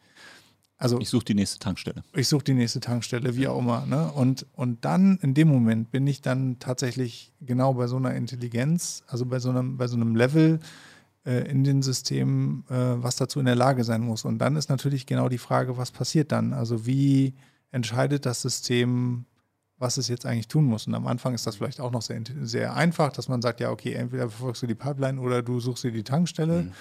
also 0.81 0.99
Ich 0.99 1.09
suche 1.09 1.25
die 1.25 1.35
nächste 1.35 1.59
Tankstelle. 1.59 2.03
ich 2.15 2.27
suche 2.27 2.43
die 2.43 2.53
nächste 2.53 2.79
Tankstelle, 2.79 3.35
wie 3.35 3.47
auch 3.47 3.59
immer. 3.59 3.85
Ne? 3.85 4.11
Und, 4.11 4.47
und 4.53 4.83
dann, 4.83 5.19
in 5.21 5.33
dem 5.33 5.47
Moment, 5.47 5.91
bin 5.91 6.07
ich 6.07 6.21
dann 6.21 6.57
tatsächlich 6.57 7.33
genau 7.39 7.75
bei 7.75 7.85
so 7.85 7.97
einer 7.97 8.15
Intelligenz, 8.15 9.03
also 9.07 9.25
bei 9.25 9.39
so 9.39 9.51
einem, 9.51 9.77
bei 9.77 9.87
so 9.87 9.95
einem 9.95 10.15
Level 10.15 10.59
äh, 11.23 11.47
in 11.51 11.63
den 11.63 11.83
Systemen, 11.83 12.63
äh, 12.69 12.73
was 12.73 13.15
dazu 13.15 13.39
in 13.39 13.45
der 13.45 13.55
Lage 13.55 13.83
sein 13.83 14.01
muss. 14.01 14.25
Und 14.25 14.39
dann 14.39 14.55
ist 14.55 14.69
natürlich 14.69 15.05
genau 15.05 15.29
die 15.29 15.37
Frage, 15.37 15.77
was 15.77 15.91
passiert 15.91 16.31
dann? 16.31 16.51
Also 16.51 16.87
wie 16.87 17.35
entscheidet 17.69 18.25
das 18.25 18.41
System, 18.41 19.25
was 19.77 19.97
es 19.97 20.07
jetzt 20.07 20.25
eigentlich 20.25 20.47
tun 20.47 20.65
muss? 20.65 20.87
Und 20.87 20.95
am 20.95 21.05
Anfang 21.05 21.35
ist 21.35 21.45
das 21.45 21.57
vielleicht 21.57 21.79
auch 21.79 21.91
noch 21.91 22.01
sehr, 22.01 22.21
sehr 22.41 22.75
einfach, 22.75 23.11
dass 23.11 23.27
man 23.27 23.43
sagt, 23.43 23.59
ja, 23.59 23.69
okay, 23.69 23.93
entweder 23.93 24.29
verfolgst 24.29 24.63
du 24.63 24.67
die 24.67 24.75
Pipeline 24.75 25.21
oder 25.21 25.43
du 25.43 25.59
suchst 25.59 25.83
dir 25.83 25.91
die 25.91 26.03
Tankstelle. 26.03 26.71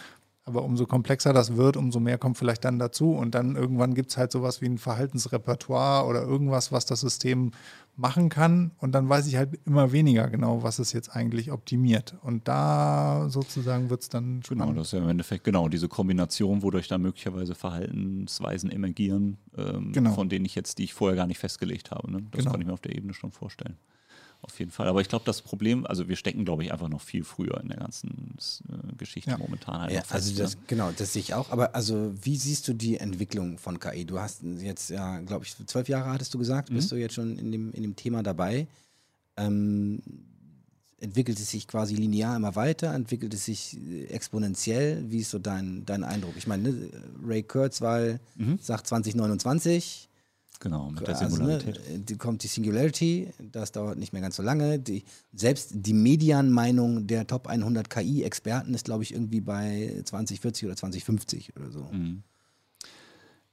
Aber 0.47 0.65
umso 0.65 0.87
komplexer 0.87 1.33
das 1.33 1.57
wird, 1.57 1.77
umso 1.77 2.01
mehr 2.01 2.17
kommt 2.19 2.39
vielleicht 2.39 2.65
dann 2.65 2.79
dazu. 2.79 3.13
Und 3.13 3.35
dann 3.35 3.57
irgendwann 3.57 3.95
gibt 3.95 4.11
es 4.11 4.17
halt 4.17 4.33
sowas 4.33 4.61
wie 4.61 4.67
ein 4.67 4.79
Verhaltensrepertoire 4.79 6.07
oder 6.07 6.23
irgendwas, 6.23 6.73
was 6.73 6.87
das 6.87 7.01
System 7.01 7.53
machen 7.97 8.31
kann. 8.31 8.71
Und 8.79 8.93
dann 8.93 9.09
weiß 9.09 9.27
ich 9.27 9.37
halt 9.37 9.61
immer 9.67 9.93
weniger 9.93 10.29
genau, 10.29 10.63
was 10.63 10.79
es 10.79 10.93
jetzt 10.93 11.11
eigentlich 11.15 11.53
optimiert. 11.53 12.17
Und 12.23 12.49
da 12.49 13.27
sozusagen 13.29 13.91
wird 13.91 14.03
es 14.03 14.09
dann 14.09 14.41
Genau, 14.49 14.63
spannend. 14.65 14.79
das 14.79 14.87
ist 14.89 14.93
ja 14.93 14.99
im 15.01 15.09
Endeffekt 15.11 15.45
genau 15.45 15.69
diese 15.69 15.89
Kombination, 15.89 16.63
wodurch 16.63 16.89
dann 16.89 17.03
möglicherweise 17.03 17.55
Verhaltensweisen 17.55 18.71
emergieren, 18.71 19.37
ähm, 19.57 19.93
Genau. 19.93 20.13
von 20.13 20.29
denen 20.31 20.47
ich 20.47 20.55
jetzt, 20.55 20.79
die 20.79 20.85
ich 20.85 20.95
vorher 20.95 21.17
gar 21.17 21.27
nicht 21.27 21.39
festgelegt 21.39 21.91
habe. 21.91 22.11
Ne? 22.11 22.23
Das 22.31 22.41
Genau. 22.41 22.53
kann 22.53 22.61
ich 22.61 22.67
mir 22.67 22.73
auf 22.73 22.81
der 22.81 22.97
Ebene 22.97 23.13
schon 23.15 23.31
vorstellen. 23.31 23.77
Auf 24.43 24.59
jeden 24.59 24.71
Fall. 24.71 24.89
Aber 24.89 25.01
ich 25.03 25.09
glaube, 25.09 25.25
das 25.27 25.43
Problem, 25.43 25.87
also 25.87 26.09
wir 26.09 26.17
stecken, 26.17 26.45
glaube 26.47 26.65
ich, 26.65 26.73
einfach 26.73 26.89
noch 26.89 27.03
viel 27.03 27.25
früher 27.25 27.61
in 27.61 27.69
der 27.69 27.77
ganzen 27.77 28.37
äh, 28.71 28.97
Geschichte 28.97 29.31
Ja. 29.33 29.39
momentan 29.39 29.83
halt 29.83 29.91
Ja, 29.93 29.99
noch 30.01 30.07
fest. 30.07 30.29
also 30.29 30.43
das, 30.43 30.57
ne? 30.57 30.63
genau, 30.67 30.93
das 30.97 31.13
sehe 31.13 31.21
ich 31.21 31.35
auch. 31.35 31.51
Aber 31.51 31.75
also, 31.75 32.13
wie 32.23 32.37
siehst 32.37 32.67
du 32.67 32.73
die 32.73 32.97
Entwicklung 32.97 33.59
von 33.59 33.79
KI? 33.79 34.07
Du 34.07 34.19
hast 34.19 34.43
jetzt 34.43 34.89
ja, 34.91 35.21
glaube 35.21 35.45
ich, 35.45 35.55
zwölf 35.67 35.89
Jahre 35.89 36.11
hattest 36.11 36.33
du 36.33 36.39
gesagt, 36.39 36.71
bist 36.73 36.91
du 36.91 36.97
jetzt 36.97 37.15
schon 37.15 37.39
in 37.39 37.53
dem, 37.53 37.71
in 37.73 37.83
dem 37.83 37.97
Thema 37.97 38.23
dabei. 38.23 38.67
Ähm, 39.37 40.01
entwickelt 41.01 41.39
es 41.39 41.51
sich 41.51 41.67
quasi 41.67 41.95
linear 41.95 42.37
immer 42.37 42.55
weiter? 42.57 42.93
Entwickelt 42.95 43.33
es 43.35 43.45
sich 43.45 43.77
äh, 43.91 44.05
exponentiell? 44.07 45.05
Wie 45.11 45.19
ist 45.21 45.31
so 45.31 45.39
dein, 45.39 45.85
dein 45.87 46.03
Eindruck? 46.05 46.35
Ich 46.37 46.47
meine, 46.47 46.71
ne, 46.71 46.91
Ray 47.27 47.43
Kurzweil 47.43 48.21
sagt 48.61 48.87
2029. 48.87 50.09
Genau, 50.61 50.91
mit 50.91 51.07
der 51.07 51.19
Also, 51.19 51.43
ne, 51.43 51.59
Singularität. 51.59 52.09
die 52.11 52.17
kommt 52.17 52.43
die 52.43 52.47
Singularity, 52.47 53.31
das 53.51 53.73
dauert 53.73 53.99
nicht 53.99 54.13
mehr 54.13 54.21
ganz 54.21 54.37
so 54.37 54.43
lange. 54.43 54.79
Die, 54.79 55.05
selbst 55.33 55.71
die 55.73 55.95
Medianmeinung 55.95 57.07
der 57.07 57.27
Top 57.27 57.47
100 57.47 57.89
KI-Experten 57.89 58.75
ist, 58.75 58.85
glaube 58.85 59.03
ich, 59.03 59.15
irgendwie 59.15 59.41
bei 59.41 60.03
2040 60.05 60.67
oder 60.67 60.77
2050 60.77 61.57
oder 61.57 61.71
so. 61.71 61.89
Mhm. 61.91 62.23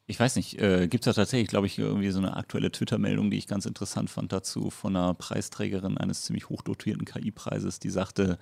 Ich 0.09 0.19
weiß 0.19 0.35
nicht, 0.35 0.59
äh, 0.61 0.87
gibt 0.87 1.05
es 1.05 1.13
da 1.13 1.21
tatsächlich, 1.21 1.49
glaube 1.49 1.67
ich, 1.67 1.79
irgendwie 1.79 2.11
so 2.11 2.19
eine 2.19 2.35
aktuelle 2.35 2.71
Twitter-Meldung, 2.71 3.29
die 3.29 3.37
ich 3.37 3.47
ganz 3.47 3.65
interessant 3.65 4.09
fand 4.09 4.31
dazu, 4.31 4.69
von 4.69 4.95
einer 4.95 5.13
Preisträgerin 5.13 5.97
eines 5.97 6.23
ziemlich 6.23 6.49
hochdotierten 6.49 7.05
KI-Preises, 7.05 7.79
die 7.79 7.89
sagte, 7.89 8.37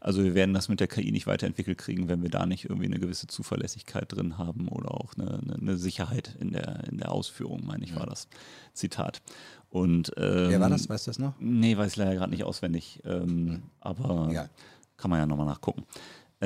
also 0.00 0.22
wir 0.22 0.34
werden 0.34 0.54
das 0.54 0.68
mit 0.68 0.80
der 0.80 0.86
KI 0.86 1.10
nicht 1.12 1.26
weiterentwickelt 1.26 1.78
kriegen, 1.78 2.08
wenn 2.08 2.22
wir 2.22 2.30
da 2.30 2.46
nicht 2.46 2.64
irgendwie 2.64 2.86
eine 2.86 2.98
gewisse 2.98 3.26
Zuverlässigkeit 3.26 4.12
drin 4.12 4.38
haben 4.38 4.68
oder 4.68 4.92
auch 4.92 5.14
eine, 5.14 5.38
eine, 5.38 5.54
eine 5.54 5.76
Sicherheit 5.76 6.36
in 6.40 6.52
der, 6.52 6.84
in 6.90 6.98
der 6.98 7.12
Ausführung, 7.12 7.64
meine 7.64 7.84
ich, 7.84 7.96
war 7.96 8.06
das 8.06 8.28
Zitat. 8.72 9.22
Und, 9.70 10.12
ähm, 10.16 10.50
Wer 10.50 10.60
war 10.60 10.70
das? 10.70 10.88
Weißt 10.88 11.06
du 11.06 11.10
das 11.10 11.18
noch? 11.18 11.34
Nee, 11.38 11.76
weiß 11.76 11.92
ich 11.92 11.96
leider 11.96 12.14
gerade 12.14 12.30
nicht 12.30 12.44
auswendig. 12.44 13.00
Ähm, 13.04 13.64
aber 13.80 14.28
Egal. 14.30 14.50
kann 14.96 15.10
man 15.10 15.20
ja 15.20 15.26
nochmal 15.26 15.46
nachgucken. 15.46 15.84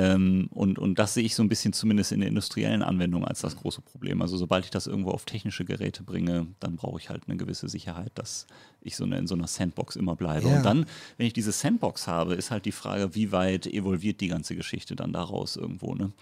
Ähm, 0.00 0.48
und, 0.52 0.78
und 0.78 0.98
das 0.98 1.12
sehe 1.12 1.24
ich 1.24 1.34
so 1.34 1.42
ein 1.42 1.50
bisschen 1.50 1.74
zumindest 1.74 2.12
in 2.12 2.20
der 2.20 2.30
industriellen 2.30 2.82
Anwendung 2.82 3.26
als 3.26 3.42
das 3.42 3.56
große 3.56 3.82
Problem. 3.82 4.22
Also 4.22 4.38
sobald 4.38 4.64
ich 4.64 4.70
das 4.70 4.86
irgendwo 4.86 5.10
auf 5.10 5.26
technische 5.26 5.66
Geräte 5.66 6.02
bringe, 6.02 6.46
dann 6.58 6.76
brauche 6.76 6.98
ich 6.98 7.10
halt 7.10 7.24
eine 7.26 7.36
gewisse 7.36 7.68
Sicherheit, 7.68 8.12
dass 8.14 8.46
ich 8.80 8.96
so 8.96 9.04
eine, 9.04 9.18
in 9.18 9.26
so 9.26 9.34
einer 9.34 9.46
Sandbox 9.46 9.96
immer 9.96 10.16
bleibe. 10.16 10.48
Ja. 10.48 10.56
Und 10.56 10.64
dann, 10.64 10.86
wenn 11.18 11.26
ich 11.26 11.34
diese 11.34 11.52
Sandbox 11.52 12.06
habe, 12.06 12.34
ist 12.34 12.50
halt 12.50 12.64
die 12.64 12.72
Frage, 12.72 13.14
wie 13.14 13.30
weit 13.30 13.66
evolviert 13.66 14.22
die 14.22 14.28
ganze 14.28 14.56
Geschichte 14.56 14.96
dann 14.96 15.12
daraus 15.12 15.56
irgendwo. 15.56 15.94
Ne? 15.94 16.12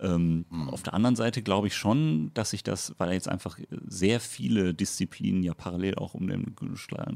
Ähm, 0.00 0.46
Auf 0.70 0.82
der 0.82 0.94
anderen 0.94 1.16
Seite 1.16 1.42
glaube 1.42 1.66
ich 1.66 1.74
schon, 1.74 2.30
dass 2.32 2.50
sich 2.50 2.62
das, 2.62 2.94
weil 2.96 3.12
jetzt 3.12 3.28
einfach 3.28 3.58
sehr 3.86 4.20
viele 4.20 4.72
Disziplinen 4.72 5.42
ja 5.42 5.52
parallel 5.52 5.96
auch 5.96 6.14
um 6.14 6.26
den 6.26 6.56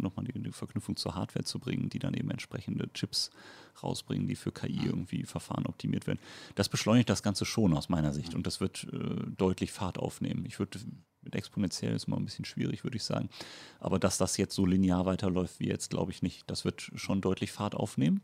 nochmal 0.02 0.26
die, 0.26 0.38
die 0.38 0.52
Verknüpfung 0.52 0.96
zur 0.96 1.14
Hardware 1.14 1.44
zu 1.44 1.58
bringen, 1.58 1.88
die 1.88 1.98
dann 1.98 2.12
eben 2.12 2.30
entsprechende 2.30 2.92
Chips 2.92 3.30
rausbringen, 3.82 4.26
die 4.26 4.36
für 4.36 4.52
KI 4.52 4.80
irgendwie 4.84 5.24
Verfahren 5.24 5.66
optimiert 5.66 6.06
werden. 6.06 6.20
Das 6.54 6.68
beschleunigt 6.68 7.08
das 7.10 7.22
Ganze 7.22 7.44
schon 7.44 7.74
aus 7.74 7.88
meiner 7.88 8.12
Sicht 8.12 8.34
und 8.34 8.46
das 8.46 8.60
wird 8.60 8.86
äh, 8.92 9.30
deutlich 9.36 9.72
Fahrt 9.72 9.98
aufnehmen. 9.98 10.44
Ich 10.46 10.58
würde 10.58 10.78
mit 11.22 11.34
exponentiell 11.34 11.94
ist 11.94 12.06
immer 12.06 12.18
ein 12.18 12.24
bisschen 12.24 12.44
schwierig, 12.44 12.84
würde 12.84 12.96
ich 12.96 13.02
sagen. 13.02 13.30
Aber 13.80 13.98
dass 13.98 14.18
das 14.18 14.36
jetzt 14.36 14.54
so 14.54 14.66
linear 14.66 15.06
weiterläuft 15.06 15.58
wie 15.58 15.68
jetzt, 15.68 15.90
glaube 15.90 16.12
ich 16.12 16.22
nicht. 16.22 16.44
Das 16.50 16.64
wird 16.64 16.90
schon 16.94 17.20
deutlich 17.20 17.50
Fahrt 17.50 17.74
aufnehmen. 17.74 18.20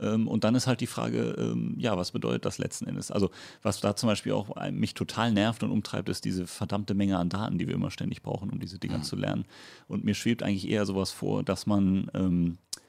Ähm, 0.00 0.28
und 0.28 0.44
dann 0.44 0.54
ist 0.54 0.66
halt 0.66 0.80
die 0.80 0.86
Frage, 0.86 1.34
ähm, 1.38 1.74
ja, 1.78 1.96
was 1.96 2.12
bedeutet 2.12 2.44
das 2.44 2.58
letzten 2.58 2.86
Endes? 2.86 3.10
Also, 3.10 3.30
was 3.62 3.80
da 3.80 3.96
zum 3.96 4.08
Beispiel 4.08 4.32
auch 4.32 4.54
mich 4.70 4.94
total 4.94 5.32
nervt 5.32 5.62
und 5.62 5.70
umtreibt, 5.70 6.08
ist 6.08 6.24
diese 6.24 6.46
verdammte 6.46 6.94
Menge 6.94 7.18
an 7.18 7.28
Daten, 7.28 7.58
die 7.58 7.66
wir 7.66 7.74
immer 7.74 7.90
ständig 7.90 8.22
brauchen, 8.22 8.50
um 8.50 8.60
diese 8.60 8.78
Dinger 8.78 8.98
mhm. 8.98 9.02
zu 9.02 9.16
lernen. 9.16 9.44
Und 9.88 10.04
mir 10.04 10.14
schwebt 10.14 10.42
eigentlich 10.42 10.68
eher 10.68 10.86
sowas 10.86 11.10
vor, 11.10 11.42
dass 11.42 11.66
man 11.66 12.10
ähm, 12.14 12.58
äh, 12.76 12.80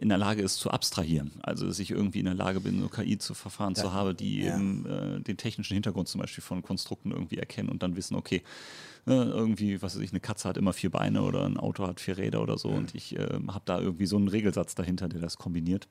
in 0.00 0.08
der 0.08 0.18
Lage 0.18 0.42
ist 0.42 0.56
zu 0.56 0.70
abstrahieren. 0.70 1.32
Also 1.42 1.66
dass 1.66 1.78
ich 1.78 1.90
irgendwie 1.90 2.18
in 2.18 2.24
der 2.24 2.34
Lage 2.34 2.60
bin, 2.60 2.80
so 2.80 2.88
KI-Verfahren 2.88 3.74
zu 3.74 3.92
haben, 3.92 4.16
die 4.16 4.40
ja. 4.40 4.56
eben 4.56 4.86
äh, 4.86 5.20
den 5.20 5.36
technischen 5.36 5.74
Hintergrund 5.74 6.08
zum 6.08 6.20
Beispiel 6.20 6.42
von 6.42 6.62
Konstrukten 6.62 7.12
irgendwie 7.12 7.38
erkennen 7.38 7.68
und 7.68 7.82
dann 7.82 7.96
wissen, 7.96 8.16
okay, 8.16 8.42
äh, 9.06 9.12
irgendwie, 9.12 9.80
was 9.80 9.96
weiß 9.96 10.02
ich, 10.02 10.10
eine 10.10 10.20
Katze 10.20 10.48
hat 10.48 10.56
immer 10.56 10.72
vier 10.72 10.90
Beine 10.90 11.22
oder 11.22 11.44
ein 11.44 11.56
Auto 11.56 11.86
hat 11.86 12.00
vier 12.00 12.18
Räder 12.18 12.42
oder 12.42 12.58
so 12.58 12.70
mhm. 12.70 12.76
und 12.76 12.94
ich 12.94 13.16
äh, 13.16 13.38
habe 13.48 13.62
da 13.64 13.80
irgendwie 13.80 14.06
so 14.06 14.16
einen 14.16 14.28
Regelsatz 14.28 14.74
dahinter, 14.74 15.08
der 15.08 15.20
das 15.20 15.38
kombiniert 15.38 15.88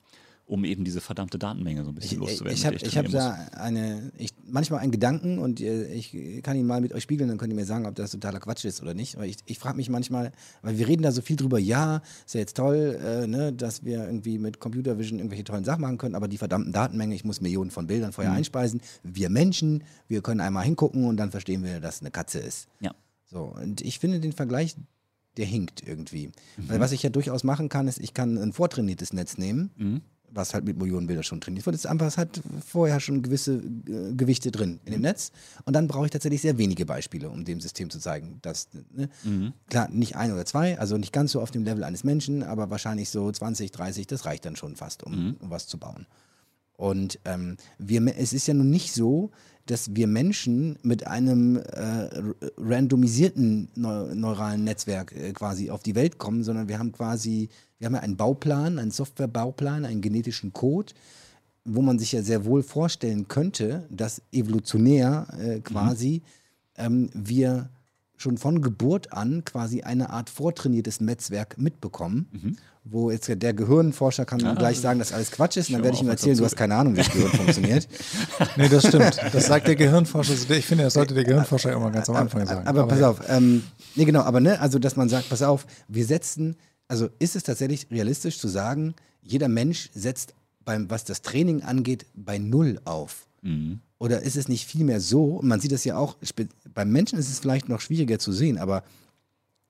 um 0.49 0.65
eben 0.65 0.83
diese 0.83 0.99
verdammte 0.99 1.37
Datenmenge 1.37 1.83
so 1.83 1.91
ein 1.91 1.95
bisschen 1.95 2.21
ich, 2.23 2.27
loszuwerden. 2.27 2.57
Ich 2.57 2.65
habe 2.65 2.75
ich 2.75 2.97
hab 2.97 3.07
da 3.09 3.33
eine, 3.53 4.11
ich, 4.17 4.31
manchmal 4.47 4.79
einen 4.79 4.91
Gedanken 4.91 5.37
und 5.37 5.61
äh, 5.61 5.93
ich 5.93 6.17
kann 6.41 6.57
ihn 6.57 6.65
mal 6.65 6.81
mit 6.81 6.91
euch 6.91 7.03
spiegeln, 7.03 7.29
dann 7.29 7.37
könnt 7.37 7.53
ihr 7.53 7.55
mir 7.55 7.65
sagen, 7.65 7.85
ob 7.85 7.93
das 7.95 8.11
totaler 8.11 8.39
Quatsch 8.39 8.65
ist 8.65 8.81
oder 8.81 8.95
nicht. 8.95 9.15
Aber 9.15 9.27
ich, 9.27 9.37
ich 9.45 9.59
frage 9.59 9.77
mich 9.77 9.89
manchmal, 9.89 10.31
weil 10.63 10.79
wir 10.79 10.87
reden 10.87 11.03
da 11.03 11.11
so 11.11 11.21
viel 11.21 11.35
drüber, 11.35 11.59
ja, 11.59 12.01
ist 12.25 12.33
ja 12.33 12.39
jetzt 12.39 12.57
toll, 12.57 12.99
äh, 12.99 13.27
ne, 13.27 13.53
dass 13.53 13.85
wir 13.85 14.05
irgendwie 14.05 14.39
mit 14.39 14.59
Computer 14.59 14.97
Vision 14.97 15.19
irgendwelche 15.19 15.43
tollen 15.43 15.63
Sachen 15.63 15.81
machen 15.81 15.99
können, 15.99 16.15
aber 16.15 16.27
die 16.27 16.39
verdammten 16.39 16.73
Datenmenge, 16.73 17.13
ich 17.13 17.23
muss 17.23 17.41
Millionen 17.41 17.69
von 17.69 17.85
Bildern 17.85 18.11
vorher 18.11 18.31
mhm. 18.31 18.39
einspeisen. 18.39 18.81
Wir 19.03 19.29
Menschen, 19.29 19.83
wir 20.07 20.21
können 20.23 20.41
einmal 20.41 20.65
hingucken 20.65 21.05
und 21.05 21.17
dann 21.17 21.29
verstehen 21.29 21.63
wir, 21.63 21.79
dass 21.79 22.01
eine 22.01 22.09
Katze 22.09 22.39
ist. 22.39 22.67
Ja. 22.79 22.95
So, 23.25 23.53
und 23.61 23.81
ich 23.81 23.99
finde 23.99 24.19
den 24.19 24.33
Vergleich, 24.33 24.75
der 25.37 25.45
hinkt 25.45 25.87
irgendwie. 25.87 26.27
Mhm. 26.57 26.69
Weil 26.69 26.79
was 26.79 26.91
ich 26.91 27.03
ja 27.03 27.11
durchaus 27.11 27.43
machen 27.43 27.69
kann, 27.69 27.87
ist, 27.87 27.99
ich 27.99 28.15
kann 28.15 28.39
ein 28.39 28.51
vortrainiertes 28.51 29.13
Netz 29.13 29.37
nehmen. 29.37 29.69
Mhm 29.77 30.01
was 30.31 30.53
halt 30.53 30.65
mit 30.65 30.77
Millionen 30.77 31.07
Bilder 31.07 31.23
schon 31.23 31.41
trainiert 31.41 31.65
wird. 31.65 31.75
Es 31.75 31.85
ist 31.85 31.89
einfach, 31.89 32.07
es 32.07 32.17
hat 32.17 32.41
vorher 32.65 32.99
schon 32.99 33.21
gewisse 33.21 33.55
äh, 33.55 34.13
Gewichte 34.13 34.51
drin 34.51 34.79
in 34.85 34.91
dem 34.91 35.01
mhm. 35.01 35.07
Netz. 35.07 35.31
Und 35.65 35.75
dann 35.75 35.87
brauche 35.87 36.05
ich 36.05 36.11
tatsächlich 36.11 36.41
sehr 36.41 36.57
wenige 36.57 36.85
Beispiele, 36.85 37.29
um 37.29 37.45
dem 37.45 37.59
System 37.59 37.89
zu 37.89 37.99
zeigen, 37.99 38.39
dass, 38.41 38.69
ne? 38.91 39.09
mhm. 39.23 39.53
klar, 39.69 39.89
nicht 39.89 40.15
ein 40.15 40.31
oder 40.31 40.45
zwei, 40.45 40.79
also 40.79 40.97
nicht 40.97 41.13
ganz 41.13 41.31
so 41.31 41.41
auf 41.41 41.51
dem 41.51 41.63
Level 41.63 41.83
eines 41.83 42.03
Menschen, 42.03 42.43
aber 42.43 42.69
wahrscheinlich 42.69 43.09
so 43.09 43.31
20, 43.31 43.71
30, 43.71 44.07
das 44.07 44.25
reicht 44.25 44.45
dann 44.45 44.55
schon 44.55 44.75
fast, 44.75 45.03
um, 45.03 45.11
mhm. 45.11 45.37
um 45.39 45.49
was 45.49 45.67
zu 45.67 45.77
bauen. 45.77 46.05
Und 46.73 47.19
ähm, 47.25 47.57
wir, 47.77 48.01
es 48.17 48.31
ist 48.31 48.47
ja 48.47 48.53
nun 48.53 48.69
nicht 48.69 48.93
so, 48.93 49.31
dass 49.69 49.95
wir 49.95 50.07
Menschen 50.07 50.77
mit 50.81 51.05
einem 51.05 51.57
äh, 51.57 52.09
randomisierten 52.57 53.69
neu 53.75 54.15
neuralen 54.15 54.63
Netzwerk 54.63 55.15
äh, 55.15 55.31
quasi 55.31 55.69
auf 55.69 55.83
die 55.83 55.93
Welt 55.93 56.17
kommen, 56.17 56.43
sondern 56.43 56.67
wir 56.67 56.79
haben 56.79 56.91
quasi, 56.91 57.49
wir 57.77 57.85
haben 57.85 57.93
ja 57.93 58.01
einen 58.01 58.17
Bauplan, 58.17 58.79
einen 58.79 58.89
Softwarebauplan, 58.89 59.85
einen 59.85 60.01
genetischen 60.01 60.53
Code, 60.53 60.93
wo 61.65 61.83
man 61.83 61.99
sich 61.99 62.13
ja 62.13 62.23
sehr 62.23 62.45
wohl 62.45 62.63
vorstellen 62.63 63.27
könnte, 63.27 63.85
dass 63.91 64.23
evolutionär 64.31 65.27
äh, 65.39 65.59
quasi 65.59 66.23
mhm. 66.77 66.83
ähm, 66.83 67.09
wir 67.13 67.69
schon 68.21 68.37
von 68.37 68.61
Geburt 68.61 69.13
an 69.13 69.45
quasi 69.45 69.81
eine 69.81 70.09
Art 70.09 70.29
vortrainiertes 70.29 70.99
Netzwerk 70.99 71.57
mitbekommen, 71.57 72.27
mhm. 72.31 72.57
wo 72.83 73.11
jetzt 73.11 73.29
der 73.29 73.53
Gehirnforscher 73.53 74.25
kann 74.25 74.43
ah, 74.43 74.55
gleich 74.55 74.79
sagen, 74.79 74.99
dass 74.99 75.13
alles 75.13 75.31
Quatsch 75.31 75.55
ist, 75.57 75.69
und 75.69 75.75
dann 75.75 75.83
werde 75.83 75.95
ich 75.95 76.03
ihm 76.03 76.09
erzählen, 76.09 76.37
du 76.37 76.43
hast 76.43 76.57
keine 76.57 76.75
Ahnung, 76.75 76.93
wie 76.93 76.97
das 76.97 77.11
Gehirn 77.11 77.31
funktioniert. 77.31 77.87
Nee, 78.57 78.67
das 78.67 78.87
stimmt. 78.87 79.17
Das 79.31 79.45
sagt 79.45 79.67
der 79.67 79.75
Gehirnforscher. 79.75 80.33
Ich 80.33 80.65
finde, 80.65 80.85
das 80.85 80.93
sollte 80.93 81.13
der 81.13 81.23
Gehirnforscher 81.23 81.71
immer 81.71 81.91
ganz 81.91 82.09
am 82.09 82.15
Anfang 82.15 82.45
sagen. 82.45 82.67
Aber, 82.67 82.81
aber 82.81 82.89
pass 82.89 83.03
auf, 83.03 83.21
ähm, 83.29 83.63
nee, 83.95 84.05
genau, 84.05 84.21
aber 84.21 84.39
ne, 84.39 84.59
also 84.59 84.79
dass 84.79 84.95
man 84.95 85.07
sagt, 85.07 85.29
pass 85.29 85.41
auf, 85.41 85.65
wir 85.87 86.05
setzen, 86.05 86.55
also 86.87 87.09
ist 87.19 87.35
es 87.35 87.43
tatsächlich 87.43 87.87
realistisch 87.91 88.39
zu 88.39 88.47
sagen, 88.47 88.95
jeder 89.21 89.47
Mensch 89.47 89.89
setzt 89.93 90.33
beim, 90.65 90.89
was 90.89 91.05
das 91.05 91.21
Training 91.21 91.63
angeht, 91.63 92.05
bei 92.15 92.37
Null 92.37 92.81
auf. 92.85 93.27
Mhm. 93.41 93.79
Oder 93.99 94.21
ist 94.21 94.37
es 94.37 94.47
nicht 94.47 94.65
vielmehr 94.65 95.01
so, 95.01 95.41
man 95.43 95.59
sieht 95.59 95.73
das 95.73 95.83
ja 95.83 95.97
auch, 95.97 96.17
beim 96.73 96.89
Menschen 96.89 97.19
ist 97.19 97.29
es 97.29 97.39
vielleicht 97.39 97.67
noch 97.67 97.81
schwieriger 97.81 98.17
zu 98.17 98.31
sehen, 98.31 98.57
aber 98.57 98.83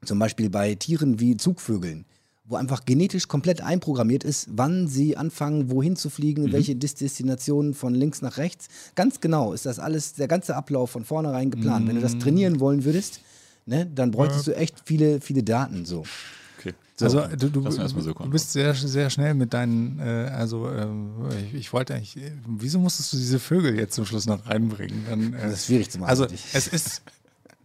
zum 0.06 0.20
Beispiel 0.20 0.50
bei 0.50 0.76
Tieren 0.76 1.20
wie 1.20 1.36
Zugvögeln, 1.36 2.06
wo 2.46 2.56
einfach 2.56 2.86
genetisch 2.86 3.28
komplett 3.28 3.62
einprogrammiert 3.62 4.24
ist, 4.24 4.48
wann 4.52 4.88
sie 4.88 5.18
anfangen, 5.18 5.72
wohin 5.72 5.96
zu 5.96 6.12
fliegen, 6.12 6.44
mhm. 6.44 6.52
welche 6.52 6.76
Destinationen 6.76 7.74
von 7.74 7.96
links 7.96 8.22
nach 8.22 8.38
rechts. 8.38 8.68
Ganz 8.94 9.20
genau 9.20 9.52
ist 9.52 9.66
das 9.66 9.80
alles, 9.80 10.14
der 10.14 10.28
ganze 10.28 10.56
Ablauf 10.56 10.92
von 10.92 11.04
vornherein 11.04 11.50
geplant. 11.50 11.86
Mhm. 11.86 11.90
Wenn 11.90 11.96
du 11.96 12.02
das 12.02 12.14
mhm. 12.14 12.20
trainieren 12.20 12.60
wollen 12.60 12.86
würdest, 12.86 13.22
ne, 13.66 13.88
dann 13.88 14.12
bräuchtest 14.12 14.46
ja. 14.46 14.54
du 14.54 14.60
echt 14.60 14.84
viele, 14.86 15.22
viele 15.22 15.42
Daten 15.42 15.86
so. 15.86 16.04
So, 17.00 17.06
also 17.06 17.36
du, 17.38 17.50
du, 17.50 17.72
so 17.72 18.14
du, 18.14 18.30
bist 18.30 18.52
sehr, 18.52 18.76
sehr 18.76 19.10
schnell 19.10 19.34
mit 19.34 19.54
deinen, 19.54 20.00
äh, 20.00 20.30
also 20.36 20.68
äh, 20.68 20.86
ich, 21.46 21.54
ich, 21.54 21.74
wollte 21.74 21.96
eigentlich, 21.96 22.18
wieso 22.46 22.78
musstest 22.78 23.14
du 23.14 23.18
diese 23.18 23.40
Vögel 23.40 23.80
jetzt 23.80 23.96
zum 23.96 24.06
Schluss 24.06 24.26
noch 24.26 24.46
reinbringen? 24.48 25.06
Dann, 25.10 25.34
äh, 25.34 25.44
das 25.44 25.54
ist 25.54 25.66
schwierig 25.68 25.90
zu 25.90 26.00
machen. 26.00 26.10
Also 26.10 26.28
es 26.52 26.68
ist, 26.68 27.02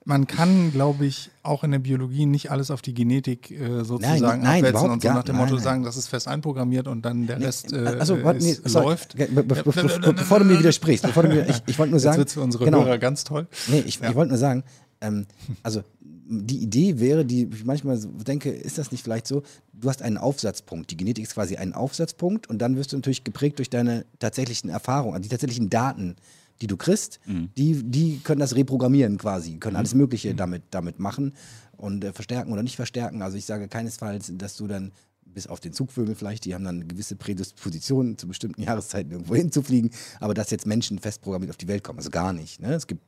man 0.05 0.29
kann, 0.29 0.71
glaube 0.71 1.05
ich, 1.05 1.31
auch 1.43 1.65
in 1.65 1.73
der 1.73 1.81
Biologie 1.81 2.27
nicht 2.27 2.53
alles 2.53 2.71
auf 2.71 2.81
die 2.81 2.95
Genetik 2.95 3.51
äh, 3.51 3.83
sozusagen 3.83 4.21
nein, 4.21 4.41
nein, 4.43 4.65
abwälzen 4.65 4.91
und 4.91 5.03
so 5.03 5.09
nach 5.09 5.25
dem 5.25 5.35
Motto 5.35 5.55
nein, 5.55 5.65
sagen, 5.65 5.83
das 5.83 5.97
ist 5.97 6.07
fest 6.07 6.29
einprogrammiert 6.29 6.87
und 6.87 7.03
dann 7.05 7.27
der 7.27 7.41
Rest 7.41 7.73
äh, 7.73 7.79
also, 7.99 8.15
nee, 8.15 8.57
läuft. 8.67 9.17
Be 9.17 9.27
be 9.27 9.43
be 9.43 10.13
bevor 10.13 10.39
du 10.39 10.45
mir 10.45 10.61
widersprichst, 10.61 11.05
bevor 11.05 11.25
du 11.25 11.31
mir, 11.31 11.49
ich, 11.49 11.61
ich 11.67 11.77
wollte 11.77 11.91
nur 11.91 12.01
sagen. 12.01 12.21
Jetzt 12.21 12.37
wird 12.37 12.39
für 12.39 12.43
unsere 12.43 12.67
genau, 12.67 12.85
Hörer 12.85 12.99
ganz 12.99 13.25
toll. 13.25 13.49
Nee, 13.67 13.83
ich, 13.85 13.99
ja. 13.99 14.11
ich 14.11 14.15
wollte 14.15 14.29
nur 14.29 14.39
sagen, 14.39 14.63
ähm, 15.01 15.27
also 15.65 15.83
die 16.27 16.59
Idee 16.59 17.01
wäre, 17.01 17.25
die 17.25 17.49
ich 17.53 17.65
manchmal 17.65 17.99
denke, 17.99 18.51
ist 18.51 18.79
das 18.79 18.93
nicht 18.93 19.05
vielleicht 19.05 19.27
so, 19.27 19.43
du 19.73 19.89
hast 19.89 20.03
einen 20.03 20.17
Aufsatzpunkt. 20.17 20.91
Die 20.91 20.97
Genetik 20.97 21.25
ist 21.25 21.35
quasi 21.35 21.57
ein 21.57 21.75
Aufsatzpunkt 21.75 22.49
und 22.49 22.59
dann 22.59 22.77
wirst 22.77 22.93
du 22.93 22.97
natürlich 22.97 23.25
geprägt 23.25 23.59
durch 23.59 23.71
deine 23.71 24.07
tatsächlichen 24.19 24.71
Erfahrungen, 24.71 25.15
also 25.15 25.23
die 25.23 25.29
tatsächlichen 25.29 25.71
Daten, 25.71 26.17
die 26.61 26.67
du 26.67 26.77
kriegst, 26.77 27.21
mhm. 27.27 27.51
die, 27.57 27.83
die 27.83 28.21
können 28.23 28.41
das 28.41 28.55
reprogrammieren 28.55 29.19
quasi, 29.19 29.59
können 29.59 29.77
alles 29.77 29.95
mhm. 29.95 30.01
Mögliche 30.01 30.33
mhm. 30.33 30.37
damit, 30.37 30.63
damit 30.71 30.99
machen 30.99 31.35
und 31.77 32.05
äh, 32.05 32.13
verstärken 32.13 32.53
oder 32.53 32.63
nicht 32.63 32.77
verstärken. 32.77 33.23
Also 33.23 33.37
ich 33.37 33.45
sage 33.45 33.69
keinesfalls, 33.69 34.33
dass 34.37 34.57
du 34.57 34.67
dann 34.67 34.93
bis 35.27 35.47
auf 35.47 35.61
den 35.61 35.73
Zugvögel 35.73 36.15
vielleicht, 36.15 36.45
die 36.45 36.55
haben 36.55 36.65
dann 36.65 36.87
gewisse 36.87 37.17
Prädisposition 37.17 38.17
zu 38.17 38.29
bestimmten 38.29 38.63
Jahreszeiten 38.63 39.11
irgendwo 39.11 39.35
hinzufliegen, 39.35 39.91
aber 40.21 40.33
dass 40.33 40.51
jetzt 40.51 40.67
Menschen 40.67 40.99
fest 41.01 41.21
programmiert 41.21 41.51
auf 41.51 41.57
die 41.57 41.69
Welt 41.69 41.83
kommen, 41.83 41.99
also 41.99 42.11
gar 42.11 42.33
nicht. 42.33 42.61
Ne? 42.61 42.73
Es 42.73 42.87
gibt 42.87 43.03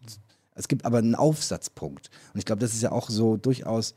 es 0.57 0.69
gibt 0.69 0.85
aber 0.85 0.99
einen 0.99 1.15
Aufsatzpunkt. 1.15 2.11
Und 2.33 2.39
ich 2.39 2.45
glaube, 2.45 2.61
das 2.61 2.75
ist 2.75 2.83
ja 2.83 2.91
auch 2.91 3.11
so 3.11 3.37
durchaus, 3.37 3.95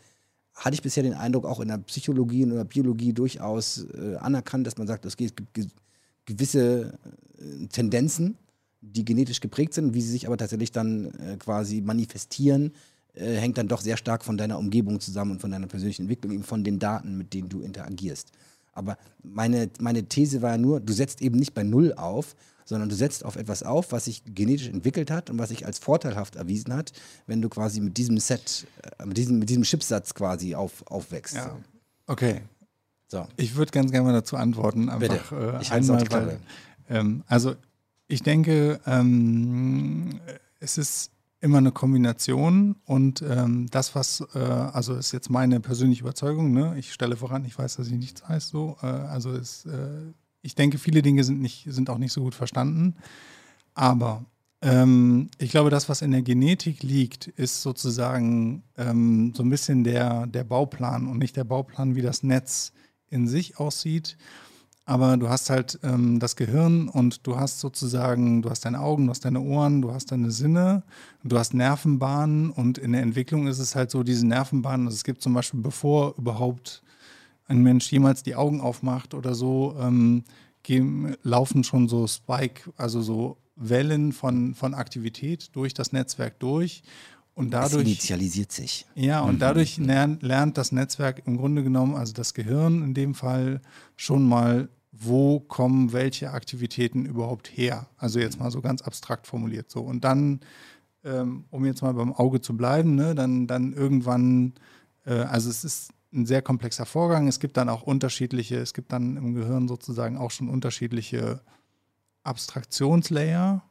hatte 0.53 0.75
ich 0.75 0.81
bisher 0.81 1.03
den 1.03 1.13
Eindruck, 1.13 1.45
auch 1.45 1.61
in 1.61 1.69
der 1.69 1.77
Psychologie 1.77 2.43
und 2.43 2.51
in 2.51 2.57
der 2.57 2.65
Biologie 2.65 3.13
durchaus 3.13 3.85
äh, 3.93 4.17
anerkannt, 4.17 4.67
dass 4.67 4.77
man 4.77 4.85
sagt, 4.85 5.05
es 5.05 5.17
gibt 5.17 5.41
gewisse 6.25 6.93
äh, 7.39 7.67
Tendenzen, 7.67 8.37
die 8.81 9.05
genetisch 9.05 9.39
geprägt 9.39 9.73
sind, 9.73 9.93
wie 9.93 10.01
sie 10.01 10.11
sich 10.11 10.27
aber 10.27 10.37
tatsächlich 10.37 10.71
dann 10.71 11.05
äh, 11.05 11.37
quasi 11.37 11.81
manifestieren, 11.81 12.73
äh, 13.13 13.35
hängt 13.35 13.57
dann 13.57 13.69
doch 13.69 13.81
sehr 13.81 13.97
stark 13.97 14.23
von 14.23 14.37
deiner 14.37 14.59
Umgebung 14.59 14.99
zusammen 14.99 15.31
und 15.31 15.41
von 15.41 15.51
deiner 15.51 15.67
persönlichen 15.67 16.03
Entwicklung, 16.03 16.33
eben 16.33 16.43
von 16.43 16.63
den 16.63 16.77
Daten, 16.77 17.17
mit 17.17 17.33
denen 17.33 17.49
du 17.49 17.61
interagierst. 17.61 18.31
Aber 18.73 18.97
meine, 19.23 19.69
meine 19.79 20.03
These 20.03 20.41
war 20.41 20.51
ja 20.51 20.57
nur, 20.57 20.79
du 20.79 20.93
setzt 20.93 21.21
eben 21.21 21.37
nicht 21.37 21.53
bei 21.53 21.63
Null 21.63 21.93
auf, 21.93 22.35
sondern 22.69 22.87
du 22.87 22.95
setzt 22.95 23.25
auf 23.25 23.35
etwas 23.35 23.63
auf, 23.63 23.91
was 23.91 24.05
sich 24.05 24.21
genetisch 24.23 24.67
entwickelt 24.67 25.09
hat 25.09 25.31
und 25.31 25.39
was 25.39 25.49
sich 25.49 25.65
als 25.65 25.79
vorteilhaft 25.79 26.35
erwiesen 26.35 26.71
hat, 26.71 26.93
wenn 27.25 27.41
du 27.41 27.49
quasi 27.49 27.81
mit 27.81 27.97
diesem 27.97 28.19
Set, 28.19 28.67
äh, 28.99 29.05
mit 29.07 29.17
diesem, 29.17 29.39
mit 29.39 29.49
diesem 29.49 29.63
Chipsatz 29.63 30.13
quasi 30.13 30.53
auf, 30.53 30.85
aufwächst. 30.85 31.35
Ja. 31.35 31.57
Okay. 32.05 32.41
So. 33.07 33.27
Ich 33.37 33.55
würde 33.55 33.71
ganz 33.71 33.91
gerne 33.91 34.05
mal 34.05 34.13
dazu 34.13 34.37
antworten. 34.37 34.87
Einfach, 34.89 34.99
Bitte. 35.31 35.55
Äh, 35.57 35.61
ich 35.63 35.71
einmal, 35.71 36.11
weil, 36.11 36.39
ähm, 36.89 37.23
Also 37.25 37.55
ich 38.07 38.21
denke, 38.21 38.79
ähm, 38.85 40.19
es 40.59 40.77
ist 40.77 41.09
immer 41.41 41.57
eine 41.57 41.71
Kombination 41.71 42.75
und 42.85 43.23
ähm, 43.23 43.65
das, 43.71 43.95
was, 43.95 44.23
äh, 44.35 44.39
also 44.39 44.93
ist 44.93 45.11
jetzt 45.11 45.31
meine 45.31 45.59
persönliche 45.59 46.01
Überzeugung, 46.01 46.51
ne? 46.53 46.75
ich 46.77 46.93
stelle 46.93 47.15
voran, 47.15 47.45
ich 47.45 47.57
weiß, 47.57 47.77
dass 47.77 47.87
ich 47.87 47.93
nichts 47.93 48.21
weiß, 48.29 48.49
so, 48.49 48.77
äh, 48.83 48.85
also 48.85 49.31
ist, 49.31 49.65
äh, 49.65 50.13
ich 50.41 50.55
denke, 50.55 50.77
viele 50.77 51.01
Dinge 51.01 51.23
sind, 51.23 51.41
nicht, 51.41 51.65
sind 51.69 51.89
auch 51.89 51.97
nicht 51.97 52.13
so 52.13 52.21
gut 52.21 52.35
verstanden. 52.35 52.95
Aber 53.73 54.25
ähm, 54.61 55.29
ich 55.37 55.51
glaube, 55.51 55.69
das, 55.69 55.89
was 55.89 56.01
in 56.01 56.11
der 56.11 56.21
Genetik 56.21 56.83
liegt, 56.83 57.27
ist 57.27 57.61
sozusagen 57.61 58.63
ähm, 58.77 59.33
so 59.35 59.43
ein 59.43 59.49
bisschen 59.49 59.83
der, 59.83 60.27
der 60.27 60.43
Bauplan 60.43 61.07
und 61.07 61.17
nicht 61.17 61.37
der 61.37 61.45
Bauplan, 61.45 61.95
wie 61.95 62.01
das 62.01 62.23
Netz 62.23 62.73
in 63.09 63.27
sich 63.27 63.57
aussieht. 63.59 64.17
Aber 64.85 65.17
du 65.17 65.29
hast 65.29 65.51
halt 65.51 65.79
ähm, 65.83 66.19
das 66.19 66.35
Gehirn 66.35 66.89
und 66.89 67.27
du 67.27 67.35
hast 67.35 67.59
sozusagen, 67.59 68.41
du 68.41 68.49
hast 68.49 68.65
deine 68.65 68.79
Augen, 68.79 69.05
du 69.05 69.11
hast 69.11 69.23
deine 69.23 69.39
Ohren, 69.39 69.83
du 69.83 69.93
hast 69.93 70.11
deine 70.11 70.31
Sinne, 70.31 70.81
du 71.23 71.37
hast 71.37 71.53
Nervenbahnen 71.53 72.49
und 72.49 72.79
in 72.79 72.93
der 72.93 73.03
Entwicklung 73.03 73.45
ist 73.45 73.59
es 73.59 73.75
halt 73.75 73.91
so, 73.91 74.01
diese 74.01 74.25
Nervenbahnen, 74.25 74.87
also 74.87 74.95
es 74.95 75.03
gibt 75.03 75.21
zum 75.21 75.35
Beispiel, 75.35 75.61
bevor 75.61 76.15
überhaupt 76.17 76.81
ein 77.49 77.61
Mensch 77.61 77.91
jemals 77.91 78.23
die 78.23 78.35
Augen 78.35 78.61
aufmacht 78.61 79.13
oder 79.13 79.35
so, 79.35 79.75
ähm, 79.79 80.23
gehen, 80.63 81.15
laufen 81.23 81.63
schon 81.63 81.89
so 81.89 82.07
Spike, 82.07 82.71
also 82.77 83.01
so 83.01 83.37
Wellen 83.55 84.13
von, 84.13 84.55
von 84.55 84.73
Aktivität 84.73 85.49
durch 85.53 85.73
das 85.73 85.91
Netzwerk 85.91 86.39
durch. 86.39 86.83
Und 87.33 87.51
dadurch, 87.51 87.83
es 87.83 87.87
initialisiert 87.87 88.51
sich. 88.51 88.85
Ja, 88.95 89.21
und 89.21 89.35
mhm. 89.35 89.39
dadurch 89.39 89.77
lernt, 89.77 90.23
lernt 90.23 90.57
das 90.57 90.71
Netzwerk 90.71 91.23
im 91.25 91.37
Grunde 91.37 91.63
genommen, 91.63 91.95
also 91.95 92.13
das 92.13 92.33
Gehirn 92.33 92.83
in 92.83 92.93
dem 92.93 93.15
Fall, 93.15 93.61
schon 93.95 94.27
mal 94.27 94.69
wo 94.91 95.39
kommen 95.39 95.93
welche 95.93 96.31
Aktivitäten 96.31 97.05
überhaupt 97.05 97.47
her? 97.55 97.87
Also 97.97 98.19
jetzt 98.19 98.39
mal 98.39 98.51
so 98.51 98.61
ganz 98.61 98.81
abstrakt 98.81 99.27
formuliert 99.27 99.69
so. 99.71 99.81
Und 99.81 100.03
dann, 100.03 100.41
ähm, 101.05 101.45
um 101.51 101.65
jetzt 101.65 101.81
mal 101.81 101.93
beim 101.93 102.11
Auge 102.11 102.41
zu 102.41 102.57
bleiben, 102.57 102.95
ne, 102.95 103.15
dann, 103.15 103.47
dann 103.47 103.71
irgendwann, 103.71 104.53
äh, 105.05 105.13
also 105.13 105.49
es 105.49 105.63
ist 105.63 105.91
ein 106.13 106.25
sehr 106.25 106.41
komplexer 106.41 106.85
Vorgang. 106.85 107.27
Es 107.27 107.39
gibt 107.39 107.57
dann 107.57 107.69
auch 107.69 107.83
unterschiedliche, 107.83 108.57
es 108.57 108.73
gibt 108.73 108.91
dann 108.91 109.17
im 109.17 109.33
Gehirn 109.33 109.67
sozusagen 109.67 110.17
auch 110.17 110.31
schon 110.31 110.49
unterschiedliche 110.49 111.41
Abstraktionslayer. 112.23 113.63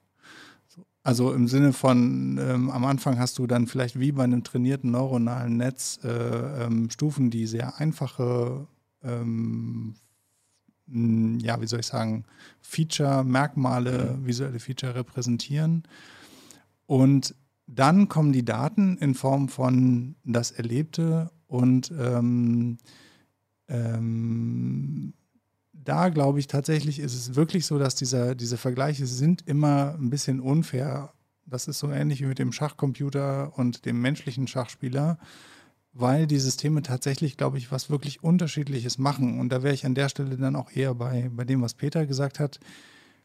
Also 1.02 1.32
im 1.32 1.48
Sinne 1.48 1.72
von, 1.72 2.38
ähm, 2.38 2.70
am 2.70 2.84
Anfang 2.84 3.18
hast 3.18 3.38
du 3.38 3.46
dann 3.46 3.66
vielleicht 3.66 3.98
wie 3.98 4.12
bei 4.12 4.24
einem 4.24 4.44
trainierten 4.44 4.90
neuronalen 4.90 5.56
Netz 5.56 5.98
äh, 6.04 6.64
ähm, 6.64 6.90
Stufen, 6.90 7.30
die 7.30 7.46
sehr 7.46 7.78
einfache, 7.78 8.66
ähm, 9.02 9.94
ja, 10.86 11.60
wie 11.60 11.66
soll 11.66 11.80
ich 11.80 11.86
sagen, 11.86 12.24
Feature, 12.60 13.24
Merkmale, 13.24 14.18
visuelle 14.22 14.58
Feature 14.58 14.94
repräsentieren. 14.94 15.84
Und 16.86 17.34
dann 17.66 18.08
kommen 18.08 18.32
die 18.32 18.44
Daten 18.44 18.96
in 18.98 19.14
Form 19.14 19.48
von 19.48 20.14
das 20.24 20.50
Erlebte 20.50 21.30
und 21.48 21.92
ähm, 21.98 22.78
ähm, 23.68 25.14
da 25.72 26.10
glaube 26.10 26.38
ich 26.38 26.46
tatsächlich, 26.46 27.00
ist 27.00 27.14
es 27.14 27.34
wirklich 27.34 27.66
so, 27.66 27.78
dass 27.78 27.94
dieser, 27.94 28.34
diese 28.34 28.58
Vergleiche 28.58 29.06
sind 29.06 29.46
immer 29.48 29.96
ein 29.98 30.10
bisschen 30.10 30.38
unfair. 30.38 31.12
Das 31.46 31.66
ist 31.66 31.78
so 31.78 31.90
ähnlich 31.90 32.20
wie 32.20 32.26
mit 32.26 32.38
dem 32.38 32.52
Schachcomputer 32.52 33.58
und 33.58 33.86
dem 33.86 34.00
menschlichen 34.00 34.46
Schachspieler, 34.46 35.18
weil 35.94 36.26
die 36.26 36.38
Systeme 36.38 36.82
tatsächlich, 36.82 37.38
glaube 37.38 37.56
ich, 37.56 37.72
was 37.72 37.88
wirklich 37.88 38.22
Unterschiedliches 38.22 38.98
machen. 38.98 39.40
Und 39.40 39.48
da 39.48 39.62
wäre 39.62 39.74
ich 39.74 39.86
an 39.86 39.94
der 39.94 40.10
Stelle 40.10 40.36
dann 40.36 40.56
auch 40.56 40.70
eher 40.70 40.94
bei, 40.94 41.30
bei 41.32 41.44
dem, 41.44 41.62
was 41.62 41.72
Peter 41.72 42.06
gesagt 42.06 42.38
hat. 42.38 42.60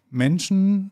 Menschen 0.09 0.91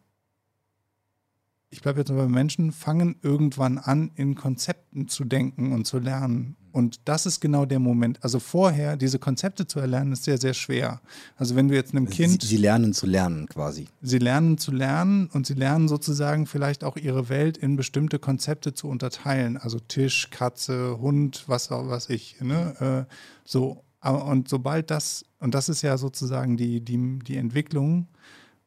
ich 1.72 1.82
bleibe 1.82 2.00
jetzt 2.00 2.10
mal 2.10 2.18
bei 2.18 2.28
Menschen, 2.28 2.74
fangen 2.74 3.16
irgendwann 3.22 3.78
an, 3.78 4.12
in 4.16 4.36
Konzepten 4.36 5.08
zu 5.08 5.24
denken 5.24 5.72
und 5.72 5.86
zu 5.86 6.00
lernen. 6.00 6.58
Und 6.72 7.00
das 7.06 7.26
ist 7.26 7.40
genau 7.40 7.66
der 7.66 7.80
Moment. 7.80 8.24
Also 8.24 8.40
vorher, 8.40 8.98
diese 8.98 9.20
Konzepte 9.20 9.68
zu 9.68 9.80
erlernen, 9.80 10.14
ist 10.14 10.24
sehr, 10.24 10.38
sehr 10.38 10.54
schwer. 10.54 11.02
Also 11.38 11.56
wenn 11.56 11.68
du 11.68 11.76
jetzt 11.76 11.94
einem 11.94 12.10
Kind. 12.10 12.42
Sie, 12.42 12.48
sie 12.48 12.58
lernen 12.58 12.94
zu 12.94 13.06
lernen 13.06 13.48
quasi. 13.48 13.88
Sie 14.02 14.20
lernen 14.20 14.58
zu 14.58 14.72
lernen 14.72 15.28
und 15.28 15.46
sie 15.46 15.54
lernen 15.54 15.88
sozusagen 15.88 16.46
vielleicht 16.46 16.84
auch 16.84 16.98
ihre 16.98 17.30
Welt 17.30 17.58
in 17.58 17.76
bestimmte 17.76 18.20
Konzepte 18.20 18.74
zu 18.74 18.88
unterteilen. 18.88 19.58
Also 19.58 19.80
Tisch, 19.80 20.30
Katze, 20.30 21.00
Hund, 21.00 21.44
was 21.48 21.72
auch 21.72 21.88
was 21.88 22.10
ich. 22.10 22.40
Ne? 22.42 23.08
Äh, 23.10 23.14
so. 23.46 23.84
Und 24.04 24.50
sobald 24.50 24.90
das, 24.90 25.26
und 25.40 25.54
das 25.54 25.70
ist 25.70 25.84
ja 25.84 25.98
sozusagen 25.98 26.58
die, 26.58 26.82
die, 26.82 27.20
die 27.20 27.38
Entwicklung, 27.38 28.08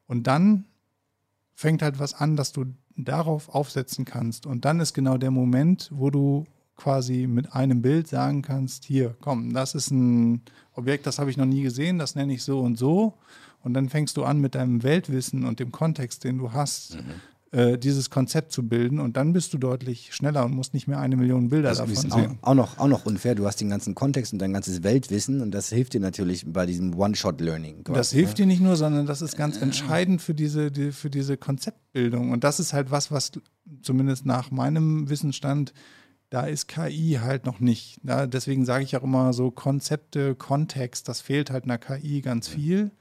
und 0.07 0.27
dann 0.27 0.65
fängt 1.55 1.81
halt 1.81 1.99
was 1.99 2.13
an, 2.13 2.35
dass 2.35 2.51
du 2.51 2.65
darauf 2.95 3.49
aufsetzen 3.49 4.05
kannst. 4.05 4.45
Und 4.45 4.65
dann 4.65 4.79
ist 4.79 4.93
genau 4.93 5.17
der 5.17 5.31
Moment, 5.31 5.89
wo 5.93 6.09
du 6.09 6.45
quasi 6.75 7.27
mit 7.27 7.53
einem 7.53 7.81
Bild 7.81 8.07
sagen 8.07 8.41
kannst, 8.41 8.85
hier, 8.85 9.15
komm, 9.21 9.53
das 9.53 9.75
ist 9.75 9.91
ein 9.91 10.41
Objekt, 10.73 11.07
das 11.07 11.19
habe 11.19 11.29
ich 11.29 11.37
noch 11.37 11.45
nie 11.45 11.61
gesehen, 11.61 11.99
das 11.99 12.15
nenne 12.15 12.33
ich 12.33 12.43
so 12.43 12.59
und 12.59 12.77
so. 12.77 13.13
Und 13.63 13.73
dann 13.73 13.89
fängst 13.89 14.17
du 14.17 14.23
an 14.23 14.39
mit 14.39 14.53
deinem 14.53 14.83
Weltwissen 14.83 15.45
und 15.45 15.59
dem 15.59 15.71
Kontext, 15.71 16.23
den 16.23 16.37
du 16.37 16.53
hast, 16.53 16.95
mhm 16.95 17.21
äh, 17.55 17.77
dieses 17.77 18.09
Konzept 18.09 18.51
zu 18.51 18.67
bilden 18.67 18.99
und 18.99 19.15
dann 19.15 19.31
bist 19.31 19.53
du 19.53 19.57
deutlich 19.57 20.13
schneller 20.13 20.43
und 20.43 20.53
musst 20.53 20.73
nicht 20.73 20.89
mehr 20.89 20.99
eine 20.99 21.15
Million 21.15 21.47
Bilder 21.47 21.69
das 21.69 21.77
davon 21.77 21.95
sehen. 21.95 22.39
Auch, 22.41 22.49
auch, 22.49 22.53
noch, 22.53 22.77
auch 22.79 22.87
noch 22.87 23.05
unfair, 23.05 23.33
du 23.33 23.45
hast 23.45 23.61
den 23.61 23.69
ganzen 23.69 23.95
Kontext 23.95 24.33
und 24.33 24.39
dein 24.39 24.51
ganzes 24.51 24.83
Weltwissen 24.83 25.39
und 25.39 25.51
das 25.51 25.69
hilft 25.69 25.93
dir 25.93 26.01
natürlich 26.01 26.43
bei 26.51 26.65
diesem 26.65 26.93
One-Shot-Learning. 26.95 27.85
Das 27.85 28.11
hilft 28.11 28.39
dir 28.39 28.45
nicht 28.45 28.61
nur, 28.61 28.75
sondern 28.75 29.05
das 29.05 29.21
ist 29.21 29.37
ganz 29.37 29.61
entscheidend 29.61 30.21
für 30.21 30.33
diese, 30.33 30.69
die, 30.69 30.91
für 30.91 31.09
diese 31.09 31.37
Konzeptbildung 31.37 32.31
und 32.31 32.43
das 32.43 32.59
ist 32.59 32.73
halt 32.73 32.91
was, 32.91 33.09
was 33.09 33.31
zumindest 33.81 34.25
nach 34.25 34.51
meinem 34.51 35.09
Wissensstand 35.09 35.73
da 36.35 36.47
ist 36.47 36.67
KI 36.67 37.19
halt 37.21 37.45
noch 37.45 37.61
nicht. 37.61 38.01
Ja, 38.03 38.27
deswegen 38.27 38.65
sage 38.65 38.83
ich 38.83 38.97
auch 38.97 39.03
immer 39.03 39.31
so 39.31 39.51
Konzepte, 39.51 40.35
Kontext, 40.35 41.07
das 41.07 41.21
fehlt 41.21 41.49
halt 41.49 41.63
einer 41.63 41.77
KI 41.77 42.19
ganz 42.19 42.49
viel. 42.49 42.91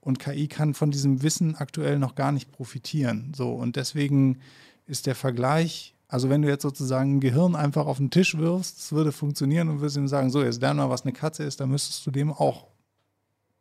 Und 0.00 0.18
KI 0.18 0.48
kann 0.48 0.72
von 0.72 0.90
diesem 0.90 1.22
Wissen 1.22 1.54
aktuell 1.54 1.98
noch 1.98 2.14
gar 2.14 2.32
nicht 2.32 2.50
profitieren. 2.50 3.34
So, 3.36 3.52
und 3.52 3.76
deswegen 3.76 4.38
ist 4.86 5.06
der 5.06 5.14
Vergleich, 5.14 5.94
also 6.08 6.30
wenn 6.30 6.40
du 6.40 6.48
jetzt 6.48 6.62
sozusagen 6.62 7.16
ein 7.16 7.20
Gehirn 7.20 7.56
einfach 7.56 7.84
auf 7.84 7.98
den 7.98 8.10
Tisch 8.10 8.38
wirfst, 8.38 8.78
es 8.78 8.92
würde 8.92 9.12
funktionieren 9.12 9.68
und 9.68 9.80
würdest 9.80 9.98
ihm 9.98 10.08
sagen, 10.08 10.30
so, 10.30 10.42
jetzt 10.42 10.62
lern 10.62 10.78
mal, 10.78 10.88
was 10.88 11.02
eine 11.02 11.12
Katze 11.12 11.44
ist, 11.44 11.60
dann 11.60 11.68
müsstest 11.68 12.06
du 12.06 12.10
dem 12.10 12.32
auch 12.32 12.68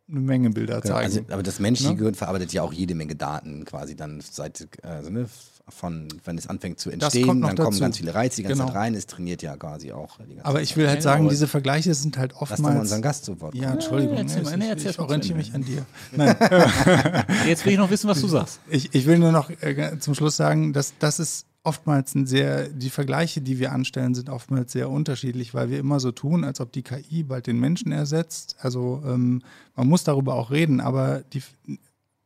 eine 0.10 0.22
Menge 0.22 0.52
Bilder 0.52 0.80
genau, 0.80 0.95
zeigen. 0.95 1.06
Also, 1.06 1.34
aber 1.34 1.44
das 1.44 1.60
menschliche 1.60 1.91
ne? 1.91 1.98
Gehirn 1.98 2.16
verarbeitet 2.16 2.54
ja 2.54 2.62
auch 2.62 2.72
jede 2.72 2.95
Menge 2.95 3.16
Daten 3.16 3.66
quasi 3.66 3.98
dann 3.98 4.22
seit, 4.22 4.70
also, 4.84 5.10
ne, 5.10 5.28
von, 5.69 6.07
wenn 6.23 6.38
es 6.38 6.48
anfängt 6.48 6.80
zu 6.80 6.89
entstehen, 6.89 7.41
dann 7.41 7.56
kommen 7.56 7.80
ganz 7.80 7.98
viele 7.98 8.14
Reize 8.14 8.38
die 8.38 8.44
ganze 8.44 8.57
genau. 8.57 8.68
Zeit 8.68 8.76
rein, 8.76 8.95
es 8.95 9.06
trainiert 9.06 9.41
ja 9.41 9.56
quasi 9.57 9.91
auch. 9.91 10.18
aber 10.44 10.61
ich 10.61 10.77
will 10.77 10.88
halt 10.88 11.02
sagen, 11.02 11.27
diese 11.30 11.48
Vergleiche 11.48 11.94
sind 11.94 12.18
halt 12.18 12.34
oftmals. 12.34 12.61
Lass 12.61 12.61
mal 12.61 12.80
unseren 12.80 13.02
Gast 13.02 13.26
zu 13.26 13.39
Wort 13.41 13.56
Ja, 13.56 13.73
Entschuldigung. 13.73 14.15
Ja, 14.15 14.22
erzähl, 14.22 14.57
nee, 14.57 14.73
ich, 14.73 14.85
ich, 14.85 14.99
orientiere 14.99 15.38
mich 15.38 15.53
an 15.53 15.64
dir. 15.64 15.85
Jetzt 17.48 17.65
will 17.65 17.73
ich 17.73 17.80
noch 17.80 17.89
wissen, 17.89 18.10
was 18.10 18.22
du 18.22 18.27
sagst. 18.27 18.60
Ich, 18.69 18.94
ich 18.94 19.06
will 19.06 19.19
nur 19.19 19.31
noch 19.31 19.49
äh, 19.61 19.99
zum 19.99 20.15
Schluss 20.15 20.38
sagen, 20.38 20.73
dass 20.73 20.94
das 20.99 21.19
ist 21.19 21.45
oftmals 21.68 22.15
ein 22.15 22.26
sehr, 22.26 22.69
die 22.69 22.89
Vergleiche, 22.89 23.41
die 23.41 23.60
wir 23.60 23.73
anstellen, 23.73 24.15
sind 24.15 24.30
oftmals 24.30 24.72
sehr 24.72 24.89
unterschiedlich, 24.89 25.53
weil 25.53 25.69
wir 25.69 25.80
immer 25.80 25.99
so 25.99 26.14
tun, 26.14 26.45
als 26.45 26.61
ob 26.61 26.72
die 26.72 26.81
KI 26.81 27.23
bald 27.23 27.45
den 27.45 27.60
Menschen 27.60 27.91
ersetzt. 27.91 28.56
Also 28.60 29.03
ähm, 29.06 29.41
man 29.76 29.88
muss 29.88 30.06
darüber 30.06 30.35
auch 30.35 30.49
reden, 30.49 30.80
aber 30.80 31.23
die, 31.34 31.44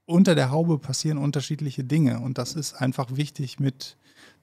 unter 0.06 0.36
der 0.36 0.52
Haube 0.52 0.78
passieren 0.78 1.18
unterschiedliche 1.18 1.84
Dinge 1.84 2.19
und 2.19 2.38
das 2.38 2.53
ist 2.53 2.73
einfach 2.73 3.15
wichtig 3.15 3.60
mit 3.60 3.98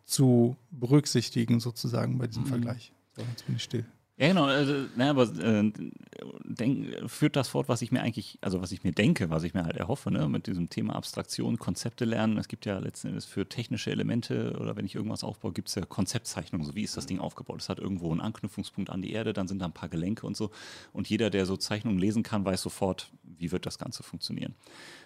zu 0.05 0.57
berücksichtigen 0.71 1.61
sozusagen 1.61 2.19
bei 2.19 2.27
diesem 2.27 2.45
mhm. 2.45 2.49
Vergleich. 2.49 2.93
So, 3.15 3.23
jetzt 3.23 3.47
bin 3.47 3.57
ich 3.57 3.63
still. 3.63 3.85
Ja, 4.19 4.27
genau. 4.27 4.47
Also, 4.47 4.87
na, 4.97 5.11
aber 5.11 5.23
äh, 5.23 5.71
denk, 6.43 7.09
führt 7.09 7.37
das 7.37 7.47
fort, 7.49 7.69
was 7.69 7.83
ich 7.83 7.93
mir 7.93 8.03
eigentlich, 8.03 8.37
also 8.41 8.61
was 8.61 8.73
ich 8.73 8.83
mir 8.83 8.91
denke, 8.91 9.31
was 9.31 9.45
ich 9.45 9.55
mir 9.55 9.65
halt 9.65 9.77
erhoffe, 9.77 10.11
ne, 10.11 10.29
mit 10.29 10.49
diesem 10.49 10.69
Thema 10.69 10.97
Abstraktion, 10.97 11.57
Konzepte 11.61 12.05
lernen. 12.05 12.37
Es 12.37 12.49
gibt 12.49 12.67
ja 12.67 12.81
letzten 12.81 13.09
Endes 13.09 13.27
für 13.27 13.49
technische 13.49 13.93
Elemente 13.93 14.57
oder 14.59 14.75
wenn 14.75 14.85
ich 14.85 14.97
irgendwas 14.97 15.23
aufbaue, 15.23 15.53
gibt 15.53 15.69
es 15.69 15.77
ja 15.77 15.85
Konzeptzeichnungen. 15.85 16.67
So 16.67 16.75
wie 16.75 16.83
ist 16.83 16.97
das 16.97 17.07
Ding 17.07 17.21
aufgebaut? 17.21 17.61
Es 17.61 17.69
hat 17.69 17.79
irgendwo 17.79 18.11
einen 18.11 18.21
Anknüpfungspunkt 18.21 18.91
an 18.91 19.03
die 19.03 19.13
Erde, 19.13 19.33
dann 19.33 19.47
sind 19.47 19.61
da 19.61 19.67
ein 19.67 19.73
paar 19.73 19.89
Gelenke 19.89 20.27
und 20.27 20.37
so. 20.37 20.51
Und 20.93 21.09
jeder, 21.09 21.31
der 21.31 21.47
so 21.47 21.57
Zeichnungen 21.57 22.01
lesen 22.01 22.25
kann, 22.25 22.45
weiß 22.45 22.61
sofort, 22.61 23.13
wie 23.23 23.53
wird 23.53 23.67
das 23.67 23.79
Ganze 23.79 24.03
funktionieren. 24.03 24.57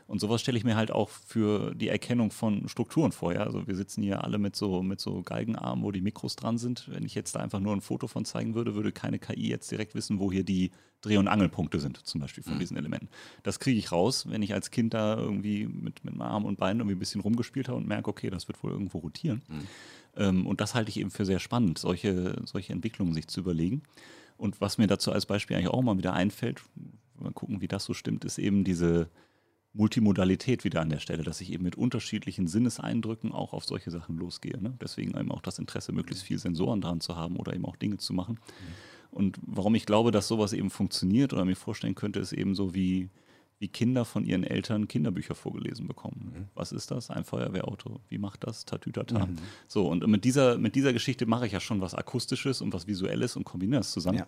Und 0.07 0.21
sowas 0.21 0.41
stelle 0.41 0.59
ich 0.59 0.65
mir 0.65 0.77
halt 0.77 0.91
auch 0.91 1.09
für 1.09 1.75
die 1.75 1.89
Erkennung 1.89 2.31
von 2.31 2.69
Strukturen 2.69 3.13
vor. 3.13 3.33
Ja? 3.33 3.45
Also 3.45 3.67
wir 3.67 3.75
sitzen 3.75 4.03
hier 4.03 4.25
alle 4.25 4.39
mit 4.39 4.57
so, 4.57 4.83
mit 4.83 5.01
so 5.01 5.23
Galgenarmen, 5.23 5.85
wo 5.85 5.91
die 5.91 6.01
Mikros 6.01 6.37
dran 6.37 6.59
sind. 6.59 6.89
Wenn 6.89 7.05
ich 7.05 7.15
jetzt 7.15 7.35
da 7.35 7.41
einfach 7.41 7.61
nur 7.61 7.75
ein 7.75 7.81
Foto 7.81 8.07
von 8.07 8.25
zeigen 8.25 8.55
würde, 8.55 8.75
würde 8.75 8.93
keine 8.93 9.19
KI 9.19 9.49
jetzt 9.49 9.71
direkt 9.71 9.95
wissen, 9.95 10.19
wo 10.19 10.31
hier 10.31 10.45
die 10.45 10.71
Dreh- 11.01 11.17
und 11.17 11.29
Angelpunkte 11.29 11.81
sind, 11.81 11.99
zum 12.07 12.21
Beispiel 12.21 12.45
von 12.45 12.55
mhm. 12.55 12.59
diesen 12.61 12.77
Elementen. 12.77 13.09
Das 13.43 13.59
kriege 13.59 13.79
ich 13.79 13.91
raus, 13.91 14.27
wenn 14.29 14.41
ich 14.41 14.55
als 14.55 14.71
Kind 14.71 14.95
da 14.95 15.17
irgendwie 15.17 15.67
mit, 15.67 16.05
mit 16.05 16.15
meinem 16.15 16.23
Arm 16.23 16.45
und 16.45 16.59
Beinen 16.59 16.81
irgendwie 16.81 16.97
ein 16.97 17.01
bisschen 17.01 17.21
rumgespielt 17.21 17.69
habe 17.69 17.79
und 17.79 17.89
merke, 17.89 18.09
okay, 18.09 18.31
das 18.31 18.47
wird 18.49 18.63
wohl 18.63 18.71
irgendwo 18.71 18.99
rotieren. 18.99 19.43
Mhm. 19.49 19.67
Ähm, 20.17 20.47
und 20.47 20.61
das 20.61 20.75
halte 20.75 20.91
ich 20.91 21.01
eben 21.01 21.11
für 21.11 21.25
sehr 21.25 21.41
spannend, 21.41 21.79
solche, 21.79 22.41
solche 22.45 22.73
Entwicklungen 22.73 23.15
sich 23.15 23.27
zu 23.27 23.41
überlegen. 23.41 23.83
Und 24.37 24.61
was 24.61 24.79
mir 24.79 24.87
dazu 24.87 25.13
als 25.13 25.27
Beispiel 25.27 25.57
eigentlich 25.57 25.69
auch 25.69 25.83
mal 25.83 25.99
wieder 25.99 26.13
einfällt, 26.13 26.63
mal 27.19 27.33
gucken, 27.33 27.61
wie 27.61 27.69
das 27.69 27.85
so 27.85 27.95
stimmt, 27.95 28.25
ist 28.25 28.39
eben 28.39 28.65
diese 28.65 29.09
Multimodalität 29.75 30.65
wieder 30.65 30.81
an 30.81 30.91
der 30.91 30.99
Stelle, 30.99 31.23
dass 31.23 31.41
ich 31.41 31.53
eben 31.53 31.65
mit 31.65 31.77
unterschiedlichen 31.77 32.47
Sinneseindrücken 32.47 33.33
auch 33.33 33.53
auf 33.53 33.65
solche 33.65 33.91
Sachen 33.91 34.19
losgehe. 34.19 34.61
Ne? 34.61 34.75
Deswegen 34.81 35.17
eben 35.19 35.31
auch 35.31 35.41
das 35.41 35.59
Interesse, 35.59 35.93
möglichst 35.93 36.25
viel 36.25 36.39
Sensoren 36.39 36.81
dran 36.81 37.01
zu 37.01 37.17
haben 37.17 37.37
oder 37.37 37.55
eben 37.55 37.65
auch 37.65 37.77
Dinge 37.77 37.97
zu 37.97 38.13
machen. 38.13 38.35
Mhm. 38.35 39.17
Und 39.17 39.39
warum 39.43 39.75
ich 39.75 39.87
glaube, 39.87 40.11
dass 40.11 40.29
sowas 40.29 40.53
eben 40.53 40.71
funktioniert 40.71 41.33
oder 41.33 41.45
mir 41.45 41.57
vorstellen 41.57 41.95
könnte, 41.95 42.21
ist 42.21 42.33
eben 42.33 42.55
so 42.55 42.75
wie, 42.75 43.09
wie 43.59 43.69
Kinder 43.69 44.05
von 44.05 44.25
ihren 44.25 44.45
Eltern 44.45 44.89
Kinderbücher 44.89 45.35
vorgelesen 45.35 45.87
bekommen. 45.87 46.33
Mhm. 46.35 46.45
Was 46.55 46.73
ist 46.73 46.91
das? 46.91 47.11
Ein 47.11 47.25
Feuerwehrauto. 47.25 48.01
Wie 48.09 48.19
macht 48.19 48.45
das? 48.45 48.67
Tatütata. 48.67 49.27
Mhm. 49.27 49.37
So, 49.69 49.89
und 49.89 50.07
mit 50.07 50.25
dieser, 50.25 50.59
mit 50.59 50.75
dieser 50.75 50.93
Geschichte 50.93 51.25
mache 51.27 51.47
ich 51.47 51.53
ja 51.53 51.61
schon 51.61 51.81
was 51.81 51.95
Akustisches 51.95 52.61
und 52.61 52.75
was 52.75 52.87
Visuelles 52.87 53.37
und 53.37 53.45
kombiniere 53.45 53.81
es 53.81 53.91
zusammen. 53.91 54.19
Ja. 54.19 54.27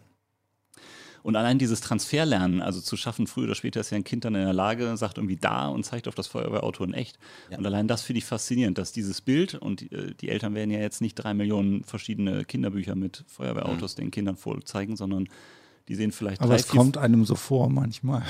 Und 1.24 1.36
allein 1.36 1.58
dieses 1.58 1.80
Transferlernen, 1.80 2.60
also 2.60 2.82
zu 2.82 2.98
schaffen, 2.98 3.26
früher 3.26 3.44
oder 3.44 3.54
später 3.54 3.80
ist 3.80 3.88
ja 3.88 3.96
ein 3.96 4.04
Kind 4.04 4.26
dann 4.26 4.34
in 4.34 4.44
der 4.44 4.52
Lage, 4.52 4.94
sagt 4.98 5.16
irgendwie 5.16 5.36
da 5.36 5.68
und 5.68 5.82
zeigt 5.82 6.06
auf 6.06 6.14
das 6.14 6.26
Feuerwehrauto 6.26 6.84
in 6.84 6.92
echt. 6.92 7.18
Ja. 7.50 7.56
Und 7.56 7.64
allein 7.64 7.88
das 7.88 8.02
finde 8.02 8.18
ich 8.18 8.26
faszinierend, 8.26 8.76
dass 8.76 8.92
dieses 8.92 9.22
Bild, 9.22 9.54
und 9.54 9.90
äh, 9.90 10.12
die 10.20 10.28
Eltern 10.28 10.54
werden 10.54 10.70
ja 10.70 10.80
jetzt 10.80 11.00
nicht 11.00 11.14
drei 11.14 11.32
Millionen 11.32 11.82
verschiedene 11.82 12.44
Kinderbücher 12.44 12.94
mit 12.94 13.24
Feuerwehrautos 13.26 13.96
mhm. 13.96 14.02
den 14.02 14.10
Kindern 14.10 14.36
vorzeigen, 14.36 14.96
sondern 14.96 15.30
Die 15.88 15.96
sehen 15.96 16.12
vielleicht 16.12 16.40
Aber 16.40 16.50
drei, 16.50 16.56
es 16.56 16.64
vier, 16.64 16.78
kommt 16.78 16.96
einem 16.96 17.26
so 17.26 17.34
vor 17.34 17.68
manchmal. 17.68 18.22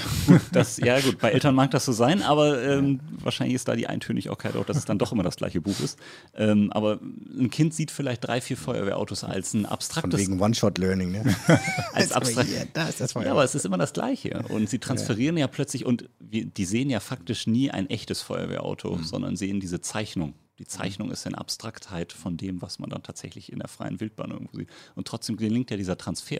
das, 0.50 0.76
ja 0.78 1.00
gut, 1.00 1.20
bei 1.20 1.30
Eltern 1.30 1.54
mag 1.54 1.70
das 1.70 1.84
so 1.84 1.92
sein, 1.92 2.20
aber 2.22 2.60
ähm, 2.60 2.98
wahrscheinlich 3.20 3.54
ist 3.54 3.68
da 3.68 3.76
die 3.76 3.86
Eintönigkeit 3.86 4.56
auch, 4.56 4.66
dass 4.66 4.76
es 4.76 4.86
dann 4.86 4.98
doch 4.98 5.12
immer 5.12 5.22
das 5.22 5.36
gleiche 5.36 5.60
Buch 5.60 5.78
ist. 5.78 5.96
Ähm, 6.34 6.72
aber 6.72 6.98
ein 7.00 7.50
Kind 7.50 7.72
sieht 7.72 7.92
vielleicht 7.92 8.26
drei, 8.26 8.40
vier 8.40 8.56
Feuerwehrautos 8.56 9.22
als 9.22 9.54
ein 9.54 9.62
Von 9.62 9.72
abstraktes 9.72 10.18
wegen 10.18 10.40
One-Shot-Learning, 10.40 11.12
ne? 11.12 11.36
als 11.92 12.10
abstrakt. 12.10 12.48
Hier, 12.48 12.66
da 12.72 12.88
ist 12.88 13.00
das. 13.00 13.14
Ja, 13.14 13.30
aber 13.30 13.44
es 13.44 13.54
ist 13.54 13.64
immer 13.64 13.78
das 13.78 13.92
Gleiche. 13.92 14.42
Und 14.48 14.68
sie 14.68 14.80
transferieren 14.80 15.36
ja, 15.36 15.46
plötzlich, 15.46 15.86
und 15.86 16.08
wir, 16.18 16.46
die 16.46 16.64
sehen 16.64 16.90
ja 16.90 16.98
faktisch 16.98 17.46
nie 17.46 17.70
ein 17.70 17.88
echtes 17.88 18.20
Feuerwehrauto, 18.20 18.98
sondern 19.02 19.36
sehen 19.36 19.60
diese 19.60 19.80
Zeichnung. 19.80 20.34
Die 20.58 20.66
Zeichnung 20.66 21.10
ist 21.10 21.26
eine 21.26 21.38
Abstraktheit 21.38 22.12
von 22.12 22.36
dem, 22.36 22.62
was 22.62 22.78
man 22.78 22.90
dann 22.90 23.02
tatsächlich 23.02 23.52
in 23.52 23.58
der 23.58 23.68
freien 23.68 24.00
Wildbahn 24.00 24.30
irgendwo 24.30 24.56
sieht. 24.56 24.70
Und 24.94 25.06
trotzdem 25.06 25.36
gelingt 25.36 25.70
ja 25.70 25.76
dieser 25.76 25.98
Transfer. 25.98 26.38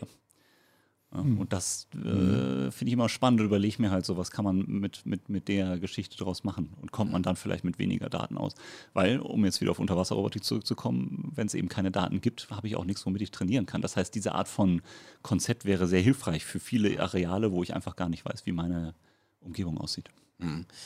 Ja, 1.13 1.19
Und 1.19 1.53
das 1.53 1.87
äh, 1.93 2.71
finde 2.71 2.87
ich 2.87 2.93
immer 2.93 3.09
spannend 3.09 3.39
und 3.39 3.47
überlege 3.47 3.81
mir 3.81 3.91
halt 3.91 4.05
so, 4.05 4.17
was 4.17 4.31
kann 4.31 4.43
man 4.45 4.65
mit, 4.67 5.05
mit, 5.05 5.29
mit 5.29 5.47
der 5.47 5.79
Geschichte 5.79 6.17
daraus 6.17 6.43
machen 6.43 6.73
und 6.81 6.91
kommt 6.91 7.11
man 7.11 7.23
dann 7.23 7.35
vielleicht 7.35 7.63
mit 7.63 7.79
weniger 7.79 8.09
Daten 8.09 8.37
aus. 8.37 8.53
Weil, 8.93 9.19
um 9.19 9.45
jetzt 9.45 9.61
wieder 9.61 9.71
auf 9.71 9.79
Unterwasserrobotik 9.79 10.43
zurückzukommen, 10.43 11.31
wenn 11.35 11.47
es 11.47 11.53
eben 11.53 11.69
keine 11.69 11.91
Daten 11.91 12.21
gibt, 12.21 12.49
habe 12.49 12.67
ich 12.67 12.75
auch 12.75 12.85
nichts, 12.85 13.05
womit 13.05 13.21
ich 13.21 13.31
trainieren 13.31 13.65
kann. 13.65 13.81
Das 13.81 13.95
heißt, 13.95 14.13
diese 14.13 14.33
Art 14.33 14.47
von 14.47 14.81
Konzept 15.21 15.65
wäre 15.65 15.87
sehr 15.87 16.01
hilfreich 16.01 16.43
für 16.43 16.59
viele 16.59 16.99
Areale, 16.99 17.51
wo 17.51 17.63
ich 17.63 17.73
einfach 17.73 17.95
gar 17.95 18.09
nicht 18.09 18.25
weiß, 18.25 18.45
wie 18.45 18.51
meine 18.51 18.93
Umgebung 19.39 19.77
aussieht. 19.77 20.09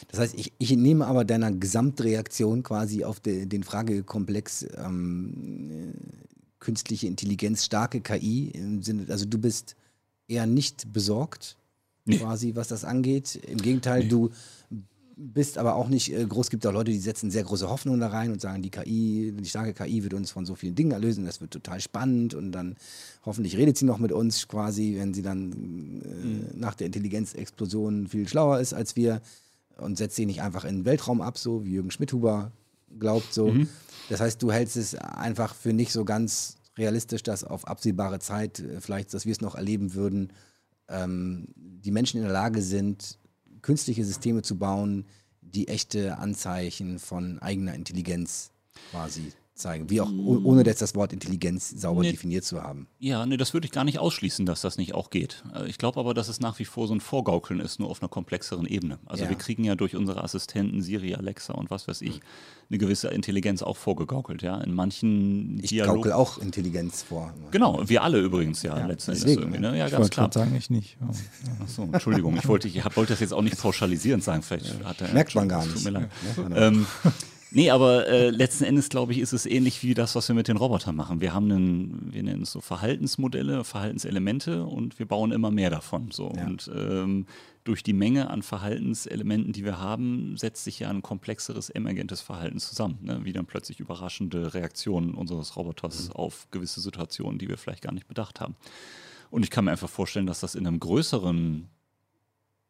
Das 0.10 0.20
heißt, 0.20 0.36
ich, 0.36 0.54
ich 0.60 0.72
nehme 0.72 1.08
aber 1.08 1.26
deiner 1.26 1.52
Gesamtreaktion 1.52 2.62
quasi 2.62 3.04
auf 3.04 3.20
de, 3.20 3.48
den 3.48 3.64
Fragekomplex 3.64 4.68
ähm, 4.78 5.72
äh, 5.72 5.94
künstliche 6.60 7.08
Intelligenz, 7.08 7.66
starke 7.66 8.02
KI 8.02 8.50
im 8.50 8.84
Sinne, 8.84 9.06
also 9.10 9.26
du 9.26 9.40
bist 9.40 9.76
eher 10.30 10.46
nicht 10.46 10.94
besorgt, 10.94 11.56
Nee. 12.06 12.18
quasi, 12.18 12.56
was 12.56 12.68
das 12.70 12.86
angeht. 12.86 13.36
Im 13.36 13.58
Gegenteil, 13.58 14.08
du 14.08 14.32
bist 15.16 15.58
aber 15.58 15.76
auch 15.76 15.90
nicht 15.90 16.14
äh, 16.14 16.26
groß. 16.26 16.48
Es 16.48 16.50
gibt 16.50 16.66
auch 16.66 16.72
Leute, 16.72 16.92
die 16.92 16.98
setzen 16.98 17.30
sehr 17.30 17.44
große 17.44 17.70
Hoffnungen 17.70 18.00
da 18.00 18.08
rein 18.08 18.32
und 18.32 18.40
sagen, 18.40 18.62
die 18.64 18.70
KI, 18.70 19.34
die 19.38 19.46
starke 19.50 19.74
KI 19.74 20.02
wird 20.02 20.14
uns 20.14 20.32
von 20.32 20.46
so 20.46 20.56
vielen 20.56 20.76
Dingen 20.76 20.92
erlösen, 20.92 21.26
das 21.26 21.42
wird 21.42 21.52
total 21.52 21.82
spannend 21.82 22.34
und 22.34 22.52
dann 22.54 22.78
hoffentlich 23.26 23.58
redet 23.58 23.78
sie 23.78 23.86
noch 23.86 24.00
mit 24.00 24.12
uns 24.14 24.48
quasi, 24.48 24.96
wenn 24.98 25.14
sie 25.14 25.22
dann 25.22 26.02
äh, 26.02 26.58
nach 26.58 26.74
der 26.74 26.88
Intelligenzexplosion 26.88 28.08
viel 28.08 28.28
schlauer 28.28 28.60
ist 28.60 28.74
als 28.74 28.96
wir 28.96 29.22
und 29.78 29.98
setzt 29.98 30.16
sie 30.16 30.26
nicht 30.26 30.42
einfach 30.42 30.64
in 30.66 30.78
den 30.80 30.86
Weltraum 30.86 31.22
ab, 31.22 31.38
so 31.38 31.66
wie 31.66 31.72
Jürgen 31.74 31.92
Schmidhuber 31.92 32.52
glaubt 32.98 33.34
so. 33.34 33.54
Das 34.10 34.22
heißt, 34.22 34.42
du 34.42 34.52
hältst 34.52 34.78
es 34.78 34.96
einfach 34.96 35.54
für 35.54 35.74
nicht 35.74 35.92
so 35.92 36.06
ganz 36.06 36.56
realistisch, 36.80 37.24
dass 37.24 37.44
auf 37.44 37.68
absehbare 37.68 38.20
Zeit 38.20 38.60
äh, 38.60 38.82
vielleicht, 38.82 39.14
dass 39.14 39.26
wir 39.26 39.32
es 39.32 39.42
noch 39.42 39.56
erleben 39.56 39.94
würden, 39.94 40.34
ähm, 40.88 41.48
die 41.56 41.92
Menschen 41.92 42.18
in 42.18 42.24
der 42.24 42.34
Lage 42.34 42.62
sind, 42.62 43.20
künstliche 43.62 44.04
Systeme 44.06 44.42
zu 44.42 44.58
bauen, 44.58 45.06
die 45.42 45.68
echte 45.68 46.18
Anzeichen 46.18 47.00
von 47.00 47.40
eigener 47.40 47.74
Intelligenz 47.74 48.52
quasi 48.92 49.32
zeigen. 49.60 49.90
Wie 49.90 50.02
auch, 50.02 50.10
oh- 50.12 50.40
ohne 50.44 50.66
jetzt 50.66 50.82
das 50.82 50.96
Wort 50.96 51.14
Intelligenz 51.14 51.70
sauber 51.70 52.02
Nee. 52.02 52.12
definiert 52.12 52.44
zu 52.46 52.62
haben. 52.64 52.88
Ja, 53.00 53.26
nee, 53.26 53.38
das 53.38 53.54
würde 53.54 53.66
ich 53.66 53.72
gar 53.72 53.84
nicht 53.84 54.00
ausschließen, 54.00 54.46
dass 54.46 54.62
das 54.62 54.78
nicht 54.78 54.94
auch 54.96 55.10
geht. 55.10 55.44
Äh, 55.56 55.68
Ich 55.70 55.78
glaube 55.78 56.00
aber, 56.00 56.14
dass 56.14 56.28
es 56.30 56.40
nach 56.40 56.58
wie 56.60 56.66
vor 56.66 56.88
so 56.88 56.94
ein 56.94 57.02
Vorgaukeln 57.02 57.60
ist, 57.60 57.80
nur 57.80 57.90
auf 57.90 58.02
einer 58.02 58.10
komplexeren 58.10 58.66
Ebene. 58.66 59.00
Also 59.06 59.24
Ja. 59.26 59.30
wir 59.30 59.38
kriegen 59.38 59.64
ja 59.64 59.76
durch 59.76 59.96
unsere 59.96 60.24
Assistenten 60.24 60.82
Siri, 60.82 61.14
Alexa 61.16 61.54
und 61.54 61.70
was 61.70 61.88
weiß 61.88 62.02
ich, 62.02 62.22
eine 62.70 62.78
gewisse 62.78 63.08
Intelligenz 63.10 63.62
auch 63.64 63.78
vorgegaukelt. 63.78 64.42
Ja, 64.42 64.60
in 64.62 64.74
manchen 64.74 65.60
Ich 65.62 65.70
Dialogen. 65.70 65.98
gaukel 65.98 66.12
auch 66.14 66.38
Intelligenz 66.38 67.04
vor. 67.04 67.34
Genau, 67.52 67.82
wir 67.88 68.04
alle 68.04 68.20
übrigens 68.20 68.62
ja, 68.62 68.86
letzten 68.86 69.12
Endes 69.12 69.24
deswegen, 69.26 69.42
irgendwie. 69.42 69.60
Ne? 69.60 69.78
Ja, 69.78 69.86
Ich 69.88 69.92
ganz 69.92 70.10
klar. 70.10 70.32
sagen, 70.32 70.56
ich 70.56 70.70
nicht. 70.70 70.98
Ja. 71.02 71.08
Achso, 71.64 71.84
Entschuldigung, 71.92 72.38
ich 72.38 72.48
wollte, 72.48 72.68
ich 72.68 72.84
wollte 72.96 73.14
das 73.14 73.20
jetzt 73.20 73.34
auch 73.34 73.42
nicht 73.42 73.58
pauschalisierend 73.60 74.24
sagen. 74.24 74.44
Vielleicht 74.44 74.84
hat 74.84 75.02
er, 75.02 75.14
Merkt 75.14 75.34
man 75.36 75.50
gar 75.50 75.64
Tut 75.64 75.74
nicht. 75.76 75.84
mir 75.86 75.90
leid. 75.92 76.10
Ja, 76.38 76.44
genau. 76.44 76.56
Ähm, 76.56 76.86
nee, 77.52 77.70
aber 77.70 78.08
äh, 78.08 78.30
letzten 78.30 78.64
Endes, 78.64 78.90
glaube 78.90 79.12
ich, 79.14 79.20
ist 79.20 79.34
es 79.34 79.46
ähnlich 79.46 79.84
wie 79.84 79.94
das, 79.94 80.16
was 80.16 80.28
wir 80.28 80.36
mit 80.36 80.48
den 80.48 80.58
Robotern 80.58 80.96
machen. 80.96 81.22
Wir 81.22 81.34
haben 81.34 81.52
einen, 81.52 82.14
wir 82.14 82.24
nennen 82.24 82.44
es 82.44 82.52
so 82.52 82.62
Verhaltensmodelle, 82.62 83.64
Verhaltenselemente 83.64 84.64
und 84.64 85.00
wir 85.00 85.08
bauen 85.08 85.32
immer 85.32 85.52
mehr 85.52 85.70
davon. 85.70 86.12
So. 86.12 86.34
Ja. 86.36 86.46
Und 86.46 86.70
ähm, 86.76 87.26
durch 87.64 87.84
die 87.84 87.94
Menge 87.94 88.30
an 88.30 88.42
Verhaltenselementen, 88.42 89.54
die 89.54 89.64
wir 89.64 89.80
haben, 89.80 90.38
setzt 90.38 90.64
sich 90.64 90.80
ja 90.80 90.90
ein 90.90 91.02
komplexeres 91.02 91.70
emergentes 91.70 92.22
Verhalten 92.22 92.60
zusammen, 92.60 92.98
ne? 93.02 93.20
wie 93.24 93.34
dann 93.34 93.46
plötzlich 93.46 93.80
überraschende 93.80 94.54
Reaktionen 94.54 95.14
unseres 95.14 95.56
Roboters 95.56 96.10
auf 96.12 96.48
gewisse 96.52 96.82
Situationen, 96.82 97.38
die 97.38 97.48
wir 97.48 97.58
vielleicht 97.58 97.84
gar 97.84 97.94
nicht 97.94 98.08
bedacht 98.08 98.40
haben. 98.40 98.56
Und 99.30 99.44
ich 99.44 99.52
kann 99.52 99.66
mir 99.66 99.72
einfach 99.72 99.90
vorstellen, 99.90 100.26
dass 100.26 100.40
das 100.40 100.56
in 100.56 100.66
einem 100.66 100.80
größeren 100.80 101.70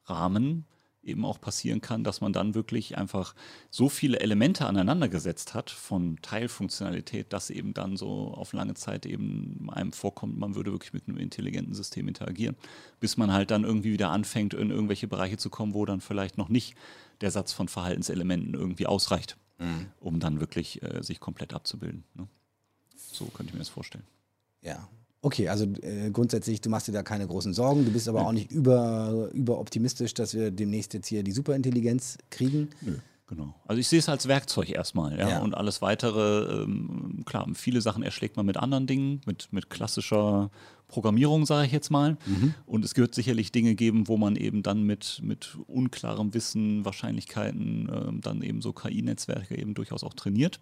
Rahmen 0.05 0.65
eben 1.03 1.25
auch 1.25 1.39
passieren 1.39 1.81
kann, 1.81 2.03
dass 2.03 2.21
man 2.21 2.33
dann 2.33 2.55
wirklich 2.55 2.97
einfach 2.97 3.33
so 3.69 3.89
viele 3.89 4.19
Elemente 4.19 4.65
aneinander 4.65 5.07
gesetzt 5.07 5.53
hat 5.53 5.69
von 5.69 6.17
Teilfunktionalität, 6.21 7.31
dass 7.31 7.49
eben 7.49 7.73
dann 7.73 7.97
so 7.97 8.33
auf 8.33 8.53
lange 8.53 8.73
Zeit 8.73 9.05
eben 9.05 9.69
einem 9.71 9.93
vorkommt, 9.93 10.37
man 10.37 10.55
würde 10.55 10.71
wirklich 10.71 10.93
mit 10.93 11.07
einem 11.07 11.17
intelligenten 11.17 11.73
System 11.73 12.07
interagieren, 12.07 12.55
bis 12.99 13.17
man 13.17 13.31
halt 13.31 13.51
dann 13.51 13.63
irgendwie 13.63 13.93
wieder 13.93 14.09
anfängt, 14.09 14.53
in 14.53 14.71
irgendwelche 14.71 15.07
Bereiche 15.07 15.37
zu 15.37 15.49
kommen, 15.49 15.73
wo 15.73 15.85
dann 15.85 16.01
vielleicht 16.01 16.37
noch 16.37 16.49
nicht 16.49 16.75
der 17.21 17.31
Satz 17.31 17.53
von 17.53 17.67
Verhaltenselementen 17.67 18.53
irgendwie 18.53 18.85
ausreicht, 18.85 19.37
um 19.99 20.19
dann 20.19 20.39
wirklich 20.39 20.81
äh, 20.83 21.01
sich 21.01 21.19
komplett 21.19 21.53
abzubilden. 21.53 22.03
Ne? 22.13 22.27
So 22.95 23.25
könnte 23.25 23.51
ich 23.51 23.53
mir 23.53 23.59
das 23.59 23.69
vorstellen. 23.69 24.05
Ja. 24.61 24.87
Okay, 25.21 25.49
also 25.49 25.65
äh, 25.81 26.11
grundsätzlich, 26.11 26.61
du 26.61 26.69
machst 26.69 26.87
dir 26.87 26.93
da 26.93 27.03
keine 27.03 27.27
großen 27.27 27.53
Sorgen, 27.53 27.83
du 27.83 27.91
bist 27.91 28.07
aber 28.07 28.25
auch 28.25 28.31
nicht 28.31 28.51
über, 28.51 29.29
überoptimistisch, 29.33 30.13
dass 30.13 30.33
wir 30.33 30.49
demnächst 30.49 30.93
jetzt 30.93 31.07
hier 31.07 31.23
die 31.23 31.33
Superintelligenz 31.33 32.17
kriegen. 32.29 32.69
Genau. 33.27 33.53
Also 33.67 33.79
ich 33.79 33.87
sehe 33.87 33.99
es 33.99 34.09
als 34.09 34.27
Werkzeug 34.27 34.69
erstmal, 34.69 35.19
ja. 35.19 35.29
Ja. 35.29 35.39
Und 35.41 35.53
alles 35.53 35.81
weitere, 35.81 36.63
ähm, 36.63 37.23
klar, 37.25 37.47
viele 37.53 37.81
Sachen 37.81 38.01
erschlägt 38.01 38.37
man 38.37 38.45
mit 38.45 38.57
anderen 38.57 38.87
Dingen, 38.87 39.21
mit, 39.25 39.49
mit 39.51 39.69
klassischer 39.69 40.49
Programmierung, 40.89 41.45
sage 41.45 41.67
ich 41.67 41.71
jetzt 41.71 41.89
mal. 41.89 42.17
Und 42.65 42.83
es 42.83 42.97
wird 42.97 43.15
sicherlich 43.15 43.51
Dinge 43.53 43.75
geben, 43.75 44.07
wo 44.07 44.17
man 44.17 44.35
eben 44.35 44.63
dann 44.63 44.83
mit, 44.83 45.21
mit 45.23 45.57
unklarem 45.67 46.33
Wissen, 46.33 46.83
Wahrscheinlichkeiten, 46.83 47.89
ähm, 47.93 48.21
dann 48.21 48.41
eben 48.41 48.61
so 48.61 48.73
KI-Netzwerke 48.73 49.57
eben 49.57 49.73
durchaus 49.75 50.03
auch 50.03 50.13
trainiert. 50.13 50.59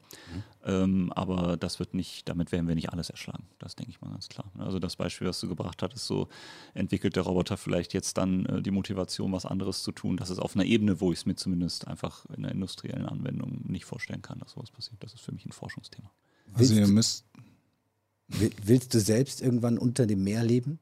Ähm, 0.64 1.12
aber 1.16 1.58
das 1.58 1.80
wird 1.80 1.94
nicht, 1.94 2.28
damit 2.30 2.52
werden 2.52 2.68
wir 2.68 2.76
nicht 2.76 2.92
alles 2.92 3.10
erschlagen. 3.10 3.46
Das 3.58 3.76
denke 3.76 3.92
ich 3.92 4.02
mal 4.02 4.12
ganz 4.12 4.28
klar. 4.28 4.52
Also 4.60 4.80
das 4.80 4.98
Beispiel, 4.98 5.28
was 5.28 5.40
du 5.40 5.48
gebracht 5.48 5.82
hattest, 5.82 6.06
so 6.06 6.28
entwickelt 6.74 7.16
der 7.16 7.24
Roboter 7.24 7.58
vielleicht 7.58 7.94
jetzt 7.94 8.18
dann 8.18 8.46
äh, 8.46 8.62
die 8.62 8.72
Motivation, 8.72 9.32
was 9.32 9.46
anderes 9.46 9.82
zu 9.84 9.92
tun. 9.92 10.18
Das 10.18 10.30
ist 10.30 10.40
auf 10.40 10.56
einer 10.56 10.66
Ebene, 10.66 11.00
wo 11.00 11.12
ich 11.12 11.20
es 11.20 11.26
mir 11.26 11.36
zumindest 11.36 11.88
einfach 11.88 12.26
in 12.36 12.44
der 12.44 12.52
industriellen 12.52 13.06
Anwendung 13.06 13.62
nicht 13.66 13.86
vorstellen 13.86 14.22
kann, 14.22 14.40
dass 14.40 14.52
sowas 14.52 14.72
passiert. 14.72 15.02
Das 15.04 15.14
ist 15.14 15.22
für 15.22 15.32
mich 15.32 15.46
ein 15.46 15.54
Forschungsthema. 15.54 16.12
Also 16.54 16.74
ihr 16.74 16.88
müsst, 16.88 17.26
willst 18.28 18.94
du 18.94 19.00
selbst 19.00 19.42
irgendwann 19.42 19.78
unter 19.78 20.06
dem 20.06 20.24
Meer 20.24 20.44
leben? 20.44 20.80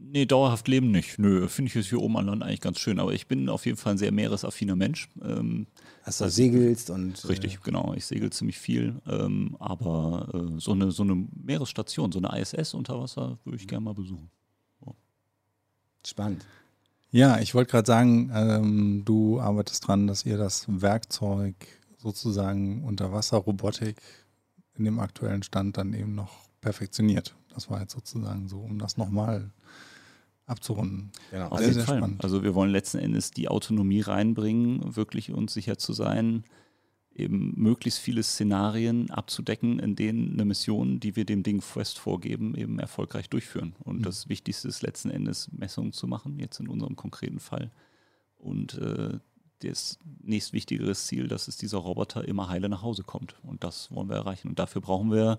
Nee, 0.00 0.26
dauerhaft 0.26 0.68
leben 0.68 0.92
nicht. 0.92 1.18
Nö, 1.18 1.48
finde 1.48 1.68
ich 1.68 1.74
jetzt 1.74 1.88
hier 1.88 2.00
oben 2.00 2.16
an 2.16 2.26
Land 2.26 2.42
eigentlich 2.44 2.60
ganz 2.60 2.78
schön. 2.78 3.00
Aber 3.00 3.12
ich 3.12 3.26
bin 3.26 3.48
auf 3.48 3.66
jeden 3.66 3.76
Fall 3.76 3.94
ein 3.94 3.98
sehr 3.98 4.12
meeresaffiner 4.12 4.76
Mensch. 4.76 5.08
Ähm, 5.22 5.66
Dass 6.04 6.18
du 6.18 6.30
segelst 6.30 6.90
und. 6.90 7.24
äh, 7.24 7.26
Richtig, 7.26 7.60
genau. 7.62 7.94
Ich 7.94 8.06
segel 8.06 8.30
ziemlich 8.30 8.58
viel. 8.58 9.00
Ähm, 9.08 9.56
aber 9.58 10.28
äh, 10.32 10.60
so, 10.60 10.70
eine, 10.72 10.92
so 10.92 11.02
eine 11.02 11.26
Meeresstation, 11.44 12.12
so 12.12 12.20
eine 12.20 12.40
ISS 12.40 12.74
unter 12.74 13.00
Wasser 13.00 13.38
würde 13.44 13.56
ich 13.56 13.66
gerne 13.66 13.84
mal 13.84 13.94
besuchen. 13.94 14.30
Äh, 14.86 14.90
spannend. 16.06 16.46
ja, 17.10 17.40
ich 17.40 17.54
wollte 17.54 17.72
gerade 17.72 17.86
sagen, 17.86 18.30
ähm, 18.32 19.02
du 19.04 19.40
arbeitest 19.40 19.88
dran, 19.88 20.06
dass 20.06 20.24
ihr 20.24 20.38
das 20.38 20.66
Werkzeug 20.68 21.54
sozusagen 21.96 22.84
Unterwasserrobotik 22.84 23.96
in 24.78 24.84
dem 24.84 25.00
aktuellen 25.00 25.42
Stand 25.42 25.76
dann 25.76 25.92
eben 25.94 26.14
noch 26.14 26.48
perfektioniert. 26.60 27.34
Das 27.54 27.70
war 27.70 27.80
jetzt 27.80 27.92
sozusagen 27.92 28.48
so, 28.48 28.60
um 28.60 28.78
das 28.78 28.96
nochmal 28.96 29.50
abzurunden. 30.46 31.10
Genau. 31.30 31.48
Auf 31.48 31.58
Sehr, 31.58 31.68
jeden 31.68 31.78
sehr 31.78 31.86
Fall. 31.86 31.98
spannend. 31.98 32.24
Also 32.24 32.42
wir 32.42 32.54
wollen 32.54 32.70
letzten 32.70 32.98
Endes 32.98 33.30
die 33.30 33.48
Autonomie 33.48 34.00
reinbringen, 34.00 34.96
wirklich 34.96 35.30
uns 35.32 35.52
sicher 35.52 35.78
zu 35.78 35.92
sein, 35.92 36.44
eben 37.14 37.52
möglichst 37.56 37.98
viele 37.98 38.22
Szenarien 38.22 39.10
abzudecken, 39.10 39.80
in 39.80 39.96
denen 39.96 40.34
eine 40.34 40.44
Mission, 40.44 41.00
die 41.00 41.16
wir 41.16 41.24
dem 41.24 41.42
Ding 41.42 41.60
fest 41.60 41.98
vorgeben, 41.98 42.54
eben 42.54 42.78
erfolgreich 42.78 43.28
durchführen. 43.28 43.74
Und 43.80 44.06
das 44.06 44.28
Wichtigste 44.28 44.68
ist 44.68 44.82
letzten 44.82 45.10
Endes 45.10 45.50
Messungen 45.52 45.92
zu 45.92 46.06
machen, 46.06 46.38
jetzt 46.38 46.60
in 46.60 46.68
unserem 46.68 46.96
konkreten 46.96 47.40
Fall. 47.40 47.70
Und 48.38 48.74
äh, 48.74 49.18
das 49.60 49.98
nächstwichtigere 50.22 50.94
Ziel, 50.94 51.28
dass 51.28 51.48
es 51.48 51.56
dieser 51.56 51.78
Roboter 51.78 52.26
immer 52.26 52.48
heile 52.48 52.68
nach 52.68 52.82
Hause 52.82 53.02
kommt. 53.02 53.34
Und 53.42 53.64
das 53.64 53.92
wollen 53.92 54.08
wir 54.08 54.16
erreichen. 54.16 54.48
Und 54.48 54.58
dafür 54.58 54.80
brauchen 54.80 55.10
wir 55.10 55.38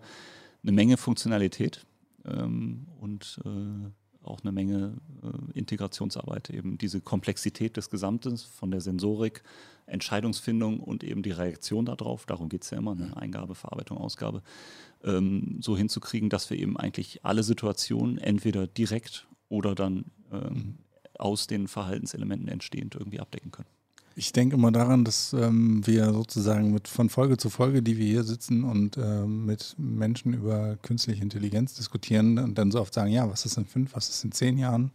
eine 0.63 0.71
Menge 0.71 0.97
Funktionalität 0.97 1.85
ähm, 2.25 2.87
und 2.99 3.39
äh, 3.45 3.89
auch 4.23 4.41
eine 4.41 4.51
Menge 4.51 4.97
äh, 5.23 5.57
Integrationsarbeit, 5.57 6.49
eben 6.49 6.77
diese 6.77 7.01
Komplexität 7.01 7.77
des 7.77 7.89
Gesamten 7.89 8.37
von 8.37 8.71
der 8.71 8.81
Sensorik, 8.81 9.43
Entscheidungsfindung 9.85 10.79
und 10.79 11.03
eben 11.03 11.23
die 11.23 11.31
Reaktion 11.31 11.85
darauf, 11.85 12.25
darum 12.25 12.49
geht 12.49 12.63
es 12.63 12.69
ja 12.69 12.77
immer, 12.77 12.91
eine 12.91 13.15
Eingabe, 13.17 13.55
Verarbeitung, 13.55 13.97
Ausgabe, 13.97 14.43
ähm, 15.03 15.57
so 15.61 15.77
hinzukriegen, 15.77 16.29
dass 16.29 16.49
wir 16.49 16.57
eben 16.57 16.77
eigentlich 16.77 17.25
alle 17.25 17.43
Situationen 17.43 18.17
entweder 18.17 18.67
direkt 18.67 19.27
oder 19.47 19.73
dann 19.73 20.05
ähm, 20.31 20.77
aus 21.17 21.47
den 21.47 21.67
Verhaltenselementen 21.67 22.47
entstehend 22.47 22.95
irgendwie 22.95 23.19
abdecken 23.19 23.51
können. 23.51 23.69
Ich 24.19 24.33
denke 24.33 24.57
immer 24.57 24.73
daran, 24.73 25.05
dass 25.05 25.31
ähm, 25.31 25.87
wir 25.87 26.11
sozusagen 26.11 26.73
mit 26.73 26.89
von 26.89 27.07
Folge 27.07 27.37
zu 27.37 27.49
Folge, 27.49 27.81
die 27.81 27.97
wir 27.97 28.05
hier 28.05 28.25
sitzen 28.25 28.65
und 28.65 28.97
ähm, 28.97 29.45
mit 29.45 29.75
Menschen 29.77 30.33
über 30.33 30.75
künstliche 30.81 31.23
Intelligenz 31.23 31.75
diskutieren 31.75 32.37
und 32.37 32.57
dann 32.57 32.69
so 32.69 32.81
oft 32.81 32.93
sagen, 32.93 33.11
ja, 33.11 33.31
was 33.31 33.45
ist 33.45 33.57
in 33.57 33.65
fünf, 33.65 33.95
was 33.95 34.09
ist 34.09 34.25
in 34.25 34.33
zehn 34.33 34.57
Jahren, 34.57 34.91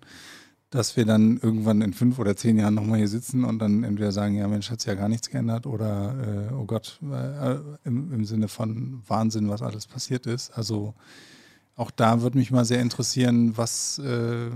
dass 0.69 0.99
wir 0.99 1.07
dann 1.07 1.39
irgendwann 1.39 1.81
in 1.81 1.95
fünf 1.95 2.19
oder 2.19 2.37
zehn 2.37 2.59
Jahren 2.59 2.75
nochmal 2.75 2.99
hier 2.99 3.09
sitzen 3.09 3.45
und 3.45 3.61
dann 3.61 3.83
entweder 3.83 4.13
sagen, 4.13 4.35
ja 4.35 4.47
Mensch, 4.47 4.71
hat 4.71 4.83
sich 4.83 4.89
ja 4.89 4.95
gar 4.95 5.09
nichts 5.09 5.31
geändert 5.31 5.67
oder 5.67 6.51
äh, 6.51 6.55
oh 6.55 6.67
Gott, 6.67 7.01
äh, 7.11 7.55
im, 7.85 8.13
im 8.13 8.27
Sinne 8.27 8.49
von 8.49 9.01
Wahnsinn, 9.07 9.49
was 9.49 9.63
alles 9.63 9.87
passiert 9.87 10.27
ist. 10.27 10.51
Also 10.51 10.93
auch 11.77 11.91
da 11.91 12.23
würde 12.23 12.39
mich 12.39 12.51
mal 12.53 12.65
sehr 12.65 12.81
interessieren, 12.81 13.57
was, 13.57 13.99
äh, 13.99 14.49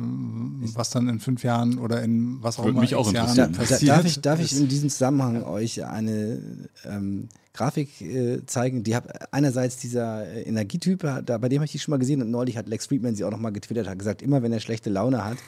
was 0.75 0.91
dann 0.91 1.09
in 1.09 1.19
fünf 1.21 1.43
Jahren 1.43 1.79
oder 1.79 2.03
in 2.03 2.39
was 2.43 2.59
auch 2.59 2.65
Würde 2.65 2.71
immer 2.73 2.81
mich 2.83 2.95
auch 2.95 3.13
Jahren 3.13 3.53
passiert. 3.53 3.89
darf 3.89 4.05
ich, 4.05 4.21
darf 4.21 4.41
ich 4.41 4.57
in 4.57 4.69
diesem 4.69 4.89
Zusammenhang 4.89 5.43
euch 5.43 5.85
eine 5.85 6.41
ähm, 6.85 7.29
Grafik 7.55 8.01
äh, 8.01 8.47
zeigen? 8.47 8.85
Die 8.85 8.95
hat 8.95 9.33
einerseits 9.33 9.79
dieser 9.79 10.27
äh, 10.29 10.43
Energietyp, 10.43 11.03
hat- 11.03 11.29
da, 11.29 11.39
bei 11.39 11.49
dem 11.49 11.59
habe 11.59 11.65
ich 11.67 11.73
die 11.73 11.81
schon 11.81 11.91
mal 11.91 11.99
gesehen 11.99 12.23
und 12.23 12.31
neulich 12.31 12.57
hat 12.57 12.69
Lex 12.69 12.87
Friedman 12.87 13.17
sie 13.17 13.25
auch 13.25 13.33
noch 13.33 13.41
mal 13.41 13.51
getwittert, 13.51 13.89
hat 13.89 13.99
gesagt, 13.99 14.23
immer 14.23 14.43
wenn 14.43 14.53
er 14.53 14.61
schlechte 14.61 14.89
Laune 14.91 15.25
hat, 15.25 15.39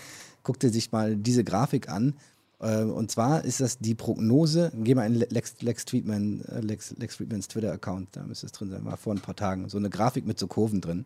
guckt 0.43 0.65
er 0.65 0.71
sich 0.71 0.91
mal 0.91 1.17
diese 1.17 1.45
Grafik 1.45 1.89
an. 1.89 2.15
Äh, 2.59 2.83
und 2.83 3.13
zwar 3.13 3.45
ist 3.45 3.61
das 3.61 3.79
die 3.79 3.95
Prognose, 3.95 4.73
geh 4.75 4.97
mal 4.97 5.07
in 5.07 5.15
Le- 5.15 5.29
Lex, 5.31 5.55
Lex, 5.61 5.85
Friedman, 5.89 6.43
äh, 6.47 6.61
Lex, 6.63 6.95
Lex 6.99 7.15
Friedmans 7.15 7.47
Twitter-Account, 7.47 8.09
da 8.17 8.25
müsste 8.25 8.47
es 8.47 8.53
drin 8.53 8.71
sein, 8.71 8.85
war 8.85 8.97
vor 8.97 9.15
ein 9.15 9.21
paar 9.21 9.37
Tagen, 9.37 9.69
so 9.69 9.79
eine 9.79 9.89
Grafik 9.89 10.27
mit 10.27 10.37
so 10.39 10.49
Kurven 10.49 10.81
drin. 10.81 11.05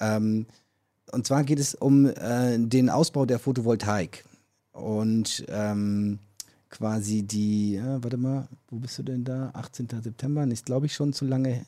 Ähm, 0.00 0.46
und 1.12 1.26
zwar 1.26 1.44
geht 1.44 1.58
es 1.58 1.74
um 1.74 2.06
äh, 2.06 2.58
den 2.58 2.90
Ausbau 2.90 3.26
der 3.26 3.38
Photovoltaik. 3.38 4.24
Und 4.72 5.44
ähm, 5.48 6.18
quasi 6.70 7.22
die, 7.22 7.74
ja, 7.74 8.02
warte 8.02 8.16
mal, 8.16 8.48
wo 8.68 8.78
bist 8.78 8.98
du 8.98 9.02
denn 9.02 9.24
da? 9.24 9.50
18. 9.54 9.88
September, 10.02 10.46
ist 10.46 10.66
glaube 10.66 10.86
ich 10.86 10.94
schon 10.94 11.12
zu 11.12 11.24
lange 11.24 11.64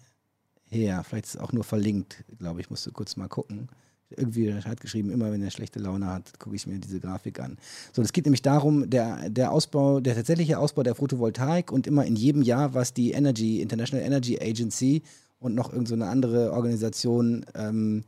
her. 0.68 1.02
Vielleicht 1.04 1.26
ist 1.26 1.34
es 1.34 1.40
auch 1.40 1.52
nur 1.52 1.64
verlinkt, 1.64 2.24
glaube 2.38 2.60
ich, 2.60 2.70
musst 2.70 2.86
du 2.86 2.92
kurz 2.92 3.16
mal 3.16 3.28
gucken. 3.28 3.68
Irgendwie 4.16 4.52
hat 4.52 4.80
geschrieben, 4.80 5.10
immer 5.10 5.30
wenn 5.30 5.42
er 5.42 5.52
schlechte 5.52 5.78
Laune 5.78 6.06
hat, 6.06 6.38
gucke 6.40 6.56
ich 6.56 6.66
mir 6.66 6.78
diese 6.78 6.98
Grafik 6.98 7.38
an. 7.38 7.58
So, 7.92 8.02
es 8.02 8.12
geht 8.12 8.24
nämlich 8.24 8.42
darum, 8.42 8.90
der, 8.90 9.30
der 9.30 9.52
Ausbau, 9.52 10.00
der 10.00 10.16
tatsächliche 10.16 10.58
Ausbau 10.58 10.82
der 10.82 10.96
Photovoltaik 10.96 11.70
und 11.70 11.86
immer 11.86 12.04
in 12.04 12.16
jedem 12.16 12.42
Jahr, 12.42 12.74
was 12.74 12.92
die 12.92 13.12
Energy, 13.12 13.60
International 13.60 14.04
Energy 14.04 14.36
Agency 14.40 15.02
und 15.40 15.54
noch 15.54 15.72
irgendeine 15.72 15.88
so 15.88 15.94
eine 15.94 16.06
andere 16.06 16.52
Organisation 16.52 17.44
ähm, 17.54 18.04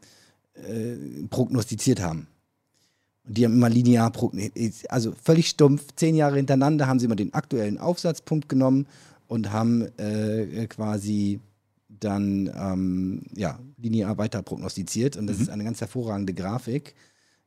äh, 0.54 1.26
prognostiziert 1.28 2.00
haben. 2.00 2.28
Und 3.26 3.38
die 3.38 3.44
haben 3.44 3.54
immer 3.54 3.70
linear 3.70 4.10
prognostiziert. 4.10 4.90
Also 4.90 5.12
völlig 5.12 5.48
stumpf, 5.48 5.86
zehn 5.96 6.14
Jahre 6.14 6.36
hintereinander 6.36 6.86
haben 6.86 6.98
sie 6.98 7.06
immer 7.06 7.16
den 7.16 7.34
aktuellen 7.34 7.78
Aufsatzpunkt 7.78 8.48
genommen 8.48 8.86
und 9.28 9.52
haben 9.52 9.82
äh, 9.98 10.66
quasi 10.66 11.40
dann 11.88 12.50
ähm, 12.54 13.22
ja, 13.34 13.58
linear 13.78 14.18
weiter 14.18 14.42
prognostiziert. 14.42 15.16
Und 15.16 15.26
das 15.26 15.40
ist 15.40 15.50
eine 15.50 15.64
ganz 15.64 15.80
hervorragende 15.80 16.34
Grafik. 16.34 16.94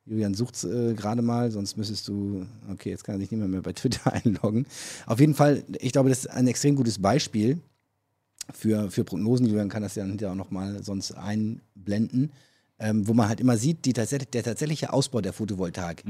Julian 0.06 0.34
sucht 0.34 0.64
äh, 0.64 0.94
gerade 0.94 1.22
mal, 1.22 1.52
sonst 1.52 1.78
müsstest 1.78 2.08
du, 2.08 2.46
okay, 2.72 2.92
jetzt 2.92 3.04
kann 3.04 3.16
er 3.16 3.20
sich 3.20 3.32
nicht 3.32 3.40
mehr, 3.40 3.48
mehr 3.48 3.62
bei 3.62 3.74
Twitter 3.74 4.14
einloggen. 4.26 4.66
Auf 5.06 5.20
jeden 5.20 5.34
Fall, 5.34 5.64
ich 5.80 5.92
glaube, 5.92 6.10
das 6.10 6.20
ist 6.20 6.28
ein 6.28 6.48
extrem 6.48 6.76
gutes 6.76 7.00
Beispiel 7.00 7.60
für, 8.54 8.92
für 8.92 9.04
Prognosen. 9.04 9.46
Julian 9.46 9.70
kann 9.70 9.84
das 9.84 9.96
ja 9.96 10.04
hinterher 10.04 10.32
auch 10.32 10.38
nochmal 10.38 10.84
sonst 10.84 11.12
einblenden, 11.14 12.32
ähm, 12.80 13.08
wo 13.08 13.14
man 13.14 13.28
halt 13.28 13.40
immer 13.40 13.58
sieht, 13.58 13.86
die 13.86 13.94
der 13.94 14.08
tatsächliche 14.08 14.94
Ausbau 14.94 15.22
der 15.22 15.34
Photovoltaik 15.34 16.04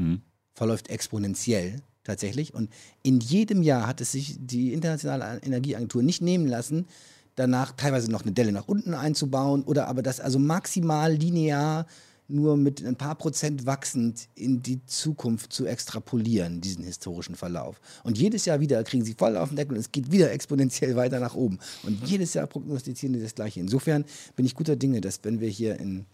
verläuft 0.54 0.90
exponentiell 0.90 1.82
tatsächlich. 2.04 2.54
Und 2.54 2.70
in 3.04 3.20
jedem 3.20 3.62
Jahr 3.62 3.88
hat 3.88 4.02
es 4.02 4.12
sich 4.12 4.38
die 4.40 4.74
Internationale 4.74 5.42
Energieagentur 5.44 6.02
nicht 6.02 6.22
nehmen 6.22 6.48
lassen, 6.48 6.88
danach 7.36 7.74
teilweise 7.74 8.10
noch 8.10 8.24
eine 8.24 8.32
Delle 8.32 8.52
nach 8.52 8.68
unten 8.68 8.94
einzubauen 8.94 9.64
oder 9.64 9.88
aber 9.88 10.02
das 10.02 10.20
also 10.20 10.40
maximal 10.40 11.14
linear 11.14 11.86
nur 12.28 12.58
mit 12.58 12.84
ein 12.84 12.96
paar 12.96 13.16
Prozent 13.16 13.66
wachsend 13.66 14.28
in 14.36 14.62
die 14.62 14.84
Zukunft 14.86 15.54
zu 15.54 15.66
extrapolieren, 15.66 16.62
diesen 16.62 16.84
historischen 16.84 17.36
Verlauf. 17.36 17.80
Und 18.04 18.18
jedes 18.18 18.46
Jahr 18.46 18.60
wieder 18.60 18.84
kriegen 18.84 19.06
sie 19.06 19.14
voll 19.14 19.38
auf 19.38 19.50
den 19.50 19.58
Deckel 19.58 19.74
und 19.74 19.80
es 19.80 19.92
geht 19.92 20.12
wieder 20.12 20.32
exponentiell 20.32 20.96
weiter 20.96 21.20
nach 21.20 21.36
oben. 21.36 21.60
Und 21.84 22.08
jedes 22.08 22.34
Jahr 22.34 22.48
prognostizieren 22.48 23.14
die 23.14 23.22
das 23.22 23.36
Gleiche. 23.36 23.60
Insofern 23.60 24.06
bin 24.36 24.46
ich 24.46 24.56
guter 24.56 24.76
Dinge, 24.76 25.02
dass 25.02 25.20
wenn 25.24 25.40
wir 25.40 25.50
hier 25.50 25.80
in 25.80 26.06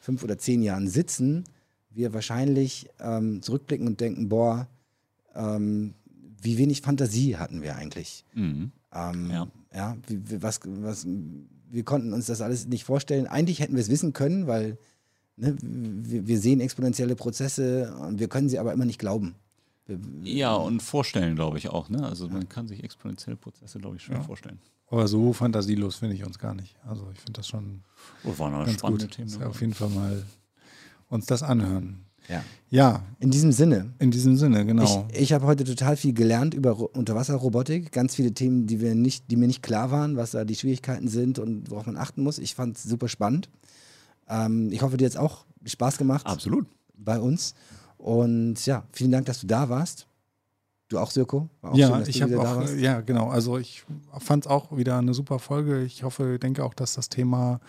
fünf 0.00 0.22
oder 0.22 0.38
zehn 0.38 0.62
Jahren 0.62 0.88
sitzen, 0.88 1.44
wir 1.90 2.14
wahrscheinlich 2.14 2.88
ähm, 3.00 3.42
zurückblicken 3.42 3.86
und 3.86 4.00
denken, 4.00 4.28
boah, 4.28 4.68
ähm, 5.34 5.94
wie 6.40 6.56
wenig 6.58 6.82
Fantasie 6.82 7.36
hatten 7.36 7.62
wir 7.62 7.76
eigentlich. 7.76 8.24
Mhm. 8.34 8.72
Ähm, 8.94 9.30
Ja. 9.30 9.48
ja. 9.74 9.96
wie, 10.06 10.30
wie, 10.30 10.42
was, 10.42 10.60
was, 10.64 11.06
wir 11.70 11.82
konnten 11.82 12.12
uns 12.12 12.26
das 12.26 12.40
alles 12.40 12.66
nicht 12.66 12.84
vorstellen. 12.84 13.26
Eigentlich 13.26 13.60
hätten 13.60 13.74
wir 13.74 13.82
es 13.82 13.90
wissen 13.90 14.12
können, 14.12 14.46
weil 14.46 14.78
ne, 15.38 15.56
wir, 15.62 16.26
wir 16.26 16.38
sehen 16.38 16.60
exponentielle 16.60 17.16
Prozesse 17.16 17.94
und 18.00 18.18
wir 18.20 18.28
können 18.28 18.48
sie 18.48 18.58
aber 18.58 18.72
immer 18.72 18.84
nicht 18.84 18.98
glauben. 18.98 19.34
Wir, 19.86 19.98
Ja, 20.22 20.54
und 20.54 20.82
vorstellen, 20.82 21.34
glaube 21.34 21.58
ich 21.58 21.68
auch. 21.70 21.88
Ne? 21.88 22.04
Also 22.06 22.28
man 22.28 22.48
kann 22.48 22.68
sich 22.68 22.84
exponentielle 22.84 23.36
Prozesse, 23.36 23.78
glaube 23.78 23.96
ich, 23.96 24.02
schon 24.02 24.16
Ja. 24.16 24.22
vorstellen. 24.22 24.58
Aber 24.90 25.06
so 25.06 25.32
fantasielos 25.32 25.96
finde 25.96 26.14
ich 26.14 26.24
uns 26.24 26.38
gar 26.38 26.54
nicht. 26.54 26.74
Also 26.86 27.08
ich 27.12 27.18
finde 27.20 27.32
das 27.34 27.46
schon 27.48 27.82
Oh, 28.24 28.38
waren 28.38 28.54
aber 28.54 28.64
ganz 28.64 28.78
spannende 28.78 29.06
gut. 29.06 29.14
Themen. 29.16 29.30
Dabei. 29.30 29.46
auf 29.46 29.60
jeden 29.60 29.74
Fall 29.74 29.90
mal 29.90 30.22
uns 31.08 31.26
das 31.26 31.42
anhören. 31.42 32.00
ja. 32.28 32.42
Ja, 32.70 33.02
In 33.18 33.30
diesem 33.30 33.50
Sinne, 33.52 33.94
in 33.98 34.10
diesem 34.10 34.36
Sinne, 34.36 34.66
genau. 34.66 35.08
Ich, 35.12 35.20
ich 35.22 35.32
habe 35.32 35.46
heute 35.46 35.64
total 35.64 35.96
viel 35.96 36.12
gelernt 36.12 36.52
über 36.52 36.72
Ro- 36.72 36.90
Unterwasserrobotik. 36.94 37.92
Ganz 37.92 38.14
viele 38.14 38.32
Themen, 38.34 38.66
die, 38.66 38.80
wir 38.82 38.94
nicht, 38.94 39.30
die 39.30 39.36
mir 39.36 39.46
nicht 39.46 39.62
klar 39.62 39.90
waren, 39.90 40.16
was 40.16 40.32
da 40.32 40.44
die 40.44 40.54
Schwierigkeiten 40.54 41.08
sind 41.08 41.38
und 41.38 41.70
worauf 41.70 41.86
man 41.86 41.96
achten 41.96 42.22
muss. 42.22 42.38
Ich 42.38 42.54
fand 42.54 42.76
es 42.76 42.82
super 42.84 43.08
spannend. 43.08 43.48
Ähm, 44.28 44.70
ich 44.72 44.82
hoffe, 44.82 44.96
dir 44.96 45.06
hat 45.06 45.12
es 45.12 45.16
auch 45.18 45.44
Spaß 45.64 45.98
gemacht 45.98 46.26
Absolut. 46.26 46.66
bei 46.96 47.18
uns. 47.18 47.54
Und 47.96 48.64
ja, 48.66 48.84
vielen 48.92 49.10
Dank, 49.10 49.26
dass 49.26 49.40
du 49.40 49.46
da 49.46 49.68
warst. 49.68 50.06
Du 50.88 50.98
auch, 50.98 51.10
Sirko? 51.10 51.48
War 51.60 51.72
auch 51.72 51.76
ja, 51.76 51.88
schön, 51.88 52.08
ich 52.08 52.22
habe 52.22 52.40
auch, 52.40 52.44
warst. 52.44 52.76
ja, 52.76 53.00
genau. 53.02 53.28
Also 53.28 53.58
ich 53.58 53.84
fand 54.18 54.46
es 54.46 54.50
auch 54.50 54.74
wieder 54.76 54.96
eine 54.98 55.12
super 55.12 55.38
Folge. 55.38 55.82
Ich 55.84 56.02
hoffe, 56.02 56.38
denke 56.38 56.64
auch, 56.64 56.72
dass 56.72 56.94
das 56.94 57.10
Thema 57.10 57.60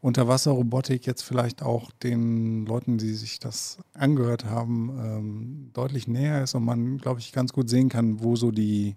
Unterwasserrobotik 0.00 1.06
jetzt 1.06 1.22
vielleicht 1.22 1.62
auch 1.62 1.90
den 1.92 2.66
Leuten, 2.66 2.98
die 2.98 3.14
sich 3.14 3.38
das 3.38 3.78
angehört 3.94 4.44
haben, 4.44 4.90
ähm, 5.02 5.70
deutlich 5.72 6.08
näher 6.08 6.42
ist 6.42 6.54
und 6.54 6.64
man, 6.64 6.98
glaube 6.98 7.20
ich, 7.20 7.32
ganz 7.32 7.52
gut 7.52 7.70
sehen 7.70 7.88
kann, 7.88 8.22
wo 8.22 8.36
so 8.36 8.50
die, 8.50 8.96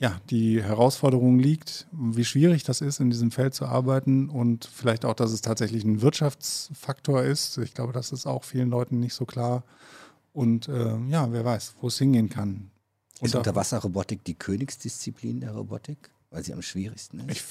ja, 0.00 0.20
die 0.30 0.62
Herausforderung 0.62 1.38
liegt, 1.40 1.88
wie 1.92 2.24
schwierig 2.24 2.62
das 2.62 2.80
ist, 2.80 3.00
in 3.00 3.10
diesem 3.10 3.32
Feld 3.32 3.54
zu 3.54 3.66
arbeiten 3.66 4.30
und 4.30 4.64
vielleicht 4.64 5.04
auch, 5.04 5.14
dass 5.14 5.32
es 5.32 5.40
tatsächlich 5.40 5.82
ein 5.84 6.02
Wirtschaftsfaktor 6.02 7.24
ist. 7.24 7.58
Ich 7.58 7.74
glaube, 7.74 7.92
das 7.92 8.12
ist 8.12 8.26
auch 8.26 8.44
vielen 8.44 8.70
Leuten 8.70 9.00
nicht 9.00 9.14
so 9.14 9.24
klar. 9.24 9.64
Und 10.32 10.68
ähm, 10.68 11.08
ja, 11.08 11.32
wer 11.32 11.44
weiß, 11.44 11.74
wo 11.80 11.88
es 11.88 11.98
hingehen 11.98 12.28
kann. 12.28 12.70
Ist 13.20 13.34
Unterwasserrobotik 13.34 14.22
die 14.22 14.34
Königsdisziplin 14.34 15.40
der 15.40 15.50
Robotik? 15.50 16.10
Weil 16.30 16.44
sie 16.44 16.52
am 16.52 16.62
schwierigsten 16.62 17.18
ist. 17.20 17.30
Ich, 17.30 17.42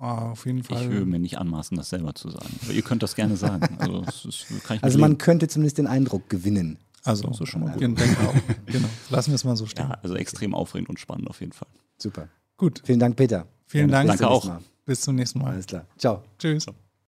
ah, 0.00 0.30
auf 0.30 0.46
jeden 0.46 0.62
Fall. 0.62 0.84
Ich 0.84 0.88
will 0.88 1.04
mir 1.04 1.18
nicht 1.18 1.38
anmaßen, 1.38 1.76
das 1.76 1.88
selber 1.88 2.14
zu 2.14 2.30
sagen. 2.30 2.54
Aber 2.62 2.72
ihr 2.72 2.82
könnt 2.82 3.02
das 3.02 3.16
gerne 3.16 3.36
sagen. 3.36 3.76
Also, 3.80 4.02
das 4.02 4.24
ist, 4.24 4.46
kann 4.62 4.76
ich 4.76 4.84
Also 4.84 5.00
man 5.00 5.18
könnte 5.18 5.48
zumindest 5.48 5.78
den 5.78 5.88
Eindruck 5.88 6.28
gewinnen. 6.28 6.78
Also, 7.04 7.28
ist 7.28 7.48
schon 7.48 7.62
mal 7.62 7.72
gut. 7.72 8.00
Auch. 8.00 8.34
Genau. 8.66 8.88
Lassen 9.10 9.30
wir 9.30 9.34
es 9.34 9.44
mal 9.44 9.56
so 9.56 9.66
stehen. 9.66 9.88
Ja, 9.88 9.98
also 10.02 10.14
extrem 10.14 10.54
aufregend 10.54 10.88
und 10.88 11.00
spannend 11.00 11.28
auf 11.28 11.40
jeden 11.40 11.52
Fall. 11.52 11.68
Super. 11.98 12.28
Gut. 12.56 12.80
Vielen 12.84 13.00
Dank, 13.00 13.16
Peter. 13.16 13.46
Vielen 13.66 13.90
Dank. 13.90 14.08
Bis 14.08 14.18
zum 14.18 14.26
Danke 14.26 14.34
nächsten 14.34 14.48
auch. 14.50 14.54
Mal. 14.54 14.64
Bis 14.84 15.00
zum 15.00 15.14
nächsten 15.16 15.38
Mal. 15.40 15.52
Alles 15.52 15.66
klar. 15.66 15.86
Ciao. 15.98 16.22
Tschüss. 16.38 16.66